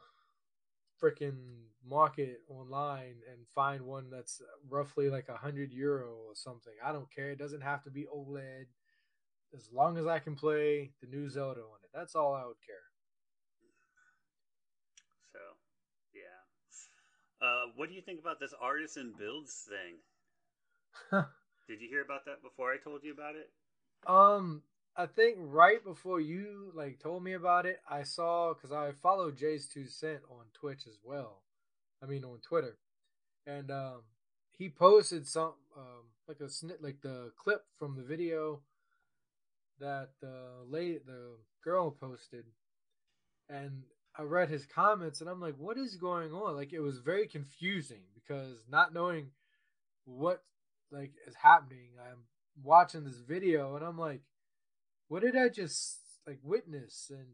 freaking 1.03 1.67
market 1.89 2.41
online 2.49 3.17
and 3.31 3.47
find 3.55 3.83
one 3.83 4.11
that's 4.11 4.41
roughly 4.69 5.09
like 5.09 5.29
a 5.29 5.37
hundred 5.37 5.73
euro 5.73 6.15
or 6.27 6.35
something. 6.35 6.73
I 6.85 6.93
don't 6.93 7.13
care. 7.15 7.31
It 7.31 7.39
doesn't 7.39 7.63
have 7.63 7.83
to 7.85 7.91
be 7.91 8.07
OLED. 8.15 8.67
As 9.55 9.69
long 9.73 9.99
as 9.99 10.07
I 10.07 10.19
can 10.19 10.35
play 10.35 10.91
the 11.01 11.07
new 11.07 11.29
Zelda 11.29 11.61
on 11.61 11.79
it, 11.85 11.91
that's 11.95 12.17
all 12.17 12.35
I 12.35 12.45
would 12.45 12.61
care. 12.67 12.77
So, 15.33 15.39
yeah. 16.13 17.47
Uh, 17.47 17.71
what 17.77 17.89
do 17.89 17.95
you 17.95 18.03
think 18.03 18.21
about 18.21 18.41
this 18.41 18.53
artisan 18.61 19.15
builds 19.17 19.69
thing? 19.69 21.23
Did 21.69 21.81
you 21.81 21.89
hear 21.89 22.03
about 22.03 22.25
that 22.27 22.43
before 22.43 22.73
I 22.73 22.79
told 22.83 23.05
you 23.05 23.13
about 23.13 23.37
it? 23.37 23.51
Um, 24.07 24.63
I 24.97 25.07
think 25.07 25.37
right 25.41 25.83
before 25.83 26.21
you 26.21 26.73
like 26.75 26.99
told 26.99 27.23
me 27.23 27.35
about 27.35 27.67
it, 27.67 27.81
I 27.89 28.03
saw 28.03 28.55
because 28.55 28.73
I 28.73 28.93
follow 28.93 29.31
Jay's 29.31 29.67
Two 29.67 29.87
Cent 29.87 30.21
on 30.31 30.47
Twitch 30.53 30.87
as 30.87 30.99
well. 31.03 31.44
I 32.05 32.07
mean 32.07 32.25
on 32.25 32.39
Twitter, 32.47 32.77
and 33.47 33.71
um, 33.71 34.03
he 34.53 34.69
posted 34.69 35.27
some 35.27 35.55
um 35.77 36.11
like 36.29 36.41
a 36.41 36.45
snit 36.45 36.83
like 36.83 37.01
the 37.03 37.33
clip 37.37 37.65
from 37.79 37.97
the 37.97 38.03
video 38.03 38.61
that 39.81 40.11
the 40.21 40.65
lady 40.69 40.99
the 41.05 41.37
girl 41.65 41.91
posted, 41.91 42.45
and 43.49 43.85
I 44.17 44.23
read 44.23 44.49
his 44.49 44.67
comments 44.67 45.21
and 45.21 45.29
I'm 45.29 45.41
like, 45.41 45.57
what 45.59 45.77
is 45.77 45.97
going 45.97 46.33
on? 46.33 46.55
Like 46.55 46.73
it 46.73 46.81
was 46.81 46.99
very 46.99 47.27
confusing 47.27 48.03
because 48.15 48.59
not 48.71 48.95
knowing 48.95 49.31
what 50.05 50.43
like 50.93 51.13
is 51.27 51.35
happening. 51.35 51.89
I'm 51.99 52.25
watching 52.63 53.05
this 53.05 53.19
video 53.19 53.75
and 53.75 53.85
I'm 53.85 53.99
like, 53.99 54.21
what 55.09 55.23
did 55.23 55.37
I 55.37 55.49
just 55.49 55.99
like 56.27 56.39
witness? 56.45 57.11
And 57.11 57.27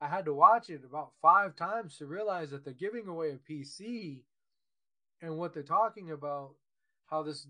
I 0.00 0.08
had 0.08 0.24
to 0.26 0.34
watch 0.34 0.70
it 0.70 0.82
about 0.84 1.12
five 1.20 1.56
times 1.56 1.96
to 1.98 2.06
realize 2.06 2.50
that 2.50 2.64
they're 2.64 2.74
giving 2.74 3.08
away 3.08 3.30
a 3.30 3.52
PC 3.52 4.22
and 5.20 5.36
what 5.36 5.52
they're 5.52 5.62
talking 5.62 6.12
about, 6.12 6.54
how 7.06 7.22
this 7.22 7.46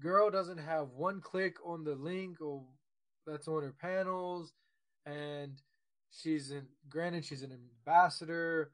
girl 0.00 0.30
doesn't 0.30 0.58
have 0.58 0.90
one 0.90 1.20
click 1.20 1.56
on 1.64 1.84
the 1.84 1.94
link 1.96 2.40
or 2.40 2.62
that's 3.26 3.48
on 3.48 3.62
her 3.62 3.74
panels 3.80 4.52
and 5.04 5.60
she's 6.10 6.50
in 6.50 6.64
granted 6.88 7.24
she's 7.24 7.42
an 7.42 7.52
ambassador 7.52 8.70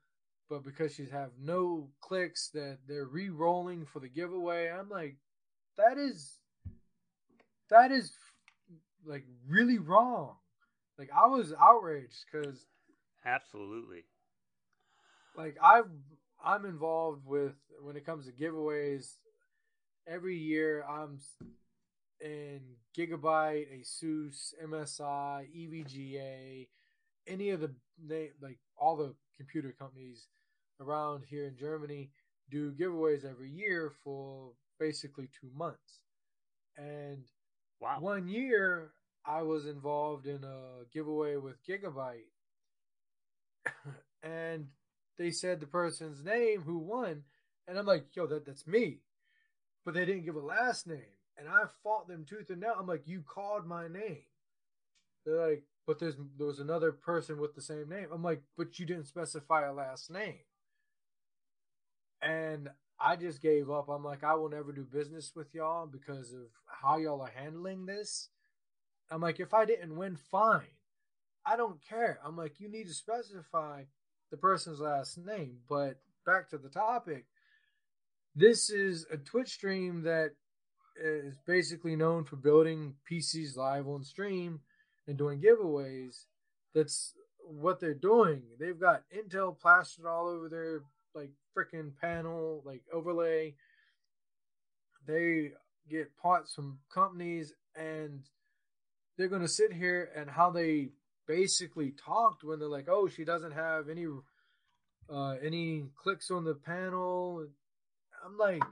but 0.51 0.62
because 0.62 0.94
she's 0.94 1.11
have 1.11 1.31
no 1.40 1.89
clicks 2.01 2.51
that 2.52 2.78
they're 2.86 3.06
re-rolling 3.06 3.86
for 3.86 4.01
the 4.01 4.09
giveaway 4.09 4.70
i'm 4.70 4.89
like 4.90 5.16
that 5.77 5.97
is 5.97 6.39
that 7.70 7.90
is 7.90 8.12
like 9.05 9.24
really 9.48 9.78
wrong. 9.78 10.36
Like 10.98 11.11
i 11.15 11.27
was 11.27 11.52
outraged 11.61 12.24
because 12.31 12.66
Absolutely. 13.24 14.05
like 15.36 15.56
i've 15.62 15.90
i'm 16.44 16.64
involved 16.64 17.26
with 17.26 17.55
when 17.80 17.96
it 17.96 18.06
comes 18.06 18.26
to 18.26 18.32
giveaways 18.32 19.16
every 20.06 20.36
year 20.36 20.84
i'm 20.88 21.18
in 22.20 22.60
gigabyte 22.96 23.66
asus 23.80 24.55
msi 24.66 25.48
evga 25.56 26.68
any 27.26 27.51
of 27.51 27.60
the 27.60 27.70
like 28.40 28.59
all 28.76 28.96
the 28.96 29.14
computer 29.36 29.74
companies 29.78 30.28
around 30.80 31.24
here 31.28 31.46
in 31.46 31.56
Germany 31.56 32.10
do 32.51 32.72
giveaways 32.72 33.24
every 33.24 33.51
year 33.51 33.92
for 34.02 34.52
basically 34.78 35.28
two 35.40 35.51
months. 35.56 36.01
And 36.76 37.24
wow. 37.80 37.98
one 38.01 38.28
year 38.28 38.92
I 39.26 39.42
was 39.42 39.66
involved 39.66 40.26
in 40.26 40.44
a 40.44 40.84
giveaway 40.92 41.36
with 41.36 41.56
Gigabyte. 41.66 42.30
and 44.23 44.66
they 45.19 45.31
said 45.31 45.61
the 45.61 45.66
person's 45.66 46.24
name 46.24 46.62
who 46.62 46.78
won. 46.78 47.23
And 47.66 47.78
I'm 47.78 47.86
like, 47.86 48.15
yo, 48.15 48.27
that, 48.27 48.47
that's 48.47 48.66
me. 48.66 48.99
But 49.85 49.95
they 49.95 50.05
didn't 50.05 50.24
give 50.24 50.36
a 50.36 50.41
last 50.41 50.86
name. 50.86 51.01
And 51.36 51.49
I 51.49 51.65
fought 51.82 52.09
them 52.09 52.24
tooth 52.28 52.51
and 52.51 52.61
nail. 52.61 52.77
I'm 52.78 52.86
like, 52.86 53.07
you 53.07 53.23
called 53.23 53.66
my 53.66 53.89
name. 53.89 54.24
They're 55.24 55.49
like, 55.51 55.65
but 55.86 55.99
there's 55.99 56.16
there 56.39 56.47
was 56.47 56.61
another 56.61 56.93
person 56.93 57.39
with 57.39 57.55
the 57.55 57.62
same 57.62 57.89
name. 57.89 58.09
I'm 58.12 58.23
like, 58.23 58.43
but 58.57 58.78
you 58.78 58.86
didn't 58.86 59.07
specify 59.07 59.66
a 59.66 59.73
last 59.73 60.11
name. 60.11 60.41
And 62.23 62.70
I 63.01 63.16
just 63.16 63.43
gave 63.43 63.70
up. 63.70 63.89
I'm 63.89 64.05
like, 64.05 64.24
I 64.24 64.35
will 64.35 64.49
never 64.49 64.73
do 64.73 64.85
business 64.85 65.32
with 65.35 65.55
y'all 65.55 65.86
because 65.86 66.32
of 66.32 66.47
how 66.66 66.97
y'all 66.99 67.20
are 67.20 67.32
handling 67.35 67.86
this. 67.86 68.28
I'm 69.11 69.20
like, 69.20 69.41
if 69.41 69.53
I 69.53 69.65
didn't 69.65 69.97
win, 69.97 70.16
fine. 70.16 70.62
I 71.46 71.56
don't 71.56 71.78
care. 71.86 72.18
I'm 72.24 72.36
like, 72.36 72.60
you 72.60 72.68
need 72.68 72.86
to 72.88 72.94
specify 72.94 73.82
the 74.31 74.36
person's 74.36 74.81
last 74.81 75.18
name. 75.18 75.58
But 75.68 75.98
back 76.24 76.48
to 76.50 76.58
the 76.58 76.68
topic. 76.68 77.26
This 78.34 78.70
is 78.70 79.06
a 79.12 79.16
Twitch 79.16 79.50
stream 79.50 80.02
that 80.02 80.32
is 80.97 81.39
basically 81.47 81.97
known 81.97 82.24
for 82.24 82.36
building 82.36 82.94
PCs 83.10 83.56
live 83.56 83.86
on 83.86 84.02
stream 84.05 84.60
and 85.06 85.16
doing 85.16 85.40
giveaways. 85.40 86.24
That's 86.74 87.14
what 87.40 87.78
they're 87.78 87.94
doing. 87.94 88.42
They've 88.58 88.78
got 88.78 89.02
Intel 89.16 89.58
plastered 89.58 90.06
all 90.06 90.28
over 90.28 90.48
their 90.48 90.82
like 91.14 91.31
freaking 91.56 91.92
panel, 92.00 92.62
like 92.64 92.82
overlay. 92.92 93.55
They 95.06 95.52
get 95.89 96.16
parts 96.16 96.55
from 96.55 96.78
companies 96.92 97.52
and 97.76 98.23
they're 99.16 99.28
going 99.28 99.42
to 99.42 99.48
sit 99.48 99.73
here 99.73 100.10
and 100.16 100.28
how 100.28 100.50
they 100.50 100.89
basically 101.27 101.93
talked 101.93 102.44
when 102.44 102.59
they're 102.59 102.69
like, 102.69 102.89
"Oh, 102.89 103.09
she 103.09 103.25
doesn't 103.25 103.53
have 103.53 103.89
any 103.89 104.07
uh 105.09 105.36
any 105.43 105.85
clicks 106.03 106.31
on 106.31 106.44
the 106.44 106.55
panel." 106.55 107.47
I'm 108.25 108.39
like, 108.39 108.62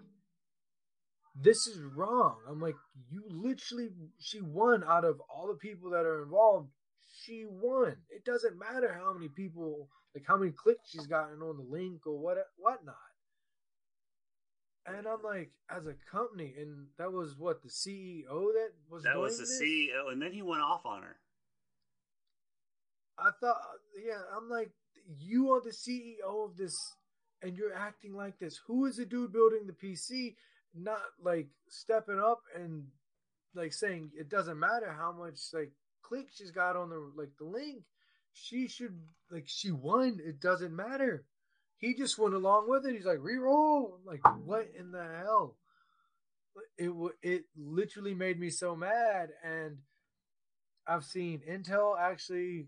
this 1.35 1.67
is 1.67 1.79
wrong. 1.79 2.37
I'm 2.49 2.61
like, 2.61 2.75
you 3.11 3.23
literally, 3.29 3.91
she 4.19 4.41
won 4.41 4.85
out 4.87 5.05
of 5.05 5.21
all 5.35 5.47
the 5.49 5.55
people 5.55 5.91
that 5.91 6.05
are 6.05 6.23
involved. 6.23 6.69
She 7.23 7.45
won. 7.49 7.97
It 8.11 8.25
doesn't 8.25 8.59
matter 8.59 8.93
how 8.93 9.13
many 9.13 9.29
people, 9.29 9.89
like 10.15 10.25
how 10.27 10.37
many 10.37 10.53
clicks 10.53 10.91
she's 10.91 11.07
gotten 11.07 11.41
on 11.43 11.57
the 11.57 11.77
link 11.77 12.07
or 12.07 12.19
what, 12.19 12.39
whatnot. 12.57 12.97
And 14.85 15.07
I'm 15.07 15.23
like, 15.23 15.53
as 15.71 15.87
a 15.87 15.95
company, 16.11 16.55
and 16.59 16.87
that 16.99 17.13
was 17.13 17.37
what 17.39 17.63
the 17.63 17.69
CEO 17.69 18.25
that 18.27 18.71
was. 18.91 19.05
That 19.05 19.17
was 19.17 19.39
the 19.39 19.45
this? 19.45 19.63
CEO, 19.63 20.11
and 20.11 20.21
then 20.21 20.33
he 20.33 20.43
went 20.43 20.61
off 20.61 20.85
on 20.85 21.03
her. 21.03 21.17
I 23.19 23.31
thought, 23.41 23.61
yeah, 24.05 24.21
I'm 24.37 24.49
like, 24.49 24.71
you 25.19 25.53
are 25.53 25.61
the 25.61 25.71
CEO 25.71 26.45
of 26.45 26.57
this, 26.57 26.77
and 27.43 27.57
you're 27.57 27.75
acting 27.75 28.15
like 28.15 28.39
this. 28.39 28.61
Who 28.67 28.87
is 28.87 28.97
the 28.97 29.05
dude 29.05 29.33
building 29.33 29.67
the 29.67 29.73
PC? 29.73 30.35
Not 30.75 31.03
like 31.23 31.49
stepping 31.69 32.19
up 32.19 32.41
and 32.55 32.85
like 33.55 33.73
saying 33.73 34.11
it 34.19 34.31
doesn't 34.31 34.59
matter 34.59 34.91
how 34.91 35.13
much 35.13 35.39
like 35.53 35.73
click 36.03 36.29
she's 36.33 36.51
got 36.51 36.77
on 36.77 36.91
the 36.91 37.11
like 37.17 37.31
the 37.39 37.45
link. 37.45 37.83
She 38.33 38.69
should 38.69 38.99
like 39.31 39.45
she 39.47 39.71
won. 39.71 40.19
It 40.25 40.41
doesn't 40.41 40.75
matter. 40.75 41.25
He 41.77 41.95
just 41.95 42.19
went 42.19 42.35
along 42.35 42.71
with 42.71 42.87
it. 42.87 42.95
He's 42.95 43.05
like 43.05 43.19
reroll. 43.19 43.99
Like 44.07 44.21
what 44.45 44.71
in 44.79 44.93
the 44.93 45.05
hell? 45.19 45.57
It 46.79 46.93
it 47.23 47.45
literally 47.57 48.15
made 48.15 48.41
me 48.41 48.51
so 48.51 48.75
mad. 48.75 49.31
And 49.45 49.79
I've 50.87 51.05
seen 51.05 51.43
Intel 51.49 51.99
actually 52.01 52.67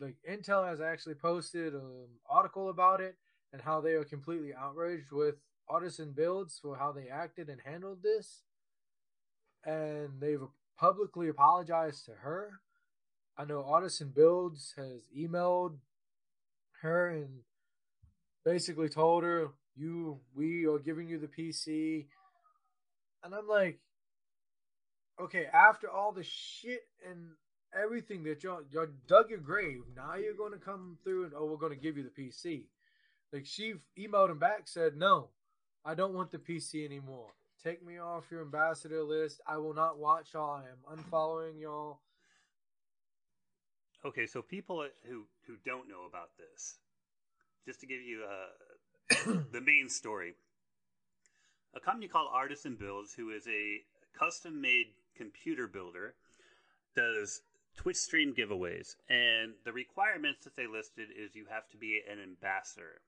like 0.00 0.16
Intel 0.28 0.68
has 0.68 0.80
actually 0.80 1.14
posted 1.14 1.74
an 1.74 2.08
article 2.28 2.68
about 2.68 3.00
it 3.00 3.16
and 3.52 3.62
how 3.62 3.80
they 3.80 3.92
are 3.92 4.04
completely 4.04 4.52
outraged 4.54 5.12
with 5.12 5.36
Artisan 5.68 6.12
Builds 6.12 6.58
for 6.60 6.76
how 6.76 6.92
they 6.92 7.08
acted 7.08 7.48
and 7.48 7.60
handled 7.64 8.02
this. 8.02 8.42
And 9.64 10.20
they've 10.20 10.42
publicly 10.78 11.28
apologized 11.28 12.04
to 12.06 12.12
her. 12.12 12.60
I 13.36 13.44
know 13.44 13.64
Artisan 13.64 14.12
Builds 14.14 14.74
has 14.76 15.08
emailed 15.16 15.76
her 16.82 17.08
and 17.08 17.42
basically 18.44 18.88
told 18.88 19.22
her, 19.22 19.52
"You, 19.76 20.20
we 20.34 20.66
are 20.66 20.78
giving 20.78 21.08
you 21.08 21.18
the 21.18 21.28
PC," 21.28 22.08
and 23.22 23.34
I'm 23.34 23.46
like, 23.48 23.80
"Okay, 25.20 25.46
after 25.46 25.88
all 25.88 26.12
the 26.12 26.24
shit 26.24 26.88
and 27.06 27.36
everything 27.74 28.22
that 28.24 28.42
y'all 28.42 28.62
y'all 28.70 28.86
dug 29.06 29.30
your 29.30 29.38
grave, 29.38 29.82
now 29.96 30.14
you're 30.16 30.34
going 30.34 30.52
to 30.52 30.58
come 30.58 30.98
through 31.04 31.24
and 31.24 31.32
oh, 31.36 31.46
we're 31.46 31.56
going 31.56 31.74
to 31.74 31.78
give 31.78 31.96
you 31.96 32.04
the 32.04 32.22
PC." 32.22 32.64
Like 33.32 33.46
she 33.46 33.74
emailed 33.98 34.30
him 34.30 34.38
back, 34.38 34.62
said, 34.66 34.96
"No, 34.96 35.28
I 35.84 35.94
don't 35.94 36.14
want 36.14 36.30
the 36.30 36.38
PC 36.38 36.84
anymore. 36.84 37.34
Take 37.62 37.84
me 37.84 37.98
off 37.98 38.30
your 38.30 38.42
ambassador 38.42 39.02
list. 39.02 39.40
I 39.46 39.58
will 39.58 39.74
not 39.74 39.98
watch 39.98 40.34
y'all. 40.34 40.62
I 40.62 40.94
am 40.94 40.98
unfollowing 40.98 41.60
y'all." 41.60 42.00
Okay, 44.04 44.26
so 44.26 44.42
people 44.42 44.86
who 45.08 45.24
who 45.46 45.54
don't 45.64 45.88
know 45.88 46.06
about 46.08 46.30
this, 46.36 46.76
just 47.64 47.80
to 47.80 47.86
give 47.86 48.02
you 48.02 48.24
uh, 48.24 49.32
the 49.52 49.60
main 49.60 49.88
story, 49.88 50.34
a 51.74 51.80
company 51.80 52.08
called 52.08 52.28
Artisan 52.32 52.74
Builds, 52.74 53.14
who 53.14 53.30
is 53.30 53.46
a 53.46 53.82
custom-made 54.18 54.88
computer 55.16 55.66
builder, 55.66 56.14
does 56.94 57.42
Twitch 57.76 57.96
stream 57.96 58.34
giveaways, 58.34 58.96
and 59.08 59.54
the 59.64 59.72
requirements 59.72 60.44
that 60.44 60.56
they 60.56 60.66
listed 60.66 61.08
is 61.16 61.34
you 61.34 61.46
have 61.50 61.68
to 61.70 61.76
be 61.76 62.00
an 62.10 62.18
ambassador. 62.22 63.00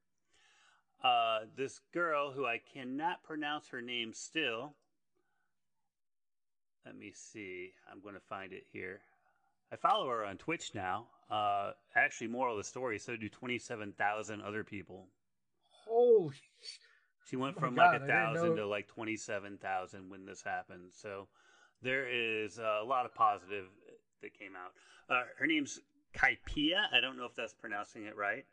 Uh, 1.02 1.40
this 1.56 1.80
girl, 1.92 2.32
who 2.32 2.46
I 2.46 2.60
cannot 2.72 3.22
pronounce 3.22 3.68
her 3.68 3.82
name 3.82 4.12
still. 4.14 4.74
Let 6.86 6.96
me 6.96 7.12
see. 7.14 7.72
I'm 7.90 8.00
going 8.00 8.14
to 8.14 8.20
find 8.20 8.52
it 8.52 8.64
here. 8.72 9.00
I 9.72 9.76
follow 9.76 10.08
her 10.08 10.24
on 10.24 10.38
Twitch 10.38 10.74
now. 10.74 11.08
Uh, 11.30 11.72
actually, 11.96 12.28
moral 12.28 12.54
of 12.54 12.58
the 12.58 12.68
story, 12.68 12.98
so 12.98 13.16
do 13.16 13.28
27,000 13.28 14.40
other 14.40 14.64
people. 14.64 15.08
Holy. 15.68 16.34
She 17.26 17.36
went 17.36 17.56
Oh 17.56 17.60
from 17.60 17.74
God, 17.74 17.92
like 17.92 18.02
a 18.02 18.06
thousand 18.06 18.56
to 18.56 18.66
like 18.66 18.86
twenty-seven 18.86 19.58
thousand 19.58 20.10
when 20.10 20.26
this 20.26 20.42
happened. 20.42 20.92
So 20.92 21.28
there 21.82 22.06
is 22.06 22.58
a 22.58 22.82
lot 22.84 23.06
of 23.06 23.14
positive 23.14 23.66
that 24.22 24.38
came 24.38 24.52
out. 24.56 24.72
Uh, 25.08 25.24
her 25.38 25.46
name's 25.46 25.80
Kaipia. 26.14 26.86
I 26.92 27.00
don't 27.00 27.16
know 27.16 27.26
if 27.26 27.34
that's 27.34 27.54
pronouncing 27.54 28.04
it 28.04 28.16
right, 28.16 28.44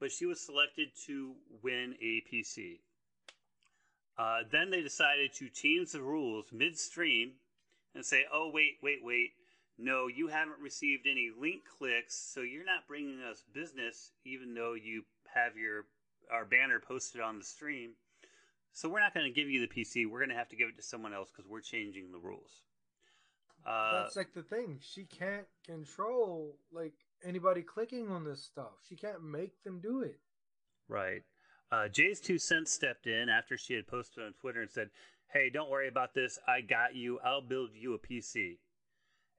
but 0.00 0.12
she 0.12 0.26
was 0.26 0.40
selected 0.40 0.88
to 1.06 1.34
win 1.62 1.94
a 2.00 2.22
PC. 2.32 2.80
Uh, 4.18 4.38
then 4.50 4.70
they 4.70 4.80
decided 4.80 5.32
to 5.34 5.48
change 5.50 5.92
the 5.92 6.00
rules 6.00 6.52
midstream 6.52 7.32
and 7.94 8.04
say, 8.04 8.24
"Oh 8.32 8.50
wait, 8.52 8.78
wait, 8.82 9.02
wait! 9.02 9.32
No, 9.78 10.06
you 10.06 10.28
haven't 10.28 10.60
received 10.60 11.06
any 11.06 11.30
link 11.38 11.64
clicks, 11.66 12.16
so 12.16 12.40
you're 12.40 12.64
not 12.64 12.88
bringing 12.88 13.20
us 13.20 13.44
business, 13.52 14.12
even 14.24 14.54
though 14.54 14.72
you 14.72 15.04
have 15.34 15.56
your 15.56 15.86
our 16.30 16.44
banner 16.44 16.80
posted 16.80 17.20
on 17.20 17.38
the 17.38 17.44
stream. 17.44 17.92
So 18.72 18.88
we're 18.88 19.00
not 19.00 19.14
going 19.14 19.26
to 19.26 19.32
give 19.32 19.48
you 19.48 19.60
the 19.60 19.72
PC. 19.72 20.06
We're 20.08 20.18
going 20.18 20.30
to 20.30 20.36
have 20.36 20.48
to 20.50 20.56
give 20.56 20.68
it 20.68 20.76
to 20.76 20.82
someone 20.82 21.14
else 21.14 21.30
because 21.30 21.48
we're 21.48 21.60
changing 21.60 22.12
the 22.12 22.18
rules." 22.18 22.62
Uh, 23.66 24.02
That's 24.02 24.16
like 24.16 24.32
the 24.32 24.42
thing. 24.42 24.78
She 24.80 25.04
can't 25.04 25.46
control 25.64 26.56
like 26.72 26.94
anybody 27.24 27.62
clicking 27.62 28.10
on 28.10 28.24
this 28.24 28.42
stuff. 28.42 28.72
She 28.88 28.94
can't 28.94 29.24
make 29.24 29.62
them 29.64 29.80
do 29.80 30.02
it. 30.02 30.20
Right. 30.88 31.22
Uh, 31.72 31.88
JayzTwoCents 31.88 32.68
stepped 32.68 33.08
in 33.08 33.28
after 33.28 33.58
she 33.58 33.74
had 33.74 33.88
posted 33.88 34.22
on 34.22 34.34
Twitter 34.34 34.62
and 34.62 34.70
said, 34.70 34.90
"Hey, 35.32 35.50
don't 35.50 35.68
worry 35.68 35.88
about 35.88 36.14
this. 36.14 36.38
I 36.46 36.60
got 36.60 36.94
you. 36.94 37.18
I'll 37.24 37.40
build 37.40 37.70
you 37.74 37.94
a 37.94 37.98
PC." 37.98 38.58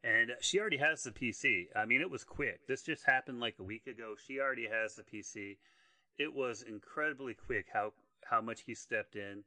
And 0.03 0.31
she 0.41 0.59
already 0.59 0.77
has 0.77 1.03
the 1.03 1.11
PC. 1.11 1.67
I 1.75 1.85
mean, 1.85 2.01
it 2.01 2.09
was 2.09 2.23
quick. 2.23 2.67
This 2.67 2.83
just 2.83 3.05
happened 3.05 3.39
like 3.39 3.55
a 3.59 3.63
week 3.63 3.87
ago. 3.87 4.15
She 4.17 4.39
already 4.39 4.67
has 4.67 4.95
the 4.95 5.03
PC. 5.03 5.57
It 6.17 6.33
was 6.33 6.63
incredibly 6.63 7.33
quick 7.33 7.67
how 7.71 7.93
how 8.25 8.41
much 8.41 8.63
he 8.63 8.75
stepped 8.75 9.15
in, 9.15 9.43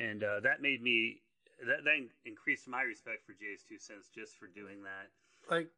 and 0.00 0.24
uh, 0.24 0.40
that 0.40 0.60
made 0.60 0.82
me 0.82 1.22
that 1.66 1.84
that 1.84 2.08
increased 2.24 2.68
my 2.68 2.82
respect 2.82 3.24
for 3.26 3.32
JayzTwoCents 3.32 4.12
just 4.14 4.36
for 4.36 4.46
doing 4.46 4.82
that. 4.84 5.08
Like 5.50 5.70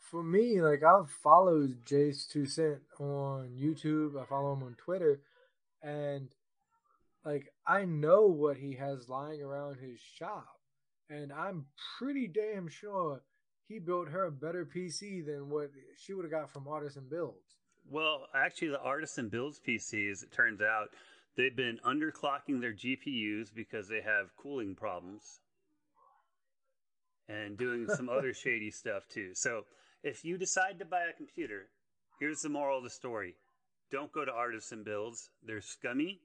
for 0.00 0.22
me, 0.22 0.60
like 0.62 0.82
I've 0.82 1.10
followed 1.10 1.84
Jay's 1.84 2.26
Two 2.26 2.46
Cent 2.46 2.78
on 2.98 3.50
YouTube. 3.58 4.20
I 4.20 4.24
follow 4.24 4.52
him 4.52 4.62
on 4.62 4.74
Twitter, 4.76 5.20
and 5.82 6.28
like 7.24 7.52
I 7.66 7.84
know 7.84 8.26
what 8.26 8.56
he 8.56 8.74
has 8.74 9.08
lying 9.08 9.42
around 9.42 9.78
his 9.78 10.00
shop, 10.00 10.60
and 11.10 11.32
I'm 11.32 11.66
pretty 11.98 12.28
damn 12.28 12.68
sure 12.68 13.22
he 13.68 13.78
built 13.78 14.08
her 14.08 14.24
a 14.24 14.30
better 14.30 14.64
PC 14.64 15.24
than 15.26 15.50
what 15.50 15.70
she 15.96 16.14
would 16.14 16.24
have 16.24 16.32
got 16.32 16.50
from 16.50 16.68
Artisan 16.68 17.06
Builds. 17.10 17.56
Well, 17.88 18.26
actually, 18.34 18.68
the 18.68 18.80
Artisan 18.80 19.28
builds 19.28 19.60
PCs, 19.60 20.22
it 20.22 20.32
turns 20.32 20.60
out, 20.60 20.88
they've 21.36 21.56
been 21.56 21.78
underclocking 21.84 22.60
their 22.60 22.72
GPUs 22.72 23.54
because 23.54 23.88
they 23.88 24.00
have 24.00 24.34
cooling 24.36 24.74
problems 24.74 25.40
and 27.28 27.58
doing 27.58 27.88
some 27.96 28.08
other 28.08 28.32
shady 28.32 28.70
stuff 28.70 29.08
too. 29.08 29.30
So, 29.34 29.62
if 30.02 30.24
you 30.24 30.38
decide 30.38 30.78
to 30.78 30.84
buy 30.84 31.02
a 31.10 31.16
computer, 31.16 31.68
here's 32.20 32.40
the 32.42 32.48
moral 32.48 32.78
of 32.78 32.84
the 32.84 32.90
story 32.90 33.34
don't 33.90 34.12
go 34.12 34.24
to 34.24 34.32
Artisan 34.32 34.82
builds, 34.84 35.30
they're 35.44 35.60
scummy 35.60 36.20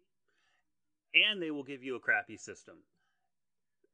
and 1.14 1.42
they 1.42 1.52
will 1.52 1.64
give 1.64 1.84
you 1.84 1.96
a 1.96 2.00
crappy 2.00 2.38
system. 2.38 2.76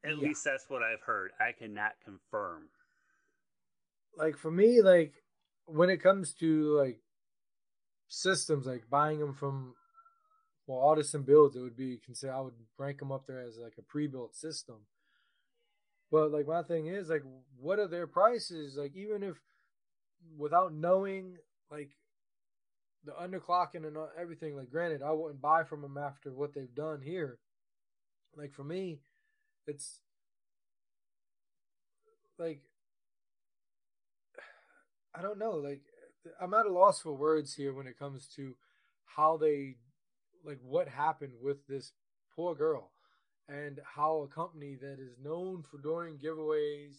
At 0.06 0.18
Yeah. 0.18 0.28
least 0.30 0.44
that's 0.46 0.66
what 0.70 0.84
I've 0.84 1.02
heard. 1.02 1.32
I 1.40 1.52
cannot 1.52 1.94
confirm. 2.04 2.70
like 4.18 4.38
for 4.38 4.52
me 4.52 4.82
like 4.82 5.14
when 5.66 5.90
it 5.90 6.02
comes 6.02 6.34
to 6.34 6.76
like 6.78 7.02
systems 8.08 8.66
like 8.66 8.90
buying 8.90 9.20
them 9.20 9.34
from 9.34 9.76
well 10.68 10.80
artisan 10.80 11.24
builds 11.24 11.56
it 11.56 11.62
would 11.62 11.76
be 11.78 12.00
consider 12.04 12.34
i 12.34 12.40
would 12.40 12.54
rank 12.78 13.00
them 13.00 13.12
up 13.12 13.26
there 13.26 13.42
as 13.42 13.58
like 13.58 13.74
a 13.78 13.82
pre-built 13.82 14.36
system 14.36 14.76
but 16.12 16.32
like 16.32 16.48
my 16.48 16.62
thing 16.62 16.88
is 16.88 17.10
like 17.10 17.24
what 17.60 17.80
are 17.80 17.88
their 17.88 18.08
prices 18.08 18.76
like 18.78 18.96
even 18.96 19.24
if 19.24 19.38
without 20.38 20.74
knowing 20.74 21.38
like 21.72 21.92
the 23.06 23.12
underclocking 23.14 23.86
and 23.88 23.96
everything 24.20 24.56
like 24.56 24.70
granted 24.70 25.02
i 25.02 25.12
wouldn't 25.12 25.42
buy 25.42 25.64
from 25.64 25.82
them 25.82 25.98
after 25.98 26.32
what 26.34 26.54
they've 26.54 26.76
done 26.76 27.02
here 27.02 27.40
like 28.36 28.54
for 28.54 28.64
me 28.64 29.00
it's 29.66 30.02
like 32.38 32.62
I 35.18 35.22
don't 35.22 35.40
know. 35.40 35.52
Like, 35.52 35.82
I'm 36.40 36.54
at 36.54 36.66
a 36.66 36.72
loss 36.72 37.02
for 37.02 37.14
words 37.14 37.54
here 37.54 37.74
when 37.74 37.88
it 37.88 37.98
comes 37.98 38.28
to 38.36 38.56
how 39.06 39.38
they, 39.38 39.76
like, 40.44 40.60
what 40.64 40.88
happened 40.88 41.34
with 41.42 41.66
this 41.68 41.92
poor 42.36 42.56
girl, 42.56 42.92
and 43.48 43.80
how 43.84 44.22
a 44.22 44.28
company 44.28 44.76
that 44.82 45.00
is 45.00 45.18
known 45.22 45.64
for 45.64 45.78
doing 45.78 46.18
giveaways 46.18 46.96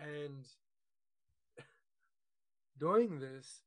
and 0.00 0.44
doing 2.80 3.20
this, 3.20 3.62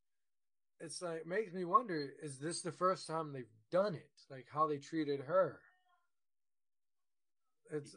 it's 0.80 1.02
like 1.02 1.26
makes 1.26 1.54
me 1.54 1.66
wonder: 1.66 2.10
is 2.22 2.40
this 2.40 2.62
the 2.62 2.72
first 2.72 3.08
time 3.08 3.34
they've 3.34 3.46
done 3.72 3.96
it? 3.96 4.10
Like 4.30 4.48
how 4.52 4.68
they 4.68 4.78
treated 4.78 5.22
her. 5.22 5.60
It's 7.74 7.96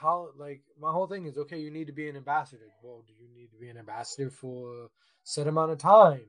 how 0.00 0.30
like 0.38 0.62
my 0.80 0.90
whole 0.90 1.06
thing 1.06 1.26
is 1.26 1.36
okay 1.36 1.58
you 1.58 1.70
need 1.70 1.86
to 1.86 1.92
be 1.92 2.08
an 2.08 2.16
ambassador 2.16 2.70
well 2.82 3.04
do 3.06 3.12
you 3.12 3.28
need 3.34 3.50
to 3.50 3.58
be 3.58 3.68
an 3.68 3.76
ambassador 3.76 4.30
for 4.30 4.84
a 4.84 4.88
set 5.24 5.46
amount 5.46 5.70
of 5.70 5.78
time 5.78 6.24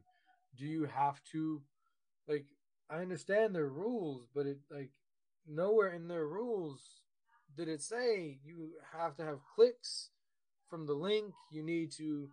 do 0.58 0.66
you 0.66 0.86
have 0.86 1.22
to 1.32 1.62
like 2.28 2.46
i 2.92 2.98
understand 2.98 3.56
their 3.56 3.70
rules 3.70 4.28
but 4.36 4.46
it 4.46 4.60
like 4.70 4.92
nowhere 5.48 5.92
in 5.94 6.08
their 6.08 6.28
rules 6.28 7.02
did 7.58 7.68
it 7.70 7.82
say 7.82 8.40
you 8.46 8.72
have 8.98 9.16
to 9.16 9.24
have 9.26 9.40
clicks 9.56 10.10
from 10.70 10.86
the 10.86 10.94
link 10.94 11.34
you 11.52 11.64
need 11.64 11.92
to 11.92 12.30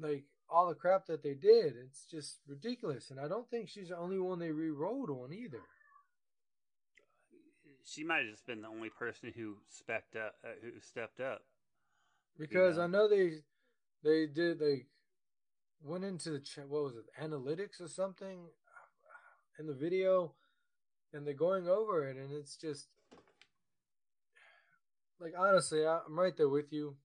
like 0.00 0.24
all 0.50 0.68
the 0.68 0.74
crap 0.74 1.06
that 1.06 1.22
they 1.22 1.34
did 1.34 1.74
it's 1.76 2.06
just 2.10 2.38
ridiculous 2.46 3.10
and 3.10 3.18
i 3.20 3.28
don't 3.28 3.50
think 3.50 3.68
she's 3.68 3.88
the 3.88 3.96
only 3.96 4.18
one 4.18 4.38
they 4.38 4.50
re-rolled 4.50 5.10
on 5.10 5.32
either 5.32 5.60
She 7.84 8.04
might 8.04 8.18
have 8.22 8.30
just 8.30 8.46
been 8.46 8.62
the 8.62 8.68
only 8.68 8.90
person 8.90 9.32
who 9.36 9.56
specked 9.68 10.16
up, 10.16 10.36
uh, 10.44 10.50
who 10.62 10.80
stepped 10.80 11.20
up. 11.20 11.42
because 12.38 12.76
know? 12.76 12.84
I 12.84 12.86
know 12.86 13.08
they 13.08 13.32
they 14.04 14.26
did 14.26 14.58
they 14.58 14.86
went 15.82 16.04
into 16.04 16.30
the 16.30 16.40
ch- 16.40 16.58
what 16.68 16.84
was 16.84 16.94
it 16.96 17.04
analytics 17.20 17.80
or 17.80 17.88
something 17.88 18.46
in 19.58 19.66
the 19.66 19.74
video, 19.74 20.32
and 21.12 21.26
they're 21.26 21.34
going 21.34 21.68
over 21.68 22.08
it, 22.08 22.16
and 22.16 22.32
it's 22.32 22.56
just 22.56 22.86
like 25.20 25.34
honestly, 25.38 25.86
I, 25.86 26.00
I'm 26.06 26.18
right 26.18 26.36
there 26.36 26.48
with 26.48 26.72
you. 26.72 26.96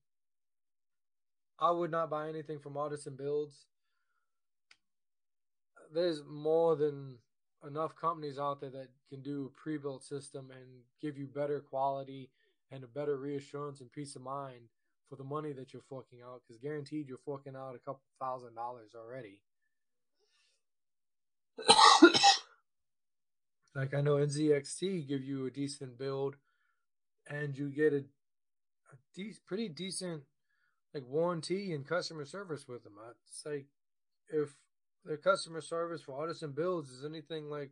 I 1.60 1.70
would 1.70 1.90
not 1.90 2.10
buy 2.10 2.28
anything 2.28 2.58
from 2.58 2.76
Artisan 2.76 3.16
Builds. 3.16 3.66
There's 5.92 6.22
more 6.28 6.76
than 6.76 7.18
enough 7.66 7.96
companies 7.96 8.38
out 8.38 8.60
there 8.60 8.70
that 8.70 8.88
can 9.08 9.22
do 9.22 9.46
a 9.46 9.60
pre-built 9.60 10.04
system 10.04 10.50
and 10.52 10.82
give 11.00 11.18
you 11.18 11.26
better 11.26 11.60
quality 11.60 12.30
and 12.70 12.84
a 12.84 12.86
better 12.86 13.16
reassurance 13.16 13.80
and 13.80 13.90
peace 13.90 14.14
of 14.14 14.22
mind 14.22 14.68
for 15.08 15.16
the 15.16 15.24
money 15.24 15.52
that 15.52 15.72
you're 15.72 15.82
forking 15.88 16.18
out 16.22 16.42
because 16.46 16.60
guaranteed 16.60 17.08
you're 17.08 17.18
forking 17.24 17.56
out 17.56 17.74
a 17.74 17.78
couple 17.78 18.02
thousand 18.20 18.54
dollars 18.54 18.92
already. 18.94 19.40
like 23.78 23.94
I 23.94 24.00
know 24.00 24.16
NZXT 24.16 25.06
give 25.06 25.22
you 25.22 25.46
a 25.46 25.50
decent 25.50 25.98
build 25.98 26.36
and 27.30 27.56
you 27.56 27.68
get 27.68 27.92
a, 27.92 27.98
a 27.98 28.96
de- 29.14 29.36
pretty 29.46 29.68
decent 29.68 30.22
like 30.92 31.04
warranty 31.06 31.72
and 31.72 31.86
customer 31.86 32.24
service 32.24 32.66
with 32.66 32.82
them. 32.82 32.94
Uh, 32.98 33.12
it's 33.24 33.42
like 33.46 33.66
if 34.28 34.56
their 35.04 35.16
customer 35.16 35.60
service 35.60 36.02
for 36.02 36.18
Artisan 36.18 36.52
Builds 36.52 36.90
is 36.90 37.04
anything 37.04 37.48
like 37.48 37.70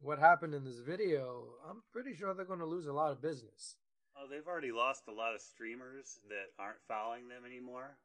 what 0.00 0.18
happened 0.18 0.52
in 0.52 0.64
this 0.64 0.80
video, 0.80 1.44
I'm 1.68 1.82
pretty 1.90 2.14
sure 2.14 2.34
they're 2.34 2.44
going 2.44 2.58
to 2.58 2.66
lose 2.66 2.86
a 2.86 2.92
lot 2.92 3.12
of 3.12 3.22
business. 3.22 3.76
Oh, 4.16 4.26
they've 4.30 4.46
already 4.46 4.72
lost 4.72 5.04
a 5.08 5.12
lot 5.12 5.34
of 5.34 5.40
streamers 5.40 6.18
that 6.28 6.52
aren't 6.58 6.84
following 6.86 7.28
them 7.28 7.44
anymore. 7.46 7.96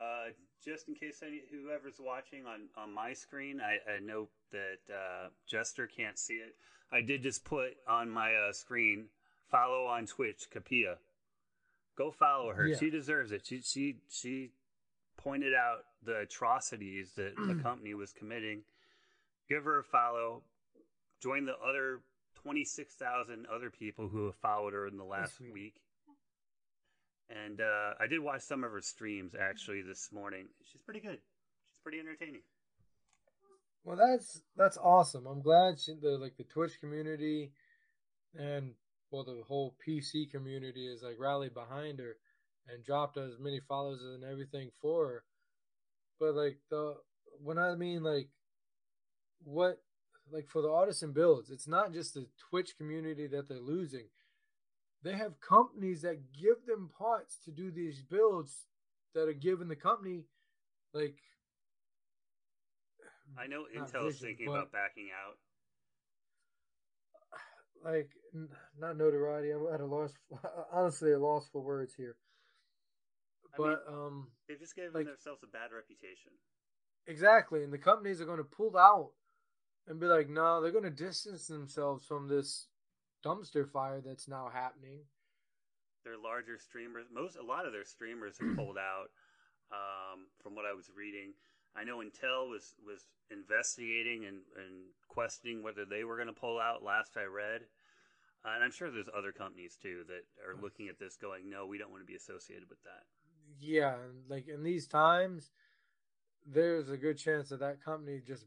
Uh, 0.00 0.30
just 0.64 0.88
in 0.88 0.94
case 0.94 1.22
any, 1.26 1.42
whoever's 1.50 2.00
watching 2.00 2.46
on, 2.46 2.68
on 2.76 2.92
my 2.92 3.12
screen, 3.12 3.60
I, 3.60 3.78
I 3.90 4.00
know 4.00 4.28
that 4.52 4.78
uh, 4.92 5.28
Jester 5.46 5.86
can't 5.86 6.18
see 6.18 6.34
it. 6.34 6.54
I 6.92 7.00
did 7.00 7.22
just 7.22 7.44
put 7.44 7.76
on 7.88 8.10
my 8.10 8.34
uh, 8.34 8.52
screen 8.52 9.06
follow 9.50 9.86
on 9.86 10.06
Twitch, 10.06 10.48
Kapia. 10.54 10.96
Go 11.96 12.10
follow 12.10 12.52
her. 12.52 12.66
Yeah. 12.66 12.76
She 12.76 12.90
deserves 12.90 13.32
it. 13.32 13.44
She 13.44 13.60
she 13.60 13.96
she 14.08 14.50
pointed 15.16 15.52
out 15.52 15.80
the 16.04 16.20
atrocities 16.20 17.12
that 17.16 17.34
the 17.36 17.54
company 17.62 17.94
was 17.94 18.12
committing. 18.12 18.62
Give 19.48 19.64
her 19.64 19.80
a 19.80 19.84
follow. 19.84 20.42
Join 21.20 21.44
the 21.44 21.56
other 21.58 22.00
twenty 22.40 22.64
six 22.64 22.94
thousand 22.94 23.46
other 23.52 23.70
people 23.70 24.08
who 24.08 24.26
have 24.26 24.36
followed 24.36 24.74
her 24.74 24.86
in 24.86 24.96
the 24.96 25.04
last 25.04 25.40
week. 25.52 25.74
And 27.30 27.60
uh, 27.60 27.94
I 28.00 28.06
did 28.06 28.20
watch 28.20 28.42
some 28.42 28.64
of 28.64 28.72
her 28.72 28.80
streams 28.80 29.34
actually 29.38 29.82
this 29.82 30.10
morning. 30.12 30.46
She's 30.70 30.80
pretty 30.80 31.00
good. 31.00 31.18
She's 31.66 31.78
pretty 31.82 31.98
entertaining. 31.98 32.42
Well, 33.84 33.96
that's 33.96 34.40
that's 34.56 34.78
awesome. 34.78 35.26
I'm 35.26 35.42
glad 35.42 35.78
she, 35.80 35.94
the 36.00 36.18
like 36.18 36.36
the 36.36 36.44
Twitch 36.44 36.80
community 36.80 37.52
and 38.36 38.72
well, 39.10 39.24
the 39.24 39.42
whole 39.46 39.74
PC 39.86 40.30
community 40.30 40.86
is 40.86 41.02
like 41.02 41.18
rallied 41.18 41.54
behind 41.54 41.98
her 41.98 42.16
and 42.68 42.84
dropped 42.84 43.16
as 43.16 43.38
many 43.38 43.60
followers 43.60 44.02
and 44.02 44.24
everything 44.24 44.70
for 44.80 45.06
her. 45.06 45.24
But 46.20 46.34
like 46.34 46.58
the 46.70 46.96
when 47.42 47.58
I 47.58 47.74
mean 47.74 48.02
like 48.02 48.28
what 49.44 49.80
like 50.30 50.48
for 50.48 50.62
the 50.62 50.70
artisan 50.70 51.12
builds, 51.12 51.50
it's 51.50 51.68
not 51.68 51.92
just 51.92 52.14
the 52.14 52.26
Twitch 52.50 52.76
community 52.76 53.26
that 53.28 53.48
they're 53.48 53.58
losing. 53.58 54.08
They 55.02 55.12
have 55.14 55.40
companies 55.40 56.02
that 56.02 56.32
give 56.32 56.66
them 56.66 56.90
parts 56.98 57.38
to 57.44 57.50
do 57.52 57.70
these 57.70 58.02
builds 58.02 58.66
that 59.14 59.28
are 59.28 59.32
given 59.32 59.68
the 59.68 59.76
company 59.76 60.24
like 60.92 61.16
I 63.38 63.46
know 63.46 63.64
Intel's 63.74 64.14
vision, 64.14 64.28
thinking 64.28 64.46
but- 64.46 64.52
about 64.54 64.72
backing 64.72 65.10
out. 65.14 65.36
like 67.84 68.10
n- 68.34 68.48
not 68.78 68.96
notoriety. 68.96 69.52
I'm 69.52 69.66
at 69.72 69.80
a 69.80 69.86
loss. 69.86 70.12
Honestly, 70.72 71.12
a 71.12 71.18
loss 71.18 71.48
for 71.52 71.62
words 71.62 71.94
here. 71.94 72.16
I 73.58 73.62
mean, 73.62 73.76
But 73.86 73.92
um, 73.92 74.28
They've 74.48 74.58
just 74.58 74.74
given 74.74 74.92
like- 74.92 75.06
themselves 75.06 75.42
a 75.44 75.46
bad 75.46 75.70
reputation. 75.74 76.32
exactly, 77.06 77.62
and 77.62 77.72
the 77.72 77.78
companies 77.78 78.20
are 78.20 78.26
going 78.26 78.38
to 78.38 78.44
pull 78.44 78.76
out 78.76 79.10
and 79.86 80.00
be 80.00 80.06
like, 80.06 80.28
no, 80.28 80.60
they're 80.60 80.72
going 80.72 80.84
to 80.84 80.90
distance 80.90 81.46
themselves 81.46 82.04
from 82.04 82.28
this 82.28 82.66
dumpster 83.24 83.68
fire 83.68 84.00
that's 84.00 84.28
now 84.28 84.50
happening. 84.52 85.00
Their 86.04 86.16
larger 86.16 86.58
streamers, 86.58 87.06
most 87.12 87.36
a 87.36 87.42
lot 87.42 87.66
of 87.66 87.72
their 87.72 87.84
streamers 87.84 88.38
have 88.38 88.56
pulled 88.56 88.78
out. 88.78 89.10
Um, 89.70 90.32
from 90.42 90.54
what 90.54 90.64
I 90.64 90.72
was 90.72 90.88
reading, 90.96 91.34
I 91.76 91.84
know 91.84 91.98
Intel 91.98 92.48
was 92.48 92.74
was 92.84 93.06
investigating 93.30 94.24
and, 94.24 94.38
and 94.56 94.88
questioning 95.08 95.62
whether 95.62 95.84
they 95.84 96.04
were 96.04 96.16
going 96.16 96.28
to 96.28 96.40
pull 96.40 96.58
out. 96.58 96.82
Last 96.82 97.16
I 97.16 97.24
read, 97.24 97.62
uh, 98.44 98.52
and 98.54 98.64
I'm 98.64 98.70
sure 98.70 98.90
there's 98.90 99.10
other 99.16 99.32
companies 99.32 99.76
too 99.80 100.04
that 100.08 100.24
are 100.46 100.60
looking 100.60 100.88
at 100.88 100.98
this, 100.98 101.16
going, 101.16 101.50
"No, 101.50 101.66
we 101.66 101.76
don't 101.76 101.90
want 101.90 102.02
to 102.02 102.06
be 102.06 102.16
associated 102.16 102.68
with 102.70 102.82
that." 102.84 103.04
Yeah, 103.60 103.96
like 104.28 104.48
in 104.48 104.62
these 104.62 104.86
times, 104.86 105.50
there's 106.46 106.90
a 106.90 106.96
good 106.96 107.18
chance 107.18 107.50
that 107.50 107.60
that 107.60 107.84
company 107.84 108.20
just 108.26 108.46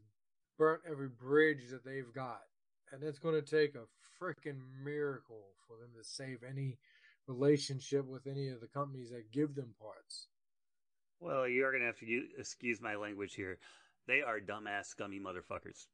burnt 0.58 0.82
every 0.90 1.08
bridge 1.08 1.70
that 1.70 1.84
they've 1.84 2.12
got, 2.12 2.42
and 2.90 3.02
it's 3.02 3.18
going 3.18 3.34
to 3.34 3.42
take 3.42 3.74
a 3.74 3.86
freaking 4.22 4.60
miracle 4.84 5.42
for 5.66 5.76
them 5.76 5.90
to 5.98 6.04
save 6.04 6.38
any 6.48 6.78
relationship 7.26 8.06
with 8.06 8.26
any 8.26 8.48
of 8.48 8.60
the 8.60 8.66
companies 8.66 9.10
that 9.10 9.32
give 9.32 9.54
them 9.54 9.74
parts. 9.80 10.26
Well, 11.20 11.48
you 11.48 11.64
are 11.64 11.70
going 11.70 11.82
to 11.82 11.86
have 11.86 11.98
to 11.98 12.22
excuse 12.38 12.80
my 12.80 12.96
language 12.96 13.34
here. 13.34 13.58
They 14.06 14.22
are 14.22 14.40
dumbass, 14.40 14.86
scummy 14.86 15.20
motherfuckers. 15.20 15.86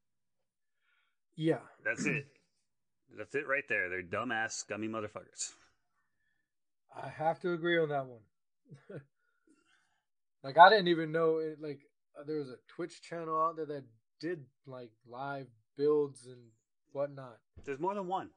Yeah, 1.35 1.59
That's 1.85 2.05
it. 2.05 2.25
That's 3.17 3.33
it 3.33 3.47
right 3.47 3.63
there. 3.67 3.89
They're 3.89 4.03
dumbass, 4.03 4.51
scummy 4.51 4.87
motherfuckers. 4.87 5.53
I 6.95 7.09
have 7.09 7.39
to 7.41 7.53
agree 7.53 7.79
on 7.79 7.89
that 7.89 8.05
one. 8.05 8.19
like 10.43 10.57
I 10.57 10.69
didn't 10.69 10.89
even 10.89 11.11
know 11.11 11.37
it. 11.37 11.57
Like 11.61 11.79
uh, 12.19 12.23
there 12.25 12.37
was 12.37 12.49
a 12.49 12.57
Twitch 12.67 13.01
channel 13.01 13.39
out 13.39 13.55
there 13.55 13.65
that 13.67 13.83
did 14.19 14.45
like 14.67 14.91
live 15.07 15.47
builds 15.77 16.25
and 16.27 16.39
whatnot. 16.91 17.37
There's 17.65 17.79
more 17.79 17.95
than 17.95 18.07
one, 18.07 18.29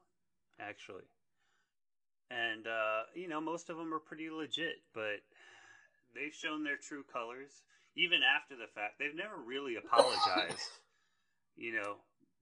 actually. 0.59 1.03
And, 2.31 2.65
uh, 2.65 3.03
you 3.15 3.27
know, 3.27 3.41
most 3.41 3.69
of 3.69 3.77
them 3.77 3.93
are 3.93 3.99
pretty 3.99 4.29
legit, 4.29 4.81
but 4.93 5.21
they've 6.15 6.33
shown 6.33 6.63
their 6.63 6.77
true 6.77 7.03
colors, 7.11 7.63
even 7.95 8.19
after 8.23 8.55
the 8.55 8.71
fact. 8.73 8.99
They've 8.99 9.15
never 9.15 9.35
really 9.37 9.75
apologized. 9.83 10.69
you 11.55 11.73
know, 11.73 11.97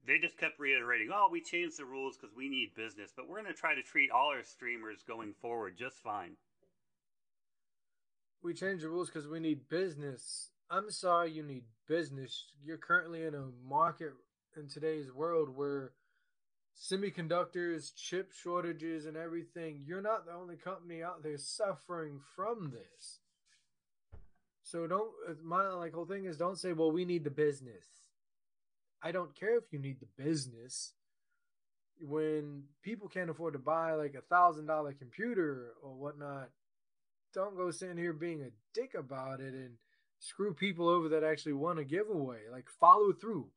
they 0.06 0.17
just 0.17 0.38
kept 0.38 0.59
reiterating, 0.59 1.09
oh, 1.14 1.30
we 1.31 1.41
changed 1.41 1.77
the 1.77 1.85
rules 1.85 2.17
because 2.17 2.35
we 2.35 2.49
need 2.49 2.73
business, 2.75 3.11
but 3.15 3.27
we're 3.27 3.41
going 3.41 3.53
to 3.53 3.59
try 3.59 3.75
to 3.75 3.83
treat 3.83 4.11
all 4.11 4.30
our 4.30 4.43
streamers 4.43 5.03
going 5.07 5.33
forward 5.41 5.77
just 5.77 5.98
fine. 5.98 6.38
We 8.43 8.53
changed 8.53 8.83
the 8.83 8.90
rules 8.90 9.09
because 9.09 9.27
we 9.27 9.40
need 9.40 9.69
business. 9.69 10.49
I'm 10.69 10.90
sorry, 10.90 11.31
you 11.31 11.43
need 11.43 11.65
business. 11.88 12.45
You're 12.64 12.77
currently 12.77 13.23
in 13.23 13.35
a 13.35 13.49
market 13.64 14.14
in 14.57 14.67
today's 14.67 15.11
world 15.14 15.49
where 15.56 15.91
semiconductors, 16.81 17.91
chip 17.95 18.31
shortages, 18.33 19.05
and 19.05 19.15
everything. 19.15 19.83
You're 19.85 20.01
not 20.01 20.25
the 20.25 20.33
only 20.33 20.55
company 20.55 21.03
out 21.03 21.21
there 21.21 21.37
suffering 21.37 22.19
from 22.35 22.71
this. 22.71 23.19
So 24.63 24.87
don't 24.87 25.11
my 25.43 25.67
like 25.69 25.93
whole 25.93 26.05
thing 26.05 26.25
is 26.25 26.37
don't 26.37 26.57
say, 26.57 26.73
well, 26.73 26.91
we 26.91 27.05
need 27.05 27.23
the 27.23 27.29
business. 27.29 27.85
I 29.03 29.11
don't 29.11 29.37
care 29.37 29.57
if 29.57 29.65
you 29.71 29.79
need 29.79 29.99
the 29.99 30.23
business. 30.23 30.93
When 31.99 32.63
people 32.81 33.07
can't 33.07 33.29
afford 33.29 33.53
to 33.53 33.59
buy 33.59 33.93
like 33.93 34.15
a 34.15 34.21
thousand 34.21 34.65
dollar 34.65 34.93
computer 34.93 35.73
or 35.83 35.93
whatnot, 35.93 36.49
don't 37.33 37.57
go 37.57 37.69
sitting 37.69 37.97
here 37.97 38.13
being 38.13 38.41
a 38.41 38.49
dick 38.73 38.93
about 38.97 39.39
it 39.39 39.53
and 39.53 39.73
screw 40.19 40.53
people 40.53 40.89
over 40.89 41.09
that 41.09 41.23
actually 41.23 41.53
want 41.53 41.79
a 41.79 41.83
giveaway. 41.83 42.39
Like 42.51 42.69
follow 42.79 43.13
through. 43.13 43.47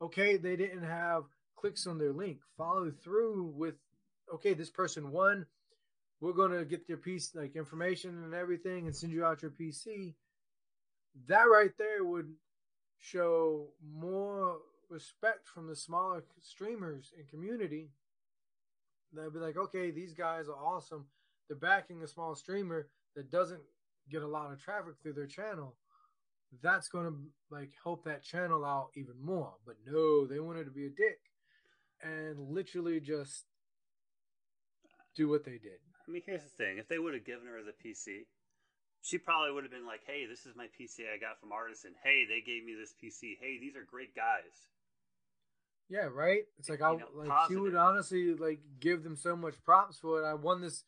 Okay, 0.00 0.36
they 0.36 0.56
didn't 0.56 0.84
have 0.84 1.24
clicks 1.56 1.86
on 1.86 1.98
their 1.98 2.12
link. 2.12 2.38
Follow 2.56 2.90
through 2.90 3.52
with 3.56 3.74
okay, 4.32 4.54
this 4.54 4.70
person 4.70 5.10
won. 5.10 5.46
We're 6.20 6.32
gonna 6.32 6.64
get 6.64 6.86
their 6.86 6.96
piece 6.96 7.34
like 7.34 7.56
information 7.56 8.24
and 8.24 8.34
everything 8.34 8.86
and 8.86 8.96
send 8.96 9.12
you 9.12 9.24
out 9.24 9.42
your 9.42 9.50
PC. 9.50 10.14
That 11.28 11.44
right 11.44 11.72
there 11.78 12.04
would 12.04 12.32
show 12.98 13.68
more 13.94 14.58
respect 14.88 15.48
from 15.48 15.66
the 15.66 15.76
smaller 15.76 16.22
streamers 16.40 17.12
and 17.16 17.28
community. 17.28 17.90
They'll 19.12 19.30
be 19.30 19.38
like, 19.38 19.56
okay, 19.56 19.90
these 19.90 20.12
guys 20.12 20.48
are 20.48 20.56
awesome. 20.56 21.06
They're 21.48 21.56
backing 21.56 22.02
a 22.02 22.08
small 22.08 22.34
streamer 22.34 22.88
that 23.14 23.30
doesn't 23.30 23.62
get 24.10 24.22
a 24.22 24.26
lot 24.26 24.52
of 24.52 24.62
traffic 24.62 24.94
through 25.02 25.14
their 25.14 25.26
channel. 25.26 25.76
That's 26.62 26.88
going 26.88 27.06
to 27.06 27.16
like 27.50 27.72
help 27.82 28.04
that 28.04 28.22
channel 28.22 28.64
out 28.64 28.90
even 28.94 29.14
more. 29.20 29.54
But 29.64 29.76
no, 29.86 30.26
they 30.26 30.40
wanted 30.40 30.64
to 30.64 30.70
be 30.70 30.86
a 30.86 30.90
dick 30.90 31.18
and 32.02 32.50
literally 32.50 33.00
just 33.00 33.44
do 35.14 35.28
what 35.28 35.44
they 35.44 35.58
did. 35.58 35.80
I 36.06 36.10
mean, 36.10 36.22
here's 36.24 36.42
the 36.42 36.50
thing: 36.50 36.78
if 36.78 36.88
they 36.88 36.98
would 36.98 37.14
have 37.14 37.24
given 37.24 37.46
her 37.46 37.62
the 37.62 37.72
PC, 37.72 38.26
she 39.02 39.18
probably 39.18 39.52
would 39.52 39.64
have 39.64 39.72
been 39.72 39.86
like, 39.86 40.02
"Hey, 40.06 40.26
this 40.26 40.46
is 40.46 40.54
my 40.56 40.66
PC 40.78 41.08
I 41.12 41.18
got 41.18 41.40
from 41.40 41.52
Artisan. 41.52 41.94
Hey, 42.02 42.24
they 42.28 42.40
gave 42.40 42.64
me 42.64 42.74
this 42.74 42.94
PC. 42.94 43.38
Hey, 43.40 43.58
these 43.58 43.76
are 43.76 43.84
great 43.84 44.14
guys." 44.14 44.68
Yeah, 45.88 46.08
right. 46.12 46.42
It's 46.58 46.68
like 46.68 46.82
I 46.82 46.90
like 46.90 47.28
positive. 47.28 47.48
she 47.48 47.56
would 47.56 47.74
honestly 47.76 48.34
like 48.34 48.60
give 48.80 49.04
them 49.04 49.16
so 49.16 49.36
much 49.36 49.62
props 49.64 49.98
for 49.98 50.20
it. 50.20 50.26
I 50.26 50.34
won 50.34 50.60
this 50.60 50.84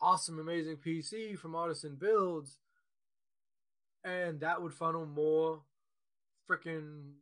awesome, 0.00 0.38
amazing 0.38 0.76
PC 0.76 1.38
from 1.38 1.54
Artisan 1.54 1.96
Builds, 1.96 2.58
and 4.02 4.40
that 4.40 4.60
would 4.60 4.74
funnel 4.74 5.06
more 5.06 5.62
freaking 6.50 7.12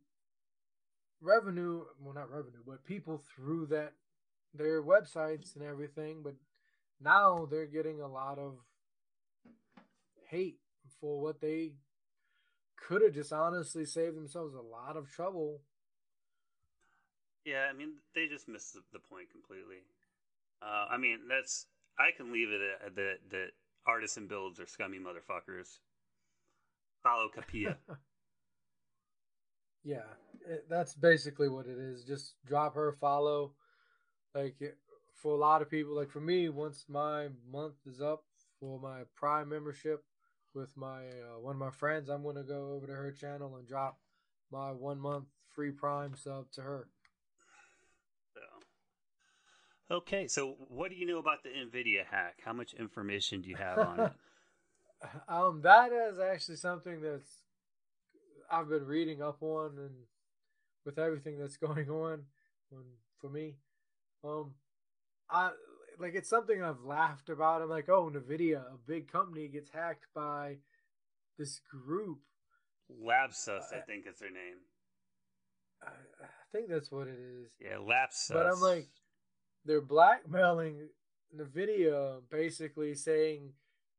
revenue. 1.23 1.85
Well, 2.01 2.13
not 2.13 2.31
revenue, 2.31 2.63
but 2.67 2.85
people 2.85 3.17
through 3.35 3.67
that 3.67 3.93
their 4.53 4.83
websites 4.83 5.55
and 5.55 5.65
everything. 5.65 6.21
But 6.23 6.35
now 7.01 7.47
they're 7.49 7.65
getting 7.65 8.01
a 8.01 8.07
lot 8.07 8.39
of 8.39 8.57
hate 10.29 10.59
for 11.01 11.21
what 11.21 11.41
they 11.41 11.73
could 12.77 13.01
have 13.01 13.13
just 13.13 13.33
honestly 13.33 13.85
saved 13.85 14.17
themselves 14.17 14.53
a 14.55 14.61
lot 14.61 14.97
of 14.97 15.09
trouble 15.11 15.61
Yeah, 17.45 17.67
I 17.69 17.73
mean, 17.73 17.95
they 18.15 18.27
just 18.27 18.47
missed 18.47 18.75
the, 18.93 18.99
point 18.99 19.29
completely. 19.31 19.77
Uh, 20.61 20.87
I 20.89 20.97
mean, 20.97 21.19
that's 21.29 21.67
I 21.99 22.11
can 22.15 22.31
leave 22.31 22.49
it 22.49 22.61
at 22.85 22.95
that 22.95 23.15
that 23.31 23.47
artisan 23.85 24.27
builds 24.27 24.59
are 24.59 24.67
scummy 24.67 24.97
motherfuckers. 24.97 25.79
Follow 27.03 27.29
Capilla. 27.29 27.77
Yeah, 29.83 30.03
it, 30.47 30.65
that's 30.69 30.93
basically 30.95 31.49
what 31.49 31.67
it 31.67 31.77
is. 31.77 32.03
Just 32.03 32.35
drop 32.45 32.75
her 32.75 32.93
follow. 32.93 33.53
Like 34.33 34.55
for 35.15 35.33
a 35.33 35.39
lot 35.39 35.61
of 35.61 35.69
people, 35.69 35.95
like 35.95 36.09
for 36.09 36.21
me, 36.21 36.49
once 36.49 36.85
my 36.87 37.27
month 37.51 37.75
is 37.85 38.01
up 38.01 38.23
for 38.59 38.79
my 38.79 39.01
Prime 39.15 39.49
membership 39.49 40.03
with 40.53 40.75
my 40.75 41.07
uh, 41.07 41.39
one 41.39 41.55
of 41.55 41.59
my 41.59 41.71
friends, 41.71 42.09
I'm 42.09 42.23
gonna 42.23 42.43
go 42.43 42.73
over 42.73 42.87
to 42.87 42.93
her 42.93 43.11
channel 43.11 43.55
and 43.57 43.67
drop 43.67 43.99
my 44.51 44.71
one 44.71 44.99
month 44.99 45.25
free 45.53 45.71
Prime 45.71 46.15
sub 46.15 46.51
to 46.53 46.61
her. 46.61 46.87
so, 48.33 49.95
okay, 49.95 50.27
so 50.27 50.55
what 50.69 50.89
do 50.89 50.95
you 50.95 51.05
know 51.05 51.19
about 51.19 51.43
the 51.43 51.49
Nvidia 51.49 52.05
hack? 52.09 52.39
How 52.43 52.53
much 52.53 52.73
information 52.73 53.41
do 53.41 53.49
you 53.49 53.55
have 53.55 53.79
on 53.79 53.99
it? 53.99 54.11
Um, 55.27 55.59
that 55.63 55.91
is 55.91 56.17
actually 56.17 56.55
something 56.55 57.01
that's 57.01 57.43
I've 58.53 58.69
been 58.69 58.85
reading 58.85 59.21
up 59.21 59.41
on, 59.41 59.71
and 59.77 59.95
with 60.85 60.99
everything 60.99 61.39
that's 61.39 61.57
going 61.57 61.89
on, 61.89 62.23
on 62.71 62.83
for 63.19 63.29
me, 63.29 63.55
um, 64.23 64.53
I 65.29 65.51
like 65.99 66.13
it's 66.15 66.29
something 66.29 66.61
I've 66.61 66.83
laughed 66.85 67.29
about. 67.29 67.61
I'm 67.61 67.69
like, 67.69 67.89
oh, 67.89 68.11
Nvidia, 68.13 68.57
a 68.57 68.77
big 68.87 69.11
company, 69.11 69.47
gets 69.47 69.71
hacked 69.71 70.05
by 70.13 70.57
this 71.37 71.61
group. 71.69 72.19
Lapsus, 73.03 73.63
I 73.73 73.79
think 73.79 74.05
is 74.07 74.19
their 74.19 74.29
name. 74.29 74.59
I, 75.81 75.87
I 76.23 76.27
think 76.51 76.69
that's 76.69 76.91
what 76.91 77.07
it 77.07 77.17
is. 77.19 77.51
Yeah, 77.59 77.77
Lapsus. 77.77 78.33
But 78.33 78.45
I'm 78.45 78.61
like, 78.61 78.87
they're 79.65 79.81
blackmailing 79.81 80.89
Nvidia, 81.35 82.21
basically 82.29 82.93
saying 82.93 83.53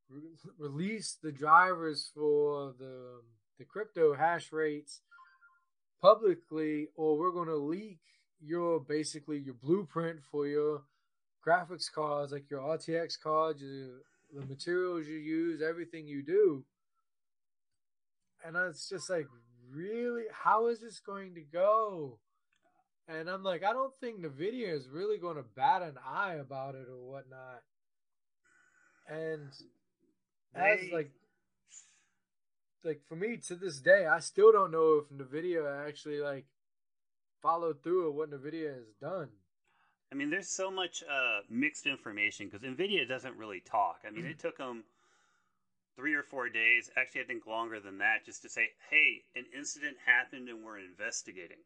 re- 0.09 0.23
release 0.59 1.17
the 1.21 1.33
drivers 1.33 2.11
for 2.15 2.75
the 2.79 3.21
the 3.59 3.65
crypto 3.65 4.15
hash 4.15 4.53
rates 4.53 5.01
publicly, 6.01 6.89
or 6.97 7.19
we're 7.19 7.33
going 7.33 7.49
to 7.49 7.57
leak 7.57 8.01
your 8.41 8.81
basically 8.81 9.39
your 9.39 9.55
blueprint 9.55 10.21
for 10.31 10.47
your 10.47 10.83
graphics 11.47 11.91
cards, 11.93 12.33
like 12.33 12.51
your 12.51 12.61
RTX 12.61 13.21
cards, 13.21 13.63
your, 13.63 14.01
the 14.33 14.47
materials 14.47 15.07
you 15.07 15.17
use, 15.17 15.63
everything 15.63 16.07
you 16.07 16.23
do. 16.23 16.65
And 18.45 18.57
it's 18.57 18.89
just 18.89 19.09
like, 19.09 19.27
really, 19.71 20.25
how 20.33 20.67
is 20.69 20.81
this 20.81 21.01
going 21.01 21.35
to 21.35 21.41
go? 21.41 22.19
And 23.09 23.29
I'm 23.29 23.43
like, 23.43 23.65
I 23.65 23.73
don't 23.73 23.93
think 24.01 24.21
Nvidia 24.21 24.73
is 24.73 24.89
really 24.89 25.19
going 25.19 25.37
to 25.37 25.45
bat 25.57 25.83
an 25.83 25.95
eye 26.07 26.35
about 26.35 26.75
it 26.75 26.87
or 26.91 27.11
whatnot. 27.11 27.63
And 29.09 29.49
as 30.55 30.81
They- 30.81 30.91
like, 30.93 31.11
like 32.85 33.01
for 33.09 33.17
me 33.17 33.37
to 33.49 33.55
this 33.55 33.79
day, 33.79 34.07
I 34.07 34.21
still 34.21 34.53
don't 34.53 34.71
know 34.71 35.03
if 35.03 35.11
Nvidia 35.11 35.87
actually 35.87 36.21
like 36.21 36.47
followed 37.43 37.83
through 37.83 38.11
with 38.13 38.31
what 38.31 38.43
Nvidia 38.43 38.75
has 38.75 38.95
done. 39.01 39.29
I 40.13 40.17
mean, 40.17 40.31
there's 40.31 40.49
so 40.49 40.71
much 40.71 41.03
uh, 41.03 41.41
mixed 41.51 41.87
information 41.87 42.47
because 42.47 42.63
NVIDIA 42.63 43.09
doesn't 43.09 43.37
really 43.37 43.61
talk. 43.61 44.01
I 44.07 44.11
mean, 44.11 44.27
it 44.27 44.39
took 44.39 44.59
them 44.59 44.85
three 45.97 46.15
or 46.15 46.23
four 46.23 46.49
days, 46.49 46.91
actually, 46.97 47.23
I 47.23 47.25
think 47.25 47.47
longer 47.47 47.81
than 47.81 47.99
that, 47.99 48.25
just 48.25 48.43
to 48.43 48.49
say, 48.49 48.69
hey, 48.91 49.23
an 49.35 49.45
incident 49.57 49.97
happened 50.07 50.49
and 50.49 50.65
we're 50.65 50.79
investigating. 50.79 51.59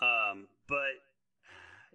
Um, 0.00 0.46
but 0.68 1.02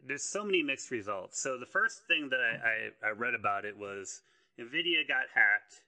there's 0.05 0.23
so 0.23 0.43
many 0.43 0.61
mixed 0.61 0.91
results. 0.91 1.41
So 1.41 1.57
the 1.57 1.65
first 1.65 2.01
thing 2.07 2.29
that 2.29 2.39
I, 2.39 3.07
I, 3.07 3.09
I 3.09 3.11
read 3.11 3.33
about 3.33 3.65
it 3.65 3.77
was 3.77 4.21
NVIDIA 4.59 5.07
got 5.07 5.27
hacked 5.33 5.81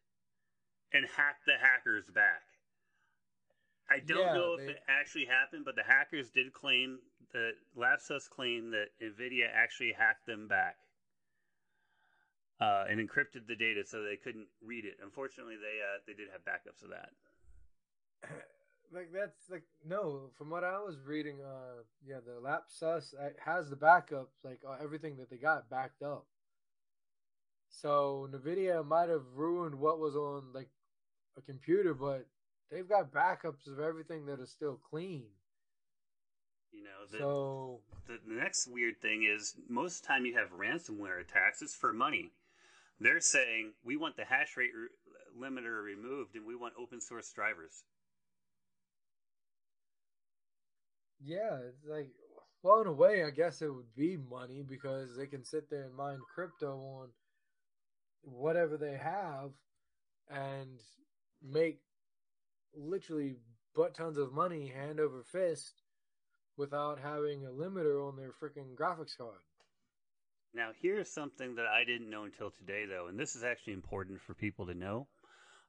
and 0.94 1.06
hacked 1.06 1.46
the 1.46 1.58
hackers 1.60 2.10
back. 2.10 2.42
I 3.90 4.00
don't 4.00 4.20
Yeah, 4.20 4.34
know 4.34 4.54
if 4.54 4.66
they- 4.66 4.74
it 4.74 4.84
actually 4.88 5.26
happened, 5.26 5.66
but 5.66 5.76
the 5.76 5.84
hackers 5.84 6.30
did 6.30 6.54
claim 6.54 7.00
that 7.32 7.56
Lapsus 7.76 8.28
claimed 8.28 8.74
that 8.74 8.90
NVIDIA 9.00 9.50
actually 9.52 9.94
hacked 9.94 10.26
them 10.26 10.48
back 10.48 10.78
uh, 12.60 12.86
and 12.88 13.00
encrypted 13.00 13.48
the 13.48 13.56
data 13.56 13.84
so 13.86 14.04
they 14.04 14.18
couldn't 14.18 14.48
read 14.62 14.86
it. 14.86 14.98
Unfortunately, 15.02 15.56
they 15.56 15.82
uh, 15.82 16.00
they 16.06 16.14
did 16.14 16.30
have 16.30 16.44
backups 16.46 16.84
of 16.84 16.90
that. 16.90 17.14
like 18.92 19.12
that's 19.14 19.50
like 19.50 19.64
no 19.86 20.32
from 20.36 20.50
what 20.50 20.64
i 20.64 20.80
was 20.80 20.98
reading 21.06 21.38
uh 21.42 21.84
yeah 22.04 22.18
the 22.26 22.40
lapsus 22.42 23.14
uh, 23.14 23.30
has 23.38 23.70
the 23.70 23.76
backups 23.76 24.44
like 24.44 24.60
uh, 24.68 24.76
everything 24.82 25.16
that 25.16 25.30
they 25.30 25.38
got 25.38 25.70
backed 25.70 26.02
up 26.02 26.26
so 27.70 28.28
nvidia 28.34 28.84
might 28.84 29.08
have 29.10 29.22
ruined 29.36 29.76
what 29.76 30.00
was 30.00 30.16
on 30.16 30.52
like 30.54 30.70
a 31.38 31.42
computer 31.42 31.94
but 31.94 32.26
they've 32.72 32.88
got 32.90 33.12
backups 33.12 33.68
of 33.68 33.80
everything 33.80 34.26
that 34.26 34.40
is 34.40 34.50
still 34.52 34.80
clean 34.90 35.26
You 36.72 36.84
know, 36.84 37.06
the, 37.12 37.18
so 37.18 37.82
the, 38.08 38.20
the 38.28 38.34
next 38.36 38.68
weird 38.68 39.02
thing 39.02 39.24
is 39.24 39.56
most 39.68 39.98
of 39.98 40.02
the 40.02 40.08
time 40.08 40.26
you 40.26 40.36
have 40.38 40.52
ransomware 40.52 41.20
attacks, 41.22 41.62
it's 41.62 41.76
for 41.76 41.94
money. 41.94 42.32
They're 43.00 43.22
saying 43.22 43.74
we 43.84 43.98
want 43.98 44.18
the 44.18 44.26
hash 44.26 44.58
rate 44.58 44.72
re- 44.76 44.90
limiter 45.40 45.84
removed 45.84 46.36
and 46.36 46.46
we 46.46 46.56
want 46.56 46.74
open 46.80 47.02
source 47.02 47.32
drivers. 47.32 47.84
yeah 51.24 51.58
it's 51.68 51.86
like 51.86 52.10
well 52.64 52.82
in 52.82 52.88
a 52.88 52.94
way 52.94 53.24
i 53.24 53.30
guess 53.30 53.62
it 53.62 53.74
would 53.74 53.94
be 53.96 54.18
money 54.18 54.64
because 54.68 55.16
they 55.18 55.26
can 55.28 55.44
sit 55.44 55.70
there 55.70 55.84
and 55.84 55.96
mine 55.96 56.20
crypto 56.34 56.78
on 57.02 57.10
whatever 58.22 58.78
they 58.78 58.98
have 58.98 59.52
and 60.30 60.80
make 61.42 61.80
literally 62.76 63.36
butt 63.76 63.96
tons 63.96 64.18
of 64.18 64.34
money 64.34 64.68
hand 64.68 65.00
over 65.00 65.24
fist 65.24 65.84
without 66.58 67.00
having 67.00 67.46
a 67.46 67.50
limiter 67.50 68.06
on 68.06 68.16
their 68.18 68.32
freaking 68.32 68.76
graphics 68.76 69.18
card. 69.18 69.40
Now, 70.54 70.72
here's 70.82 71.10
something 71.10 71.56
that 71.56 71.68
I 71.68 71.84
didn't 71.84 72.10
know 72.10 72.24
until 72.24 72.52
today, 72.52 72.86
though, 72.86 73.08
and 73.08 73.20
this 73.20 73.36
is 73.36 73.44
actually 73.44 73.74
important 73.74 74.20
for 74.20 74.34
people 74.34 74.66
to 74.66 74.74
know. 74.74 75.08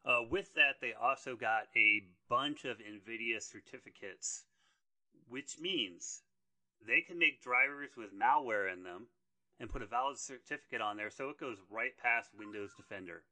Uh, 0.05 0.23
with 0.31 0.55
that, 0.55 0.81
they 0.81 0.93
also 1.01 1.37
got 1.37 1.65
a 1.77 2.03
bunch 2.29 2.65
of 2.65 2.79
NVIDIA 2.79 3.43
certificates, 3.43 4.45
which 5.29 5.59
means 5.61 6.23
they 6.87 7.03
can 7.03 7.19
make 7.19 7.43
drivers 7.43 7.91
with 7.97 8.09
malware 8.19 8.73
in 8.73 8.83
them 8.83 9.09
and 9.59 9.71
put 9.71 9.83
a 9.83 9.87
valid 9.87 10.19
certificate 10.19 10.81
on 10.81 10.97
there 10.97 11.11
so 11.11 11.29
it 11.29 11.39
goes 11.39 11.59
right 11.71 11.93
past 12.03 12.31
Windows 12.37 12.73
Defender. 12.75 13.23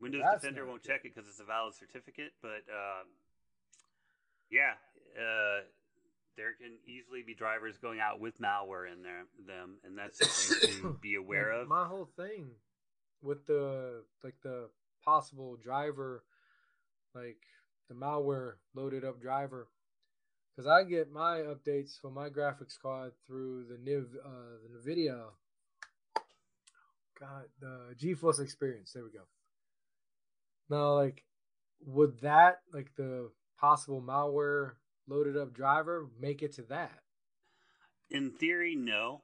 Windows 0.00 0.22
That's 0.24 0.42
Defender 0.42 0.66
won't 0.66 0.82
check 0.82 1.04
it 1.04 1.14
because 1.14 1.28
it's 1.28 1.40
a 1.40 1.44
valid 1.44 1.74
certificate, 1.74 2.32
but 2.42 2.64
uh, 2.68 3.04
yeah, 4.50 4.74
uh, 5.16 5.62
there 6.36 6.52
can 6.60 6.76
easily 6.86 7.22
be 7.22 7.34
drivers 7.34 7.78
going 7.78 8.00
out 8.00 8.20
with 8.20 8.40
malware 8.40 8.90
in 8.90 9.02
there, 9.02 9.24
them, 9.46 9.76
and 9.84 9.96
that's 9.96 10.18
something 10.18 10.82
to 10.82 10.98
be 11.02 11.14
aware 11.14 11.50
of. 11.52 11.68
My 11.68 11.86
whole 11.86 12.08
thing 12.16 12.50
with 13.22 13.46
the 13.46 14.02
like 14.22 14.34
the 14.42 14.68
possible 15.04 15.56
driver, 15.56 16.24
like 17.14 17.38
the 17.88 17.94
malware 17.94 18.54
loaded 18.74 19.04
up 19.04 19.20
driver, 19.20 19.68
because 20.54 20.68
I 20.68 20.84
get 20.84 21.12
my 21.12 21.38
updates 21.38 22.00
for 22.00 22.10
my 22.10 22.28
graphics 22.28 22.78
card 22.80 23.12
through 23.26 23.64
the 23.68 23.76
Niv, 23.76 24.06
uh, 24.24 24.58
the 24.62 24.90
Nvidia. 24.90 25.22
God, 27.18 27.44
the 27.60 27.94
GeForce 27.94 28.40
Experience. 28.40 28.92
There 28.92 29.04
we 29.04 29.10
go. 29.10 29.20
Now, 30.68 30.94
like, 30.94 31.24
would 31.84 32.20
that 32.20 32.60
like 32.72 32.90
the 32.96 33.30
possible 33.58 34.02
malware 34.02 34.72
loaded 35.06 35.36
up 35.36 35.52
driver 35.52 36.08
make 36.20 36.42
it 36.42 36.52
to 36.54 36.62
that? 36.62 37.00
In 38.10 38.30
theory, 38.30 38.74
no, 38.74 39.22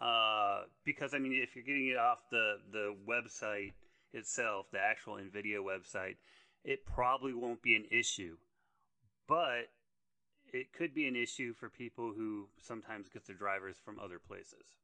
uh, 0.00 0.62
because 0.84 1.14
I 1.14 1.18
mean, 1.18 1.32
if 1.32 1.54
you're 1.54 1.64
getting 1.64 1.88
it 1.88 1.98
off 1.98 2.22
the 2.30 2.56
the 2.72 2.94
website 3.08 3.72
itself, 4.12 4.66
the 4.72 4.80
actual 4.80 5.14
Nvidia 5.14 5.58
website, 5.58 6.16
it 6.64 6.84
probably 6.84 7.32
won't 7.32 7.62
be 7.62 7.76
an 7.76 7.86
issue, 7.90 8.36
but 9.28 9.68
it 10.52 10.72
could 10.72 10.94
be 10.94 11.06
an 11.06 11.16
issue 11.16 11.54
for 11.54 11.68
people 11.68 12.12
who 12.16 12.48
sometimes 12.60 13.08
get 13.08 13.26
their 13.26 13.36
drivers 13.36 13.76
from 13.84 13.98
other 13.98 14.18
places. 14.18 14.79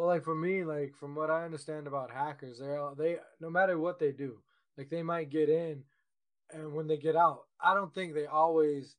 Well, 0.00 0.08
like 0.08 0.24
for 0.24 0.34
me, 0.34 0.64
like 0.64 0.94
from 0.96 1.14
what 1.14 1.28
I 1.28 1.44
understand 1.44 1.86
about 1.86 2.10
hackers, 2.10 2.58
they 2.58 2.64
are 2.68 2.78
all, 2.78 2.94
they 2.94 3.18
no 3.38 3.50
matter 3.50 3.78
what 3.78 3.98
they 3.98 4.12
do, 4.12 4.38
like 4.78 4.88
they 4.88 5.02
might 5.02 5.28
get 5.28 5.50
in, 5.50 5.82
and 6.50 6.72
when 6.72 6.86
they 6.86 6.96
get 6.96 7.16
out, 7.16 7.40
I 7.62 7.74
don't 7.74 7.92
think 7.94 8.14
they 8.14 8.24
always 8.24 8.96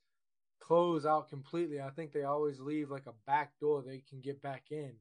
close 0.60 1.04
out 1.04 1.28
completely. 1.28 1.82
I 1.82 1.90
think 1.90 2.14
they 2.14 2.22
always 2.22 2.60
leave 2.60 2.92
like 2.92 3.08
a 3.08 3.16
back 3.26 3.54
door 3.60 3.82
they 3.82 4.04
can 4.08 4.22
get 4.22 4.44
back 4.44 4.66
in. 4.70 4.92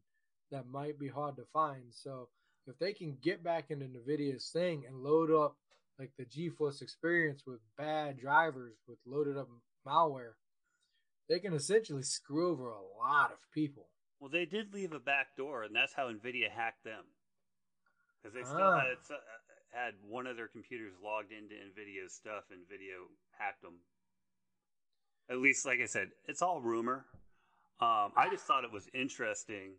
That 0.50 0.66
might 0.66 0.98
be 0.98 1.08
hard 1.08 1.36
to 1.36 1.44
find. 1.52 1.82
So 1.90 2.30
if 2.66 2.78
they 2.78 2.94
can 2.94 3.18
get 3.22 3.44
back 3.44 3.66
into 3.68 3.84
Nvidia's 3.84 4.48
thing 4.48 4.84
and 4.88 5.02
load 5.02 5.30
up 5.30 5.58
like 5.98 6.12
the 6.16 6.24
GeForce 6.24 6.80
experience 6.80 7.42
with 7.46 7.60
bad 7.76 8.18
drivers 8.18 8.78
with 8.88 8.96
loaded 9.04 9.36
up 9.36 9.50
malware, 9.86 10.32
they 11.28 11.40
can 11.40 11.52
essentially 11.52 12.04
screw 12.04 12.52
over 12.52 12.70
a 12.70 13.04
lot 13.04 13.32
of 13.32 13.38
people. 13.52 13.89
Well, 14.20 14.28
they 14.30 14.44
did 14.44 14.74
leave 14.74 14.92
a 14.92 15.00
back 15.00 15.34
door, 15.36 15.62
and 15.62 15.74
that's 15.74 15.94
how 15.94 16.12
Nvidia 16.12 16.50
hacked 16.50 16.84
them. 16.84 17.04
Because 18.22 18.34
they 18.34 18.44
still 18.44 18.60
Ah. 18.60 18.80
had 18.80 18.98
uh, 19.10 19.16
had 19.72 19.94
one 20.02 20.26
of 20.26 20.36
their 20.36 20.48
computers 20.48 20.92
logged 21.02 21.32
into 21.32 21.54
Nvidia's 21.54 22.12
stuff, 22.12 22.44
and 22.50 22.60
Nvidia 22.68 23.08
hacked 23.38 23.62
them. 23.62 23.80
At 25.30 25.38
least, 25.38 25.64
like 25.64 25.80
I 25.80 25.86
said, 25.86 26.10
it's 26.26 26.42
all 26.42 26.60
rumor. 26.60 27.06
Um, 27.80 28.12
I 28.16 28.28
just 28.30 28.44
thought 28.44 28.64
it 28.64 28.72
was 28.72 28.88
interesting. 28.92 29.78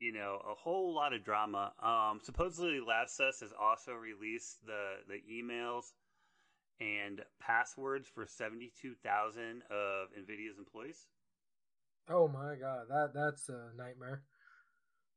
You 0.00 0.12
know, 0.12 0.42
a 0.48 0.54
whole 0.54 0.92
lot 0.94 1.12
of 1.14 1.24
drama. 1.24 1.72
Um, 1.82 2.20
supposedly, 2.22 2.78
Lapsus 2.80 3.40
has 3.40 3.52
also 3.58 3.94
released 3.94 4.66
the 4.66 4.98
the 5.08 5.22
emails 5.32 5.92
and 6.78 7.24
passwords 7.40 8.06
for 8.06 8.26
seventy 8.26 8.70
two 8.80 8.94
thousand 8.94 9.62
of 9.70 10.08
Nvidia's 10.12 10.58
employees. 10.58 11.06
Oh 12.10 12.28
my 12.28 12.54
god, 12.56 12.86
that 12.88 13.10
that's 13.14 13.48
a 13.48 13.70
nightmare. 13.76 14.22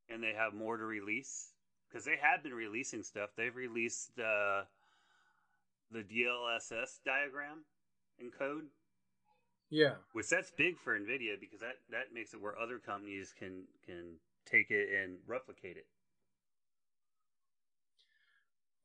and 0.10 0.22
they 0.22 0.34
have 0.36 0.54
more 0.54 0.78
to 0.78 0.84
release 0.84 1.52
because 1.90 2.04
they 2.06 2.18
have 2.22 2.44
been 2.44 2.54
releasing 2.54 3.04
stuff. 3.04 3.30
They've 3.38 3.56
released 3.56 4.12
uh, 4.20 4.64
the 5.92 6.04
DLSS 6.04 7.00
diagram 7.06 7.64
and 8.20 8.32
code, 8.38 8.66
Yeah. 9.70 9.96
which 10.14 10.28
that's 10.30 10.52
big 10.52 10.78
for 10.80 10.98
Nvidia 11.00 11.40
because 11.40 11.60
that 11.62 11.78
that 11.92 12.14
makes 12.14 12.34
it 12.34 12.42
where 12.42 12.58
other 12.60 12.78
companies 12.80 13.34
can 13.38 13.64
can 13.86 14.16
take 14.46 14.70
it 14.72 14.90
and 15.02 15.18
replicate 15.28 15.78
it. 15.78 15.86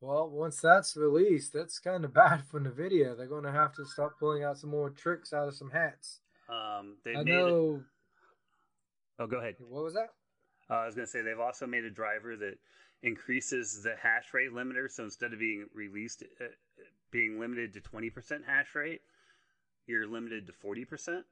Well, 0.01 0.29
once 0.29 0.61
that's 0.61 0.97
released, 0.97 1.53
that's 1.53 1.79
kind 1.79 2.05
of 2.05 2.13
bad 2.23 2.45
for 2.45 2.61
Nvidia. 2.61 3.17
They're 3.17 3.27
going 3.27 3.45
to 3.45 3.53
have 3.53 3.75
to 3.75 3.85
start 3.85 4.19
pulling 4.19 4.45
out 4.45 4.59
some 4.59 4.71
more 4.71 4.91
tricks 4.91 5.33
out 5.33 5.49
of 5.49 5.55
some 5.57 5.71
hats. 5.71 6.21
Um, 6.49 6.97
they 7.05 7.17
I 7.17 7.23
know. 7.25 7.83
Oh, 9.19 9.27
go 9.27 9.39
ahead. 9.39 9.57
What 9.61 9.85
was 9.85 9.95
that? 9.95 10.11
Uh, 10.69 10.75
I 10.75 10.87
was 10.87 10.95
going 10.95 11.07
to 11.07 11.11
say 11.11 11.23
they've 11.23 11.41
also 11.41 11.67
made 11.67 11.85
a 11.85 11.91
driver 11.91 12.37
that 12.37 12.59
increases 13.03 13.83
the 13.83 13.95
hash 14.01 14.35
rate 14.35 14.53
limiter. 14.53 14.91
So 14.91 15.05
instead 15.05 15.33
of 15.33 15.39
being 15.39 15.67
released, 15.75 16.23
uh, 16.41 16.47
being 17.11 17.39
limited 17.41 17.73
to 17.75 17.81
20% 17.81 18.11
hash 18.47 18.75
rate, 18.75 19.01
you're 19.87 20.07
limited 20.07 20.47
to 20.47 20.53
40%. 20.53 21.23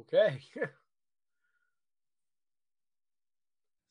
Okay. 0.00 0.40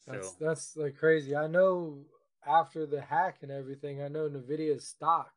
So 0.06 0.14
That's 0.14 0.32
that's 0.36 0.78
like 0.78 0.98
crazy. 0.98 1.36
I 1.36 1.48
know 1.48 2.06
after 2.46 2.86
the 2.86 3.02
hack 3.02 3.40
and 3.42 3.52
everything, 3.52 4.02
I 4.02 4.08
know 4.08 4.30
Nvidia's 4.30 4.88
stock 4.88 5.32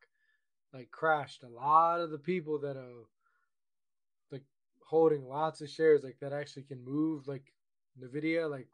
like 0.73 0.91
crashed. 0.91 1.43
A 1.43 1.49
lot 1.49 1.99
of 1.99 2.09
the 2.09 2.17
people 2.17 2.57
that 2.59 2.77
are 2.77 3.03
holding 4.91 5.25
lots 5.25 5.61
of 5.61 5.69
shares, 5.69 6.03
like 6.03 6.19
that 6.19 6.33
actually 6.33 6.63
can 6.63 6.83
move, 6.83 7.25
like 7.25 7.53
Nvidia, 7.97 8.49
like 8.51 8.67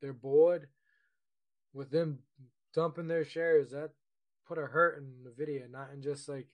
they're 0.00 0.14
bored 0.14 0.68
with 1.74 1.90
them 1.90 2.20
dumping 2.72 3.08
their 3.08 3.26
shares. 3.26 3.70
That 3.70 3.90
put 4.48 4.56
a 4.56 4.62
hurt 4.62 4.96
in 4.96 5.30
Nvidia, 5.30 5.70
not 5.70 5.90
in 5.92 6.00
just 6.00 6.30
like 6.30 6.48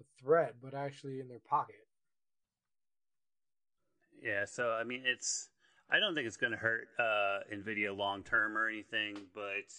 a 0.00 0.04
threat, 0.20 0.56
but 0.60 0.74
actually 0.74 1.20
in 1.20 1.28
their 1.28 1.38
pocket. 1.38 1.86
Yeah, 4.20 4.44
so 4.46 4.72
I 4.72 4.82
mean, 4.82 5.02
it's 5.04 5.50
I 5.88 6.00
don't 6.00 6.16
think 6.16 6.26
it's 6.26 6.36
going 6.36 6.52
to 6.52 6.58
hurt 6.58 6.88
uh, 6.98 7.38
Nvidia 7.54 7.96
long 7.96 8.24
term 8.24 8.58
or 8.58 8.68
anything, 8.68 9.16
but 9.32 9.72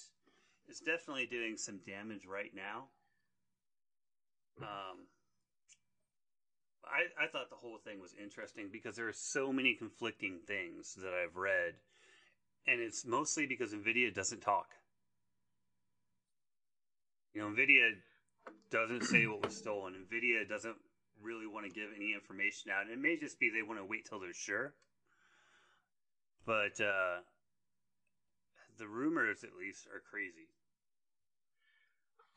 it's 0.70 0.80
definitely 0.80 1.26
doing 1.26 1.58
some 1.58 1.80
damage 1.86 2.26
right 2.26 2.52
now. 2.56 2.86
Um, 4.62 5.08
I 6.88 7.26
I 7.26 7.28
thought 7.28 7.50
the 7.50 7.56
whole 7.56 7.78
thing 7.78 8.00
was 8.00 8.14
interesting 8.22 8.70
because 8.72 8.96
there 8.96 9.08
are 9.08 9.14
so 9.14 9.52
many 9.52 9.76
conflicting 9.76 10.40
things 10.48 10.96
that 10.96 11.14
I've 11.14 11.36
read, 11.36 11.74
and 12.68 12.82
it's 12.82 13.06
mostly 13.06 13.46
because 13.46 13.74
Nvidia 13.74 14.14
doesn't 14.14 14.42
talk. 14.42 14.68
You 17.34 17.42
know, 17.42 17.48
Nvidia 17.48 17.92
doesn't 18.72 19.04
say 19.04 19.28
what 19.28 19.44
was 19.44 19.56
stolen. 19.56 19.94
Nvidia 19.94 20.48
doesn't 20.48 20.76
really 21.22 21.48
want 21.48 21.66
to 21.66 21.72
give 21.72 21.90
any 21.96 22.14
information 22.14 22.72
out. 22.72 22.84
And 22.84 22.92
it 22.92 23.00
may 23.00 23.18
just 23.18 23.40
be 23.40 23.50
they 23.50 23.62
want 23.62 23.80
to 23.80 23.86
wait 23.86 24.06
till 24.08 24.20
they're 24.20 24.34
sure. 24.34 24.74
But 26.46 26.80
uh, 26.80 27.22
the 28.78 28.88
rumors, 28.88 29.44
at 29.44 29.56
least, 29.60 29.88
are 29.88 30.02
crazy. 30.10 30.48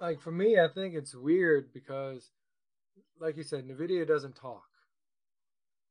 Like 0.01 0.21
for 0.21 0.31
me, 0.31 0.59
I 0.59 0.69
think 0.69 0.95
it's 0.95 1.15
weird 1.15 1.73
because, 1.73 2.31
like 3.21 3.37
you 3.37 3.43
said, 3.43 3.67
Nvidia 3.67 4.07
doesn't 4.07 4.37
talk. 4.37 4.65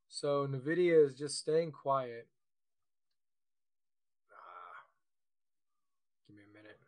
So 0.09 0.47
Nvidia 0.47 1.05
is 1.05 1.15
just 1.15 1.37
staying 1.37 1.71
quiet. 1.71 2.27
Ah, 4.31 4.83
give 6.27 6.37
me 6.37 6.43
a 6.49 6.53
minute. 6.57 6.79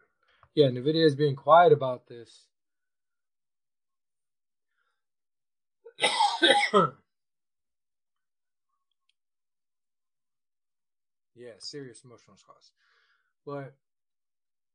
Yeah, 0.56 0.68
Nvidia 0.68 1.06
is 1.06 1.16
being 1.16 1.36
quiet 1.36 1.74
about 1.74 2.08
this. 2.08 2.48
yeah, 11.36 11.52
serious 11.60 12.02
emotional 12.04 12.38
scars. 12.38 12.72
But 13.46 13.76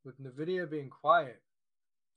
with 0.05 0.23
Nvidia 0.23 0.71
being 0.71 0.91
quiet, 0.91 1.43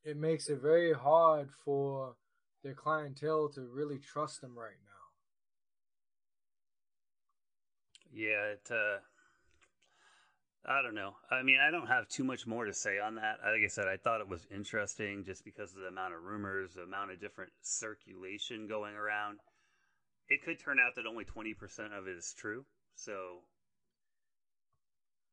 it 0.03 0.17
makes 0.17 0.49
it 0.49 0.61
very 0.61 0.93
hard 0.93 1.49
for 1.65 2.15
their 2.63 2.73
clientele 2.73 3.49
to 3.49 3.61
really 3.61 3.99
trust 3.99 4.41
them 4.41 4.57
right 4.57 4.79
now. 4.83 4.91
Yeah, 8.13 8.53
it. 8.53 8.67
Uh, 8.71 8.99
I 10.65 10.81
don't 10.81 10.95
know. 10.95 11.15
I 11.31 11.43
mean, 11.43 11.59
I 11.65 11.71
don't 11.71 11.87
have 11.87 12.09
too 12.09 12.23
much 12.23 12.45
more 12.45 12.65
to 12.65 12.73
say 12.73 12.99
on 12.99 13.15
that. 13.15 13.37
Like 13.43 13.63
I 13.63 13.67
said, 13.67 13.87
I 13.87 13.95
thought 13.95 14.21
it 14.21 14.27
was 14.27 14.45
interesting 14.53 15.23
just 15.23 15.45
because 15.45 15.73
of 15.73 15.81
the 15.81 15.87
amount 15.87 16.13
of 16.13 16.23
rumors, 16.23 16.73
the 16.73 16.81
amount 16.81 17.11
of 17.11 17.21
different 17.21 17.51
circulation 17.61 18.67
going 18.67 18.95
around. 18.95 19.39
It 20.29 20.43
could 20.43 20.59
turn 20.59 20.77
out 20.79 20.95
that 20.95 21.05
only 21.05 21.23
twenty 21.23 21.53
percent 21.53 21.93
of 21.93 22.07
it 22.07 22.17
is 22.17 22.33
true. 22.37 22.65
So, 22.95 23.39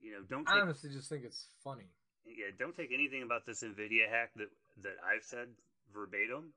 you 0.01 0.13
know, 0.13 0.19
don't. 0.29 0.47
Take, 0.47 0.57
I 0.57 0.61
honestly 0.61 0.91
just 0.91 1.09
think 1.09 1.25
it's 1.25 1.49
funny. 1.65 1.89
yeah, 2.27 2.53
don't 2.59 2.77
take 2.77 2.91
anything 2.93 3.23
about 3.23 3.47
this 3.47 3.63
Nvidia 3.63 4.09
hack 4.11 4.31
that 4.37 4.51
that 4.83 4.97
I've 5.05 5.25
said 5.25 5.49
verbatim 5.93 6.53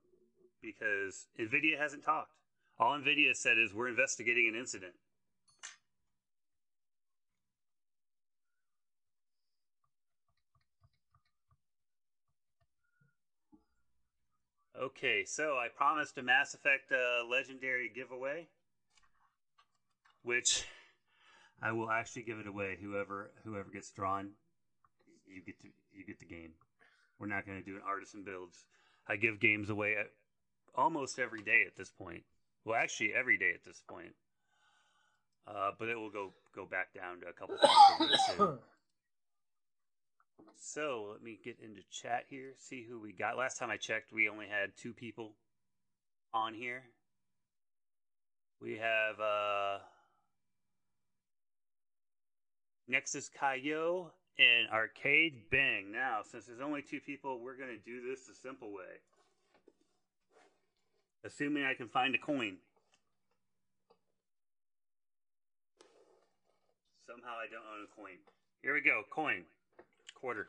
because 0.61 1.27
Nvidia 1.39 1.79
hasn't 1.79 2.03
talked. 2.03 2.31
All 2.79 2.97
Nvidia 2.97 3.35
said 3.35 3.57
is 3.57 3.73
we're 3.73 3.87
investigating 3.87 4.51
an 4.53 4.59
incident. 4.59 4.93
Okay, 14.79 15.25
so 15.25 15.57
I 15.57 15.69
promised 15.75 16.19
a 16.19 16.23
Mass 16.23 16.53
Effect 16.53 16.91
uh, 16.91 17.25
Legendary 17.27 17.89
giveaway, 17.93 18.47
which 20.21 20.65
I 21.63 21.71
will 21.71 21.89
actually 21.89 22.21
give 22.23 22.37
it 22.37 22.45
away. 22.45 22.77
Whoever 22.79 23.31
whoever 23.43 23.69
gets 23.73 23.89
drawn, 23.89 24.31
you 25.25 25.41
get 25.43 25.59
to 25.61 25.67
you 25.91 26.05
get 26.05 26.19
the 26.19 26.27
game. 26.27 26.51
We're 27.17 27.25
not 27.25 27.47
going 27.47 27.57
to 27.57 27.65
do 27.65 27.75
an 27.75 27.81
artisan 27.87 28.23
builds. 28.23 28.65
I 29.07 29.15
give 29.15 29.39
games 29.39 29.71
away 29.71 29.95
almost 30.77 31.19
every 31.19 31.41
day 31.41 31.64
at 31.65 31.75
this 31.75 31.89
point. 31.89 32.23
Well, 32.64 32.75
actually, 32.75 33.14
every 33.14 33.38
day 33.38 33.51
at 33.53 33.65
this 33.65 33.81
point. 33.88 34.14
Uh, 35.47 35.72
but 35.80 35.88
it 35.88 35.95
will 35.95 36.09
go 36.09 36.33
go 36.56 36.65
back 36.65 36.93
down 36.93 37.22
to 37.22 37.27
a 37.27 37.33
couple 37.33 37.56
times 37.57 38.19
soon. 38.38 38.59
So 40.59 41.07
let 41.11 41.23
me 41.23 41.39
get 41.43 41.57
into 41.64 41.81
chat 41.89 42.25
here, 42.30 42.53
see 42.57 42.85
who 42.88 42.99
we 42.99 43.14
got. 43.14 43.38
Last 43.38 43.57
time 43.57 43.69
I 43.69 43.77
checked, 43.77 44.11
we 44.11 44.27
only 44.27 44.47
had 44.47 44.72
two 44.75 44.91
people 44.91 45.33
on 46.33 46.53
here. 46.53 46.83
We 48.61 48.73
have 48.73 49.19
uh, 49.19 49.77
Nexus 52.88 53.30
Kaio 53.30 54.07
and 54.39 54.69
Arcade 54.72 55.49
Bang. 55.51 55.91
Now, 55.91 56.19
since 56.30 56.45
there's 56.45 56.59
only 56.59 56.81
two 56.81 56.99
people, 56.99 57.39
we're 57.39 57.57
going 57.57 57.69
to 57.69 57.77
do 57.77 58.01
this 58.09 58.25
the 58.25 58.33
simple 58.33 58.69
way. 58.73 58.99
Assuming 61.27 61.65
I 61.65 61.73
can 61.73 61.89
find 61.89 62.15
a 62.15 62.17
coin. 62.17 62.56
Somehow 67.06 67.33
I 67.33 67.51
don't 67.51 67.65
own 67.75 67.83
a 67.83 67.93
coin. 67.93 68.15
Here 68.61 68.73
we 68.73 68.80
go, 68.80 69.01
coin. 69.11 69.43
Quarter. 70.15 70.47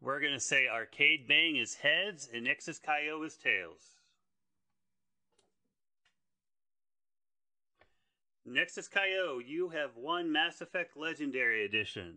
We're 0.00 0.18
going 0.18 0.32
to 0.32 0.40
say 0.40 0.66
Arcade 0.66 1.28
Bang 1.28 1.54
is 1.54 1.74
heads 1.76 2.28
and 2.34 2.42
Nexus 2.42 2.80
Kaio 2.80 3.24
is 3.24 3.36
tails. 3.36 3.98
Nexus 8.44 8.88
Kaio, 8.88 9.40
you 9.46 9.68
have 9.68 9.96
won 9.96 10.32
Mass 10.32 10.60
Effect 10.60 10.96
Legendary 10.96 11.64
Edition. 11.64 12.16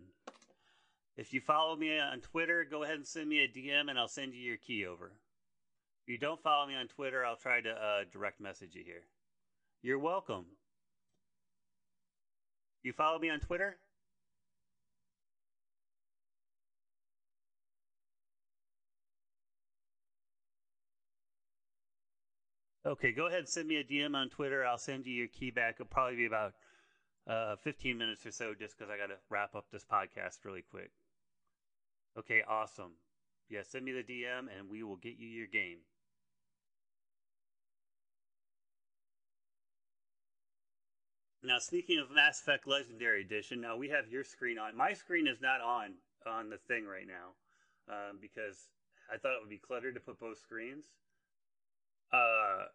If 1.17 1.33
you 1.33 1.39
follow 1.39 1.75
me 1.75 1.97
on 1.97 2.19
Twitter, 2.19 2.65
go 2.69 2.83
ahead 2.83 2.95
and 2.95 3.07
send 3.07 3.29
me 3.29 3.43
a 3.43 3.47
DM 3.47 3.89
and 3.89 3.97
I'll 3.97 4.07
send 4.07 4.33
you 4.33 4.41
your 4.41 4.57
key 4.57 4.85
over. 4.85 5.13
If 6.03 6.11
you 6.11 6.17
don't 6.17 6.41
follow 6.41 6.67
me 6.67 6.75
on 6.75 6.87
Twitter, 6.87 7.25
I'll 7.25 7.37
try 7.37 7.61
to 7.61 7.71
uh, 7.71 8.03
direct 8.11 8.41
message 8.41 8.75
you 8.75 8.83
here. 8.83 9.03
You're 9.81 9.99
welcome. 9.99 10.45
You 12.83 12.91
follow 12.91 13.17
me 13.17 13.29
on 13.29 13.39
Twitter? 13.39 13.77
Okay, 22.85 23.11
go 23.11 23.25
ahead 23.25 23.39
and 23.39 23.49
send 23.49 23.67
me 23.67 23.77
a 23.77 23.83
DM 23.83 24.15
on 24.15 24.29
Twitter. 24.29 24.63
I'll 24.63 24.77
send 24.77 25.07
you 25.07 25.13
your 25.13 25.27
key 25.27 25.49
back. 25.49 25.75
It'll 25.75 25.87
probably 25.87 26.17
be 26.17 26.25
about 26.25 26.53
uh, 27.25 27.55
15 27.55 27.97
minutes 27.97 28.25
or 28.25 28.31
so 28.31 28.53
just 28.53 28.77
because 28.77 28.91
I 28.91 28.97
got 28.97 29.07
to 29.07 29.17
wrap 29.29 29.55
up 29.55 29.65
this 29.71 29.83
podcast 29.83 30.45
really 30.45 30.61
quick. 30.61 30.91
Okay, 32.17 32.41
awesome. 32.47 32.91
Yeah, 33.49 33.61
send 33.63 33.85
me 33.85 33.91
the 33.91 34.03
DM 34.03 34.47
and 34.57 34.69
we 34.69 34.83
will 34.83 34.95
get 34.95 35.17
you 35.17 35.27
your 35.27 35.47
game. 35.47 35.79
Now, 41.43 41.59
speaking 41.59 41.99
of 41.99 42.09
Mass 42.09 42.39
Effect 42.39 42.67
Legendary 42.67 43.21
Edition, 43.21 43.61
now 43.61 43.77
we 43.77 43.89
have 43.89 44.07
your 44.09 44.23
screen 44.23 44.57
on. 44.57 44.75
My 44.75 44.93
screen 44.93 45.27
is 45.27 45.41
not 45.41 45.61
on 45.61 45.93
on 46.25 46.49
the 46.49 46.57
thing 46.57 46.85
right 46.85 47.05
now 47.05 47.93
um, 47.93 48.17
because 48.19 48.69
I 49.13 49.17
thought 49.17 49.35
it 49.35 49.41
would 49.41 49.49
be 49.49 49.59
cluttered 49.59 49.93
to 49.93 49.99
put 50.01 50.19
both 50.19 50.39
screens. 50.39 50.85
Uh, 52.11 52.65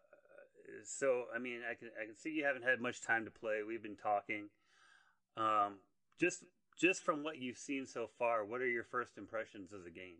so 0.85 1.25
I 1.35 1.39
mean, 1.39 1.59
I 1.69 1.73
can 1.73 1.89
I 2.01 2.05
can 2.05 2.15
see 2.15 2.29
you 2.29 2.45
haven't 2.45 2.63
had 2.63 2.79
much 2.79 3.01
time 3.01 3.25
to 3.25 3.31
play. 3.31 3.59
We've 3.67 3.83
been 3.83 3.97
talking. 3.97 4.47
Um, 5.35 5.79
just 6.17 6.45
just 6.81 7.03
from 7.03 7.23
what 7.23 7.37
you've 7.37 7.57
seen 7.57 7.85
so 7.85 8.09
far, 8.17 8.43
what 8.43 8.59
are 8.59 8.67
your 8.67 8.83
first 8.83 9.17
impressions 9.17 9.71
of 9.71 9.83
the 9.83 9.91
game? 9.91 10.17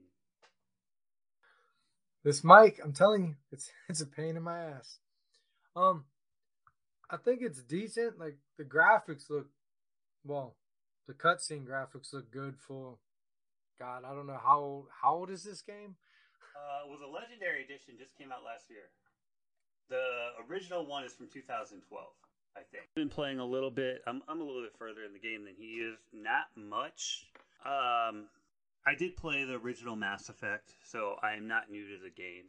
This 2.23 2.43
mic, 2.43 2.80
I'm 2.83 2.93
telling 2.93 3.25
you, 3.25 3.35
it's 3.51 3.72
it's 3.90 4.01
a 4.01 4.06
pain 4.06 4.38
in 4.38 4.43
my 4.43 4.59
ass. 4.59 4.99
Um, 5.75 6.06
I 7.09 7.17
think 7.17 7.41
it's 7.41 7.64
decent. 7.64 8.19
Like 8.19 8.38
the 8.57 8.64
graphics 8.64 9.30
look, 9.30 9.48
well, 10.23 10.56
the 11.07 11.14
cutscene 11.14 11.65
graphics 11.65 12.14
look 12.14 12.31
good 12.31 12.56
for. 12.59 12.98
God, 13.80 14.03
I 14.06 14.14
don't 14.14 14.27
know 14.27 14.40
how 14.41 14.59
old, 14.59 14.85
how 15.01 15.15
old 15.15 15.31
is 15.31 15.43
this 15.43 15.64
game? 15.64 15.95
Uh, 16.53 16.85
well, 16.88 16.99
the 17.01 17.07
Legendary 17.09 17.65
Edition 17.65 17.95
just 17.98 18.15
came 18.15 18.31
out 18.31 18.45
last 18.45 18.69
year. 18.69 18.93
The 19.90 20.38
original 20.48 20.85
one 20.85 21.03
is 21.03 21.14
from 21.14 21.27
2012, 21.33 21.81
I 22.55 22.61
think. 22.71 22.83
I've 22.83 22.95
been 22.95 23.09
playing 23.09 23.39
a 23.39 23.45
little 23.45 23.71
bit. 23.71 24.01
I'm, 24.07 24.21
I'm 24.27 24.41
a 24.41 24.43
little 24.43 24.61
bit 24.61 24.73
further 24.77 25.03
in 25.05 25.13
the 25.13 25.19
game 25.19 25.45
than 25.45 25.55
he 25.57 25.75
is. 25.75 25.97
Not 26.13 26.45
much. 26.55 27.27
Um, 27.65 28.25
I 28.85 28.95
did 28.97 29.15
play 29.15 29.43
the 29.43 29.55
original 29.55 29.95
Mass 29.95 30.30
Effect, 30.30 30.73
so 30.83 31.15
I 31.21 31.33
am 31.33 31.47
not 31.47 31.69
new 31.69 31.85
to 31.88 32.03
the 32.03 32.09
game. 32.09 32.45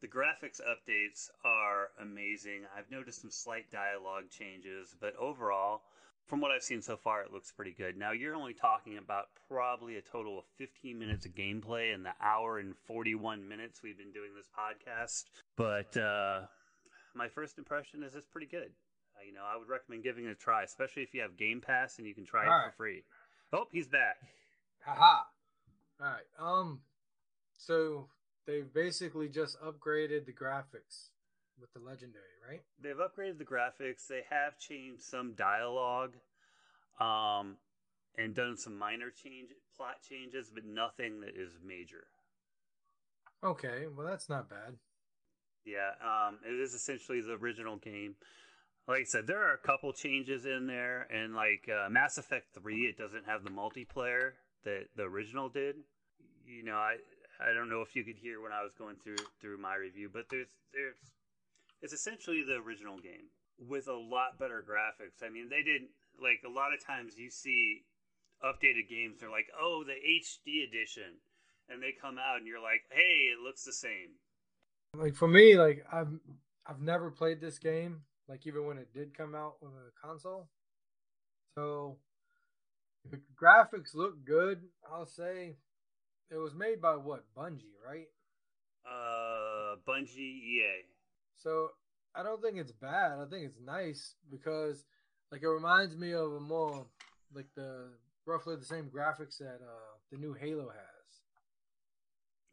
The 0.00 0.08
graphics 0.08 0.60
updates 0.60 1.28
are 1.44 1.88
amazing. 2.00 2.62
I've 2.76 2.90
noticed 2.90 3.20
some 3.20 3.30
slight 3.30 3.70
dialogue 3.70 4.30
changes, 4.30 4.94
but 4.98 5.14
overall, 5.16 5.82
from 6.26 6.40
what 6.40 6.50
I've 6.50 6.62
seen 6.62 6.80
so 6.80 6.96
far, 6.96 7.22
it 7.22 7.32
looks 7.32 7.50
pretty 7.50 7.72
good. 7.72 7.96
Now, 7.96 8.12
you're 8.12 8.34
only 8.34 8.54
talking 8.54 8.98
about 8.98 9.26
probably 9.48 9.96
a 9.96 10.02
total 10.02 10.38
of 10.38 10.44
15 10.58 10.98
minutes 10.98 11.26
of 11.26 11.34
gameplay 11.34 11.92
in 11.92 12.02
the 12.02 12.12
hour 12.22 12.58
and 12.58 12.74
41 12.86 13.46
minutes 13.46 13.82
we've 13.82 13.98
been 13.98 14.12
doing 14.12 14.30
this 14.34 14.48
podcast. 14.48 15.24
But 15.56 15.94
uh, 15.96 16.42
my 17.14 17.28
first 17.28 17.58
impression 17.58 18.02
is 18.02 18.14
it's 18.14 18.26
pretty 18.26 18.46
good. 18.46 18.70
Uh, 19.20 19.26
you 19.26 19.32
know, 19.32 19.42
I 19.44 19.56
would 19.56 19.68
recommend 19.68 20.02
giving 20.02 20.24
it 20.24 20.30
a 20.30 20.34
try, 20.34 20.62
especially 20.62 21.02
if 21.02 21.14
you 21.14 21.20
have 21.22 21.36
Game 21.36 21.60
Pass 21.60 21.98
and 21.98 22.06
you 22.06 22.14
can 22.14 22.24
try 22.24 22.46
All 22.46 22.52
it 22.52 22.54
right. 22.54 22.70
for 22.70 22.76
free. 22.76 23.04
Oh, 23.52 23.66
he's 23.72 23.88
back. 23.88 24.16
Haha. 24.84 25.22
All 26.00 26.06
right. 26.06 26.22
Um, 26.38 26.80
so 27.56 28.06
they've 28.46 28.72
basically 28.72 29.28
just 29.28 29.60
upgraded 29.60 30.26
the 30.26 30.32
graphics 30.32 31.08
with 31.60 31.72
the 31.74 31.80
legendary, 31.80 32.24
right? 32.48 32.62
They've 32.80 32.96
upgraded 32.96 33.38
the 33.38 33.44
graphics. 33.44 34.06
They 34.08 34.22
have 34.30 34.58
changed 34.58 35.02
some 35.02 35.34
dialogue, 35.34 36.14
um, 37.00 37.56
and 38.16 38.34
done 38.34 38.56
some 38.56 38.76
minor 38.76 39.10
change 39.10 39.50
plot 39.76 39.96
changes, 40.08 40.50
but 40.52 40.64
nothing 40.64 41.20
that 41.20 41.36
is 41.36 41.52
major. 41.64 42.04
Okay. 43.42 43.86
Well, 43.94 44.06
that's 44.06 44.28
not 44.28 44.48
bad. 44.48 44.76
Yeah, 45.64 45.92
um, 46.02 46.38
it 46.46 46.58
is 46.58 46.74
essentially 46.74 47.20
the 47.20 47.32
original 47.32 47.76
game. 47.76 48.16
Like 48.88 49.00
I 49.00 49.04
said, 49.04 49.26
there 49.26 49.42
are 49.42 49.54
a 49.54 49.58
couple 49.58 49.92
changes 49.92 50.46
in 50.46 50.66
there, 50.66 51.06
and 51.12 51.34
like 51.34 51.68
uh, 51.68 51.88
Mass 51.88 52.18
Effect 52.18 52.54
Three, 52.54 52.82
it 52.82 52.98
doesn't 52.98 53.26
have 53.26 53.44
the 53.44 53.50
multiplayer 53.50 54.32
that 54.64 54.86
the 54.96 55.04
original 55.04 55.48
did. 55.48 55.76
You 56.46 56.64
know, 56.64 56.74
I 56.74 56.96
I 57.40 57.52
don't 57.54 57.70
know 57.70 57.82
if 57.82 57.94
you 57.94 58.04
could 58.04 58.16
hear 58.16 58.42
when 58.42 58.52
I 58.52 58.62
was 58.62 58.72
going 58.76 58.96
through 59.02 59.24
through 59.40 59.58
my 59.58 59.76
review, 59.76 60.10
but 60.12 60.24
there's 60.30 60.48
there's 60.72 60.96
it's 61.82 61.92
essentially 61.92 62.42
the 62.42 62.56
original 62.56 62.98
game 62.98 63.30
with 63.58 63.88
a 63.88 63.94
lot 63.94 64.38
better 64.38 64.64
graphics. 64.66 65.24
I 65.24 65.30
mean, 65.30 65.48
they 65.48 65.62
didn't 65.62 65.90
like 66.20 66.42
a 66.46 66.50
lot 66.50 66.72
of 66.74 66.84
times 66.84 67.14
you 67.16 67.30
see 67.30 67.84
updated 68.44 68.88
games. 68.88 69.20
They're 69.20 69.30
like, 69.30 69.48
oh, 69.58 69.84
the 69.86 69.92
HD 69.92 70.68
edition, 70.68 71.20
and 71.68 71.82
they 71.82 71.92
come 72.00 72.16
out 72.18 72.38
and 72.38 72.46
you're 72.46 72.62
like, 72.62 72.82
hey, 72.90 73.32
it 73.32 73.40
looks 73.42 73.64
the 73.64 73.72
same. 73.72 74.18
Like 74.94 75.14
for 75.14 75.28
me, 75.28 75.56
like 75.56 75.84
I've 75.92 76.12
I've 76.66 76.80
never 76.80 77.10
played 77.10 77.40
this 77.40 77.58
game. 77.58 78.02
Like 78.30 78.46
even 78.46 78.64
when 78.64 78.78
it 78.78 78.94
did 78.94 79.18
come 79.18 79.34
out 79.34 79.56
with 79.60 79.72
a 79.72 80.06
console. 80.06 80.46
So 81.56 81.96
the 83.10 83.18
graphics 83.36 83.92
look 83.92 84.24
good. 84.24 84.60
I'll 84.88 85.04
say 85.04 85.56
it 86.30 86.36
was 86.36 86.54
made 86.54 86.80
by 86.80 86.94
what 86.94 87.24
Bungie, 87.36 87.74
right? 87.84 88.06
Uh, 88.86 89.74
Bungie 89.86 90.18
EA. 90.18 90.86
So 91.42 91.70
I 92.14 92.22
don't 92.22 92.40
think 92.40 92.56
it's 92.56 92.70
bad. 92.70 93.18
I 93.18 93.24
think 93.28 93.46
it's 93.46 93.60
nice 93.66 94.14
because 94.30 94.84
like 95.32 95.42
it 95.42 95.48
reminds 95.48 95.96
me 95.96 96.12
of 96.12 96.32
a 96.32 96.40
more 96.40 96.86
like 97.34 97.48
the 97.56 97.88
roughly 98.26 98.54
the 98.54 98.64
same 98.64 98.90
graphics 98.94 99.38
that 99.38 99.58
uh 99.60 99.98
the 100.12 100.18
new 100.18 100.34
Halo 100.34 100.68
has. 100.68 100.90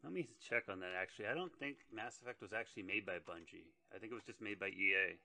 Let 0.02 0.12
me 0.12 0.28
check 0.48 0.64
on 0.68 0.80
that. 0.80 0.94
Actually, 1.00 1.26
I 1.26 1.34
don't 1.34 1.54
think 1.58 1.76
Mass 1.92 2.20
Effect 2.20 2.40
was 2.42 2.52
actually 2.52 2.84
made 2.84 3.06
by 3.06 3.18
Bungie. 3.18 3.70
I 3.94 3.98
think 3.98 4.10
it 4.10 4.14
was 4.14 4.26
just 4.26 4.40
made 4.40 4.58
by 4.58 4.68
EA. 4.68 5.18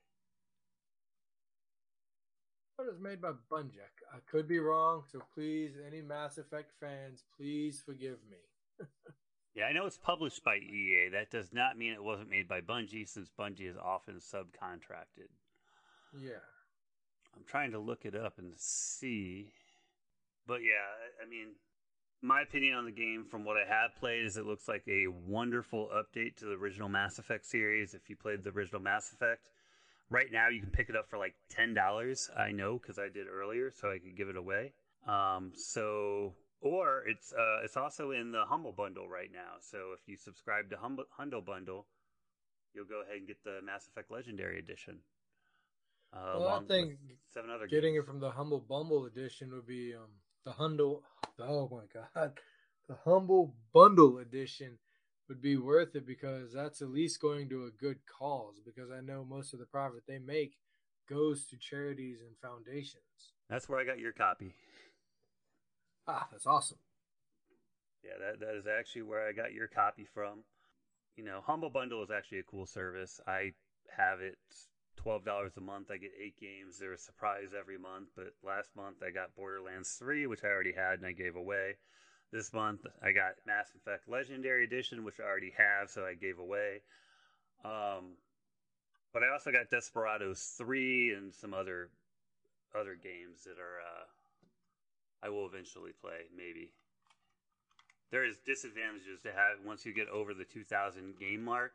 But 2.78 2.88
it's 2.90 3.00
made 3.00 3.22
by 3.22 3.32
Bungie. 3.52 3.80
I 4.14 4.18
could 4.30 4.48
be 4.48 4.60
wrong, 4.60 5.04
so 5.12 5.20
please, 5.34 5.72
any 5.86 6.02
Mass 6.02 6.38
Effect 6.38 6.72
fans, 6.80 7.24
please 7.38 7.82
forgive 7.86 8.18
me. 8.30 8.88
Yeah, 9.56 9.66
I 9.66 9.72
know 9.72 9.86
it's 9.86 10.00
published 10.00 10.44
by 10.44 10.56
EA. 10.56 11.10
That 11.12 11.30
does 11.30 11.54
not 11.54 11.78
mean 11.78 11.94
it 11.94 12.04
wasn't 12.04 12.30
made 12.30 12.48
by 12.48 12.62
Bungie, 12.62 13.08
since 13.08 13.30
Bungie 13.40 13.70
is 13.70 13.78
often 13.78 14.16
subcontracted. 14.16 15.30
Yeah. 16.20 16.42
I'm 17.36 17.44
trying 17.46 17.72
to 17.72 17.80
look 17.80 18.06
it 18.06 18.16
up 18.16 18.40
and 18.40 18.54
see. 18.58 19.52
But 20.48 20.62
yeah, 20.64 21.24
I 21.24 21.30
mean, 21.30 21.50
my 22.22 22.42
opinion 22.42 22.76
on 22.76 22.86
the 22.86 22.92
game 22.92 23.26
from 23.30 23.46
what 23.46 23.58
I 23.58 23.66
have 23.68 23.96
played 24.00 24.26
is 24.26 24.38
it 24.38 24.46
looks 24.46 24.68
like 24.68 24.84
a 24.88 25.08
wonderful 25.08 25.90
update 25.94 26.36
to 26.38 26.46
the 26.46 26.54
original 26.54 26.90
Mass 26.90 27.20
Effect 27.20 27.46
series. 27.46 27.94
If 27.94 28.10
you 28.10 28.16
played 28.16 28.44
the 28.44 28.50
original 28.50 28.82
Mass 28.82 29.12
Effect, 29.14 29.50
right 30.14 30.32
now 30.32 30.48
you 30.48 30.62
can 30.62 30.70
pick 30.70 30.90
it 30.90 30.96
up 30.96 31.10
for 31.10 31.18
like 31.18 31.34
ten 31.50 31.74
dollars. 31.74 32.30
I 32.38 32.52
know 32.52 32.78
because 32.78 33.00
I 33.00 33.10
did 33.10 33.28
earlier, 33.28 33.72
so 33.76 33.92
I 33.92 33.98
could 33.98 34.16
give 34.16 34.30
it 34.30 34.38
away. 34.38 34.72
Um, 35.08 35.52
so 35.56 36.36
or 36.62 37.04
it's 37.08 37.34
uh, 37.34 37.64
it's 37.66 37.76
also 37.76 38.12
in 38.12 38.32
the 38.32 38.46
Humble 38.46 38.72
Bundle 38.72 39.10
right 39.10 39.30
now. 39.34 39.60
So 39.60 39.78
if 39.94 40.08
you 40.08 40.16
subscribe 40.16 40.70
to 40.70 40.78
Humble 40.78 41.06
Humble 41.18 41.42
Bundle, 41.42 41.88
you'll 42.74 42.86
go 42.86 43.02
ahead 43.02 43.18
and 43.18 43.28
get 43.28 43.44
the 43.44 43.60
Mass 43.66 43.88
Effect 43.88 44.12
Legendary 44.12 44.60
Edition. 44.60 45.00
Uh, 46.14 46.38
well, 46.40 46.62
I 46.64 46.68
think 46.68 46.94
seven 47.34 47.50
other 47.50 47.68
getting 47.68 47.96
games. 47.96 48.04
it 48.04 48.08
from 48.08 48.20
the 48.20 48.30
Humble 48.30 48.60
Bumble 48.60 49.06
edition 49.06 49.52
would 49.52 49.66
be 49.68 49.94
um 49.96 50.12
the 50.46 50.52
Humble. 50.52 51.02
Oh 51.40 51.68
my 51.70 52.02
god, 52.16 52.34
the 52.88 52.96
Humble 53.04 53.56
Bundle 53.74 54.20
edition 54.20 54.78
would 55.28 55.42
be 55.42 55.58
worth 55.58 55.96
it 55.96 56.06
because 56.06 56.54
that's 56.54 56.82
at 56.82 56.90
least 56.90 57.22
going 57.22 57.50
to 57.50 57.66
a 57.66 57.72
good 57.72 58.00
cause. 58.06 58.60
Because 58.64 58.92
I 58.92 59.02
know 59.02 59.26
most 59.28 59.54
of 59.54 59.60
the 59.60 59.66
profit 59.66 60.04
they 60.08 60.20
make 60.20 60.58
goes 61.10 61.46
to 61.48 61.58
charities 61.58 62.20
and 62.22 62.38
foundations. 62.42 63.34
That's 63.50 63.68
where 63.68 63.80
I 63.80 63.86
got 63.86 64.00
your 64.00 64.14
copy. 64.14 64.56
Ah, 66.08 66.28
that's 66.32 66.48
awesome. 66.48 66.80
Yeah, 68.04 68.14
that 68.20 68.40
that 68.42 68.56
is 68.56 68.66
actually 68.68 69.04
where 69.04 69.28
I 69.28 69.32
got 69.32 69.54
your 69.54 69.68
copy 69.68 70.06
from. 70.14 70.44
You 71.16 71.24
know, 71.24 71.42
Humble 71.46 71.70
Bundle 71.70 72.04
is 72.04 72.12
actually 72.12 72.40
a 72.40 72.44
cool 72.44 72.66
service. 72.66 73.22
I 73.28 73.54
have 73.96 74.20
it 74.20 74.38
twelve 74.98 75.24
dollars 75.24 75.54
a 75.58 75.62
month. 75.62 75.92
I 75.92 75.98
get 75.98 76.12
eight 76.22 76.40
games. 76.40 76.78
They're 76.78 76.94
a 76.94 76.98
surprise 76.98 77.50
every 77.58 77.78
month. 77.78 78.10
But 78.16 78.34
last 78.44 78.76
month 78.76 78.98
I 79.06 79.12
got 79.12 79.36
Borderlands 79.36 79.92
three, 79.94 80.28
which 80.28 80.44
I 80.44 80.48
already 80.48 80.74
had 80.74 81.00
and 81.00 81.06
I 81.06 81.14
gave 81.14 81.36
away. 81.36 81.78
This 82.34 82.52
month 82.52 82.88
I 83.04 83.12
got 83.12 83.34
Mass 83.46 83.70
Effect 83.76 84.10
Legendary 84.10 84.64
Edition, 84.64 85.04
which 85.04 85.20
I 85.20 85.24
already 85.24 85.54
have, 85.56 85.92
so 85.92 86.04
I 86.04 86.16
gave 86.16 86.40
away. 86.40 86.82
Um, 87.64 88.18
but 89.14 89.22
I 89.22 89.32
also 89.32 89.52
got 89.52 89.70
Desperados 89.70 90.56
three 90.58 91.14
and 91.14 91.32
some 91.32 91.54
other 91.54 91.92
other 92.76 92.96
games 92.96 93.44
that 93.44 93.62
are 93.62 93.78
uh, 93.86 94.06
I 95.22 95.30
will 95.30 95.46
eventually 95.46 95.92
play, 96.02 96.26
maybe. 96.36 96.72
There 98.10 98.26
is 98.26 98.38
disadvantages 98.48 99.22
to 99.22 99.30
have 99.30 99.64
once 99.64 99.86
you 99.86 99.94
get 99.94 100.10
over 100.10 100.34
the 100.34 100.44
2000 100.44 101.14
game 101.20 101.44
mark. 101.44 101.74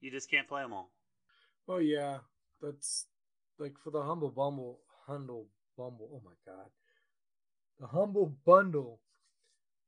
You 0.00 0.10
just 0.10 0.28
can't 0.28 0.48
play 0.48 0.62
them 0.62 0.72
all. 0.72 0.90
Oh 1.68 1.78
yeah, 1.78 2.18
that's 2.60 3.06
like 3.60 3.78
for 3.78 3.90
the 3.92 4.02
Humble 4.02 4.30
Bumble, 4.30 4.80
Humble 5.06 5.46
Bumble. 5.78 6.08
Oh 6.12 6.22
my 6.24 6.34
god, 6.44 6.66
the 7.78 7.86
Humble 7.86 8.34
Bundle. 8.44 8.98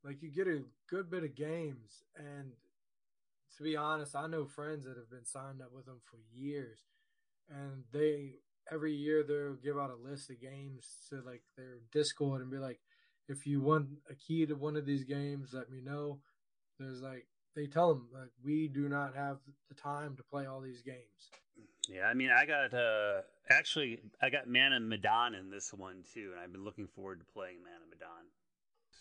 Like 0.05 0.23
you 0.23 0.31
get 0.31 0.49
a 0.49 0.63
good 0.89 1.11
bit 1.11 1.25
of 1.25 1.35
games, 1.35 2.03
and 2.17 2.53
to 3.57 3.63
be 3.63 3.77
honest, 3.77 4.17
I 4.17 4.27
know 4.27 4.47
friends 4.47 4.85
that 4.85 4.97
have 4.97 5.11
been 5.11 5.25
signed 5.25 5.61
up 5.63 5.73
with 5.73 5.87
them 5.87 6.01
for 6.05 6.19
years, 6.33 6.79
and 7.49 7.85
they 7.93 8.35
every 8.71 8.95
year 8.95 9.23
they'll 9.23 9.55
give 9.55 9.79
out 9.79 9.91
a 9.91 10.09
list 10.09 10.31
of 10.31 10.41
games 10.41 10.87
to 11.09 11.21
like 11.27 11.43
their 11.57 11.79
Discord 11.93 12.43
and 12.43 12.51
be 12.51 12.59
like, 12.59 12.81
if 13.29 13.47
you 13.47 13.61
want 13.61 13.89
a 14.11 14.15
key 14.15 14.47
to 14.47 14.55
one 14.55 14.77
of 14.77 14.87
these 14.87 15.05
games, 15.05 15.51
let 15.53 15.71
me 15.71 15.81
know. 15.81 16.19
There's 16.79 17.01
like 17.01 17.27
they 17.55 17.67
tell 17.67 17.95
them 17.95 18.09
like 18.13 18.31
we 18.43 18.69
do 18.69 18.89
not 18.89 19.15
have 19.15 19.39
the 19.69 19.75
time 19.75 20.17
to 20.17 20.23
play 20.23 20.47
all 20.47 20.61
these 20.61 20.83
games. 20.83 21.31
Yeah, 21.89 22.07
I 22.07 22.15
mean, 22.15 22.31
I 22.31 22.47
got 22.47 22.75
uh 22.75 23.23
actually 23.51 24.01
I 24.21 24.31
got 24.31 24.49
Man 24.49 24.73
of 24.73 24.83
Medan 24.83 25.35
in 25.35 25.51
this 25.51 25.73
one 25.73 26.05
too, 26.13 26.31
and 26.33 26.41
I've 26.41 26.53
been 26.53 26.65
looking 26.65 26.87
forward 26.87 27.21
to 27.21 27.33
playing 27.33 27.63
Man 27.63 27.83
of 27.83 27.91
Medan. 27.91 28.27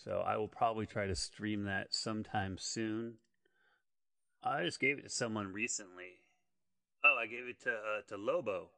So 0.04 0.24
I 0.26 0.38
will 0.38 0.48
probably 0.48 0.86
try 0.86 1.06
to 1.06 1.16
stream 1.16 1.66
that 1.66 1.94
sometime 1.94 2.58
soon. 2.58 3.16
I 4.44 4.64
just 4.64 4.80
gave 4.80 4.98
it 4.98 5.04
to 5.04 5.10
someone 5.10 5.54
recently. 5.54 6.22
Oh, 7.04 7.18
I 7.22 7.28
gave 7.28 7.48
it 7.48 7.62
to 7.64 7.72
uh, 7.72 8.02
to 8.08 8.18
Lobo. 8.18 8.70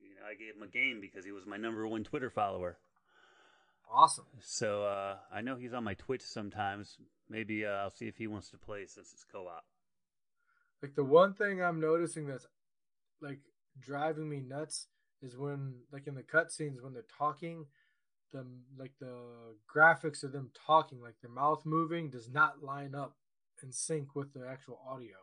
You 0.00 0.14
know, 0.14 0.26
I 0.28 0.34
gave 0.34 0.56
him 0.56 0.62
a 0.62 0.66
game 0.66 1.00
because 1.00 1.24
he 1.24 1.32
was 1.32 1.46
my 1.46 1.58
number 1.58 1.86
one 1.86 2.04
Twitter 2.04 2.30
follower. 2.30 2.78
Awesome. 3.92 4.26
So 4.40 4.84
uh, 4.84 5.16
I 5.32 5.40
know 5.42 5.56
he's 5.56 5.74
on 5.74 5.84
my 5.84 5.94
Twitch 5.94 6.22
sometimes. 6.22 6.96
Maybe 7.28 7.66
uh, 7.66 7.70
I'll 7.70 7.90
see 7.90 8.06
if 8.06 8.16
he 8.16 8.26
wants 8.26 8.50
to 8.50 8.56
play 8.56 8.86
since 8.86 9.12
it's 9.12 9.24
co-op. 9.30 9.64
Like 10.82 10.94
the 10.94 11.04
one 11.04 11.34
thing 11.34 11.62
I'm 11.62 11.80
noticing 11.80 12.26
that's 12.26 12.46
like 13.20 13.40
driving 13.78 14.28
me 14.28 14.40
nuts 14.40 14.86
is 15.20 15.36
when 15.36 15.80
like 15.92 16.06
in 16.06 16.14
the 16.14 16.22
cutscenes 16.22 16.82
when 16.82 16.94
they're 16.94 17.02
talking, 17.18 17.66
the 18.32 18.46
like 18.78 18.92
the 19.00 19.14
graphics 19.72 20.22
of 20.22 20.32
them 20.32 20.50
talking, 20.66 21.00
like 21.00 21.20
their 21.20 21.30
mouth 21.30 21.64
moving, 21.64 22.10
does 22.10 22.28
not 22.28 22.62
line 22.62 22.94
up 22.94 23.16
in 23.62 23.72
sync 23.72 24.14
with 24.14 24.32
the 24.32 24.46
actual 24.48 24.80
audio. 24.88 25.16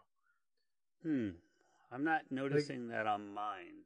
Hmm. 1.03 1.29
I'm 1.91 2.03
not 2.03 2.23
noticing 2.29 2.89
that 2.89 3.07
on 3.07 3.33
mine. 3.33 3.85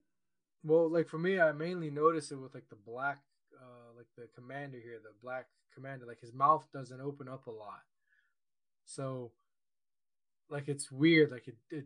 Well, 0.64 0.90
like 0.90 1.08
for 1.08 1.18
me, 1.18 1.40
I 1.40 1.52
mainly 1.52 1.90
notice 1.90 2.32
it 2.32 2.36
with 2.36 2.54
like 2.54 2.70
the 2.70 2.76
black, 2.76 3.20
uh, 3.56 3.96
like 3.96 4.08
the 4.18 4.28
commander 4.36 4.80
here, 4.80 5.00
the 5.02 5.14
black 5.22 5.48
commander. 5.74 6.06
Like 6.06 6.20
his 6.20 6.34
mouth 6.34 6.68
doesn't 6.74 7.02
open 7.02 7.28
up 7.28 7.48
a 7.48 7.52
lot, 7.52 7.82
so 8.86 9.32
like 10.50 10.68
it's 10.68 10.92
weird. 10.92 11.32
Like 11.32 11.48
it, 11.48 11.56
it 11.70 11.86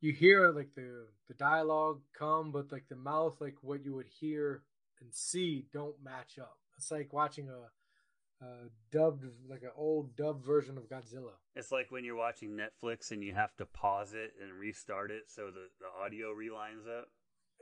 you 0.00 0.12
hear 0.12 0.50
like 0.50 0.74
the 0.74 1.06
the 1.28 1.34
dialogue 1.34 2.00
come, 2.16 2.52
but 2.52 2.70
like 2.72 2.88
the 2.88 2.96
mouth, 2.96 3.40
like 3.40 3.56
what 3.62 3.84
you 3.84 3.94
would 3.94 4.08
hear 4.20 4.62
and 5.04 5.14
see, 5.14 5.66
don't 5.72 5.96
match 6.02 6.38
up. 6.40 6.58
It's 6.76 6.90
like 6.90 7.12
watching 7.12 7.48
a, 7.48 8.44
a 8.44 8.48
dubbed, 8.90 9.24
like 9.48 9.62
an 9.62 9.70
old 9.76 10.16
dubbed 10.16 10.44
version 10.44 10.76
of 10.76 10.88
Godzilla. 10.88 11.34
It's 11.54 11.70
like 11.70 11.90
when 11.90 12.04
you're 12.04 12.16
watching 12.16 12.58
Netflix 12.58 13.10
and 13.10 13.22
you 13.22 13.34
have 13.34 13.54
to 13.56 13.66
pause 13.66 14.14
it 14.14 14.32
and 14.42 14.52
restart 14.58 15.10
it 15.10 15.24
so 15.28 15.46
the, 15.46 15.68
the 15.78 16.04
audio 16.04 16.28
relines 16.34 16.88
up. 16.88 17.08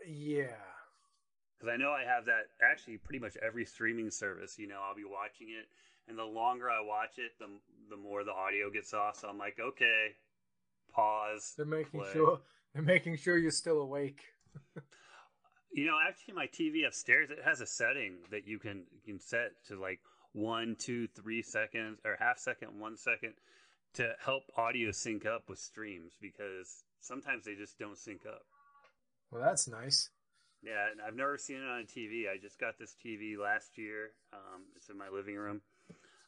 Yeah. 0.07 0.57
Because 1.59 1.73
I 1.73 1.77
know 1.77 1.91
I 1.91 2.05
have 2.05 2.25
that 2.27 2.49
actually 2.63 2.97
pretty 2.97 3.19
much 3.19 3.37
every 3.45 3.65
streaming 3.65 4.11
service. 4.11 4.59
You 4.59 4.69
know, 4.69 4.81
I'll 4.89 4.97
be 4.97 5.05
watching 5.05 5.49
it, 5.49 5.67
and 6.09 6.19
the 6.19 6.25
longer 6.25 6.71
I 6.71 6.81
watch 6.81 7.19
it, 7.19 7.33
the 7.39 7.47
the 7.89 7.97
more 7.97 8.25
the 8.25 8.33
audio 8.33 8.69
gets 8.71 8.93
off. 8.95 9.21
So 9.21 9.29
I'm 9.29 9.39
like, 9.39 9.59
okay, 9.61 10.09
pause. 10.93 11.55
They're 11.57 11.67
making 11.67 12.01
play. 12.01 12.13
sure 12.13 12.41
they're 12.75 12.83
making 12.83 13.17
sure 13.17 13.37
you're 13.37 13.53
still 13.53 13.81
awake. 13.81 14.23
You 15.73 15.87
know, 15.87 15.99
actually, 16.07 16.35
my 16.35 16.47
TV 16.47 16.87
upstairs 16.87 17.31
it 17.31 17.39
has 17.45 17.61
a 17.61 17.67
setting 17.67 18.17
that 18.31 18.47
you 18.47 18.59
can 18.59 18.85
you 18.93 19.01
can 19.05 19.21
set 19.21 19.53
to 19.69 19.81
like 19.81 20.01
one, 20.33 20.77
two, 20.79 21.07
three 21.09 21.43
seconds 21.43 21.99
or 22.05 22.17
half 22.19 22.39
second, 22.39 22.79
one 22.79 22.97
second 22.97 23.35
to 23.95 24.13
help 24.25 24.45
audio 24.57 24.91
sync 24.91 25.27
up 25.27 25.49
with 25.49 25.59
streams 25.59 26.13
because 26.21 26.85
sometimes 27.01 27.45
they 27.45 27.55
just 27.55 27.79
don't 27.79 27.99
sync 27.99 28.23
up. 28.27 28.43
Well, 29.31 29.43
that's 29.43 29.69
nice. 29.69 30.11
Yeah, 30.63 30.91
and 30.91 31.01
I've 31.01 31.17
never 31.17 31.37
seen 31.39 31.57
it 31.57 31.69
on 31.69 31.81
a 31.81 31.85
TV. 31.85 32.31
I 32.31 32.39
just 32.41 32.59
got 32.59 32.79
this 32.79 32.95
TV 33.05 33.37
last 33.37 33.77
year. 33.77 34.11
Um, 34.33 34.63
it's 34.77 34.89
in 34.89 34.97
my 34.97 35.09
living 35.09 35.37
room, 35.37 35.61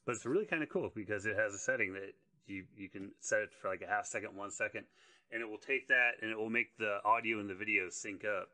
but 0.04 0.14
it's 0.14 0.26
really 0.26 0.44
kind 0.44 0.62
of 0.62 0.68
cool 0.68 0.90
because 0.94 1.24
it 1.24 1.36
has 1.36 1.54
a 1.54 1.58
setting 1.58 1.92
that 1.94 2.12
you 2.46 2.64
you 2.76 2.88
can 2.88 3.12
set 3.20 3.40
it 3.40 3.50
for 3.60 3.68
like 3.68 3.82
a 3.82 3.86
half 3.86 4.06
second, 4.06 4.36
one 4.36 4.50
second, 4.50 4.84
and 5.30 5.40
it 5.40 5.48
will 5.48 5.58
take 5.58 5.88
that 5.88 6.12
and 6.20 6.30
it 6.30 6.36
will 6.36 6.50
make 6.50 6.76
the 6.78 6.98
audio 7.04 7.40
and 7.40 7.48
the 7.48 7.54
video 7.54 7.88
sync 7.90 8.24
up. 8.24 8.48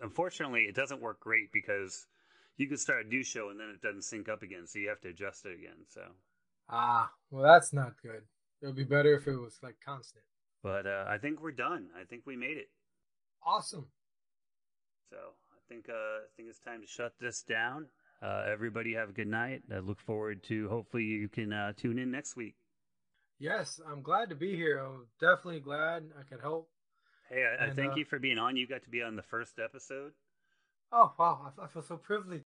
Unfortunately, 0.00 0.62
it 0.62 0.74
doesn't 0.74 1.00
work 1.00 1.20
great 1.20 1.52
because 1.52 2.06
you 2.56 2.66
can 2.68 2.76
start 2.76 3.06
a 3.06 3.08
new 3.08 3.22
show 3.22 3.50
and 3.50 3.58
then 3.60 3.68
it 3.68 3.80
doesn't 3.82 4.02
sync 4.02 4.28
up 4.28 4.42
again, 4.42 4.66
so 4.66 4.78
you 4.78 4.88
have 4.88 5.00
to 5.02 5.08
adjust 5.08 5.46
it 5.46 5.54
again. 5.58 5.84
So, 5.88 6.02
Ah, 6.68 7.10
well, 7.30 7.42
that's 7.42 7.72
not 7.72 7.94
good. 8.02 8.22
It 8.62 8.66
would 8.66 8.76
be 8.76 8.84
better 8.84 9.14
if 9.14 9.26
it 9.26 9.36
was 9.36 9.58
like 9.62 9.76
constant. 9.84 10.24
but 10.62 10.86
uh, 10.86 11.04
I 11.08 11.18
think 11.18 11.40
we're 11.40 11.52
done. 11.52 11.88
I 11.98 12.04
think 12.04 12.22
we 12.26 12.36
made 12.36 12.56
it. 12.58 12.68
Awesome. 13.44 13.86
So 15.10 15.16
I 15.16 15.58
think 15.68 15.88
uh, 15.88 15.92
I 15.92 16.28
think 16.36 16.48
it's 16.48 16.58
time 16.60 16.80
to 16.82 16.86
shut 16.86 17.14
this 17.20 17.42
down. 17.42 17.86
Uh, 18.22 18.44
everybody 18.46 18.92
have 18.94 19.08
a 19.08 19.12
good 19.12 19.28
night. 19.28 19.62
I 19.74 19.78
look 19.78 19.98
forward 19.98 20.42
to 20.44 20.68
hopefully 20.68 21.04
you 21.04 21.28
can 21.28 21.52
uh, 21.52 21.72
tune 21.76 21.98
in 21.98 22.10
next 22.10 22.36
week. 22.36 22.54
Yes, 23.38 23.80
I'm 23.90 24.02
glad 24.02 24.28
to 24.28 24.34
be 24.34 24.54
here. 24.54 24.78
I'm 24.78 25.06
definitely 25.18 25.60
glad 25.60 26.04
I 26.18 26.22
could 26.24 26.42
help. 26.42 26.68
Hey, 27.30 27.46
I, 27.46 27.66
I 27.66 27.70
thank 27.70 27.92
uh, 27.92 27.96
you 27.96 28.04
for 28.04 28.18
being 28.18 28.38
on. 28.38 28.56
You 28.56 28.66
got 28.66 28.82
to 28.82 28.90
be 28.90 29.02
on 29.02 29.14
the 29.14 29.22
first 29.22 29.58
episode. 29.62 30.12
Oh 30.92 31.12
wow, 31.16 31.52
I, 31.58 31.64
I 31.64 31.66
feel 31.68 31.82
so 31.82 31.96
privileged. 31.96 32.44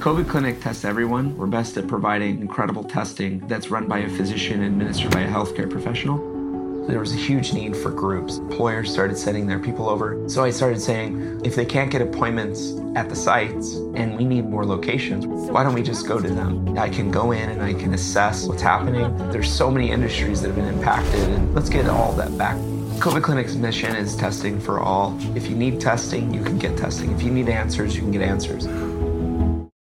COVID 0.00 0.28
Clinic 0.28 0.60
tests 0.60 0.84
everyone. 0.84 1.36
We're 1.36 1.46
best 1.46 1.76
at 1.76 1.86
providing 1.86 2.40
incredible 2.40 2.84
testing 2.84 3.46
that's 3.46 3.70
run 3.70 3.86
by 3.86 3.98
a 3.98 4.08
physician 4.08 4.62
and 4.62 4.72
administered 4.72 5.12
by 5.12 5.20
a 5.20 5.30
healthcare 5.30 5.70
professional. 5.70 6.39
There 6.88 6.98
was 6.98 7.12
a 7.12 7.16
huge 7.16 7.52
need 7.52 7.76
for 7.76 7.90
groups. 7.90 8.38
Employers 8.38 8.90
started 8.90 9.16
sending 9.16 9.46
their 9.46 9.58
people 9.58 9.88
over. 9.88 10.28
So 10.28 10.42
I 10.42 10.50
started 10.50 10.80
saying, 10.80 11.42
if 11.44 11.54
they 11.54 11.64
can't 11.64 11.90
get 11.90 12.02
appointments 12.02 12.72
at 12.96 13.08
the 13.08 13.14
sites 13.14 13.74
and 13.94 14.16
we 14.16 14.24
need 14.24 14.46
more 14.46 14.64
locations, 14.64 15.26
why 15.26 15.62
don't 15.62 15.74
we 15.74 15.82
just 15.82 16.08
go 16.08 16.20
to 16.20 16.28
them? 16.28 16.76
I 16.78 16.88
can 16.88 17.10
go 17.10 17.32
in 17.32 17.48
and 17.50 17.62
I 17.62 17.74
can 17.74 17.94
assess 17.94 18.46
what's 18.46 18.62
happening. 18.62 19.16
There's 19.30 19.52
so 19.52 19.70
many 19.70 19.90
industries 19.90 20.40
that 20.42 20.48
have 20.48 20.56
been 20.56 20.66
impacted, 20.66 21.28
and 21.28 21.54
let's 21.54 21.68
get 21.68 21.88
all 21.88 22.12
that 22.14 22.36
back. 22.36 22.56
COVID 23.00 23.22
Clinic's 23.22 23.54
mission 23.54 23.94
is 23.94 24.16
testing 24.16 24.60
for 24.60 24.80
all. 24.80 25.16
If 25.36 25.48
you 25.48 25.56
need 25.56 25.80
testing, 25.80 26.34
you 26.34 26.42
can 26.42 26.58
get 26.58 26.76
testing. 26.76 27.12
If 27.12 27.22
you 27.22 27.30
need 27.30 27.48
answers, 27.48 27.94
you 27.94 28.02
can 28.02 28.10
get 28.10 28.22
answers. 28.22 28.66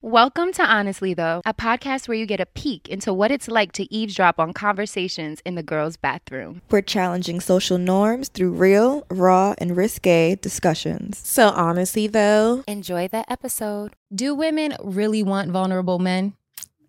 Welcome 0.09 0.53
to 0.53 0.65
Honestly, 0.65 1.13
though, 1.13 1.43
a 1.45 1.53
podcast 1.53 2.07
where 2.07 2.17
you 2.17 2.25
get 2.25 2.39
a 2.39 2.47
peek 2.47 2.89
into 2.89 3.13
what 3.13 3.29
it's 3.29 3.47
like 3.47 3.73
to 3.73 3.93
eavesdrop 3.93 4.39
on 4.39 4.53
conversations 4.53 5.39
in 5.45 5.53
the 5.53 5.61
girls' 5.61 5.97
bathroom. 5.97 6.63
We're 6.71 6.81
challenging 6.81 7.39
social 7.39 7.77
norms 7.77 8.29
through 8.29 8.53
real, 8.53 9.05
raw, 9.11 9.53
and 9.59 9.77
risque 9.77 10.33
discussions. 10.33 11.19
So, 11.19 11.49
honestly, 11.49 12.07
though, 12.07 12.63
enjoy 12.67 13.07
the 13.09 13.31
episode. 13.31 13.95
Do 14.11 14.33
women 14.33 14.75
really 14.83 15.21
want 15.21 15.51
vulnerable 15.51 15.99
men? 15.99 16.33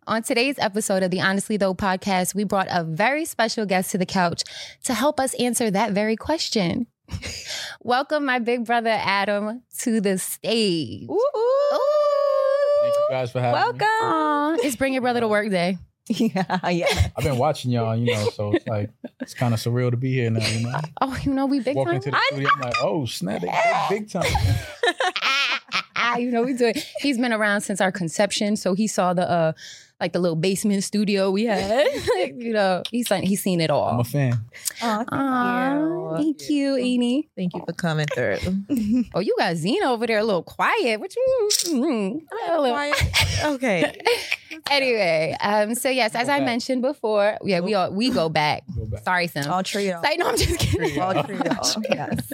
On 0.07 0.23
today's 0.23 0.59
episode 0.59 1.03
of 1.03 1.11
the 1.11 1.21
Honestly 1.21 1.59
Though 1.59 1.75
podcast, 1.75 2.35
we 2.35 2.45
brought 2.45 2.69
a 2.71 2.85
very 2.85 3.27
special 3.27 3.67
guest 3.67 3.91
to 3.91 3.99
the 3.99 4.07
couch 4.07 4.45
to 4.85 4.95
help 4.95 5.21
us 5.21 5.35
answer 5.35 5.71
that 5.71 5.93
very 5.93 6.17
question. 6.17 6.87
Welcome, 7.83 8.25
my 8.25 8.39
big 8.39 8.65
brother 8.65 8.97
Adam, 8.99 9.63
to 9.81 10.01
the 10.01 10.17
stage. 10.17 11.07
Thank 11.07 11.11
you 11.11 12.00
guys 13.11 13.33
for 13.33 13.41
having 13.41 13.79
me. 13.79 13.85
Aw, 13.85 14.57
it's 14.63 14.77
Bring 14.77 14.93
Your 14.93 15.03
Brother 15.03 15.21
to 15.21 15.29
Work 15.29 15.51
Day. 15.51 15.79
Yeah, 16.13 16.69
yeah. 16.69 16.87
I've 17.17 17.23
been 17.23 17.39
watching 17.39 17.71
y'all, 17.71 17.95
you 17.97 18.13
know, 18.13 18.31
so 18.31 18.53
it's 18.53 18.67
like 18.67 18.91
it's 19.21 19.33
kind 19.33 19.55
of 19.55 19.61
surreal 19.61 19.93
to 19.93 19.97
be 19.97 20.13
here 20.13 20.29
now, 20.29 20.45
you 20.45 20.67
know. 20.67 20.81
Oh, 21.01 21.17
you 21.23 21.33
know, 21.33 21.47
we 21.47 21.61
big 21.61 21.77
Walk 21.77 21.87
time. 21.87 21.97
into 21.97 22.11
the 22.11 22.19
studio, 22.27 22.49
I'm 22.57 22.61
like, 22.63 22.75
oh 22.83 23.05
snap, 23.07 23.43
they, 23.43 23.47
they 23.47 23.87
big 23.91 24.11
time. 24.11 24.25
You 26.19 26.33
know, 26.33 26.43
we 26.43 26.55
do 26.55 26.67
it. 26.67 26.85
He's 26.99 27.17
been 27.17 27.33
around 27.33 27.61
since 27.61 27.81
our 27.81 27.93
conception, 27.93 28.57
so 28.57 28.75
he 28.75 28.89
saw 28.89 29.15
the 29.15 29.31
uh 29.31 29.53
like 30.01 30.13
the 30.13 30.19
little 30.19 30.37
basement 30.37 30.83
studio 30.83 31.31
we 31.31 31.45
had. 31.45 31.87
like, 32.15 32.35
you 32.39 32.53
know, 32.53 32.83
he's 32.91 33.11
like 33.11 33.25
he's 33.25 33.43
seen 33.43 33.61
it 33.61 33.71
all. 33.71 33.89
I'm 33.89 34.01
a 34.01 34.05
fan. 34.05 34.41
Oh, 34.83 35.05
Aw, 35.13 36.17
thank 36.17 36.49
you, 36.49 36.73
Eni. 36.75 37.29
Thank 37.37 37.55
you 37.55 37.63
for 37.67 37.73
coming 37.73 38.07
through. 38.07 38.39
oh, 39.15 39.21
you 39.21 39.35
got 39.39 39.57
Zena 39.57 39.93
over 39.93 40.07
there 40.07 40.19
a 40.19 40.25
little 40.25 40.43
quiet. 40.43 40.99
What 40.99 41.15
you? 41.15 41.49
Mm, 41.67 42.21
a 42.49 42.61
little- 42.61 42.75
quiet. 42.75 42.97
okay. 43.45 44.01
anyway, 44.71 45.37
um, 45.41 45.75
so 45.75 45.91
yes, 45.91 46.15
as 46.15 46.29
I 46.29 46.41
mentioned 46.41 46.83
before, 46.83 47.37
yeah, 47.45 47.61
we 47.61 47.75
all 47.75 47.93
we 47.93 48.11
go 48.11 48.29
back. 48.29 48.65
Sorry, 49.05 49.27
Sim. 49.27 49.51
All 49.51 49.63
trio. 49.63 50.01
Say, 50.03 50.17
no, 50.17 50.29
I'm 50.29 50.37
just 50.37 50.59
kidding. 50.59 51.01
All 51.01 51.23
trio. 51.23 51.43
yes. 51.91 52.33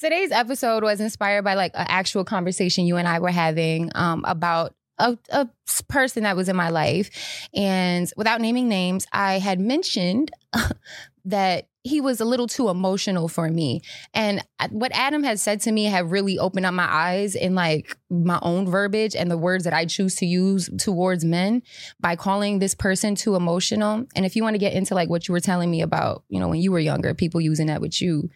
Today's 0.00 0.32
episode 0.32 0.82
was 0.82 1.00
inspired 1.00 1.42
by 1.42 1.54
like 1.54 1.72
an 1.74 1.86
actual 1.88 2.24
conversation 2.24 2.86
you 2.86 2.96
and 2.96 3.06
I 3.06 3.18
were 3.18 3.30
having 3.30 3.90
um, 3.94 4.24
about 4.26 4.74
a, 5.00 5.18
a 5.30 5.48
person 5.88 6.22
that 6.24 6.36
was 6.36 6.48
in 6.48 6.56
my 6.56 6.70
life. 6.70 7.10
And 7.54 8.10
without 8.16 8.40
naming 8.40 8.68
names, 8.68 9.06
I 9.12 9.38
had 9.38 9.60
mentioned 9.60 10.30
that 11.24 11.66
he 11.82 12.00
was 12.00 12.20
a 12.20 12.26
little 12.26 12.46
too 12.46 12.68
emotional 12.68 13.26
for 13.26 13.48
me. 13.48 13.80
And 14.12 14.44
uh, 14.58 14.68
what 14.70 14.92
Adam 14.92 15.22
had 15.22 15.40
said 15.40 15.62
to 15.62 15.72
me 15.72 15.84
had 15.84 16.10
really 16.10 16.38
opened 16.38 16.66
up 16.66 16.74
my 16.74 16.86
eyes 16.86 17.34
in 17.34 17.54
like 17.54 17.96
my 18.10 18.38
own 18.42 18.66
verbiage 18.70 19.16
and 19.16 19.30
the 19.30 19.38
words 19.38 19.64
that 19.64 19.72
I 19.72 19.86
choose 19.86 20.14
to 20.16 20.26
use 20.26 20.68
towards 20.78 21.24
men 21.24 21.62
by 21.98 22.16
calling 22.16 22.58
this 22.58 22.74
person 22.74 23.14
too 23.14 23.34
emotional. 23.34 24.06
And 24.14 24.26
if 24.26 24.36
you 24.36 24.42
want 24.42 24.54
to 24.54 24.58
get 24.58 24.74
into 24.74 24.94
like 24.94 25.08
what 25.08 25.26
you 25.26 25.32
were 25.32 25.40
telling 25.40 25.70
me 25.70 25.80
about, 25.80 26.24
you 26.28 26.38
know, 26.38 26.48
when 26.48 26.60
you 26.60 26.70
were 26.70 26.80
younger, 26.80 27.14
people 27.14 27.40
using 27.40 27.68
that 27.68 27.80
with 27.80 28.02
you, 28.02 28.28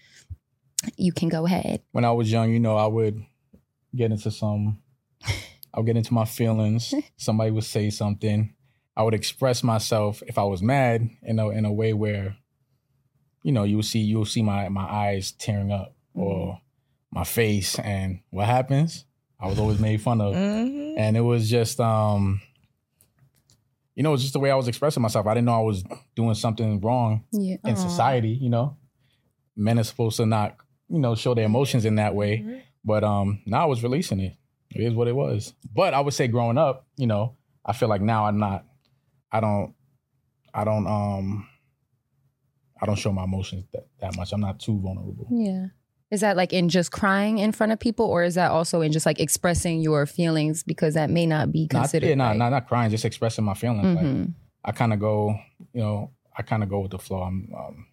you 0.96 1.12
can 1.12 1.28
go 1.28 1.44
ahead. 1.44 1.82
When 1.92 2.04
I 2.04 2.12
was 2.12 2.32
young, 2.32 2.50
you 2.50 2.60
know, 2.60 2.76
I 2.76 2.86
would 2.86 3.22
get 3.94 4.10
into 4.10 4.30
some 4.30 4.78
I 5.74 5.78
would 5.80 5.86
get 5.86 5.96
into 5.96 6.14
my 6.14 6.24
feelings. 6.24 6.94
Somebody 7.16 7.50
would 7.50 7.64
say 7.64 7.90
something. 7.90 8.54
I 8.96 9.02
would 9.02 9.14
express 9.14 9.64
myself 9.64 10.22
if 10.28 10.38
I 10.38 10.44
was 10.44 10.62
mad 10.62 11.10
in 11.22 11.38
a 11.40 11.48
in 11.50 11.64
a 11.64 11.72
way 11.72 11.92
where, 11.92 12.36
you 13.42 13.50
know, 13.52 13.64
you 13.64 13.76
will 13.76 13.82
see 13.82 13.98
you 13.98 14.18
will 14.18 14.24
see 14.24 14.42
my 14.42 14.68
my 14.68 14.84
eyes 14.84 15.32
tearing 15.32 15.72
up 15.72 15.96
or 16.14 16.60
my 17.10 17.24
face 17.24 17.78
and 17.80 18.20
what 18.30 18.46
happens? 18.46 19.04
I 19.40 19.48
was 19.48 19.58
always 19.58 19.80
made 19.80 20.00
fun 20.00 20.20
of. 20.20 20.34
Mhm. 20.34 20.94
And 20.96 21.16
it 21.16 21.20
was 21.22 21.50
just 21.50 21.80
um 21.80 22.40
you 23.96 24.02
know, 24.02 24.10
it 24.10 24.12
was 24.12 24.22
just 24.22 24.32
the 24.32 24.40
way 24.40 24.50
I 24.50 24.56
was 24.56 24.66
expressing 24.68 25.02
myself. 25.02 25.26
I 25.26 25.34
didn't 25.34 25.46
know 25.46 25.58
I 25.58 25.62
was 25.62 25.84
doing 26.16 26.34
something 26.34 26.80
wrong 26.80 27.24
Yeah. 27.32 27.56
in 27.64 27.72
Aw. 27.72 27.74
society, 27.74 28.30
you 28.30 28.48
know. 28.50 28.76
Men 29.56 29.78
are 29.78 29.84
supposed 29.84 30.16
to 30.16 30.26
not, 30.26 30.56
you 30.88 30.98
know, 30.98 31.14
show 31.14 31.34
their 31.34 31.44
emotions 31.46 31.84
in 31.84 31.96
that 31.96 32.14
way. 32.14 32.62
But 32.84 33.02
um 33.02 33.42
now 33.44 33.62
I 33.62 33.66
was 33.66 33.82
releasing 33.82 34.20
it. 34.20 34.36
It 34.74 34.82
is 34.82 34.94
what 34.94 35.08
it 35.08 35.14
was. 35.16 35.54
But 35.74 35.94
I 35.94 36.00
would 36.00 36.14
say 36.14 36.28
growing 36.28 36.58
up, 36.58 36.86
you 36.96 37.06
know, 37.06 37.36
I 37.64 37.72
feel 37.72 37.88
like 37.88 38.00
now 38.02 38.26
I'm 38.26 38.38
not. 38.38 38.64
I 39.32 39.40
don't. 39.40 39.74
I 40.52 40.64
don't. 40.64 40.86
Um. 40.86 41.48
I 42.82 42.86
don't 42.86 42.96
show 42.96 43.12
my 43.12 43.24
emotions 43.24 43.64
that, 43.72 43.86
that 44.00 44.16
much. 44.16 44.32
I'm 44.32 44.40
not 44.40 44.60
too 44.60 44.78
vulnerable. 44.80 45.26
Yeah. 45.30 45.66
Is 46.10 46.20
that 46.20 46.36
like 46.36 46.52
in 46.52 46.68
just 46.68 46.92
crying 46.92 47.38
in 47.38 47.52
front 47.52 47.72
of 47.72 47.78
people, 47.80 48.04
or 48.04 48.24
is 48.24 48.34
that 48.34 48.50
also 48.50 48.82
in 48.82 48.92
just 48.92 49.06
like 49.06 49.20
expressing 49.20 49.80
your 49.80 50.04
feelings 50.06 50.62
because 50.62 50.94
that 50.94 51.08
may 51.08 51.24
not 51.24 51.50
be 51.50 51.66
Not, 51.72 51.82
considered? 51.82 52.08
yeah, 52.08 52.14
not, 52.14 52.28
right? 52.30 52.36
not 52.36 52.50
not 52.50 52.68
crying, 52.68 52.90
just 52.90 53.04
expressing 53.04 53.44
my 53.44 53.54
feelings. 53.54 53.96
Like, 53.96 54.04
Mhm. 54.04 54.34
I 54.64 54.72
kind 54.72 54.92
of 54.92 55.00
go, 55.00 55.38
you 55.72 55.80
know, 55.80 56.10
I 56.36 56.42
kind 56.42 56.62
of 56.62 56.68
go 56.68 56.80
with 56.80 56.90
the 56.90 56.98
flow. 56.98 57.22
I'm, 57.22 57.48
um, 57.56 57.86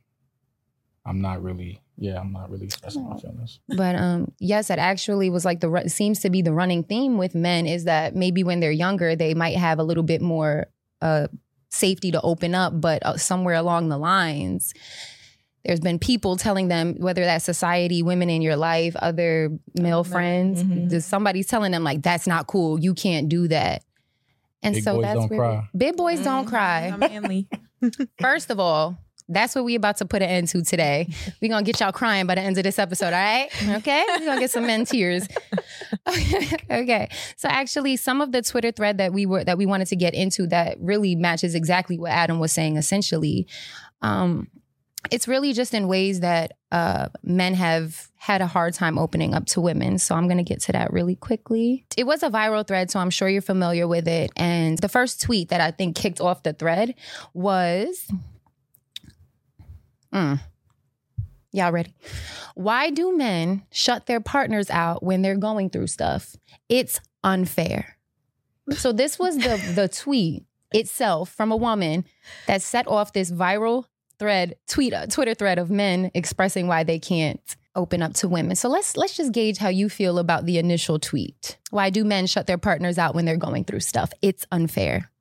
I'm 1.05 1.21
not 1.21 1.41
really, 1.41 1.79
yeah, 2.01 2.19
I'm 2.19 2.33
not 2.33 2.49
really 2.49 2.65
expressing 2.65 3.07
my 3.07 3.15
feelings. 3.17 3.59
But 3.77 3.95
um, 3.95 4.31
yes, 4.39 4.69
that 4.69 4.79
actually 4.79 5.29
was 5.29 5.45
like 5.45 5.59
the 5.59 5.69
ru- 5.69 5.87
seems 5.87 6.19
to 6.21 6.31
be 6.31 6.41
the 6.41 6.51
running 6.51 6.83
theme 6.83 7.19
with 7.19 7.35
men 7.35 7.67
is 7.67 7.83
that 7.83 8.15
maybe 8.15 8.43
when 8.43 8.59
they're 8.59 8.71
younger 8.71 9.15
they 9.15 9.35
might 9.35 9.55
have 9.55 9.77
a 9.77 9.83
little 9.83 10.01
bit 10.03 10.19
more 10.19 10.65
uh, 11.01 11.27
safety 11.69 12.09
to 12.11 12.19
open 12.21 12.55
up, 12.55 12.73
but 12.81 13.05
uh, 13.05 13.17
somewhere 13.17 13.53
along 13.53 13.89
the 13.89 13.99
lines, 13.99 14.73
there's 15.63 15.79
been 15.79 15.99
people 15.99 16.37
telling 16.37 16.69
them 16.69 16.95
whether 16.97 17.23
that's 17.23 17.45
society, 17.45 18.01
women 18.01 18.31
in 18.31 18.41
your 18.41 18.55
life, 18.55 18.95
other 18.95 19.51
male 19.75 20.03
friends, 20.03 20.63
there's 20.65 21.05
somebody's 21.05 21.45
telling 21.45 21.71
them 21.71 21.83
like 21.83 22.01
that's 22.01 22.25
not 22.25 22.47
cool, 22.47 22.79
you 22.79 22.95
can't 22.95 23.29
do 23.29 23.47
that. 23.47 23.83
And 24.63 24.73
Big 24.73 24.83
so 24.83 24.95
boys 24.95 25.03
that's 25.03 25.19
don't 25.19 25.29
where 25.29 25.39
cry. 25.39 25.69
big 25.77 25.97
boys 25.97 26.23
don't 26.23 26.45
cry. 26.47 26.95
manly. 26.97 27.47
First 28.19 28.49
of 28.49 28.59
all, 28.59 28.97
that's 29.31 29.55
what 29.55 29.63
we 29.63 29.75
about 29.75 29.97
to 29.97 30.05
put 30.05 30.21
an 30.21 30.29
end 30.29 30.47
to 30.49 30.63
today. 30.63 31.07
We're 31.41 31.49
gonna 31.49 31.63
get 31.63 31.79
y'all 31.79 31.91
crying 31.91 32.27
by 32.27 32.35
the 32.35 32.41
end 32.41 32.57
of 32.57 32.63
this 32.63 32.79
episode, 32.79 33.13
all 33.13 33.19
right? 33.19 33.49
Okay? 33.77 34.05
We're 34.19 34.25
gonna 34.25 34.39
get 34.39 34.51
some 34.51 34.67
men 34.67 34.85
tears. 34.85 35.27
okay. 36.69 37.09
So 37.37 37.47
actually 37.47 37.97
some 37.97 38.21
of 38.21 38.31
the 38.31 38.41
Twitter 38.41 38.71
thread 38.71 38.97
that 38.97 39.13
we 39.13 39.25
were 39.25 39.43
that 39.43 39.57
we 39.57 39.65
wanted 39.65 39.87
to 39.87 39.95
get 39.95 40.13
into 40.13 40.47
that 40.47 40.77
really 40.79 41.15
matches 41.15 41.55
exactly 41.55 41.97
what 41.97 42.11
Adam 42.11 42.39
was 42.39 42.51
saying 42.51 42.77
essentially. 42.77 43.47
Um 44.01 44.47
it's 45.09 45.27
really 45.27 45.53
just 45.53 45.73
in 45.73 45.87
ways 45.87 46.19
that 46.19 46.51
uh, 46.71 47.07
men 47.23 47.55
have 47.55 48.09
had 48.17 48.41
a 48.41 48.47
hard 48.47 48.73
time 48.73 48.99
opening 48.99 49.33
up 49.33 49.45
to 49.47 49.59
women. 49.59 49.97
So 49.97 50.13
I'm 50.13 50.27
going 50.27 50.37
to 50.37 50.43
get 50.43 50.61
to 50.61 50.71
that 50.73 50.93
really 50.93 51.15
quickly. 51.15 51.85
It 51.97 52.05
was 52.05 52.21
a 52.21 52.29
viral 52.29 52.65
thread, 52.65 52.91
so 52.91 52.99
I'm 52.99 53.09
sure 53.09 53.27
you're 53.27 53.41
familiar 53.41 53.87
with 53.87 54.07
it. 54.07 54.31
And 54.37 54.77
the 54.77 54.89
first 54.89 55.21
tweet 55.21 55.49
that 55.49 55.59
I 55.59 55.71
think 55.71 55.95
kicked 55.95 56.21
off 56.21 56.43
the 56.43 56.53
thread 56.53 56.93
was. 57.33 58.07
Mm. 60.13 60.39
Y'all 61.53 61.71
ready? 61.71 61.93
Why 62.55 62.89
do 62.89 63.15
men 63.17 63.63
shut 63.71 64.05
their 64.05 64.21
partners 64.21 64.69
out 64.69 65.03
when 65.03 65.21
they're 65.21 65.37
going 65.37 65.69
through 65.69 65.87
stuff? 65.87 66.35
It's 66.69 67.01
unfair. 67.23 67.97
So 68.71 68.91
this 68.91 69.19
was 69.19 69.37
the 69.37 69.61
the 69.75 69.87
tweet 69.87 70.45
itself 70.71 71.29
from 71.29 71.51
a 71.51 71.57
woman 71.57 72.05
that 72.47 72.61
set 72.61 72.87
off 72.87 73.13
this 73.13 73.31
viral 73.31 73.85
thread, 74.17 74.55
tweet, 74.67 74.93
uh, 74.93 75.07
Twitter 75.07 75.33
thread 75.33 75.59
of 75.59 75.69
men 75.69 76.11
expressing 76.13 76.67
why 76.67 76.83
they 76.83 76.99
can't 76.99 77.41
open 77.75 78.01
up 78.01 78.13
to 78.13 78.27
women. 78.27 78.55
So 78.55 78.69
let's 78.69 78.95
let's 78.95 79.17
just 79.17 79.31
gauge 79.31 79.57
how 79.57 79.69
you 79.69 79.89
feel 79.89 80.19
about 80.19 80.45
the 80.45 80.57
initial 80.57 80.99
tweet. 80.99 81.57
Why 81.69 81.89
do 81.89 82.03
men 82.03 82.27
shut 82.27 82.47
their 82.47 82.57
partners 82.57 82.97
out 82.97 83.15
when 83.15 83.25
they're 83.25 83.37
going 83.37 83.65
through 83.65 83.79
stuff? 83.81 84.11
It's 84.21 84.45
unfair. 84.51 85.11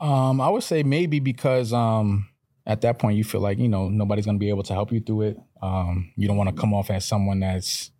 Um, 0.00 0.40
I 0.40 0.48
would 0.48 0.64
say 0.64 0.82
maybe 0.82 1.20
because 1.20 1.72
um, 1.72 2.26
at 2.66 2.80
that 2.82 2.98
point 2.98 3.16
you 3.16 3.24
feel 3.24 3.40
like 3.40 3.58
you 3.58 3.68
know 3.68 3.88
nobody's 3.88 4.26
gonna 4.26 4.38
be 4.38 4.48
able 4.48 4.62
to 4.64 4.72
help 4.72 4.92
you 4.92 5.00
through 5.00 5.22
it. 5.22 5.38
Um, 5.60 6.12
you 6.16 6.28
don't 6.28 6.36
want 6.36 6.50
to 6.54 6.60
come 6.60 6.72
off 6.74 6.90
as 6.90 7.04
someone 7.04 7.40
that's 7.40 7.90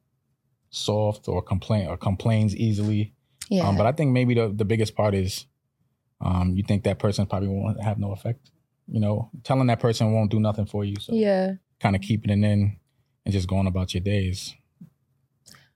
soft 0.70 1.28
or 1.28 1.42
complain 1.42 1.86
or 1.86 1.96
complains 1.96 2.56
easily. 2.56 3.12
Yeah. 3.48 3.68
Um, 3.68 3.76
but 3.76 3.86
I 3.86 3.92
think 3.92 4.12
maybe 4.12 4.34
the 4.34 4.48
the 4.48 4.64
biggest 4.64 4.94
part 4.94 5.14
is 5.14 5.46
um, 6.20 6.54
you 6.56 6.62
think 6.62 6.84
that 6.84 6.98
person 6.98 7.26
probably 7.26 7.48
won't 7.48 7.80
have 7.82 7.98
no 7.98 8.12
effect. 8.12 8.50
You 8.88 9.00
know, 9.00 9.30
telling 9.44 9.66
that 9.68 9.80
person 9.80 10.12
won't 10.12 10.30
do 10.30 10.40
nothing 10.40 10.66
for 10.66 10.84
you. 10.84 10.96
So 11.00 11.12
Yeah. 11.14 11.54
kind 11.80 11.96
of 11.96 12.02
keeping 12.02 12.30
it 12.30 12.46
in 12.46 12.76
and 13.24 13.32
just 13.32 13.48
going 13.48 13.66
about 13.66 13.94
your 13.94 14.02
days. 14.02 14.54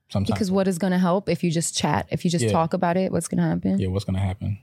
Sometimes, 0.09 0.35
Because 0.37 0.51
what 0.51 0.67
is 0.69 0.77
going 0.77 0.91
to 0.91 0.97
help 0.99 1.27
if 1.27 1.43
you 1.43 1.51
just 1.51 1.75
chat, 1.75 2.07
if 2.11 2.23
you 2.23 2.31
just 2.31 2.45
Yeah. 2.45 2.51
talk 2.51 2.73
about 2.73 2.95
it, 2.95 3.11
what's 3.11 3.27
going 3.27 3.39
to 3.39 3.43
happen? 3.43 3.77
yeah, 3.79 3.87
what's 3.87 4.05
gonna 4.05 4.19
happen? 4.19 4.59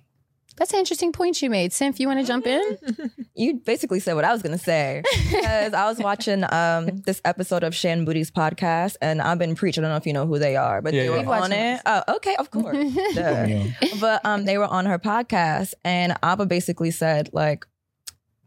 That's 0.57 0.73
an 0.73 0.79
interesting 0.79 1.13
point 1.13 1.43
you 1.43 1.51
made. 1.51 1.73
Simph, 1.73 1.99
you 2.01 2.07
want 2.07 2.21
to 2.21 2.27
jump 2.27 2.47
in? 2.47 2.79
You 3.37 3.55
basically 3.55 3.99
said 3.99 4.15
what 4.15 4.25
I 4.25 4.33
was 4.33 4.43
gonna 4.43 4.59
say 4.59 5.03
because 5.13 5.75
I 5.75 5.87
was 5.87 5.99
watching 5.99 6.45
um 6.53 7.03
this 7.05 7.21
episode 7.25 7.65
of 7.65 7.75
Shan 7.75 8.05
Boody's 8.05 8.31
podcast, 8.31 8.95
and 9.03 9.21
I've 9.21 9.41
been 9.41 9.57
preaching. 9.57 9.83
I 9.83 9.89
don't 9.89 9.95
know 9.95 9.97
if 9.97 10.07
you 10.07 10.13
know 10.13 10.25
who 10.25 10.39
they 10.39 10.55
are, 10.55 10.81
but 10.81 10.95
Yeah, 10.95 11.01
they 11.01 11.07
yeah. 11.09 11.13
were 11.15 11.19
on 11.19 11.27
watched 11.27 11.53
it. 11.53 11.81
Oh, 11.85 12.03
okay, 12.15 12.37
of 12.39 12.53
course. 12.53 12.77
Yeah. 13.17 13.67
But 14.01 14.25
um, 14.25 14.45
they 14.45 14.57
were 14.57 14.69
on 14.69 14.87
her 14.87 15.01
podcast, 15.01 15.75
and 15.85 16.17
Abba 16.23 16.47
basically 16.47 16.93
said 16.93 17.31
like. 17.33 17.67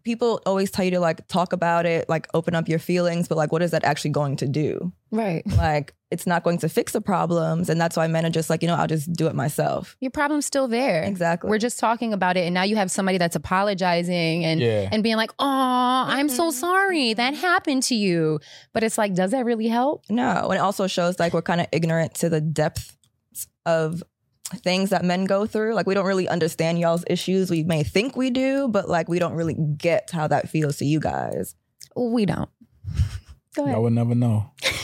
People 0.08 0.42
always 0.46 0.72
tell 0.72 0.86
you 0.86 0.92
to 0.92 1.02
like 1.02 1.28
talk 1.28 1.52
about 1.52 1.86
it, 1.86 2.08
like 2.08 2.30
open 2.34 2.56
up 2.56 2.70
your 2.70 2.80
feelings, 2.80 3.28
but 3.28 3.38
like, 3.38 3.52
what 3.52 3.62
is 3.62 3.72
that 3.72 3.84
actually 3.84 4.12
going 4.12 4.38
to 4.38 4.48
do? 4.48 4.94
Right. 5.12 5.44
Like, 5.58 5.94
it's 6.12 6.26
not 6.26 6.46
going 6.46 6.60
to 6.60 6.70
fix 6.70 6.94
the 6.94 7.02
problems. 7.02 7.70
And 7.70 7.80
that's 7.82 7.98
why 7.98 8.08
men 8.08 8.26
are 8.26 8.30
just 8.30 8.50
like, 8.50 8.62
you 8.62 8.70
know, 8.70 8.76
I'll 8.76 8.88
just 8.88 9.12
do 9.12 9.28
it 9.28 9.36
myself. 9.36 9.98
Your 10.00 10.12
problem's 10.12 10.46
still 10.46 10.70
there. 10.70 11.04
Exactly. 11.04 11.50
We're 11.50 11.58
just 11.58 11.78
talking 11.78 12.14
about 12.14 12.38
it, 12.38 12.46
and 12.46 12.54
now 12.54 12.64
you 12.64 12.78
have 12.78 12.90
somebody 12.90 13.18
that's 13.18 13.36
apologizing 13.36 14.46
and 14.46 14.62
Yeah. 14.62 14.88
and 14.94 15.04
being 15.04 15.18
like, 15.18 15.32
"Oh, 15.40 16.06
I'm 16.08 16.30
so 16.30 16.44
mm-hmm. 16.44 16.58
sorry 16.58 17.14
that 17.14 17.34
happened 17.34 17.84
to 17.84 17.96
you." 17.96 18.40
But 18.72 18.84
it's 18.84 18.98
like, 18.98 19.14
does 19.14 19.32
that 19.32 19.44
really 19.44 19.68
help? 19.68 20.06
No, 20.10 20.46
and 20.46 20.54
it 20.54 20.62
also 20.62 20.88
shows 20.88 21.20
like 21.20 21.34
we're 21.34 21.42
kind 21.42 21.60
of 21.60 21.68
ignorant 21.74 22.14
to 22.22 22.30
the 22.30 22.40
depth 22.40 22.96
of 23.66 24.02
things 24.56 24.90
that 24.92 25.04
men 25.04 25.26
go 25.26 25.46
through. 25.46 25.74
Like 25.74 25.88
we 25.88 25.94
don't 25.94 26.06
really 26.06 26.28
understand 26.28 26.80
y'all's 26.80 27.04
issues. 27.08 27.50
We 27.50 27.64
may 27.64 27.84
think 27.84 28.16
we 28.16 28.30
do, 28.30 28.68
but 28.68 28.90
like 28.90 29.08
we 29.08 29.20
don't 29.20 29.34
really 29.34 29.56
get 29.56 30.10
how 30.12 30.28
that 30.28 30.50
feels 30.50 30.78
to 30.78 30.86
you 30.86 31.00
guys. 31.00 31.56
We 31.96 32.26
don't. 32.26 32.50
Go 33.56 33.66
I 33.66 33.78
would 33.78 33.94
never 33.94 34.14
know. 34.14 34.52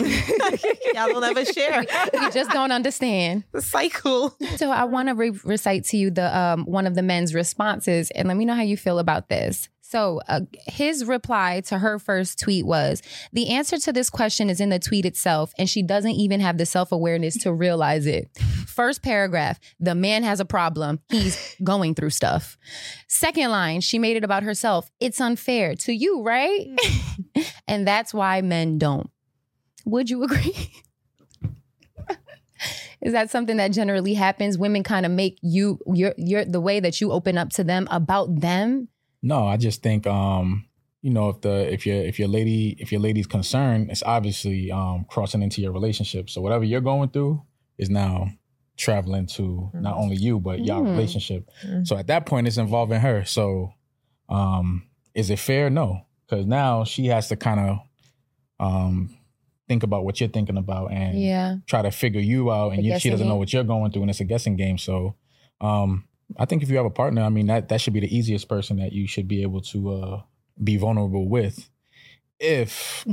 Y'all 0.96 1.14
will 1.14 1.22
never 1.22 1.46
share. 1.46 1.86
we 2.14 2.32
just 2.32 2.50
don't 2.50 2.72
understand 2.72 3.44
the 3.52 3.62
cycle. 3.62 4.36
So 4.56 4.72
I 4.72 4.86
want 4.86 5.10
to 5.10 5.14
re- 5.14 5.40
recite 5.44 5.84
to 5.86 5.98
you 5.98 6.10
the 6.10 6.36
um, 6.36 6.66
one 6.66 6.88
of 6.88 6.96
the 6.96 7.04
men's 7.04 7.36
responses, 7.36 8.10
and 8.12 8.28
let 8.28 8.36
me 8.36 8.46
know 8.46 8.56
how 8.56 8.64
you 8.64 8.76
feel 8.76 8.98
about 8.98 9.30
this. 9.30 9.70
So 9.94 10.22
uh, 10.28 10.40
his 10.66 11.06
reply 11.06 11.62
to 11.68 11.78
her 11.78 12.00
first 12.00 12.40
tweet 12.40 12.66
was, 12.66 13.04
"The 13.32 13.50
answer 13.50 13.78
to 13.78 13.94
this 13.94 14.10
question 14.10 14.50
is 14.50 14.60
in 14.60 14.70
the 14.70 14.80
tweet 14.80 15.06
itself, 15.06 15.54
and 15.60 15.70
she 15.70 15.84
doesn't 15.84 16.14
even 16.14 16.40
have 16.40 16.58
the 16.58 16.66
self 16.66 16.92
awareness 16.92 17.38
to 17.44 17.54
realize 17.54 18.08
it." 18.08 18.36
First 18.66 19.04
paragraph: 19.04 19.60
The 19.80 19.94
man 19.94 20.24
has 20.24 20.40
a 20.40 20.46
problem. 20.46 21.00
He's 21.10 21.56
going 21.64 21.94
through 21.94 22.10
stuff. 22.10 22.58
Second 23.08 23.52
line: 23.52 23.82
She 23.82 24.00
made 24.00 24.18
it 24.18 24.24
about 24.24 24.42
herself. 24.42 24.90
It's 25.00 25.22
unfair 25.22 25.76
to 25.76 25.94
you, 25.94 26.24
right? 26.24 26.76
and 27.68 27.88
that's 27.88 28.16
why 28.16 28.42
men 28.42 28.80
don't. 28.80 29.12
Would 29.86 30.10
you 30.10 30.24
agree? 30.24 30.74
Is 33.04 33.14
that 33.14 33.30
something 33.30 33.58
that 33.58 33.74
generally 33.74 34.16
happens? 34.16 34.58
Women 34.58 34.82
kind 34.82 35.06
of 35.06 35.12
make 35.12 35.38
you 35.44 35.78
your 35.86 36.16
your 36.18 36.46
the 36.46 36.62
way 36.62 36.80
that 36.80 37.00
you 37.00 37.12
open 37.12 37.38
up 37.38 37.50
to 37.52 37.64
them 37.64 37.88
about 37.92 38.40
them. 38.40 38.88
No, 39.24 39.48
I 39.48 39.58
just 39.58 39.82
think 39.82 40.06
um, 40.06 40.66
you 41.02 41.10
know, 41.10 41.30
if 41.30 41.42
the 41.42 41.74
if 41.74 41.86
your 41.88 41.96
if 42.04 42.20
your 42.20 42.28
lady 42.28 42.76
if 42.80 42.92
your 42.92 43.02
lady's 43.02 43.26
concerned, 43.28 43.90
it's 43.90 44.04
obviously 44.04 44.70
um 44.72 45.06
crossing 45.10 45.42
into 45.42 45.62
your 45.62 45.72
relationship. 45.72 46.30
So 46.30 46.42
whatever 46.42 46.64
you're 46.66 46.82
going 46.82 47.10
through 47.10 47.42
is 47.78 47.90
now 47.90 48.30
traveling 48.78 49.26
to 49.28 49.70
not 49.74 49.96
only 49.98 50.16
you 50.18 50.40
but 50.40 50.64
your 50.66 50.82
Mm. 50.82 50.90
relationship. 50.92 51.50
Mm. 51.66 51.88
So 51.88 51.96
at 51.98 52.08
that 52.08 52.26
point 52.26 52.48
it's 52.48 52.58
involving 52.58 53.00
her. 53.00 53.24
So 53.26 53.74
um 54.30 54.88
is 55.16 55.30
it 55.30 55.40
fair? 55.40 55.70
No. 55.70 56.06
Cuz 56.30 56.46
now 56.46 56.84
she 56.84 57.06
has 57.08 57.28
to 57.30 57.36
kind 57.36 57.60
of 57.60 57.80
um 58.60 59.16
think 59.68 59.84
about 59.84 60.04
what 60.04 60.20
you're 60.20 60.30
thinking 60.30 60.58
about 60.58 60.92
and 60.92 61.20
Yeah. 61.20 61.56
try 61.68 61.82
to 61.82 61.92
figure 61.92 62.20
you 62.22 62.52
out 62.52 62.74
and 62.74 62.84
you, 62.84 62.92
she 63.00 63.10
doesn't 63.10 63.28
know 63.28 63.38
what 63.38 63.54
you're 63.54 63.64
going 63.64 63.92
through 63.92 64.02
and 64.04 64.12
it's 64.12 64.20
a 64.20 64.26
guessing 64.26 64.56
game. 64.58 64.78
So 64.78 65.16
um 65.62 66.06
I 66.38 66.46
think 66.46 66.64
if 66.64 66.70
you 66.70 66.78
have 66.78 66.86
a 66.86 66.92
partner, 66.92 67.22
I 67.22 67.30
mean 67.30 67.48
that 67.48 67.70
that 67.70 67.82
should 67.82 67.94
be 67.94 68.00
the 68.00 68.16
easiest 68.16 68.48
person 68.48 68.78
that 68.78 68.92
you 68.92 69.08
should 69.08 69.28
be 69.28 69.42
able 69.42 69.62
to 69.62 69.92
uh 69.92 70.22
be 70.64 70.78
vulnerable 70.78 71.28
with 71.28 71.70
if 72.40 73.06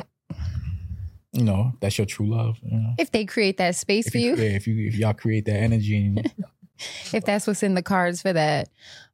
you 1.32 1.44
know 1.44 1.72
that's 1.80 1.98
your 1.98 2.06
true 2.06 2.30
love. 2.30 2.58
You 2.62 2.78
know? 2.78 2.94
If 2.98 3.12
they 3.12 3.24
create 3.24 3.56
that 3.58 3.76
space 3.76 4.06
If 4.06 4.12
for 4.12 4.18
you, 4.18 4.36
you, 4.36 4.42
yeah, 4.42 4.50
if 4.50 4.66
you 4.66 4.86
if 4.86 4.94
y'all 4.96 5.14
create 5.14 5.44
that 5.46 5.56
energy 5.56 6.06
and 6.06 6.32
if 7.12 7.24
that's 7.24 7.46
what's 7.46 7.62
in 7.62 7.74
the 7.74 7.82
cards 7.82 8.22
for 8.22 8.32
that. 8.32 8.68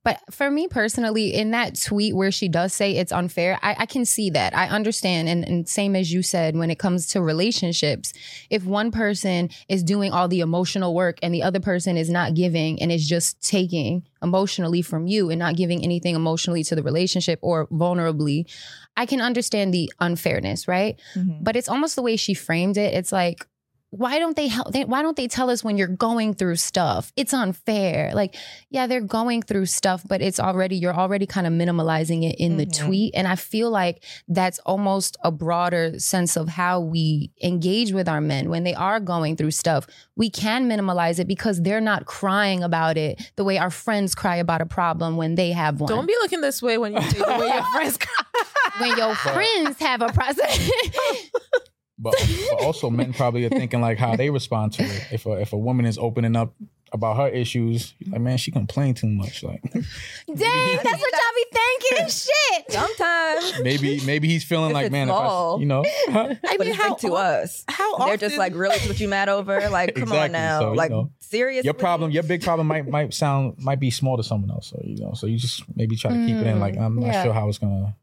But 0.06 0.20
for 0.30 0.52
me 0.52 0.68
personally, 0.68 1.34
in 1.34 1.50
that 1.50 1.74
tweet 1.74 2.14
where 2.14 2.30
she 2.30 2.46
does 2.46 2.72
say 2.72 2.92
it's 2.92 3.10
unfair, 3.10 3.58
I, 3.60 3.74
I 3.80 3.86
can 3.86 4.04
see 4.04 4.30
that. 4.30 4.56
I 4.56 4.68
understand. 4.68 5.28
And, 5.28 5.42
and 5.44 5.68
same 5.68 5.96
as 5.96 6.12
you 6.12 6.22
said, 6.22 6.56
when 6.56 6.70
it 6.70 6.78
comes 6.78 7.08
to 7.08 7.20
relationships, 7.20 8.12
if 8.48 8.64
one 8.64 8.92
person 8.92 9.50
is 9.68 9.82
doing 9.82 10.12
all 10.12 10.28
the 10.28 10.38
emotional 10.38 10.94
work 10.94 11.18
and 11.24 11.34
the 11.34 11.42
other 11.42 11.58
person 11.58 11.96
is 11.96 12.08
not 12.08 12.34
giving 12.34 12.80
and 12.80 12.92
is 12.92 13.08
just 13.08 13.42
taking 13.42 14.04
emotionally 14.22 14.80
from 14.80 15.08
you 15.08 15.28
and 15.28 15.40
not 15.40 15.56
giving 15.56 15.82
anything 15.82 16.14
emotionally 16.14 16.62
to 16.62 16.76
the 16.76 16.84
relationship 16.84 17.40
or 17.42 17.66
vulnerably, 17.66 18.48
I 18.96 19.06
can 19.06 19.20
understand 19.20 19.74
the 19.74 19.92
unfairness, 19.98 20.68
right? 20.68 21.00
Mm-hmm. 21.16 21.42
But 21.42 21.56
it's 21.56 21.68
almost 21.68 21.96
the 21.96 22.02
way 22.02 22.14
she 22.14 22.32
framed 22.32 22.76
it. 22.76 22.94
It's 22.94 23.10
like, 23.10 23.44
why 23.96 24.18
don't 24.18 24.36
they 24.36 24.48
help? 24.48 24.72
They, 24.72 24.84
why 24.84 25.02
don't 25.02 25.16
they 25.16 25.28
tell 25.28 25.50
us 25.50 25.64
when 25.64 25.76
you're 25.76 25.88
going 25.88 26.34
through 26.34 26.56
stuff? 26.56 27.12
It's 27.16 27.32
unfair. 27.32 28.12
Like, 28.14 28.36
yeah, 28.70 28.86
they're 28.86 29.00
going 29.00 29.42
through 29.42 29.66
stuff, 29.66 30.02
but 30.06 30.20
it's 30.20 30.38
already 30.38 30.76
you're 30.76 30.94
already 30.94 31.26
kind 31.26 31.46
of 31.46 31.52
minimalizing 31.52 32.28
it 32.28 32.36
in 32.38 32.56
the 32.56 32.66
mm-hmm. 32.66 32.86
tweet, 32.86 33.14
and 33.14 33.26
I 33.26 33.36
feel 33.36 33.70
like 33.70 34.02
that's 34.28 34.58
almost 34.60 35.16
a 35.22 35.30
broader 35.30 35.98
sense 35.98 36.36
of 36.36 36.48
how 36.48 36.80
we 36.80 37.30
engage 37.42 37.92
with 37.92 38.08
our 38.08 38.20
men 38.20 38.50
when 38.50 38.64
they 38.64 38.74
are 38.74 39.00
going 39.00 39.36
through 39.36 39.52
stuff. 39.52 39.86
We 40.16 40.30
can 40.30 40.68
minimalize 40.68 41.18
it 41.18 41.28
because 41.28 41.62
they're 41.62 41.80
not 41.80 42.06
crying 42.06 42.62
about 42.62 42.96
it 42.96 43.32
the 43.36 43.44
way 43.44 43.58
our 43.58 43.70
friends 43.70 44.14
cry 44.14 44.36
about 44.36 44.60
a 44.60 44.66
problem 44.66 45.16
when 45.16 45.34
they 45.34 45.52
have 45.52 45.80
one. 45.80 45.88
Don't 45.88 46.06
be 46.06 46.16
looking 46.20 46.40
this 46.40 46.62
way 46.62 46.78
when 46.78 46.94
you 46.94 47.02
say 47.02 47.18
the 47.18 47.38
way 47.38 47.48
your 47.48 47.64
friends 47.72 47.96
cry 47.98 48.26
when 48.78 48.96
your 48.96 49.14
friends 49.14 49.78
have 49.80 50.02
a 50.02 50.08
process. 50.08 50.70
But, 51.98 52.14
but 52.50 52.62
also 52.64 52.90
men 52.90 53.12
probably 53.14 53.46
are 53.46 53.48
thinking 53.48 53.80
like 53.80 53.96
how 53.98 54.16
they 54.16 54.28
respond 54.30 54.72
to 54.74 54.82
it. 54.84 55.06
If 55.12 55.24
a 55.26 55.32
if 55.40 55.52
a 55.54 55.58
woman 55.58 55.86
is 55.86 55.96
opening 55.96 56.36
up 56.36 56.54
about 56.92 57.16
her 57.16 57.28
issues, 57.28 57.94
like 58.10 58.20
man, 58.20 58.36
she 58.36 58.50
complained 58.50 58.98
too 58.98 59.08
much. 59.08 59.42
Like 59.42 59.62
Dang, 59.72 59.82
that's 60.26 60.84
what 60.84 61.12
y'all 61.12 61.34
be 61.34 61.44
thinking. 61.52 62.08
Shit. 62.08 62.70
Sometimes. 62.70 63.60
maybe 63.62 64.00
maybe 64.04 64.28
he's 64.28 64.44
feeling 64.44 64.72
like 64.74 64.86
it's 64.86 64.92
man, 64.92 65.08
if 65.08 65.14
I, 65.14 65.18
small. 65.18 65.58
you 65.60 65.66
know, 65.66 65.84
I 66.08 66.56
mean, 66.60 66.74
how 66.74 66.94
to 66.96 67.14
us? 67.14 67.64
How 67.68 67.96
They're 67.98 68.16
just 68.18 68.36
like 68.36 68.54
really 68.54 68.78
what 68.80 69.00
you 69.00 69.08
mad 69.08 69.28
over? 69.28 69.68
Like, 69.70 69.94
come 69.94 70.12
on 70.12 70.32
now. 70.32 70.60
So, 70.60 70.70
you 70.72 70.76
like, 70.76 70.90
know, 70.90 71.10
seriously. 71.18 71.66
your 71.66 71.74
problem, 71.74 72.10
your 72.10 72.22
big 72.24 72.42
problem 72.42 72.66
might 72.66 72.86
might 72.88 73.14
sound 73.14 73.54
might 73.58 73.80
be 73.80 73.90
small 73.90 74.16
to 74.18 74.22
someone 74.22 74.50
else. 74.50 74.68
So 74.68 74.80
you 74.84 74.98
know, 74.98 75.12
so 75.14 75.26
you 75.26 75.38
just 75.38 75.64
maybe 75.74 75.96
try 75.96 76.10
to 76.12 76.26
keep 76.26 76.36
it 76.36 76.46
in. 76.46 76.60
Like 76.60 76.76
I'm 76.76 76.96
not 76.96 77.04
Mm, 77.04 77.12
yeah. 77.12 77.24
sure 77.24 77.32
how 77.32 77.48
it's 77.48 77.58
gonna 77.58 77.96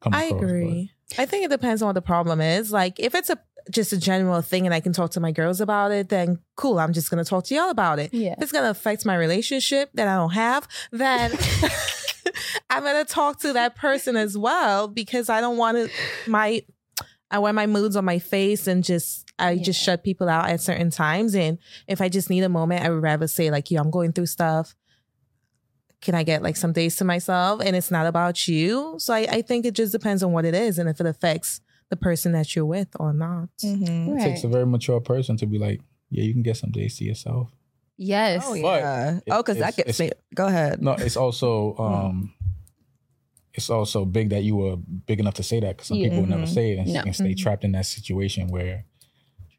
come 0.00 0.12
I 0.12 0.24
across. 0.24 0.40
but- 0.40 0.46
agree. 0.46 0.90
I 1.18 1.26
think 1.26 1.44
it 1.44 1.50
depends 1.50 1.82
on 1.82 1.86
what 1.86 1.94
the 1.94 2.02
problem 2.02 2.40
is. 2.40 2.72
Like 2.72 2.98
if 2.98 3.14
it's 3.14 3.30
a 3.30 3.38
just 3.70 3.92
a 3.92 3.96
general 3.96 4.42
thing 4.42 4.66
and 4.66 4.74
I 4.74 4.80
can 4.80 4.92
talk 4.92 5.12
to 5.12 5.20
my 5.20 5.30
girls 5.30 5.60
about 5.60 5.92
it, 5.92 6.08
then 6.08 6.40
cool. 6.56 6.78
I'm 6.78 6.92
just 6.92 7.10
gonna 7.10 7.24
talk 7.24 7.44
to 7.44 7.54
y'all 7.54 7.70
about 7.70 7.98
it. 7.98 8.12
Yeah. 8.12 8.32
If 8.32 8.42
it's 8.42 8.52
gonna 8.52 8.70
affect 8.70 9.06
my 9.06 9.16
relationship 9.16 9.90
that 9.94 10.08
I 10.08 10.16
don't 10.16 10.32
have, 10.32 10.66
then 10.90 11.32
I'm 12.70 12.82
gonna 12.82 13.04
talk 13.04 13.40
to 13.40 13.52
that 13.54 13.76
person 13.76 14.16
as 14.16 14.36
well 14.36 14.88
because 14.88 15.28
I 15.28 15.40
don't 15.40 15.56
want 15.56 15.76
to 15.76 15.90
my 16.30 16.62
I 17.30 17.38
wear 17.38 17.52
my 17.52 17.66
moods 17.66 17.96
on 17.96 18.04
my 18.04 18.18
face 18.18 18.66
and 18.66 18.84
just 18.84 19.30
I 19.38 19.56
just 19.56 19.82
shut 19.82 20.04
people 20.04 20.28
out 20.28 20.50
at 20.50 20.60
certain 20.60 20.90
times. 20.90 21.34
And 21.34 21.58
if 21.88 22.00
I 22.00 22.08
just 22.08 22.28
need 22.28 22.44
a 22.44 22.48
moment, 22.48 22.84
I 22.84 22.90
would 22.90 23.02
rather 23.02 23.26
say 23.26 23.50
like, 23.50 23.70
"Yo, 23.70 23.80
I'm 23.80 23.90
going 23.90 24.12
through 24.12 24.26
stuff." 24.26 24.74
Can 26.02 26.14
I 26.14 26.22
get 26.24 26.42
like 26.42 26.56
some 26.56 26.72
days 26.72 26.96
to 26.96 27.04
myself? 27.04 27.62
And 27.64 27.74
it's 27.74 27.90
not 27.90 28.06
about 28.06 28.46
you. 28.48 28.96
So 28.98 29.14
I, 29.14 29.20
I 29.20 29.42
think 29.42 29.64
it 29.64 29.74
just 29.74 29.92
depends 29.92 30.22
on 30.22 30.32
what 30.32 30.44
it 30.44 30.54
is 30.54 30.78
and 30.78 30.88
if 30.88 31.00
it 31.00 31.06
affects 31.06 31.60
the 31.90 31.96
person 31.96 32.32
that 32.32 32.54
you're 32.54 32.66
with 32.66 32.88
or 33.00 33.12
not. 33.12 33.48
It 33.62 34.20
takes 34.22 34.44
a 34.44 34.48
very 34.48 34.66
mature 34.66 35.00
person 35.00 35.36
to 35.38 35.46
be 35.46 35.58
like, 35.58 35.80
yeah, 36.10 36.24
you 36.24 36.32
can 36.32 36.42
get 36.42 36.56
some 36.56 36.70
days 36.70 36.98
to 36.98 37.04
yourself. 37.04 37.50
Yes. 37.96 38.42
Oh, 38.46 38.60
But 38.60 38.80
yeah. 38.82 39.16
it- 39.18 39.22
oh, 39.30 39.42
because 39.42 39.56
I 39.58 39.70
that 39.70 39.76
gets. 39.76 40.00
Go 40.34 40.46
ahead. 40.46 40.82
No, 40.82 40.92
it's 40.92 41.16
also 41.16 41.76
um 41.78 42.34
it's 43.54 43.68
also 43.70 44.04
big 44.04 44.30
that 44.30 44.42
you 44.42 44.56
were 44.56 44.76
big 44.76 45.20
enough 45.20 45.34
to 45.34 45.42
say 45.42 45.60
that 45.60 45.76
because 45.76 45.88
some 45.88 45.98
Yeah. 45.98 46.04
people 46.08 46.20
would 46.22 46.30
never 46.30 46.46
say 46.46 46.72
it 46.72 46.78
and, 46.78 46.92
No. 46.92 47.00
and 47.00 47.14
stay 47.14 47.34
Mhm. 47.34 47.38
trapped 47.38 47.64
in 47.64 47.72
that 47.72 47.84
situation 47.86 48.48
where 48.48 48.86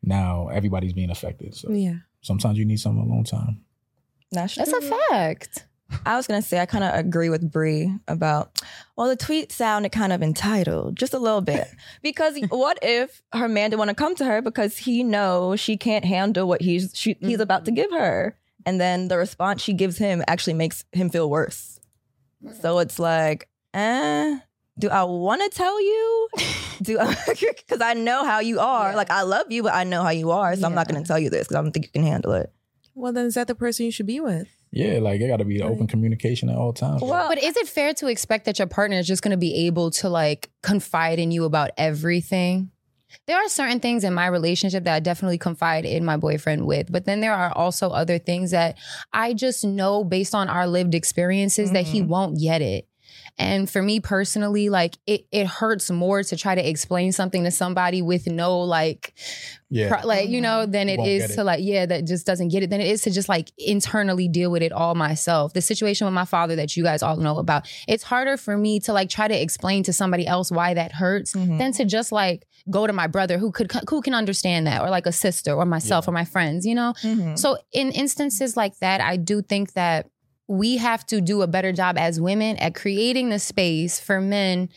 now 0.01 0.47
everybody's 0.47 0.93
being 0.93 1.11
affected. 1.11 1.53
So 1.55 1.71
Yeah. 1.71 1.97
sometimes 2.21 2.57
you 2.57 2.65
need 2.65 2.79
some 2.79 2.97
alone 2.97 3.23
time. 3.23 3.63
That's, 4.31 4.55
That's 4.55 4.73
a 4.73 4.81
fact. 4.81 5.67
I 6.05 6.15
was 6.15 6.27
gonna 6.27 6.41
say 6.41 6.59
I 6.59 6.65
kind 6.65 6.83
of 6.83 6.93
agree 6.93 7.29
with 7.29 7.51
Bree 7.51 7.93
about. 8.07 8.61
Well, 8.95 9.07
the 9.07 9.15
tweet 9.15 9.51
sounded 9.51 9.91
kind 9.91 10.13
of 10.13 10.21
entitled, 10.21 10.95
just 10.95 11.13
a 11.13 11.19
little 11.19 11.41
bit, 11.41 11.67
because 12.01 12.37
what 12.49 12.77
if 12.81 13.21
her 13.33 13.47
man 13.47 13.69
didn't 13.69 13.79
want 13.79 13.89
to 13.89 13.95
come 13.95 14.15
to 14.15 14.25
her 14.25 14.41
because 14.41 14.77
he 14.77 15.03
knows 15.03 15.59
she 15.59 15.77
can't 15.77 16.05
handle 16.05 16.47
what 16.47 16.61
he's 16.61 16.91
she, 16.93 17.17
he's 17.19 17.39
about 17.39 17.65
to 17.65 17.71
give 17.71 17.91
her, 17.91 18.37
and 18.65 18.79
then 18.79 19.07
the 19.07 19.17
response 19.17 19.61
she 19.61 19.73
gives 19.73 19.97
him 19.97 20.23
actually 20.27 20.53
makes 20.53 20.85
him 20.91 21.09
feel 21.09 21.29
worse. 21.29 21.79
So 22.61 22.79
it's 22.79 22.99
like, 22.99 23.47
eh. 23.73 24.39
Do 24.79 24.89
I 24.89 25.03
want 25.03 25.43
to 25.43 25.55
tell 25.55 25.79
you? 25.79 26.29
Do 26.81 26.97
because 26.97 27.81
I 27.81 27.93
know 27.93 28.25
how 28.25 28.39
you 28.39 28.59
are. 28.59 28.95
Like 28.95 29.11
I 29.11 29.21
love 29.21 29.51
you, 29.51 29.63
but 29.63 29.73
I 29.73 29.83
know 29.83 30.01
how 30.01 30.09
you 30.09 30.31
are, 30.31 30.55
so 30.55 30.65
I'm 30.65 30.73
not 30.73 30.87
going 30.87 31.01
to 31.01 31.07
tell 31.07 31.19
you 31.19 31.29
this 31.29 31.47
because 31.47 31.57
I 31.57 31.61
don't 31.61 31.71
think 31.71 31.85
you 31.85 31.91
can 31.91 32.03
handle 32.03 32.33
it. 32.33 32.51
Well, 32.95 33.13
then 33.13 33.27
is 33.27 33.35
that 33.35 33.47
the 33.47 33.55
person 33.55 33.85
you 33.85 33.91
should 33.91 34.07
be 34.07 34.19
with? 34.19 34.47
Yeah, 34.75 34.97
like 34.99 35.21
it 35.21 35.27
got 35.27 35.37
to 35.37 35.45
be 35.45 35.61
open 35.61 35.85
communication 35.85 36.49
at 36.49 36.55
all 36.55 36.73
times. 36.73 37.03
Well, 37.03 37.29
but 37.29 37.37
is 37.37 37.55
it 37.57 37.67
fair 37.67 37.93
to 37.93 38.07
expect 38.07 38.45
that 38.45 38.57
your 38.57 38.67
partner 38.67 38.97
is 38.97 39.05
just 39.05 39.21
going 39.21 39.31
to 39.31 39.37
be 39.37 39.67
able 39.67 39.91
to 39.91 40.09
like 40.09 40.49
confide 40.63 41.19
in 41.19 41.29
you 41.29 41.45
about 41.45 41.69
everything? 41.77 42.71
There 43.27 43.37
are 43.37 43.47
certain 43.49 43.79
things 43.79 44.03
in 44.03 44.15
my 44.15 44.25
relationship 44.25 44.85
that 44.85 44.95
I 44.95 44.99
definitely 44.99 45.37
confide 45.37 45.85
in 45.85 46.03
my 46.03 46.17
boyfriend 46.17 46.65
with, 46.65 46.91
but 46.91 47.05
then 47.05 47.21
there 47.21 47.35
are 47.35 47.51
also 47.51 47.91
other 47.91 48.17
things 48.17 48.49
that 48.49 48.79
I 49.13 49.35
just 49.35 49.63
know 49.63 50.03
based 50.03 50.33
on 50.33 50.49
our 50.49 50.65
lived 50.65 50.95
experiences 50.95 51.71
that 51.73 51.85
he 51.85 52.01
mm-hmm. 52.01 52.09
won't 52.09 52.39
get 52.39 52.63
it. 52.63 52.87
And 53.37 53.69
for 53.69 53.81
me 53.81 53.99
personally, 53.99 54.69
like 54.69 54.97
it, 55.07 55.25
it 55.31 55.47
hurts 55.47 55.89
more 55.89 56.21
to 56.23 56.37
try 56.37 56.53
to 56.53 56.69
explain 56.69 57.11
something 57.11 57.43
to 57.43 57.51
somebody 57.51 58.01
with 58.01 58.27
no 58.27 58.59
like, 58.59 59.13
Yeah. 59.69 59.89
pro- 59.89 60.07
like 60.07 60.29
you 60.29 60.39
know, 60.39 60.61
mm-hmm. 60.61 60.71
than 60.71 60.87
it 60.87 60.99
Won't 60.99 61.09
is 61.09 61.31
it. 61.31 61.35
to 61.35 61.43
like 61.43 61.61
yeah, 61.63 61.87
that 61.87 62.05
just 62.05 62.27
doesn't 62.27 62.49
get 62.49 62.61
it. 62.61 62.69
Than 62.69 62.79
it 62.79 62.87
is 62.87 63.01
to 63.03 63.11
just 63.11 63.29
like 63.29 63.51
internally 63.57 64.27
deal 64.27 64.51
with 64.51 64.61
it 64.61 64.71
all 64.71 64.93
myself. 64.93 65.53
The 65.53 65.61
situation 65.61 66.05
with 66.05 66.13
my 66.13 66.25
father 66.25 66.55
that 66.57 66.77
you 66.77 66.83
guys 66.83 67.01
all 67.01 67.17
know 67.17 67.39
about, 67.39 67.67
it's 67.87 68.03
harder 68.03 68.37
for 68.37 68.55
me 68.55 68.79
to 68.81 68.93
like 68.93 69.09
try 69.09 69.27
to 69.27 69.41
explain 69.41 69.81
to 69.83 69.93
somebody 69.93 70.27
else 70.27 70.51
why 70.51 70.75
that 70.75 70.91
hurts 70.91 71.33
mm-hmm. 71.33 71.57
than 71.57 71.71
to 71.73 71.85
just 71.85 72.11
like 72.11 72.45
go 72.69 72.85
to 72.85 72.93
my 72.93 73.07
brother 73.07 73.39
who 73.39 73.51
could 73.51 73.71
who 73.89 74.01
can 74.01 74.13
understand 74.13 74.67
that, 74.67 74.81
or 74.81 74.91
like 74.91 75.07
a 75.07 75.11
sister, 75.11 75.53
or 75.53 75.65
myself, 75.65 76.07
or 76.07 76.11
my 76.11 76.25
friends. 76.25 76.67
You 76.67 76.75
know, 76.75 76.93
mm-hmm. 77.01 77.35
so 77.35 77.57
in 77.71 77.91
instances 77.91 78.55
like 78.55 78.77
that, 78.77 79.01
I 79.01 79.17
do 79.17 79.41
think 79.41 79.73
that 79.73 80.07
we 80.53 80.77
have 80.77 81.05
to 81.07 81.19
do 81.19 81.41
a 81.41 81.47
better 81.47 81.71
job 81.71 81.97
as 81.97 82.21
women 82.21 82.57
at 82.57 82.75
creating 82.75 83.29
the 83.29 83.39
space 83.39 83.99
for 83.99 84.21
men 84.21 84.69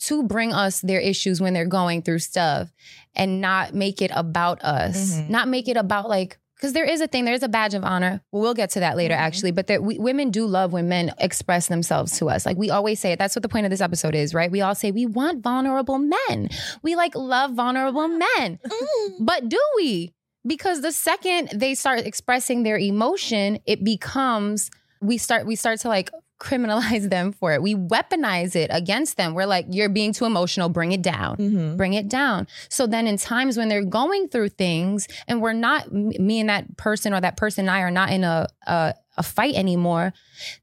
to 0.00 0.24
bring 0.24 0.52
us 0.52 0.80
their 0.80 1.00
issues 1.00 1.40
when 1.40 1.54
they're 1.54 1.64
going 1.64 2.02
through 2.02 2.18
stuff 2.18 2.72
and 3.14 3.40
not 3.40 3.72
make 3.72 4.02
it 4.02 4.10
about 4.14 4.62
us, 4.64 5.14
mm-hmm. 5.14 5.30
not 5.30 5.46
make 5.46 5.68
it 5.68 5.76
about 5.76 6.08
like, 6.08 6.38
because 6.56 6.72
there 6.72 6.84
is 6.84 7.00
a 7.00 7.06
thing, 7.06 7.24
there's 7.24 7.42
a 7.44 7.48
badge 7.48 7.74
of 7.74 7.84
honor. 7.84 8.20
Well, 8.32 8.42
we'll 8.42 8.54
get 8.54 8.70
to 8.70 8.80
that 8.80 8.96
later, 8.96 9.14
mm-hmm. 9.14 9.22
actually. 9.22 9.52
But 9.52 9.68
there, 9.68 9.80
we, 9.80 9.98
women 9.98 10.30
do 10.30 10.44
love 10.46 10.72
when 10.72 10.88
men 10.88 11.12
express 11.18 11.68
themselves 11.68 12.18
to 12.18 12.28
us. 12.28 12.44
Like 12.44 12.56
we 12.56 12.70
always 12.70 12.98
say 12.98 13.12
it. 13.12 13.18
That's 13.18 13.36
what 13.36 13.42
the 13.42 13.48
point 13.48 13.66
of 13.66 13.70
this 13.70 13.80
episode 13.80 14.16
is, 14.16 14.34
right? 14.34 14.50
We 14.50 14.60
all 14.60 14.74
say 14.74 14.90
we 14.90 15.06
want 15.06 15.42
vulnerable 15.42 15.98
men. 15.98 16.48
We 16.82 16.96
like 16.96 17.14
love 17.14 17.52
vulnerable 17.52 18.08
men. 18.08 18.58
Mm. 18.64 19.10
But 19.20 19.48
do 19.48 19.60
we? 19.76 20.14
Because 20.44 20.80
the 20.80 20.90
second 20.90 21.50
they 21.54 21.76
start 21.76 22.00
expressing 22.00 22.64
their 22.64 22.78
emotion, 22.78 23.60
it 23.66 23.84
becomes 23.84 24.70
we 25.02 25.18
start 25.18 25.46
we 25.46 25.56
start 25.56 25.80
to 25.80 25.88
like 25.88 26.10
criminalize 26.42 27.08
them 27.10 27.32
for 27.32 27.52
it. 27.52 27.62
We 27.62 27.74
weaponize 27.74 28.56
it 28.56 28.70
against 28.72 29.16
them. 29.16 29.34
We're 29.34 29.46
like, 29.46 29.66
you're 29.70 29.88
being 29.88 30.12
too 30.12 30.24
emotional, 30.24 30.68
bring 30.68 30.92
it 30.92 31.02
down. 31.02 31.36
Mm-hmm. 31.36 31.76
Bring 31.76 31.94
it 31.94 32.08
down. 32.08 32.48
So 32.68 32.86
then 32.86 33.06
in 33.06 33.16
times 33.16 33.56
when 33.56 33.68
they're 33.68 33.84
going 33.84 34.28
through 34.28 34.50
things 34.50 35.06
and 35.28 35.40
we're 35.40 35.52
not 35.52 35.92
me 35.92 36.40
and 36.40 36.48
that 36.48 36.76
person 36.76 37.14
or 37.14 37.20
that 37.20 37.36
person 37.36 37.62
and 37.62 37.70
I 37.70 37.80
are 37.80 37.90
not 37.90 38.10
in 38.10 38.24
a 38.24 38.48
a, 38.66 38.94
a 39.16 39.22
fight 39.22 39.54
anymore, 39.54 40.12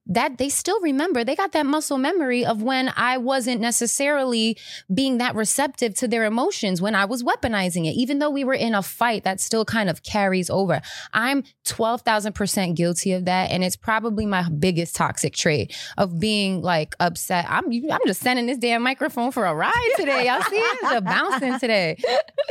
that 0.07 0.37
they 0.37 0.49
still 0.49 0.79
remember. 0.81 1.23
They 1.23 1.35
got 1.35 1.51
that 1.51 1.65
muscle 1.65 1.97
memory 1.97 2.45
of 2.45 2.63
when 2.63 2.91
I 2.95 3.17
wasn't 3.17 3.61
necessarily 3.61 4.57
being 4.93 5.19
that 5.19 5.35
receptive 5.35 5.93
to 5.95 6.07
their 6.07 6.25
emotions 6.25 6.81
when 6.81 6.95
I 6.95 7.05
was 7.05 7.23
weaponizing 7.23 7.85
it. 7.85 7.91
Even 7.91 8.19
though 8.19 8.29
we 8.29 8.43
were 8.43 8.53
in 8.53 8.73
a 8.73 8.81
fight, 8.81 9.23
that 9.23 9.39
still 9.39 9.65
kind 9.65 9.89
of 9.89 10.03
carries 10.03 10.49
over. 10.49 10.81
I'm 11.13 11.43
12,000% 11.65 12.75
guilty 12.75 13.13
of 13.13 13.25
that. 13.25 13.51
And 13.51 13.63
it's 13.63 13.75
probably 13.75 14.25
my 14.25 14.47
biggest 14.49 14.95
toxic 14.95 15.35
trait 15.35 15.75
of 15.97 16.19
being 16.19 16.61
like 16.61 16.95
upset. 16.99 17.45
I'm, 17.47 17.65
I'm 17.65 18.01
just 18.07 18.21
sending 18.21 18.47
this 18.47 18.57
damn 18.57 18.81
microphone 18.81 19.31
for 19.31 19.45
a 19.45 19.53
ride 19.53 19.91
today. 19.95 20.27
Y'all 20.27 20.41
see 20.41 20.55
it? 20.55 20.77
It's 20.81 21.01
bouncing 21.01 21.59
today. 21.59 21.97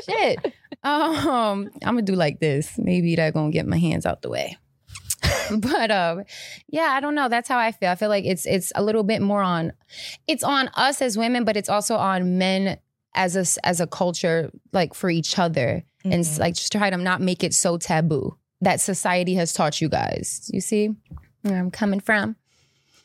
Shit. 0.05 0.55
Um, 0.85 1.71
I'm 1.83 1.95
gonna 1.95 2.03
do 2.03 2.15
like 2.15 2.39
this. 2.39 2.79
Maybe 2.79 3.17
that 3.17 3.35
gonna 3.35 3.51
get 3.51 3.67
my 3.67 3.79
hands 3.79 4.07
out 4.07 4.23
the 4.23 4.31
way. 4.31 4.57
but 5.59 5.91
um 5.91 6.25
yeah 6.69 6.91
i 6.93 7.01
don't 7.01 7.15
know. 7.15 7.29
That's 7.29 7.49
how 7.49 7.59
i 7.59 7.73
feel. 7.73 7.91
I 7.91 7.95
feel 7.95 8.09
like 8.09 8.25
it's 8.25 8.47
it's 8.47 8.73
a 8.75 8.83
little 8.83 9.03
bit 9.03 9.23
more 9.23 9.43
on 9.43 9.73
it's 10.27 10.45
on 10.45 10.69
us 10.75 11.01
as 11.03 11.17
women 11.17 11.45
but 11.45 11.57
it's 11.57 11.69
also 11.69 11.97
on 11.97 12.39
men 12.39 12.79
as 13.15 13.37
a 13.37 13.67
as 13.67 13.81
a 13.81 13.87
culture 13.87 14.51
like 14.73 14.95
for 14.95 15.11
each 15.11 15.39
other. 15.39 15.85
And 16.05 16.27
like 16.39 16.55
just 16.55 16.73
try 16.73 16.89
to 16.89 16.97
not 16.97 17.21
make 17.21 17.45
it 17.45 17.53
so 17.53 17.77
taboo 17.77 18.37
that 18.63 18.81
society 18.81 19.35
has 19.35 19.53
taught 19.53 19.81
you 19.81 19.89
guys. 19.91 20.49
You 20.53 20.61
see 20.61 20.91
where 21.43 21.59
i'm 21.59 21.71
coming 21.71 22.01
from 22.01 22.37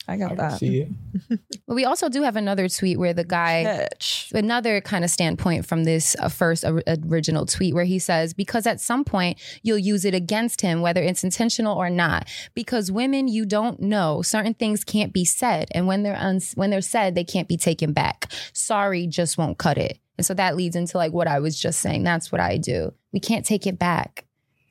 i 0.07 0.17
got 0.17 0.37
I 0.39 0.57
see 0.57 0.81
it. 0.81 0.89
but 1.67 1.75
we 1.75 1.85
also 1.85 2.09
do 2.09 2.23
have 2.23 2.35
another 2.35 2.67
tweet 2.67 2.99
where 2.99 3.13
the 3.13 3.23
guy, 3.23 3.87
another 4.33 4.81
kind 4.81 5.03
of 5.03 5.09
standpoint 5.09 5.65
from 5.65 5.85
this 5.85 6.15
uh, 6.19 6.29
first 6.29 6.65
or- 6.65 6.83
original 7.09 7.45
tweet, 7.45 7.73
where 7.73 7.85
he 7.85 7.99
says, 7.99 8.33
because 8.33 8.67
at 8.67 8.81
some 8.81 9.05
point 9.05 9.39
you'll 9.61 9.77
use 9.77 10.03
it 10.03 10.13
against 10.13 10.61
him, 10.61 10.81
whether 10.81 11.01
it's 11.01 11.23
intentional 11.23 11.77
or 11.77 11.89
not. 11.89 12.29
Because 12.53 12.91
women, 12.91 13.27
you 13.27 13.45
don't 13.45 13.79
know, 13.79 14.21
certain 14.21 14.53
things 14.53 14.83
can't 14.83 15.13
be 15.13 15.23
said, 15.23 15.69
and 15.71 15.87
when 15.87 16.03
they're 16.03 16.19
uns- 16.19 16.53
when 16.55 16.69
they're 16.69 16.81
said, 16.81 17.15
they 17.15 17.23
can't 17.23 17.47
be 17.47 17.57
taken 17.57 17.93
back. 17.93 18.31
Sorry, 18.53 19.07
just 19.07 19.37
won't 19.37 19.57
cut 19.57 19.77
it. 19.77 19.99
And 20.17 20.25
so 20.25 20.33
that 20.33 20.55
leads 20.55 20.75
into 20.75 20.97
like 20.97 21.13
what 21.13 21.27
I 21.27 21.39
was 21.39 21.59
just 21.59 21.79
saying. 21.79 22.03
That's 22.03 22.31
what 22.31 22.41
I 22.41 22.57
do. 22.57 22.93
We 23.11 23.19
can't 23.19 23.45
take 23.45 23.65
it 23.65 23.79
back. 23.79 24.25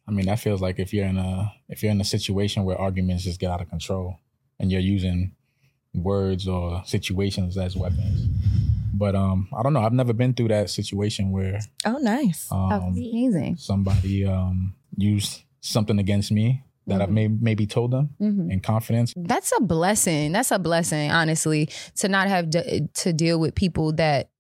I 0.07 0.11
mean, 0.11 0.27
that 0.27 0.41
feels 0.41 0.61
like 0.61 0.78
if 0.78 0.93
you're 0.93 1.07
in 1.07 1.17
a 1.17 1.52
if 1.69 1.83
you're 1.83 1.93
in 1.93 2.01
a 2.01 2.05
situation 2.05 2.65
where 2.65 2.78
arguments 2.78 3.25
just 3.25 3.41
get 3.41 3.51
out 3.51 3.61
of 3.61 3.69
control 3.69 4.17
and 4.60 4.70
you're 4.70 4.81
using 4.81 5.32
words 5.94 6.48
or 6.48 6.82
situations 6.86 7.56
as 7.58 7.76
weapons. 7.76 8.28
But 8.94 9.14
um, 9.14 9.48
I 9.56 9.62
don't 9.62 9.72
know. 9.72 9.81
I've 9.82 9.92
never 9.92 10.12
been 10.12 10.34
through 10.34 10.48
that 10.48 10.70
situation 10.70 11.31
where 11.32 11.60
Oh, 11.84 11.98
nice. 11.98 12.48
um, 12.52 12.72
amazing. 12.72 13.56
somebody 13.56 14.24
um 14.26 14.74
used 14.97 15.42
something 15.60 15.98
against 15.98 16.31
me 16.32 16.62
that 16.86 17.00
I've 17.00 17.10
may, 17.10 17.28
maybe 17.28 17.64
told 17.66 17.92
them 17.92 18.10
Mhm. 18.20 18.50
in 18.50 18.60
confidence. 18.60 19.12
That's 19.16 19.52
a 19.56 19.60
blessing. 19.62 20.32
That's 20.32 20.50
a 20.50 20.58
blessing, 20.58 21.10
honestly, 21.12 21.68
to 21.97 22.08
not 22.08 22.26
have 22.28 22.50
d- 22.50 22.89
to 22.94 23.12
deal 23.12 23.39
with 23.39 23.55
people 23.55 23.92
that 23.94 24.31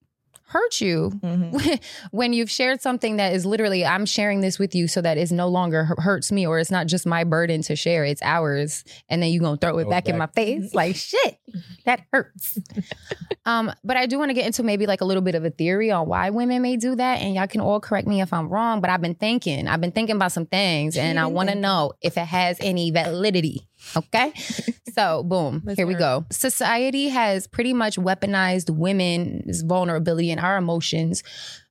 hurt 0.52 0.80
you 0.80 1.08
when 2.10 2.32
you've 2.32 2.50
shared 2.50 2.82
something 2.82 3.16
that 3.16 3.32
is 3.32 3.46
literally 3.46 3.84
I'm 3.84 4.04
sharing 4.04 4.42
this 4.42 4.58
with 4.58 4.74
you 4.74 4.86
so 4.86 5.00
that 5.00 5.16
it 5.16 5.30
no 5.32 5.48
longer 5.48 5.84
hurts 5.84 6.30
me 6.30 6.46
or 6.46 6.58
it's 6.58 6.70
not 6.70 6.86
just 6.88 7.06
my 7.06 7.24
burden 7.24 7.62
to 7.62 7.76
share, 7.76 8.04
it's 8.04 8.20
ours. 8.22 8.84
And 9.08 9.22
then 9.22 9.30
you 9.30 9.40
going 9.40 9.56
to 9.56 9.60
throw 9.60 9.78
it 9.78 9.84
Throw 9.84 9.90
it 9.90 9.90
back 9.90 10.08
in 10.08 10.18
my 10.18 10.26
face 10.26 10.74
like 10.74 10.96
shit. 10.96 11.38
That 11.86 12.02
hurts. 12.12 12.58
um 13.46 13.72
but 13.82 13.96
I 13.96 14.06
do 14.06 14.18
want 14.18 14.30
to 14.30 14.34
get 14.34 14.46
into 14.46 14.62
maybe 14.62 14.86
like 14.86 15.00
a 15.00 15.04
little 15.04 15.22
bit 15.22 15.34
of 15.34 15.44
a 15.44 15.50
theory 15.50 15.90
on 15.90 16.06
why 16.06 16.30
women 16.30 16.60
may 16.60 16.76
do 16.76 16.94
that 16.96 17.20
and 17.20 17.34
y'all 17.34 17.46
can 17.46 17.60
all 17.60 17.80
correct 17.80 18.06
me 18.06 18.20
if 18.20 18.32
I'm 18.32 18.48
wrong, 18.48 18.80
but 18.80 18.90
I've 18.90 19.00
been 19.00 19.14
thinking. 19.14 19.68
I've 19.68 19.80
been 19.80 19.92
thinking 19.92 20.16
about 20.16 20.32
some 20.32 20.46
things 20.46 20.96
and 20.96 21.18
I 21.18 21.26
want 21.26 21.48
to 21.48 21.54
know 21.54 21.92
if 22.02 22.18
it 22.18 22.26
has 22.26 22.58
any 22.60 22.90
validity. 22.90 23.68
Okay. 23.96 24.32
so, 24.94 25.22
boom, 25.22 25.62
here 25.76 25.86
we 25.86 25.94
go. 25.94 26.24
Society 26.30 27.08
has 27.08 27.46
pretty 27.46 27.72
much 27.72 27.96
weaponized 27.96 28.70
women's 28.70 29.62
vulnerability 29.62 30.30
and 30.30 30.40
our 30.40 30.56
emotions 30.56 31.22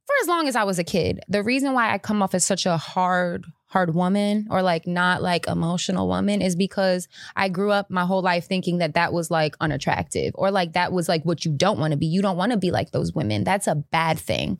for 0.05 0.13
as 0.21 0.27
long 0.27 0.47
as 0.47 0.55
I 0.55 0.63
was 0.63 0.79
a 0.79 0.83
kid. 0.83 1.21
The 1.27 1.43
reason 1.43 1.73
why 1.73 1.93
I 1.93 1.97
come 1.97 2.21
off 2.21 2.35
as 2.35 2.45
such 2.45 2.65
a 2.65 2.77
hard, 2.77 3.45
hard 3.67 3.95
woman 3.95 4.47
or 4.49 4.61
like 4.61 4.85
not 4.85 5.21
like 5.21 5.47
emotional 5.47 6.07
woman 6.07 6.41
is 6.41 6.55
because 6.55 7.07
I 7.35 7.47
grew 7.47 7.71
up 7.71 7.89
my 7.89 8.05
whole 8.05 8.21
life 8.21 8.45
thinking 8.45 8.79
that 8.79 8.95
that 8.95 9.13
was 9.13 9.31
like 9.31 9.55
unattractive 9.61 10.33
or 10.35 10.51
like 10.51 10.73
that 10.73 10.91
was 10.91 11.07
like 11.07 11.23
what 11.23 11.45
you 11.45 11.51
don't 11.51 11.79
want 11.79 11.91
to 11.91 11.97
be. 11.97 12.07
You 12.07 12.21
don't 12.21 12.37
want 12.37 12.51
to 12.51 12.57
be 12.57 12.71
like 12.71 12.91
those 12.91 13.13
women. 13.13 13.43
That's 13.43 13.67
a 13.67 13.75
bad 13.75 14.19
thing. 14.19 14.59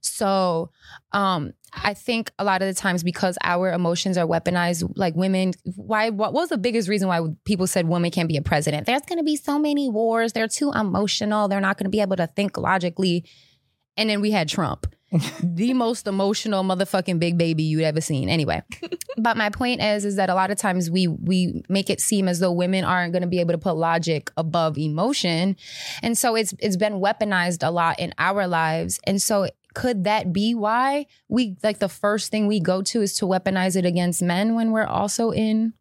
So, 0.00 0.70
um, 1.12 1.52
I 1.74 1.94
think 1.94 2.30
a 2.38 2.44
lot 2.44 2.62
of 2.62 2.68
the 2.68 2.74
times 2.74 3.02
because 3.02 3.36
our 3.42 3.72
emotions 3.72 4.16
are 4.16 4.26
weaponized, 4.26 4.90
like 4.96 5.14
women, 5.14 5.52
why 5.76 6.10
what 6.10 6.32
was 6.32 6.48
the 6.48 6.58
biggest 6.58 6.88
reason 6.88 7.08
why 7.08 7.20
people 7.44 7.66
said 7.66 7.88
women 7.88 8.10
can't 8.10 8.28
be 8.28 8.36
a 8.36 8.42
president? 8.42 8.86
There's 8.86 9.02
gonna 9.02 9.24
be 9.24 9.36
so 9.36 9.58
many 9.58 9.88
wars, 9.88 10.32
they're 10.32 10.48
too 10.48 10.72
emotional, 10.72 11.48
they're 11.48 11.60
not 11.60 11.78
gonna 11.78 11.90
be 11.90 12.00
able 12.00 12.16
to 12.16 12.26
think 12.26 12.56
logically. 12.56 13.24
And 13.96 14.08
then 14.08 14.20
we 14.20 14.30
had 14.30 14.48
Trump. 14.48 14.86
the 15.42 15.72
most 15.72 16.06
emotional 16.06 16.62
motherfucking 16.62 17.18
big 17.18 17.38
baby 17.38 17.62
you'd 17.62 17.82
ever 17.82 18.00
seen. 18.00 18.28
Anyway, 18.28 18.62
but 19.16 19.38
my 19.38 19.48
point 19.48 19.82
is, 19.82 20.04
is 20.04 20.16
that 20.16 20.28
a 20.28 20.34
lot 20.34 20.50
of 20.50 20.58
times 20.58 20.90
we 20.90 21.08
we 21.08 21.62
make 21.70 21.88
it 21.88 22.00
seem 22.00 22.28
as 22.28 22.40
though 22.40 22.52
women 22.52 22.84
aren't 22.84 23.12
going 23.12 23.22
to 23.22 23.28
be 23.28 23.40
able 23.40 23.52
to 23.52 23.58
put 23.58 23.76
logic 23.76 24.30
above 24.36 24.76
emotion, 24.76 25.56
and 26.02 26.18
so 26.18 26.34
it's 26.34 26.54
it's 26.58 26.76
been 26.76 26.94
weaponized 26.94 27.66
a 27.66 27.70
lot 27.70 27.98
in 27.98 28.12
our 28.18 28.46
lives. 28.46 29.00
And 29.04 29.20
so, 29.20 29.48
could 29.78 30.02
that 30.02 30.32
be 30.32 30.56
why 30.56 31.06
we 31.28 31.56
like 31.62 31.78
the 31.78 31.88
first 31.88 32.32
thing 32.32 32.48
we 32.48 32.58
go 32.58 32.82
to 32.82 33.00
is 33.00 33.14
to 33.16 33.24
weaponize 33.26 33.76
it 33.76 33.84
against 33.84 34.20
men 34.20 34.56
when 34.56 34.72
we're 34.72 34.84
also 34.84 35.30
in 35.30 35.72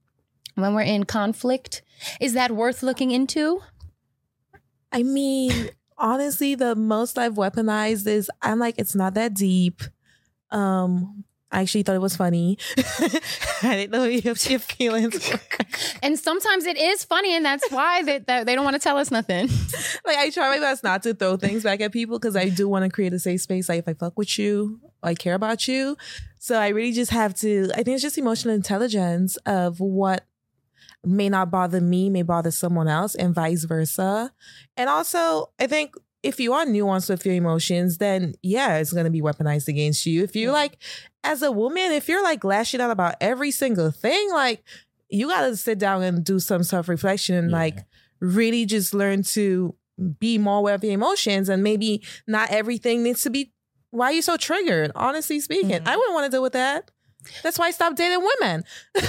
when 0.53 0.75
we're 0.75 0.81
in 0.81 1.03
conflict? 1.03 1.81
Is 2.21 2.33
that 2.33 2.51
worth 2.51 2.83
looking 2.83 3.09
into? 3.09 3.59
I 4.91 5.01
mean, 5.01 5.71
honestly, 5.97 6.53
the 6.53 6.75
most 6.75 7.17
I've 7.17 7.33
weaponized 7.33 8.05
is 8.05 8.29
I'm 8.39 8.59
like, 8.59 8.75
it's 8.77 8.93
not 8.93 9.15
that 9.15 9.33
deep. 9.33 9.81
Um, 10.51 11.23
I 11.51 11.61
actually 11.61 11.83
thought 11.83 11.95
it 11.95 12.01
was 12.01 12.15
funny. 12.15 12.57
I 12.77 13.75
didn't 13.75 13.91
know 13.91 14.03
you 14.03 14.21
have 14.21 14.49
your 14.49 14.59
feelings. 14.59 15.31
and 16.03 16.19
sometimes 16.19 16.65
it 16.65 16.77
is 16.77 17.05
funny, 17.05 17.35
and 17.35 17.45
that's 17.45 17.69
why 17.71 18.03
they, 18.03 18.19
that 18.19 18.45
they 18.45 18.53
don't 18.53 18.65
want 18.65 18.75
to 18.75 18.81
tell 18.81 18.97
us 18.97 19.11
nothing. 19.11 19.47
like 20.05 20.17
I 20.17 20.29
try 20.29 20.49
my 20.49 20.59
best 20.59 20.83
not 20.83 21.03
to 21.03 21.13
throw 21.13 21.37
things 21.37 21.63
back 21.63 21.79
at 21.79 21.93
people 21.93 22.19
because 22.19 22.35
I 22.35 22.49
do 22.49 22.67
want 22.67 22.83
to 22.83 22.89
create 22.89 23.13
a 23.13 23.19
safe 23.19 23.41
space. 23.41 23.69
Like 23.69 23.79
if 23.79 23.87
I 23.87 23.93
fuck 23.93 24.17
with 24.17 24.37
you, 24.37 24.81
I 25.01 25.15
care 25.15 25.35
about 25.35 25.67
you. 25.67 25.95
So 26.39 26.59
I 26.59 26.67
really 26.69 26.91
just 26.91 27.11
have 27.11 27.33
to. 27.35 27.69
I 27.73 27.83
think 27.83 27.95
it's 27.95 28.03
just 28.03 28.17
emotional 28.17 28.53
intelligence 28.53 29.37
of 29.45 29.79
what 29.79 30.25
may 31.05 31.29
not 31.29 31.49
bother 31.49 31.79
me 31.79 32.09
may 32.09 32.23
bother 32.23 32.51
someone 32.51 32.89
else, 32.89 33.15
and 33.15 33.33
vice 33.33 33.63
versa. 33.63 34.33
And 34.75 34.89
also, 34.89 35.51
I 35.59 35.67
think 35.67 35.95
if 36.23 36.39
you 36.39 36.53
are 36.53 36.65
nuanced 36.65 37.09
with 37.09 37.25
your 37.25 37.35
emotions, 37.35 37.99
then 37.99 38.33
yeah, 38.41 38.77
it's 38.77 38.91
gonna 38.91 39.09
be 39.09 39.21
weaponized 39.21 39.67
against 39.67 40.05
you. 40.05 40.23
If 40.23 40.35
you 40.35 40.51
like, 40.51 40.77
as 41.27 41.41
a 41.41 41.51
woman, 41.51 41.91
if 41.91 42.07
you're 42.07 42.23
like 42.23 42.43
lashing 42.43 42.79
out 42.79 42.89
about 42.89 43.15
every 43.19 43.51
single 43.51 43.91
thing, 43.91 44.31
like 44.31 44.63
you 45.09 45.27
gotta 45.27 45.57
sit 45.57 45.77
down 45.77 46.01
and 46.01 46.23
do 46.23 46.39
some 46.39 46.63
self 46.63 46.87
reflection 46.87 47.35
and 47.35 47.51
like 47.51 47.79
really 48.19 48.65
just 48.65 48.93
learn 48.93 49.23
to 49.23 49.75
be 50.19 50.37
more 50.37 50.59
aware 50.59 50.75
of 50.75 50.83
your 50.83 50.93
emotions 50.93 51.49
and 51.49 51.63
maybe 51.63 52.01
not 52.27 52.49
everything 52.49 53.03
needs 53.03 53.23
to 53.23 53.29
be 53.29 53.51
why 53.89 54.07
are 54.07 54.13
you 54.13 54.21
so 54.21 54.37
triggered 54.37 54.91
honestly 54.95 55.39
speaking. 55.39 55.71
I 55.71 55.77
mm-hmm. 55.79 55.97
wouldn't 55.97 56.13
want 56.13 56.25
to 56.25 56.31
deal 56.31 56.41
with 56.41 56.53
that. 56.53 56.91
That's 57.43 57.59
why 57.59 57.67
i 57.67 57.71
stopped 57.71 57.97
dating 57.97 58.25
women. 58.39 58.63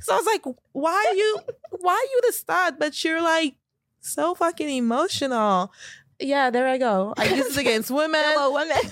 So 0.00 0.14
i 0.14 0.16
was 0.16 0.26
like 0.26 0.42
why 0.72 1.06
are 1.08 1.14
you 1.14 1.38
why 1.70 1.92
are 1.92 2.10
you 2.12 2.20
the 2.26 2.32
stud 2.32 2.78
but 2.78 3.02
you're 3.04 3.22
like 3.22 3.54
so 4.00 4.34
fucking 4.34 4.68
emotional 4.68 5.72
yeah 6.20 6.50
there 6.50 6.66
i 6.68 6.78
go. 6.78 7.14
I 7.16 7.24
use 7.34 7.56
it 7.56 7.60
against 7.60 7.90
women. 8.00 8.22
women. 8.52 8.76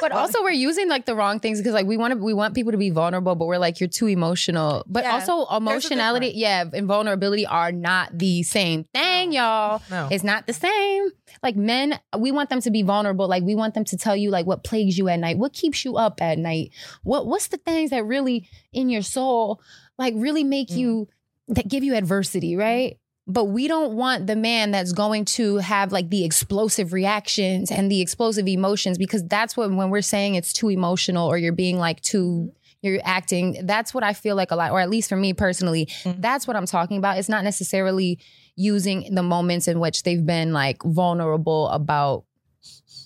But 0.00 0.10
also 0.10 0.42
we're 0.42 0.50
using 0.50 0.88
like 0.88 1.06
the 1.06 1.14
wrong 1.14 1.38
things 1.38 1.58
because 1.60 1.74
like 1.74 1.86
we 1.86 1.96
want 1.96 2.12
to 2.12 2.18
we 2.18 2.34
want 2.34 2.54
people 2.56 2.72
to 2.72 2.78
be 2.78 2.90
vulnerable 2.90 3.36
but 3.36 3.46
we're 3.46 3.58
like 3.58 3.78
you're 3.78 3.88
too 3.88 4.08
emotional. 4.08 4.84
But 4.88 5.04
Yeah, 5.04 5.12
also 5.12 5.46
emotionality 5.54 6.32
yeah 6.34 6.64
and 6.72 6.88
vulnerability 6.88 7.46
are 7.46 7.70
not 7.70 8.18
the 8.18 8.42
same. 8.42 8.82
Thing 8.92 9.30
y'all. 9.32 9.80
No. 9.90 10.08
it's 10.10 10.24
not 10.24 10.48
the 10.48 10.52
same. 10.54 11.08
Like 11.42 11.54
men 11.54 12.00
we 12.18 12.32
want 12.32 12.50
them 12.50 12.60
to 12.62 12.70
be 12.72 12.82
vulnerable. 12.82 13.28
Like 13.28 13.44
we 13.44 13.54
want 13.54 13.74
them 13.74 13.84
to 13.84 13.96
tell 13.96 14.16
you 14.16 14.30
like 14.30 14.44
what 14.44 14.64
plagues 14.64 14.98
you 14.98 15.08
at 15.08 15.20
night 15.20 15.38
what 15.38 15.52
keeps 15.52 15.84
you 15.84 15.96
up 15.96 16.20
at 16.20 16.36
night 16.36 16.72
what 17.04 17.26
what's 17.28 17.46
the 17.48 17.58
things 17.58 17.90
that 17.90 18.04
really 18.04 18.48
in 18.72 18.88
your 18.88 19.02
soul 19.02 19.60
like 19.98 20.14
really 20.16 20.42
make 20.42 20.68
Mm. 20.70 20.76
you 20.78 21.08
that 21.48 21.68
give 21.68 21.84
you 21.84 21.94
adversity 21.94 22.56
right 22.56 22.98
but 23.26 23.44
we 23.44 23.68
don't 23.68 23.94
want 23.94 24.26
the 24.26 24.36
man 24.36 24.72
that's 24.72 24.92
going 24.92 25.24
to 25.24 25.58
have 25.58 25.92
like 25.92 26.10
the 26.10 26.24
explosive 26.24 26.92
reactions 26.92 27.70
and 27.70 27.90
the 27.90 28.00
explosive 28.00 28.48
emotions 28.48 28.98
because 28.98 29.24
that's 29.28 29.56
what 29.56 29.70
when 29.72 29.90
we're 29.90 30.02
saying 30.02 30.34
it's 30.34 30.52
too 30.52 30.68
emotional 30.68 31.28
or 31.28 31.38
you're 31.38 31.52
being 31.52 31.78
like 31.78 32.00
too 32.00 32.26
mm-hmm. 32.26 32.86
you're 32.86 33.00
acting 33.04 33.64
that's 33.64 33.94
what 33.94 34.02
i 34.02 34.12
feel 34.12 34.34
like 34.34 34.50
a 34.50 34.56
lot 34.56 34.72
or 34.72 34.80
at 34.80 34.90
least 34.90 35.08
for 35.08 35.16
me 35.16 35.32
personally 35.32 35.86
mm-hmm. 35.86 36.20
that's 36.20 36.46
what 36.46 36.56
i'm 36.56 36.66
talking 36.66 36.96
about. 36.96 37.18
It's 37.18 37.28
not 37.28 37.44
necessarily 37.44 38.18
using 38.56 39.14
the 39.14 39.22
moments 39.22 39.68
in 39.68 39.80
which 39.80 40.02
they've 40.02 40.24
been 40.24 40.52
like 40.52 40.82
vulnerable 40.82 41.68
about 41.68 42.24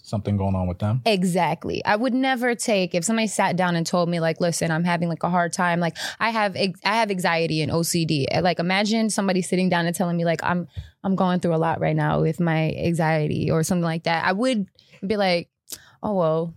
Something 0.07 0.37
going 0.37 0.55
on 0.55 0.69
with 0.69 0.79
them. 0.79 1.03
Exactly. 1.05 1.85
I 1.85 1.97
would 1.97 2.15
never 2.15 2.55
take 2.55 2.95
if 2.95 3.05
somebody 3.05 3.27
sat 3.27 3.57
down 3.57 3.75
and 3.75 3.85
told 3.85 4.09
me 4.09 4.21
like, 4.21 4.41
"Listen, 4.41 4.71
I'm 4.71 4.85
having 4.85 5.09
like 5.09 5.25
a 5.25 5.29
hard 5.29 5.53
time. 5.53 5.81
Like, 5.81 5.97
I 6.21 6.31
have 6.31 6.57
I 6.57 6.71
have 6.85 7.11
anxiety 7.11 7.61
and 7.61 7.73
OCD. 7.73 8.27
Like, 8.41 8.61
imagine 8.61 9.11
somebody 9.11 9.43
sitting 9.43 9.69
down 9.69 9.85
and 9.85 9.97
telling 9.97 10.17
me 10.17 10.25
like, 10.25 10.45
"I'm 10.45 10.69
I'm 11.03 11.17
going 11.17 11.41
through 11.41 11.57
a 11.57 11.59
lot 11.59 11.81
right 11.81 11.97
now 11.97 12.21
with 12.21 12.39
my 12.39 12.73
anxiety 12.75 13.51
or 13.51 13.65
something 13.65 13.83
like 13.83 14.05
that." 14.05 14.25
I 14.25 14.31
would 14.31 14.69
be 15.05 15.17
like, 15.17 15.51
"Oh 16.05 16.15
well." 16.15 16.55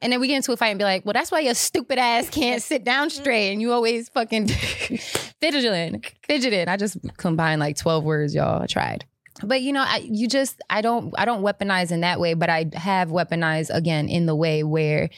And 0.00 0.12
then 0.12 0.20
we 0.20 0.28
get 0.28 0.36
into 0.36 0.52
a 0.52 0.56
fight 0.56 0.68
and 0.68 0.78
be 0.78 0.84
like, 0.84 1.04
"Well, 1.04 1.12
that's 1.12 1.32
why 1.32 1.40
your 1.40 1.54
stupid 1.54 1.98
ass 1.98 2.30
can't 2.30 2.62
sit 2.62 2.84
down 2.84 3.08
mm-hmm. 3.08 3.20
straight 3.20 3.50
and 3.50 3.60
you 3.60 3.72
always 3.72 4.10
fucking 4.10 4.46
fidgeting, 5.40 6.04
fidgeting." 6.22 6.68
I 6.68 6.76
just 6.76 6.98
combined 7.16 7.58
like 7.58 7.76
twelve 7.76 8.04
words, 8.04 8.32
y'all. 8.32 8.62
I 8.62 8.66
tried 8.66 9.06
but 9.42 9.60
you 9.62 9.72
know 9.72 9.82
I, 9.86 9.98
you 10.04 10.28
just 10.28 10.60
i 10.70 10.80
don't 10.80 11.12
i 11.18 11.24
don't 11.24 11.42
weaponize 11.42 11.90
in 11.90 12.00
that 12.00 12.20
way 12.20 12.34
but 12.34 12.48
i 12.50 12.66
have 12.74 13.08
weaponized 13.08 13.70
again 13.74 14.08
in 14.08 14.26
the 14.26 14.34
way 14.34 14.62
where 14.62 15.10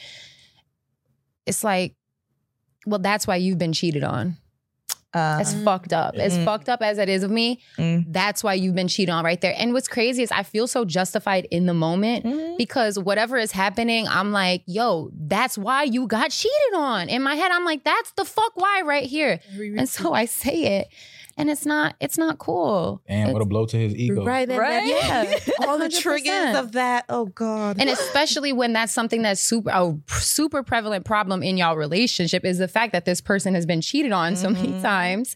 it's 1.45 1.63
like 1.63 1.95
well 2.85 2.99
that's 2.99 3.27
why 3.27 3.35
you've 3.37 3.57
been 3.57 3.73
cheated 3.73 4.03
on. 4.03 4.37
That's 5.13 5.53
fucked 5.53 5.93
up. 5.93 6.15
as 6.15 6.37
Mm. 6.37 6.43
fucked 6.43 6.67
up 6.67 6.81
as 6.81 6.97
it 6.97 7.07
is 7.07 7.23
of 7.23 7.31
me 7.31 7.61
that's 7.77 8.43
why 8.43 8.53
you've 8.53 8.75
been 8.75 8.89
cheated 8.89 9.13
on 9.13 9.23
right 9.23 9.39
there. 9.39 9.55
And 9.57 9.71
what's 9.71 9.87
crazy 9.87 10.23
is 10.23 10.31
i 10.31 10.43
feel 10.43 10.67
so 10.67 10.83
justified 10.83 11.47
in 11.51 11.67
the 11.67 11.73
moment 11.73 12.57
because 12.57 12.99
whatever 12.99 13.37
is 13.37 13.51
happening 13.53 14.07
i'm 14.09 14.33
like 14.33 14.61
yo 14.65 15.09
that's 15.17 15.57
why 15.57 15.83
you 15.83 16.05
got 16.07 16.31
cheated 16.31 16.73
on. 16.75 17.07
In 17.07 17.23
my 17.23 17.35
head 17.35 17.49
i'm 17.51 17.63
like 17.63 17.83
that's 17.85 18.11
the 18.17 18.25
fuck 18.25 18.51
why 18.55 18.81
right 18.83 19.05
here. 19.05 19.39
And 19.79 19.87
so 19.87 20.13
i 20.13 20.25
say 20.25 20.79
it 20.79 20.87
and 21.37 21.49
it's 21.49 21.65
not 21.65 21.95
it's 21.99 22.17
not 22.17 22.37
cool 22.37 23.01
And 23.07 23.33
what 23.33 23.41
a 23.41 23.45
blow 23.45 23.65
to 23.65 23.77
his 23.77 23.93
ego. 23.95 24.23
right 24.25 24.47
and 24.49 24.57
Right? 24.57 24.87
yeah 24.87 25.37
all 25.67 25.77
the 25.77 25.89
triggers 25.89 26.55
of 26.55 26.71
that 26.73 27.05
oh 27.09 27.25
god 27.25 27.77
and 27.79 27.89
especially 27.89 28.53
when 28.53 28.73
that's 28.73 28.93
something 28.93 29.21
that's 29.21 29.41
super 29.41 29.69
a 29.69 29.95
super 30.19 30.63
prevalent 30.63 31.05
problem 31.05 31.43
in 31.43 31.57
y'all 31.57 31.75
relationship 31.75 32.45
is 32.45 32.57
the 32.57 32.67
fact 32.67 32.93
that 32.93 33.05
this 33.05 33.21
person 33.21 33.53
has 33.55 33.65
been 33.65 33.81
cheated 33.81 34.11
on 34.11 34.35
so 34.35 34.49
many 34.49 34.79
times 34.81 35.35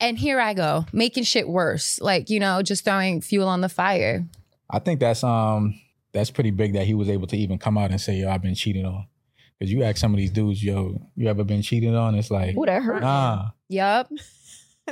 and 0.00 0.18
here 0.18 0.40
i 0.40 0.52
go 0.54 0.84
making 0.92 1.24
shit 1.24 1.48
worse 1.48 2.00
like 2.00 2.28
you 2.30 2.38
know 2.40 2.62
just 2.62 2.84
throwing 2.84 3.20
fuel 3.20 3.48
on 3.48 3.60
the 3.60 3.68
fire 3.68 4.26
I 4.72 4.78
think 4.78 5.00
that's 5.00 5.24
um 5.24 5.74
that's 6.12 6.30
pretty 6.30 6.52
big 6.52 6.74
that 6.74 6.86
he 6.86 6.94
was 6.94 7.08
able 7.08 7.26
to 7.26 7.36
even 7.36 7.58
come 7.58 7.76
out 7.76 7.90
and 7.90 8.00
say, 8.00 8.14
"Yo, 8.20 8.30
I've 8.30 8.40
been 8.40 8.54
cheated 8.54 8.84
on." 8.84 9.04
Because 9.58 9.72
you 9.72 9.82
ask 9.82 9.96
some 9.96 10.12
of 10.14 10.18
these 10.18 10.30
dudes, 10.30 10.62
"Yo, 10.62 11.00
you 11.16 11.26
ever 11.28 11.42
been 11.42 11.60
cheated 11.60 11.92
on?" 11.96 12.14
It's 12.14 12.30
like, 12.30 12.56
Ooh, 12.56 12.64
that 12.66 12.80
hurt. 12.80 13.00
Nah, 13.02 13.50
Yup. 13.68 14.08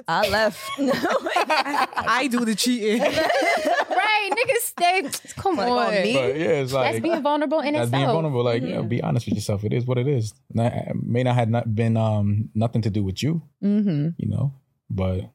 I 0.07 0.29
left. 0.29 0.61
No, 0.79 0.93
I 0.95 2.29
do 2.31 2.45
the 2.45 2.55
cheating. 2.55 3.01
right, 3.03 4.31
niggas 4.31 4.63
stay. 4.63 5.11
Come 5.37 5.57
Like, 5.57 5.69
on. 5.69 5.79
on 5.95 6.03
me? 6.03 6.13
But 6.15 6.37
yeah, 6.37 6.47
it's 6.63 6.73
like 6.73 6.93
That's 6.93 7.03
being 7.03 7.23
vulnerable 7.23 7.61
in 7.61 7.75
that's 7.75 7.87
itself. 7.87 8.01
being 8.03 8.13
vulnerable. 8.13 8.45
Like, 8.45 8.63
yeah, 8.63 8.81
be 8.83 9.03
honest 9.03 9.27
with 9.27 9.35
yourself. 9.35 9.65
It 9.65 9.73
is 9.73 9.87
what 9.87 9.99
it 9.99 10.07
is. 10.09 10.35
Not, 10.53 10.73
may 11.03 11.23
not 11.23 11.35
have 11.35 11.49
not 11.49 11.75
been 11.75 11.97
um 11.97 12.51
nothing 12.55 12.83
to 12.83 12.91
do 12.91 13.03
with 13.03 13.23
you, 13.23 13.43
Mm-hmm. 13.63 14.09
you 14.19 14.29
know. 14.29 14.53
But 14.91 15.31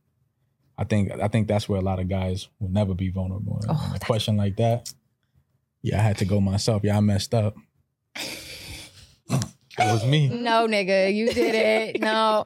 I 0.78 0.84
think 0.86 1.12
I 1.12 1.28
think 1.28 1.48
that's 1.48 1.68
where 1.70 1.80
a 1.80 1.84
lot 1.84 2.00
of 2.00 2.08
guys 2.10 2.48
will 2.60 2.70
never 2.70 2.94
be 2.94 3.10
vulnerable. 3.10 3.60
Oh, 3.70 3.92
a 3.96 4.00
question 4.00 4.38
like 4.38 4.56
that, 4.58 4.92
yeah, 5.82 6.00
I 6.00 6.04
had 6.04 6.18
to 6.20 6.26
go 6.26 6.40
myself. 6.42 6.82
Yeah, 6.84 6.98
I 6.98 7.02
messed 7.02 7.34
up. 7.34 7.56
It 9.80 9.92
was 9.92 10.06
me. 10.06 10.28
No, 10.44 10.68
nigga, 10.68 11.14
you 11.14 11.32
did 11.32 11.56
it. 11.56 12.02
No, 12.14 12.46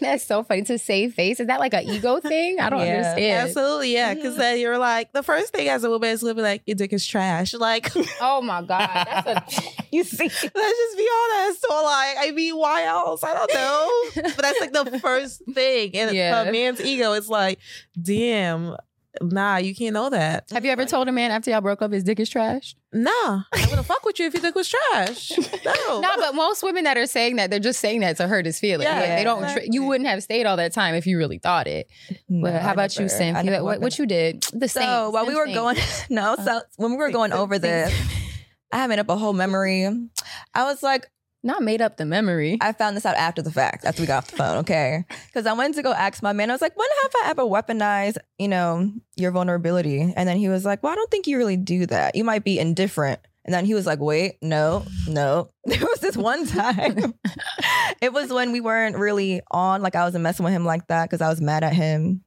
that's 0.00 0.24
so 0.24 0.42
funny 0.42 0.62
to 0.62 0.78
save 0.78 1.14
face. 1.14 1.38
Is 1.38 1.46
that 1.46 1.60
like 1.60 1.74
an 1.74 1.84
ego 1.84 2.20
thing? 2.20 2.58
I 2.58 2.70
don't 2.70 2.80
Yeah, 2.80 2.96
understand. 2.96 3.48
Absolutely, 3.48 3.92
yeah. 3.92 4.14
Because 4.14 4.32
mm-hmm. 4.32 4.40
then 4.40 4.58
you're 4.60 4.78
like, 4.78 5.12
the 5.12 5.22
first 5.22 5.52
thing 5.52 5.68
as 5.68 5.84
a 5.84 5.90
woman 5.90 6.10
is 6.10 6.22
gonna 6.22 6.34
be 6.34 6.42
like, 6.42 6.62
your 6.66 6.74
dick 6.74 6.92
is 6.92 7.06
trash. 7.06 7.54
Like, 7.64 7.90
oh 8.20 8.42
my 8.42 8.60
god, 8.62 8.88
that's 9.06 9.26
a 9.26 9.62
you 9.90 10.04
see. 10.04 10.24
Let's 10.24 10.42
just 10.52 10.96
be 10.98 11.08
honest. 11.22 11.62
So 11.62 11.74
like, 11.82 12.16
I 12.18 12.32
mean, 12.34 12.56
why 12.56 12.84
else? 12.84 13.22
I 13.24 13.32
don't 13.32 13.54
know. 13.54 14.22
but 14.36 14.42
that's 14.42 14.60
like 14.60 14.72
the 14.72 14.98
first 15.00 15.42
thing. 15.54 15.94
And 15.96 16.14
Yeah. 16.14 16.42
a 16.42 16.52
man's 16.52 16.80
ego 16.80 17.12
is 17.12 17.28
like, 17.28 17.58
damn, 18.00 18.76
nah, 19.22 19.56
you 19.56 19.74
can't 19.74 19.94
know 19.94 20.10
that. 20.10 20.48
Have 20.50 20.64
you 20.64 20.70
ever 20.70 20.84
told 20.84 21.08
a 21.08 21.12
man 21.12 21.30
after 21.30 21.50
y'all 21.50 21.60
broke 21.60 21.82
up 21.82 21.92
his 21.92 22.02
dick 22.04 22.18
is 22.20 22.28
trash? 22.28 22.74
Nah, 22.92 23.10
I 23.10 23.66
wouldn't 23.68 23.86
fuck 23.86 24.04
with 24.04 24.18
you 24.18 24.26
if 24.26 24.34
your 24.34 24.42
dick 24.42 24.54
was 24.54 24.68
trash. 24.68 25.32
No. 25.64 26.00
No, 26.00 26.10
but 26.16 26.34
most 26.34 26.62
women 26.62 26.84
that 26.84 26.98
are 26.98 27.06
saying 27.06 27.36
that, 27.36 27.48
they're 27.50 27.58
just 27.58 27.80
saying 27.80 28.00
that 28.00 28.18
to 28.18 28.28
hurt 28.28 28.44
his 28.44 28.60
feelings. 28.60 28.84
Yeah, 28.84 29.00
Like, 29.00 29.08
they 29.16 29.24
don't. 29.24 29.38
Tr- 29.40 29.44
exactly. 29.46 29.68
you 29.72 29.84
wouldn't 29.84 30.08
have 30.08 30.22
stayed 30.22 30.44
all 30.44 30.56
that 30.58 30.72
time 30.74 30.94
if 30.94 31.06
you 31.06 31.16
really 31.16 31.38
thought 31.38 31.66
it. 31.66 31.88
No, 32.28 32.42
But 32.50 32.60
how 32.60 32.68
I 32.68 32.72
about 32.72 32.94
you, 32.96 33.02
never- 33.02 33.14
I 33.14 33.18
Cynthia? 33.18 33.42
never 33.50 33.64
What, 33.64 33.80
what 33.80 33.98
you 33.98 34.06
did? 34.06 34.42
The 34.52 34.68
same. 34.68 34.82
So 34.84 35.10
while 35.10 35.26
we 35.26 35.34
were 35.34 35.46
going, 35.46 35.76
no, 36.10 36.36
so 36.44 36.60
when 36.76 36.90
we 36.92 36.96
were 36.98 37.10
going 37.10 37.32
over 37.32 37.58
this, 37.58 37.92
I 38.70 38.78
had 38.78 38.88
made 38.90 38.98
up 38.98 39.08
a 39.08 39.16
whole 39.16 39.32
memory. 39.32 39.84
I 40.52 40.64
was 40.64 40.82
like, 40.82 41.06
not 41.44 41.62
made 41.62 41.80
up 41.80 41.96
the 41.96 42.06
memory. 42.06 42.58
I 42.60 42.72
found 42.72 42.96
this 42.96 43.06
out 43.06 43.16
after 43.16 43.42
the 43.42 43.52
fact, 43.52 43.84
after 43.84 44.02
we 44.02 44.06
got 44.06 44.18
off 44.18 44.30
the 44.30 44.36
phone, 44.36 44.56
okay? 44.58 45.04
Because 45.26 45.46
I 45.46 45.52
went 45.52 45.74
to 45.74 45.82
go 45.82 45.92
ask 45.92 46.22
my 46.22 46.32
man. 46.32 46.50
I 46.50 46.54
was 46.54 46.62
like, 46.62 46.76
when 46.76 46.88
have 47.02 47.12
I 47.24 47.30
ever 47.30 47.42
weaponized, 47.42 48.18
you 48.38 48.48
know, 48.48 48.90
your 49.16 49.32
vulnerability? 49.32 50.12
And 50.16 50.28
then 50.28 50.36
he 50.36 50.48
was 50.48 50.64
like, 50.64 50.82
well, 50.82 50.92
I 50.92 50.94
don't 50.96 51.10
think 51.10 51.26
you 51.26 51.36
really 51.36 51.56
do 51.56 51.86
that. 51.86 52.14
You 52.14 52.22
might 52.24 52.44
be 52.44 52.58
indifferent. 52.58 53.20
And 53.44 53.52
then 53.52 53.64
he 53.66 53.74
was 53.74 53.84
like, 53.84 53.98
wait, 54.00 54.38
no, 54.40 54.84
no. 55.06 55.50
There 55.66 55.80
was 55.80 56.00
this 56.00 56.16
one 56.16 56.46
time. 56.46 57.14
it 58.00 58.12
was 58.12 58.32
when 58.32 58.52
we 58.52 58.60
weren't 58.60 58.96
really 58.96 59.42
on, 59.50 59.82
like 59.82 59.96
I 59.96 60.04
wasn't 60.04 60.22
messing 60.22 60.44
with 60.44 60.52
him 60.52 60.64
like 60.64 60.86
that 60.86 61.10
because 61.10 61.20
I 61.20 61.28
was 61.28 61.40
mad 61.40 61.64
at 61.64 61.74
him 61.74 62.22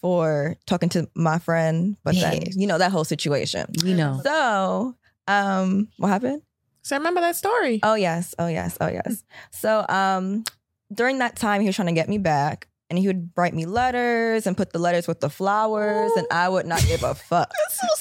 for 0.00 0.56
talking 0.66 0.90
to 0.90 1.08
my 1.14 1.38
friend. 1.38 1.96
But 2.04 2.14
then, 2.16 2.42
you 2.52 2.66
know, 2.66 2.78
that 2.78 2.92
whole 2.92 3.04
situation. 3.04 3.66
We 3.82 3.94
know. 3.94 4.20
So, 4.22 4.96
um, 5.26 5.88
what 5.96 6.08
happened? 6.08 6.42
So 6.84 6.94
I 6.94 6.98
remember 6.98 7.20
that 7.22 7.34
story. 7.34 7.80
Oh 7.82 7.94
yes, 7.94 8.34
oh 8.38 8.46
yes, 8.46 8.76
oh 8.80 8.88
yes. 8.88 9.24
So 9.50 9.84
um 9.88 10.44
during 10.92 11.18
that 11.18 11.34
time 11.36 11.62
he 11.62 11.66
was 11.66 11.76
trying 11.76 11.88
to 11.88 11.94
get 11.94 12.08
me 12.10 12.18
back 12.18 12.68
and 12.90 12.98
he 12.98 13.06
would 13.06 13.30
write 13.36 13.54
me 13.54 13.64
letters 13.64 14.46
and 14.46 14.54
put 14.54 14.72
the 14.74 14.78
letters 14.78 15.08
with 15.08 15.20
the 15.20 15.30
flowers 15.30 16.12
and 16.16 16.26
I 16.30 16.46
would 16.48 16.66
not 16.66 16.82
give 16.86 17.02
a 17.02 17.14
fuck. 17.30 17.50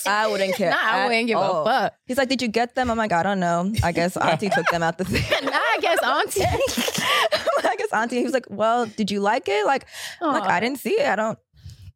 I 0.06 0.28
wouldn't 0.28 0.56
care. 0.56 0.70
Nah, 0.72 0.78
I 0.82 1.06
wouldn't 1.08 1.28
give 1.28 1.40
a 1.40 1.64
fuck. 1.64 1.94
He's 2.06 2.18
like, 2.18 2.28
Did 2.28 2.42
you 2.42 2.50
get 2.50 2.76
them? 2.76 2.92
I'm 2.92 2.98
like, 2.98 3.14
I 3.14 3.24
don't 3.24 3.40
know. 3.40 3.72
I 3.82 3.94
guess 3.94 4.18
Auntie 4.22 4.50
took 4.50 4.68
them 4.68 4.84
out 4.84 4.98
the 4.98 5.06
thing. 5.06 5.24
Nah, 5.46 5.52
I 5.54 5.78
guess 5.80 6.00
auntie. 6.04 6.42
I 7.66 7.76
guess 7.78 7.92
Auntie. 7.94 8.18
He 8.18 8.24
was 8.24 8.34
like, 8.34 8.48
Well, 8.50 8.86
did 8.86 9.10
you 9.10 9.22
like 9.22 9.48
it? 9.48 9.66
Like, 9.66 9.86
like, 10.20 10.44
I 10.44 10.60
didn't 10.60 10.80
see 10.80 10.92
it. 11.00 11.08
I 11.08 11.16
don't 11.16 11.40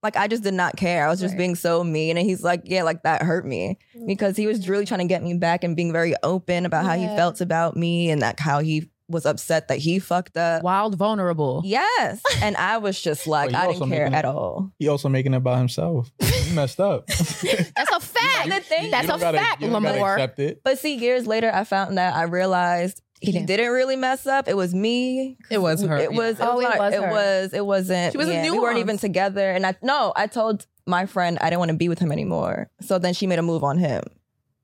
like 0.04 0.16
I 0.16 0.28
just 0.28 0.44
did 0.44 0.54
not 0.54 0.76
care. 0.76 1.06
I 1.06 1.10
was 1.10 1.20
just 1.20 1.38
being 1.38 1.56
so 1.56 1.84
mean. 1.84 2.18
And 2.18 2.26
he's 2.28 2.44
like, 2.44 2.62
Yeah, 2.66 2.84
like 2.84 3.04
that 3.04 3.22
hurt 3.24 3.46
me. 3.46 3.78
Mm. 3.96 4.08
Because 4.08 4.38
he 4.38 4.48
was 4.48 4.68
really 4.70 4.86
trying 4.86 5.00
to 5.00 5.06
get 5.08 5.24
me 5.24 5.34
back 5.36 5.64
and 5.64 5.76
being 5.76 5.92
very 5.92 6.14
open 6.24 6.66
about 6.66 6.86
how 6.86 6.96
he 6.96 7.06
felt 7.08 7.42
about 7.42 7.76
me 7.76 8.10
and 8.12 8.22
like 8.22 8.40
how 8.40 8.60
he 8.60 8.90
was 9.10 9.26
upset 9.26 9.70
that 9.70 9.78
he 9.78 10.00
fucked 10.00 10.36
up. 10.36 10.62
Wild 10.64 10.96
vulnerable. 10.96 11.62
Yes. 11.64 12.22
And 12.42 12.56
I 12.58 12.78
was 12.78 13.02
just 13.02 13.26
like, 13.26 13.52
But 13.52 13.58
I 13.58 13.72
didn't 13.72 13.90
care 13.90 14.06
at 14.08 14.26
all. 14.26 14.72
He 14.80 14.88
also 14.90 15.08
making 15.10 15.34
it 15.34 15.38
about 15.38 15.58
himself. 15.58 16.12
He 16.20 16.54
messed 16.54 16.80
up. 16.80 17.08
That's 17.08 17.32
a 17.42 18.00
fact. 18.00 18.50
The 18.50 18.60
thing- 18.62 18.92
That's 18.92 19.08
You 19.08 19.14
a 19.16 19.20
gotta- 19.20 19.38
fact, 19.38 19.62
you 19.62 19.70
don't 19.70 19.82
gotta 19.82 19.98
Lamore. 19.98 20.14
accept 20.14 20.40
it. 20.40 20.62
But 20.64 20.78
see, 20.78 20.96
years 20.96 21.26
later, 21.26 21.50
I 21.54 21.64
found 21.64 21.98
that 21.98 22.16
I 22.16 22.24
realized 22.24 23.02
he 23.20 23.32
didn't. 23.32 23.48
didn't 23.48 23.72
really 23.72 23.96
mess 23.96 24.28
up. 24.28 24.48
It 24.48 24.56
was 24.56 24.74
me. 24.76 25.38
It 25.50 25.58
was 25.60 25.82
her. 25.84 25.98
It 25.98 26.14
was. 26.14 26.38
Oh, 26.40 26.60
it 26.60 26.64
was. 26.64 26.66
it 26.66 26.70
not- 26.70 26.78
was, 26.80 26.94
it 26.94 27.02
was. 27.12 27.54
It 27.54 27.66
wasn't. 27.66 28.12
She 28.12 28.18
was 28.18 28.28
a 28.30 28.34
yeah, 28.34 28.52
We 28.52 28.60
weren't 28.60 28.80
even 28.80 28.98
together. 28.98 29.50
And 29.52 29.66
I 29.66 29.76
no, 29.82 30.14
I 30.16 30.28
told 30.28 30.68
my 30.86 31.06
friend 31.06 31.38
I 31.42 31.50
didn't 31.50 31.60
want 31.60 31.72
to 31.72 31.78
be 31.78 31.90
with 31.90 32.00
him 32.00 32.12
anymore. 32.12 32.70
So 32.82 33.00
then 33.00 33.14
she 33.14 33.28
made 33.28 33.40
a 33.40 33.42
move 33.44 33.64
on 33.64 33.78
him. 33.78 34.04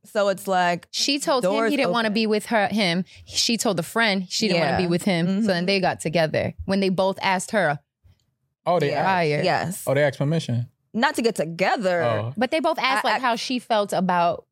So 0.06 0.27
it's 0.30 0.48
like 0.48 0.88
She 0.91 1.17
told 1.19 1.45
him 1.45 1.69
he 1.69 1.77
didn't 1.77 1.91
want 1.91 2.06
to 2.06 2.11
be 2.11 2.27
with 2.27 2.48
her. 2.48 2.67
Him. 2.67 3.06
She 3.25 3.57
told 3.57 3.77
the 3.77 3.83
friend 3.83 4.27
she 4.30 4.48
didn't 4.48 4.61
want 4.61 4.72
to 4.77 4.83
be 4.83 4.88
with 4.88 5.03
him. 5.03 5.27
Mhm. 5.27 5.41
So 5.41 5.48
then 5.48 5.65
they 5.65 5.80
got 5.80 5.99
together 6.01 6.53
when 6.65 6.80
they 6.82 6.90
both 6.90 7.17
asked 7.22 7.51
her 7.51 7.80
Oh, 8.65 8.80
they 8.80 8.93
asked. 8.93 9.27
yes, 9.45 9.83
Oh, 9.88 9.93
they 9.93 10.03
asked 10.03 10.17
permission. 10.17 10.67
not 10.93 11.15
to 11.15 11.22
get 11.22 11.35
together. 11.35 12.03
Oh. 12.03 12.33
But 12.38 12.51
they 12.51 12.59
both 12.59 12.77
asked 12.80 13.03
I- 13.06 13.09
like 13.14 13.17
I- 13.22 13.25
how 13.25 13.35
she 13.35 13.59
felt 13.59 13.93
about. 13.93 14.45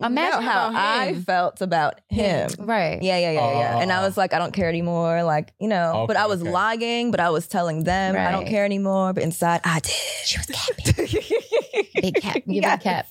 Imagine 0.00 0.42
About 0.42 0.74
how 0.74 1.00
I 1.00 1.14
felt 1.14 1.60
about 1.60 2.00
him. 2.08 2.50
Right. 2.58 3.02
Yeah, 3.02 3.18
yeah, 3.18 3.32
yeah, 3.32 3.58
yeah. 3.58 3.74
Oh. 3.76 3.80
And 3.80 3.92
I 3.92 4.02
was 4.02 4.16
like, 4.16 4.32
I 4.32 4.38
don't 4.38 4.52
care 4.52 4.68
anymore. 4.68 5.22
Like, 5.24 5.52
you 5.60 5.68
know, 5.68 6.04
but 6.06 6.16
I 6.16 6.26
was 6.26 6.40
okay. 6.42 6.50
lying, 6.50 7.10
but 7.10 7.20
I 7.20 7.30
was 7.30 7.48
telling 7.48 7.84
them 7.84 8.16
I 8.16 8.30
don't 8.30 8.46
care 8.46 8.64
anymore. 8.64 9.12
But 9.12 9.24
inside, 9.24 9.60
I 9.64 9.80
did. 9.80 9.92
She 10.24 10.38
was 10.38 10.46
capping. 10.52 11.06
Big 12.00 12.14
cap. 12.22 12.34
Give 12.34 12.44
it 12.46 12.58
a 12.58 12.60
Yes. 12.60 12.82
cap. 12.82 13.06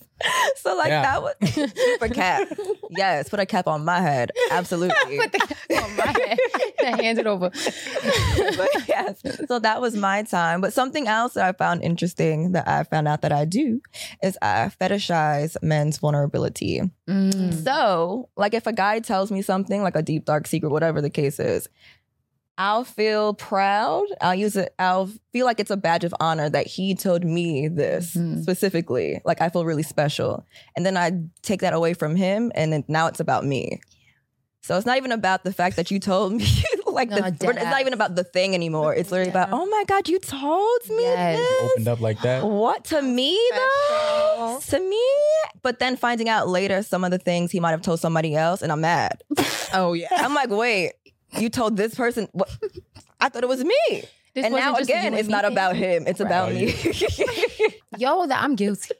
So 0.55 0.75
like 0.75 0.89
Yeah. 0.89 1.01
that 1.03 1.21
was 1.21 1.35
super 1.75 2.09
cap. 2.13 2.47
Yes, 2.89 3.29
put 3.29 3.39
a 3.39 3.45
cap 3.45 3.67
on 3.67 3.85
my 3.85 3.99
head. 4.01 4.31
Absolutely. 4.51 5.17
Put 5.19 5.31
the 5.31 5.39
cap 5.39 5.83
on 5.83 5.95
my 5.95 6.05
head. 6.05 6.99
Hand 7.01 7.19
it 7.19 7.27
over. 7.27 7.51
but 7.51 8.69
yes. 8.87 9.21
So 9.47 9.59
that 9.59 9.79
was 9.81 9.95
my 9.95 10.23
time. 10.23 10.61
But 10.61 10.73
something 10.73 11.07
else 11.07 11.33
that 11.35 11.45
I 11.45 11.51
found 11.51 11.83
interesting 11.83 12.53
that 12.53 12.67
I 12.67 12.83
found 12.83 13.07
out 13.07 13.21
that 13.21 13.31
I 13.31 13.45
do 13.45 13.81
is 14.23 14.37
I 14.41 14.71
fetishize 14.81 15.55
men's 15.61 15.97
vulnerability. 15.97 16.81
Mm. 17.07 17.63
So, 17.63 18.29
like 18.35 18.53
if 18.53 18.65
a 18.67 18.73
guy 18.73 18.99
tells 18.99 19.31
me 19.31 19.41
something, 19.41 19.83
like 19.83 19.95
a 19.95 20.01
deep 20.01 20.25
dark 20.25 20.47
secret, 20.47 20.69
whatever 20.71 21.01
the 21.01 21.09
case 21.09 21.39
is, 21.39 21.69
I'll 22.59 22.83
feel 22.83 23.33
proud. 23.35 24.05
I'll 24.19 24.33
use 24.35 24.55
it. 24.55 24.73
I'll 24.79 25.11
feel 25.31 25.45
like 25.45 25.59
it's 25.59 25.69
a 25.69 25.77
badge 25.77 26.03
of 26.03 26.13
honor 26.19 26.49
that 26.49 26.65
he 26.65 26.95
told 26.95 27.23
me 27.23 27.67
this 27.67 28.15
Mhm. 28.15 28.41
specifically. 28.41 29.21
Like 29.25 29.41
I 29.41 29.49
feel 29.49 29.63
really 29.65 29.83
special. 29.83 30.43
And 30.75 30.85
then 30.85 30.97
I 30.97 31.11
take 31.43 31.61
that 31.61 31.73
away 31.73 31.93
from 31.93 32.15
him, 32.15 32.51
and 32.55 32.73
then 32.73 32.83
now 32.87 33.07
it's 33.07 33.19
about 33.19 33.45
me. 33.45 33.79
So 34.63 34.75
it's 34.75 34.85
not 34.85 34.97
even 34.97 35.11
about 35.13 35.43
the 35.43 35.53
fact 35.53 35.75
that 35.77 35.91
you 35.91 35.99
told 35.99 36.33
me. 36.33 36.45
like 36.87 37.09
No, 37.09 37.17
the, 37.17 37.27
it's 37.27 37.43
not 37.63 37.79
even 37.79 37.93
about 37.93 38.15
the 38.15 38.23
thing 38.23 38.55
anymore. 38.55 38.93
It's 38.95 39.11
literally 39.11 39.29
about, 39.29 39.49
oh 39.51 39.65
my 39.67 39.83
god, 39.87 40.09
you 40.09 40.19
told 40.19 40.81
me 40.89 41.03
Yes. 41.03 41.37
this. 41.37 41.71
Opened 41.71 41.87
up 41.87 42.01
like 42.01 42.19
that. 42.21 42.43
What 42.43 42.83
to 42.85 43.01
me 43.03 43.39
though? 43.51 44.59
To 44.67 44.79
me, 44.79 45.05
but 45.61 45.79
then 45.79 45.95
finding 45.95 46.27
out 46.27 46.47
later 46.47 46.81
some 46.81 47.03
of 47.03 47.11
the 47.11 47.17
things 47.19 47.51
he 47.51 47.59
might 47.59 47.71
have 47.71 47.81
told 47.83 47.99
somebody 47.99 48.35
else, 48.35 48.61
and 48.63 48.71
I'm 48.71 48.81
mad. 48.81 49.23
Oh 49.73 49.91
yeah. 49.91 50.07
I'm 50.11 50.33
like, 50.33 50.49
wait, 50.49 50.93
you 51.39 51.49
told 51.49 51.77
this 51.77 51.95
person? 51.95 52.27
What? 52.31 52.49
I 53.19 53.29
thought 53.29 53.43
it 53.43 53.49
was 53.49 53.63
me. 53.63 54.03
This 54.37 54.45
and 54.45 54.53
now 54.53 54.75
just 54.75 54.87
a 54.89 54.93
you 54.93 54.99
again, 54.99 55.13
it's 55.15 55.27
not 55.29 55.45
about 55.45 55.75
him. 55.75 56.05
It's 56.05 56.19
about 56.19 56.49
Oh, 56.51 56.53
me. 56.53 56.67
Yo, 57.97 58.27
that 58.27 58.43
I'm 58.43 58.55
guilty. 58.55 58.93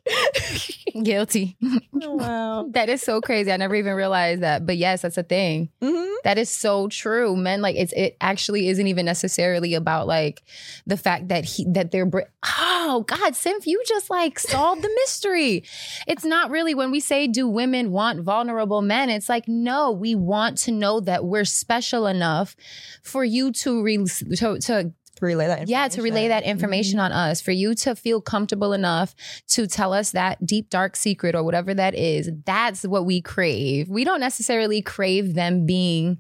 guilty. 1.03 1.55
wow. 1.93 2.67
That 2.71 2.89
is 2.89 3.01
so 3.03 3.21
crazy. 3.21 3.51
I 3.51 3.57
never 3.57 3.75
even 3.75 3.93
realized 3.93 4.41
that. 4.41 4.65
But 4.65 4.77
yes, 4.77 5.03
that's 5.03 5.17
a 5.17 5.23
thing. 5.23 5.69
Mhm. 5.81 6.11
That 6.23 6.39
is 6.39 6.49
so 6.49 6.87
true. 6.87 7.35
Men 7.35 7.61
like 7.61 7.75
it's 7.75 7.93
it 7.93 8.17
actually 8.19 8.67
isn't 8.69 8.87
even 8.87 9.05
necessarily 9.05 9.75
about 9.75 10.07
like 10.07 10.41
the 10.87 10.97
fact 10.97 11.27
that 11.27 11.45
he 11.45 11.65
that 11.69 11.91
they're 11.91 12.07
br- 12.07 12.21
oh 12.59 13.03
God, 13.07 13.35
Symph, 13.35 13.67
you 13.67 13.81
just 13.87 14.09
like 14.09 14.39
solved 14.39 14.81
the 14.81 14.89
mystery. 14.95 15.63
It's 16.07 16.25
not 16.25 16.49
really 16.49 16.73
when 16.73 16.89
we 16.89 16.99
say 16.99 17.27
do 17.27 17.47
women 17.47 17.91
want 17.91 18.21
vulnerable 18.23 18.81
men. 18.81 19.11
It's 19.11 19.29
like 19.29 19.47
no, 19.47 19.91
we 19.91 20.15
want 20.15 20.57
to 20.59 20.71
know 20.71 20.99
that 21.01 21.23
we're 21.25 21.45
special 21.45 22.07
enough 22.07 22.55
for 23.03 23.23
you 23.23 23.51
to 23.51 23.83
re- 23.83 24.05
to, 24.37 24.59
to 24.59 24.91
Relay 25.21 25.47
that. 25.47 25.67
yeah, 25.67 25.87
to 25.87 26.01
relay 26.01 26.27
that 26.27 26.43
Mm-hmm. 26.43 26.51
information 26.51 26.99
on 26.99 27.11
us, 27.11 27.41
for 27.41 27.51
you 27.51 27.73
to 27.75 27.95
feel 27.95 28.21
comfortable 28.21 28.73
enough 28.73 29.15
to 29.49 29.67
tell 29.67 29.93
us 29.93 30.11
that 30.11 30.45
deep, 30.45 30.69
dark 30.69 30.95
secret 30.95 31.35
or 31.35 31.43
whatever 31.43 31.73
that 31.73 31.95
is. 31.95 32.29
That's 32.45 32.83
what 32.83 33.05
we 33.05 33.21
crave. 33.21 33.89
We 33.89 34.03
don't 34.03 34.19
necessarily 34.19 34.81
crave 34.81 35.33
them 35.33 35.65
being 35.65 36.19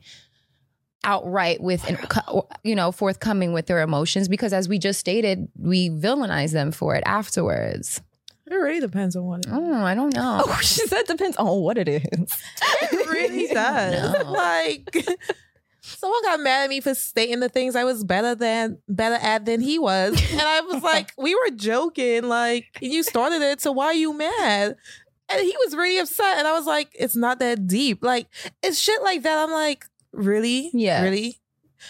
outright 1.03 1.61
with, 1.61 1.87
and, 1.87 1.97
you 2.63 2.75
know, 2.75 2.91
forthcoming 2.91 3.53
with 3.53 3.67
their 3.67 3.81
emotions 3.81 4.27
because, 4.27 4.51
as 4.53 4.67
we 4.67 4.77
just 4.79 4.99
stated, 4.99 5.47
we 5.57 5.89
villainize 5.89 6.51
them 6.51 6.71
for 6.71 6.95
it 6.95 7.03
afterwards. 7.05 8.01
It 8.49 8.53
really 8.55 8.79
depends 8.79 9.15
on 9.15 9.25
what 9.25 9.39
it 9.39 9.47
is. 9.47 9.53
Oh, 9.53 9.73
I 9.83 9.93
don't 9.93 10.13
know. 10.15 10.41
Oh, 10.45 10.57
she 10.61 10.87
said 10.87 11.03
depends 11.05 11.35
on 11.37 11.61
what 11.61 11.77
it 11.77 11.87
is. 11.89 12.01
It 12.81 13.09
really 13.09 13.47
does. 13.53 14.23
No. 14.23 14.31
Like 14.31 14.89
someone 15.87 16.21
got 16.23 16.39
mad 16.39 16.63
at 16.65 16.69
me 16.69 16.81
for 16.81 16.93
stating 16.95 17.39
the 17.39 17.49
things 17.49 17.75
I 17.75 17.83
was 17.83 18.03
better 18.03 18.35
than 18.35 18.77
better 18.87 19.15
at 19.15 19.45
than 19.45 19.61
he 19.61 19.79
was. 19.79 20.19
And 20.31 20.41
I 20.41 20.61
was 20.61 20.83
like, 20.93 21.11
we 21.17 21.33
were 21.35 21.51
joking, 21.55 22.23
like 22.23 22.65
you 22.81 23.03
started 23.03 23.41
it, 23.41 23.61
so 23.61 23.71
why 23.71 23.85
are 23.87 23.93
you 23.93 24.13
mad? 24.13 24.75
And 25.29 25.41
he 25.41 25.55
was 25.65 25.75
really 25.75 25.97
upset. 25.97 26.37
And 26.37 26.47
I 26.47 26.53
was 26.53 26.65
like, 26.65 26.89
it's 26.97 27.15
not 27.15 27.39
that 27.39 27.67
deep. 27.67 28.03
Like 28.03 28.27
it's 28.63 28.79
shit 28.79 29.01
like 29.03 29.23
that. 29.23 29.37
I'm 29.43 29.51
like, 29.51 29.85
really? 30.13 30.69
Yeah. 30.73 31.03
Really? 31.03 31.39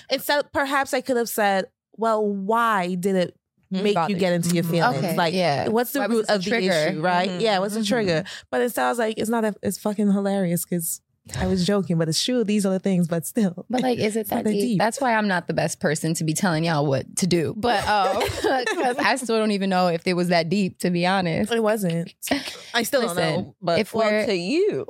Instead, 0.09 0.51
perhaps 0.51 0.93
I 0.93 1.01
could 1.01 1.17
have 1.17 1.29
said, 1.29 1.65
well, 1.93 2.25
why 2.25 2.95
did 2.95 3.15
it 3.15 3.35
make 3.71 3.95
Bother 3.95 4.13
you 4.13 4.19
get 4.19 4.33
into 4.33 4.53
your 4.55 4.63
Mhm. 4.63 4.71
feelings? 4.71 4.97
Okay, 4.97 5.15
Like, 5.15 5.33
yeah. 5.33 5.67
what's 5.69 5.91
the 5.91 5.99
Why 5.99 6.05
root 6.07 6.25
of 6.29 6.43
the 6.43 6.49
trigger? 6.49 6.71
issue, 6.71 7.01
right? 7.01 7.29
Mhm. 7.29 7.41
Yeah, 7.41 7.59
what's 7.59 7.73
the 7.75 7.83
trigger? 7.83 8.23
But 8.51 8.61
instead, 8.61 8.85
I 8.85 8.89
was 8.89 8.99
like, 8.99 9.17
it's 9.17 9.29
not. 9.29 9.45
A, 9.45 9.55
it's 9.63 9.77
fucking 9.77 10.11
hilarious 10.11 10.65
because 10.65 11.01
I 11.37 11.47
was 11.47 11.65
joking, 11.65 11.97
but 11.97 12.09
it's 12.09 12.23
true. 12.23 12.43
These 12.43 12.65
are 12.65 12.71
the 12.71 12.79
things, 12.79 13.07
but 13.07 13.25
still. 13.25 13.65
But 13.69 13.81
like, 13.81 13.99
is 13.99 14.15
it 14.15 14.27
that 14.29 14.45
deep? 14.45 14.61
deep. 14.61 14.79
That's 14.79 15.01
why 15.01 15.15
I'm 15.15 15.27
not 15.27 15.47
the 15.47 15.53
best 15.53 15.79
person 15.79 16.13
to 16.15 16.23
be 16.23 16.33
telling 16.33 16.63
y'all 16.63 16.85
what 16.85 17.17
to 17.17 17.27
do. 17.27 17.53
But 17.57 17.87
um, 17.87 18.21
I 18.99 19.15
still 19.17 19.37
don't 19.37 19.51
even 19.51 19.69
know 19.69 19.87
if 19.87 20.05
it 20.07 20.13
was 20.13 20.29
that 20.29 20.49
deep, 20.49 20.79
to 20.79 20.89
be 20.89 21.05
honest. 21.05 21.51
It 21.51 21.63
wasn't. 21.63 22.13
I 22.73 22.83
still 22.83 23.01
don't 23.01 23.15
know. 23.15 23.55
But 23.61 23.79
if 23.79 23.93
well, 23.93 24.09
we're 24.09 24.25
to 24.25 24.35
you, 24.35 24.85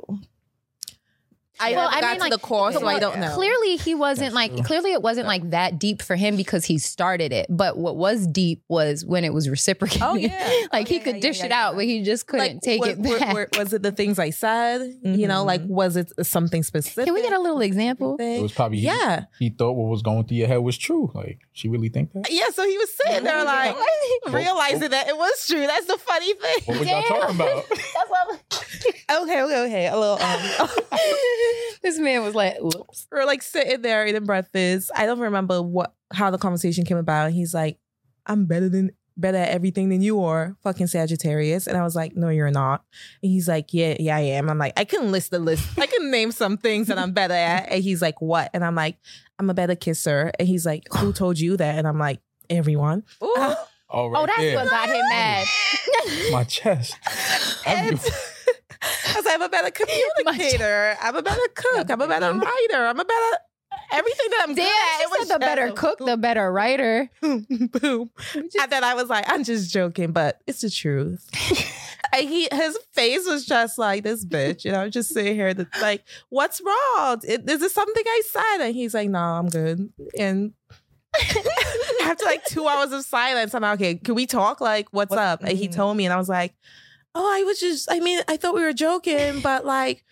I 1.60 1.72
Well, 1.72 1.90
never 1.90 2.04
I 2.06 2.08
mean, 2.10 2.16
to 2.16 2.20
like, 2.22 2.32
the 2.32 2.38
core, 2.38 2.72
so 2.72 2.86
I 2.86 2.98
don't 2.98 3.18
know. 3.20 3.34
Clearly, 3.34 3.76
he 3.76 3.94
wasn't 3.94 4.34
like. 4.34 4.64
Clearly, 4.64 4.92
it 4.92 5.02
wasn't 5.02 5.26
like 5.26 5.50
that 5.50 5.78
deep 5.78 6.02
for 6.02 6.16
him 6.16 6.36
because 6.36 6.64
he 6.64 6.78
started 6.78 7.32
it. 7.32 7.46
But 7.48 7.76
what 7.78 7.96
was 7.96 8.26
deep 8.26 8.62
was 8.68 9.04
when 9.04 9.24
it 9.24 9.32
was 9.32 9.48
reciprocated. 9.48 10.02
Oh, 10.02 10.14
yeah. 10.14 10.66
like 10.72 10.88
he 10.88 11.00
could 11.00 11.20
dish 11.20 11.42
it 11.42 11.52
out, 11.52 11.74
but 11.76 11.84
he 11.84 12.02
just 12.02 12.26
couldn't 12.26 12.60
take 12.60 12.80
wa- 12.80 12.86
it 12.88 12.98
wa- 12.98 13.18
back. 13.18 13.34
wa- 13.34 13.58
was 13.58 13.72
it 13.72 13.82
the 13.82 13.92
things 13.92 14.18
I 14.18 14.30
said? 14.30 14.94
You 15.02 15.26
know, 15.28 15.44
like 15.44 15.62
was 15.64 15.96
it 15.96 16.12
something 16.26 16.62
specific? 16.62 17.04
Can 17.06 17.14
we 17.14 17.22
get 17.22 17.32
a 17.32 17.40
little 17.40 17.60
example? 17.60 18.16
It 18.20 18.40
was 18.42 18.52
probably 18.52 18.78
Yeah. 18.78 19.24
He, 19.38 19.50
thought 19.50 19.72
what 19.72 19.88
was 19.90 20.02
going 20.02 20.24
through 20.26 20.36
your 20.36 20.48
head 20.48 20.58
was 20.58 20.78
true. 20.78 21.10
Like 21.14 21.40
she 21.52 21.68
really 21.68 21.88
think 21.88 22.12
that. 22.12 22.30
Yeah, 22.30 22.48
so 22.52 22.64
he 22.66 22.76
was 22.78 22.90
sitting 22.94 23.24
there 23.24 23.44
like 23.44 23.74
realizing 24.28 24.90
that 24.90 25.08
it 25.08 25.16
was 25.16 25.46
true. 25.46 25.66
That's 25.66 25.86
the 25.86 25.98
funny 25.98 26.34
thing. 26.34 26.56
What 26.66 26.78
was 26.80 26.88
y'all 26.88 27.02
talking 27.02 27.34
about? 27.36 27.64
okay, 29.22 29.42
okay, 29.42 29.60
okay. 29.64 29.86
A 29.88 29.96
little 29.96 30.18
um 30.20 30.68
this 31.82 31.98
man 31.98 32.22
was 32.22 32.34
like, 32.34 32.56
whoops. 32.60 33.06
We're 33.10 33.24
like 33.24 33.42
sitting 33.42 33.82
there 33.82 34.06
eating 34.06 34.24
breakfast. 34.24 34.90
I 34.96 35.06
don't 35.06 35.20
remember 35.20 35.62
what 35.62 35.94
how 36.12 36.30
the 36.30 36.38
conversation 36.38 36.84
came 36.84 36.96
about. 36.96 37.32
He's 37.32 37.52
like, 37.54 37.78
I'm 38.26 38.46
better 38.46 38.68
than 38.68 38.90
better 39.16 39.38
at 39.38 39.48
everything 39.48 39.88
than 39.88 40.00
you 40.00 40.22
are, 40.22 40.56
fucking 40.62 40.86
Sagittarius. 40.86 41.66
And 41.66 41.76
I 41.76 41.82
was 41.82 41.96
like, 41.96 42.14
No, 42.16 42.28
you're 42.28 42.50
not. 42.50 42.84
And 43.22 43.32
he's 43.32 43.48
like, 43.48 43.72
Yeah, 43.74 43.96
yeah, 43.98 44.16
I 44.16 44.20
am. 44.20 44.48
I'm 44.48 44.58
like, 44.58 44.74
I 44.78 44.84
can 44.84 45.10
list 45.10 45.30
the 45.32 45.38
list. 45.40 45.78
I 45.78 45.86
can 45.86 46.10
name 46.10 46.30
some 46.32 46.56
things 46.56 46.86
that 46.86 46.98
I'm 46.98 47.12
better 47.12 47.34
at. 47.34 47.70
And 47.70 47.82
he's 47.82 48.00
like, 48.00 48.20
What? 48.22 48.50
And 48.54 48.64
I'm 48.64 48.74
like, 48.76 48.96
I'm 49.38 49.50
a 49.50 49.54
better 49.54 49.74
kisser. 49.74 50.30
And 50.38 50.46
he's 50.46 50.64
like, 50.64 50.84
Who 50.98 51.12
told 51.12 51.38
you 51.38 51.56
that? 51.56 51.78
And 51.78 51.86
I'm 51.88 51.98
like, 51.98 52.20
Everyone. 52.48 53.02
Oh, 53.20 53.56
oh, 53.90 54.08
right 54.08 54.20
Oh, 54.22 54.26
that's 54.26 54.38
there. 54.38 54.56
what 54.56 54.70
got 54.70 54.88
him 54.88 55.08
mad. 55.10 55.46
My 56.30 56.44
chest. 56.44 56.94
And 58.82 59.14
I 59.14 59.16
was 59.16 59.24
like, 59.24 59.34
I'm 59.34 59.42
a 59.42 59.48
better 59.48 59.70
communicator. 60.24 60.96
I'm 61.00 61.16
a 61.16 61.22
better 61.22 61.48
cook. 61.54 61.90
I'm 61.90 62.00
a 62.00 62.06
better 62.08 62.32
writer. 62.32 62.86
I'm 62.86 63.00
a 63.00 63.04
better 63.04 63.38
everything 63.90 64.30
that 64.30 64.46
I'm 64.48 64.54
Damn, 64.54 64.64
good 64.64 64.72
at. 64.72 65.00
It 65.02 65.10
was 65.10 65.28
said 65.28 65.34
the 65.34 65.38
better 65.40 65.70
cook, 65.72 65.98
the 65.98 66.16
better 66.16 66.52
writer. 66.52 67.10
boom. 67.20 68.10
And 68.34 68.70
then 68.70 68.84
I 68.84 68.94
was 68.94 69.08
like, 69.08 69.24
I'm 69.28 69.44
just 69.44 69.72
joking, 69.72 70.12
but 70.12 70.40
it's 70.46 70.60
the 70.60 70.70
truth. 70.70 71.28
and 72.12 72.28
he 72.28 72.48
his 72.52 72.78
face 72.92 73.26
was 73.26 73.46
just 73.46 73.78
like 73.78 74.04
this 74.04 74.24
bitch. 74.24 74.64
And 74.64 74.76
I 74.76 74.84
was 74.84 74.92
just 74.92 75.10
sitting 75.10 75.34
here 75.34 75.54
like, 75.80 76.04
what's 76.28 76.60
wrong? 76.60 77.20
Is 77.24 77.38
is 77.46 77.60
this 77.60 77.74
something 77.74 78.04
I 78.06 78.22
said? 78.26 78.66
And 78.66 78.74
he's 78.74 78.94
like, 78.94 79.10
no, 79.10 79.18
I'm 79.18 79.48
good. 79.48 79.92
And 80.18 80.52
after 82.02 82.24
like 82.24 82.44
two 82.44 82.66
hours 82.68 82.92
of 82.92 83.04
silence, 83.04 83.54
I'm 83.54 83.62
like, 83.62 83.80
okay, 83.80 83.94
can 83.96 84.14
we 84.14 84.26
talk? 84.26 84.60
Like, 84.60 84.88
what's 84.92 85.14
up? 85.14 85.42
And 85.42 85.56
he 85.56 85.66
mm-hmm. 85.66 85.74
told 85.74 85.96
me, 85.96 86.04
and 86.06 86.12
I 86.12 86.16
was 86.16 86.28
like, 86.28 86.54
oh, 87.18 87.26
I 87.38 87.42
was 87.42 87.58
just, 87.60 87.90
I 87.90 88.00
mean, 88.00 88.20
I 88.28 88.36
thought 88.38 88.54
we 88.54 88.62
were 88.62 88.72
joking, 88.72 89.40
but 89.40 89.64
like, 89.66 90.04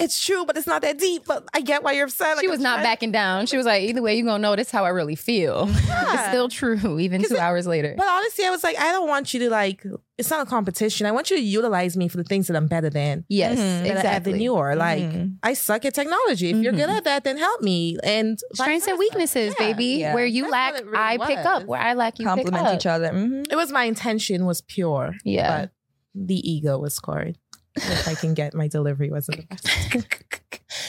it's 0.00 0.24
true, 0.24 0.44
but 0.46 0.56
it's 0.56 0.66
not 0.66 0.82
that 0.82 0.96
deep. 0.96 1.24
But 1.26 1.48
I 1.52 1.60
get 1.60 1.82
why 1.82 1.90
you're 1.90 2.04
upset. 2.04 2.36
Like, 2.36 2.44
She 2.44 2.48
was 2.48 2.58
I'm 2.60 2.62
not 2.62 2.74
trying- 2.76 2.84
backing 2.84 3.10
down. 3.10 3.46
She 3.46 3.56
was 3.56 3.66
like, 3.66 3.82
either 3.82 4.00
way, 4.00 4.14
you're 4.16 4.24
gonna 4.26 4.40
know 4.40 4.54
this 4.54 4.70
how 4.70 4.84
I 4.84 4.90
really 4.90 5.16
feel. 5.16 5.68
Yeah. 6.08 6.14
It's 6.14 6.28
still 6.28 6.48
true, 6.48 6.98
even 7.00 7.22
two 7.22 7.36
hours 7.36 7.66
later. 7.66 7.94
But 7.96 8.06
honestly, 8.06 8.44
I 8.46 8.50
was 8.50 8.62
like, 8.64 8.78
I 8.78 8.92
don't 8.92 9.08
want 9.08 9.34
you 9.34 9.40
to 9.40 9.50
like. 9.50 9.84
It's 10.16 10.30
not 10.30 10.46
a 10.46 10.48
competition. 10.48 11.06
I 11.06 11.12
want 11.12 11.30
you 11.30 11.36
to 11.36 11.42
utilize 11.42 11.96
me 11.98 12.08
for 12.08 12.16
the 12.16 12.24
things 12.24 12.46
that 12.46 12.56
I'm 12.56 12.66
better 12.68 12.88
than. 12.88 13.24
Yes, 13.28 13.56
better 13.58 13.90
at 13.90 13.96
exactly. 13.96 14.32
than 14.32 14.40
you 14.40 14.54
are. 14.56 14.74
Like, 14.76 15.02
Mhm. 15.02 15.36
I 15.42 15.52
suck 15.54 15.84
at 15.84 15.92
technology. 15.94 16.50
If 16.50 16.58
you're 16.58 16.72
good 16.72 16.88
at 16.88 17.04
that, 17.04 17.24
then 17.24 17.36
help 17.36 17.60
me. 17.62 17.98
And 18.04 18.38
Strengths 18.54 18.86
and 18.86 18.98
weaknesses, 18.98 19.54
Yeah. 19.58 19.66
baby. 19.66 19.84
Yeah. 20.00 20.14
Where 20.14 20.24
you 20.24 20.44
That's 20.44 20.52
lack, 20.52 20.84
really 20.84 20.96
I 20.96 21.18
pick 21.26 21.38
up. 21.38 21.64
Where 21.66 21.80
I 21.80 21.92
lack, 21.94 22.18
you 22.20 22.24
Compliment 22.24 22.56
pick 22.64 22.72
up. 22.72 22.74
each 22.80 22.86
other. 22.86 23.10
Mhm. 23.10 23.52
It 23.52 23.56
was 23.56 23.70
my 23.72 23.84
intention 23.84 24.46
was 24.46 24.60
pure. 24.62 25.14
Yeah. 25.24 25.62
But 25.62 25.70
the 26.14 26.36
ego 26.50 26.78
was 26.78 26.94
scored. 26.94 27.38
If 27.76 28.08
I 28.08 28.14
can 28.14 28.34
get 28.34 28.54
my 28.54 28.66
delivery 28.66 29.10
wasn't 29.10 29.38
the 29.38 29.46
best. 29.46 30.42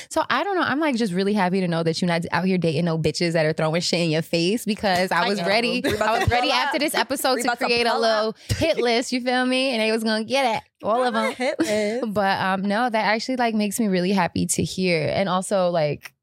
So 0.10 0.24
I 0.30 0.44
don't 0.44 0.56
know. 0.56 0.64
I'm 0.64 0.80
like 0.80 0.96
just 0.96 1.14
really 1.14 1.34
happy 1.34 1.62
to 1.62 1.68
know 1.68 1.84
that 1.84 2.02
you're 2.02 2.08
not 2.08 2.24
out 2.32 2.46
here 2.46 2.58
dating 2.58 2.86
no 2.86 2.98
bitches 2.98 3.34
that 3.34 3.46
are 3.46 3.54
throwing 3.54 3.80
shit 3.80 4.00
in 4.02 4.10
your 4.10 4.24
face 4.24 4.66
because 4.66 5.12
I 5.12 5.24
I 5.24 5.30
was 5.30 5.40
know. 5.40 5.46
ready. 5.48 5.84
I 5.86 6.20
was 6.20 6.28
ready 6.30 6.52
after 6.52 6.78
up. 6.78 6.82
this 6.82 6.96
episode 6.96 7.36
We 7.36 7.42
to 7.44 7.48
about 7.50 7.60
to 7.60 7.66
create 7.66 7.86
a 7.86 7.92
pull 7.92 8.02
little 8.02 8.36
hit 8.58 8.78
list. 8.78 9.12
You 9.12 9.22
feel 9.22 9.46
me? 9.46 9.70
And 9.70 9.82
they 9.82 9.92
was 9.92 10.04
gonna 10.04 10.24
get 10.24 10.58
it, 10.58 10.64
all 10.84 11.04
of 11.04 11.14
them. 11.14 11.34
Hit 11.34 11.60
list. 11.60 12.14
But 12.14 12.42
um, 12.42 12.64
no, 12.64 12.90
that 12.90 13.06
actually 13.06 13.36
like 13.38 13.54
makes 13.54 13.80
me 13.80 13.88
really 13.88 14.12
happy 14.12 14.48
to 14.48 14.64
hear, 14.64 15.08
and 15.14 15.30
also 15.30 15.70
like, 15.70 16.14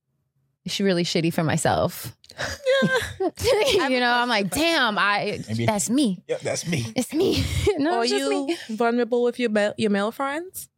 it's 0.67 0.79
really 0.81 1.05
shitty 1.05 1.33
for 1.33 1.43
myself. 1.45 2.15
Yeah. 2.39 3.29
you 3.89 4.01
know, 4.01 4.11
I'm 4.13 4.29
like, 4.29 4.51
damn, 4.51 4.99
I 4.99 5.41
Maybe- 5.49 5.65
that's 5.65 5.89
me. 5.89 6.23
Yeah, 6.29 6.37
that's 6.43 6.67
me. 6.67 6.85
It's 6.95 7.15
me. 7.15 7.43
no, 7.79 7.99
are 7.99 8.03
it's 8.03 8.11
just 8.13 8.23
you 8.31 8.47
me. 8.49 8.57
vulnerable 8.77 9.23
with 9.23 9.39
your 9.39 9.49
male, 9.49 9.73
your 9.79 9.91
male 9.91 10.13
friends? 10.13 10.69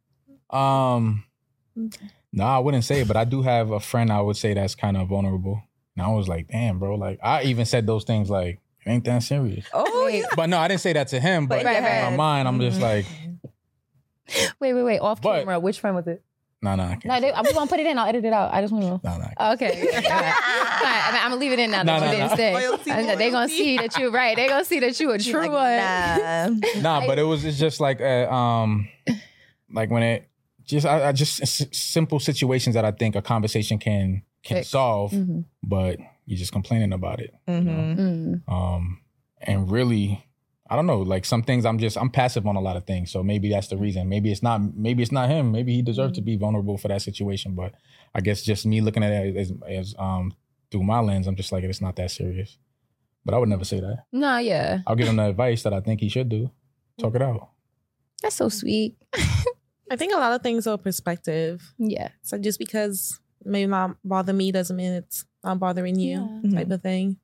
Um, 0.49 1.25
no, 2.31 2.43
I 2.45 2.59
wouldn't 2.59 2.85
say 2.85 3.01
it, 3.01 3.07
but 3.07 3.17
I 3.17 3.25
do 3.25 3.41
have 3.41 3.71
a 3.71 3.79
friend 3.79 4.11
I 4.11 4.21
would 4.21 4.37
say 4.37 4.53
that's 4.53 4.75
kind 4.75 4.95
of 4.95 5.09
vulnerable. 5.09 5.61
And 5.97 6.05
I 6.05 6.09
was 6.11 6.27
like, 6.29 6.47
damn, 6.47 6.79
bro. 6.79 6.95
Like, 6.95 7.19
I 7.21 7.43
even 7.43 7.65
said 7.65 7.85
those 7.85 8.05
things 8.05 8.29
like, 8.29 8.59
it 8.85 8.89
ain't 8.89 9.03
that 9.05 9.23
serious. 9.23 9.65
Oh, 9.73 10.07
yeah. 10.07 10.25
But 10.35 10.47
no, 10.49 10.57
I 10.59 10.67
didn't 10.69 10.81
say 10.81 10.93
that 10.93 11.09
to 11.09 11.19
him. 11.19 11.47
But 11.47 11.65
Right, 11.65 11.77
in 11.77 11.83
right. 11.83 12.09
my 12.11 12.15
mind, 12.15 12.47
I'm 12.47 12.59
just 12.61 12.79
like, 12.79 13.05
Wait, 14.59 14.73
wait, 14.73 14.83
wait. 14.83 14.99
Off 14.99 15.21
But- 15.21 15.39
camera. 15.39 15.59
Which 15.59 15.79
friend 15.79 15.95
was 15.95 16.07
it? 16.07 16.23
No, 16.61 16.75
no, 16.75 16.83
I 16.83 16.87
can't. 16.95 17.05
No, 17.05 17.19
they, 17.21 17.31
I'm 17.33 17.43
gonna 17.45 17.67
put 17.67 17.79
it 17.79 17.85
in. 17.87 17.97
I'll 17.97 18.07
edit 18.07 18.25
it 18.25 18.33
out. 18.33 18.53
I 18.53 18.61
just 18.61 18.73
want 18.73 18.83
to 18.85 18.89
know. 18.89 19.01
No, 19.03 19.17
no. 19.17 19.51
Okay. 19.53 19.81
All 19.81 19.85
right. 19.93 20.05
All 20.05 20.21
right. 20.21 21.13
I 21.13 21.17
am 21.23 21.29
gonna 21.31 21.39
leave 21.41 21.51
it 21.53 21.59
in 21.59 21.71
now 21.71 21.83
No, 21.83 21.99
that 21.99 22.05
no, 22.05 22.11
you 22.11 22.17
didn't 22.17 22.29
no. 22.31 22.35
say. 22.35 22.53
Loyalty, 22.53 22.91
And 22.91 23.19
They're 23.19 23.31
gonna 23.31 23.49
see 23.49 23.77
that 23.77 23.97
you 23.97 24.09
right. 24.11 24.35
They're 24.35 24.49
gonna 24.49 24.65
see 24.65 24.79
that 24.79 24.99
you 24.99 25.11
a 25.11 25.19
true 25.19 25.47
Like, 25.47 25.51
one. 25.51 26.59
nah. 26.59 26.81
Nah, 26.99 27.07
but 27.07 27.17
it 27.19 27.23
was 27.23 27.45
it's 27.45 27.57
just 27.59 27.79
like 27.79 28.01
uh, 28.01 28.29
um, 28.31 28.89
like 29.71 29.89
when 29.89 30.03
it 30.03 30.29
just 30.65 30.85
I, 30.85 31.09
I 31.09 31.11
just 31.13 31.41
s- 31.41 31.65
simple 31.71 32.19
situations 32.19 32.73
that 32.75 32.85
I 32.85 32.91
think 32.91 33.15
a 33.15 33.21
conversation 33.21 33.77
can 33.79 34.23
can 34.43 34.57
Fix. 34.57 34.69
solve, 34.69 35.11
Mhm. 35.11 35.45
but 35.63 35.97
you're 36.25 36.37
just 36.37 36.51
complaining 36.51 36.93
about 36.93 37.19
it. 37.21 37.33
Mhm. 37.47 38.41
Mm. 38.47 38.51
Um, 38.53 39.01
and 39.41 39.71
really, 39.71 40.23
I 40.69 40.75
don't 40.75 40.85
know. 40.85 40.99
Like 40.99 41.25
some 41.25 41.41
things, 41.41 41.65
I'm 41.65 41.79
just 41.79 41.97
I'm 41.97 42.09
passive 42.09 42.45
on 42.45 42.55
a 42.55 42.61
lot 42.61 42.77
of 42.77 42.85
things. 42.85 43.11
So 43.11 43.23
maybe 43.23 43.49
that's 43.49 43.67
the 43.67 43.75
mm-hmm. 43.75 43.83
reason. 43.83 44.09
Maybe 44.09 44.31
it's 44.31 44.43
not. 44.43 44.61
Maybe 44.75 45.01
it's 45.01 45.11
not 45.11 45.29
him. 45.29 45.51
Maybe 45.51 45.73
he 45.73 45.81
deserves 45.81 46.13
to 46.13 46.21
mm-hmm. 46.21 46.25
be 46.25 46.37
vulnerable 46.37 46.77
for 46.77 46.89
that 46.89 47.01
situation. 47.01 47.55
But 47.55 47.73
I 48.13 48.21
guess 48.21 48.43
just 48.43 48.65
me 48.65 48.81
looking 48.81 49.03
at 49.03 49.11
it 49.11 49.35
as, 49.35 49.53
as 49.67 49.95
um 49.97 50.33
through 50.71 50.83
my 50.83 50.99
lens, 50.99 51.27
I'm 51.27 51.35
just 51.35 51.51
like 51.51 51.63
it's 51.63 51.81
not 51.81 51.95
that 51.95 52.11
serious. 52.11 52.57
But 53.25 53.33
I 53.33 53.37
would 53.39 53.49
never 53.49 53.65
say 53.65 53.79
that. 53.79 54.05
No, 54.11 54.37
yeah. 54.37 54.79
I'll 54.85 54.95
give 54.95 55.07
him 55.07 55.17
the 55.17 55.25
advice 55.25 55.63
that 55.63 55.73
I 55.73 55.81
think 55.81 56.01
he 56.01 56.09
should 56.09 56.29
do. 56.29 56.43
Mm-hmm. 56.43 57.03
Talk 57.03 57.15
it 57.15 57.21
out. 57.21 57.49
That's 58.21 58.35
so 58.35 58.49
sweet. 58.49 58.95
I 59.91 59.95
think 59.95 60.13
a 60.13 60.17
lot 60.17 60.33
of 60.33 60.43
things 60.43 60.67
are 60.67 60.77
perspective. 60.77 61.73
Yeah. 61.79 62.09
So 62.21 62.37
just 62.37 62.59
because 62.59 63.19
it 63.41 63.47
may 63.47 63.65
not 63.65 63.97
bother 64.03 64.33
me 64.33 64.51
doesn't 64.51 64.75
mean 64.75 64.93
it's 64.93 65.25
not 65.43 65.59
bothering 65.59 65.97
you, 65.97 66.41
type 66.53 66.69
of 66.69 66.83
thing. 66.83 67.17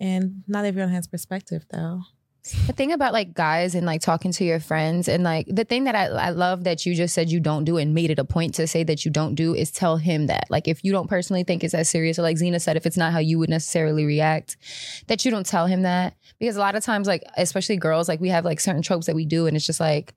And 0.00 0.44
not 0.48 0.64
everyone 0.64 0.92
has 0.92 1.06
perspective 1.06 1.66
though. 1.70 2.00
The 2.66 2.72
thing 2.72 2.90
about 2.92 3.12
like 3.12 3.34
guys 3.34 3.74
and 3.74 3.84
like 3.84 4.00
talking 4.00 4.32
to 4.32 4.44
your 4.44 4.60
friends 4.60 5.08
and 5.08 5.22
like 5.22 5.46
the 5.46 5.64
thing 5.64 5.84
that 5.84 5.94
I, 5.94 6.06
I 6.06 6.30
love 6.30 6.64
that 6.64 6.86
you 6.86 6.94
just 6.94 7.14
said 7.14 7.30
you 7.30 7.38
don't 7.38 7.64
do 7.64 7.76
and 7.76 7.94
made 7.94 8.10
it 8.10 8.18
a 8.18 8.24
point 8.24 8.54
to 8.54 8.66
say 8.66 8.82
that 8.84 9.04
you 9.04 9.10
don't 9.10 9.34
do 9.34 9.54
is 9.54 9.70
tell 9.70 9.98
him 9.98 10.26
that. 10.28 10.46
Like 10.48 10.66
if 10.66 10.82
you 10.82 10.90
don't 10.90 11.08
personally 11.08 11.44
think 11.44 11.62
it's 11.62 11.74
as 11.74 11.90
serious 11.90 12.18
or 12.18 12.22
like 12.22 12.38
Zena 12.38 12.58
said, 12.58 12.78
if 12.78 12.86
it's 12.86 12.96
not 12.96 13.12
how 13.12 13.18
you 13.18 13.38
would 13.38 13.50
necessarily 13.50 14.06
react, 14.06 14.56
that 15.08 15.24
you 15.24 15.30
don't 15.30 15.44
tell 15.44 15.66
him 15.66 15.82
that. 15.82 16.14
Because 16.38 16.56
a 16.56 16.60
lot 16.60 16.76
of 16.76 16.82
times, 16.82 17.06
like, 17.06 17.24
especially 17.36 17.76
girls, 17.76 18.08
like 18.08 18.20
we 18.20 18.30
have 18.30 18.46
like 18.46 18.60
certain 18.60 18.82
tropes 18.82 19.06
that 19.06 19.14
we 19.14 19.26
do 19.26 19.46
and 19.46 19.54
it's 19.54 19.66
just 19.66 19.80
like, 19.80 20.14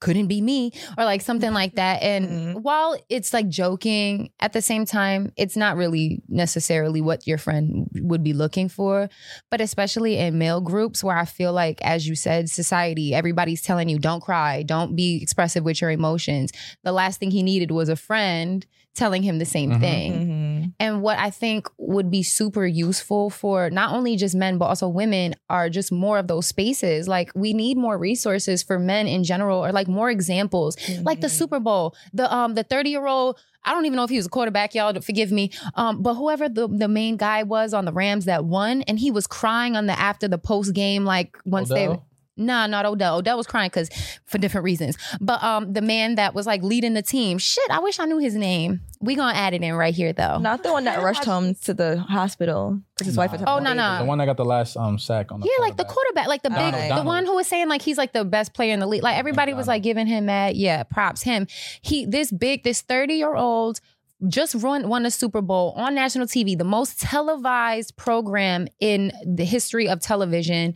couldn't 0.00 0.26
be 0.26 0.40
me 0.40 0.70
or 0.98 1.04
like 1.04 1.22
something 1.22 1.48
mm-hmm. 1.48 1.54
like 1.54 1.74
that. 1.76 2.02
And 2.02 2.28
mm-hmm. 2.28 2.58
while 2.60 2.96
it's 3.08 3.32
like 3.32 3.48
joking 3.48 4.30
at 4.40 4.52
the 4.52 4.62
same 4.62 4.84
time 4.84 5.32
it's 5.36 5.56
not 5.56 5.76
really 5.76 6.22
necessarily 6.28 7.00
what 7.00 7.26
your 7.26 7.38
friend 7.38 7.88
would 7.94 8.22
be 8.22 8.32
looking 8.32 8.68
for. 8.68 9.08
But 9.50 9.60
especially 9.60 10.18
in 10.18 10.38
male 10.38 10.60
groups 10.60 11.02
where 11.02 11.16
i 11.16 11.24
feel 11.24 11.52
like 11.52 11.80
as 11.82 12.06
you 12.06 12.14
said 12.14 12.50
society 12.50 13.14
everybody's 13.14 13.62
telling 13.62 13.88
you 13.88 13.98
don't 13.98 14.22
cry. 14.22 14.62
Don't 14.62 14.94
be 14.94 15.20
expressive 15.22 15.64
with 15.64 15.80
your 15.80 15.90
emotions. 15.90 16.52
The 16.82 16.92
last 16.92 17.18
thing 17.18 17.30
he 17.30 17.42
needed 17.42 17.70
was 17.70 17.88
a 17.88 17.96
friend 17.96 18.66
telling 18.94 19.22
him 19.22 19.38
the 19.38 19.44
same 19.44 19.70
Mhm. 19.72 19.80
thing 19.80 20.74
and 20.80 21.02
what 21.02 21.18
I 21.18 21.30
think 21.30 21.68
would 21.78 22.10
be 22.10 22.22
super 22.22 22.64
useful 22.66 23.28
for 23.30 23.68
not 23.70 23.92
only 23.92 24.16
just 24.16 24.34
men, 24.34 24.56
but 24.58 24.66
also 24.66 24.88
women 24.88 25.34
are 25.50 25.68
just 25.68 25.92
more 25.92 26.18
of 26.18 26.26
those 26.28 26.46
spaces. 26.46 27.06
Like 27.08 27.30
we 27.34 27.52
need 27.52 27.76
more 27.76 27.98
resources 27.98 28.62
for 28.62 28.78
men 28.78 29.06
in 29.06 29.24
general, 29.24 29.64
or 29.64 29.72
like 29.72 29.88
more 29.88 30.10
examples, 30.10 30.76
like 31.02 31.20
the 31.20 31.28
Super 31.28 31.60
Bowl, 31.60 31.94
the 32.12 32.32
um 32.34 32.54
the 32.54 32.62
30 32.62 32.90
year 32.90 33.06
old. 33.06 33.38
I 33.66 33.72
don't 33.72 33.86
even 33.86 33.96
know 33.96 34.04
if 34.04 34.10
he 34.10 34.16
was 34.16 34.26
a 34.26 34.30
quarterback, 34.30 34.74
y'all. 34.74 34.92
Forgive 35.00 35.32
me. 35.32 35.50
Um, 35.74 36.02
but 36.02 36.14
whoever 36.16 36.50
the, 36.50 36.68
the 36.68 36.86
main 36.86 37.16
guy 37.16 37.44
was 37.44 37.72
on 37.72 37.86
the 37.86 37.92
Rams 37.92 38.26
that 38.26 38.44
won, 38.44 38.82
and 38.82 38.98
he 38.98 39.10
was 39.10 39.26
crying 39.26 39.74
on 39.74 39.86
the 39.86 39.98
after 39.98 40.28
the 40.28 40.36
post 40.36 40.74
game, 40.74 41.04
like 41.06 41.36
once 41.46 41.70
they 41.70 41.88
Odell? 41.88 42.06
Nah, 42.36 42.66
not 42.66 42.84
Odell. 42.84 43.18
Odell 43.18 43.36
was 43.36 43.46
crying 43.46 43.68
because 43.68 43.88
for 44.24 44.38
different 44.38 44.64
reasons. 44.64 44.96
But 45.20 45.42
um, 45.42 45.72
the 45.72 45.82
man 45.82 46.16
that 46.16 46.34
was 46.34 46.46
like 46.46 46.62
leading 46.62 46.94
the 46.94 47.02
team, 47.02 47.38
shit, 47.38 47.70
I 47.70 47.78
wish 47.78 48.00
I 48.00 48.06
knew 48.06 48.18
his 48.18 48.34
name. 48.34 48.80
We 49.00 49.14
gonna 49.14 49.36
add 49.36 49.54
it 49.54 49.62
in 49.62 49.74
right 49.74 49.94
here 49.94 50.12
though. 50.12 50.38
Not 50.38 50.62
the 50.62 50.72
one 50.72 50.84
that 50.84 51.02
rushed 51.02 51.24
home 51.24 51.54
to 51.54 51.74
the 51.74 51.98
hospital 51.98 52.80
because 52.94 53.06
his 53.06 53.16
wife 53.16 53.32
was. 53.32 53.42
Oh, 53.46 53.58
no, 53.58 53.72
no. 53.72 53.98
The 53.98 54.04
one 54.04 54.18
that 54.18 54.26
got 54.26 54.36
the 54.36 54.44
last 54.44 54.76
um 54.76 54.98
sack 54.98 55.30
on 55.30 55.40
the 55.40 55.46
Yeah, 55.46 55.62
like 55.62 55.76
the 55.76 55.84
quarterback, 55.84 56.26
like 56.26 56.42
the 56.42 56.50
big, 56.50 56.58
Donald, 56.58 56.82
the 56.82 56.88
Donald. 56.88 57.06
one 57.06 57.26
who 57.26 57.34
was 57.36 57.46
saying 57.46 57.68
like 57.68 57.82
he's 57.82 57.98
like 57.98 58.12
the 58.12 58.24
best 58.24 58.54
player 58.54 58.72
in 58.72 58.80
the 58.80 58.86
league. 58.86 59.02
Like 59.02 59.16
everybody 59.18 59.54
was 59.54 59.68
like 59.68 59.82
giving 59.82 60.06
him 60.06 60.26
mad, 60.26 60.56
yeah, 60.56 60.82
props 60.82 61.22
him. 61.22 61.46
He 61.82 62.04
this 62.06 62.32
big, 62.32 62.64
this 62.64 62.80
thirty 62.80 63.14
year 63.14 63.34
old 63.36 63.80
just 64.28 64.54
run, 64.56 64.88
won 64.88 65.06
a 65.06 65.10
Super 65.10 65.40
Bowl 65.40 65.72
on 65.76 65.94
national 65.94 66.26
TV, 66.26 66.56
the 66.56 66.64
most 66.64 67.00
televised 67.00 67.96
program 67.96 68.68
in 68.80 69.12
the 69.26 69.44
history 69.44 69.88
of 69.88 70.00
television, 70.00 70.74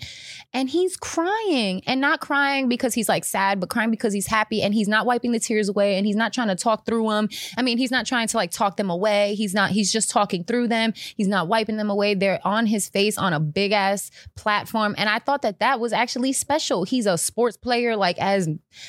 and 0.52 0.68
he's 0.68 0.96
crying 0.96 1.82
and 1.86 2.00
not 2.00 2.20
crying 2.20 2.68
because 2.68 2.94
he's 2.94 3.08
like 3.08 3.24
sad, 3.24 3.60
but 3.60 3.68
crying 3.68 3.90
because 3.90 4.12
he's 4.12 4.26
happy 4.26 4.62
and 4.62 4.74
he's 4.74 4.88
not 4.88 5.06
wiping 5.06 5.32
the 5.32 5.40
tears 5.40 5.68
away 5.68 5.96
and 5.96 6.06
he's 6.06 6.16
not 6.16 6.32
trying 6.32 6.48
to 6.48 6.56
talk 6.56 6.86
through 6.86 7.08
them. 7.08 7.28
I 7.56 7.62
mean, 7.62 7.78
he's 7.78 7.90
not 7.90 8.06
trying 8.06 8.28
to 8.28 8.36
like 8.36 8.50
talk 8.50 8.76
them 8.76 8.90
away. 8.90 9.34
He's 9.34 9.54
not. 9.54 9.70
He's 9.70 9.92
just 9.92 10.10
talking 10.10 10.44
through 10.44 10.68
them. 10.68 10.92
He's 11.16 11.28
not 11.28 11.48
wiping 11.48 11.76
them 11.76 11.90
away. 11.90 12.14
They're 12.14 12.40
on 12.44 12.66
his 12.66 12.88
face 12.88 13.18
on 13.18 13.32
a 13.32 13.40
big 13.40 13.72
ass 13.72 14.10
platform, 14.36 14.94
and 14.98 15.08
I 15.08 15.18
thought 15.18 15.42
that 15.42 15.60
that 15.60 15.80
was 15.80 15.92
actually 15.92 16.32
special. 16.32 16.84
He's 16.84 17.06
a 17.06 17.18
sports 17.18 17.56
player, 17.56 17.96
like 17.96 18.18
as 18.18 18.48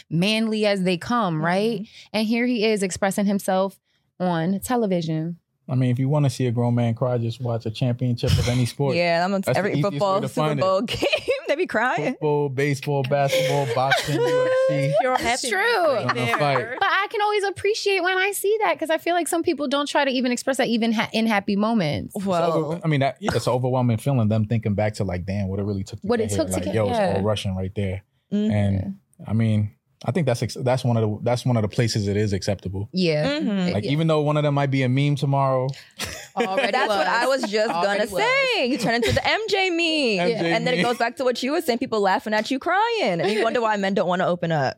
manly 0.10 0.66
as 0.66 0.84
they 0.84 0.98
come, 0.98 1.44
right? 1.44 1.82
Mm-hmm. 1.82 2.10
And 2.14 2.28
here 2.28 2.46
he 2.46 2.66
is 2.66 2.84
expressing 2.84 3.26
himself 3.26 3.80
on 4.20 4.60
television. 4.60 5.38
I 5.72 5.76
mean, 5.76 5.92
if 5.92 6.00
you 6.00 6.10
want 6.10 6.26
to 6.26 6.32
see 6.32 6.48
a 6.48 6.52
grown 6.52 6.74
man 6.74 6.96
cry, 6.96 7.20
just 7.20 7.40
watch 7.42 7.68
a 7.68 7.70
championship 7.72 8.32
of 8.32 8.48
any 8.50 8.66
sport. 8.66 8.96
Yeah, 8.96 9.24
I'm 9.24 9.32
on 9.36 9.42
That's 9.42 9.54
the 9.54 9.60
every 9.60 9.76
way 9.76 9.82
football 9.84 10.20
to 10.20 10.28
Super 10.28 10.48
find 10.48 10.60
it. 10.60 10.64
Bowl 10.64 10.82
game. 10.82 11.00
they 11.48 11.56
be 11.56 11.68
crying. 11.68 12.14
Football, 12.14 12.50
baseball, 12.50 13.04
basketball, 13.04 13.68
boxing, 13.76 14.20
UFC. 14.20 14.94
It's 15.02 15.48
true. 15.48 15.60
Right 15.60 16.16
there. 16.40 16.76
But 16.80 16.90
I 16.90 17.06
can 17.12 17.22
always 17.22 17.44
appreciate 17.44 18.02
when 18.02 18.18
I 18.18 18.32
see 18.32 18.58
that 18.64 18.74
because 18.74 18.90
I 18.90 18.98
feel 18.98 19.14
like 19.14 19.28
some 19.28 19.44
people 19.44 19.68
don't 19.68 19.88
try 19.88 20.04
to 20.06 20.10
even 20.10 20.32
express 20.32 20.58
that 20.58 20.70
even 20.70 20.92
ha- 20.92 21.10
in 21.14 21.28
happy 21.28 21.56
moments. 21.56 22.16
It's 22.16 22.26
over- 22.26 22.82
I 22.84 22.88
mean, 22.88 23.02
that, 23.02 23.18
yeah, 23.20 23.30
it's 23.36 23.46
an 23.46 23.54
overwhelming 23.54 23.98
feeling. 23.98 24.28
Them 24.28 24.46
thinking 24.46 24.74
back 24.74 24.96
to 24.96 25.04
like, 25.04 25.26
damn, 25.28 25.50
what 25.50 25.60
it 25.60 25.64
really 25.64 25.84
took. 25.84 26.02
To 26.02 26.08
What 26.08 26.18
get 26.20 26.32
it 26.32 26.36
took 26.36 26.48
here. 26.48 26.54
to 26.54 26.54
like, 26.56 26.64
get- 26.66 26.74
yo, 26.74 26.88
yeah. 26.88 27.10
it's 27.10 27.18
all 27.20 27.24
Russian 27.24 27.56
right 27.56 27.72
there. 27.76 28.04
Mhm. 28.34 28.52
And 28.52 28.96
I 29.28 29.34
mean, 29.34 29.70
I 30.06 30.12
think 30.12 30.26
that's 30.28 30.42
ex- 30.42 30.58
that's 30.62 30.84
one 30.86 30.96
of 30.96 31.04
the 31.04 31.20
that's 31.24 31.46
one 31.46 31.58
of 31.58 31.62
the 31.62 31.68
places 31.68 32.08
it 32.08 32.16
is 32.16 32.32
acceptable. 32.32 32.88
Yeah. 32.94 33.40
Mhm. 33.40 33.74
Like 33.74 33.84
even 33.84 34.08
though 34.08 34.22
one 34.22 34.38
of 34.38 34.44
them 34.44 34.54
might 34.54 34.72
be 34.72 34.84
a 34.84 34.90
meme 34.90 35.16
tomorrow, 35.16 35.68
That's 36.38 36.88
what 36.88 37.08
I 37.08 37.28
was 37.28 37.42
just 37.44 37.70
Already 37.70 38.08
gonna 38.08 38.22
say. 38.22 38.68
You 38.68 38.78
turn 38.78 38.96
into 38.96 39.12
the 39.12 39.20
MJ 39.20 39.70
meme, 39.72 40.30
MJ 40.30 40.44
and 40.54 40.66
then 40.66 40.74
it 40.76 40.84
goes 40.84 40.98
back 40.98 41.18
to 41.18 41.26
what 41.26 41.44
you 41.44 41.52
were 41.52 41.60
saying. 41.62 41.80
People 41.80 42.00
laughing 42.00 42.34
at 42.34 42.50
you 42.50 42.60
crying, 42.60 43.20
and 43.20 43.30
you 43.30 43.44
wonder 43.44 43.60
why 43.62 43.76
men 43.76 43.94
don't 43.94 44.08
want 44.08 44.22
to 44.22 44.28
open 44.28 44.52
up. 44.54 44.78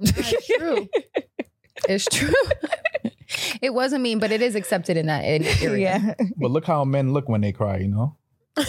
true. 0.57 0.89
It's 1.87 2.05
true. 2.05 2.33
it 3.61 3.73
wasn't 3.73 4.01
mean, 4.01 4.19
but 4.19 4.31
it 4.31 4.41
is 4.41 4.55
accepted 4.55 4.97
in 4.97 5.05
that 5.07 5.21
area. 5.23 5.77
Yeah. 5.77 6.13
but 6.37 6.51
look 6.51 6.65
how 6.65 6.83
men 6.83 7.13
look 7.13 7.29
when 7.29 7.41
they 7.41 7.51
cry. 7.51 7.77
You 7.77 7.89
know, 7.89 8.17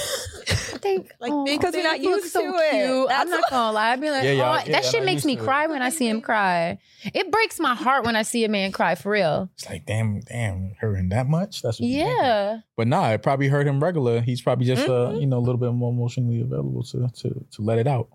Think, 0.83 1.11
Like 1.21 1.31
oh, 1.33 1.45
big 1.45 1.61
Because 1.61 1.75
we're 1.75 1.83
not 1.85 1.99
he 1.99 2.09
looks 2.09 2.25
used 2.25 2.33
so 2.33 2.41
to 2.43 2.59
it. 2.59 2.71
cute. 2.73 3.09
I'm 3.11 3.31
not 3.31 3.45
gonna 3.51 3.73
lie. 3.73 3.93
I'd 3.93 4.01
be 4.01 4.11
like, 4.11 4.25
Yeah, 4.25 4.33
yeah, 4.33 4.51
oh, 4.51 4.55
yeah, 4.67 4.73
that 4.73 4.85
I'm 4.85 4.91
shit 4.91 5.05
makes 5.05 5.25
me 5.25 5.37
to 5.37 5.43
it. 5.43 5.45
cry 5.45 5.67
when 5.69 5.81
I 5.81 5.91
see 5.91 6.09
him 6.09 6.21
cry. 6.21 6.79
It 7.05 7.31
breaks 7.31 7.61
my 7.61 7.75
heart 7.75 8.05
when 8.05 8.17
I 8.17 8.23
see 8.23 8.45
a 8.45 8.49
man 8.49 8.73
cry 8.73 8.95
for 8.97 9.13
real. 9.13 9.49
it's 9.55 9.69
like 9.71 9.87
damn, 9.87 10.21
damn, 10.21 10.75
hurting 10.81 11.09
that 11.11 11.29
much. 11.29 11.63
That's 11.63 11.79
what 11.81 11.87
you 11.89 11.99
thinking. 12.01 12.17
Yeah. 12.17 12.59
But 12.77 12.89
nah, 12.89 13.11
it 13.11 13.23
probably 13.23 13.49
hurt 13.49 13.67
him 13.67 13.83
regular. 13.83 14.21
He's 14.21 14.43
probably 14.43 14.67
just 14.67 14.83
Mm-hmm. 14.87 15.17
uh, 15.17 15.19
you 15.21 15.27
know, 15.27 15.39
a 15.39 15.45
little 15.45 15.59
bit 15.59 15.73
more 15.73 15.93
emotionally 15.93 16.41
available 16.41 16.83
to 16.85 17.09
to 17.21 17.47
to 17.53 17.63
let 17.63 17.79
it 17.79 17.87
out. 17.87 18.09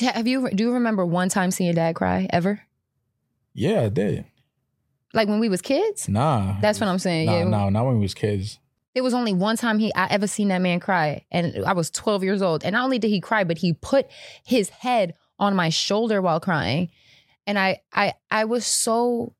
Have 0.00 0.26
you 0.26 0.50
do 0.50 0.64
you 0.64 0.72
remember 0.72 1.04
one 1.06 1.28
time 1.28 1.50
seeing 1.50 1.66
your 1.68 1.74
dad 1.74 1.94
cry 1.94 2.26
ever? 2.30 2.60
Yeah, 3.54 3.82
I 3.82 3.88
did. 3.88 4.24
Like 5.12 5.26
when 5.28 5.40
we 5.40 5.48
was 5.48 5.60
kids? 5.60 6.08
Nah. 6.08 6.60
That's 6.60 6.78
what 6.80 6.88
I'm 6.88 7.00
saying. 7.00 7.26
Nah, 7.26 7.38
yeah. 7.38 7.44
nah, 7.44 7.68
not 7.70 7.84
when 7.86 7.96
we 7.96 8.02
was 8.02 8.14
kids. 8.14 8.58
There 8.94 9.02
was 9.02 9.14
only 9.14 9.32
one 9.32 9.56
time 9.56 9.78
he 9.78 9.94
I 9.94 10.06
ever 10.10 10.26
seen 10.26 10.48
that 10.48 10.60
man 10.60 10.80
cry, 10.80 11.24
and 11.30 11.64
I 11.64 11.72
was 11.72 11.90
12 11.90 12.24
years 12.24 12.42
old. 12.42 12.64
And 12.64 12.72
not 12.72 12.84
only 12.84 12.98
did 12.98 13.08
he 13.08 13.20
cry, 13.20 13.44
but 13.44 13.58
he 13.58 13.72
put 13.72 14.06
his 14.44 14.68
head 14.68 15.14
on 15.38 15.54
my 15.54 15.68
shoulder 15.68 16.20
while 16.20 16.40
crying, 16.40 16.90
and 17.46 17.58
I 17.58 17.80
I 17.92 18.14
I 18.30 18.44
was 18.44 18.66
so 18.66 19.34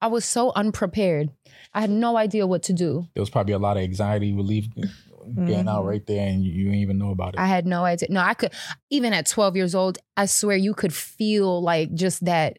I 0.00 0.08
was 0.08 0.24
so 0.24 0.52
unprepared. 0.54 1.30
I 1.72 1.80
had 1.80 1.90
no 1.90 2.16
idea 2.16 2.46
what 2.46 2.62
to 2.64 2.72
do. 2.72 3.08
There 3.14 3.22
was 3.22 3.30
probably 3.30 3.54
a 3.54 3.58
lot 3.58 3.76
of 3.76 3.82
anxiety 3.82 4.32
relief 4.32 4.66
getting 4.74 5.46
mm-hmm. 5.46 5.68
out 5.68 5.84
right 5.84 6.04
there, 6.06 6.26
and 6.28 6.44
you, 6.44 6.52
you 6.52 6.64
didn't 6.64 6.80
even 6.80 6.98
know 6.98 7.10
about 7.10 7.34
it. 7.34 7.40
I 7.40 7.46
had 7.46 7.66
no 7.66 7.84
idea. 7.84 8.08
No, 8.10 8.20
I 8.20 8.34
could 8.34 8.52
even 8.90 9.12
at 9.12 9.26
12 9.26 9.56
years 9.56 9.74
old, 9.74 9.98
I 10.16 10.26
swear 10.26 10.56
you 10.56 10.74
could 10.74 10.92
feel 10.92 11.62
like 11.62 11.94
just 11.94 12.24
that 12.24 12.58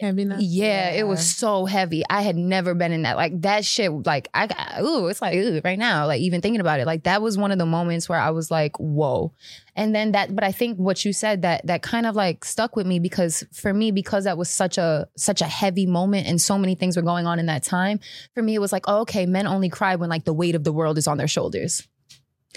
Heaviness. 0.00 0.42
Yeah, 0.42 0.90
it 0.90 1.06
was 1.06 1.24
so 1.24 1.64
heavy. 1.64 2.02
I 2.10 2.22
had 2.22 2.36
never 2.36 2.74
been 2.74 2.92
in 2.92 3.02
that. 3.02 3.16
Like 3.16 3.40
that 3.42 3.64
shit, 3.64 3.90
like 4.04 4.28
I 4.34 4.46
got 4.46 4.82
ooh, 4.82 5.06
it's 5.06 5.22
like 5.22 5.34
ooh, 5.36 5.60
right 5.64 5.78
now, 5.78 6.06
like 6.06 6.20
even 6.20 6.40
thinking 6.40 6.60
about 6.60 6.80
it. 6.80 6.86
Like 6.86 7.04
that 7.04 7.22
was 7.22 7.38
one 7.38 7.50
of 7.50 7.58
the 7.58 7.66
moments 7.66 8.08
where 8.08 8.18
I 8.18 8.30
was 8.30 8.50
like, 8.50 8.76
whoa. 8.78 9.32
And 9.74 9.94
then 9.94 10.12
that, 10.12 10.34
but 10.34 10.44
I 10.44 10.52
think 10.52 10.78
what 10.78 11.04
you 11.04 11.12
said 11.12 11.42
that 11.42 11.66
that 11.66 11.82
kind 11.82 12.06
of 12.06 12.14
like 12.14 12.44
stuck 12.44 12.76
with 12.76 12.86
me 12.86 12.98
because 12.98 13.44
for 13.52 13.72
me, 13.72 13.90
because 13.90 14.24
that 14.24 14.36
was 14.36 14.50
such 14.50 14.76
a 14.76 15.08
such 15.16 15.40
a 15.40 15.46
heavy 15.46 15.86
moment 15.86 16.26
and 16.26 16.40
so 16.40 16.58
many 16.58 16.74
things 16.74 16.96
were 16.96 17.02
going 17.02 17.26
on 17.26 17.38
in 17.38 17.46
that 17.46 17.62
time, 17.62 18.00
for 18.34 18.42
me 18.42 18.54
it 18.54 18.60
was 18.60 18.72
like, 18.72 18.84
oh, 18.88 19.00
okay, 19.00 19.24
men 19.24 19.46
only 19.46 19.70
cry 19.70 19.96
when 19.96 20.10
like 20.10 20.24
the 20.24 20.34
weight 20.34 20.54
of 20.54 20.64
the 20.64 20.72
world 20.72 20.98
is 20.98 21.06
on 21.06 21.16
their 21.16 21.28
shoulders. 21.28 21.86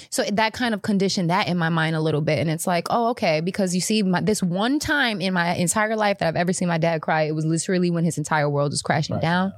So 0.10 0.24
that 0.24 0.54
kind 0.54 0.74
of 0.74 0.82
conditioned 0.82 1.30
that 1.30 1.48
in 1.48 1.58
my 1.58 1.70
mind 1.70 1.96
a 1.96 2.02
little 2.02 2.22
bit. 2.22 2.40
And 2.40 2.50
it's 2.50 2.68
like, 2.68 2.88
oh, 2.90 3.10
okay, 3.10 3.42
because 3.42 3.76
you 3.76 3.82
see, 3.82 4.04
my, 4.04 4.22
this 4.22 4.42
one 4.42 4.80
time 4.80 5.22
in 5.22 5.34
my 5.34 5.56
entire 5.56 5.96
life 5.96 6.20
that 6.20 6.28
I've 6.28 6.36
ever 6.36 6.54
seen 6.54 6.68
my 6.68 6.78
dad 6.78 7.02
cry, 7.02 7.24
it 7.24 7.36
was 7.36 7.46
literally 7.46 7.90
when 7.92 8.04
his 8.04 8.18
entire 8.18 8.50
world 8.50 8.72
was 8.72 8.82
crashing 8.82 9.20
down. 9.20 9.54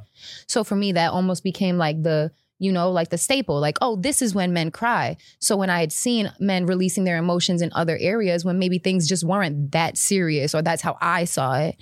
So 0.48 0.64
for 0.64 0.76
me, 0.76 0.92
that 0.94 1.12
almost 1.12 1.44
became 1.44 1.78
like 1.78 2.02
the, 2.04 2.32
you 2.60 2.72
know, 2.72 2.92
like 2.92 3.10
the 3.10 3.18
staple, 3.18 3.60
like, 3.60 3.80
oh, 3.82 3.96
this 3.96 4.22
is 4.22 4.36
when 4.36 4.54
men 4.54 4.70
cry. 4.70 5.18
So 5.40 5.58
when 5.58 5.72
I 5.72 5.80
had 5.80 5.92
seen 5.92 6.32
men 6.40 6.68
releasing 6.68 7.06
their 7.06 7.18
emotions 7.18 7.62
in 7.62 7.72
other 7.74 7.98
areas 8.00 8.46
when 8.46 8.60
maybe 8.60 8.78
things 8.78 9.08
just 9.08 9.24
weren't 9.24 9.72
that 9.72 9.98
serious, 9.98 10.54
or 10.54 10.62
that's 10.62 10.84
how 10.84 10.96
I 11.02 11.26
saw 11.26 11.58
it, 11.58 11.76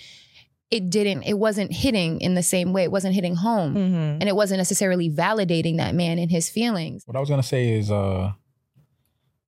it 0.71 0.89
didn't, 0.89 1.23
it 1.23 1.33
wasn't 1.33 1.73
hitting 1.73 2.21
in 2.21 2.35
the 2.35 2.43
same 2.43 2.71
way. 2.71 2.83
It 2.83 2.91
wasn't 2.91 3.15
hitting 3.15 3.35
home. 3.35 3.75
And 3.75 4.29
it 4.29 4.35
wasn't 4.35 4.59
necessarily 4.59 5.09
validating 5.09 5.77
that 5.77 5.95
man 5.95 6.19
and 6.19 6.29
his 6.31 6.49
feelings. 6.49 7.03
What 7.05 7.17
I 7.17 7.19
was 7.19 7.27
gonna 7.29 7.43
say 7.43 7.71
is, 7.71 7.91
uh, 7.91 8.33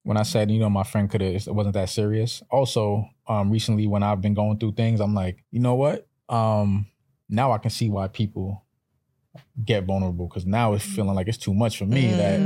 when 0.03 0.17
I 0.17 0.23
said, 0.23 0.49
you 0.49 0.59
know, 0.59 0.69
my 0.69 0.83
friend 0.83 1.09
could 1.09 1.21
have, 1.21 1.35
it 1.35 1.53
wasn't 1.53 1.73
that 1.75 1.89
serious. 1.89 2.41
Also, 2.49 3.05
um, 3.27 3.51
recently 3.51 3.87
when 3.87 4.03
I've 4.03 4.21
been 4.21 4.33
going 4.33 4.57
through 4.57 4.73
things, 4.73 4.99
I'm 4.99 5.13
like, 5.13 5.43
you 5.51 5.59
know 5.59 5.75
what? 5.75 6.07
Um, 6.27 6.87
now 7.29 7.51
I 7.51 7.57
can 7.59 7.69
see 7.71 7.89
why 7.89 8.07
people 8.07 8.63
get 9.63 9.85
vulnerable 9.85 10.27
because 10.27 10.45
now 10.45 10.73
it's 10.73 10.83
feeling 10.85 11.15
like 11.15 11.27
it's 11.27 11.37
too 11.37 11.53
much 11.53 11.77
for 11.77 11.85
me. 11.85 12.11
That 12.11 12.39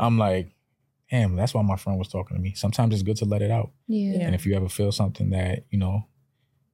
I'm 0.00 0.18
like, 0.18 0.52
damn, 1.10 1.36
that's 1.36 1.54
why 1.54 1.62
my 1.62 1.76
friend 1.76 1.98
was 1.98 2.08
talking 2.08 2.36
to 2.36 2.42
me. 2.42 2.54
Sometimes 2.54 2.94
it's 2.94 3.02
good 3.02 3.16
to 3.18 3.24
let 3.24 3.42
it 3.42 3.50
out. 3.50 3.70
Yeah. 3.86 4.20
And 4.20 4.34
if 4.34 4.46
you 4.46 4.54
ever 4.56 4.68
feel 4.68 4.90
something 4.90 5.30
that 5.30 5.64
you 5.70 5.78
know 5.78 6.06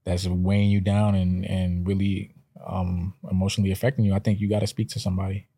that's 0.04 0.26
weighing 0.26 0.70
you 0.70 0.80
down 0.80 1.14
and 1.14 1.44
and 1.44 1.86
really 1.86 2.34
um, 2.66 3.14
emotionally 3.30 3.72
affecting 3.72 4.04
you, 4.04 4.14
I 4.14 4.18
think 4.20 4.40
you 4.40 4.48
got 4.48 4.60
to 4.60 4.66
speak 4.66 4.88
to 4.90 5.00
somebody, 5.00 5.48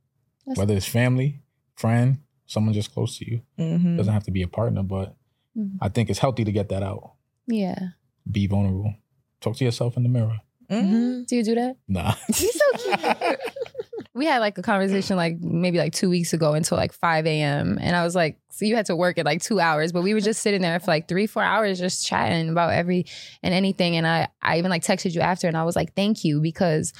That's- 0.46 0.58
whether 0.58 0.74
it's 0.74 0.86
family, 0.88 1.42
friend, 1.76 2.18
someone 2.50 2.74
just 2.74 2.92
close 2.92 3.16
to 3.18 3.30
you. 3.30 3.40
Mhm. 3.58 3.96
Doesn't 3.96 4.12
have 4.12 4.24
to 4.24 4.30
be 4.32 4.42
a 4.42 4.48
partner, 4.48 4.82
but 4.82 5.14
Mhm. 5.56 5.78
I 5.80 5.88
think 5.88 6.10
it's 6.10 6.18
healthy 6.18 6.44
to 6.44 6.52
get 6.52 6.68
that 6.70 6.82
out. 6.82 7.12
Yeah. 7.46 7.78
Be 8.30 8.46
vulnerable. 8.46 8.94
Talk 9.40 9.56
to 9.56 9.64
yourself 9.64 9.96
in 9.96 10.02
the 10.02 10.08
mirror. 10.08 10.38
Do 10.68 11.24
you 11.36 11.42
do 11.42 11.54
that? 11.56 11.76
Nah. 11.88 12.14
He's 12.28 12.54
so 12.54 12.96
cute. 12.96 13.38
we 14.14 14.24
had 14.26 14.38
like 14.38 14.56
a 14.58 14.62
conversation 14.62 15.16
like 15.16 15.40
maybe 15.40 15.78
like 15.78 15.92
two 15.92 16.08
weeks 16.10 16.32
ago 16.32 16.52
until 16.54 16.76
like 16.76 16.92
5 16.92 17.26
a.m. 17.26 17.78
And 17.80 17.96
I 17.96 18.04
was 18.04 18.14
like, 18.14 18.38
so 18.50 18.64
you 18.64 18.76
had 18.76 18.86
to 18.86 18.94
work 18.96 19.18
at 19.18 19.24
like 19.24 19.42
two 19.42 19.58
hours, 19.58 19.90
but 19.92 20.02
we 20.02 20.14
were 20.14 20.20
just 20.20 20.42
sitting 20.42 20.62
there 20.62 20.78
for 20.78 20.86
like 20.92 21.08
three, 21.08 21.26
four 21.26 21.42
hours 21.42 21.78
just 21.80 22.06
chatting 22.06 22.48
about 22.50 22.72
every 22.72 23.06
and 23.42 23.52
anything. 23.54 23.96
And 23.96 24.06
I, 24.06 24.28
I 24.42 24.58
even 24.58 24.70
like 24.70 24.82
texted 24.84 25.14
you 25.14 25.20
after 25.20 25.48
and 25.48 25.56
I 25.56 25.64
was 25.64 25.74
like, 25.76 25.94
thank 25.94 26.24
you 26.24 26.40
because 26.40 26.92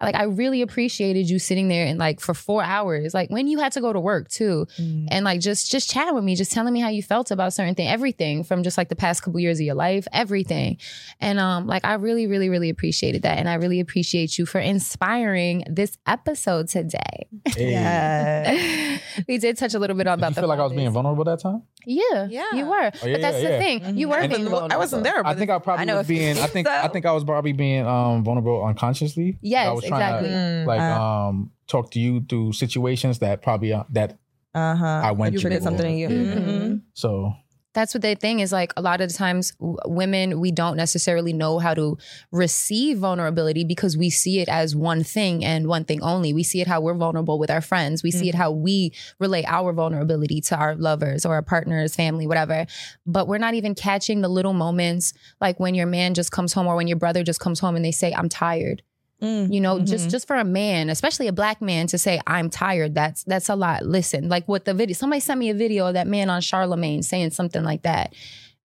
like 0.00 0.14
I 0.14 0.24
really 0.24 0.62
appreciated 0.62 1.28
you 1.28 1.38
sitting 1.38 1.68
there 1.68 1.84
and 1.86 1.98
like 1.98 2.20
for 2.20 2.32
four 2.34 2.62
hours, 2.62 3.14
like 3.14 3.30
when 3.30 3.48
you 3.48 3.58
had 3.58 3.72
to 3.72 3.80
go 3.80 3.92
to 3.92 3.98
work 3.98 4.28
too, 4.28 4.66
and 4.78 5.24
like 5.24 5.40
just 5.40 5.70
just 5.70 5.90
chatting 5.90 6.14
with 6.14 6.22
me, 6.24 6.36
just 6.36 6.52
telling 6.52 6.72
me 6.72 6.80
how 6.80 6.88
you 6.88 7.02
felt 7.02 7.30
about 7.30 7.52
certain 7.52 7.74
thing, 7.74 7.88
everything 7.88 8.44
from 8.44 8.62
just 8.62 8.78
like 8.78 8.88
the 8.88 8.96
past 8.96 9.22
couple 9.22 9.40
years 9.40 9.58
of 9.58 9.66
your 9.66 9.74
life, 9.74 10.06
everything, 10.12 10.78
and 11.20 11.38
um 11.40 11.66
like 11.66 11.84
I 11.84 11.94
really 11.94 12.26
really 12.26 12.48
really 12.48 12.68
appreciated 12.70 13.22
that, 13.22 13.38
and 13.38 13.48
I 13.48 13.54
really 13.54 13.80
appreciate 13.80 14.38
you 14.38 14.46
for 14.46 14.60
inspiring 14.60 15.64
this 15.68 15.98
episode 16.06 16.68
today. 16.68 17.26
Yeah. 17.56 18.98
we 19.28 19.38
did 19.38 19.56
touch 19.58 19.74
a 19.74 19.78
little 19.78 19.96
bit 19.96 20.06
about 20.06 20.20
Did 20.20 20.26
you 20.28 20.34
the 20.34 20.40
feel 20.42 20.48
like 20.48 20.58
I 20.58 20.64
was 20.64 20.72
being 20.72 20.90
vulnerable 20.90 21.24
that 21.24 21.40
time? 21.40 21.62
yeah 21.86 22.26
yeah 22.28 22.44
you 22.54 22.66
were, 22.66 22.90
Oh, 23.02 23.06
yeah, 23.06 23.12
but 23.14 23.20
that's 23.22 23.36
yeah, 23.42 23.42
the 23.42 23.50
yeah. 23.50 23.58
thing 23.58 23.96
you 23.96 24.08
were 24.08 24.16
And- 24.18 24.32
being 24.32 24.44
vulnerable. 24.48 24.72
I 24.74 24.76
wasn't 24.76 25.04
there, 25.04 25.26
I 25.26 25.34
think 25.34 25.50
I 25.50 25.58
probably 25.58 25.82
I 25.82 25.84
know 25.86 25.96
was 25.96 26.02
if 26.04 26.08
being. 26.08 26.36
I 26.38 26.46
think 26.46 26.52
think. 26.52 26.66
so. 26.66 26.72
I 26.72 26.88
think 26.88 27.06
I 27.06 27.12
was 27.12 27.24
probably 27.24 27.52
being 27.52 27.86
um, 27.86 28.24
vulnerable 28.24 28.64
unconsciously. 28.64 29.38
Yes, 29.40 29.68
I 29.68 29.72
was 29.72 29.84
trying 29.88 30.02
exactly. 30.02 30.28
To, 30.30 30.34
Mm. 30.34 30.66
like 30.66 30.80
Uh. 30.80 31.02
um, 31.02 31.50
talk 31.66 31.90
to 31.92 31.98
you 32.00 32.24
through 32.28 32.52
situations 32.52 33.18
that 33.18 33.42
probably 33.42 33.72
uh, 33.72 33.84
that 33.90 34.18
Uh 34.54 34.74
huh. 34.76 34.86
I 35.04 35.12
went 35.12 35.34
you 35.34 35.40
through. 35.40 35.50
did 35.50 35.62
something 35.62 35.98
in 35.98 35.98
you. 35.98 36.08
Yeah. 36.26 36.34
Mhm. 36.34 36.82
So 36.94 37.32
that's 37.74 37.94
what 37.94 38.02
the 38.02 38.14
thing 38.16 38.40
is 38.40 38.50
like 38.50 38.72
a 38.76 38.82
lot 38.82 39.00
of 39.00 39.08
the 39.08 39.14
times 39.14 39.52
w- 39.60 39.76
women 39.84 40.40
we 40.40 40.50
don't 40.50 40.76
necessarily 40.76 41.32
know 41.32 41.58
how 41.60 41.74
to 41.74 41.96
receive 42.32 42.98
vulnerability 42.98 43.62
because 43.62 43.96
we 43.96 44.10
see 44.10 44.40
it 44.40 44.48
as 44.48 44.74
one 44.74 45.04
thing 45.04 45.44
and 45.44 45.68
one 45.68 45.84
thing 45.84 46.02
only 46.02 46.32
we 46.32 46.42
see 46.42 46.60
it 46.60 46.66
how 46.66 46.80
we're 46.80 46.94
vulnerable 46.94 47.38
with 47.38 47.50
our 47.50 47.60
friends 47.60 48.02
we 48.02 48.10
see 48.10 48.28
it 48.28 48.34
how 48.34 48.50
we 48.50 48.92
relate 49.20 49.44
our 49.46 49.72
vulnerability 49.72 50.40
to 50.40 50.56
our 50.56 50.74
lovers 50.74 51.24
or 51.24 51.34
our 51.34 51.42
partners 51.42 51.94
family 51.94 52.26
whatever 52.26 52.66
but 53.06 53.28
we're 53.28 53.38
not 53.38 53.54
even 53.54 53.74
catching 53.74 54.22
the 54.22 54.28
little 54.28 54.54
moments 54.54 55.12
like 55.40 55.60
when 55.60 55.74
your 55.74 55.86
man 55.86 56.14
just 56.14 56.32
comes 56.32 56.52
home 56.52 56.66
or 56.66 56.74
when 56.74 56.88
your 56.88 56.98
brother 56.98 57.22
just 57.22 57.38
comes 57.38 57.60
home 57.60 57.76
and 57.76 57.84
they 57.84 57.92
say 57.92 58.12
i'm 58.12 58.28
tired 58.28 58.82
you 59.20 59.60
know 59.60 59.80
just 59.80 60.06
Mhm. 60.06 60.10
just 60.12 60.26
for 60.28 60.36
a 60.36 60.44
man 60.44 60.88
especially 60.90 61.26
a 61.26 61.32
black 61.32 61.60
man 61.60 61.86
to 61.88 61.98
say 61.98 62.20
i'm 62.26 62.48
tired 62.48 62.94
that's 62.94 63.24
that's 63.24 63.48
a 63.48 63.56
lot. 63.56 63.84
Listen 63.84 64.28
like 64.28 64.46
what 64.46 64.64
the 64.64 64.74
video 64.74 64.94
somebody 64.94 65.18
sent 65.20 65.40
me 65.40 65.50
a 65.50 65.54
video 65.54 65.86
of 65.88 65.94
that 65.94 66.06
man 66.06 66.30
on 66.30 66.40
Charlamagne 66.40 67.02
saying 67.02 67.30
something 67.30 67.64
like 67.64 67.82
that. 67.82 68.14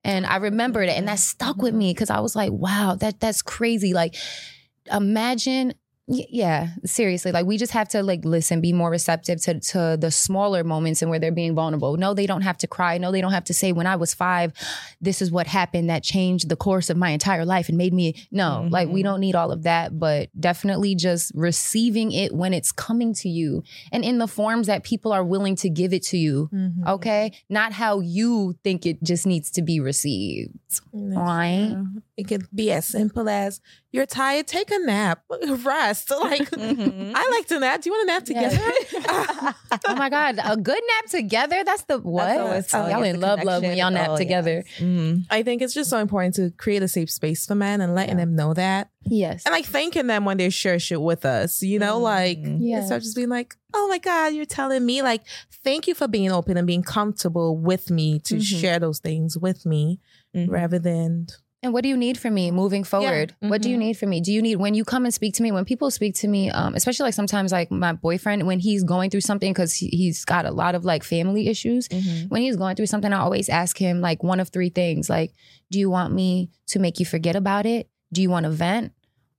And 0.04 0.26
i 0.28 0.36
remembered 0.36 0.90
it 0.90 0.98
and 0.98 1.08
that 1.08 1.20
stuck 1.20 1.58
with 1.62 1.74
me 1.74 1.92
because 1.92 2.10
i 2.12 2.20
was 2.20 2.36
like 2.36 2.52
wow 2.52 2.96
that 3.00 3.20
that's 3.20 3.42
crazy. 3.42 3.94
Like 3.94 4.16
imagine 4.92 5.74
yeah 6.08 6.70
seriously 6.84 7.32
like 7.32 7.46
we 7.46 7.58
just 7.58 7.72
have 7.72 7.88
to 7.88 8.04
like 8.04 8.26
listen 8.26 8.60
be 8.60 8.74
more 8.74 8.90
receptive 8.90 9.42
to, 9.42 9.60
to 9.60 9.98
the 10.00 10.12
smaller 10.12 10.64
moments 10.64 11.02
and 11.02 11.10
where 11.10 11.20
they're 11.20 11.32
being 11.32 11.56
vulnerable. 11.56 11.96
No 11.96 12.14
they 12.14 12.26
don't 12.26 12.42
have 12.42 12.58
to 12.60 12.68
cry. 12.68 12.98
No 12.98 13.12
they 13.12 13.22
don't 13.22 13.32
have 13.32 13.46
to 13.46 13.54
say 13.54 13.72
when 13.72 13.88
i 13.88 13.96
was 13.96 14.14
five 14.14 14.54
this 15.00 15.22
is 15.22 15.32
what 15.32 15.48
happened 15.48 15.90
that 15.90 16.04
changed 16.04 16.50
the 16.50 16.56
course 16.56 16.90
of 16.90 16.98
my 16.98 17.12
entire 17.12 17.46
life 17.46 17.70
and 17.70 17.78
made 17.78 17.94
me 17.94 18.16
no 18.32 18.68
like 18.70 18.88
we 18.90 19.00
mm-hmm. 19.00 19.10
don't 19.10 19.20
need 19.20 19.36
all 19.36 19.52
of 19.52 19.64
that 19.64 19.98
but 19.98 20.30
definitely 20.40 20.96
just 20.96 21.32
receiving 21.36 22.12
it 22.12 22.34
when 22.34 22.54
it's 22.54 22.72
coming 22.72 23.14
to 23.14 23.30
you 23.30 23.64
and 23.92 24.04
in 24.04 24.18
the 24.18 24.28
forms 24.28 24.68
that 24.68 24.84
people 24.84 25.14
are 25.14 25.24
willing 25.24 25.56
to 25.56 25.70
give 25.70 25.94
it 25.94 26.04
to 26.04 26.18
you 26.18 26.50
mm-hmm. 26.54 26.88
okay? 26.88 27.32
Not 27.50 27.74
how 27.74 28.00
you 28.00 28.56
think 28.64 28.86
it 28.86 29.02
just 29.04 29.26
needs 29.26 29.52
to 29.52 29.62
be 29.62 29.80
received 29.80 30.54
right 30.92 31.76
It 32.16 32.28
could 32.28 32.46
be 32.54 32.72
as 32.72 32.86
simple 32.86 33.28
as 33.28 33.60
you're 33.92 34.06
tired, 34.06 34.48
take 34.48 34.70
a 34.72 34.78
nap, 34.80 35.24
rest. 35.48 36.12
Like 36.12 36.50
mm-hmm. 36.52 37.12
I 37.16 37.30
like 37.32 37.48
to 37.48 37.60
nap. 37.60 37.82
Do 37.82 37.90
you 37.90 37.94
want 37.94 38.08
to 38.08 38.14
nap 38.14 38.24
together? 38.26 39.54
oh 39.88 39.96
my 39.96 40.10
god 40.10 40.40
a 40.44 40.56
good 40.56 40.82
nap 40.88 41.10
together 41.10 41.64
that's 41.64 41.84
the 41.84 41.98
what 42.00 42.38
oh, 42.38 42.88
y'all 42.88 43.00
oh, 43.00 43.04
in 43.04 43.20
love 43.20 43.44
love 43.44 43.64
when 43.64 43.78
y'all 43.78 43.92
nap 43.92 44.12
Oh, 44.12 44.18
together 44.18 44.64
mm. 44.78 45.26
I 45.30 45.44
think 45.44 45.62
it's 45.62 45.74
just 45.74 45.90
so 45.90 45.98
important 45.98 46.36
to 46.36 46.52
create 46.52 46.84
a 46.84 46.88
safe 46.88 47.10
space 47.10 47.46
for 47.46 47.56
men 47.56 47.82
and 47.82 47.96
letting 47.96 48.18
them 48.18 48.36
know 48.36 48.54
that. 48.54 48.90
Yes. 49.06 49.46
And 49.46 49.54
like 49.54 49.66
thanking 49.66 50.08
them 50.08 50.26
when 50.26 50.38
they 50.38 50.50
share 50.50 50.80
shit 50.80 51.02
with 51.02 51.26
us, 51.26 51.62
you 51.62 51.80
know, 51.80 52.00
like 52.00 52.40
Yeah. 52.42 52.80
instead 52.80 52.98
of 52.98 53.04
just 53.04 53.16
being 53.16 53.30
like, 53.30 53.56
oh 53.74 53.88
my 53.88 53.98
God, 53.98 54.34
you're 54.34 54.46
telling 54.46 54.86
me, 54.86 55.02
like, 55.02 55.24
thank 55.64 55.88
you 55.88 55.96
for 55.96 56.08
being 56.08 56.32
open 56.32 56.58
and 56.58 56.68
being 56.68 56.84
comfortable 56.84 57.58
with 57.58 57.90
me 57.90 58.20
to 58.20 58.36
Mhm. 58.36 58.62
share 58.62 58.80
those 58.80 59.00
things 59.00 59.38
with 59.38 59.66
me 59.66 60.00
mm-hmm. 60.36 60.52
rather 60.52 60.80
than 60.80 61.28
And 61.64 61.72
what 61.72 61.82
do 61.82 61.90
you 61.90 61.96
need 61.96 62.20
from 62.20 62.34
me 62.34 62.52
moving 62.52 62.84
forward? 62.84 63.34
What 63.40 63.62
do 63.62 63.70
you 63.70 63.76
mm-hmm. 63.76 63.86
need 63.88 63.94
from 63.98 64.10
me? 64.10 64.20
Do 64.20 64.34
you 64.34 64.42
need 64.42 64.58
when 64.58 64.74
you 64.74 64.84
come 64.84 65.06
and 65.06 65.14
speak 65.14 65.34
to 65.36 65.44
me? 65.44 65.54
When 65.54 65.64
people 65.64 65.90
speak 65.92 66.14
to 66.16 66.28
me, 66.28 66.50
um, 66.52 66.76
especially 66.76 67.06
like 67.06 67.14
sometimes 67.14 67.54
like 67.54 67.72
my 67.72 67.94
boyfriend 67.94 68.46
when 68.46 68.60
he's 68.60 68.84
going 68.84 69.10
through 69.10 69.22
something 69.22 69.54
because 69.54 69.74
he, 69.74 69.88
he's 69.88 70.26
got 70.26 70.46
a 70.46 70.52
lot 70.52 70.76
of 70.76 70.84
like 70.84 71.06
family 71.06 71.48
issues. 71.48 71.88
Mm-hmm. 71.88 72.28
When 72.28 72.42
he's 72.42 72.58
going 72.58 72.76
through 72.76 72.88
something, 72.88 73.14
I 73.14 73.20
always 73.20 73.48
ask 73.48 73.78
him 73.78 74.02
like 74.02 74.24
one 74.24 74.42
of 74.42 74.50
three 74.50 74.70
things: 74.70 75.10
like, 75.10 75.32
do 75.72 75.80
you 75.80 75.90
want 75.90 76.14
me 76.14 76.50
to 76.68 76.80
make 76.80 77.00
you 77.00 77.06
forget 77.06 77.38
about 77.38 77.66
it? 77.66 77.90
Do 78.12 78.22
you 78.22 78.30
want 78.30 78.44
to 78.44 78.50
vent? 78.50 78.92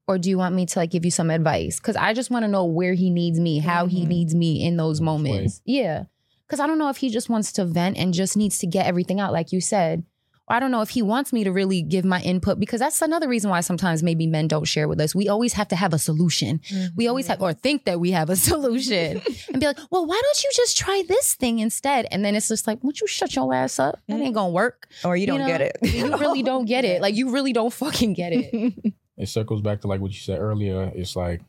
Or 0.09 0.17
do 0.17 0.31
you 0.31 0.39
want 0.39 0.55
me 0.55 0.65
to 0.65 0.79
like 0.79 0.91
give 0.91 1.05
you 1.05 1.11
some 1.11 1.31
advice? 1.31 1.79
Because 1.79 1.97
I 1.97 2.15
just 2.15 2.31
want 2.31 2.45
to 2.45 2.49
know 2.49 2.65
where 2.65 2.95
he 2.95 3.11
needs 3.11 3.39
me, 3.39 3.59
how 3.59 3.85
he 3.87 4.01
mm-hmm. 4.01 4.09
needs 4.09 4.35
me 4.35 4.65
in 4.65 4.79
those 4.79 5.01
moments. 5.01 5.61
Yeah. 5.67 6.05
Because 6.47 6.61
I 6.61 6.67
don't 6.67 6.79
know 6.79 6.91
if 6.91 6.99
he 6.99 7.11
just 7.11 7.29
wants 7.29 7.53
to 7.53 7.65
vent 7.65 7.97
and 7.97 8.13
just 8.13 8.37
needs 8.37 8.59
to 8.61 8.67
get 8.67 8.87
everything 8.87 9.21
out, 9.21 9.33
like 9.33 9.53
you 9.53 9.61
said. 9.61 10.05
Or 10.49 10.57
I 10.57 10.61
don't 10.61 10.71
know 10.71 10.83
if 10.83 10.91
he 10.91 11.01
wants 11.01 11.33
me 11.33 11.45
to 11.45 11.53
really 11.53 11.81
give 11.81 12.05
my 12.05 12.21
input 12.21 12.61
because 12.61 12.81
that's 12.81 13.01
another 13.01 13.29
reason 13.29 13.51
why 13.51 13.61
sometimes 13.61 14.03
maybe 14.03 14.27
men 14.27 14.47
don't 14.47 14.67
share 14.67 14.89
with 14.89 15.01
us. 15.01 15.15
We 15.15 15.29
always 15.29 15.55
have 15.55 15.69
to 15.69 15.77
have 15.77 15.95
a 15.95 15.99
solution. 15.99 16.61
We 16.71 16.77
mm-hmm. 16.77 17.09
always 17.09 17.27
have, 17.29 17.41
or 17.41 17.55
think 17.55 17.85
that 17.85 17.99
we 17.99 18.11
have 18.11 18.29
a 18.29 18.37
solution 18.51 19.23
and 19.49 19.61
be 19.61 19.67
like, 19.67 19.79
well, 19.91 20.07
why 20.07 20.21
don't 20.23 20.45
you 20.45 20.51
just 20.55 20.77
try 20.77 21.03
this 21.09 21.35
thing 21.35 21.61
instead? 21.61 22.07
And 22.11 22.25
then 22.25 22.35
it's 22.35 22.49
just 22.49 22.67
like, 22.67 22.83
would 22.85 23.01
you 23.01 23.07
shut 23.07 23.35
your 23.35 23.55
ass 23.55 23.79
up? 23.79 24.01
That 24.09 24.21
ain't 24.21 24.35
gonna 24.35 24.51
work. 24.51 24.89
Or 25.05 25.17
you 25.17 25.27
don't 25.27 25.47
get 25.47 25.61
it. 25.61 25.79
you 25.83 26.17
really 26.17 26.43
don't 26.43 26.67
get 26.67 26.85
it. 26.85 27.01
Like, 27.01 27.15
you 27.15 27.31
really 27.31 27.53
don't 27.53 27.73
fucking 27.73 28.13
get 28.13 28.33
it. 28.33 28.95
it 29.17 29.29
circles 29.29 29.63
back 29.63 29.81
to 29.83 29.89
like 29.89 30.01
what 30.01 30.13
you 30.13 30.21
said 30.21 30.39
earlier. 30.39 30.93
It's 30.95 31.17
like 31.17 31.41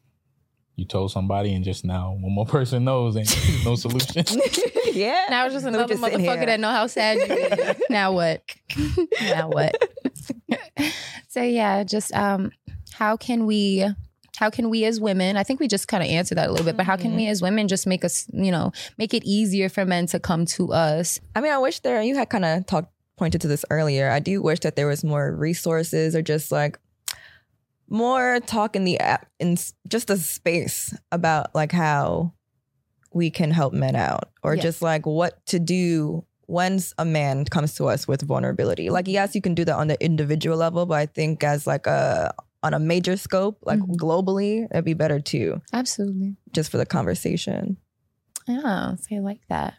you 0.76 0.86
told 0.86 1.12
somebody, 1.12 1.54
and 1.54 1.64
just 1.64 1.86
now 1.86 2.18
one 2.20 2.34
more 2.34 2.46
person 2.46 2.84
knows, 2.84 3.16
and 3.16 3.26
there's 3.26 3.66
no 3.66 3.76
solution. 3.76 4.26
yeah. 4.94 5.26
Now 5.30 5.46
it's 5.46 5.54
just 5.54 5.66
another 5.66 5.88
just 5.88 6.04
motherfucker 6.04 6.20
here. 6.20 6.46
that 6.46 6.60
know 6.60 6.72
how 6.72 6.88
sad 6.88 7.18
you 7.18 7.36
is. 7.36 7.82
now 7.90 8.12
what? 8.12 8.44
now 9.22 9.50
what? 9.50 9.76
so 11.28 11.42
yeah, 11.42 11.84
just 11.84 12.14
um, 12.14 12.52
how 12.92 13.18
can 13.18 13.46
we? 13.46 13.86
How 14.38 14.50
can 14.50 14.70
we 14.70 14.84
as 14.84 15.00
women? 15.00 15.38
I 15.38 15.44
think 15.44 15.62
we 15.62 15.70
just 15.70 15.88
kind 15.88 16.04
of 16.04 16.10
answered 16.10 16.38
that 16.38 16.50
a 16.50 16.52
little 16.52 16.66
bit, 16.66 16.76
but 16.76 16.86
how 16.86 16.98
can 16.98 17.16
we 17.16 17.28
as 17.28 17.42
women 17.42 17.70
just 17.70 17.88
make 17.88 18.04
us, 18.04 18.26
you 18.34 18.52
know, 18.52 18.74
make 18.98 19.14
it 19.14 19.24
easier 19.24 19.70
for 19.70 19.86
men 19.86 20.08
to 20.08 20.20
come 20.20 20.46
to 20.48 20.74
us? 20.74 21.22
I 21.34 21.40
mean, 21.40 21.54
I 21.54 21.58
wish 21.58 21.80
there, 21.80 22.02
you 22.02 22.18
had 22.18 22.30
kind 22.30 22.44
of 22.44 22.66
talked, 22.66 22.92
pointed 23.16 23.40
to 23.40 23.48
this 23.48 23.64
earlier. 23.70 24.10
I 24.10 24.20
do 24.20 24.42
wish 24.42 24.60
that 24.60 24.76
there 24.76 24.88
was 24.88 25.06
more 25.06 25.34
resources 25.34 26.18
or 26.18 26.22
just 26.22 26.52
like 26.52 26.78
more 27.90 28.40
talk 28.42 28.76
in 28.76 28.84
the 28.84 29.00
app, 29.00 29.28
in 29.40 29.58
just 29.88 30.10
a 30.10 30.18
space 30.18 30.94
about 31.12 31.54
like 31.54 31.72
how 31.72 32.34
we 33.14 33.30
can 33.30 33.52
help 33.52 33.74
men 33.74 33.96
out 33.96 34.30
or 34.44 34.56
Yeah. 34.56 34.64
just 34.64 34.82
like 34.82 35.06
what 35.06 35.46
to 35.48 35.60
do 35.60 36.26
when 36.48 36.80
a 36.98 37.06
man 37.06 37.46
comes 37.46 37.76
to 37.76 37.86
us 37.88 38.08
with 38.08 38.22
vulnerability. 38.22 38.90
Like, 38.90 39.08
yes, 39.08 39.34
you 39.34 39.42
can 39.42 39.56
do 39.56 39.66
that 39.66 39.76
on 39.76 39.88
the 39.88 40.04
individual 40.04 40.58
level, 40.58 40.86
but 40.86 40.96
I 40.96 41.06
think 41.06 41.44
as 41.44 41.66
like 41.66 41.88
a, 41.88 42.34
on 42.62 42.74
a 42.74 42.80
major 42.80 43.18
scope, 43.18 43.60
like 43.64 43.80
mm-hmm. 43.80 43.94
globally, 43.94 44.68
it'd 44.72 44.86
be 44.86 44.94
better 44.94 45.20
too, 45.20 45.62
Absolutely. 45.74 46.36
just 46.52 46.70
for 46.72 46.78
the 46.78 46.86
conversation. 46.86 47.78
Yeah, 48.48 48.96
say 48.96 49.20
like 49.22 49.42
that. 49.50 49.76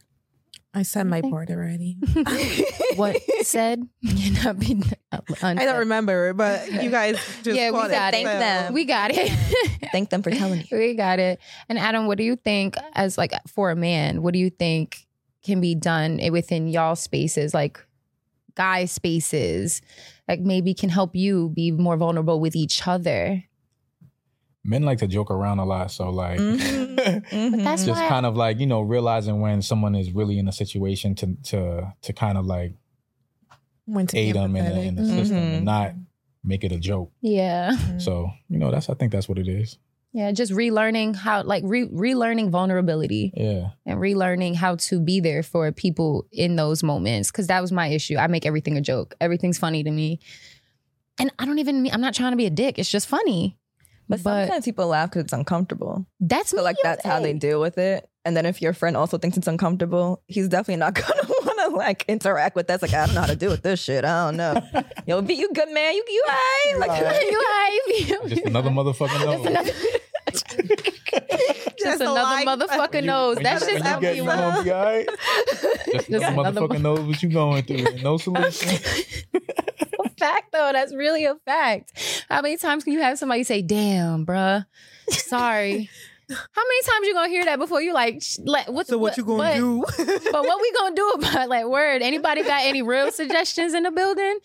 I 0.77 0.83
said 0.83 1.07
my 1.07 1.23
board 1.23 1.51
already. 1.51 1.97
What 2.97 3.17
said 3.43 3.89
cannot 4.07 4.59
be. 4.59 4.83
Uh, 5.13 5.21
I 5.43 5.55
don't 5.55 5.79
remember, 5.81 6.33
but 6.35 6.71
you 6.71 6.91
guys 6.91 7.17
just 7.43 7.57
yeah, 7.59 7.71
we 7.71 7.89
got 7.89 8.15
it. 8.15 8.19
it. 8.19 8.27
So- 8.27 8.39
them. 8.39 8.75
We 8.75 8.85
got 8.85 9.11
it. 9.11 9.31
Thank 9.93 10.11
them 10.11 10.23
for 10.23 10.31
telling 10.31 10.61
you. 10.61 10.79
we 10.79 10.95
got 10.95 11.19
it. 11.19 11.41
And 11.69 11.79
Adam, 11.79 12.07
what 12.07 12.19
do 12.19 12.25
you 12.25 12.37
think 12.37 12.77
as 12.95 13.17
like 13.19 13.33
for 13.47 13.71
a 13.71 13.77
man? 13.77 14.23
What 14.23 14.33
do 14.35 14.39
you 14.39 14.51
think 14.51 15.07
can 15.45 15.61
be 15.61 15.75
done 15.75 16.21
within 16.31 16.69
y'all 16.69 16.97
spaces, 16.97 17.55
like 17.55 17.79
guy 18.55 18.85
spaces, 18.85 19.81
like 20.29 20.41
maybe 20.41 20.75
can 20.75 20.89
help 20.91 21.15
you 21.17 21.51
be 21.55 21.71
more 21.71 21.97
vulnerable 21.97 22.41
with 22.41 22.55
each 22.57 22.87
other? 22.87 23.43
Men 24.67 24.83
like 24.83 24.99
to 24.99 25.07
joke 25.07 25.31
around 25.31 25.59
a 25.61 25.65
lot, 25.65 25.91
so 25.91 26.11
like 26.11 26.39
Mm-hmm. 26.41 27.63
That's 27.65 27.85
just 27.85 28.01
why 28.01 28.09
kind 28.09 28.27
of 28.27 28.37
like 28.37 28.59
you 28.59 28.67
know 28.67 28.81
realizing 28.81 29.41
when 29.41 29.63
someone 29.63 29.95
is 29.95 30.13
really 30.13 30.39
in 30.39 30.49
a 30.49 30.53
situation 30.53 31.15
to 31.17 31.37
to 31.45 31.93
to 32.03 32.13
kind 32.13 32.37
of 32.39 32.45
like 32.47 32.75
When 33.87 34.07
to 34.09 34.19
aid 34.19 34.35
them 34.35 34.57
in 34.57 34.65
the, 34.65 34.81
in 34.83 34.95
the 34.97 35.05
system 35.07 35.37
Mm-hmm. 35.39 35.55
and 35.57 35.65
not 35.65 35.95
make 36.45 36.63
it 36.65 36.73
a 36.73 36.79
joke. 36.79 37.11
yeah, 37.23 37.77
So 37.99 38.31
you 38.49 38.59
know 38.59 38.71
that's 38.71 38.89
I 38.91 38.95
think 38.95 39.13
that's 39.13 39.29
what 39.29 39.39
it 39.39 39.49
is. 39.49 39.79
yeah, 40.13 40.31
just 40.33 40.53
relearning 40.53 41.15
how, 41.17 41.43
like 41.43 41.63
re- 41.67 41.89
relearning 41.89 42.51
vulnerability. 42.51 43.33
Yeah. 43.37 43.71
and 43.85 43.99
relearning 44.01 44.55
how 44.57 44.77
to 44.89 45.01
be 45.01 45.21
there 45.21 45.43
for 45.43 45.71
people 45.73 46.27
in 46.33 46.57
those 46.57 46.83
moments 46.83 47.31
because 47.31 47.47
that 47.49 47.61
was 47.61 47.71
my 47.73 47.89
issue 47.89 48.17
i 48.17 48.27
make 48.27 48.47
everything 48.47 48.77
a 48.77 48.81
joke 48.81 49.15
everything's 49.21 49.59
funny 49.59 49.83
to 49.85 49.91
me 49.91 50.19
and 51.19 51.31
i 51.39 51.45
don't 51.45 51.59
even 51.59 51.83
mean 51.83 51.93
i'm 51.93 52.01
not 52.01 52.15
trying 52.15 52.33
to 52.33 52.37
be 52.37 52.47
a 52.47 52.51
dick 52.51 52.79
it's 52.79 52.91
just 52.91 53.07
funny 53.09 53.59
But 54.09 54.21
sometimes 54.21 54.65
people 54.65 54.87
laugh 54.87 55.11
because 55.11 55.25
it's 55.25 55.33
uncomfortable. 55.33 56.07
That's 56.21 56.51
so 56.51 56.63
like 56.63 56.77
that's 56.83 57.05
how 57.05 57.21
they 57.21 57.33
deal 57.33 57.61
with 57.61 57.79
it. 57.79 58.09
And 58.25 58.37
then 58.37 58.45
if 58.47 58.61
your 58.61 58.73
friend 58.73 58.97
also 58.97 59.19
thinks 59.19 59.37
it's 59.37 59.47
uncomfortable, 59.47 60.23
he's 60.27 60.49
definitely 60.49 60.81
not 60.81 60.95
gonna 60.95 61.29
want 61.29 61.71
to 61.71 61.77
like 61.77 62.05
interact 62.09 62.57
with 62.57 62.67
that. 62.69 62.75
It's 62.75 62.83
like 62.83 62.95
I 62.95 63.07
don't 63.07 63.15
know 63.15 63.21
how 63.23 63.27
to 63.29 63.37
deal 63.37 63.51
with 63.51 63.63
this 63.63 63.81
shit. 63.83 64.05
I 64.05 64.27
don't 64.27 64.37
know. 64.37 64.61
Yo, 65.07 65.23
be 65.23 65.35
you 65.35 65.53
good 65.53 65.71
man. 65.71 65.95
You 65.95 66.05
you 66.09 66.25
alright? 66.29 66.89
Like 66.89 67.01
you 67.31 68.17
alright? 68.17 68.29
Just 68.29 68.45
another 68.47 68.71
motherfucking 68.71 69.45
knows. 70.85 70.93
Just 71.79 72.01
another 72.01 72.45
motherfucker 72.45 73.05
knows. 73.05 73.37
That's 73.39 73.65
when 73.65 73.75
just 73.75 73.85
you 73.85 73.91
how 73.91 74.01
get, 74.01 74.17
you 74.17 74.25
gonna 74.25 74.63
be 74.65 74.73
alright. 74.73 75.09
Just 75.93 76.09
another 76.09 76.27
another 76.27 76.61
motherfucker 76.61 76.81
knows 76.81 77.01
what 77.01 77.23
you 77.23 77.29
going 77.29 77.63
through. 77.65 78.03
No 78.03 78.17
solution. 78.17 78.79
fact 80.19 80.53
though. 80.53 80.71
That's 80.73 80.95
really 80.95 81.25
a 81.25 81.35
fact. 81.45 82.25
How 82.29 82.43
many 82.43 82.57
times 82.57 82.85
can 82.85 82.93
you 82.93 83.01
have 83.01 83.19
somebody 83.19 83.45
say, 83.45 83.63
"Damn, 83.63 84.27
bruh, 84.27 84.67
sorry"? 85.11 85.91
How 86.29 86.63
many 86.63 86.83
times 86.83 87.07
you 87.07 87.15
gonna 87.15 87.29
hear 87.29 87.45
that 87.45 87.59
before 87.61 87.81
you 87.81 87.93
like? 87.95 88.21
sh- 88.21 88.39
Like, 88.45 88.69
what's 88.69 88.89
So 88.89 88.99
what 88.99 89.17
you 89.17 89.25
gonna 89.25 89.39
but- 89.39 89.55
do? 89.57 89.85
but 90.33 90.45
what 90.45 90.61
we 90.61 90.73
gonna 90.73 90.95
do 90.97 91.09
about 91.11 91.49
like 91.49 91.67
word? 91.67 92.03
Anybody 92.03 92.43
got 92.43 92.65
any 92.65 92.83
real 92.83 93.13
suggestions 93.13 93.75
in 93.75 93.85
the 93.85 93.93
building? 93.93 94.39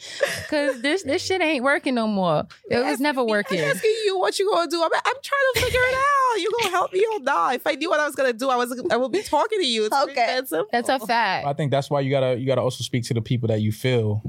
Cause 0.49 0.79
this 0.81 1.01
this 1.03 1.23
shit 1.25 1.41
ain't 1.41 1.63
working 1.63 1.95
no 1.95 2.05
more. 2.05 2.43
It 2.69 2.83
was 2.85 2.99
never 2.99 3.23
working. 3.23 3.59
I'm 3.61 3.69
asking 3.71 3.95
you 4.05 4.19
what 4.19 4.37
you 4.37 4.47
gonna 4.51 4.69
do. 4.69 4.79
I'm, 4.83 4.91
I'm 4.93 5.01
trying 5.23 5.53
to 5.55 5.59
figure 5.61 5.79
it 5.81 5.95
out. 5.95 6.39
You 6.41 6.51
gonna 6.61 6.71
help 6.71 6.93
me 6.93 7.03
or 7.13 7.19
not? 7.21 7.55
If 7.55 7.65
I 7.65 7.73
knew 7.73 7.89
what 7.89 7.99
I 7.99 8.05
was 8.05 8.15
gonna 8.15 8.33
do, 8.33 8.49
I 8.49 8.57
was 8.57 8.79
I 8.91 8.97
would 8.97 9.11
be 9.11 9.23
talking 9.23 9.59
to 9.59 9.65
you. 9.65 9.85
It's 9.85 9.95
okay, 10.03 10.39
that's 10.71 10.89
a 10.89 10.99
fact. 10.99 11.47
I 11.47 11.53
think 11.53 11.71
that's 11.71 11.89
why 11.89 12.01
you 12.01 12.11
gotta 12.11 12.37
you 12.37 12.45
gotta 12.45 12.61
also 12.61 12.83
speak 12.83 13.05
to 13.05 13.15
the 13.15 13.21
people 13.21 13.47
that 13.47 13.61
you 13.61 13.71
feel 13.71 14.21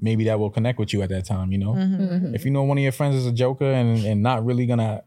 maybe 0.00 0.24
that 0.24 0.40
will 0.40 0.50
connect 0.50 0.78
with 0.80 0.92
you 0.92 1.02
at 1.02 1.08
that 1.10 1.24
time. 1.24 1.52
You 1.52 1.58
know, 1.58 1.72
Mhm. 1.74 2.34
if 2.34 2.44
you 2.44 2.50
know 2.50 2.64
one 2.64 2.78
of 2.78 2.82
your 2.82 2.92
friends 2.92 3.14
is 3.14 3.26
a 3.26 3.32
joker 3.32 3.64
and 3.70 4.04
and 4.04 4.22
not 4.24 4.44
really 4.44 4.66
gonna 4.66 5.04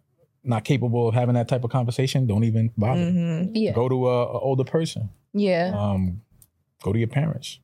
not 0.47 0.63
capable 0.63 1.07
of 1.09 1.13
having 1.13 1.35
that 1.35 1.47
type 1.47 1.63
of 1.63 1.69
conversation, 1.69 2.25
don't 2.27 2.43
even 2.43 2.71
bother. 2.77 3.01
Mhm. 3.01 3.51
Yeah. 3.53 3.71
Go 3.73 3.87
to 3.89 4.07
a, 4.07 4.23
a 4.23 4.39
older 4.39 4.63
person. 4.63 5.09
Yeah. 5.33 5.73
Um, 5.77 6.21
go 6.83 6.93
to 6.93 6.99
your 6.99 7.07
parents. 7.07 7.59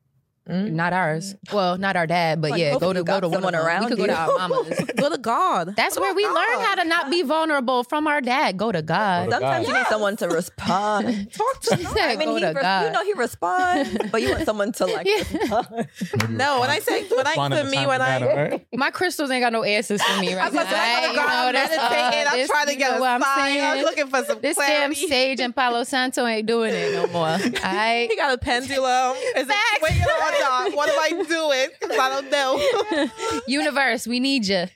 Mm-hmm. 0.48 0.76
Not 0.76 0.92
ours. 0.92 1.34
Mm-hmm. 1.34 1.56
Well, 1.56 1.78
not 1.78 1.96
our 1.96 2.06
dad, 2.06 2.42
but 2.42 2.50
Like, 2.50 2.60
yeah, 2.60 2.76
go 2.78 2.92
to 2.92 2.98
you 2.98 3.04
go 3.04 3.18
to 3.18 3.28
one 3.28 3.36
someone 3.36 3.54
around 3.54 3.84
We 3.84 3.88
could 3.90 3.98
go 3.98 4.06
to 4.08 4.14
our 4.14 4.48
mamas. 4.48 4.78
go 4.96 5.08
to 5.08 5.16
God. 5.16 5.74
That's 5.74 5.96
oh 5.96 6.02
where 6.02 6.12
we 6.14 6.24
learn 6.26 6.60
how 6.60 6.74
to 6.74 6.84
not 6.84 7.10
be 7.10 7.22
vulnerable 7.22 7.82
from 7.82 8.06
our 8.06 8.20
dad. 8.20 8.58
Go 8.58 8.70
to 8.70 8.82
God. 8.82 9.30
Sometimes 9.30 9.66
you 9.68 9.72
need 9.72 9.86
someone 9.86 10.16
to 10.18 10.28
respond. 10.28 11.32
Talk 11.32 11.60
to 11.62 11.76
She 11.78 11.86
I 11.98 12.16
mean, 12.16 12.28
go 12.28 12.34
he 12.34 12.40
to 12.42 12.46
res- 12.48 12.56
God. 12.62 12.84
you 12.86 12.90
know 12.92 13.04
he 13.04 13.12
responds, 13.14 13.98
but 14.12 14.20
you 14.20 14.32
want 14.32 14.44
someone 14.46 14.72
to 14.72 14.84
like 14.86 15.06
respond. 15.06 15.88
No, 16.28 16.60
when 16.60 16.68
I 16.70 16.78
say 16.80 17.04
when 17.08 17.26
I 17.26 17.30
Respond 17.30 17.54
at 17.54 17.60
for 17.60 17.70
the 17.70 17.70
me 17.76 17.86
when 17.86 18.02
I 18.02 18.18
matter, 18.18 18.26
right? 18.50 18.66
My 18.74 18.90
crystals 18.90 19.30
ain't 19.30 19.42
got 19.42 19.52
no 19.52 19.62
answers 19.62 20.02
for 20.02 20.20
me 20.20 20.34
right 20.34 20.44
oh 20.44 20.46
I'm 20.48 20.54
now. 20.54 20.60
about 20.60 20.70
to 20.70 20.76
say, 20.76 20.80
I 20.80 20.98
I 20.98 21.00
gotta 21.02 21.14
go 21.14 21.20
out 21.22 21.46
know 21.46 21.52
that's, 21.52 21.70
meditating. 21.76 22.26
I'm 22.28 22.36
this- 22.38 22.48
trying 22.50 22.66
to 22.66 22.76
get 22.76 22.98
know 22.98 23.04
a 23.04 23.08
I'm 23.08 23.22
sign. 23.22 23.60
I'm 23.60 23.84
looking 23.84 24.06
for 24.08 24.24
some 24.24 24.40
This 24.42 24.56
damn 24.58 24.92
clarity. 24.92 25.08
sage 25.08 25.40
and 25.40 25.56
Palo 25.56 25.84
Santo 25.84 26.26
ain't 26.26 26.46
doing 26.46 26.74
it 26.74 26.92
no 26.94 27.06
more. 27.08 27.38
I 27.64 28.08
He 28.10 28.16
got 28.16 28.34
a 28.34 28.38
pendulum. 28.38 29.16
Is 29.36 29.48
it 29.48 29.78
swinging 29.78 30.02
or 30.02 30.33
not? 30.40 30.74
What 30.74 30.88
am 30.88 30.98
I 30.98 31.22
doing? 31.24 31.68
Because 31.80 31.98
I 31.98 32.08
don't 32.08 32.30
know. 32.30 33.40
universe, 33.46 34.06
we 34.06 34.20
need 34.20 34.46
you. 34.46 34.66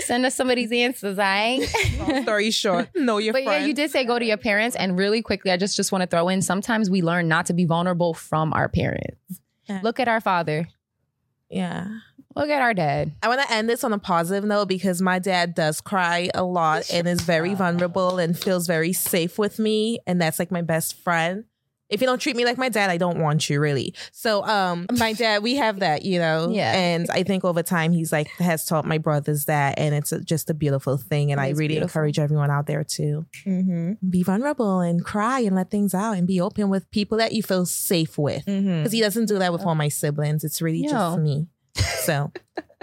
Send 0.00 0.24
us 0.26 0.34
some 0.34 0.50
of 0.50 0.56
these 0.56 0.72
answers, 0.72 1.18
all 1.18 1.24
right? 1.24 1.60
Long 1.98 2.22
story 2.22 2.50
short, 2.50 2.88
know 2.94 3.18
your 3.18 3.32
But 3.32 3.44
yeah, 3.44 3.64
you 3.64 3.74
did 3.74 3.90
say 3.90 4.04
go 4.04 4.18
to 4.18 4.24
your 4.24 4.36
parents, 4.36 4.76
and 4.76 4.98
really 4.98 5.22
quickly, 5.22 5.50
I 5.50 5.56
just 5.56 5.76
just 5.76 5.92
want 5.92 6.02
to 6.02 6.06
throw 6.06 6.28
in. 6.28 6.42
Sometimes 6.42 6.90
we 6.90 7.02
learn 7.02 7.28
not 7.28 7.46
to 7.46 7.52
be 7.52 7.64
vulnerable 7.64 8.14
from 8.14 8.52
our 8.52 8.68
parents. 8.68 9.40
Yeah. 9.68 9.80
Look 9.82 10.00
at 10.00 10.08
our 10.08 10.20
father. 10.20 10.68
Yeah. 11.50 11.88
Look 12.38 12.50
at 12.50 12.62
our 12.62 12.72
dad. 12.72 13.12
I 13.22 13.28
want 13.28 13.40
to 13.40 13.52
end 13.52 13.68
this 13.68 13.82
on 13.82 13.92
a 13.92 13.98
positive 13.98 14.44
note 14.44 14.68
because 14.68 15.02
my 15.02 15.18
dad 15.18 15.54
does 15.54 15.80
cry 15.80 16.30
a 16.34 16.44
lot 16.44 16.88
and 16.92 17.08
is 17.08 17.20
very 17.22 17.54
vulnerable 17.54 18.18
and 18.18 18.38
feels 18.38 18.66
very 18.66 18.92
safe 18.92 19.38
with 19.38 19.58
me. 19.58 19.98
And 20.06 20.20
that's 20.20 20.38
like 20.38 20.52
my 20.52 20.62
best 20.62 20.94
friend. 20.94 21.44
If 21.90 22.00
you 22.02 22.06
don't 22.06 22.20
treat 22.20 22.36
me 22.36 22.44
like 22.44 22.58
my 22.58 22.68
dad, 22.68 22.90
I 22.90 22.98
don't 22.98 23.18
want 23.18 23.48
you 23.48 23.60
really. 23.60 23.94
So, 24.12 24.44
um, 24.44 24.86
my 24.98 25.12
dad, 25.14 25.42
we 25.42 25.56
have 25.56 25.80
that, 25.80 26.04
you 26.04 26.18
know. 26.18 26.50
Yeah. 26.50 26.72
And 26.72 27.08
I 27.10 27.22
think 27.22 27.44
over 27.44 27.62
time, 27.62 27.92
he's 27.92 28.12
like 28.12 28.28
has 28.38 28.64
taught 28.66 28.84
my 28.84 28.98
brothers 28.98 29.46
that, 29.46 29.78
and 29.78 29.94
it's 29.94 30.12
a, 30.12 30.20
just 30.22 30.50
a 30.50 30.54
beautiful 30.54 30.96
thing. 30.98 31.32
And 31.32 31.40
It 31.40 31.44
I 31.44 31.48
really 31.50 31.68
beautiful. 31.68 31.84
encourage 31.88 32.18
everyone 32.18 32.50
out 32.50 32.66
there 32.66 32.84
to 32.84 33.24
Mm-hmm. 33.46 33.92
be 34.10 34.22
vulnerable 34.22 34.80
and 34.80 35.04
cry 35.04 35.40
and 35.40 35.56
let 35.56 35.70
things 35.70 35.94
out 35.94 36.12
and 36.16 36.26
be 36.26 36.40
open 36.40 36.68
with 36.68 36.90
people 36.90 37.18
that 37.18 37.32
you 37.32 37.42
feel 37.42 37.64
safe 37.66 38.18
with. 38.18 38.44
Mm-hmm. 38.44 38.78
Because 38.78 38.92
he 38.92 39.00
doesn't 39.00 39.26
do 39.26 39.38
that 39.38 39.52
with 39.52 39.62
all 39.62 39.74
my 39.74 39.88
siblings. 39.88 40.44
It's 40.44 40.60
really 40.60 40.82
Yo. 40.82 40.90
just 40.90 41.18
me. 41.20 41.46
So 41.78 42.32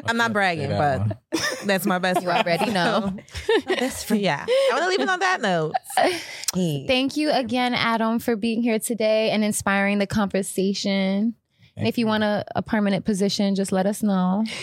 I'm 0.06 0.18
not 0.18 0.34
bragging, 0.34 0.70
that 0.70 1.08
but 1.32 1.42
that's 1.66 1.86
my 1.86 1.98
best 2.00 2.22
You 2.22 2.28
friend. 2.30 2.46
already 2.48 2.72
know. 2.72 3.16
Best 3.68 4.06
friend. 4.06 4.22
Yeah. 4.22 4.46
I 4.48 4.70
want 4.74 4.84
to 4.84 4.90
leave 4.90 5.00
it 5.02 5.10
on 5.10 5.20
that 5.20 5.42
note. 5.42 5.74
Thank 6.88 7.18
you 7.18 7.32
again, 7.32 7.74
Adam, 7.74 8.20
for 8.20 8.36
being 8.36 8.62
here 8.62 8.78
today 8.80 9.32
and 9.32 9.44
inspiring 9.44 9.98
the 10.00 10.06
conversation. 10.08 11.34
and 11.76 11.88
if 11.88 11.98
you 11.98 12.06
want 12.08 12.24
a, 12.24 12.46
a 12.56 12.62
permanent 12.62 13.04
position, 13.06 13.56
just 13.56 13.72
let 13.72 13.86
us 13.86 14.04
know. 14.04 14.44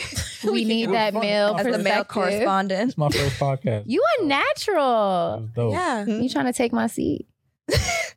We 0.45 0.65
need 0.65 0.91
that 0.91 1.15
male 1.15 1.55
As 1.57 1.65
the 1.67 1.71
male 1.73 1.79
perspective. 2.05 2.09
correspondent. 2.09 2.89
It's 2.89 2.99
my 2.99 3.09
first 3.11 3.39
podcast. 3.39 3.85
You 3.87 4.03
are 4.03 4.25
natural. 4.27 5.49
Yeah. 5.57 6.05
You 6.05 6.29
trying 6.29 6.47
to 6.47 6.53
take 6.53 6.73
my 6.73 6.89
seat? 6.89 7.27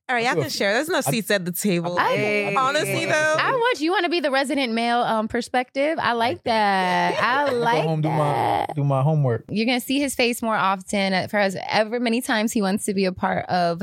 All 0.07 0.15
right, 0.15 0.23
y'all 0.25 0.35
can 0.35 0.49
share. 0.49 0.73
There's 0.73 0.87
no 0.89 1.01
seats 1.01 1.31
at 1.31 1.45
the 1.45 1.51
table. 1.51 1.97
I- 1.99 2.53
Honestly, 2.57 3.05
though, 3.05 3.35
I 3.39 3.51
want 3.51 3.81
you 3.81 3.91
want 3.91 4.03
to 4.05 4.09
be 4.09 4.19
the 4.19 4.29
resident 4.31 4.73
male 4.73 4.99
um 4.99 5.27
perspective. 5.27 5.97
I 5.99 6.13
like 6.13 6.43
that. 6.43 7.15
I 7.21 7.49
Go 7.49 7.57
like 7.57 7.83
home, 7.83 8.01
do 8.01 8.09
my 8.09 8.17
that. 8.17 8.75
do 8.75 8.83
my 8.83 9.01
homework. 9.01 9.45
You're 9.49 9.65
gonna 9.65 9.79
see 9.79 9.99
his 9.99 10.13
face 10.15 10.41
more 10.41 10.55
often. 10.55 11.13
uh, 11.13 11.27
For 11.27 11.37
as 11.37 11.57
ever 11.69 11.99
many 11.99 12.21
times 12.21 12.51
he 12.51 12.61
wants 12.61 12.85
to 12.85 12.93
be 12.93 13.05
a 13.05 13.11
part 13.11 13.45
of 13.47 13.81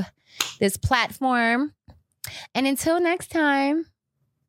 this 0.59 0.77
platform. 0.77 1.73
And 2.55 2.65
until 2.67 3.01
next 3.01 3.27
time, 3.31 3.85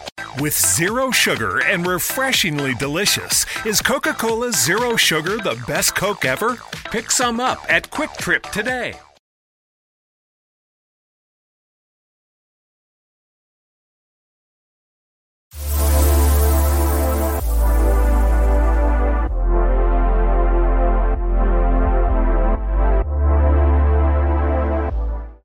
With 0.40 0.54
zero 0.54 1.10
sugar 1.10 1.60
and 1.64 1.86
refreshingly 1.86 2.74
delicious, 2.74 3.44
is 3.64 3.80
Coca 3.80 4.14
Cola 4.14 4.52
Zero 4.52 4.94
Sugar 4.94 5.36
the 5.38 5.60
best 5.66 5.96
Coke 5.96 6.24
ever? 6.24 6.58
Pick 6.92 7.10
some 7.10 7.40
up 7.40 7.58
at 7.68 7.90
QuikTrip 7.90 8.50
today. 8.52 8.94